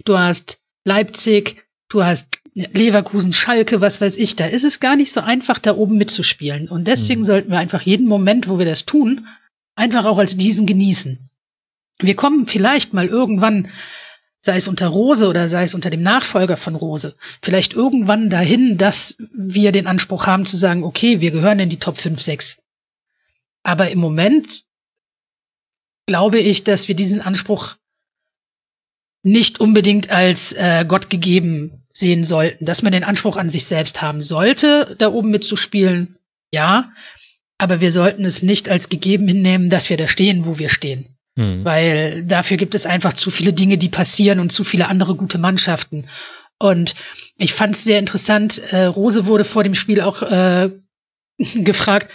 Du 0.05 0.19
hast 0.19 0.59
Leipzig, 0.85 1.67
du 1.91 2.03
hast 2.03 2.41
Leverkusen, 2.55 3.33
Schalke, 3.33 3.81
was 3.81 4.01
weiß 4.01 4.17
ich. 4.17 4.37
Da 4.37 4.47
ist 4.47 4.65
es 4.65 4.81
gar 4.81 4.97
nicht 4.97 5.13
so 5.13 5.21
einfach, 5.21 5.59
da 5.59 5.75
oben 5.75 5.99
mitzuspielen. 5.99 6.69
Und 6.69 6.87
deswegen 6.87 7.21
mhm. 7.21 7.27
sollten 7.27 7.51
wir 7.51 7.59
einfach 7.59 7.83
jeden 7.83 8.07
Moment, 8.07 8.49
wo 8.49 8.59
wir 8.59 8.67
das 8.67 8.87
tun, 8.87 9.27
einfach 9.75 10.07
auch 10.07 10.19
als 10.19 10.37
diesen 10.37 10.67
genießen. 10.67 11.29
Wir 11.99 12.15
kommen 12.17 12.47
vielleicht 12.47 12.95
mal 12.95 13.07
irgendwann 13.07 13.69
sei 14.45 14.57
es 14.57 14.69
unter 14.69 14.89
Rose 14.89 15.27
oder 15.27 15.49
sei 15.49 15.63
es 15.63 15.73
unter 15.73 15.89
dem 15.89 16.03
Nachfolger 16.03 16.59
von 16.59 16.75
Rose, 16.75 17.17
vielleicht 17.41 17.73
irgendwann 17.73 18.29
dahin, 18.29 18.77
dass 18.77 19.17
wir 19.33 19.73
den 19.73 19.87
Anspruch 19.87 20.27
haben 20.27 20.45
zu 20.45 20.59
sagen, 20.59 20.85
okay, 20.85 21.21
wir 21.21 21.31
gehören 21.31 21.61
in 21.61 21.71
die 21.71 21.79
Top 21.79 21.97
5, 21.97 22.21
6. 22.21 22.59
Aber 23.63 23.91
im 23.91 23.99
Moment 24.01 24.67
glaube 26.07 26.41
ich, 26.41 26.63
dass 26.63 26.89
wir 26.89 26.95
diesen 26.95 27.23
Anspruch 27.23 27.77
nicht 29.23 29.61
unbedingt 29.61 30.11
als 30.11 30.53
äh, 30.53 30.85
Gott 30.87 31.09
gegeben 31.09 31.83
sehen 31.89 32.25
sollten, 32.25 32.67
dass 32.67 32.83
man 32.83 32.93
den 32.93 33.05
Anspruch 33.05 33.39
an 33.39 33.49
sich 33.49 33.65
selbst 33.65 34.03
haben 34.03 34.21
sollte, 34.21 34.95
da 34.99 35.09
oben 35.09 35.31
mitzuspielen, 35.31 36.19
ja, 36.53 36.93
aber 37.57 37.81
wir 37.81 37.91
sollten 37.91 38.27
es 38.27 38.43
nicht 38.43 38.69
als 38.69 38.91
gegeben 38.91 39.27
hinnehmen, 39.27 39.71
dass 39.71 39.89
wir 39.89 39.97
da 39.97 40.07
stehen, 40.07 40.45
wo 40.45 40.59
wir 40.59 40.69
stehen. 40.69 41.14
Hm. 41.37 41.65
Weil 41.65 42.25
dafür 42.25 42.57
gibt 42.57 42.75
es 42.75 42.87
einfach 42.87 43.15
zu 43.15 43.31
viele 43.31 43.53
Dinge, 43.53 43.77
die 43.79 43.89
passieren 43.89 44.41
und 44.41 44.51
zu 44.51 44.65
viele 44.65 44.89
andere 44.89 45.17
gute 45.17 45.39
Mannschaften. 45.39 46.07
Und 46.59 46.95
ich 47.37 47.53
fand 47.53 47.75
es 47.75 47.85
sehr 47.85 47.99
interessant, 47.99 48.59
äh, 48.71 48.85
Rose 48.85 49.27
wurde 49.27 49.45
vor 49.45 49.65
dem 49.65 49.75
Spiel 49.75 50.01
auch 50.01 50.23
äh, 50.23 50.71
gefragt, 51.39 52.11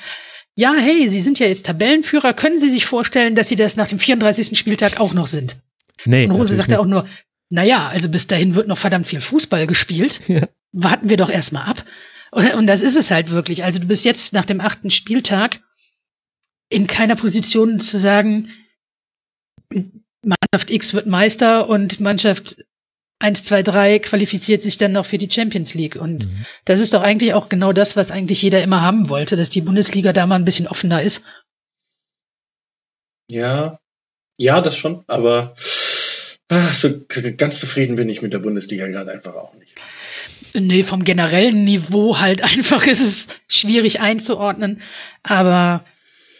ja, 0.55 0.73
hey, 0.73 1.07
Sie 1.09 1.21
sind 1.21 1.39
ja 1.39 1.47
jetzt 1.47 1.65
Tabellenführer, 1.65 2.33
können 2.33 2.59
Sie 2.59 2.69
sich 2.69 2.85
vorstellen, 2.85 3.35
dass 3.35 3.47
Sie 3.47 3.55
das 3.55 3.75
nach 3.75 3.87
dem 3.87 3.99
34. 3.99 4.57
Spieltag 4.57 4.99
auch 4.99 5.13
noch 5.13 5.27
sind? 5.27 5.57
Nee. 6.05 6.25
Und 6.25 6.31
Rose 6.31 6.55
sagte 6.55 6.79
auch 6.79 6.85
nur, 6.85 7.07
naja, 7.49 7.87
also 7.87 8.09
bis 8.09 8.27
dahin 8.27 8.55
wird 8.55 8.67
noch 8.67 8.77
verdammt 8.77 9.07
viel 9.07 9.21
Fußball 9.21 9.67
gespielt. 9.67 10.21
Ja. 10.27 10.47
Warten 10.71 11.09
wir 11.09 11.17
doch 11.17 11.31
erstmal 11.31 11.65
ab. 11.65 11.83
Und, 12.29 12.53
und 12.53 12.67
das 12.67 12.83
ist 12.83 12.95
es 12.95 13.09
halt 13.09 13.31
wirklich. 13.31 13.63
Also 13.63 13.79
du 13.79 13.87
bist 13.87 14.05
jetzt 14.05 14.33
nach 14.33 14.45
dem 14.45 14.61
achten 14.61 14.91
Spieltag 14.91 15.61
in 16.69 16.85
keiner 16.85 17.15
Position 17.15 17.79
zu 17.79 17.97
sagen, 17.97 18.49
Mannschaft 20.21 20.69
X 20.69 20.93
wird 20.93 21.07
Meister 21.07 21.69
und 21.69 21.99
Mannschaft 21.99 22.65
1, 23.19 23.43
2, 23.43 23.63
3 23.63 23.99
qualifiziert 23.99 24.63
sich 24.63 24.77
dann 24.77 24.93
noch 24.93 25.05
für 25.05 25.17
die 25.17 25.29
Champions 25.29 25.73
League. 25.73 25.95
Und 25.95 26.25
mhm. 26.25 26.45
das 26.65 26.79
ist 26.79 26.93
doch 26.93 27.01
eigentlich 27.01 27.33
auch 27.33 27.49
genau 27.49 27.73
das, 27.73 27.95
was 27.95 28.11
eigentlich 28.11 28.41
jeder 28.41 28.63
immer 28.63 28.81
haben 28.81 29.09
wollte, 29.09 29.35
dass 29.35 29.49
die 29.49 29.61
Bundesliga 29.61 30.13
da 30.13 30.25
mal 30.25 30.35
ein 30.35 30.45
bisschen 30.45 30.67
offener 30.67 31.01
ist. 31.01 31.21
Ja, 33.29 33.79
ja, 34.37 34.61
das 34.61 34.77
schon, 34.77 35.03
aber 35.07 35.53
ach, 36.47 36.73
so 36.73 36.89
ganz 37.37 37.59
zufrieden 37.59 37.97
bin 37.97 38.09
ich 38.09 38.21
mit 38.21 38.31
der 38.31 38.39
Bundesliga 38.39 38.87
gerade 38.87 39.11
einfach 39.11 39.35
auch 39.35 39.53
nicht. 39.55 39.75
Nee, 40.53 40.83
vom 40.83 41.03
generellen 41.03 41.65
Niveau 41.65 42.19
halt 42.19 42.41
einfach 42.43 42.87
ist 42.87 43.01
es 43.01 43.27
schwierig 43.47 43.99
einzuordnen. 43.99 44.81
Aber 45.23 45.85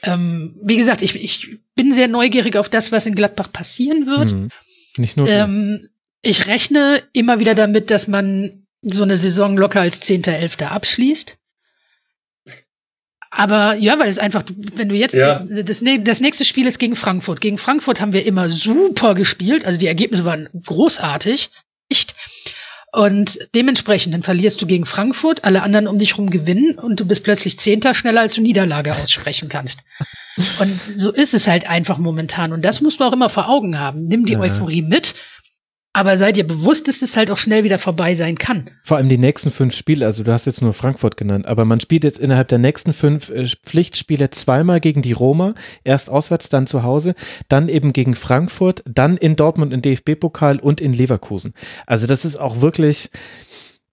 ähm, 0.03 0.55
wie 0.63 0.77
gesagt, 0.77 1.01
ich, 1.01 1.15
ich 1.15 1.59
bin 1.75 1.93
sehr 1.93 2.07
neugierig 2.07 2.55
auf 2.55 2.69
das, 2.69 2.91
was 2.91 3.05
in 3.05 3.15
Gladbach 3.15 3.51
passieren 3.51 4.05
wird. 4.05 4.33
Mhm. 4.33 4.49
Nicht 4.97 5.17
nur. 5.17 5.27
Ähm, 5.27 5.89
ich 6.21 6.47
rechne 6.47 7.03
immer 7.13 7.39
wieder 7.39 7.55
damit, 7.55 7.91
dass 7.91 8.07
man 8.07 8.65
so 8.81 9.03
eine 9.03 9.15
Saison 9.15 9.57
locker 9.57 9.81
als 9.81 10.01
10.11. 10.07 10.63
abschließt. 10.63 11.37
Aber 13.31 13.75
ja, 13.75 13.99
weil 13.99 14.09
es 14.09 14.17
einfach, 14.17 14.43
wenn 14.47 14.89
du 14.89 14.95
jetzt, 14.95 15.13
ja. 15.13 15.45
das, 15.45 15.83
das 15.83 16.19
nächste 16.19 16.45
Spiel 16.45 16.65
ist 16.65 16.79
gegen 16.79 16.95
Frankfurt. 16.95 17.41
Gegen 17.41 17.57
Frankfurt 17.57 18.01
haben 18.01 18.13
wir 18.13 18.25
immer 18.25 18.49
super 18.49 19.13
gespielt, 19.13 19.65
also 19.65 19.77
die 19.77 19.87
Ergebnisse 19.87 20.25
waren 20.25 20.49
großartig. 20.65 21.51
Nicht? 21.89 22.15
Und 22.91 23.39
dementsprechend, 23.53 24.13
dann 24.13 24.23
verlierst 24.23 24.61
du 24.61 24.65
gegen 24.65 24.85
Frankfurt, 24.85 25.43
alle 25.43 25.61
anderen 25.61 25.87
um 25.87 25.99
dich 25.99 26.17
rum 26.17 26.29
gewinnen 26.29 26.79
und 26.79 26.99
du 26.99 27.05
bist 27.05 27.23
plötzlich 27.23 27.59
Zehnter 27.59 27.93
schneller, 27.93 28.21
als 28.21 28.33
du 28.33 28.41
Niederlage 28.41 28.93
aussprechen 28.93 29.47
kannst. 29.49 29.79
Und 30.59 30.79
so 30.79 31.11
ist 31.11 31.33
es 31.33 31.47
halt 31.47 31.69
einfach 31.69 31.97
momentan. 31.97 32.53
Und 32.53 32.61
das 32.61 32.79
musst 32.79 33.01
du 33.01 33.03
auch 33.03 33.11
immer 33.11 33.27
vor 33.27 33.49
Augen 33.49 33.77
haben. 33.77 34.05
Nimm 34.05 34.25
die 34.25 34.33
ja. 34.33 34.39
Euphorie 34.39 34.81
mit 34.81 35.13
aber 35.99 36.15
seid 36.15 36.37
ihr 36.37 36.47
bewusst, 36.47 36.87
dass 36.87 37.01
es 37.01 37.17
halt 37.17 37.29
auch 37.29 37.37
schnell 37.37 37.65
wieder 37.65 37.77
vorbei 37.77 38.13
sein 38.13 38.37
kann. 38.37 38.69
Vor 38.83 38.95
allem 38.95 39.09
die 39.09 39.17
nächsten 39.17 39.51
fünf 39.51 39.75
Spiele, 39.75 40.05
also 40.05 40.23
du 40.23 40.31
hast 40.31 40.45
jetzt 40.45 40.61
nur 40.61 40.71
Frankfurt 40.71 41.17
genannt, 41.17 41.45
aber 41.45 41.65
man 41.65 41.81
spielt 41.81 42.05
jetzt 42.05 42.19
innerhalb 42.19 42.47
der 42.47 42.57
nächsten 42.57 42.93
fünf 42.93 43.29
äh, 43.29 43.45
Pflichtspiele 43.45 44.29
zweimal 44.29 44.79
gegen 44.79 45.01
die 45.01 45.11
Roma, 45.11 45.55
erst 45.83 46.09
auswärts, 46.09 46.47
dann 46.47 46.67
zu 46.67 46.83
Hause, 46.83 47.15
dann 47.49 47.67
eben 47.67 47.91
gegen 47.91 48.15
Frankfurt, 48.15 48.81
dann 48.85 49.17
in 49.17 49.35
Dortmund 49.35 49.73
im 49.73 49.81
DFB-Pokal 49.81 50.59
und 50.59 50.79
in 50.79 50.93
Leverkusen. 50.93 51.53
Also 51.85 52.07
das 52.07 52.23
ist 52.23 52.37
auch 52.37 52.61
wirklich, 52.61 53.09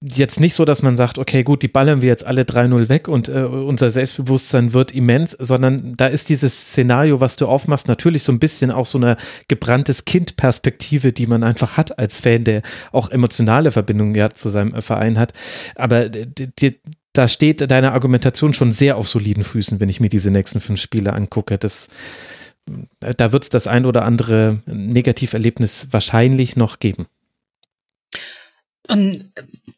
jetzt 0.03 0.41
nicht 0.41 0.55
so, 0.55 0.65
dass 0.65 0.83
man 0.83 0.97
sagt, 0.97 1.19
okay, 1.19 1.43
gut, 1.43 1.63
die 1.63 1.69
ballern 1.69 2.03
wir 2.03 2.09
jetzt 2.09 2.27
alle 2.27 2.43
3-0 2.43 2.89
weg 2.89 3.09
und 3.09 3.29
äh, 3.29 3.45
unser 3.45 3.91
Selbstbewusstsein 3.91 4.75
wird 4.75 4.93
immens, 4.93 5.33
sondern 5.33 5.97
da 5.97 6.07
ist 6.07 6.29
dieses 6.29 6.69
Szenario, 6.69 7.21
was 7.21 7.37
du 7.37 7.47
aufmachst, 7.47 7.89
natürlich 7.89 8.23
so 8.23 8.33
ein 8.33 8.39
bisschen 8.39 8.71
auch 8.71 8.85
so 8.85 8.99
eine 8.99 9.17
gebranntes 9.49 10.05
Kind-Perspektive, 10.05 11.13
die 11.13 11.27
man 11.27 11.43
einfach 11.43 11.77
hat 11.79 11.99
als 11.99 12.21
Fan, 12.21 12.45
der 12.45 12.63
auch 12.93 13.11
emotionale 13.11 13.71
Verbindungen 13.71 14.15
ja 14.15 14.31
zu 14.31 14.49
seinem 14.51 14.75
äh, 14.75 14.83
Verein 14.83 15.19
hat. 15.19 15.33
Aber 15.77 16.11
die, 16.11 16.79
da 17.15 17.29
steht 17.29 17.71
deine 17.71 17.93
Argumentation 17.93 18.53
schon 18.53 18.73
sehr 18.73 18.99
auf 18.99 19.09
soliden 19.09 19.45
Füßen, 19.45 19.81
wenn 19.81 19.89
ich 19.89 20.01
mir 20.01 20.11
diese 20.11 20.31
nächsten 20.31 20.61
fünf 20.61 20.79
Spiele 20.79 21.15
angucke. 21.15 21.57
Das, 21.57 21.89
äh, 23.01 23.15
da 23.15 23.33
wird 23.33 23.45
es 23.45 23.49
das 23.49 23.67
ein 23.67 23.87
oder 23.87 24.05
andere 24.05 24.61
Negativerlebnis 24.67 25.89
wahrscheinlich 25.93 26.57
noch 26.57 26.81
geben. 26.81 27.07
Und 28.89 29.33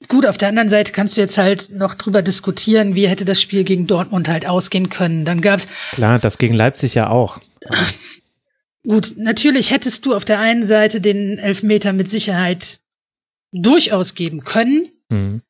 gut, 0.09 0.27
auf 0.27 0.39
der 0.39 0.49
anderen 0.49 0.69
Seite 0.69 0.93
kannst 0.93 1.17
du 1.17 1.21
jetzt 1.21 1.39
halt 1.39 1.71
noch 1.71 1.95
drüber 1.95 2.23
diskutieren, 2.23 2.95
wie 2.95 3.09
hätte 3.09 3.25
das 3.25 3.41
Spiel 3.41 3.65
gegen 3.65 3.87
Dortmund 3.87 4.29
halt 4.29 4.47
ausgehen 4.47 4.89
können. 4.91 5.25
Dann 5.25 5.41
gab's 5.41 5.69
klar, 5.93 6.19
das 6.19 6.39
gegen 6.39 6.55
Leipzig 6.55 6.95
ja 6.95 7.09
auch. 7.09 7.41
Gut, 8.85 9.15
natürlich 9.17 9.71
hättest 9.71 10.07
du 10.07 10.15
auf 10.15 10.25
der 10.25 10.39
einen 10.39 10.65
Seite 10.65 11.01
den 11.01 11.39
Elfmeter 11.39 11.93
mit 11.93 12.09
Sicherheit 12.11 12.81
durchaus 13.53 14.15
geben 14.15 14.45
können. 14.45 14.89
Mhm. 15.09 15.43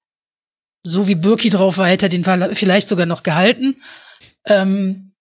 So 0.85 1.09
wie 1.09 1.15
Birki 1.15 1.51
drauf 1.51 1.79
war, 1.79 1.89
hätte 1.89 2.07
er 2.07 2.11
den 2.11 2.25
vielleicht 2.55 2.89
sogar 2.89 3.07
noch 3.07 3.23
gehalten. 3.23 3.77
Ähm, 4.45 5.13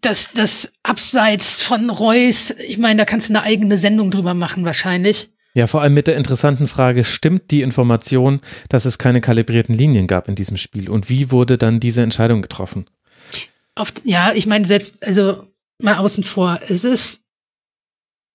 das, 0.00 0.30
das 0.32 0.72
Abseits 0.82 1.62
von 1.62 1.90
Reus, 1.90 2.52
ich 2.52 2.78
meine, 2.78 2.98
da 2.98 3.04
kannst 3.04 3.28
du 3.28 3.32
eine 3.32 3.42
eigene 3.42 3.76
Sendung 3.76 4.10
drüber 4.10 4.34
machen, 4.34 4.64
wahrscheinlich. 4.64 5.30
Ja, 5.54 5.66
vor 5.66 5.82
allem 5.82 5.94
mit 5.94 6.06
der 6.06 6.16
interessanten 6.16 6.66
Frage, 6.66 7.02
stimmt 7.02 7.50
die 7.50 7.62
Information, 7.62 8.40
dass 8.68 8.84
es 8.84 8.98
keine 8.98 9.20
kalibrierten 9.20 9.74
Linien 9.74 10.06
gab 10.06 10.28
in 10.28 10.36
diesem 10.36 10.56
Spiel? 10.56 10.88
Und 10.88 11.10
wie 11.10 11.32
wurde 11.32 11.58
dann 11.58 11.80
diese 11.80 12.02
Entscheidung 12.02 12.40
getroffen? 12.42 12.86
Oft, 13.74 14.02
ja, 14.04 14.32
ich 14.32 14.46
meine, 14.46 14.64
selbst, 14.64 15.02
also 15.02 15.48
mal 15.78 15.96
außen 15.96 16.22
vor, 16.22 16.60
es 16.68 16.84
ist, 16.84 17.22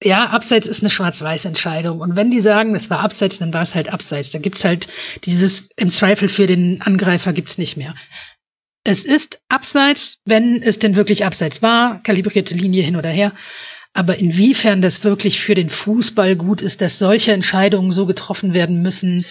ja, 0.03 0.27
Abseits 0.27 0.67
ist 0.67 0.81
eine 0.81 0.89
Schwarz-Weiß-Entscheidung. 0.89 2.01
Und 2.01 2.17
wenn 2.17 2.31
die 2.31 2.41
sagen, 2.41 2.75
es 2.75 2.89
war 2.89 2.99
Abseits, 2.99 3.39
dann 3.39 3.53
war 3.53 3.61
es 3.61 3.75
halt 3.75 3.91
Abseits. 3.91 4.31
Da 4.31 4.39
gibt's 4.39 4.65
halt 4.65 4.89
dieses, 5.23 5.69
im 5.77 5.89
Zweifel 5.89 6.27
für 6.27 6.47
den 6.47 6.81
Angreifer 6.81 7.31
gibt's 7.31 7.57
nicht 7.57 7.77
mehr. 7.77 7.95
Es 8.83 9.05
ist 9.05 9.41
Abseits, 9.47 10.19
wenn 10.25 10.61
es 10.61 10.79
denn 10.79 10.95
wirklich 10.95 11.25
Abseits 11.25 11.61
war, 11.61 12.03
kalibrierte 12.03 12.55
Linie 12.55 12.83
hin 12.83 12.97
oder 12.97 13.09
her. 13.09 13.31
Aber 13.95 14.17
inwiefern 14.17 14.81
das 14.81 15.05
wirklich 15.05 15.39
für 15.39 15.55
den 15.55 15.69
Fußball 15.69 16.35
gut 16.35 16.61
ist, 16.61 16.81
dass 16.81 16.99
solche 16.99 17.31
Entscheidungen 17.31 17.93
so 17.93 18.05
getroffen 18.05 18.53
werden 18.53 18.81
müssen, 18.81 19.25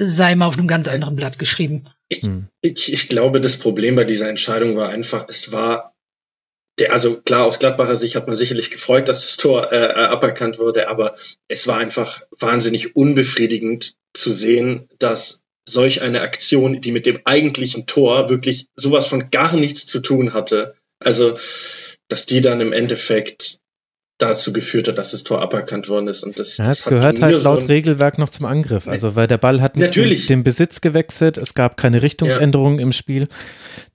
sei 0.00 0.34
mal 0.34 0.46
auf 0.46 0.58
einem 0.58 0.66
ganz 0.66 0.88
anderen 0.88 1.14
Blatt 1.14 1.38
geschrieben. 1.38 1.86
Ich, 2.08 2.22
hm. 2.22 2.48
ich, 2.62 2.92
ich 2.92 3.08
glaube, 3.08 3.40
das 3.40 3.58
Problem 3.58 3.94
bei 3.94 4.02
dieser 4.02 4.28
Entscheidung 4.28 4.76
war 4.76 4.88
einfach, 4.88 5.26
es 5.28 5.52
war 5.52 5.94
der, 6.80 6.92
also 6.92 7.20
klar, 7.20 7.44
aus 7.44 7.60
Gladbacher 7.60 7.96
Sicht 7.96 8.16
hat 8.16 8.26
man 8.26 8.36
sicherlich 8.36 8.72
gefreut, 8.72 9.06
dass 9.06 9.20
das 9.20 9.36
Tor 9.36 9.70
äh, 9.70 9.76
äh, 9.76 9.92
aberkannt 9.92 10.58
wurde, 10.58 10.88
aber 10.88 11.14
es 11.46 11.68
war 11.68 11.78
einfach 11.78 12.22
wahnsinnig 12.36 12.96
unbefriedigend 12.96 13.94
zu 14.14 14.32
sehen, 14.32 14.88
dass 14.98 15.44
solch 15.68 16.02
eine 16.02 16.22
Aktion, 16.22 16.80
die 16.80 16.90
mit 16.90 17.06
dem 17.06 17.20
eigentlichen 17.24 17.86
Tor 17.86 18.30
wirklich 18.30 18.66
sowas 18.74 19.06
von 19.06 19.30
gar 19.30 19.54
nichts 19.54 19.86
zu 19.86 20.00
tun 20.00 20.34
hatte, 20.34 20.74
also 20.98 21.38
dass 22.08 22.26
die 22.26 22.40
dann 22.40 22.60
im 22.60 22.72
Endeffekt 22.72 23.61
dazu 24.18 24.52
geführt 24.52 24.88
hat, 24.88 24.98
dass 24.98 25.10
das 25.10 25.24
Tor 25.24 25.42
aberkannt 25.42 25.88
worden 25.88 26.08
ist. 26.08 26.22
Und 26.22 26.38
das, 26.38 26.58
ja, 26.58 26.66
das 26.66 26.84
gehört 26.84 27.20
halt 27.20 27.42
laut 27.42 27.62
so 27.62 27.66
Regelwerk 27.66 28.18
noch 28.18 28.28
zum 28.28 28.46
Angriff. 28.46 28.86
Also 28.86 29.16
weil 29.16 29.26
der 29.26 29.38
Ball 29.38 29.60
hat 29.60 29.76
nicht 29.76 29.96
den, 29.96 30.26
den, 30.26 30.42
Besitz 30.42 30.80
gewechselt, 30.80 31.38
es 31.38 31.54
gab 31.54 31.76
keine 31.76 32.02
Richtungsänderungen 32.02 32.78
ja. 32.78 32.84
im 32.84 32.92
Spiel. 32.92 33.28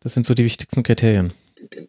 Das 0.01 0.13
sind 0.13 0.25
so 0.25 0.33
die 0.33 0.43
wichtigsten 0.43 0.83
Kriterien. 0.83 1.33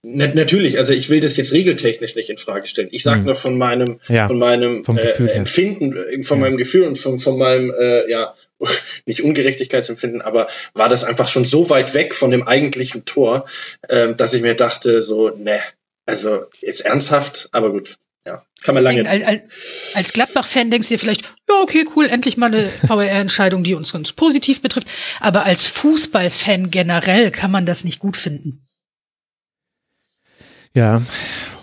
Na, 0.03 0.29
natürlich, 0.29 0.79
also 0.79 0.95
ich 0.95 1.11
will 1.11 1.21
das 1.21 1.37
jetzt 1.37 1.53
regeltechnisch 1.53 2.15
nicht 2.15 2.31
in 2.31 2.39
Frage 2.39 2.67
stellen. 2.67 2.89
Ich 2.91 3.03
sage 3.03 3.19
hm. 3.19 3.27
nur 3.27 3.35
von 3.35 3.59
meinem, 3.59 4.01
ja, 4.09 4.27
von 4.27 4.39
meinem 4.39 4.83
äh, 4.87 5.31
Empfinden, 5.31 5.95
äh, 5.95 6.23
von 6.23 6.39
ja. 6.39 6.45
meinem 6.45 6.57
Gefühl 6.57 6.85
und 6.85 6.99
von, 6.99 7.21
von 7.21 7.37
meinem, 7.37 7.71
äh, 7.79 8.11
ja, 8.11 8.35
nicht 9.07 9.23
Ungerechtigkeitsempfinden, 9.23 10.23
aber 10.23 10.47
war 10.75 10.89
das 10.89 11.05
einfach 11.05 11.29
schon 11.29 11.45
so 11.45 11.69
weit 11.69 11.95
weg 11.95 12.15
von 12.15 12.31
dem 12.31 12.45
eigentlichen 12.45 13.05
Tor, 13.05 13.45
äh, 13.89 14.15
dass 14.15 14.33
ich 14.33 14.43
mir 14.43 14.55
dachte, 14.55 15.03
so, 15.03 15.29
ne, 15.29 15.59
also 16.07 16.47
jetzt 16.61 16.87
ernsthaft, 16.87 17.51
aber 17.53 17.71
gut, 17.71 17.99
ja, 18.29 18.43
kann 18.63 18.75
man 18.75 18.85
lange. 18.85 19.09
Als, 19.09 19.95
als 19.95 20.13
Gladbach-Fan 20.13 20.71
denkst 20.71 20.89
du 20.89 20.95
dir 20.95 20.99
vielleicht, 20.99 21.23
ja, 21.49 21.61
okay, 21.63 21.87
cool, 21.97 22.07
endlich 22.07 22.37
mal 22.37 22.47
eine 22.47 22.69
VR-Entscheidung, 22.87 23.65
die 23.65 23.75
uns 23.75 23.93
ganz 23.93 24.13
positiv 24.13 24.61
betrifft. 24.61 24.89
Aber 25.21 25.45
als 25.45 25.67
Fußballfan 25.67 26.71
generell 26.71 27.31
kann 27.31 27.51
man 27.51 27.65
das 27.67 27.85
nicht 27.85 27.99
gut 27.99 28.17
finden. 28.17 28.68
Ja, 30.75 31.01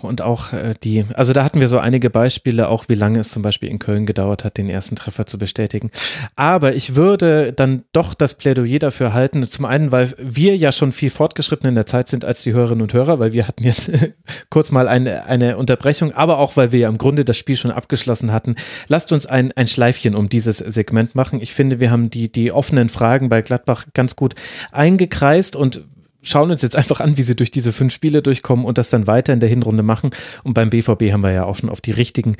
und 0.02 0.22
auch 0.22 0.52
äh, 0.52 0.74
die, 0.82 1.04
also 1.14 1.32
da 1.32 1.44
hatten 1.44 1.60
wir 1.60 1.68
so 1.68 1.78
einige 1.78 2.10
Beispiele, 2.10 2.68
auch 2.68 2.84
wie 2.88 2.94
lange 2.94 3.20
es 3.20 3.30
zum 3.30 3.42
Beispiel 3.42 3.68
in 3.68 3.78
Köln 3.78 4.06
gedauert 4.06 4.44
hat, 4.44 4.56
den 4.56 4.68
ersten 4.68 4.96
Treffer 4.96 5.26
zu 5.26 5.38
bestätigen. 5.38 5.90
Aber 6.34 6.74
ich 6.74 6.96
würde 6.96 7.52
dann 7.52 7.84
doch 7.92 8.14
das 8.14 8.34
Plädoyer 8.34 8.78
dafür 8.78 9.12
halten, 9.12 9.46
zum 9.46 9.64
einen, 9.64 9.92
weil 9.92 10.14
wir 10.18 10.56
ja 10.56 10.72
schon 10.72 10.92
viel 10.92 11.10
fortgeschritten 11.10 11.68
in 11.68 11.74
der 11.74 11.86
Zeit 11.86 12.08
sind 12.08 12.24
als 12.24 12.42
die 12.42 12.52
Hörerinnen 12.52 12.82
und 12.82 12.92
Hörer, 12.92 13.18
weil 13.18 13.32
wir 13.32 13.46
hatten 13.46 13.64
jetzt 13.64 13.90
kurz 14.50 14.70
mal 14.70 14.88
eine, 14.88 15.26
eine 15.26 15.56
Unterbrechung, 15.56 16.12
aber 16.12 16.38
auch, 16.38 16.56
weil 16.56 16.72
wir 16.72 16.80
ja 16.80 16.88
im 16.88 16.98
Grunde 16.98 17.24
das 17.24 17.36
Spiel 17.36 17.56
schon 17.56 17.70
abgeschlossen 17.70 18.32
hatten. 18.32 18.56
Lasst 18.88 19.12
uns 19.12 19.26
ein, 19.26 19.52
ein 19.52 19.66
Schleifchen 19.66 20.14
um 20.14 20.28
dieses 20.28 20.58
Segment 20.58 21.14
machen. 21.14 21.40
Ich 21.40 21.54
finde, 21.54 21.80
wir 21.80 21.90
haben 21.90 22.10
die, 22.10 22.30
die 22.30 22.52
offenen 22.52 22.88
Fragen 22.88 23.28
bei 23.28 23.42
Gladbach 23.42 23.86
ganz 23.94 24.16
gut 24.16 24.34
eingekreist 24.72 25.56
und 25.56 25.84
schauen 26.26 26.50
uns 26.50 26.62
jetzt 26.62 26.76
einfach 26.76 27.00
an, 27.00 27.16
wie 27.16 27.22
sie 27.22 27.36
durch 27.36 27.50
diese 27.50 27.72
fünf 27.72 27.92
Spiele 27.92 28.20
durchkommen 28.20 28.66
und 28.66 28.78
das 28.78 28.90
dann 28.90 29.06
weiter 29.06 29.32
in 29.32 29.40
der 29.40 29.48
Hinrunde 29.48 29.82
machen. 29.82 30.10
Und 30.42 30.54
beim 30.54 30.70
BVB 30.70 31.12
haben 31.12 31.22
wir 31.22 31.32
ja 31.32 31.44
auch 31.44 31.56
schon 31.56 31.70
auf 31.70 31.80
die 31.80 31.92
richtigen 31.92 32.36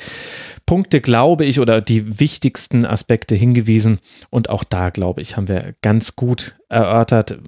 Punkte, 0.67 1.01
glaube 1.01 1.45
ich, 1.45 1.61
oder 1.61 1.81
die 1.81 2.21
wichtigsten 2.21 2.85
Aspekte 2.85 3.35
hingewiesen. 3.35 3.99
Und 4.31 4.51
auch 4.51 4.65
da, 4.65 4.91
glaube 4.91 5.23
ich, 5.23 5.37
haben 5.37 5.49
wir 5.49 5.75
ganz 5.83 6.17
gut 6.17 6.57
erörtert, 6.69 7.39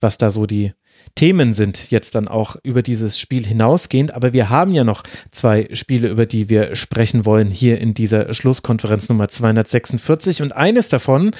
was 0.00 0.18
da 0.18 0.30
so 0.30 0.46
die 0.46 0.72
Themen 1.14 1.54
sind 1.54 1.90
jetzt 1.90 2.14
dann 2.16 2.26
auch 2.26 2.56
über 2.64 2.82
dieses 2.82 3.20
Spiel 3.20 3.46
hinausgehend. 3.46 4.14
Aber 4.14 4.32
wir 4.32 4.48
haben 4.48 4.72
ja 4.72 4.82
noch 4.82 5.04
zwei 5.30 5.68
Spiele, 5.72 6.08
über 6.08 6.26
die 6.26 6.48
wir 6.48 6.74
sprechen 6.74 7.24
wollen 7.24 7.50
hier 7.50 7.80
in 7.80 7.94
dieser 7.94 8.34
Schlusskonferenz 8.34 9.08
Nummer 9.08 9.28
246. 9.28 10.42
Und 10.42 10.52
eines 10.52 10.88
davon 10.88 11.30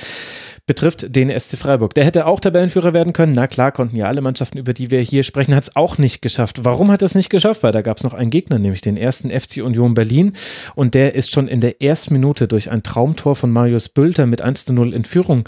betrifft 0.67 1.15
den 1.15 1.29
SC 1.29 1.59
Freiburg. 1.59 1.95
Der 1.95 2.05
hätte 2.05 2.27
auch 2.27 2.41
Tabellenführer 2.41 2.95
werden 2.95 3.13
können. 3.13 3.35
Na 3.35 3.47
klar, 3.47 3.71
konnten 3.71 3.97
ja 3.97 4.07
alle 4.07 4.21
Mannschaften, 4.21 4.59
über 4.59 4.73
die 4.73 4.91
wir 4.91 5.01
hier 5.01 5.23
sprechen, 5.23 5.55
hat 5.55 5.65
es 5.65 5.77
auch 5.77 5.99
nicht 5.99 6.23
geschafft. 6.23 6.65
Warum 6.65 6.91
hat 6.91 7.03
es 7.03 7.15
nicht 7.15 7.29
geschafft? 7.29 7.63
Weil 7.63 7.73
da 7.73 7.83
gab 7.83 7.99
es 7.99 8.03
noch 8.03 8.15
einen 8.15 8.31
Gegner, 8.31 8.59
nämlich 8.59 8.81
den 8.81 8.97
ersten 8.97 9.31
FC 9.31 9.63
Union 9.63 9.95
Berlin. 9.95 10.35
Und 10.75 10.95
der 10.95 11.15
ist 11.15 11.33
schon 11.33 11.49
in 11.49 11.61
der 11.61 11.83
ersten 11.83 12.15
Minute 12.15 12.49
durch 12.49 12.71
ein 12.71 12.83
Traumtor 12.83 13.37
von 13.37 13.51
Marius 13.51 13.91
Bülter 13.91 14.27
mit 14.27 14.41
1 14.41 14.65
zu 14.65 14.73
0 14.73 14.95
in 14.95 15.05
Führung 15.05 15.45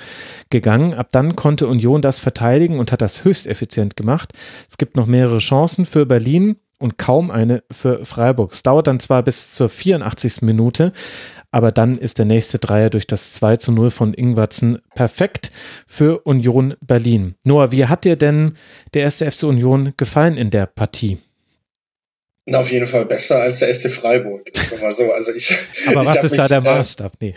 gegangen. 0.51 0.93
Ab 0.93 1.09
dann 1.13 1.35
konnte 1.35 1.67
Union 1.67 2.03
das 2.03 2.19
verteidigen 2.19 2.79
und 2.79 2.93
hat 2.93 3.01
das 3.01 3.25
höchst 3.25 3.47
effizient 3.47 3.97
gemacht. 3.97 4.33
Es 4.69 4.77
gibt 4.77 4.97
noch 4.97 5.07
mehrere 5.07 5.39
Chancen 5.39 5.87
für 5.87 6.05
Berlin 6.05 6.57
und 6.79 6.99
kaum 6.99 7.31
eine 7.31 7.63
für 7.71 8.05
Freiburg. 8.05 8.53
Es 8.53 8.63
dauert 8.63 8.87
dann 8.87 9.01
zwar 9.01 9.23
bis 9.23 9.55
zur 9.55 9.69
84. 9.69 10.43
Minute, 10.43 10.93
aber 11.57 11.73
dann 11.73 11.97
ist 11.97 12.19
der 12.19 12.27
nächste 12.27 12.59
Dreier 12.59 12.91
durch 12.91 13.07
das 13.07 13.33
2 13.33 13.57
zu 13.57 13.73
0 13.73 13.91
von 13.91 14.13
Ingwatzen 14.13 14.83
perfekt 14.95 15.51
für 15.87 16.21
Union 16.27 16.75
Berlin. 16.83 17.35
Noah, 17.45 17.73
wie 17.73 17.87
hat 17.87 18.05
dir 18.05 18.17
denn 18.17 18.59
der 18.93 19.05
erste 19.05 19.31
FC 19.31 19.45
Union 19.45 19.95
gefallen 19.97 20.37
in 20.37 20.51
der 20.51 20.67
Partie? 20.67 21.17
Na, 22.45 22.59
auf 22.59 22.71
jeden 22.71 22.87
Fall 22.87 23.07
besser 23.07 23.41
als 23.41 23.61
der 23.61 23.73
SC 23.73 23.91
Freiburg. 23.91 24.53
Mal 24.83 24.95
so. 24.95 25.11
Also 25.11 25.33
ich, 25.33 25.51
Aber 25.87 26.03
ich 26.03 26.07
was 26.09 26.25
ist 26.25 26.31
mich, 26.33 26.41
da 26.41 26.47
der 26.47 26.61
Maßstab? 26.61 27.13
Nee. 27.21 27.33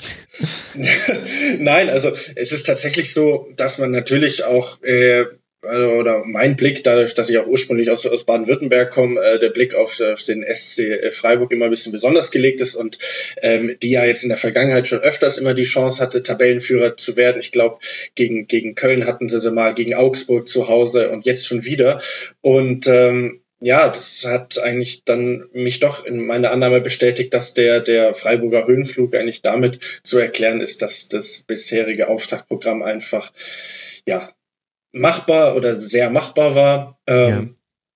Nein, 1.59 1.89
also 1.89 2.09
es 2.09 2.51
ist 2.51 2.63
tatsächlich 2.65 3.13
so, 3.13 3.47
dass 3.55 3.77
man 3.77 3.91
natürlich 3.91 4.43
auch 4.43 4.83
äh, 4.83 5.23
oder 5.61 6.23
mein 6.25 6.55
Blick, 6.55 6.83
dadurch, 6.83 7.13
dass 7.15 7.29
ich 7.29 7.37
auch 7.37 7.47
ursprünglich 7.47 7.91
aus, 7.91 8.05
aus 8.05 8.23
Baden-Württemberg 8.23 8.91
komme, 8.91 9.19
äh, 9.19 9.39
der 9.39 9.49
Blick 9.49 9.75
auf, 9.75 9.99
auf 9.99 10.23
den 10.23 10.43
SC 10.43 11.11
Freiburg 11.11 11.51
immer 11.51 11.65
ein 11.65 11.71
bisschen 11.71 11.91
besonders 11.91 12.31
gelegt 12.31 12.61
ist 12.61 12.75
und 12.75 12.97
ähm, 13.41 13.75
die 13.81 13.91
ja 13.91 14.05
jetzt 14.05 14.23
in 14.23 14.29
der 14.29 14.37
Vergangenheit 14.37 14.87
schon 14.87 14.99
öfters 14.99 15.37
immer 15.37 15.53
die 15.53 15.63
Chance 15.63 16.01
hatte, 16.01 16.23
Tabellenführer 16.23 16.95
zu 16.95 17.17
werden. 17.17 17.41
Ich 17.41 17.51
glaube, 17.51 17.79
gegen, 18.15 18.47
gegen 18.47 18.75
Köln 18.75 19.05
hatten 19.05 19.27
sie 19.27 19.39
sie 19.39 19.51
mal, 19.51 19.73
gegen 19.73 19.95
Augsburg 19.95 20.47
zu 20.47 20.69
Hause 20.69 21.09
und 21.09 21.25
jetzt 21.25 21.45
schon 21.45 21.65
wieder. 21.65 22.01
Und 22.41 22.87
ähm, 22.87 23.41
ja, 23.59 23.89
das 23.89 24.23
hat 24.25 24.57
eigentlich 24.59 25.03
dann 25.03 25.49
mich 25.51 25.79
doch 25.79 26.05
in 26.05 26.25
meiner 26.25 26.51
Annahme 26.51 26.79
bestätigt, 26.79 27.33
dass 27.33 27.53
der, 27.53 27.81
der 27.81 28.13
Freiburger 28.13 28.65
Höhenflug 28.65 29.13
eigentlich 29.13 29.41
damit 29.41 29.79
zu 30.03 30.17
erklären 30.17 30.61
ist, 30.61 30.81
dass 30.81 31.09
das 31.09 31.43
bisherige 31.45 32.07
Auftaktprogramm 32.07 32.81
einfach, 32.81 33.33
ja, 34.07 34.29
machbar 34.91 35.55
oder 35.55 35.79
sehr 35.79 36.09
machbar 36.09 36.55
war. 36.55 36.99
Ähm, 37.07 37.29
ja. 37.29 37.45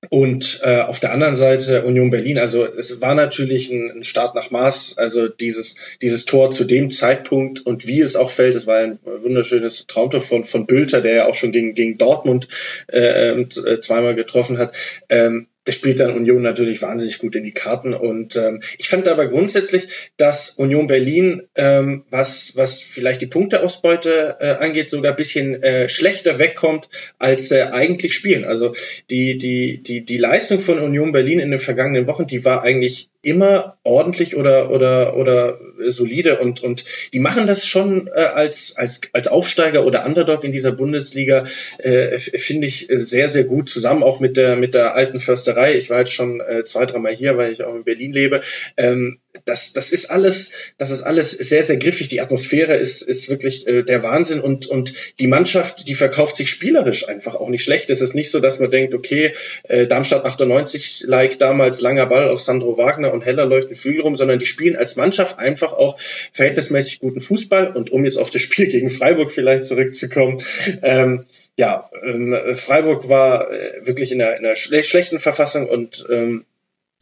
Und 0.10 0.60
äh, 0.64 0.82
auf 0.82 0.99
der 0.99 1.14
anderen 1.14 1.36
Seite 1.36 1.84
Union 1.84 2.10
Berlin, 2.10 2.38
also 2.38 2.65
es 2.65 2.99
war 2.99 3.15
natürlich 3.15 3.72
ein, 3.72 3.90
ein 3.90 4.03
Start 4.03 4.36
nach 4.36 4.52
Maß, 4.52 4.98
also 4.98 5.30
dieses, 5.30 5.76
dieses 6.02 6.26
Tor 6.26 6.52
zu 6.52 6.65
dem 6.65 6.90
Zeitpunkt 6.90 7.65
und 7.65 7.88
wie 7.88 8.02
es 8.02 8.18
auch 8.18 8.30
fällt, 8.30 8.56
es 8.56 8.68
war 8.68 8.80
ein 8.80 8.99
wunderschönes 9.03 9.88
Traumtor 9.88 10.20
von, 10.20 10.44
von 10.44 10.68
Bülter, 10.68 10.99
der 10.99 11.15
ja 11.15 11.28
auch 11.28 11.36
schon 11.36 11.53
gegen, 11.53 11.74
gegen 11.74 11.98
Dortmund 11.98 12.49
äh, 12.91 13.30
ähm, 13.30 13.48
äh 13.65 13.80
zweimal 13.80 14.14
getroffen 14.14 14.57
hat. 14.57 14.76
Ähm, 15.07 15.48
das 15.65 15.76
spielt 15.76 15.99
dann 15.99 16.11
Union 16.11 16.41
natürlich 16.41 16.81
wahnsinnig 16.81 17.19
gut 17.19 17.35
in 17.35 17.44
die 17.44 17.52
Karten. 17.52 17.94
Und 17.94 18.35
ähm, 18.35 18.61
ich 18.77 18.90
fand 18.90 19.07
aber 19.07 19.27
grundsätzlich, 19.27 20.11
dass 20.18 20.52
Union 20.52 20.88
Berlin, 20.88 21.44
ähm, 21.56 22.03
was, 22.10 22.56
was 22.56 22.81
vielleicht 22.81 23.22
die 23.22 23.27
Punkteausbeute 23.27 24.38
äh, 24.40 24.52
angeht, 24.64 24.90
sogar 24.90 25.15
bisschen 25.15 25.61
äh, 25.64 25.88
schlechter 25.88 26.40
wegkommt, 26.40 26.90
als 27.18 27.52
äh, 27.52 27.69
eigentlich 27.72 28.14
spielen. 28.14 28.44
Also 28.45 28.73
die, 29.10 29.38
die, 29.38 29.81
die, 29.81 30.03
die 30.03 30.18
Leistung 30.18 30.60
von 30.60 30.80
Union 30.80 31.11
Berlin 31.11 31.40
in 31.40 31.52
den 31.52 31.60
vergangenen 31.60 32.07
Wochen, 32.07 32.27
die 32.27 32.44
war 32.44 32.64
eigentlich 32.64 33.10
immer 33.23 33.77
ordentlich 33.83 34.35
oder 34.35 34.69
oder 34.69 35.15
oder 35.15 35.57
solide 35.87 36.39
und 36.39 36.61
und 36.61 36.83
die 37.13 37.19
machen 37.19 37.47
das 37.47 37.65
schon 37.65 38.07
äh, 38.07 38.19
als 38.19 38.75
als 38.77 39.01
als 39.13 39.27
Aufsteiger 39.29 39.85
oder 39.85 40.05
Underdog 40.05 40.43
in 40.43 40.51
dieser 40.51 40.73
Bundesliga 40.73 41.45
äh, 41.79 42.19
finde 42.19 42.67
ich 42.67 42.87
sehr 42.89 43.29
sehr 43.29 43.45
gut 43.45 43.69
zusammen 43.69 44.03
auch 44.03 44.19
mit 44.19 44.37
der 44.37 44.57
mit 44.57 44.73
der 44.73 44.95
alten 44.95 45.19
Försterei. 45.19 45.75
Ich 45.75 45.89
war 45.89 45.99
jetzt 45.99 46.13
schon 46.13 46.41
äh, 46.41 46.63
zwei 46.65 46.85
dreimal 46.85 47.13
hier 47.13 47.37
weil 47.37 47.51
ich 47.51 47.63
auch 47.63 47.75
in 47.75 47.85
Berlin 47.85 48.11
lebe. 48.11 48.41
Ähm, 48.77 49.19
das, 49.45 49.73
das 49.73 49.91
ist 49.91 50.11
alles, 50.11 50.51
das 50.77 50.91
ist 50.91 51.01
alles 51.01 51.31
sehr, 51.31 51.64
sehr 51.64 51.77
griffig. 51.77 52.07
Die 52.07 52.22
Atmosphäre 52.22 52.76
ist, 52.76 53.01
ist 53.01 53.30
wirklich 53.30 53.68
äh, 53.68 53.84
der 53.84 54.03
Wahnsinn 54.03 54.39
und, 54.39 54.68
und 54.68 54.93
die 55.19 55.27
Mannschaft, 55.27 55.88
die 55.88 55.95
verkauft 55.95 56.35
sich 56.35 56.49
spielerisch 56.49 57.07
einfach 57.10 57.35
auch 57.35 57.49
nicht 57.49 57.64
schlecht. 57.64 57.89
Es 57.89 58.01
ist 58.01 58.14
nicht 58.14 58.30
so, 58.30 58.39
dass 58.39 58.60
man 58.60 58.69
denkt, 58.69 58.93
okay, 58.93 59.31
äh, 59.64 59.88
Darmstadt 59.88 60.26
98 60.26 61.05
like 61.07 61.39
damals 61.39 61.81
langer 61.81 62.05
Ball 62.05 62.30
auf 62.30 62.41
Sandro 62.41 62.77
Wagner 62.77 63.11
und 63.11 63.26
heller 63.26 63.45
leuchten 63.45 63.76
Flügel 63.76 64.01
rum, 64.01 64.15
sondern 64.15 64.39
die 64.39 64.45
spielen 64.45 64.76
als 64.76 64.95
Mannschaft 64.95 65.39
einfach 65.39 65.73
auch 65.73 65.99
verhältnismäßig 66.31 66.99
guten 66.99 67.22
Fußball. 67.22 67.76
Und 67.76 67.91
um 67.91 68.05
jetzt 68.05 68.18
auf 68.18 68.30
das 68.30 68.41
Spiel 68.43 68.68
gegen 68.68 68.89
Freiburg 68.89 69.31
vielleicht 69.31 69.65
zurückzukommen, 69.65 70.41
ähm, 70.84 71.26
ja, 71.55 71.89
ähm, 72.03 72.35
Freiburg 72.55 73.10
war 73.10 73.51
äh, 73.51 73.85
wirklich 73.85 74.11
in 74.11 74.22
einer, 74.22 74.38
in 74.38 74.45
einer 74.45 74.55
schle 74.55 74.84
schlechten 74.84 75.19
Verfassung 75.19 75.68
und 75.68 76.05
ähm, 76.10 76.45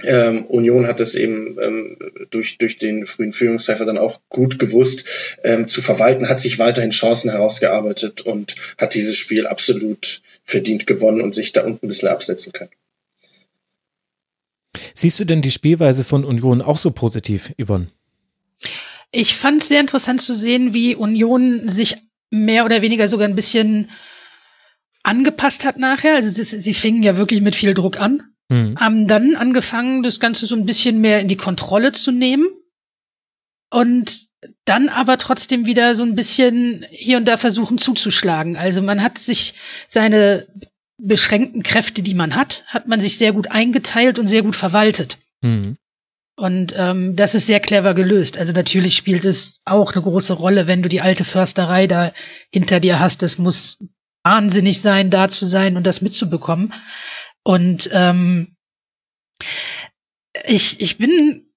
ähm, 0.03 0.45
Union 0.45 0.87
hat 0.87 0.99
es 0.99 1.15
eben 1.15 1.57
ähm, 1.61 1.97
durch, 2.29 2.57
durch 2.57 2.77
den 2.77 3.05
frühen 3.05 3.33
Führungstreffer 3.33 3.85
dann 3.85 3.97
auch 3.97 4.19
gut 4.29 4.59
gewusst 4.59 5.37
ähm, 5.43 5.67
zu 5.67 5.81
verwalten, 5.81 6.29
hat 6.29 6.39
sich 6.39 6.59
weiterhin 6.59 6.91
Chancen 6.91 7.31
herausgearbeitet 7.31 8.21
und 8.21 8.55
hat 8.77 8.93
dieses 8.95 9.17
Spiel 9.17 9.47
absolut 9.47 10.21
verdient 10.43 10.87
gewonnen 10.87 11.21
und 11.21 11.33
sich 11.33 11.51
da 11.51 11.63
unten 11.63 11.85
ein 11.85 11.89
bisschen 11.89 12.09
absetzen 12.09 12.53
können. 12.53 12.71
Siehst 14.93 15.19
du 15.19 15.25
denn 15.25 15.41
die 15.41 15.51
Spielweise 15.51 16.03
von 16.03 16.23
Union 16.23 16.61
auch 16.61 16.77
so 16.77 16.91
positiv, 16.91 17.53
Yvonne? 17.61 17.87
Ich 19.11 19.35
fand 19.35 19.61
es 19.61 19.67
sehr 19.67 19.81
interessant 19.81 20.21
zu 20.21 20.33
sehen, 20.33 20.73
wie 20.73 20.95
Union 20.95 21.69
sich 21.69 21.97
mehr 22.29 22.63
oder 22.65 22.81
weniger 22.81 23.07
sogar 23.09 23.27
ein 23.27 23.35
bisschen 23.35 23.91
angepasst 25.03 25.65
hat 25.65 25.77
nachher. 25.77 26.15
Also 26.15 26.31
das, 26.31 26.51
sie 26.51 26.73
fingen 26.73 27.03
ja 27.03 27.17
wirklich 27.17 27.41
mit 27.41 27.55
viel 27.55 27.73
Druck 27.73 27.99
an 27.99 28.30
Mhm. 28.51 28.77
Haben 28.77 29.07
dann 29.07 29.35
angefangen, 29.35 30.03
das 30.03 30.19
Ganze 30.19 30.45
so 30.45 30.55
ein 30.55 30.65
bisschen 30.65 30.99
mehr 30.99 31.21
in 31.21 31.29
die 31.29 31.37
Kontrolle 31.37 31.93
zu 31.93 32.11
nehmen. 32.11 32.47
Und 33.69 34.27
dann 34.65 34.89
aber 34.89 35.17
trotzdem 35.17 35.65
wieder 35.65 35.95
so 35.95 36.03
ein 36.03 36.15
bisschen 36.15 36.85
hier 36.89 37.17
und 37.17 37.25
da 37.25 37.37
versuchen 37.37 37.77
zuzuschlagen. 37.77 38.57
Also 38.57 38.81
man 38.81 39.01
hat 39.01 39.17
sich 39.17 39.53
seine 39.87 40.47
beschränkten 40.97 41.63
Kräfte, 41.63 42.01
die 42.01 42.13
man 42.13 42.35
hat, 42.35 42.65
hat 42.67 42.87
man 42.87 42.99
sich 42.99 43.17
sehr 43.17 43.31
gut 43.31 43.49
eingeteilt 43.49 44.19
und 44.19 44.27
sehr 44.27 44.41
gut 44.41 44.57
verwaltet. 44.57 45.17
Mhm. 45.41 45.77
Und 46.35 46.73
ähm, 46.75 47.15
das 47.15 47.35
ist 47.35 47.47
sehr 47.47 47.59
clever 47.59 47.93
gelöst. 47.93 48.37
Also 48.37 48.51
natürlich 48.51 48.95
spielt 48.95 49.23
es 49.23 49.61
auch 49.63 49.93
eine 49.93 50.01
große 50.01 50.33
Rolle, 50.33 50.67
wenn 50.67 50.81
du 50.81 50.89
die 50.89 51.01
alte 51.01 51.23
Försterei 51.23 51.87
da 51.87 52.11
hinter 52.51 52.79
dir 52.81 52.99
hast. 52.99 53.23
Es 53.23 53.37
muss 53.37 53.77
wahnsinnig 54.23 54.81
sein, 54.81 55.09
da 55.09 55.29
zu 55.29 55.45
sein 55.45 55.77
und 55.77 55.85
das 55.85 56.01
mitzubekommen. 56.01 56.73
Und 57.43 57.89
ähm, 57.91 58.55
ich, 60.45 60.79
ich 60.79 60.97
bin, 60.97 61.47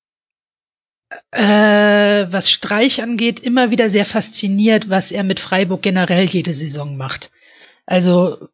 äh, 1.31 2.27
was 2.31 2.51
Streich 2.51 3.02
angeht, 3.02 3.40
immer 3.40 3.70
wieder 3.70 3.89
sehr 3.89 4.06
fasziniert, 4.06 4.89
was 4.89 5.12
er 5.12 5.23
mit 5.23 5.40
Freiburg 5.40 5.82
generell 5.82 6.24
jede 6.24 6.52
Saison 6.52 6.97
macht. 6.97 7.31
Also 7.86 8.48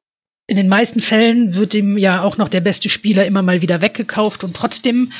in 0.46 0.56
den 0.56 0.68
meisten 0.68 1.00
Fällen 1.00 1.54
wird 1.54 1.74
ihm 1.74 1.96
ja 1.96 2.22
auch 2.22 2.36
noch 2.36 2.48
der 2.48 2.60
beste 2.60 2.88
Spieler 2.88 3.24
immer 3.24 3.42
mal 3.42 3.62
wieder 3.62 3.80
weggekauft 3.80 4.42
und 4.42 4.56
trotzdem 4.56 5.12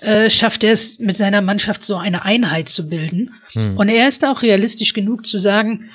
äh, 0.00 0.30
schafft 0.30 0.62
er 0.62 0.72
es 0.72 1.00
mit 1.00 1.16
seiner 1.16 1.42
Mannschaft 1.42 1.82
so 1.82 1.96
eine 1.96 2.22
Einheit 2.24 2.68
zu 2.68 2.88
bilden. 2.88 3.34
Hm. 3.52 3.76
Und 3.76 3.88
er 3.88 4.06
ist 4.06 4.24
auch 4.24 4.42
realistisch 4.42 4.92
genug 4.92 5.26
zu 5.26 5.40
sagen, 5.40 5.90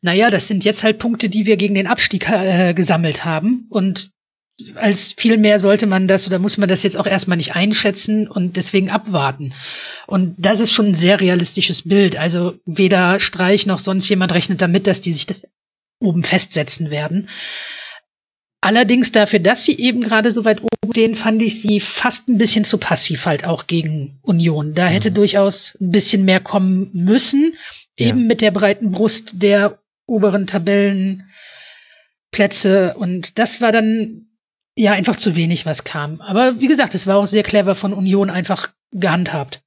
naja, 0.00 0.30
das 0.30 0.48
sind 0.48 0.64
jetzt 0.64 0.82
halt 0.82 0.98
Punkte, 0.98 1.28
die 1.28 1.44
wir 1.44 1.58
gegen 1.58 1.74
den 1.74 1.86
Abstieg 1.86 2.28
äh, 2.30 2.72
gesammelt 2.72 3.26
haben 3.26 3.66
und 3.68 4.12
als 4.74 5.14
viel 5.16 5.36
mehr 5.36 5.58
sollte 5.58 5.86
man 5.86 6.08
das 6.08 6.26
oder 6.26 6.38
muss 6.38 6.56
man 6.56 6.68
das 6.68 6.82
jetzt 6.82 6.96
auch 6.96 7.06
erstmal 7.06 7.36
nicht 7.36 7.54
einschätzen 7.54 8.26
und 8.26 8.56
deswegen 8.56 8.88
abwarten. 8.90 9.52
Und 10.06 10.34
das 10.38 10.60
ist 10.60 10.72
schon 10.72 10.86
ein 10.86 10.94
sehr 10.94 11.20
realistisches 11.20 11.82
Bild. 11.82 12.16
Also 12.16 12.54
weder 12.64 13.20
Streich 13.20 13.66
noch 13.66 13.78
sonst 13.78 14.08
jemand 14.08 14.32
rechnet 14.32 14.62
damit, 14.62 14.86
dass 14.86 15.02
die 15.02 15.12
sich 15.12 15.26
das 15.26 15.42
oben 16.00 16.24
festsetzen 16.24 16.90
werden. 16.90 17.28
Allerdings 18.62 19.12
dafür, 19.12 19.40
dass 19.40 19.62
sie 19.64 19.78
eben 19.78 20.00
gerade 20.00 20.30
so 20.30 20.46
weit 20.46 20.62
oben 20.62 20.92
stehen, 20.92 21.14
fand 21.14 21.42
ich 21.42 21.60
sie 21.60 21.80
fast 21.80 22.26
ein 22.28 22.38
bisschen 22.38 22.64
zu 22.64 22.78
passiv 22.78 23.26
halt 23.26 23.44
auch 23.44 23.66
gegen 23.66 24.18
Union. 24.22 24.74
Da 24.74 24.86
hätte 24.86 25.10
mhm. 25.10 25.14
durchaus 25.14 25.76
ein 25.80 25.90
bisschen 25.90 26.24
mehr 26.24 26.40
kommen 26.40 26.88
müssen, 26.92 27.54
ja. 27.98 28.06
eben 28.08 28.26
mit 28.26 28.40
der 28.40 28.50
breiten 28.50 28.90
Brust 28.92 29.42
der 29.42 29.78
oberen 30.06 30.46
Tabellenplätze. 30.46 32.94
Und 32.96 33.38
das 33.38 33.60
war 33.60 33.72
dann 33.72 34.25
ja 34.76 34.92
einfach 34.92 35.16
zu 35.16 35.34
wenig, 35.34 35.66
was 35.66 35.84
kam. 35.84 36.20
Aber 36.20 36.60
wie 36.60 36.68
gesagt, 36.68 36.94
es 36.94 37.06
war 37.06 37.16
auch 37.16 37.26
sehr 37.26 37.42
clever 37.42 37.74
von 37.74 37.92
Union 37.92 38.30
einfach 38.30 38.70
gehandhabt. 38.92 39.62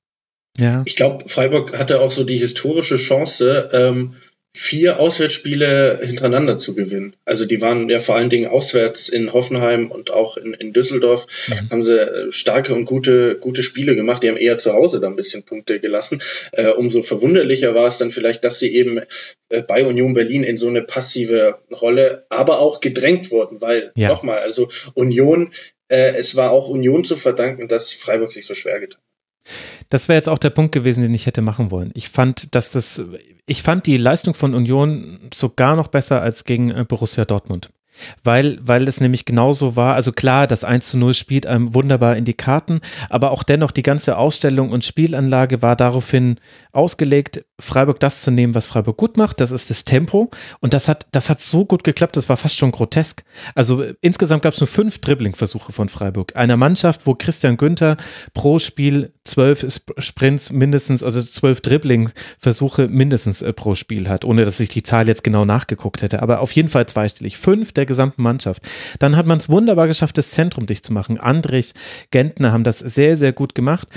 Ja. 0.58 0.84
Ich 0.86 0.96
glaube, 0.96 1.28
Freiburg 1.28 1.78
hatte 1.78 2.02
auch 2.02 2.12
so 2.12 2.24
die 2.24 2.38
historische 2.38 2.98
Chance, 2.98 3.70
ähm, 3.72 4.16
vier 4.56 5.00
Auswärtsspiele 5.00 6.00
hintereinander 6.04 6.58
zu 6.58 6.74
gewinnen. 6.74 7.16
Also 7.26 7.46
die 7.46 7.62
waren 7.62 7.88
ja 7.88 8.00
vor 8.00 8.16
allen 8.16 8.32
Dingen 8.32 8.48
auswärts 8.48 9.08
in 9.08 9.32
Hoffenheim 9.32 9.92
und 9.92 10.12
auch 10.12 10.38
in, 10.38 10.54
in 10.54 10.74
Düsseldorf 10.74 11.28
mhm. 11.48 11.70
haben 11.70 11.84
sie 11.84 12.00
äh, 12.00 12.32
starke 12.32 12.74
und 12.74 12.86
gute, 12.86 13.38
gute 13.38 13.62
Spiele 13.62 13.96
gemacht. 13.96 14.24
Die 14.24 14.30
haben 14.30 14.38
eher 14.38 14.58
zu 14.58 14.74
Hause 14.74 15.00
da 15.00 15.08
ein 15.08 15.16
bisschen 15.16 15.44
Punkte 15.44 15.80
gelassen. 15.80 16.22
Äh, 16.52 16.70
umso 16.70 17.04
verwunderlicher 17.04 17.76
war 17.76 17.88
es 17.88 18.00
dann 18.00 18.12
vielleicht, 18.12 18.44
dass 18.44 18.60
sie 18.60 18.74
eben 18.74 19.02
äh, 19.50 19.62
bei 19.62 19.86
Union 19.86 20.16
Berlin 20.16 20.44
in 20.44 20.58
so 20.58 20.68
eine 20.68 20.82
passive 20.82 21.60
Rolle, 21.72 22.26
aber 22.30 22.60
auch 22.60 22.80
gedrängt 22.80 23.30
wurden, 23.30 23.62
weil 23.62 23.92
ja. 23.96 24.10
nochmal, 24.10 24.40
also 24.40 24.70
Union, 24.96 25.54
äh, 25.90 26.16
es 26.18 26.36
war 26.36 26.52
auch 26.52 26.68
Union 26.68 27.04
zu 27.04 27.16
verdanken, 27.16 27.68
dass 27.68 27.94
Freiburg 27.94 28.32
sich 28.32 28.48
so 28.48 28.56
schwer 28.56 28.80
getan 28.80 29.00
das 29.90 30.08
wäre 30.08 30.18
jetzt 30.18 30.30
auch 30.30 30.38
der 30.38 30.50
Punkt 30.50 30.72
gewesen, 30.72 31.02
den 31.02 31.14
ich 31.14 31.26
hätte 31.26 31.42
machen 31.42 31.72
wollen. 31.72 31.92
Ich 31.96 32.10
fand, 32.10 32.56
dass 32.56 32.72
das, 32.72 33.04
ich 33.46 33.64
fand 33.64 33.88
die 33.88 33.98
Leistung 33.98 34.34
von 34.34 34.54
Union 34.54 35.20
sogar 35.34 35.76
noch 35.76 35.88
besser 35.88 36.22
als 36.22 36.46
gegen 36.46 36.72
äh, 36.72 36.86
Borussia 36.88 37.26
Dortmund 37.26 37.72
weil, 38.24 38.60
weil 38.62 38.88
es 38.88 39.02
nämlich 39.02 39.26
genauso 39.26 39.76
war. 39.76 39.96
Also 39.96 40.12
klar, 40.12 40.48
das 40.48 40.64
1 40.64 40.90
zu 40.90 40.98
0 40.98 41.14
spielt 41.14 41.48
einem 41.48 41.74
wunderbar 41.74 42.16
in 42.16 42.26
die 42.26 42.34
Karten, 42.34 42.82
aber 43.10 43.32
auch 43.32 43.44
dennoch 43.44 43.72
die 43.72 43.84
ganze 43.84 44.18
Ausstellung 44.18 44.72
und 44.72 44.86
Spielanlage 44.86 45.62
war 45.62 45.76
daraufhin 45.76 46.38
ausgelegt, 46.72 47.46
Freiburg 47.60 48.00
das 48.00 48.22
zu 48.22 48.32
nehmen, 48.32 48.56
was 48.56 48.66
Freiburg 48.66 48.98
gut 48.98 49.18
macht. 49.18 49.42
Das 49.42 49.52
ist 49.52 49.70
das 49.70 49.86
Tempo 49.86 50.30
und 50.60 50.74
das 50.74 50.88
hat, 50.88 51.08
das 51.12 51.30
hat 51.30 51.42
so 51.42 51.66
gut 51.66 51.84
geklappt, 51.84 52.16
das 52.16 52.30
war 52.30 52.38
fast 52.38 52.58
schon 52.58 52.72
grotesk. 52.72 53.24
Also 53.56 53.84
insgesamt 54.02 54.44
gab 54.44 54.54
es 54.54 54.60
nur 54.60 54.68
fünf 54.68 55.00
Dribbling-Versuche 55.00 55.72
von 55.72 55.90
Freiburg. 55.90 56.36
Einer 56.36 56.58
Mannschaft, 56.58 57.06
wo 57.06 57.16
Christian 57.16 57.58
Günther 57.58 57.98
pro 58.34 58.60
Spiel 58.60 59.14
zwölf 59.24 59.66
Sprints 59.98 60.52
mindestens, 60.52 61.04
also 61.04 61.22
zwölf 61.22 61.62
Dribbling-Versuche 61.62 62.88
mindestens 62.88 63.42
äh, 63.42 63.54
pro 63.54 63.76
Spiel 63.76 64.10
hat, 64.10 64.26
ohne 64.26 64.46
dass 64.46 64.60
ich 64.60 64.70
die 64.70 64.84
Zahl 64.84 65.08
jetzt 65.08 65.24
genau 65.24 65.46
nachgeguckt 65.46 66.02
hätte. 66.02 66.22
Aber 66.22 66.40
auf 66.40 66.52
jeden 66.54 66.70
Fall 66.70 66.88
zweistellig. 66.88 67.38
Fünf 67.38 67.72
der 67.74 67.86
gesamten 67.90 68.24
Mannschaft. 68.24 68.64
Dann 69.00 69.18
hat 69.18 69.26
man 69.26 69.40
es 69.40 69.50
wunderbar 69.50 69.88
geschafft, 69.88 70.18
das 70.18 70.32
Zentrum 70.32 70.66
dicht 70.66 70.86
zu 70.86 70.94
machen. 70.94 71.20
Andrich, 71.20 71.74
Gentner 72.12 72.54
haben 72.54 72.64
das 72.64 72.80
sehr, 72.80 73.18
sehr 73.18 73.34
gut 73.34 73.54
gemacht. 73.54 73.90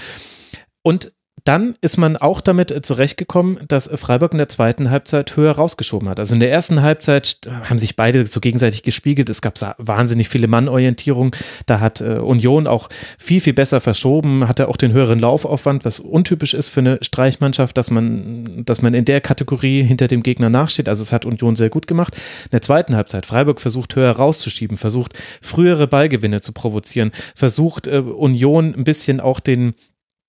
Und 0.83 1.13
dann 1.45 1.75
ist 1.81 1.97
man 1.97 2.17
auch 2.17 2.41
damit 2.41 2.71
äh, 2.71 2.83
zurechtgekommen, 2.83 3.59
dass 3.69 3.91
Freiburg 3.95 4.33
in 4.33 4.39
der 4.39 4.49
zweiten 4.49 4.91
Halbzeit 4.91 5.37
höher 5.37 5.53
rausgeschoben 5.53 6.09
hat. 6.09 6.19
Also 6.19 6.35
in 6.35 6.41
der 6.41 6.51
ersten 6.51 6.83
Halbzeit 6.83 7.41
haben 7.65 7.79
sich 7.79 7.97
beide 7.97 8.27
so 8.27 8.41
gegenseitig 8.41 8.83
gespiegelt. 8.83 9.29
Es 9.29 9.43
gab 9.43 9.59
wahnsinnig 9.79 10.29
viele 10.29 10.47
Mannorientierungen. 10.47 11.33
Da 11.67 11.81
hat 11.81 12.01
äh, 12.01 12.19
Union 12.19 12.67
auch 12.67 12.89
viel, 13.19 13.41
viel 13.41 13.53
besser 13.53 13.81
verschoben, 13.81 14.49
hatte 14.49 14.69
auch 14.69 14.77
den 14.77 14.93
höheren 14.93 15.19
Laufaufwand, 15.19 15.85
was 15.85 16.01
untypisch 16.01 16.55
ist 16.55 16.69
für 16.69 16.81
eine 16.81 16.99
Streichmannschaft, 17.03 17.77
dass 17.77 17.91
man, 17.91 18.65
dass 18.65 18.83
man 18.83 18.95
in 18.95 19.05
der 19.05 19.21
Kategorie 19.21 19.83
hinter 19.83 20.09
dem 20.09 20.23
Gegner 20.23 20.51
nachsteht. 20.51 20.89
Also 20.89 21.03
es 21.03 21.13
hat 21.13 21.27
Union 21.27 21.57
sehr 21.57 21.71
gut 21.71 21.87
gemacht. 21.87 22.17
In 22.45 22.51
der 22.53 22.63
zweiten 22.63 22.97
Halbzeit 22.97 23.27
Freiburg 23.27 23.61
versucht 23.61 23.97
höher 23.97 24.13
rauszuschieben, 24.13 24.77
versucht 24.77 25.19
frühere 25.41 25.87
Ballgewinne 25.87 26.41
zu 26.41 26.53
provozieren, 26.53 27.11
versucht 27.35 27.87
äh, 27.87 27.99
Union 27.99 28.75
ein 28.77 28.85
bisschen 28.85 29.21
auch 29.21 29.41
den 29.41 29.75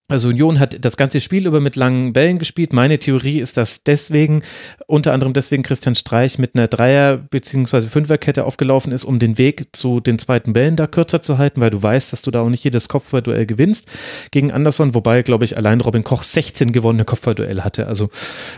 also 0.10 0.28
Union 0.28 0.60
hat 0.60 0.84
das 0.84 0.98
ganze 0.98 1.22
Spiel 1.22 1.48
über 1.48 1.62
mit 1.62 1.78
langen 1.78 2.12
Bällen 2.12 2.38
gespielt. 2.38 2.74
Meine 2.74 3.00
Theorie 3.00 3.40
ist, 3.40 3.56
dass 3.56 3.86
deswegen, 3.86 4.44
unter 4.86 5.14
anderem 5.14 5.32
deswegen 5.32 5.64
Christian 5.64 5.96
Streich 5.96 6.38
mit 6.38 6.56
einer 6.56 6.68
Dreier- 6.68 7.16
bzw. 7.16 7.88
Fünferkette 7.88 8.44
aufgelaufen 8.44 8.92
ist, 8.92 9.06
um 9.06 9.18
den 9.18 9.38
Weg 9.38 9.68
zu 9.72 10.02
den 10.02 10.20
zweiten 10.20 10.52
Bällen 10.52 10.76
da 10.76 10.88
kürzer 10.88 11.22
zu 11.22 11.38
halten, 11.38 11.62
weil 11.62 11.70
du 11.70 11.82
weißt, 11.82 12.12
dass 12.12 12.22
du 12.22 12.32
da 12.32 12.42
auch 12.42 12.50
nicht 12.50 12.66
jedes 12.66 12.90
Kopfballduell 12.90 13.46
gewinnst 13.46 13.88
gegen 14.32 14.52
Anderson, 14.52 14.94
wobei, 14.94 15.22
glaube 15.22 15.46
ich, 15.46 15.56
allein 15.56 15.80
Robin 15.80 16.04
Koch 16.04 16.24
16 16.24 16.74
gewonnene 16.74 17.06
Kopfballduelle 17.06 17.64
hatte. 17.64 17.88
Also 17.88 18.10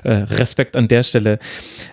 äh, 0.04 0.14
Respekt 0.14 0.76
an 0.76 0.88
der 0.88 1.04
Stelle. 1.04 1.38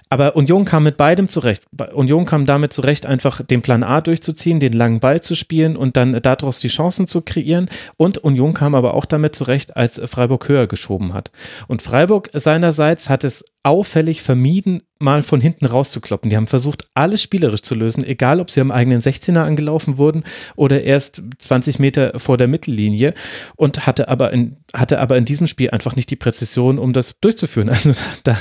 Aber 0.09 0.35
Union 0.35 0.65
kam 0.65 0.83
mit 0.85 0.97
beidem 0.97 1.29
zurecht. 1.29 1.65
Union 1.93 2.25
kam 2.25 2.47
damit 2.47 2.73
zurecht, 2.73 3.05
einfach 3.07 3.43
den 3.43 3.61
Plan 3.63 3.83
A 3.83 4.01
durchzuziehen, 4.01 4.61
den 4.61 4.73
langen 4.73 5.01
Ball 5.01 5.21
zu 5.21 5.35
spielen 5.35 5.77
und 5.77 5.97
dann 5.97 6.13
daraus 6.23 6.61
die 6.61 6.69
Chancen 6.69 7.07
zu 7.07 7.21
kreieren. 7.21 7.69
Und 7.97 8.19
Union 8.19 8.55
kam 8.55 8.75
aber 8.75 8.95
auch 8.95 9.05
damit 9.05 9.37
zurecht, 9.37 9.42
als 9.77 10.01
Freiburg 10.05 10.49
höher 10.49 10.67
geschoben 10.67 11.15
hat. 11.15 11.33
Und 11.69 11.83
Freiburg 11.83 12.31
seinerseits 12.33 13.09
hat 13.09 13.25
es 13.25 13.45
auffällig 13.65 14.23
vermieden, 14.23 14.83
mal 14.99 15.23
von 15.23 15.41
hinten 15.41 15.67
rauszukloppen. 15.67 16.31
Die 16.31 16.37
haben 16.37 16.47
versucht, 16.47 16.89
alles 16.95 17.23
spielerisch 17.23 17.63
zu 17.63 17.75
lösen, 17.75 18.05
egal 18.05 18.41
ob 18.41 18.51
sie 18.51 18.61
am 18.61 18.71
eigenen 18.71 19.01
16er 19.01 19.41
angelaufen 19.41 19.99
wurden 19.99 20.25
oder 20.57 20.83
erst 20.83 21.23
20 21.39 21.79
Meter 21.79 22.19
vor 22.19 22.39
der 22.39 22.49
Mittellinie 22.49 23.15
und 23.57 23.87
hatte 23.87 24.09
aber 24.09 24.33
in, 24.33 24.57
hatte 24.75 25.01
aber 25.01 25.17
in 25.17 25.25
diesem 25.25 25.47
Spiel 25.47 25.71
einfach 25.71 25.97
nicht 25.97 26.11
die 26.11 26.17
Präzision, 26.17 26.79
um 26.79 26.93
das 26.93 27.21
durchzuführen. 27.21 27.71
Also 27.83 27.95
da, 28.23 28.37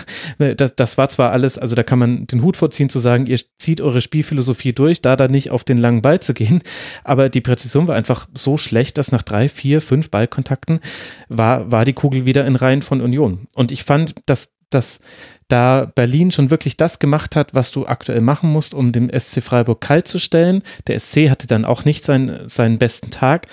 das, 0.55 0.75
das 0.75 0.97
war 0.97 1.09
zwar 1.09 1.31
alles, 1.31 1.57
also 1.57 1.75
da 1.75 1.81
kann 1.81 1.97
man 1.97 2.27
den 2.27 2.43
Hut 2.43 2.57
vorziehen 2.57 2.89
zu 2.89 2.99
sagen, 2.99 3.25
ihr 3.25 3.39
zieht 3.57 3.81
eure 3.81 4.01
Spielphilosophie 4.01 4.73
durch, 4.73 5.01
da 5.01 5.15
da 5.15 5.27
nicht 5.27 5.49
auf 5.49 5.63
den 5.63 5.77
langen 5.77 6.03
Ball 6.03 6.19
zu 6.19 6.33
gehen, 6.33 6.61
aber 7.03 7.29
die 7.29 7.41
Präzision 7.41 7.87
war 7.87 7.95
einfach 7.95 8.27
so 8.37 8.57
schlecht, 8.57 8.97
dass 8.99 9.11
nach 9.11 9.23
drei, 9.23 9.49
vier, 9.49 9.81
fünf 9.81 10.11
Ballkontakten 10.11 10.79
war, 11.27 11.71
war 11.71 11.85
die 11.85 11.93
Kugel 11.93 12.25
wieder 12.25 12.45
in 12.45 12.55
Reihen 12.55 12.81
von 12.83 13.01
Union. 13.01 13.47
Und 13.55 13.71
ich 13.71 13.83
fand, 13.83 14.15
dass 14.27 14.53
dass 14.73 15.01
da 15.47 15.91
Berlin 15.93 16.31
schon 16.31 16.49
wirklich 16.49 16.77
das 16.77 16.99
gemacht 16.99 17.35
hat, 17.35 17.53
was 17.53 17.71
du 17.71 17.85
aktuell 17.85 18.21
machen 18.21 18.51
musst, 18.51 18.73
um 18.73 18.91
dem 18.91 19.09
SC 19.09 19.41
Freiburg 19.41 19.81
kalt 19.81 20.07
zu 20.07 20.17
stellen. 20.19 20.63
Der 20.87 20.99
SC 20.99 21.29
hatte 21.29 21.47
dann 21.47 21.65
auch 21.65 21.85
nicht 21.85 22.05
seinen, 22.05 22.47
seinen 22.47 22.77
besten 22.77 23.11
Tag 23.11 23.47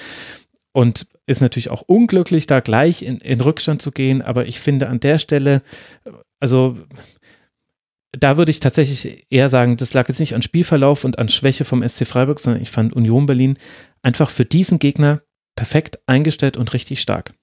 und 0.73 1.07
ist 1.27 1.43
natürlich 1.43 1.71
auch 1.71 1.83
unglücklich, 1.83 2.47
da 2.47 2.61
gleich 2.61 3.03
in, 3.03 3.19
in 3.19 3.41
Rückstand 3.41 3.83
zu 3.83 3.91
gehen. 3.91 4.23
Aber 4.23 4.47
ich 4.47 4.61
finde 4.61 4.89
an 4.89 5.01
der 5.01 5.19
Stelle, 5.19 5.63
also 6.41 6.79
da 8.13 8.37
würde 8.37 8.51
ich 8.51 8.61
tatsächlich 8.61 9.27
eher 9.31 9.49
sagen, 9.49 9.77
das 9.77 9.93
lag 9.93 10.09
jetzt 10.09 10.21
nicht 10.21 10.35
an 10.35 10.43
Spielverlauf 10.43 11.05
und 11.05 11.19
an 11.19 11.29
Schwäche 11.29 11.65
vom 11.65 11.87
SC 11.87 12.07
Freiburg, 12.07 12.41
sondern 12.41 12.63
ich 12.63 12.71
fand 12.71 12.95
Union 12.95 13.27
Berlin 13.27 13.59
einfach 14.03 14.31
für 14.31 14.45
diesen 14.45 14.79
Gegner 14.79 15.23
perfekt 15.57 15.99
eingestellt 16.07 16.57
und 16.57 16.73
richtig 16.73 17.01
stark. 17.01 17.35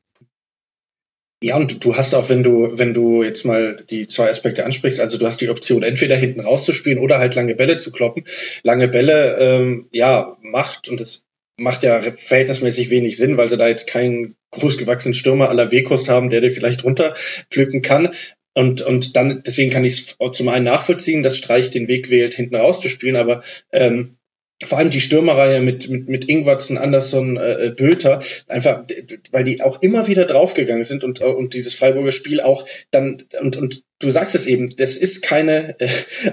Ja, 1.44 1.58
und 1.58 1.84
du 1.84 1.96
hast 1.96 2.16
auch, 2.16 2.30
wenn 2.30 2.44
du, 2.44 2.78
wenn 2.78 2.94
du 2.94 3.22
jetzt 3.22 3.46
mal 3.46 3.84
die 3.90 4.08
zwei 4.08 4.30
Aspekte 4.30 4.66
ansprichst, 4.66 5.00
also 5.00 5.18
du 5.18 5.28
hast 5.28 5.42
die 5.42 5.50
Option, 5.50 5.84
entweder 5.84 6.16
hinten 6.16 6.40
rauszuspielen 6.40 6.98
oder 6.98 7.20
halt 7.20 7.36
lange 7.36 7.56
Bälle 7.56 7.78
zu 7.78 7.92
kloppen. 7.92 8.24
Lange 8.64 8.88
Bälle, 8.88 9.38
ähm, 9.40 9.88
ja, 9.92 10.38
macht, 10.42 10.88
und 10.88 11.00
das 11.00 11.26
macht 11.58 11.84
ja 11.84 12.02
verhältnismäßig 12.02 12.90
wenig 12.90 13.18
Sinn, 13.18 13.38
weil 13.38 13.50
sie 13.50 13.58
da 13.58 13.68
jetzt 13.68 13.88
keinen 13.88 14.36
großgewachsenen 14.52 15.14
Stürmer 15.14 15.50
aller 15.50 15.72
Wekost 15.72 16.10
haben, 16.10 16.30
der 16.30 16.42
dir 16.42 16.52
vielleicht 16.52 16.84
runterpflücken 16.84 17.82
kann. 17.82 18.10
Und, 18.58 18.82
und 18.82 19.18
dann, 19.18 19.44
deswegen 19.46 19.72
kann 19.72 19.84
ich 19.84 20.16
es 20.20 20.38
zum 20.38 20.48
einen 20.48 20.66
nachvollziehen, 20.66 21.24
dass 21.24 21.38
Streich 21.38 21.70
den 21.70 21.90
Weg 21.90 22.10
wählt, 22.10 22.34
hinten 22.34 22.56
rauszuspielen, 22.56 23.18
aber 23.18 23.44
ähm, 23.74 24.15
vor 24.64 24.78
allem 24.78 24.90
die 24.90 25.02
Stürmerreihe 25.02 25.62
mit, 25.62 25.90
mit, 25.90 26.08
mit 26.08 26.30
Ingwertsen, 26.30 26.78
Andersson, 26.78 27.38
äh, 27.38 27.68
äh, 27.68 27.70
Böter, 27.72 28.22
einfach, 28.48 28.84
weil 29.32 29.44
die 29.44 29.62
auch 29.62 29.82
immer 29.82 30.08
wieder 30.08 30.26
draufgegangen 30.26 30.84
sind 30.84 31.04
und, 31.04 31.22
und 31.22 31.54
dieses 31.54 31.76
Freiburger 31.76 32.12
Spiel 32.12 32.42
auch 32.42 32.66
dann, 32.92 33.24
und, 33.42 33.58
und 33.58 33.84
du 34.00 34.10
sagst 34.10 34.36
es 34.36 34.46
eben, 34.46 34.76
das 34.76 34.98
ist 34.98 35.22
keine, 35.22 35.76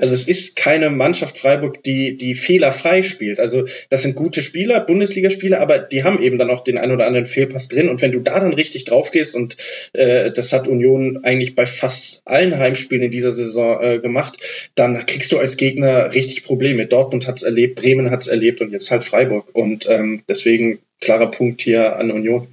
also 0.01 0.15
es 0.15 0.27
ist 0.27 0.57
keine 0.57 0.91
Mannschaft 0.91 1.39
Freiburg, 1.39 1.83
die, 1.83 2.17
die 2.17 2.35
fehlerfrei 2.35 3.03
spielt. 3.03 3.39
Also 3.39 3.65
das 3.89 4.03
sind 4.03 4.17
gute 4.17 4.43
Spieler, 4.43 4.81
Bundesligaspieler, 4.81 5.61
aber 5.61 5.79
die 5.79 6.03
haben 6.03 6.21
eben 6.21 6.39
dann 6.39 6.51
auch 6.51 6.63
den 6.63 6.79
ein 6.79 6.91
oder 6.91 7.07
anderen 7.07 7.27
Fehlpass 7.27 7.69
drin. 7.69 7.89
Und 7.89 8.03
wenn 8.03 8.13
du 8.13 8.21
da 8.21 8.41
dann 8.41 8.53
richtig 8.55 8.85
drauf 8.85 9.13
gehst, 9.13 9.35
und 9.35 9.57
äh, 9.93 10.33
das 10.33 10.53
hat 10.53 10.67
Union 10.67 11.21
eigentlich 11.25 11.55
bei 11.55 11.67
fast 11.67 12.23
allen 12.25 12.59
Heimspielen 12.59 13.05
in 13.05 13.11
dieser 13.11 13.31
Saison 13.31 13.81
äh, 13.81 13.99
gemacht, 14.01 14.71
dann 14.75 15.07
kriegst 15.07 15.31
du 15.33 15.39
als 15.39 15.57
Gegner 15.57 16.13
richtig 16.15 16.43
Probleme. 16.43 16.87
Dortmund 16.87 17.29
hat's 17.29 17.43
erlebt, 17.43 17.77
Bremen 17.77 18.11
hat's 18.11 18.27
erlebt 18.27 18.61
und 18.61 18.73
jetzt 18.73 18.91
halt 18.91 19.05
Freiburg. 19.05 19.55
Und 19.55 19.87
ähm, 19.89 20.23
deswegen 20.29 20.81
klarer 21.01 21.31
Punkt 21.31 21.63
hier 21.63 21.97
an 21.97 22.11
Union. 22.11 22.49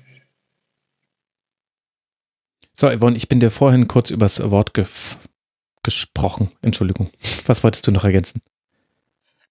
So, 2.80 2.90
Yvonne, 2.90 3.18
ich 3.18 3.28
bin 3.28 3.42
dir 3.42 3.52
vorhin 3.52 3.90
kurz 3.90 4.10
übers 4.10 4.40
Wort 4.52 4.74
ge 4.74 4.86
gesprochen. 5.84 6.50
Entschuldigung. 6.62 7.10
Was 7.46 7.62
wolltest 7.62 7.86
du 7.86 7.92
noch 7.92 8.06
ergänzen? 8.06 8.42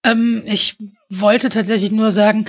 Ähm, 0.03 0.41
ich 0.47 0.77
wollte 1.11 1.49
tatsächlich 1.49 1.91
nur 1.91 2.11
sagen, 2.11 2.45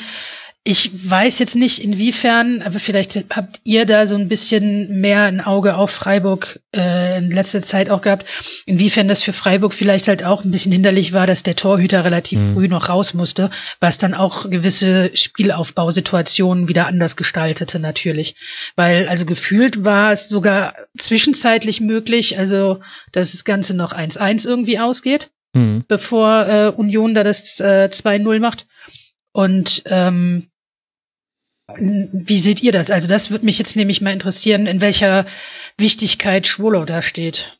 ich 0.70 1.10
weiß 1.10 1.40
jetzt 1.40 1.56
nicht, 1.56 1.82
inwiefern, 1.82 2.62
aber 2.62 2.78
vielleicht 2.78 3.16
habt 3.30 3.60
ihr 3.64 3.86
da 3.86 4.06
so 4.06 4.14
ein 4.14 4.28
bisschen 4.28 5.00
mehr 5.00 5.24
ein 5.24 5.40
Auge 5.40 5.74
auf 5.74 5.90
Freiburg 5.90 6.60
äh, 6.72 7.18
in 7.18 7.32
letzter 7.32 7.60
Zeit 7.60 7.90
auch 7.90 8.02
gehabt, 8.02 8.24
inwiefern 8.66 9.08
das 9.08 9.20
für 9.20 9.32
Freiburg 9.32 9.74
vielleicht 9.74 10.06
halt 10.06 10.22
auch 10.22 10.44
ein 10.44 10.52
bisschen 10.52 10.70
hinderlich 10.70 11.12
war, 11.12 11.26
dass 11.26 11.42
der 11.42 11.56
Torhüter 11.56 12.04
relativ 12.04 12.38
mhm. 12.38 12.54
früh 12.54 12.68
noch 12.68 12.88
raus 12.88 13.14
musste, 13.14 13.50
was 13.80 13.98
dann 13.98 14.14
auch 14.14 14.48
gewisse 14.48 15.10
Spielaufbausituationen 15.12 16.68
wieder 16.68 16.86
anders 16.86 17.16
gestaltete 17.16 17.80
natürlich. 17.80 18.36
Weil 18.76 19.08
also 19.08 19.26
gefühlt 19.26 19.82
war 19.82 20.12
es 20.12 20.28
sogar 20.28 20.76
zwischenzeitlich 20.96 21.80
möglich, 21.80 22.38
also 22.38 22.78
dass 23.10 23.32
das 23.32 23.44
Ganze 23.44 23.74
noch 23.74 23.92
1-1 23.92 24.46
irgendwie 24.46 24.78
ausgeht, 24.78 25.30
mhm. 25.52 25.84
bevor 25.88 26.46
äh, 26.46 26.68
Union 26.68 27.16
da 27.16 27.24
das 27.24 27.58
äh, 27.58 27.88
2-0 27.90 28.38
macht. 28.38 28.66
Und 29.32 29.82
ähm, 29.86 30.49
wie 31.78 32.38
seht 32.38 32.62
ihr 32.62 32.72
das? 32.72 32.90
Also 32.90 33.08
das 33.08 33.30
würde 33.30 33.44
mich 33.44 33.58
jetzt 33.58 33.76
nämlich 33.76 34.00
mal 34.00 34.12
interessieren, 34.12 34.66
in 34.66 34.80
welcher 34.80 35.26
Wichtigkeit 35.76 36.46
Schwolow 36.46 36.84
da 36.84 37.02
steht. 37.02 37.58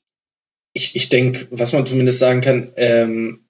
ich, 0.72 0.96
ich 0.96 1.08
denke, 1.08 1.48
was 1.50 1.72
man 1.72 1.86
zumindest 1.86 2.18
sagen 2.18 2.40
kann, 2.40 2.72
ähm, 2.76 3.46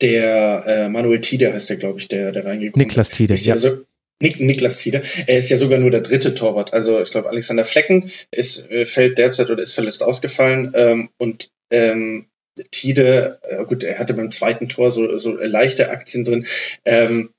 der 0.00 0.64
äh, 0.66 0.88
Manuel 0.88 1.20
Tide 1.20 1.52
heißt 1.52 1.70
der, 1.70 1.76
glaube 1.76 1.98
ich, 1.98 2.08
der, 2.08 2.32
der 2.32 2.44
reingekommen 2.44 2.86
Niklas 2.86 3.10
Tide, 3.10 3.34
ist. 3.34 3.46
Ja, 3.46 3.54
ja. 3.54 3.60
So, 3.60 3.84
Nik, 4.22 4.40
Niklas 4.40 4.78
Tide. 4.78 5.02
Er 5.26 5.38
ist 5.38 5.50
ja 5.50 5.56
sogar 5.56 5.78
nur 5.78 5.90
der 5.90 6.00
dritte 6.00 6.34
Torwart. 6.34 6.72
Also 6.72 7.00
ich 7.00 7.10
glaube, 7.10 7.28
Alexander 7.28 7.64
Flecken 7.64 8.10
ist, 8.30 8.70
äh, 8.70 8.86
fällt 8.86 9.18
derzeit 9.18 9.50
oder 9.50 9.62
ist 9.62 9.74
verletzt 9.74 10.02
ausgefallen. 10.02 10.72
Ähm, 10.74 11.10
und 11.18 11.50
ähm, 11.70 12.26
Tide, 12.70 13.40
äh, 13.42 13.64
gut, 13.64 13.82
er 13.82 13.98
hatte 13.98 14.14
beim 14.14 14.30
zweiten 14.30 14.68
Tor 14.68 14.90
so, 14.90 15.16
so 15.18 15.36
leichte 15.36 15.90
Aktien 15.90 16.24
drin. 16.24 16.46
Ähm, 16.84 17.30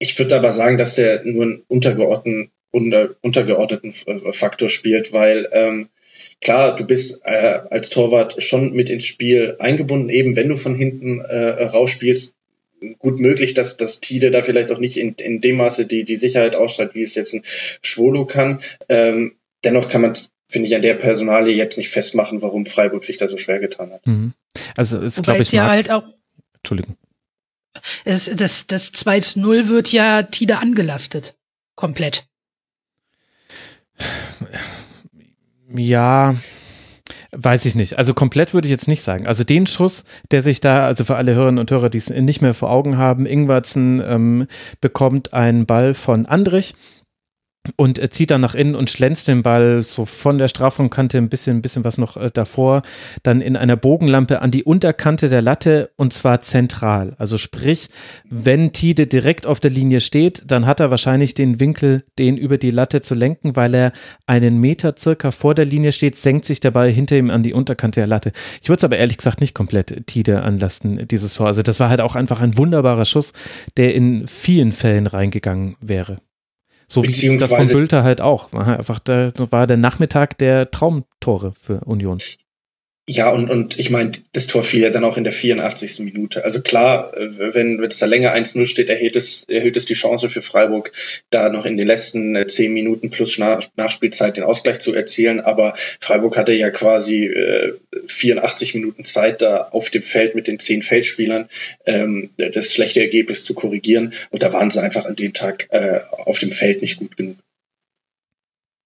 ich 0.00 0.18
würde 0.18 0.34
aber 0.34 0.50
sagen, 0.50 0.78
dass 0.78 0.96
der 0.96 1.24
nur 1.24 1.44
einen 1.44 1.62
untergeordneten, 1.68 2.50
unter, 2.72 3.10
untergeordneten 3.20 3.94
äh, 4.06 4.32
Faktor 4.32 4.68
spielt, 4.68 5.12
weil 5.12 5.48
ähm, 5.52 5.88
klar, 6.40 6.74
du 6.74 6.84
bist 6.84 7.20
äh, 7.24 7.60
als 7.70 7.90
Torwart 7.90 8.42
schon 8.42 8.72
mit 8.72 8.88
ins 8.88 9.04
Spiel 9.04 9.56
eingebunden, 9.58 10.08
eben 10.08 10.34
wenn 10.34 10.48
du 10.48 10.56
von 10.56 10.74
hinten 10.74 11.20
äh, 11.20 11.64
rausspielst. 11.64 12.34
Gut 12.98 13.18
möglich, 13.18 13.52
dass 13.52 13.76
das 13.76 14.00
Tide 14.00 14.30
da 14.30 14.40
vielleicht 14.40 14.70
auch 14.70 14.78
nicht 14.78 14.96
in, 14.96 15.14
in 15.16 15.42
dem 15.42 15.58
Maße 15.58 15.84
die, 15.84 16.02
die 16.04 16.16
Sicherheit 16.16 16.56
ausstrahlt, 16.56 16.94
wie 16.94 17.02
es 17.02 17.14
jetzt 17.14 17.34
ein 17.34 17.42
Schwolo 17.44 18.24
kann. 18.24 18.60
Ähm, 18.88 19.34
dennoch 19.64 19.90
kann 19.90 20.00
man 20.00 20.14
finde 20.46 20.66
ich, 20.66 20.74
an 20.74 20.82
der 20.82 20.94
Personalie 20.94 21.54
jetzt 21.54 21.78
nicht 21.78 21.90
festmachen, 21.90 22.42
warum 22.42 22.66
Freiburg 22.66 23.04
sich 23.04 23.18
da 23.18 23.28
so 23.28 23.36
schwer 23.36 23.60
getan 23.60 23.92
hat. 23.92 24.06
Mhm. 24.06 24.32
Also 24.76 24.98
ist, 24.98 25.22
glaube 25.22 25.42
ich, 25.42 25.52
ja 25.52 25.68
halt 25.68 25.90
auch. 25.90 26.04
Entschuldigung. 26.56 26.96
Es, 28.04 28.30
das, 28.34 28.66
das 28.66 28.92
2-0 28.92 29.68
wird 29.68 29.92
ja 29.92 30.22
Tide 30.24 30.58
angelastet. 30.58 31.36
Komplett. 31.76 32.26
Ja, 35.68 36.34
weiß 37.32 37.64
ich 37.66 37.74
nicht. 37.74 37.96
Also 37.96 38.14
komplett 38.14 38.54
würde 38.54 38.66
ich 38.66 38.72
jetzt 38.72 38.88
nicht 38.88 39.02
sagen. 39.02 39.26
Also 39.26 39.44
den 39.44 39.66
Schuss, 39.66 40.04
der 40.30 40.42
sich 40.42 40.60
da, 40.60 40.86
also 40.86 41.04
für 41.04 41.16
alle 41.16 41.34
Hörerinnen 41.34 41.60
und 41.60 41.70
Hörer, 41.70 41.90
die 41.90 41.98
es 41.98 42.10
nicht 42.10 42.42
mehr 42.42 42.54
vor 42.54 42.70
Augen 42.70 42.98
haben, 42.98 43.26
Ingwarzen 43.26 44.02
ähm, 44.04 44.46
bekommt 44.80 45.32
einen 45.32 45.66
Ball 45.66 45.94
von 45.94 46.26
Andrich 46.26 46.74
und 47.76 47.98
er 47.98 48.10
zieht 48.10 48.30
dann 48.30 48.40
nach 48.40 48.54
innen 48.54 48.74
und 48.74 48.88
schlänzt 48.88 49.28
den 49.28 49.42
Ball 49.42 49.82
so 49.82 50.06
von 50.06 50.38
der 50.38 50.48
Strafraumkante 50.48 51.18
ein 51.18 51.28
bisschen, 51.28 51.58
ein 51.58 51.62
bisschen 51.62 51.84
was 51.84 51.98
noch 51.98 52.16
äh, 52.16 52.30
davor, 52.32 52.80
dann 53.22 53.42
in 53.42 53.54
einer 53.54 53.76
Bogenlampe 53.76 54.40
an 54.40 54.50
die 54.50 54.64
Unterkante 54.64 55.28
der 55.28 55.42
Latte 55.42 55.90
und 55.96 56.14
zwar 56.14 56.40
zentral. 56.40 57.14
Also 57.18 57.36
sprich, 57.36 57.90
wenn 58.30 58.72
Tide 58.72 59.06
direkt 59.06 59.46
auf 59.46 59.60
der 59.60 59.70
Linie 59.70 60.00
steht, 60.00 60.50
dann 60.50 60.64
hat 60.64 60.80
er 60.80 60.90
wahrscheinlich 60.90 61.34
den 61.34 61.60
Winkel, 61.60 62.02
den 62.18 62.38
über 62.38 62.56
die 62.56 62.70
Latte 62.70 63.02
zu 63.02 63.14
lenken, 63.14 63.56
weil 63.56 63.74
er 63.74 63.92
einen 64.26 64.58
Meter 64.58 64.94
circa 64.98 65.30
vor 65.30 65.54
der 65.54 65.66
Linie 65.66 65.92
steht, 65.92 66.16
senkt 66.16 66.46
sich 66.46 66.60
der 66.60 66.70
Ball 66.70 66.90
hinter 66.90 67.16
ihm 67.16 67.28
an 67.28 67.42
die 67.42 67.52
Unterkante 67.52 68.00
der 68.00 68.08
Latte. 68.08 68.32
Ich 68.62 68.70
würde 68.70 68.78
es 68.78 68.84
aber 68.84 68.96
ehrlich 68.96 69.18
gesagt 69.18 69.42
nicht 69.42 69.54
komplett 69.54 70.06
Tide 70.06 70.42
anlasten, 70.42 71.06
dieses 71.08 71.34
Tor. 71.34 71.48
Also 71.48 71.60
das 71.60 71.78
war 71.78 71.90
halt 71.90 72.00
auch 72.00 72.16
einfach 72.16 72.40
ein 72.40 72.56
wunderbarer 72.56 73.04
Schuss, 73.04 73.34
der 73.76 73.94
in 73.94 74.26
vielen 74.26 74.72
Fällen 74.72 75.06
reingegangen 75.06 75.76
wäre. 75.80 76.18
So 76.90 77.04
wie 77.04 77.36
das 77.38 77.52
von 77.52 77.68
Bülter 77.68 78.02
halt 78.02 78.20
auch. 78.20 78.52
War 78.52 78.66
einfach 78.78 78.98
der, 78.98 79.32
war 79.36 79.68
der 79.68 79.76
Nachmittag 79.76 80.36
der 80.38 80.72
Traumtore 80.72 81.52
für 81.52 81.80
Union. 81.84 82.18
Ja, 83.12 83.30
und, 83.30 83.50
und 83.50 83.76
ich 83.76 83.90
meine, 83.90 84.12
das 84.30 84.46
Tor 84.46 84.62
fiel 84.62 84.82
ja 84.82 84.90
dann 84.90 85.02
auch 85.02 85.16
in 85.16 85.24
der 85.24 85.32
84. 85.32 85.98
Minute. 85.98 86.44
Also 86.44 86.62
klar, 86.62 87.12
äh, 87.16 87.54
wenn, 87.54 87.80
wenn 87.80 87.90
es 87.90 87.98
da 87.98 88.06
länger 88.06 88.32
1-0 88.32 88.66
steht, 88.66 88.88
erhöht 88.88 89.16
es, 89.16 89.42
erhöht 89.48 89.76
es 89.76 89.84
die 89.84 89.94
Chance 89.94 90.28
für 90.28 90.42
Freiburg, 90.42 90.92
da 91.30 91.48
noch 91.48 91.66
in 91.66 91.76
den 91.76 91.88
letzten 91.88 92.36
äh, 92.36 92.46
zehn 92.46 92.72
Minuten 92.72 93.10
plus 93.10 93.36
Nachspielzeit 93.36 94.36
den 94.36 94.44
Ausgleich 94.44 94.78
zu 94.78 94.94
erzielen. 94.94 95.40
Aber 95.40 95.74
Freiburg 95.98 96.36
hatte 96.36 96.52
ja 96.52 96.70
quasi 96.70 97.24
äh, 97.24 97.72
84 98.06 98.76
Minuten 98.76 99.04
Zeit, 99.04 99.42
da 99.42 99.56
auf 99.72 99.90
dem 99.90 100.04
Feld 100.04 100.36
mit 100.36 100.46
den 100.46 100.60
zehn 100.60 100.80
Feldspielern 100.80 101.48
ähm, 101.86 102.30
das 102.36 102.72
schlechte 102.72 103.00
Ergebnis 103.00 103.42
zu 103.42 103.54
korrigieren. 103.54 104.12
Und 104.30 104.44
da 104.44 104.52
waren 104.52 104.70
sie 104.70 104.80
einfach 104.80 105.06
an 105.06 105.16
dem 105.16 105.32
Tag 105.32 105.66
äh, 105.70 105.98
auf 106.10 106.38
dem 106.38 106.52
Feld 106.52 106.80
nicht 106.80 106.98
gut 106.98 107.16
genug. 107.16 107.38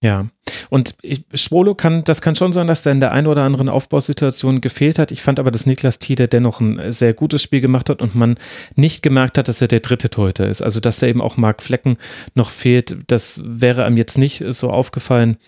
Ja, 0.02 0.26
und 0.68 0.96
ich, 1.00 1.24
Schwolo 1.32 1.74
kann, 1.74 2.04
das 2.04 2.20
kann 2.20 2.36
schon 2.36 2.52
sein, 2.52 2.66
dass 2.66 2.84
er 2.84 2.92
in 2.92 3.00
der 3.00 3.12
einen 3.12 3.26
oder 3.26 3.42
anderen 3.42 3.70
Aufbausituation 3.70 4.60
gefehlt 4.60 4.98
hat. 4.98 5.10
Ich 5.10 5.22
fand 5.22 5.38
aber, 5.38 5.50
dass 5.50 5.64
Niklas 5.64 5.98
Tiede 5.98 6.28
dennoch 6.28 6.60
ein 6.60 6.92
sehr 6.92 7.14
gutes 7.14 7.42
Spiel 7.42 7.62
gemacht 7.62 7.88
hat 7.88 8.02
und 8.02 8.14
man 8.14 8.36
nicht 8.76 9.02
gemerkt 9.02 9.38
hat, 9.38 9.48
dass 9.48 9.62
er 9.62 9.68
der 9.68 9.80
dritte 9.80 10.10
Torhüter 10.10 10.46
ist. 10.46 10.60
Also, 10.60 10.80
dass 10.80 11.00
er 11.00 11.08
eben 11.08 11.22
auch 11.22 11.36
Marc 11.38 11.62
Flecken 11.62 11.96
noch 12.34 12.50
fehlt, 12.50 12.98
das 13.06 13.40
wäre 13.44 13.84
einem 13.84 13.96
jetzt 13.96 14.18
nicht 14.18 14.44
so 14.48 14.70
aufgefallen. 14.70 15.38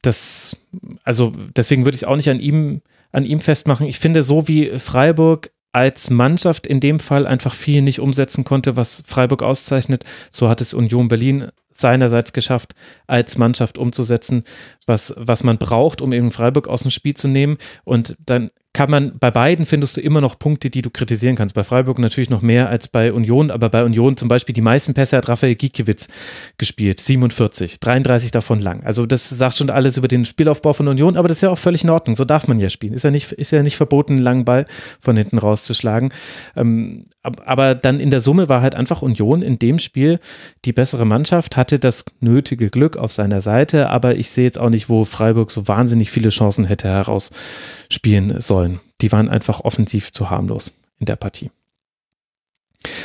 Das, 0.00 0.56
also, 1.02 1.32
deswegen 1.56 1.84
würde 1.84 1.96
ich 1.96 2.02
es 2.02 2.08
auch 2.08 2.16
nicht 2.16 2.30
an 2.30 2.40
ihm, 2.40 2.82
an 3.10 3.24
ihm 3.24 3.40
festmachen. 3.40 3.86
Ich 3.86 3.98
finde, 3.98 4.22
so 4.22 4.46
wie 4.46 4.78
Freiburg 4.78 5.50
als 5.72 6.10
Mannschaft 6.10 6.66
in 6.66 6.80
dem 6.80 7.00
Fall 7.00 7.26
einfach 7.26 7.54
viel 7.54 7.82
nicht 7.82 7.98
umsetzen 7.98 8.44
konnte, 8.44 8.76
was 8.76 9.02
Freiburg 9.06 9.42
auszeichnet. 9.42 10.04
So 10.30 10.48
hat 10.48 10.60
es 10.60 10.74
Union 10.74 11.08
Berlin 11.08 11.48
seinerseits 11.72 12.32
geschafft, 12.32 12.74
als 13.06 13.38
Mannschaft 13.38 13.78
umzusetzen, 13.78 14.44
was, 14.86 15.14
was 15.16 15.44
man 15.44 15.58
braucht, 15.58 16.00
um 16.00 16.12
eben 16.12 16.30
Freiburg 16.30 16.68
aus 16.68 16.82
dem 16.82 16.90
Spiel 16.90 17.14
zu 17.14 17.28
nehmen. 17.28 17.58
Und 17.84 18.16
dann 18.24 18.50
kann 18.74 18.90
man, 18.90 19.18
bei 19.18 19.30
beiden 19.30 19.66
findest 19.66 19.98
du 19.98 20.00
immer 20.00 20.22
noch 20.22 20.38
Punkte, 20.38 20.70
die 20.70 20.80
du 20.80 20.88
kritisieren 20.88 21.36
kannst. 21.36 21.54
Bei 21.54 21.62
Freiburg 21.62 21.98
natürlich 21.98 22.30
noch 22.30 22.40
mehr 22.40 22.70
als 22.70 22.88
bei 22.88 23.12
Union, 23.12 23.50
aber 23.50 23.68
bei 23.68 23.84
Union 23.84 24.16
zum 24.16 24.28
Beispiel 24.28 24.54
die 24.54 24.62
meisten 24.62 24.94
Pässe 24.94 25.18
hat 25.18 25.28
Raphael 25.28 25.56
Gikiewicz 25.56 26.08
gespielt, 26.56 26.98
47, 26.98 27.80
33 27.80 28.30
davon 28.30 28.60
lang. 28.60 28.82
Also 28.84 29.04
das 29.04 29.28
sagt 29.28 29.58
schon 29.58 29.68
alles 29.68 29.98
über 29.98 30.08
den 30.08 30.24
Spielaufbau 30.24 30.72
von 30.72 30.88
Union, 30.88 31.18
aber 31.18 31.28
das 31.28 31.38
ist 31.38 31.42
ja 31.42 31.50
auch 31.50 31.58
völlig 31.58 31.84
in 31.84 31.90
Ordnung. 31.90 32.16
So 32.16 32.24
darf 32.24 32.48
man 32.48 32.60
ja 32.60 32.70
spielen. 32.70 32.94
Ist 32.94 33.04
ja 33.04 33.10
nicht, 33.10 33.32
ist 33.32 33.50
ja 33.50 33.62
nicht 33.62 33.76
verboten, 33.76 34.14
einen 34.14 34.22
langen 34.22 34.46
Ball 34.46 34.64
von 35.00 35.18
hinten 35.18 35.36
rauszuschlagen. 35.36 36.14
Ähm, 36.56 37.04
aber 37.22 37.74
dann 37.74 38.00
in 38.00 38.10
der 38.10 38.20
Summe 38.20 38.48
war 38.48 38.62
halt 38.62 38.74
einfach 38.74 39.02
Union 39.02 39.42
in 39.42 39.58
dem 39.58 39.78
Spiel 39.78 40.18
die 40.64 40.72
bessere 40.72 41.04
Mannschaft, 41.04 41.56
hatte 41.56 41.78
das 41.78 42.04
nötige 42.20 42.68
Glück 42.68 42.96
auf 42.96 43.12
seiner 43.12 43.40
Seite, 43.40 43.90
aber 43.90 44.16
ich 44.16 44.30
sehe 44.30 44.44
jetzt 44.44 44.58
auch 44.58 44.70
nicht, 44.70 44.88
wo 44.88 45.04
Freiburg 45.04 45.50
so 45.50 45.68
wahnsinnig 45.68 46.10
viele 46.10 46.30
Chancen 46.30 46.64
hätte 46.64 46.88
herausspielen 46.88 48.40
sollen. 48.40 48.80
Die 49.00 49.12
waren 49.12 49.28
einfach 49.28 49.60
offensiv 49.60 50.12
zu 50.12 50.30
harmlos 50.30 50.72
in 50.98 51.06
der 51.06 51.16
Partie. 51.16 51.50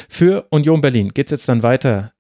Für 0.10 0.48
Union 0.50 0.82
Berlin 0.82 1.10
geht 1.10 1.28
es 1.28 1.32
jetzt 1.32 1.50
dann 1.50 1.62
weiter 1.62 2.14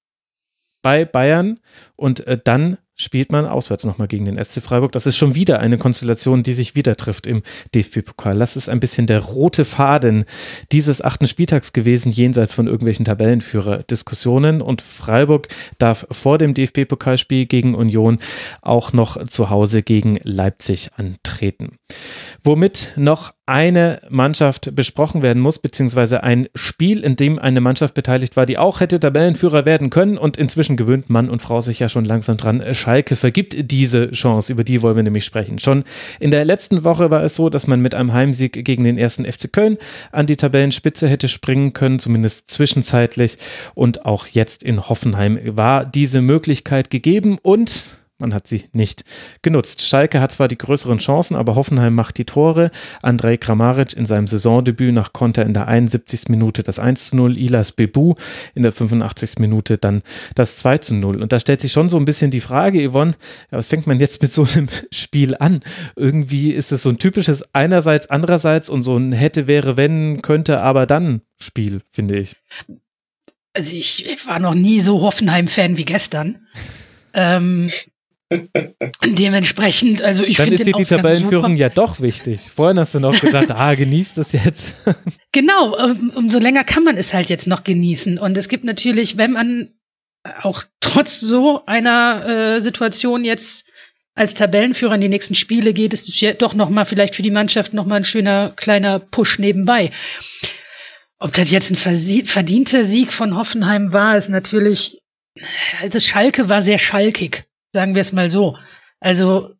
bei 0.84 1.06
Bayern 1.06 1.60
und 1.96 2.26
äh, 2.28 2.38
dann 2.44 2.78
spielt 2.98 3.32
man 3.32 3.46
auswärts 3.46 3.86
nochmal 3.86 4.08
gegen 4.08 4.26
den 4.26 4.44
SC 4.44 4.62
Freiburg. 4.62 4.92
Das 4.92 5.06
ist 5.06 5.18
schon 5.18 5.36
wieder 5.36 5.60
eine 5.60 5.78
Konstellation, 5.78 6.44
die 6.44 6.54
sich 6.54 6.76
wieder 6.76 6.98
trifft 6.98 7.28
im 7.28 7.44
DFB-Pokal. 7.74 8.40
Das 8.40 8.56
ist 8.56 8.70
ein 8.70 8.80
bisschen 8.80 9.06
der 9.08 9.20
rote 9.20 9.66
Faden 9.66 10.26
dieses 10.72 11.02
achten 11.02 11.28
Spieltags 11.28 11.74
gewesen, 11.74 12.12
jenseits 12.12 12.54
von 12.54 12.66
irgendwelchen 12.66 13.06
Tabellenführer-Diskussionen. 13.06 14.62
Und 14.62 14.82
Freiburg 14.82 15.48
darf 15.78 16.08
vor 16.12 16.40
dem 16.40 16.56
DFB-Pokalspiel 16.56 17.46
gegen 17.46 17.76
Union 17.76 18.18
auch 18.62 18.94
noch 18.94 19.24
zu 19.28 19.52
Hause 19.52 19.84
gegen 19.84 20.18
Leipzig 20.24 20.90
antreten. 20.98 21.78
Womit 22.44 22.94
noch 22.96 23.34
eine 23.46 24.02
Mannschaft 24.10 24.76
besprochen 24.76 25.22
werden 25.22 25.42
muss, 25.42 25.60
beziehungsweise 25.60 26.22
ein 26.24 26.50
Spiel, 26.54 27.00
in 27.00 27.16
dem 27.16 27.40
eine 27.40 27.62
Mannschaft 27.62 27.94
beteiligt 27.94 28.36
war, 28.36 28.46
die 28.46 28.58
auch 28.58 28.82
hätte 28.82 29.00
Tabellenführer 29.00 29.66
werden 29.66 29.90
können 29.90 30.18
und 30.18 30.36
inzwischen 30.36 30.76
gewöhnt 30.76 31.10
Mann 31.10 31.30
und 31.30 31.42
Frau 31.42 31.62
sich 31.62 31.80
ja 31.80 31.88
schon 31.88 32.04
langsam 32.04 32.36
dran. 32.36 32.62
Schalke 32.74 33.16
vergibt 33.16 33.72
diese 33.72 34.12
Chance, 34.12 34.52
über 34.52 34.66
die 34.66 34.82
wollen 34.82 34.98
wir 34.98 35.04
nämlich 35.04 35.24
sprechen. 35.24 35.60
Schon 35.60 35.86
in 36.20 36.32
der 36.32 36.44
letzten 36.44 36.84
Woche 36.84 37.10
war 37.10 37.24
es 37.24 37.36
so, 37.36 37.50
dass 37.50 37.68
man 37.68 37.82
mit 37.82 37.96
einem 37.96 38.12
Heimsieg 38.12 38.66
gegen 38.66 38.84
den 38.84 38.98
ersten 38.98 39.26
FC 39.26 39.52
Köln 39.52 39.78
an 40.12 40.28
die 40.28 40.36
Tabellenspitze 40.36 41.08
hätte 41.08 41.30
springen 41.30 41.72
können, 41.72 42.00
zumindest 42.00 42.52
zwischenzeitlich 42.52 43.38
und 43.76 44.06
auch 44.06 44.28
jetzt 44.28 44.62
in 44.62 44.90
Hoffenheim 44.90 45.40
war 45.44 45.86
diese 45.86 46.22
Möglichkeit 46.22 46.90
gegeben 46.90 47.38
und 47.42 47.98
man 48.20 48.34
hat 48.34 48.48
sie 48.48 48.66
nicht 48.72 49.04
genutzt. 49.44 49.82
Schalke 49.82 50.20
hat 50.20 50.32
zwar 50.32 50.48
die 50.48 50.58
größeren 50.58 50.98
Chancen, 50.98 51.36
aber 51.36 51.56
Hoffenheim 51.56 51.94
macht 51.94 52.18
die 52.18 52.26
Tore. 52.26 52.72
Andrei 53.04 53.38
Kramaric 53.38 53.94
in 53.94 54.08
seinem 54.08 54.26
Saisondebüt 54.26 54.94
nach 54.94 55.14
Konter 55.14 55.46
in 55.46 55.54
der 55.54 55.68
71. 55.68 56.30
Minute 56.30 56.64
das 56.64 56.80
1 56.80 57.10
zu 57.10 57.16
0, 57.16 57.38
Ilas 57.38 57.72
Bebu 57.72 58.16
in 58.56 58.64
der 58.64 58.72
85. 58.72 59.40
Minute 59.40 59.78
dann 59.78 60.02
das 60.34 60.58
2 60.58 60.80
zu 60.80 60.96
0. 60.96 61.22
Und 61.22 61.32
da 61.32 61.40
stellt 61.40 61.62
sich 61.62 61.72
schon 61.72 61.90
so 61.90 61.98
ein 61.98 62.06
bisschen 62.06 62.32
die 62.32 62.42
Frage, 62.42 62.90
Yvonne, 62.90 63.14
ja, 63.52 63.58
was 63.60 63.68
fängt 63.68 63.86
man 63.86 64.00
jetzt 64.00 64.22
mit 64.22 64.34
so 64.34 64.48
einem 64.52 64.68
Spiel 64.92 65.36
an? 65.38 65.62
Irgendwie 65.96 66.52
ist 66.52 66.72
es 66.72 66.84
so 66.84 66.90
ein 66.90 66.98
typisches 66.98 67.54
einerseits, 67.54 68.10
andererseits 68.10 68.70
und 68.70 68.82
so 68.84 68.98
ein 68.98 69.12
hätte, 69.12 69.48
wäre, 69.48 69.78
wenn, 69.78 70.22
könnte, 70.24 70.62
aber 70.62 70.88
dann 70.88 71.22
Spiel, 71.40 71.82
finde 71.92 72.18
ich. 72.18 72.36
Also 73.54 73.74
ich 73.74 74.06
war 74.26 74.40
noch 74.40 74.56
nie 74.56 74.80
so 74.80 75.02
Hoffenheim-Fan 75.02 75.78
wie 75.78 75.86
gestern. 75.86 76.48
ähm, 77.14 77.68
Dementsprechend, 79.06 80.02
also 80.02 80.24
ich 80.24 80.38
finde. 80.38 80.52
Dann 80.52 80.60
ist 80.60 80.68
dir 80.68 80.74
die 80.74 80.84
Tabellenführung 80.84 81.56
ja 81.56 81.70
doch 81.70 82.02
wichtig. 82.02 82.42
Vorhin 82.42 82.80
hast 82.80 82.94
du 82.94 83.00
noch 83.00 83.20
gesagt, 83.20 83.52
ah, 83.52 83.74
genießt 83.74 84.18
das 84.18 84.34
jetzt. 84.34 84.84
genau, 85.32 85.76
umso 86.16 86.40
länger 86.40 86.64
kann 86.64 86.84
man 86.84 86.98
es 86.98 87.14
halt 87.14 87.30
jetzt 87.30 87.48
noch 87.48 87.64
genießen. 87.64 88.18
Und 88.18 88.38
es 88.38 88.50
gibt 88.50 88.66
natürlich, 88.66 89.18
wenn 89.18 89.32
man 89.32 89.70
auch 90.42 90.64
trotz 90.82 91.20
so 91.20 91.66
einer 91.66 92.56
äh, 92.58 92.62
Situation 92.62 93.24
jetzt 93.24 93.66
als 94.14 94.34
Tabellenführer 94.34 94.96
in 94.96 95.02
die 95.02 95.10
nächsten 95.10 95.36
Spiele 95.36 95.74
geht, 95.74 95.94
ist 95.94 96.10
es 96.10 96.20
ja 96.20 96.34
doch 96.34 96.54
noch 96.54 96.70
mal 96.70 96.86
vielleicht 96.86 97.16
für 97.16 97.22
die 97.22 97.32
Mannschaft 97.32 97.74
noch 97.74 97.86
mal 97.86 97.96
ein 97.98 98.04
schöner 98.04 98.52
kleiner 98.56 99.00
Push 99.00 99.40
nebenbei. 99.40 99.92
Ob 101.20 101.34
das 101.34 101.52
jetzt 101.52 101.72
ein 101.72 101.78
verdienter 102.26 102.84
Sieg 102.84 103.14
von 103.14 103.36
Hoffenheim 103.36 103.94
war, 103.94 104.18
ist 104.18 104.30
natürlich, 104.30 105.02
also 105.82 106.00
Schalke 106.00 106.50
war 106.50 106.62
sehr 106.62 106.80
schalkig, 106.80 107.46
sagen 107.78 107.94
wir 107.94 108.02
es 108.02 108.12
mal 108.12 108.28
so. 108.28 108.58
Also 109.00 109.54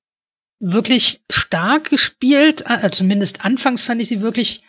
wirklich 0.60 1.22
stark 1.30 1.92
gespielt, 1.92 2.64
äh, 2.68 2.90
zumindest 2.90 3.46
anfangs 3.46 3.84
fand 3.84 4.02
ich 4.02 4.08
sie 4.08 4.22
wirklich 4.22 4.64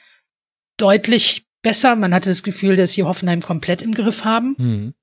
deutlich 0.77 1.47
besser. 1.63 1.97
Man 1.97 2.13
hatte 2.13 2.29
das 2.29 2.43
Gefühl, 2.43 2.77
dass 2.77 2.93
sie 2.93 3.05
Hoffenheim 3.05 3.41
komplett 3.41 3.81
im 3.81 3.95
Griff 3.95 4.27
haben. 4.27 4.55
Mhm. 4.59 4.95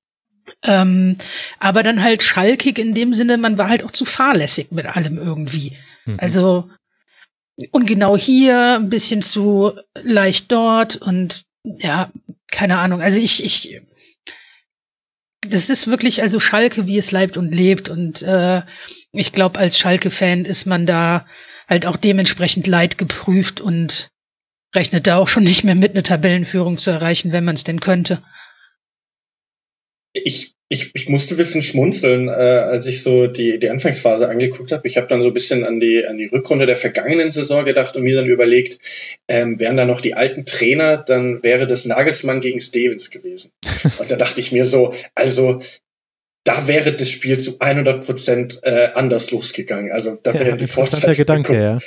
Ähm, 0.62 1.16
aber 1.58 1.82
dann 1.82 2.04
halt 2.04 2.22
schalkig 2.22 2.78
in 2.78 2.94
dem 2.94 3.14
Sinne, 3.14 3.36
man 3.36 3.58
war 3.58 3.68
halt 3.68 3.82
auch 3.82 3.90
zu 3.90 4.04
fahrlässig 4.04 4.70
mit 4.70 4.86
allem 4.86 5.18
irgendwie. 5.18 5.76
Mhm. 6.04 6.18
Also 6.20 6.70
ungenau 7.72 8.16
hier, 8.16 8.76
ein 8.76 8.88
bisschen 8.88 9.22
zu 9.22 9.72
leicht 10.00 10.52
dort 10.52 10.94
und 10.94 11.42
ja, 11.64 12.12
keine 12.46 12.78
Ahnung. 12.78 13.02
Also 13.02 13.18
ich, 13.18 13.42
ich, 13.42 13.80
das 15.46 15.70
ist 15.70 15.86
wirklich 15.86 16.22
also 16.22 16.40
Schalke, 16.40 16.86
wie 16.86 16.98
es 16.98 17.12
leibt 17.12 17.36
und 17.36 17.52
lebt. 17.52 17.88
Und 17.88 18.22
äh, 18.22 18.62
ich 19.12 19.32
glaube, 19.32 19.58
als 19.58 19.78
Schalke-Fan 19.78 20.44
ist 20.44 20.66
man 20.66 20.86
da 20.86 21.26
halt 21.68 21.86
auch 21.86 21.96
dementsprechend 21.96 22.66
leid 22.66 22.98
geprüft 22.98 23.60
und 23.60 24.10
rechnet 24.74 25.06
da 25.06 25.16
auch 25.16 25.28
schon 25.28 25.44
nicht 25.44 25.64
mehr 25.64 25.74
mit, 25.74 25.92
eine 25.92 26.02
Tabellenführung 26.02 26.78
zu 26.78 26.90
erreichen, 26.90 27.32
wenn 27.32 27.44
man 27.44 27.54
es 27.54 27.64
denn 27.64 27.80
könnte. 27.80 28.22
Ich, 30.24 30.54
ich, 30.68 30.90
ich 30.94 31.08
musste 31.08 31.34
ein 31.34 31.36
bisschen 31.36 31.62
schmunzeln, 31.62 32.28
äh, 32.28 32.32
als 32.32 32.86
ich 32.86 33.02
so 33.02 33.26
die, 33.26 33.58
die 33.58 33.70
Anfangsphase 33.70 34.28
angeguckt 34.28 34.72
habe. 34.72 34.86
Ich 34.88 34.96
habe 34.96 35.06
dann 35.06 35.22
so 35.22 35.28
ein 35.28 35.32
bisschen 35.32 35.64
an 35.64 35.78
die, 35.78 36.04
an 36.06 36.18
die 36.18 36.26
Rückrunde 36.26 36.66
der 36.66 36.76
vergangenen 36.76 37.30
Saison 37.30 37.64
gedacht 37.64 37.96
und 37.96 38.02
mir 38.02 38.16
dann 38.16 38.26
überlegt, 38.26 38.78
ähm, 39.28 39.58
wären 39.60 39.76
da 39.76 39.84
noch 39.84 40.00
die 40.00 40.14
alten 40.14 40.44
Trainer, 40.44 40.96
dann 40.96 41.42
wäre 41.42 41.66
das 41.66 41.84
Nagelsmann 41.84 42.40
gegen 42.40 42.60
Stevens 42.60 43.10
gewesen. 43.10 43.50
Und 43.98 44.10
da 44.10 44.16
dachte 44.16 44.40
ich 44.40 44.50
mir 44.52 44.66
so, 44.66 44.92
also 45.14 45.60
da 46.46 46.68
wäre 46.68 46.92
das 46.92 47.10
Spiel 47.10 47.38
zu 47.38 47.56
100 47.58 48.04
Prozent 48.04 48.60
äh, 48.62 48.90
anders 48.94 49.30
losgegangen. 49.32 49.90
Also 49.90 50.16
da 50.22 50.32
wäre 50.32 50.50
ja, 50.50 50.56
die 50.56 50.68
Vorzeit. 50.68 51.16
Gedanke, 51.16 51.54
ja. 51.54 51.78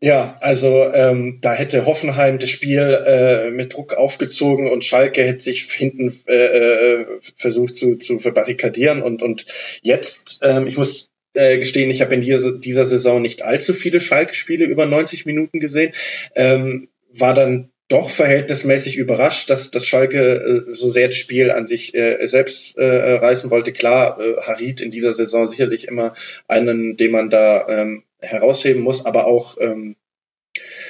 Ja, 0.00 0.36
also 0.40 0.84
ähm, 0.92 1.38
da 1.40 1.54
hätte 1.54 1.86
Hoffenheim 1.86 2.38
das 2.38 2.50
Spiel 2.50 3.02
äh, 3.06 3.50
mit 3.50 3.72
Druck 3.72 3.94
aufgezogen 3.94 4.70
und 4.70 4.84
Schalke 4.84 5.22
hätte 5.22 5.40
sich 5.42 5.72
hinten 5.72 6.14
äh, 6.26 6.34
äh, 6.34 7.06
versucht 7.36 7.76
zu, 7.76 7.96
zu 7.96 8.18
verbarrikadieren 8.18 9.00
und 9.02 9.22
und 9.22 9.46
jetzt, 9.80 10.40
ähm, 10.42 10.66
ich 10.66 10.76
muss 10.76 11.08
äh, 11.32 11.56
gestehen, 11.58 11.90
ich 11.90 12.02
habe 12.02 12.14
in 12.14 12.20
dieser, 12.20 12.52
dieser 12.52 12.84
Saison 12.84 13.22
nicht 13.22 13.42
allzu 13.42 13.72
viele 13.72 14.00
Schalke-Spiele 14.00 14.66
über 14.66 14.84
90 14.84 15.24
Minuten 15.24 15.60
gesehen, 15.60 15.92
ähm, 16.34 16.88
war 17.12 17.34
dann 17.34 17.70
doch 17.88 18.10
verhältnismäßig 18.10 18.96
überrascht, 18.96 19.48
dass, 19.48 19.70
dass 19.70 19.86
Schalke 19.86 20.64
äh, 20.68 20.74
so 20.74 20.90
sehr 20.90 21.08
das 21.08 21.16
Spiel 21.16 21.50
an 21.50 21.66
sich 21.66 21.94
äh, 21.94 22.26
selbst 22.26 22.76
äh, 22.76 22.84
reißen 22.84 23.50
wollte. 23.50 23.72
Klar, 23.72 24.18
äh, 24.20 24.40
Harit 24.42 24.80
in 24.80 24.90
dieser 24.90 25.14
Saison 25.14 25.46
sicherlich 25.46 25.86
immer 25.86 26.12
einen, 26.48 26.96
den 26.96 27.12
man 27.12 27.30
da 27.30 27.66
ähm, 27.68 28.02
herausheben 28.20 28.82
muss, 28.82 29.04
aber 29.04 29.26
auch 29.26 29.56
ähm, 29.60 29.96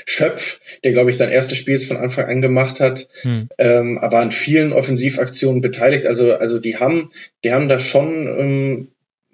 Schöpf, 0.05 0.61
der 0.85 0.93
glaube 0.93 1.11
ich 1.11 1.17
sein 1.17 1.31
erstes 1.31 1.59
Spiel 1.59 1.79
von 1.79 1.97
Anfang 1.97 2.27
an 2.27 2.43
gemacht 2.43 2.81
hat, 2.81 3.09
hm. 3.23 3.49
ähm, 3.59 3.99
aber 3.99 4.21
an 4.21 4.31
vielen 4.31 4.73
Offensivaktionen 4.73 5.61
beteiligt. 5.61 6.07
Also 6.07 6.35
also 6.35 6.59
die 6.59 6.77
haben 6.77 7.11
die 7.45 7.53
haben 7.53 7.69
da 7.69 7.79
schon 7.79 8.27
ähm, 8.39 8.89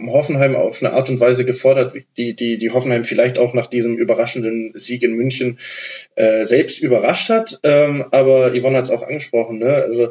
Hoffenheim 0.04 0.56
auf 0.56 0.82
eine 0.82 0.94
Art 0.94 1.10
und 1.10 1.20
Weise 1.20 1.44
gefordert, 1.44 1.94
die 2.16 2.34
die 2.34 2.58
die 2.58 2.70
Hoffenheim 2.70 3.04
vielleicht 3.04 3.38
auch 3.38 3.54
nach 3.54 3.66
diesem 3.66 3.96
überraschenden 3.96 4.72
Sieg 4.74 5.02
in 5.02 5.12
München 5.12 5.58
äh, 6.16 6.44
selbst 6.44 6.80
überrascht 6.80 7.28
hat. 7.28 7.60
Ähm, 7.62 8.04
aber 8.10 8.58
Yvonne 8.58 8.78
hat 8.78 8.84
es 8.84 8.90
auch 8.90 9.02
angesprochen. 9.02 9.58
Ne? 9.58 9.74
Also 9.74 10.08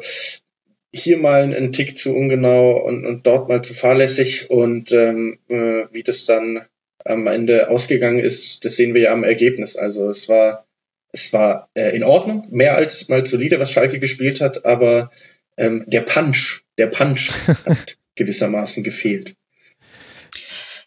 hier 0.94 1.18
mal 1.18 1.42
einen 1.42 1.72
Tick 1.72 1.96
zu 1.96 2.14
ungenau 2.14 2.72
und, 2.72 3.06
und 3.06 3.26
dort 3.26 3.48
mal 3.48 3.62
zu 3.62 3.74
fahrlässig 3.74 4.50
und 4.50 4.92
ähm, 4.92 5.38
äh, 5.48 5.84
wie 5.90 6.02
das 6.02 6.26
dann 6.26 6.60
am 7.04 7.26
Ende 7.26 7.68
ausgegangen 7.68 8.18
ist, 8.18 8.64
das 8.64 8.76
sehen 8.76 8.94
wir 8.94 9.02
ja 9.02 9.12
am 9.12 9.24
Ergebnis. 9.24 9.76
Also 9.76 10.08
es 10.08 10.28
war, 10.28 10.66
es 11.12 11.32
war 11.32 11.68
äh, 11.74 11.94
in 11.94 12.04
Ordnung, 12.04 12.46
mehr 12.50 12.76
als 12.76 13.08
mal 13.08 13.24
solide, 13.24 13.58
was 13.58 13.72
Schalke 13.72 13.98
gespielt 13.98 14.40
hat, 14.40 14.64
aber 14.64 15.10
ähm, 15.56 15.84
der 15.86 16.02
Punch, 16.02 16.62
der 16.78 16.88
Punch 16.88 17.30
hat 17.66 17.98
gewissermaßen 18.14 18.82
gefehlt. 18.82 19.34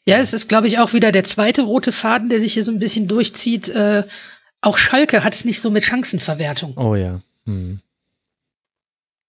Ja, 0.05 0.19
es 0.19 0.33
ist, 0.33 0.47
glaube 0.47 0.67
ich, 0.67 0.77
auch 0.77 0.93
wieder 0.93 1.11
der 1.11 1.23
zweite 1.23 1.63
rote 1.63 1.91
Faden, 1.91 2.29
der 2.29 2.39
sich 2.39 2.53
hier 2.53 2.63
so 2.63 2.71
ein 2.71 2.79
bisschen 2.79 3.07
durchzieht. 3.07 3.69
Äh, 3.69 4.03
auch 4.61 4.77
Schalke 4.77 5.23
hat 5.23 5.33
es 5.33 5.45
nicht 5.45 5.61
so 5.61 5.71
mit 5.71 5.83
Chancenverwertung. 5.83 6.77
Oh 6.77 6.95
ja. 6.95 7.21
Hm. 7.45 7.81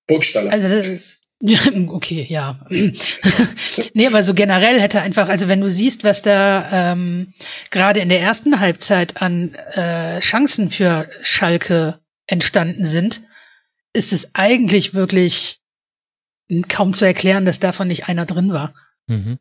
Burgstaller. 0.07 0.53
Also 0.53 0.69
das 0.69 0.87
ist, 0.87 1.23
Okay, 1.89 2.27
ja. 2.29 2.59
nee, 2.71 4.07
aber 4.07 4.23
so 4.23 4.35
generell 4.35 4.81
hätte 4.81 5.01
einfach, 5.01 5.29
also 5.29 5.49
wenn 5.49 5.61
du 5.61 5.69
siehst, 5.69 6.03
was 6.05 6.23
da 6.23 6.93
ähm, 6.93 7.35
gerade 7.71 8.01
in 8.01 8.09
der 8.09 8.21
ersten 8.21 8.59
Halbzeit 8.59 9.21
an 9.21 9.55
äh, 9.55 10.21
Chancen 10.21 10.71
für 10.71 11.09
Schalke 11.23 12.01
entstanden 12.27 12.85
sind, 12.85 13.21
ist 13.93 14.13
es 14.13 14.35
eigentlich 14.35 14.95
wirklich 14.95 15.61
kaum 16.69 16.95
zu 16.95 17.05
erklären, 17.05 17.45
dass 17.45 17.61
davon 17.61 17.89
nicht 17.89 18.09
einer 18.09 18.27
drin 18.27 18.53
war. 18.53 18.75
Mhm. 19.07 19.39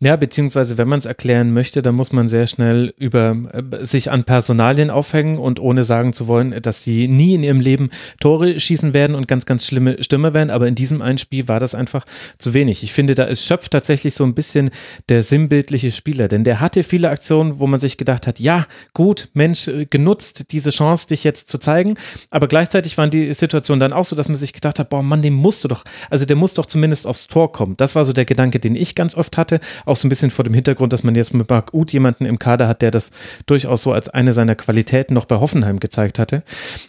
Ja, 0.00 0.16
beziehungsweise 0.16 0.78
wenn 0.78 0.88
man 0.88 0.98
es 0.98 1.06
erklären 1.06 1.52
möchte, 1.52 1.82
dann 1.82 1.94
muss 1.94 2.12
man 2.12 2.28
sehr 2.28 2.46
schnell 2.46 2.94
über 2.98 3.36
äh, 3.52 3.84
sich 3.84 4.10
an 4.10 4.24
Personalien 4.24 4.90
aufhängen 4.90 5.38
und 5.38 5.60
ohne 5.60 5.84
sagen 5.84 6.12
zu 6.12 6.26
wollen, 6.26 6.60
dass 6.62 6.82
sie 6.82 7.08
nie 7.08 7.34
in 7.34 7.42
ihrem 7.42 7.60
Leben 7.60 7.90
Tore 8.20 8.58
schießen 8.58 8.92
werden 8.92 9.16
und 9.16 9.28
ganz, 9.28 9.46
ganz 9.46 9.66
schlimme 9.66 10.02
Stürmer 10.02 10.34
werden. 10.34 10.50
Aber 10.50 10.68
in 10.68 10.74
diesem 10.74 11.02
einen 11.02 11.18
Spiel 11.18 11.48
war 11.48 11.60
das 11.60 11.74
einfach 11.74 12.04
zu 12.38 12.54
wenig. 12.54 12.82
Ich 12.82 12.92
finde, 12.92 13.14
da 13.14 13.24
ist 13.24 13.44
Schöpf 13.44 13.68
tatsächlich 13.68 14.14
so 14.14 14.24
ein 14.24 14.34
bisschen 14.34 14.70
der 15.08 15.22
sinnbildliche 15.22 15.92
Spieler, 15.92 16.28
denn 16.28 16.44
der 16.44 16.60
hatte 16.60 16.84
viele 16.84 17.10
Aktionen, 17.10 17.58
wo 17.58 17.66
man 17.66 17.80
sich 17.80 17.96
gedacht 17.96 18.26
hat, 18.26 18.38
ja, 18.40 18.66
gut, 18.94 19.28
Mensch, 19.34 19.68
äh, 19.68 19.86
genutzt 19.86 20.52
diese 20.52 20.70
Chance, 20.70 21.08
dich 21.08 21.24
jetzt 21.24 21.48
zu 21.48 21.58
zeigen. 21.58 21.96
Aber 22.30 22.48
gleichzeitig 22.48 22.96
waren 22.98 23.10
die 23.10 23.32
Situationen 23.32 23.80
dann 23.80 23.92
auch 23.92 24.04
so, 24.04 24.16
dass 24.16 24.28
man 24.28 24.36
sich 24.36 24.52
gedacht 24.52 24.78
hat, 24.78 24.90
boah, 24.90 25.02
Mann, 25.02 25.22
dem 25.22 25.34
musst 25.34 25.64
du 25.64 25.68
doch, 25.68 25.84
also 26.10 26.24
der 26.24 26.36
muss 26.36 26.54
doch 26.54 26.66
zumindest 26.66 27.06
aufs 27.06 27.26
Tor 27.26 27.52
kommen. 27.52 27.76
Das 27.76 27.94
war 27.94 28.04
so 28.04 28.12
der 28.12 28.24
Gedanke, 28.24 28.58
den 28.60 28.74
ich 28.74 28.94
ganz 28.94 29.14
oft 29.16 29.36
hatte 29.36 29.60
auch 29.84 29.96
so 29.96 30.06
ein 30.06 30.10
bisschen 30.10 30.30
vor 30.30 30.44
dem 30.44 30.54
Hintergrund, 30.54 30.92
dass 30.92 31.02
man 31.02 31.14
jetzt 31.14 31.34
mit 31.34 31.48
Marc 31.48 31.74
Uth 31.74 31.92
jemanden 31.92 32.26
im 32.26 32.38
Kader 32.38 32.68
hat, 32.68 32.82
der 32.82 32.90
das 32.90 33.10
durchaus 33.46 33.82
so 33.82 33.92
als 33.92 34.08
eine 34.08 34.32
seiner 34.32 34.54
Qualitäten 34.54 35.14
noch 35.14 35.24
bei 35.26 35.36
Hoffenheim 35.36 35.80
gezeigt 35.80 36.18
hatte. 36.18 36.42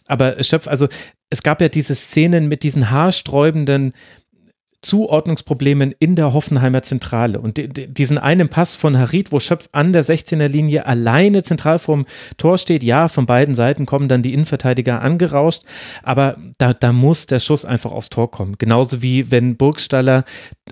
Aber 0.07 0.41
Schöpf, 0.43 0.67
also 0.67 0.87
es 1.29 1.43
gab 1.43 1.61
ja 1.61 1.69
diese 1.69 1.95
Szenen 1.95 2.47
mit 2.47 2.63
diesen 2.63 2.89
haarsträubenden 2.89 3.93
Zuordnungsproblemen 4.81 5.93
in 5.99 6.15
der 6.15 6.33
Hoffenheimer 6.33 6.83
Zentrale. 6.83 7.39
Und 7.39 7.59
diesen 7.97 8.17
einen 8.17 8.47
Pass 8.47 8.75
von 8.75 8.97
Harit, 8.97 9.31
wo 9.31 9.39
Schöpf 9.39 9.67
an 9.73 9.91
der 9.91 10.05
16er 10.05 10.47
Linie 10.47 10.85
alleine 10.85 11.43
zentral 11.43 11.79
vorm 11.79 12.05
Tor 12.37 12.57
steht, 12.57 12.81
ja, 12.81 13.09
von 13.09 13.25
beiden 13.25 13.55
Seiten 13.55 13.85
kommen 13.85 14.07
dann 14.07 14.23
die 14.23 14.33
Innenverteidiger 14.33 15.01
angerauscht, 15.01 15.63
aber 16.01 16.37
da, 16.57 16.73
da 16.73 16.93
muss 16.93 17.27
der 17.27 17.39
Schuss 17.39 17.65
einfach 17.65 17.91
aufs 17.91 18.09
Tor 18.09 18.31
kommen. 18.31 18.57
Genauso 18.57 19.01
wie 19.01 19.31
wenn 19.31 19.57
Burgstaller 19.57 20.23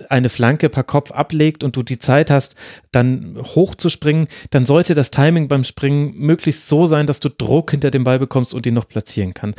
eine 0.08 0.30
Flanke 0.30 0.70
per 0.70 0.84
Kopf 0.84 1.10
ablegt 1.10 1.62
und 1.62 1.76
du 1.76 1.82
die 1.82 1.98
Zeit 1.98 2.30
hast, 2.30 2.54
dann 2.92 3.36
hochzuspringen, 3.42 4.28
dann 4.50 4.64
sollte 4.64 4.94
das 4.94 5.10
Timing 5.10 5.48
beim 5.48 5.64
Springen 5.64 6.14
möglichst 6.16 6.68
so 6.68 6.86
sein, 6.86 7.06
dass 7.06 7.20
du 7.20 7.28
Druck 7.28 7.72
hinter 7.72 7.90
dem 7.90 8.04
Ball 8.04 8.18
bekommst 8.18 8.54
und 8.54 8.64
ihn 8.64 8.74
noch 8.74 8.88
platzieren 8.88 9.34
kann 9.34 9.54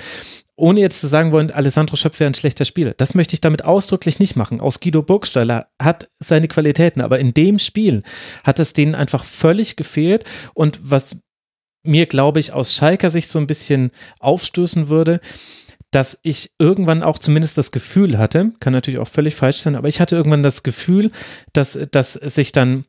ohne 0.59 0.81
jetzt 0.81 1.01
zu 1.01 1.07
sagen 1.07 1.31
wollen, 1.31 1.51
Alessandro 1.51 1.95
Schöpf 1.95 2.19
wäre 2.19 2.29
ein 2.29 2.35
schlechter 2.35 2.65
Spieler. 2.65 2.93
Das 2.97 3.15
möchte 3.15 3.33
ich 3.33 3.41
damit 3.41 3.63
ausdrücklich 3.63 4.19
nicht 4.19 4.35
machen. 4.35 4.61
Aus 4.61 4.79
Guido 4.79 5.01
Burgstaller 5.01 5.67
hat 5.81 6.09
seine 6.19 6.47
Qualitäten, 6.47 7.01
aber 7.01 7.19
in 7.19 7.33
dem 7.33 7.59
Spiel 7.59 8.03
hat 8.43 8.59
es 8.59 8.73
denen 8.73 8.95
einfach 8.95 9.23
völlig 9.23 9.75
gefehlt. 9.75 10.25
Und 10.53 10.79
was 10.83 11.17
mir, 11.83 12.05
glaube 12.05 12.39
ich, 12.39 12.53
aus 12.53 12.73
Schalker 12.73 13.09
Sicht 13.09 13.29
so 13.31 13.39
ein 13.39 13.47
bisschen 13.47 13.91
aufstößen 14.19 14.89
würde, 14.89 15.21
dass 15.91 16.19
ich 16.21 16.51
irgendwann 16.59 17.03
auch 17.03 17.17
zumindest 17.17 17.57
das 17.57 17.71
Gefühl 17.71 18.17
hatte, 18.17 18.51
kann 18.59 18.73
natürlich 18.73 18.99
auch 18.99 19.07
völlig 19.07 19.35
falsch 19.35 19.57
sein, 19.57 19.75
aber 19.75 19.87
ich 19.87 19.99
hatte 19.99 20.15
irgendwann 20.15 20.43
das 20.43 20.61
Gefühl, 20.61 21.11
dass, 21.53 21.79
dass 21.91 22.13
sich 22.13 22.51
dann 22.51 22.85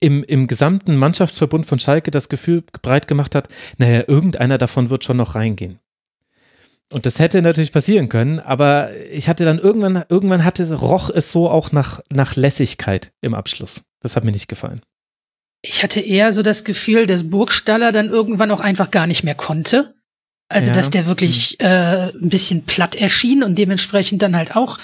im, 0.00 0.22
im 0.24 0.46
gesamten 0.46 0.96
Mannschaftsverbund 0.96 1.64
von 1.64 1.78
Schalke 1.78 2.10
das 2.10 2.28
Gefühl 2.28 2.62
breit 2.82 3.08
gemacht 3.08 3.34
hat, 3.34 3.48
naja, 3.78 4.04
irgendeiner 4.06 4.58
davon 4.58 4.90
wird 4.90 5.04
schon 5.04 5.16
noch 5.16 5.34
reingehen. 5.34 5.78
Und 6.90 7.04
das 7.04 7.18
hätte 7.18 7.42
natürlich 7.42 7.72
passieren 7.72 8.08
können, 8.08 8.40
aber 8.40 8.96
ich 9.10 9.28
hatte 9.28 9.44
dann 9.44 9.58
irgendwann, 9.58 10.04
irgendwann 10.08 10.44
hatte, 10.44 10.72
roch 10.72 11.10
es 11.10 11.30
so 11.30 11.50
auch 11.50 11.70
nach, 11.70 12.00
nach 12.10 12.36
Lässigkeit 12.36 13.12
im 13.20 13.34
Abschluss. 13.34 13.82
Das 14.00 14.16
hat 14.16 14.24
mir 14.24 14.32
nicht 14.32 14.48
gefallen. 14.48 14.80
Ich 15.60 15.82
hatte 15.82 16.00
eher 16.00 16.32
so 16.32 16.42
das 16.42 16.64
Gefühl, 16.64 17.06
dass 17.06 17.28
Burgstaller 17.28 17.92
dann 17.92 18.08
irgendwann 18.08 18.50
auch 18.50 18.60
einfach 18.60 18.90
gar 18.90 19.06
nicht 19.06 19.22
mehr 19.22 19.34
konnte. 19.34 19.94
Also, 20.48 20.68
ja. 20.68 20.72
dass 20.72 20.88
der 20.88 21.06
wirklich 21.06 21.58
hm. 21.60 21.66
äh, 21.66 22.08
ein 22.10 22.28
bisschen 22.30 22.64
platt 22.64 22.94
erschien 22.94 23.42
und 23.42 23.56
dementsprechend 23.56 24.22
dann 24.22 24.34
halt 24.34 24.56
auch 24.56 24.78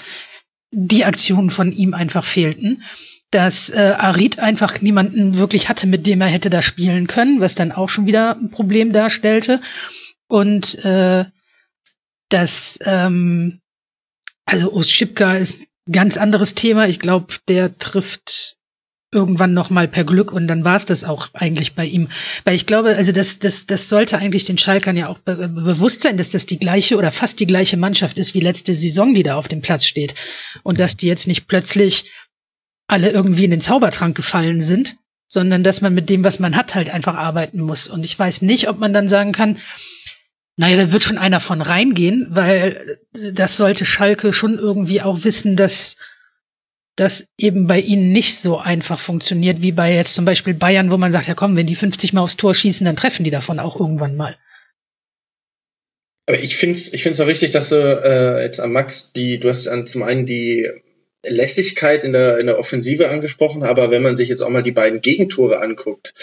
die 0.71 1.05
Aktionen 1.05 1.49
von 1.49 1.71
ihm 1.71 1.93
einfach 1.95 2.25
fehlten. 2.25 2.83
Dass 3.31 3.71
äh, 3.71 3.95
Arid 3.97 4.37
einfach 4.37 4.79
niemanden 4.81 5.37
wirklich 5.37 5.69
hatte, 5.69 5.87
mit 5.87 6.05
dem 6.05 6.21
er 6.21 6.27
hätte 6.27 6.51
da 6.51 6.61
spielen 6.61 7.07
können, 7.07 7.39
was 7.39 7.55
dann 7.55 7.71
auch 7.71 7.89
schon 7.89 8.05
wieder 8.05 8.35
ein 8.35 8.51
Problem 8.51 8.93
darstellte. 8.93 9.59
Und 10.27 10.75
äh, 10.85 11.25
dass 12.29 12.79
ähm, 12.83 13.61
also 14.45 14.71
Oschipka 14.73 15.37
ist 15.37 15.59
ein 15.59 15.91
ganz 15.91 16.17
anderes 16.17 16.55
Thema. 16.55 16.87
Ich 16.87 16.99
glaube, 16.99 17.33
der 17.47 17.77
trifft 17.77 18.57
irgendwann 19.11 19.53
noch 19.53 19.69
mal 19.69 19.87
per 19.87 20.03
Glück 20.03 20.31
und 20.31 20.47
dann 20.47 20.63
war 20.63 20.75
es 20.75 20.85
das 20.85 21.03
auch 21.03 21.29
eigentlich 21.33 21.73
bei 21.73 21.85
ihm. 21.85 22.09
Weil 22.43 22.55
ich 22.55 22.65
glaube, 22.65 22.95
also 22.95 23.11
das, 23.11 23.39
das, 23.39 23.65
das 23.65 23.87
sollte 23.87 24.17
eigentlich 24.17 24.43
den 24.43 24.57
Schalkern 24.57 24.97
ja 24.97 25.07
auch 25.07 25.19
be 25.19 25.47
bewusst 25.47 26.01
sein, 26.01 26.17
dass 26.17 26.31
das 26.31 26.45
die 26.45 26.59
gleiche 26.59 26.97
oder 26.97 27.11
fast 27.11 27.39
die 27.39 27.47
gleiche 27.47 27.77
Mannschaft 27.77 28.17
ist 28.17 28.33
wie 28.33 28.41
letzte 28.41 28.75
Saison, 28.75 29.13
die 29.13 29.23
da 29.23 29.35
auf 29.35 29.47
dem 29.47 29.61
Platz 29.61 29.85
steht. 29.85 30.15
Und 30.63 30.79
dass 30.79 30.97
die 30.97 31.07
jetzt 31.07 31.27
nicht 31.27 31.47
plötzlich 31.47 32.11
alle 32.87 33.09
irgendwie 33.09 33.45
in 33.45 33.51
den 33.51 33.61
Zaubertrank 33.61 34.15
gefallen 34.15 34.61
sind, 34.61 34.97
sondern 35.27 35.63
dass 35.63 35.81
man 35.81 35.93
mit 35.93 36.09
dem, 36.09 36.23
was 36.23 36.39
man 36.39 36.55
hat, 36.55 36.75
halt 36.75 36.89
einfach 36.89 37.15
arbeiten 37.15 37.61
muss. 37.61 37.87
Und 37.87 38.03
ich 38.03 38.17
weiß 38.19 38.41
nicht, 38.41 38.69
ob 38.69 38.79
man 38.79 38.93
dann 38.93 39.09
sagen 39.09 39.31
kann, 39.31 39.57
naja, 40.57 40.77
da 40.77 40.91
wird 40.91 41.03
schon 41.03 41.17
einer 41.17 41.39
von 41.39 41.61
reingehen, 41.61 42.27
weil 42.29 42.99
das 43.11 43.57
sollte 43.57 43.85
Schalke 43.85 44.31
schon 44.31 44.57
irgendwie 44.57 45.01
auch 45.01 45.23
wissen, 45.23 45.55
dass 45.55 45.97
das 46.95 47.27
eben 47.37 47.67
bei 47.67 47.79
ihnen 47.81 48.13
nicht 48.13 48.37
so 48.37 48.57
einfach 48.57 48.99
funktioniert 49.01 49.61
wie 49.61 49.73
bei 49.73 49.93
jetzt 49.93 50.15
zum 50.15 50.23
Beispiel 50.23 50.53
Bayern, 50.53 50.91
wo 50.91 50.97
man 50.97 51.11
sagt, 51.11 51.27
ja 51.27 51.33
komm, 51.33 51.57
wenn 51.57 51.67
die 51.67 51.75
50 51.75 52.13
Mal 52.13 52.21
aufs 52.21 52.37
Tor 52.37 52.55
schießen, 52.55 52.85
dann 52.85 52.95
treffen 52.95 53.25
die 53.25 53.31
davon 53.31 53.59
auch 53.59 53.77
irgendwann 53.77 54.15
mal. 54.15 54.37
Aber 56.27 56.39
ich 56.39 56.55
finde 56.55 56.77
es 56.77 56.93
ich 56.93 57.03
find's 57.03 57.19
auch 57.19 57.27
richtig, 57.27 57.51
dass 57.51 57.69
du 57.69 57.75
äh, 57.75 58.43
jetzt 58.43 58.59
am 58.59 58.71
Max 58.71 59.11
die, 59.11 59.39
du 59.39 59.49
hast 59.49 59.67
an 59.67 59.85
zum 59.85 60.03
einen 60.03 60.25
die 60.25 60.67
Lässigkeit 61.27 62.03
in 62.03 62.13
der, 62.13 62.37
in 62.39 62.47
der 62.47 62.59
Offensive 62.59 63.09
angesprochen, 63.09 63.63
aber 63.63 63.91
wenn 63.91 64.03
man 64.03 64.15
sich 64.15 64.29
jetzt 64.29 64.41
auch 64.41 64.49
mal 64.49 64.63
die 64.63 64.71
beiden 64.71 65.01
Gegentore 65.01 65.61
anguckt, 65.61 66.13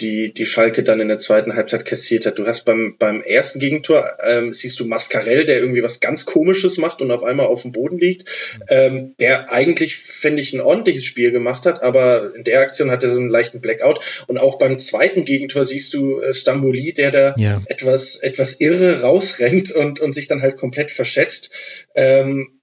die, 0.00 0.32
die 0.32 0.46
Schalke 0.46 0.82
dann 0.82 1.00
in 1.00 1.08
der 1.08 1.18
zweiten 1.18 1.54
Halbzeit 1.54 1.84
kassiert 1.84 2.26
hat. 2.26 2.38
Du 2.38 2.46
hast 2.46 2.64
beim, 2.64 2.96
beim 2.98 3.20
ersten 3.20 3.58
Gegentor, 3.58 4.04
ähm, 4.26 4.52
siehst 4.52 4.80
du 4.80 4.86
Mascarell, 4.86 5.44
der 5.44 5.60
irgendwie 5.60 5.82
was 5.82 6.00
ganz 6.00 6.24
Komisches 6.24 6.78
macht 6.78 7.02
und 7.02 7.10
auf 7.10 7.22
einmal 7.22 7.46
auf 7.46 7.62
dem 7.62 7.72
Boden 7.72 7.98
liegt, 7.98 8.58
ähm, 8.68 9.14
der 9.20 9.52
eigentlich, 9.52 9.96
finde 9.96 10.42
ich, 10.42 10.52
ein 10.52 10.60
ordentliches 10.60 11.04
Spiel 11.04 11.32
gemacht 11.32 11.66
hat, 11.66 11.82
aber 11.82 12.34
in 12.34 12.44
der 12.44 12.60
Aktion 12.60 12.90
hat 12.90 13.02
er 13.02 13.12
so 13.12 13.18
einen 13.18 13.30
leichten 13.30 13.60
Blackout. 13.60 14.24
Und 14.26 14.38
auch 14.38 14.58
beim 14.58 14.78
zweiten 14.78 15.24
Gegentor 15.24 15.64
siehst 15.66 15.94
du 15.94 16.20
äh, 16.20 16.32
Stamboli, 16.32 16.92
der 16.92 17.10
da 17.10 17.34
ja. 17.36 17.62
etwas, 17.66 18.16
etwas 18.16 18.54
irre 18.60 19.02
rausrennt 19.02 19.72
und, 19.72 20.00
und 20.00 20.12
sich 20.12 20.26
dann 20.26 20.42
halt 20.42 20.56
komplett 20.56 20.90
verschätzt. 20.90 21.50
Ähm, 21.94 22.59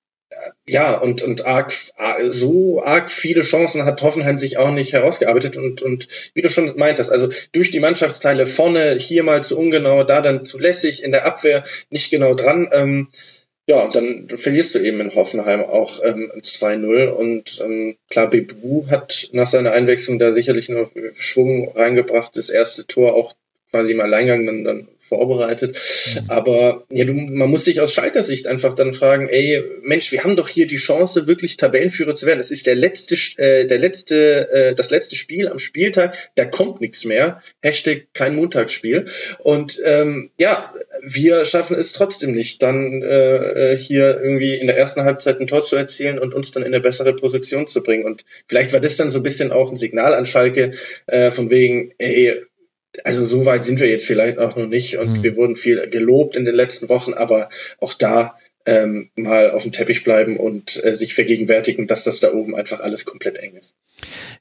ja, 0.67 0.97
und, 0.97 1.21
und 1.21 1.45
arg, 1.45 1.73
so 2.29 2.81
arg 2.81 3.09
viele 3.09 3.41
Chancen 3.41 3.85
hat 3.85 4.01
Hoffenheim 4.01 4.37
sich 4.37 4.57
auch 4.57 4.71
nicht 4.71 4.93
herausgearbeitet 4.93 5.55
und, 5.57 5.81
und 5.81 6.07
wie 6.33 6.41
du 6.41 6.49
schon 6.49 6.71
meintest, 6.75 7.11
also 7.11 7.29
durch 7.53 7.71
die 7.71 7.79
Mannschaftsteile 7.79 8.45
vorne 8.45 8.95
hier 8.95 9.23
mal 9.23 9.41
zu 9.43 9.57
ungenau, 9.57 10.03
da 10.03 10.21
dann 10.21 10.45
zu 10.45 10.59
lässig, 10.59 11.03
in 11.03 11.11
der 11.11 11.25
Abwehr 11.25 11.63
nicht 11.89 12.09
genau 12.09 12.33
dran, 12.33 12.69
ähm, 12.71 13.07
ja, 13.69 13.83
und 13.83 13.95
dann 13.95 14.29
verlierst 14.29 14.75
du 14.75 14.79
eben 14.79 15.01
in 15.01 15.13
Hoffenheim 15.13 15.61
auch 15.61 16.01
ähm, 16.03 16.31
2-0 16.37 17.07
und 17.07 17.61
ähm, 17.61 17.97
klar, 18.09 18.29
Bebu 18.29 18.89
hat 18.89 19.29
nach 19.33 19.47
seiner 19.47 19.73
Einwechslung 19.73 20.19
da 20.19 20.31
sicherlich 20.31 20.69
noch 20.69 20.91
Schwung 21.17 21.71
reingebracht, 21.75 22.35
das 22.35 22.49
erste 22.49 22.87
Tor 22.87 23.13
auch 23.13 23.33
quasi 23.71 23.91
im 23.91 24.01
Alleingang 24.01 24.45
dann, 24.45 24.63
dann 24.63 24.87
vorbereitet. 25.07 25.77
Mhm. 26.15 26.31
Aber 26.31 26.85
ja, 26.91 27.05
du, 27.05 27.13
man 27.13 27.49
muss 27.49 27.65
sich 27.65 27.81
aus 27.81 27.93
Schalker 27.93 28.23
Sicht 28.23 28.47
einfach 28.47 28.73
dann 28.73 28.93
fragen, 28.93 29.29
ey, 29.29 29.63
Mensch, 29.81 30.11
wir 30.11 30.23
haben 30.23 30.35
doch 30.35 30.49
hier 30.49 30.67
die 30.67 30.77
Chance, 30.77 31.27
wirklich 31.27 31.57
Tabellenführer 31.57 32.13
zu 32.13 32.25
werden. 32.25 32.39
Das 32.39 32.51
ist 32.51 32.67
der 32.67 32.75
letzte, 32.75 33.15
äh, 33.37 33.65
der 33.65 33.79
letzte, 33.79 34.49
äh, 34.51 34.75
das 34.75 34.89
letzte 34.89 35.15
Spiel 35.15 35.47
am 35.47 35.59
Spieltag, 35.59 36.15
da 36.35 36.45
kommt 36.45 36.81
nichts 36.81 37.05
mehr. 37.05 37.41
Hashtag 37.61 38.07
kein 38.13 38.35
Montagsspiel. 38.35 39.05
Und 39.39 39.79
ähm, 39.83 40.31
ja, 40.39 40.73
wir 41.01 41.45
schaffen 41.45 41.75
es 41.75 41.93
trotzdem 41.93 42.31
nicht, 42.31 42.61
dann 42.61 43.01
äh, 43.01 43.73
äh, 43.73 43.77
hier 43.77 44.19
irgendwie 44.21 44.55
in 44.55 44.67
der 44.67 44.77
ersten 44.77 45.03
Halbzeit 45.03 45.39
ein 45.39 45.47
Tor 45.47 45.63
zu 45.63 45.75
erzielen 45.75 46.19
und 46.19 46.33
uns 46.33 46.51
dann 46.51 46.63
in 46.63 46.73
eine 46.73 46.81
bessere 46.81 47.15
Position 47.15 47.67
zu 47.67 47.81
bringen. 47.81 48.05
Und 48.05 48.23
vielleicht 48.47 48.73
war 48.73 48.79
das 48.79 48.97
dann 48.97 49.09
so 49.09 49.19
ein 49.19 49.23
bisschen 49.23 49.51
auch 49.51 49.69
ein 49.69 49.75
Signal 49.77 50.13
an 50.13 50.25
Schalke, 50.25 50.71
äh, 51.07 51.31
von 51.31 51.49
wegen, 51.49 51.93
ey, 51.97 52.41
also 53.03 53.23
so 53.23 53.45
weit 53.45 53.63
sind 53.63 53.79
wir 53.79 53.87
jetzt 53.87 54.05
vielleicht 54.05 54.37
auch 54.37 54.55
noch 54.55 54.67
nicht 54.67 54.97
und 54.97 55.19
mhm. 55.19 55.23
wir 55.23 55.35
wurden 55.35 55.55
viel 55.55 55.87
gelobt 55.89 56.35
in 56.35 56.45
den 56.45 56.55
letzten 56.55 56.89
Wochen, 56.89 57.13
aber 57.13 57.49
auch 57.79 57.93
da 57.93 58.37
ähm, 58.65 59.09
mal 59.15 59.51
auf 59.51 59.63
dem 59.63 59.71
Teppich 59.71 60.03
bleiben 60.03 60.37
und 60.37 60.83
äh, 60.83 60.93
sich 60.93 61.13
vergegenwärtigen, 61.13 61.87
dass 61.87 62.03
das 62.03 62.19
da 62.19 62.33
oben 62.33 62.55
einfach 62.55 62.81
alles 62.81 63.05
komplett 63.05 63.37
eng 63.37 63.55
ist. 63.55 63.73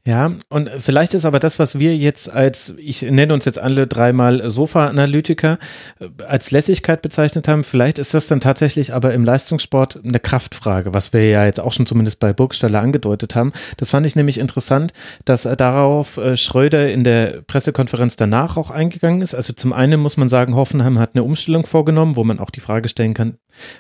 Ja, 0.05 0.33
und 0.51 0.71
vielleicht 0.77 1.15
ist 1.15 1.25
aber 1.25 1.41
das, 1.41 1.59
was 1.59 1.79
wir 1.79 1.97
jetzt 1.97 2.31
als, 2.31 2.75
ich 2.79 3.03
nenne 3.03 3.35
uns 3.35 3.45
jetzt 3.45 3.59
alle 3.59 3.87
dreimal 3.87 4.49
Sofa-Analytiker, 4.49 5.59
äh, 5.99 6.09
als 6.25 6.51
Lässigkeit 6.51 7.03
bezeichnet 7.03 7.49
haben, 7.49 7.65
vielleicht 7.65 7.99
ist 7.99 8.15
das 8.15 8.29
dann 8.29 8.41
tatsächlich 8.41 8.95
aber 8.95 9.15
im 9.15 9.25
Leistungssport 9.25 10.01
eine 10.05 10.21
Kraftfrage, 10.21 10.95
was 10.95 11.13
wir 11.13 11.29
ja 11.29 11.45
jetzt 11.45 11.59
auch 11.59 11.73
schon 11.73 11.87
zumindest 11.87 12.21
bei 12.21 12.33
Burgstaller 12.33 12.81
angedeutet 12.81 13.35
haben. 13.35 13.53
Das 13.79 13.91
fand 13.91 14.07
ich 14.07 14.15
nämlich 14.15 14.39
interessant, 14.39 14.93
dass 15.25 15.43
darauf 15.43 16.19
äh, 16.19 16.37
Schröder 16.37 16.93
in 16.93 17.03
der 17.03 17.43
Pressekonferenz 17.43 18.17
danach 18.17 18.57
auch 18.57 18.71
eingegangen 18.71 19.23
ist. 19.23 19.35
Also 19.35 19.55
zum 19.55 19.73
einen 19.73 20.01
muss 20.01 20.17
man 20.17 20.29
sagen, 20.29 20.55
Hoffenheim 20.55 20.99
hat 21.01 21.11
eine 21.15 21.25
Umstellung 21.25 21.67
vorgenommen, 21.67 22.15
wo 22.15 22.23
man 22.23 22.39
auch 22.39 22.51
die 22.51 22.61
Frage 22.61 22.89
stellen 22.89 23.15
kann, 23.15 23.39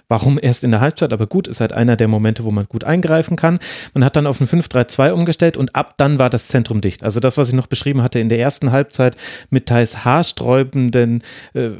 warum 0.08 0.38
erst 0.40 0.64
in 0.64 0.72
der 0.72 0.80
Halbzeit, 0.80 1.12
aber 1.12 1.26
gut, 1.26 1.46
ist 1.46 1.60
halt 1.60 1.72
einer 1.72 1.96
der 1.96 2.08
Momente, 2.08 2.44
wo 2.44 2.50
man 2.50 2.66
gut 2.66 2.84
eingreifen 2.84 3.36
kann. 3.36 3.60
Man 3.94 4.04
hat 4.04 4.16
dann 4.16 4.26
auf 4.26 4.40
ein 4.40 4.48
5-3-2 4.48 5.10
umgestellt 5.10 5.56
und 5.56 5.65
ab 5.74 5.94
dann 5.96 6.18
war 6.18 6.30
das 6.30 6.48
Zentrum 6.48 6.80
dicht. 6.80 7.02
Also 7.02 7.20
das, 7.20 7.38
was 7.38 7.48
ich 7.48 7.54
noch 7.54 7.66
beschrieben 7.66 8.02
hatte 8.02 8.18
in 8.18 8.28
der 8.28 8.38
ersten 8.38 8.72
Halbzeit 8.72 9.16
mit 9.50 9.66
teils 9.66 10.04
haarsträubenden 10.04 11.22
äh, 11.54 11.70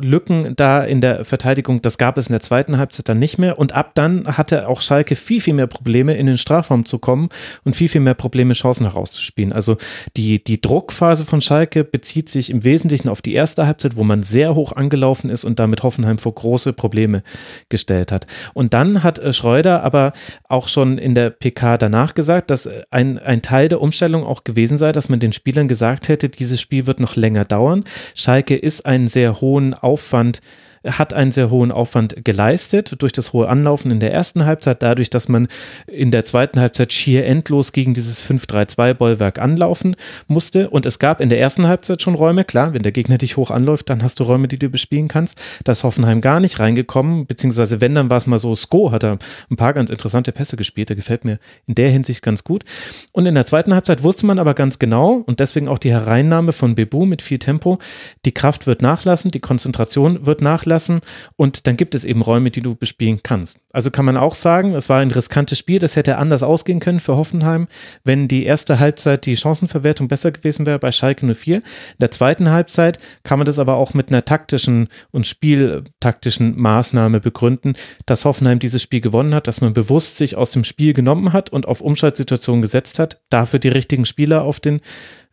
Lücken 0.00 0.54
da 0.56 0.82
in 0.82 1.00
der 1.00 1.24
Verteidigung, 1.24 1.82
das 1.82 1.98
gab 1.98 2.18
es 2.18 2.28
in 2.28 2.32
der 2.32 2.40
zweiten 2.40 2.78
Halbzeit 2.78 3.08
dann 3.08 3.18
nicht 3.18 3.38
mehr. 3.38 3.58
Und 3.58 3.72
ab 3.72 3.92
dann 3.94 4.26
hatte 4.26 4.68
auch 4.68 4.80
Schalke 4.80 5.16
viel, 5.16 5.40
viel 5.40 5.54
mehr 5.54 5.66
Probleme, 5.66 6.14
in 6.14 6.26
den 6.26 6.38
Strafraum 6.38 6.84
zu 6.84 6.98
kommen 6.98 7.28
und 7.64 7.76
viel, 7.76 7.88
viel 7.88 8.00
mehr 8.00 8.14
Probleme, 8.14 8.54
Chancen 8.54 8.84
herauszuspielen. 8.84 9.52
Also 9.52 9.76
die, 10.16 10.42
die 10.42 10.60
Druckphase 10.60 11.24
von 11.24 11.40
Schalke 11.40 11.84
bezieht 11.84 12.28
sich 12.28 12.50
im 12.50 12.64
Wesentlichen 12.64 13.08
auf 13.08 13.22
die 13.22 13.34
erste 13.34 13.66
Halbzeit, 13.66 13.96
wo 13.96 14.04
man 14.04 14.22
sehr 14.22 14.54
hoch 14.54 14.72
angelaufen 14.72 15.30
ist 15.30 15.44
und 15.44 15.58
damit 15.58 15.82
Hoffenheim 15.82 16.18
vor 16.18 16.34
große 16.34 16.72
Probleme 16.72 17.22
gestellt 17.68 18.12
hat. 18.12 18.26
Und 18.54 18.74
dann 18.74 19.02
hat 19.02 19.18
äh, 19.18 19.32
Schreuder 19.32 19.82
aber 19.82 20.12
auch 20.48 20.68
schon 20.68 20.98
in 20.98 21.14
der 21.14 21.30
PK 21.30 21.78
danach 21.78 22.14
gesagt, 22.14 22.50
dass 22.50 22.68
ein, 22.90 23.18
ein 23.18 23.31
Teil 23.40 23.70
der 23.70 23.80
Umstellung 23.80 24.24
auch 24.24 24.44
gewesen 24.44 24.76
sei, 24.76 24.92
dass 24.92 25.08
man 25.08 25.20
den 25.20 25.32
Spielern 25.32 25.68
gesagt 25.68 26.08
hätte, 26.08 26.28
dieses 26.28 26.60
Spiel 26.60 26.86
wird 26.86 27.00
noch 27.00 27.16
länger 27.16 27.46
dauern. 27.46 27.84
Schalke 28.14 28.56
ist 28.56 28.84
einen 28.84 29.08
sehr 29.08 29.40
hohen 29.40 29.72
Aufwand 29.72 30.42
hat 30.86 31.14
einen 31.14 31.32
sehr 31.32 31.50
hohen 31.50 31.70
Aufwand 31.70 32.24
geleistet 32.24 33.00
durch 33.00 33.12
das 33.12 33.32
hohe 33.32 33.48
Anlaufen 33.48 33.90
in 33.90 34.00
der 34.00 34.12
ersten 34.12 34.44
Halbzeit, 34.44 34.82
dadurch, 34.82 35.10
dass 35.10 35.28
man 35.28 35.48
in 35.86 36.10
der 36.10 36.24
zweiten 36.24 36.60
Halbzeit 36.60 36.92
schier 36.92 37.24
endlos 37.26 37.72
gegen 37.72 37.94
dieses 37.94 38.24
5-3-2-Bollwerk 38.24 39.38
anlaufen 39.38 39.96
musste. 40.26 40.70
Und 40.70 40.86
es 40.86 40.98
gab 40.98 41.20
in 41.20 41.28
der 41.28 41.40
ersten 41.40 41.66
Halbzeit 41.66 42.02
schon 42.02 42.14
Räume, 42.14 42.44
klar, 42.44 42.74
wenn 42.74 42.82
der 42.82 42.92
Gegner 42.92 43.18
dich 43.18 43.36
hoch 43.36 43.50
anläuft, 43.50 43.90
dann 43.90 44.02
hast 44.02 44.18
du 44.18 44.24
Räume, 44.24 44.48
die 44.48 44.58
du 44.58 44.68
bespielen 44.68 45.08
kannst. 45.08 45.38
Da 45.64 45.72
ist 45.72 45.84
Hoffenheim 45.84 46.20
gar 46.20 46.40
nicht 46.40 46.58
reingekommen, 46.58 47.26
beziehungsweise 47.26 47.80
wenn, 47.80 47.94
dann 47.94 48.10
war 48.10 48.18
es 48.18 48.26
mal 48.26 48.38
so, 48.38 48.54
Sko 48.56 48.90
hat 48.90 49.04
er 49.04 49.18
ein 49.50 49.56
paar 49.56 49.74
ganz 49.74 49.90
interessante 49.90 50.32
Pässe 50.32 50.56
gespielt, 50.56 50.88
der 50.88 50.96
gefällt 50.96 51.24
mir 51.24 51.38
in 51.66 51.74
der 51.76 51.90
Hinsicht 51.90 52.22
ganz 52.22 52.42
gut. 52.42 52.64
Und 53.12 53.26
in 53.26 53.34
der 53.34 53.46
zweiten 53.46 53.72
Halbzeit 53.72 54.02
wusste 54.02 54.26
man 54.26 54.38
aber 54.38 54.54
ganz 54.54 54.78
genau 54.78 55.22
und 55.26 55.38
deswegen 55.38 55.68
auch 55.68 55.78
die 55.78 55.92
Hereinnahme 55.92 56.52
von 56.52 56.74
Bebu 56.74 57.06
mit 57.06 57.22
viel 57.22 57.38
Tempo, 57.38 57.78
die 58.24 58.32
Kraft 58.32 58.66
wird 58.66 58.82
nachlassen, 58.82 59.30
die 59.30 59.40
Konzentration 59.40 60.26
wird 60.26 60.40
nachlassen 60.42 60.71
lassen 60.72 61.00
und 61.36 61.66
dann 61.66 61.76
gibt 61.76 61.94
es 61.94 62.04
eben 62.04 62.22
Räume, 62.22 62.50
die 62.50 62.62
du 62.62 62.74
bespielen 62.74 63.20
kannst. 63.22 63.58
Also 63.72 63.90
kann 63.90 64.04
man 64.04 64.16
auch 64.16 64.34
sagen, 64.34 64.74
es 64.74 64.88
war 64.88 65.00
ein 65.00 65.10
riskantes 65.10 65.58
Spiel, 65.58 65.78
das 65.78 65.96
hätte 65.96 66.16
anders 66.16 66.42
ausgehen 66.42 66.80
können 66.80 67.00
für 67.00 67.16
Hoffenheim, 67.16 67.68
wenn 68.04 68.26
die 68.26 68.44
erste 68.44 68.78
Halbzeit 68.78 69.26
die 69.26 69.36
Chancenverwertung 69.36 70.08
besser 70.08 70.32
gewesen 70.32 70.66
wäre 70.66 70.78
bei 70.78 70.92
Schalke 70.92 71.26
04. 71.32 71.56
In 71.56 71.62
der 72.00 72.10
zweiten 72.10 72.50
Halbzeit 72.50 72.98
kann 73.22 73.38
man 73.38 73.46
das 73.46 73.58
aber 73.58 73.76
auch 73.76 73.94
mit 73.94 74.08
einer 74.08 74.24
taktischen 74.24 74.88
und 75.10 75.26
spieltaktischen 75.26 76.58
Maßnahme 76.58 77.20
begründen, 77.20 77.74
dass 78.06 78.24
Hoffenheim 78.24 78.58
dieses 78.58 78.82
Spiel 78.82 79.00
gewonnen 79.00 79.34
hat, 79.34 79.46
dass 79.46 79.60
man 79.60 79.74
bewusst 79.74 80.16
sich 80.16 80.36
aus 80.36 80.50
dem 80.50 80.64
Spiel 80.64 80.94
genommen 80.94 81.32
hat 81.32 81.50
und 81.50 81.68
auf 81.68 81.80
Umschaltsituationen 81.80 82.62
gesetzt 82.62 82.98
hat, 82.98 83.20
dafür 83.28 83.58
die 83.58 83.68
richtigen 83.68 84.06
Spieler 84.06 84.42
auf 84.42 84.60
den 84.60 84.80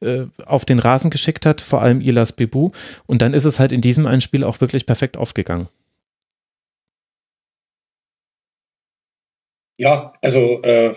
äh, 0.01 0.25
auf 0.45 0.65
den 0.65 0.79
Rasen 0.79 1.09
geschickt 1.09 1.45
hat, 1.45 1.61
vor 1.61 1.81
allem 1.81 2.01
Ilas 2.01 2.33
Bebu. 2.33 2.71
Und 3.05 3.21
dann 3.21 3.33
ist 3.33 3.45
es 3.45 3.59
halt 3.59 3.71
in 3.71 3.81
diesem 3.81 4.05
einen 4.05 4.21
Spiel 4.21 4.43
auch 4.43 4.61
wirklich 4.61 4.85
perfekt 4.85 5.17
aufgegangen. 5.17 5.67
Ja, 9.77 10.13
also 10.21 10.61
äh, 10.63 10.93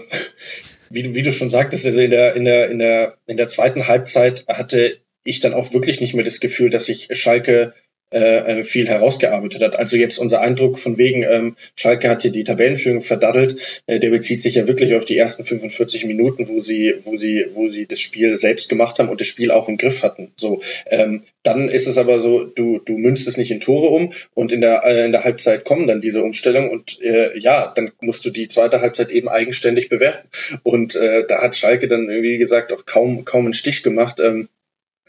wie, 0.91 1.05
du, 1.05 1.15
wie 1.15 1.23
du 1.23 1.33
schon 1.33 1.51
sagtest, 1.51 1.87
also 1.87 2.01
in 2.01 2.11
der, 2.11 2.35
in, 2.35 2.45
der, 2.45 2.71
in, 2.71 2.79
der, 2.79 3.17
in 3.27 3.37
der 3.37 3.47
zweiten 3.47 3.87
Halbzeit 3.87 4.45
hatte 4.49 4.99
ich 5.25 5.41
dann 5.41 5.55
auch 5.55 5.73
wirklich 5.73 6.01
nicht 6.01 6.15
mehr 6.15 6.25
das 6.25 6.41
Gefühl, 6.41 6.71
dass 6.71 6.87
sich 6.87 7.09
Schalke 7.13 7.75
äh, 8.13 8.61
äh, 8.61 8.65
viel 8.65 8.89
herausgearbeitet 8.89 9.63
hat. 9.63 9.79
Also 9.79 9.97
jetzt 9.97 10.19
unser 10.19 10.41
Eindruck 10.41 10.79
von 10.79 10.99
wegen, 10.99 11.23
ähm, 11.23 11.57
Schalke 11.77 12.09
hat 12.09 12.23
hier 12.23 12.31
die 12.31 12.45
Tabellenführung 12.45 13.01
verdaddelt, 13.01 13.83
äh, 13.87 13.99
der 13.99 14.11
bezieht 14.11 14.41
sich 14.41 14.57
ja 14.57 14.69
wirklich 14.69 14.95
auf 14.95 15.05
die 15.05 15.17
ersten 15.17 15.45
45 15.45 16.05
Minuten, 16.05 16.49
wo 16.49 16.61
sie, 16.61 16.95
wo 17.05 17.17
sie, 17.17 17.47
wo 17.55 17.69
sie 17.69 17.87
das 17.87 18.01
Spiel 18.01 18.37
selbst 18.37 18.69
gemacht 18.69 18.99
haben 18.99 19.09
und 19.09 19.21
das 19.21 19.27
Spiel 19.27 19.51
auch 19.51 19.69
im 19.69 19.77
Griff 19.77 20.03
hatten. 20.03 20.33
So, 20.37 20.61
ähm, 20.87 21.23
dann 21.43 21.69
ist 21.69 21.87
es 21.87 21.99
aber 21.99 22.19
so, 22.19 22.45
du, 22.45 22.79
du 22.79 22.99
münzt 22.99 23.27
es 23.27 23.37
nicht 23.37 23.51
in 23.51 23.61
Tore 23.61 23.89
um 23.89 24.13
und 24.35 24.53
in 24.53 24.61
der, 24.61 24.85
äh, 24.85 25.05
in 25.05 25.13
der 25.13 25.25
Halbzeit 25.25 25.65
kommen 25.65 25.87
dann 25.87 26.01
diese 26.01 26.23
Umstellungen 26.23 26.71
und 26.71 27.01
äh, 27.01 27.37
ja, 27.39 27.73
dann 27.75 27.93
musst 28.01 28.25
du 28.25 28.31
die 28.31 28.49
zweite 28.49 28.81
Halbzeit 28.81 29.11
eben 29.11 29.29
eigenständig 29.29 29.89
bewerten. 29.89 30.29
Und 30.63 30.95
äh, 30.97 31.25
da 31.27 31.43
hat 31.43 31.57
Schalke 31.57 31.89
dann, 31.89 32.09
wie 32.09 32.39
gesagt, 32.39 32.73
auch 32.73 32.85
kaum, 32.85 33.25
kaum 33.25 33.47
einen 33.47 33.55
Stich 33.55 33.83
gemacht. 33.83 34.21
Ähm, 34.21 34.49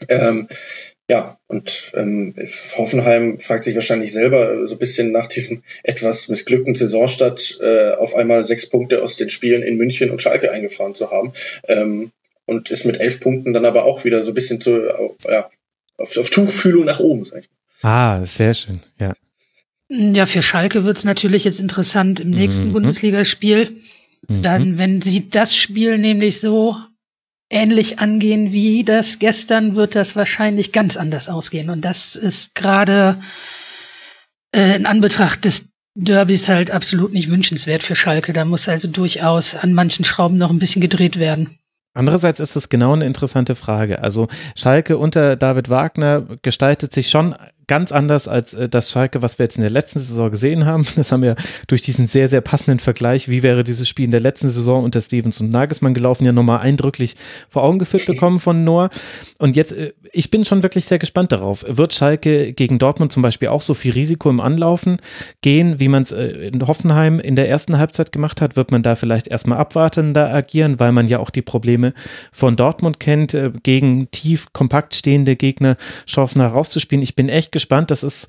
ähm, 0.08 0.48
ja, 1.10 1.38
und 1.48 1.92
ähm, 1.94 2.34
Hoffenheim 2.76 3.38
fragt 3.38 3.64
sich 3.64 3.74
wahrscheinlich 3.74 4.12
selber 4.12 4.66
so 4.66 4.74
ein 4.74 4.78
bisschen 4.78 5.12
nach 5.12 5.26
diesem 5.26 5.62
etwas 5.82 6.28
missglückten 6.28 6.74
Saisonstart 6.74 7.58
äh, 7.60 7.90
auf 7.92 8.14
einmal 8.14 8.42
sechs 8.42 8.66
Punkte 8.66 9.02
aus 9.02 9.16
den 9.16 9.28
Spielen 9.28 9.62
in 9.62 9.76
München 9.76 10.10
und 10.10 10.22
Schalke 10.22 10.50
eingefahren 10.50 10.94
zu 10.94 11.10
haben. 11.10 11.32
Ähm, 11.68 12.10
und 12.46 12.70
ist 12.70 12.84
mit 12.84 13.00
elf 13.00 13.20
Punkten 13.20 13.52
dann 13.52 13.64
aber 13.64 13.84
auch 13.84 14.04
wieder 14.04 14.22
so 14.22 14.30
ein 14.30 14.34
bisschen 14.34 14.60
zu, 14.60 14.82
ja, 15.26 15.50
auf, 15.96 16.16
auf 16.16 16.30
Tuchfühlung 16.30 16.84
nach 16.84 17.00
oben, 17.00 17.24
sag 17.24 17.40
ich 17.40 17.48
mal. 17.82 17.90
Ah, 17.90 18.24
sehr 18.24 18.54
schön, 18.54 18.80
ja. 18.98 19.14
Ja, 19.88 20.26
für 20.26 20.42
Schalke 20.42 20.84
wird 20.84 20.98
es 20.98 21.04
natürlich 21.04 21.44
jetzt 21.44 21.60
interessant 21.60 22.20
im 22.20 22.30
nächsten 22.30 22.68
mhm. 22.68 22.72
Bundesligaspiel. 22.72 23.76
Mhm. 24.28 24.42
Dann, 24.42 24.78
wenn 24.78 25.02
sie 25.02 25.28
das 25.28 25.54
Spiel 25.54 25.98
nämlich 25.98 26.40
so 26.40 26.76
ähnlich 27.54 28.00
angehen 28.00 28.52
wie 28.52 28.84
das 28.84 29.18
gestern, 29.18 29.76
wird 29.76 29.94
das 29.94 30.16
wahrscheinlich 30.16 30.72
ganz 30.72 30.96
anders 30.96 31.28
ausgehen. 31.28 31.70
Und 31.70 31.82
das 31.82 32.16
ist 32.16 32.54
gerade 32.54 33.22
äh, 34.54 34.76
in 34.76 34.86
Anbetracht 34.86 35.44
des 35.44 35.68
Derbys 35.94 36.48
halt 36.48 36.72
absolut 36.72 37.12
nicht 37.12 37.30
wünschenswert 37.30 37.84
für 37.84 37.94
Schalke. 37.94 38.32
Da 38.32 38.44
muss 38.44 38.68
also 38.68 38.88
durchaus 38.88 39.54
an 39.54 39.72
manchen 39.72 40.04
Schrauben 40.04 40.36
noch 40.36 40.50
ein 40.50 40.58
bisschen 40.58 40.82
gedreht 40.82 41.18
werden. 41.18 41.58
Andererseits 41.96 42.40
ist 42.40 42.56
es 42.56 42.68
genau 42.68 42.92
eine 42.92 43.06
interessante 43.06 43.54
Frage. 43.54 44.02
Also 44.02 44.26
Schalke 44.56 44.98
unter 44.98 45.36
David 45.36 45.70
Wagner 45.70 46.26
gestaltet 46.42 46.92
sich 46.92 47.08
schon 47.08 47.36
ganz 47.66 47.92
anders 47.92 48.28
als 48.28 48.54
äh, 48.54 48.68
das 48.68 48.90
Schalke, 48.90 49.22
was 49.22 49.38
wir 49.38 49.44
jetzt 49.44 49.56
in 49.56 49.62
der 49.62 49.70
letzten 49.70 49.98
Saison 49.98 50.30
gesehen 50.30 50.66
haben. 50.66 50.86
Das 50.96 51.12
haben 51.12 51.22
wir 51.22 51.36
durch 51.66 51.82
diesen 51.82 52.06
sehr, 52.06 52.28
sehr 52.28 52.40
passenden 52.40 52.78
Vergleich, 52.78 53.28
wie 53.28 53.42
wäre 53.42 53.64
dieses 53.64 53.88
Spiel 53.88 54.04
in 54.04 54.10
der 54.10 54.20
letzten 54.20 54.48
Saison 54.48 54.84
unter 54.84 55.00
Stevens 55.00 55.40
und 55.40 55.50
Nagelsmann 55.50 55.94
gelaufen, 55.94 56.24
ja 56.24 56.32
nochmal 56.32 56.60
eindrücklich 56.60 57.16
vor 57.48 57.62
Augen 57.62 57.78
geführt 57.78 58.06
bekommen 58.06 58.40
von 58.40 58.64
Noah. 58.64 58.90
Und 59.38 59.56
jetzt, 59.56 59.72
äh, 59.72 59.92
ich 60.12 60.30
bin 60.30 60.44
schon 60.44 60.62
wirklich 60.62 60.84
sehr 60.84 60.98
gespannt 60.98 61.32
darauf. 61.32 61.64
Wird 61.66 61.94
Schalke 61.94 62.52
gegen 62.52 62.78
Dortmund 62.78 63.12
zum 63.12 63.22
Beispiel 63.22 63.48
auch 63.48 63.62
so 63.62 63.74
viel 63.74 63.92
Risiko 63.92 64.30
im 64.30 64.40
Anlaufen 64.40 64.98
gehen, 65.40 65.80
wie 65.80 65.88
man 65.88 66.02
es 66.02 66.12
äh, 66.12 66.26
in 66.48 66.66
Hoffenheim 66.66 67.20
in 67.20 67.36
der 67.36 67.48
ersten 67.48 67.78
Halbzeit 67.78 68.12
gemacht 68.12 68.40
hat? 68.40 68.56
Wird 68.56 68.70
man 68.70 68.82
da 68.82 68.96
vielleicht 68.96 69.28
erstmal 69.28 69.58
abwartender 69.58 70.32
agieren, 70.32 70.80
weil 70.80 70.92
man 70.92 71.08
ja 71.08 71.18
auch 71.18 71.30
die 71.30 71.42
Probleme 71.42 71.92
von 72.32 72.56
Dortmund 72.56 73.00
kennt, 73.00 73.36
gegen 73.62 74.10
tief 74.10 74.52
kompakt 74.52 74.94
stehende 74.94 75.36
Gegner 75.36 75.76
Chancen 76.06 76.40
herauszuspielen? 76.40 77.02
Ich 77.02 77.16
bin 77.16 77.28
echt 77.28 77.52
gespannt. 77.54 77.90
Das 77.90 78.02
ist, 78.02 78.26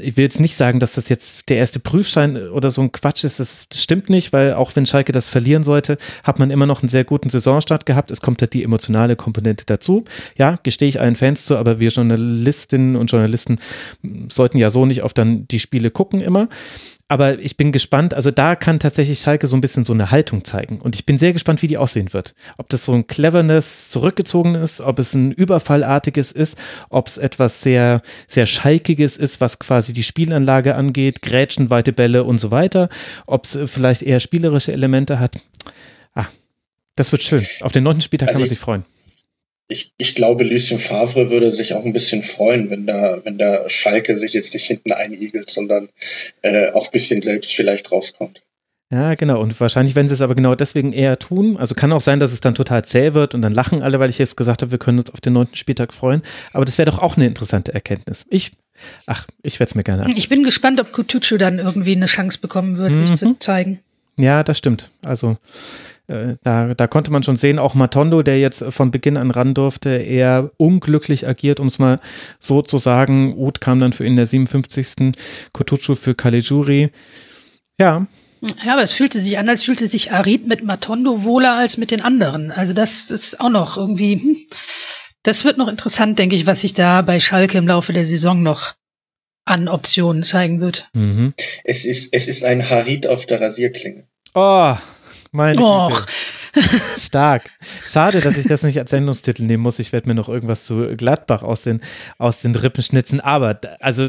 ich 0.00 0.16
will 0.16 0.24
jetzt 0.24 0.40
nicht 0.40 0.56
sagen, 0.56 0.80
dass 0.80 0.94
das 0.94 1.08
jetzt 1.08 1.48
der 1.48 1.58
erste 1.58 1.78
Prüfschein 1.78 2.48
oder 2.48 2.70
so 2.70 2.82
ein 2.82 2.90
Quatsch 2.90 3.22
ist. 3.22 3.38
Das 3.38 3.68
stimmt 3.72 4.10
nicht, 4.10 4.32
weil 4.32 4.54
auch 4.54 4.74
wenn 4.74 4.86
Schalke 4.86 5.12
das 5.12 5.28
verlieren 5.28 5.62
sollte, 5.62 5.98
hat 6.24 6.40
man 6.40 6.50
immer 6.50 6.66
noch 6.66 6.82
einen 6.82 6.88
sehr 6.88 7.04
guten 7.04 7.30
Saisonstart 7.30 7.86
gehabt. 7.86 8.10
Es 8.10 8.20
kommt 8.20 8.40
halt 8.40 8.52
die 8.52 8.64
emotionale 8.64 9.14
Komponente 9.14 9.64
dazu. 9.66 10.04
Ja, 10.36 10.58
gestehe 10.64 10.88
ich 10.88 11.00
allen 11.00 11.14
Fans 11.14 11.44
zu, 11.44 11.56
aber 11.56 11.78
wir 11.78 11.90
Journalistinnen 11.90 12.96
und 12.96 13.12
Journalisten 13.12 13.60
sollten 14.28 14.58
ja 14.58 14.70
so 14.70 14.86
nicht 14.86 15.02
auf 15.02 15.14
dann 15.14 15.46
die 15.46 15.60
Spiele 15.60 15.92
gucken 15.92 16.20
immer 16.20 16.48
aber 17.08 17.38
ich 17.38 17.56
bin 17.56 17.70
gespannt. 17.70 18.14
Also 18.14 18.30
da 18.30 18.56
kann 18.56 18.80
tatsächlich 18.80 19.20
Schalke 19.20 19.46
so 19.46 19.56
ein 19.56 19.60
bisschen 19.60 19.84
so 19.84 19.92
eine 19.92 20.10
Haltung 20.10 20.44
zeigen. 20.44 20.80
Und 20.80 20.94
ich 20.94 21.04
bin 21.04 21.18
sehr 21.18 21.32
gespannt, 21.32 21.60
wie 21.62 21.66
die 21.66 21.76
aussehen 21.76 22.12
wird. 22.12 22.34
Ob 22.56 22.68
das 22.70 22.84
so 22.84 22.92
ein 22.92 23.06
Cleverness 23.06 23.90
zurückgezogen 23.90 24.54
ist, 24.54 24.80
ob 24.80 24.98
es 24.98 25.14
ein 25.14 25.30
Überfallartiges 25.32 26.32
ist, 26.32 26.56
ob 26.88 27.06
es 27.06 27.18
etwas 27.18 27.62
sehr, 27.62 28.00
sehr 28.26 28.46
Schalkiges 28.46 29.16
ist, 29.16 29.40
was 29.40 29.58
quasi 29.58 29.92
die 29.92 30.02
Spielanlage 30.02 30.74
angeht, 30.76 31.20
Grätschen, 31.20 31.70
weite 31.70 31.92
Bälle 31.92 32.24
und 32.24 32.38
so 32.38 32.50
weiter. 32.50 32.88
Ob 33.26 33.44
es 33.44 33.58
vielleicht 33.66 34.02
eher 34.02 34.20
spielerische 34.20 34.72
Elemente 34.72 35.18
hat. 35.18 35.36
Ah, 36.14 36.26
das 36.96 37.12
wird 37.12 37.22
schön. 37.22 37.46
Auf 37.60 37.72
den 37.72 37.84
neunten 37.84 38.02
Spieltag 38.02 38.28
also 38.28 38.36
kann 38.36 38.42
man 38.42 38.48
sich 38.48 38.58
freuen 38.58 38.84
ich, 39.68 39.92
ich 39.96 40.14
glaube, 40.14 40.44
Lucien 40.44 40.78
Favre 40.78 41.30
würde 41.30 41.50
sich 41.50 41.74
auch 41.74 41.84
ein 41.84 41.92
bisschen 41.92 42.22
freuen, 42.22 42.70
wenn 42.70 42.86
da, 42.86 43.24
wenn 43.24 43.38
da 43.38 43.68
Schalke 43.68 44.16
sich 44.16 44.34
jetzt 44.34 44.54
nicht 44.54 44.66
hinten 44.66 44.92
einigelt, 44.92 45.50
sondern 45.50 45.88
äh, 46.42 46.70
auch 46.72 46.86
ein 46.86 46.92
bisschen 46.92 47.22
selbst 47.22 47.52
vielleicht 47.54 47.90
rauskommt. 47.90 48.42
Ja, 48.92 49.14
genau. 49.14 49.40
Und 49.40 49.58
wahrscheinlich 49.60 49.96
werden 49.96 50.08
sie 50.08 50.14
es 50.14 50.20
aber 50.20 50.34
genau 50.34 50.54
deswegen 50.54 50.92
eher 50.92 51.18
tun. 51.18 51.56
Also 51.56 51.74
kann 51.74 51.92
auch 51.92 52.02
sein, 52.02 52.20
dass 52.20 52.32
es 52.32 52.40
dann 52.40 52.54
total 52.54 52.84
zäh 52.84 53.14
wird 53.14 53.34
und 53.34 53.42
dann 53.42 53.52
lachen 53.52 53.82
alle, 53.82 53.98
weil 53.98 54.10
ich 54.10 54.18
jetzt 54.18 54.36
gesagt 54.36 54.62
habe, 54.62 54.70
wir 54.70 54.78
können 54.78 54.98
uns 54.98 55.12
auf 55.12 55.20
den 55.20 55.32
neunten 55.32 55.56
Spieltag 55.56 55.92
freuen. 55.94 56.22
Aber 56.52 56.64
das 56.64 56.78
wäre 56.78 56.90
doch 56.90 56.98
auch 56.98 57.16
eine 57.16 57.26
interessante 57.26 57.72
Erkenntnis. 57.72 58.26
Ich, 58.28 58.52
ach, 59.06 59.26
ich 59.42 59.58
werde 59.58 59.70
es 59.70 59.74
mir 59.74 59.82
gerne. 59.82 60.06
Ich 60.14 60.28
bin 60.28 60.44
gespannt, 60.44 60.78
ob 60.78 60.92
Kutucu 60.92 61.38
dann 61.38 61.58
irgendwie 61.58 61.96
eine 61.96 62.06
Chance 62.06 62.38
bekommen 62.38 62.76
wird, 62.76 62.92
mhm. 62.92 63.06
sich 63.06 63.18
zu 63.18 63.38
zeigen. 63.38 63.80
Ja, 64.16 64.44
das 64.44 64.58
stimmt. 64.58 64.90
Also 65.04 65.38
da, 66.06 66.74
da 66.74 66.86
konnte 66.86 67.10
man 67.10 67.22
schon 67.22 67.36
sehen, 67.36 67.58
auch 67.58 67.74
Matondo, 67.74 68.22
der 68.22 68.38
jetzt 68.38 68.64
von 68.68 68.90
Beginn 68.90 69.16
an 69.16 69.30
ran 69.30 69.54
durfte, 69.54 69.90
eher 69.90 70.50
unglücklich 70.58 71.26
agiert, 71.26 71.60
um 71.60 71.68
es 71.68 71.78
mal 71.78 72.00
so 72.40 72.60
zu 72.62 72.78
sagen. 72.78 73.34
Uth 73.36 73.60
kam 73.60 73.78
dann 73.78 73.92
für 73.92 74.04
ihn 74.04 74.10
in 74.10 74.16
der 74.16 74.26
57. 74.26 75.14
Kotucu 75.52 75.94
für 75.94 76.14
Kalejuri. 76.14 76.90
Ja. 77.78 78.06
Ja, 78.42 78.74
aber 78.74 78.82
es 78.82 78.92
fühlte 78.92 79.20
sich 79.20 79.38
an, 79.38 79.48
als 79.48 79.64
fühlte 79.64 79.86
sich 79.86 80.12
Arid 80.12 80.46
mit 80.46 80.62
Matondo 80.62 81.24
wohler 81.24 81.54
als 81.54 81.78
mit 81.78 81.90
den 81.90 82.02
anderen. 82.02 82.50
Also 82.50 82.74
das 82.74 83.10
ist 83.10 83.40
auch 83.40 83.48
noch 83.48 83.78
irgendwie, 83.78 84.16
hm, 84.16 84.36
das 85.22 85.44
wird 85.44 85.56
noch 85.56 85.68
interessant, 85.68 86.18
denke 86.18 86.36
ich, 86.36 86.44
was 86.44 86.60
sich 86.60 86.74
da 86.74 87.00
bei 87.00 87.20
Schalke 87.20 87.56
im 87.56 87.66
Laufe 87.66 87.94
der 87.94 88.04
Saison 88.04 88.42
noch 88.42 88.74
an 89.46 89.68
Optionen 89.68 90.22
zeigen 90.22 90.60
wird. 90.60 90.88
Mhm. 90.92 91.32
Es, 91.64 91.86
ist, 91.86 92.12
es 92.12 92.28
ist 92.28 92.44
ein 92.44 92.68
Harid 92.68 93.06
auf 93.06 93.24
der 93.24 93.40
Rasierklinge. 93.40 94.06
Oh, 94.34 94.74
meine 95.34 95.60
oh. 95.60 95.88
Güte. 95.88 96.06
Stark. 96.96 97.50
Schade, 97.86 98.20
dass 98.20 98.36
ich 98.36 98.46
das 98.46 98.62
nicht 98.62 98.78
als 98.78 98.90
Sendungstitel 98.90 99.42
nehmen 99.42 99.62
muss. 99.62 99.80
Ich 99.80 99.92
werde 99.92 100.08
mir 100.08 100.14
noch 100.14 100.28
irgendwas 100.28 100.64
zu 100.64 100.94
Gladbach 100.96 101.42
aus 101.42 101.62
den, 101.62 101.80
aus 102.18 102.42
den 102.42 102.54
Rippen 102.54 102.82
schnitzen. 102.82 103.18
Aber 103.18 103.58
also 103.80 104.08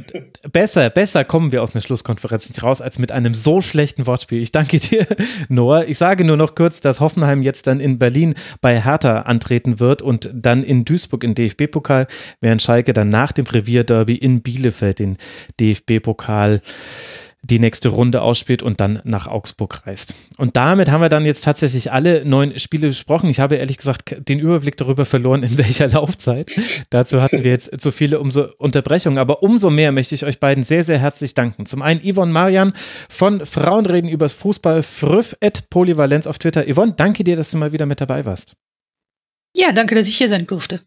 besser, 0.51 0.89
besser 0.91 1.25
kommen 1.25 1.51
wir 1.51 1.63
aus 1.63 1.73
einer 1.73 1.81
Schlusskonferenz 1.81 2.47
nicht 2.49 2.61
raus, 2.61 2.81
als 2.81 2.99
mit 2.99 3.11
einem 3.11 3.33
so 3.33 3.61
schlechten 3.61 4.05
Wortspiel. 4.05 4.41
Ich 4.41 4.51
danke 4.51 4.79
dir, 4.79 5.07
Noah. 5.49 5.85
Ich 5.85 5.97
sage 5.97 6.23
nur 6.23 6.37
noch 6.37 6.53
kurz, 6.53 6.81
dass 6.81 6.99
Hoffenheim 6.99 7.41
jetzt 7.41 7.65
dann 7.65 7.79
in 7.79 7.97
Berlin 7.97 8.35
bei 8.61 8.81
Hertha 8.81 9.21
antreten 9.21 9.79
wird 9.79 10.03
und 10.03 10.29
dann 10.31 10.63
in 10.63 10.85
Duisburg 10.85 11.23
im 11.23 11.33
DFB-Pokal, 11.33 12.07
während 12.41 12.61
Schalke 12.61 12.93
dann 12.93 13.09
nach 13.09 13.31
dem 13.31 13.45
Revierderby 13.45 14.15
in 14.15 14.41
Bielefeld 14.41 14.99
den 14.99 15.17
DFB-Pokal 15.59 16.61
die 17.45 17.59
nächste 17.59 17.89
Runde 17.89 18.21
ausspielt 18.21 18.63
und 18.63 18.79
dann 18.79 18.99
nach 19.03 19.27
Augsburg 19.27 19.85
reist. 19.85 20.15
Und 20.37 20.57
damit 20.57 20.89
haben 20.89 21.01
wir 21.01 21.09
dann 21.09 21.25
jetzt 21.25 21.43
tatsächlich 21.43 21.91
alle 21.91 22.25
neun 22.25 22.57
Spiele 22.59 22.87
besprochen. 22.87 23.29
Ich 23.29 23.39
habe 23.39 23.55
ehrlich 23.55 23.77
gesagt 23.77 24.15
den 24.27 24.39
Überblick 24.39 24.77
darüber 24.77 25.05
verloren, 25.05 25.43
in 25.43 25.57
welcher 25.57 25.87
Laufzeit. 25.87 26.51
Dazu 26.89 27.21
hatten 27.21 27.43
wir 27.43 27.51
jetzt 27.51 27.79
zu 27.79 27.91
viele 27.91 28.19
umso 28.19 28.47
Unterbrechungen, 28.57 29.19
aber 29.19 29.43
umso 29.43 29.69
mehr 29.69 29.91
möchte 29.91 30.15
ich 30.15 30.25
euch 30.25 30.39
beiden 30.39 30.63
sehr, 30.63 30.83
sehr 30.83 30.99
herzlich 30.99 31.33
danken. 31.33 31.65
Zum 31.65 31.81
einen 31.81 32.01
Yvonne 32.01 32.31
Marian 32.31 32.73
von 33.09 33.45
Frauenreden 33.45 34.09
übers 34.09 34.33
Fußball, 34.33 34.81
früff 34.81 35.35
at 35.41 35.69
Polyvalenz 35.69 36.27
auf 36.27 36.39
Twitter. 36.39 36.65
Yvonne, 36.67 36.93
danke 36.97 37.23
dir, 37.23 37.35
dass 37.35 37.51
du 37.51 37.57
mal 37.57 37.73
wieder 37.73 37.85
mit 37.85 38.01
dabei 38.01 38.25
warst. 38.25 38.55
Ja, 39.53 39.71
danke, 39.71 39.95
dass 39.95 40.07
ich 40.07 40.17
hier 40.17 40.29
sein 40.29 40.47
durfte 40.47 40.81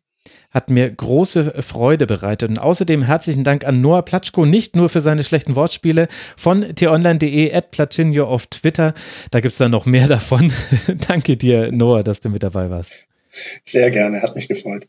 hat 0.51 0.71
mir 0.71 0.91
große 0.91 1.63
Freude 1.63 2.07
bereitet. 2.07 2.51
Und 2.51 2.59
außerdem 2.59 3.03
herzlichen 3.03 3.45
Dank 3.45 3.65
an 3.65 3.81
Noah 3.81 4.05
Platschko, 4.05 4.47
nicht 4.47 4.77
nur 4.77 4.89
für 4.89 5.01
seine 5.01 5.25
schlechten 5.25 5.57
Wortspiele 5.57 6.09
von 6.37 6.75
t-online.de 6.75 7.53
at 7.55 7.71
Platschinho 7.71 8.25
auf 8.25 8.47
Twitter. 8.47 8.95
Da 9.31 9.41
gibt 9.41 9.53
es 9.53 9.59
dann 9.59 9.71
noch 9.71 9.87
mehr 9.87 10.09
davon. 10.09 10.53
Danke 11.09 11.37
dir, 11.37 11.71
Noah, 11.73 12.03
dass 12.03 12.21
du 12.21 12.31
mit 12.31 12.43
dabei 12.43 12.71
warst. 12.71 12.93
Sehr 13.65 13.91
gerne, 13.91 14.23
hat 14.23 14.35
mich 14.35 14.49
gefreut. 14.49 14.89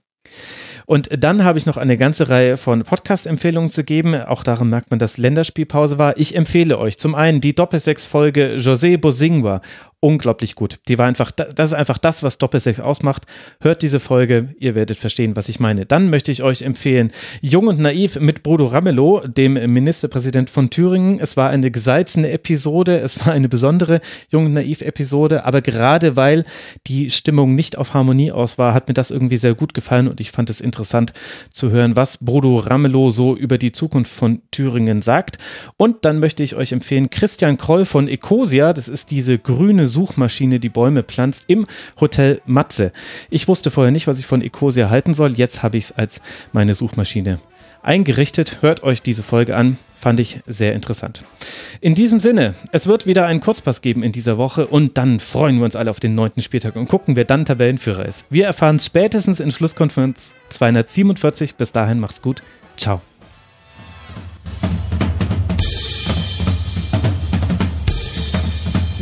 Und 0.85 1.09
dann 1.23 1.43
habe 1.43 1.59
ich 1.59 1.67
noch 1.67 1.77
eine 1.77 1.97
ganze 1.97 2.29
Reihe 2.29 2.57
von 2.57 2.81
Podcast-Empfehlungen 2.81 3.69
zu 3.69 3.83
geben. 3.83 4.19
Auch 4.19 4.43
daran 4.43 4.71
merkt 4.71 4.89
man, 4.89 4.97
dass 4.97 5.19
Länderspielpause 5.19 5.99
war. 5.99 6.17
Ich 6.17 6.35
empfehle 6.35 6.79
euch 6.79 6.97
zum 6.97 7.13
einen 7.13 7.41
die 7.41 7.53
Doppelsechs-Folge 7.53 8.55
José 8.57 8.97
Bosingua 8.97 9.61
unglaublich 10.01 10.55
gut. 10.55 10.79
Die 10.87 10.97
war 10.97 11.07
einfach, 11.07 11.31
das 11.31 11.71
ist 11.71 11.73
einfach 11.73 11.97
das, 11.97 12.23
was 12.23 12.37
Doppelsechs 12.37 12.79
ausmacht. 12.79 13.25
Hört 13.59 13.81
diese 13.81 13.99
Folge, 13.99 14.55
ihr 14.59 14.73
werdet 14.73 14.97
verstehen, 14.97 15.35
was 15.35 15.49
ich 15.49 15.59
meine. 15.59 15.85
Dann 15.85 16.09
möchte 16.09 16.31
ich 16.31 16.41
euch 16.41 16.61
empfehlen, 16.61 17.11
Jung 17.41 17.67
und 17.67 17.79
Naiv 17.79 18.19
mit 18.19 18.43
Bodo 18.43 18.65
Ramelow, 18.65 19.27
dem 19.27 19.53
Ministerpräsident 19.53 20.49
von 20.49 20.69
Thüringen. 20.69 21.19
Es 21.19 21.35
war 21.35 21.49
eine 21.49 21.69
gesalzene 21.69 22.31
Episode, 22.31 22.99
es 22.99 23.25
war 23.25 23.33
eine 23.33 23.49
besondere 23.49 23.99
Jung 24.29 24.45
und 24.45 24.53
Naiv 24.53 24.81
Episode, 24.81 25.45
aber 25.45 25.61
gerade 25.61 26.15
weil 26.15 26.45
die 26.87 27.11
Stimmung 27.11 27.55
nicht 27.55 27.77
auf 27.77 27.93
Harmonie 27.93 28.31
aus 28.31 28.57
war, 28.57 28.73
hat 28.73 28.87
mir 28.87 28.93
das 28.93 29.11
irgendwie 29.11 29.37
sehr 29.37 29.53
gut 29.53 29.73
gefallen 29.73 30.07
und 30.07 30.21
ich 30.21 30.31
fand 30.31 30.49
es 30.49 30.61
interessant 30.61 31.11
zu 31.51 31.71
hören, 31.71 31.97
was 31.97 32.17
Bodo 32.17 32.57
Ramelow 32.57 33.09
so 33.09 33.35
über 33.35 33.57
die 33.57 33.73
Zukunft 33.73 34.11
von 34.11 34.41
Thüringen 34.51 35.01
sagt. 35.01 35.39
Und 35.75 36.05
dann 36.05 36.19
möchte 36.19 36.41
ich 36.41 36.55
euch 36.55 36.71
empfehlen, 36.71 37.09
Christian 37.09 37.57
Kroll 37.57 37.83
von 37.83 38.07
Ecosia, 38.07 38.71
das 38.71 38.87
ist 38.87 39.11
diese 39.11 39.37
grüne 39.37 39.88
Suchmaschine, 39.89 40.59
die 40.59 40.69
Bäume 40.69 41.03
pflanzt, 41.03 41.43
im 41.47 41.67
Hotel 41.99 42.41
Matze. 42.45 42.93
Ich 43.29 43.47
wusste 43.47 43.71
vorher 43.71 43.91
nicht, 43.91 44.07
was 44.07 44.19
ich 44.19 44.25
von 44.25 44.41
Ecosia 44.41 44.89
halten 44.89 45.13
soll. 45.13 45.33
Jetzt 45.33 45.63
habe 45.63 45.77
ich 45.77 45.85
es 45.85 45.91
als 45.91 46.21
meine 46.53 46.75
Suchmaschine 46.75 47.39
eingerichtet. 47.81 48.61
Hört 48.61 48.83
euch 48.83 49.01
diese 49.01 49.23
Folge 49.23 49.55
an. 49.55 49.77
Fand 49.95 50.19
ich 50.19 50.39
sehr 50.47 50.73
interessant. 50.73 51.23
In 51.81 51.95
diesem 51.95 52.19
Sinne, 52.19 52.55
es 52.71 52.87
wird 52.87 53.05
wieder 53.05 53.25
einen 53.25 53.41
Kurzpass 53.41 53.81
geben 53.81 54.01
in 54.03 54.11
dieser 54.11 54.37
Woche 54.37 54.67
und 54.67 54.97
dann 54.97 55.19
freuen 55.19 55.57
wir 55.57 55.65
uns 55.65 55.75
alle 55.75 55.91
auf 55.91 55.99
den 55.99 56.15
neunten 56.15 56.41
Spieltag 56.41 56.75
und 56.77 56.87
gucken, 56.87 57.15
wer 57.15 57.25
dann 57.25 57.45
Tabellenführer 57.45 58.05
ist. 58.05 58.25
Wir 58.29 58.45
erfahren 58.45 58.79
spätestens 58.79 59.39
in 59.39 59.51
Schlusskonferenz 59.51 60.35
247. 60.49 61.55
Bis 61.55 61.71
dahin 61.73 61.99
macht's 61.99 62.21
gut. 62.21 62.43
Ciao. 62.77 63.01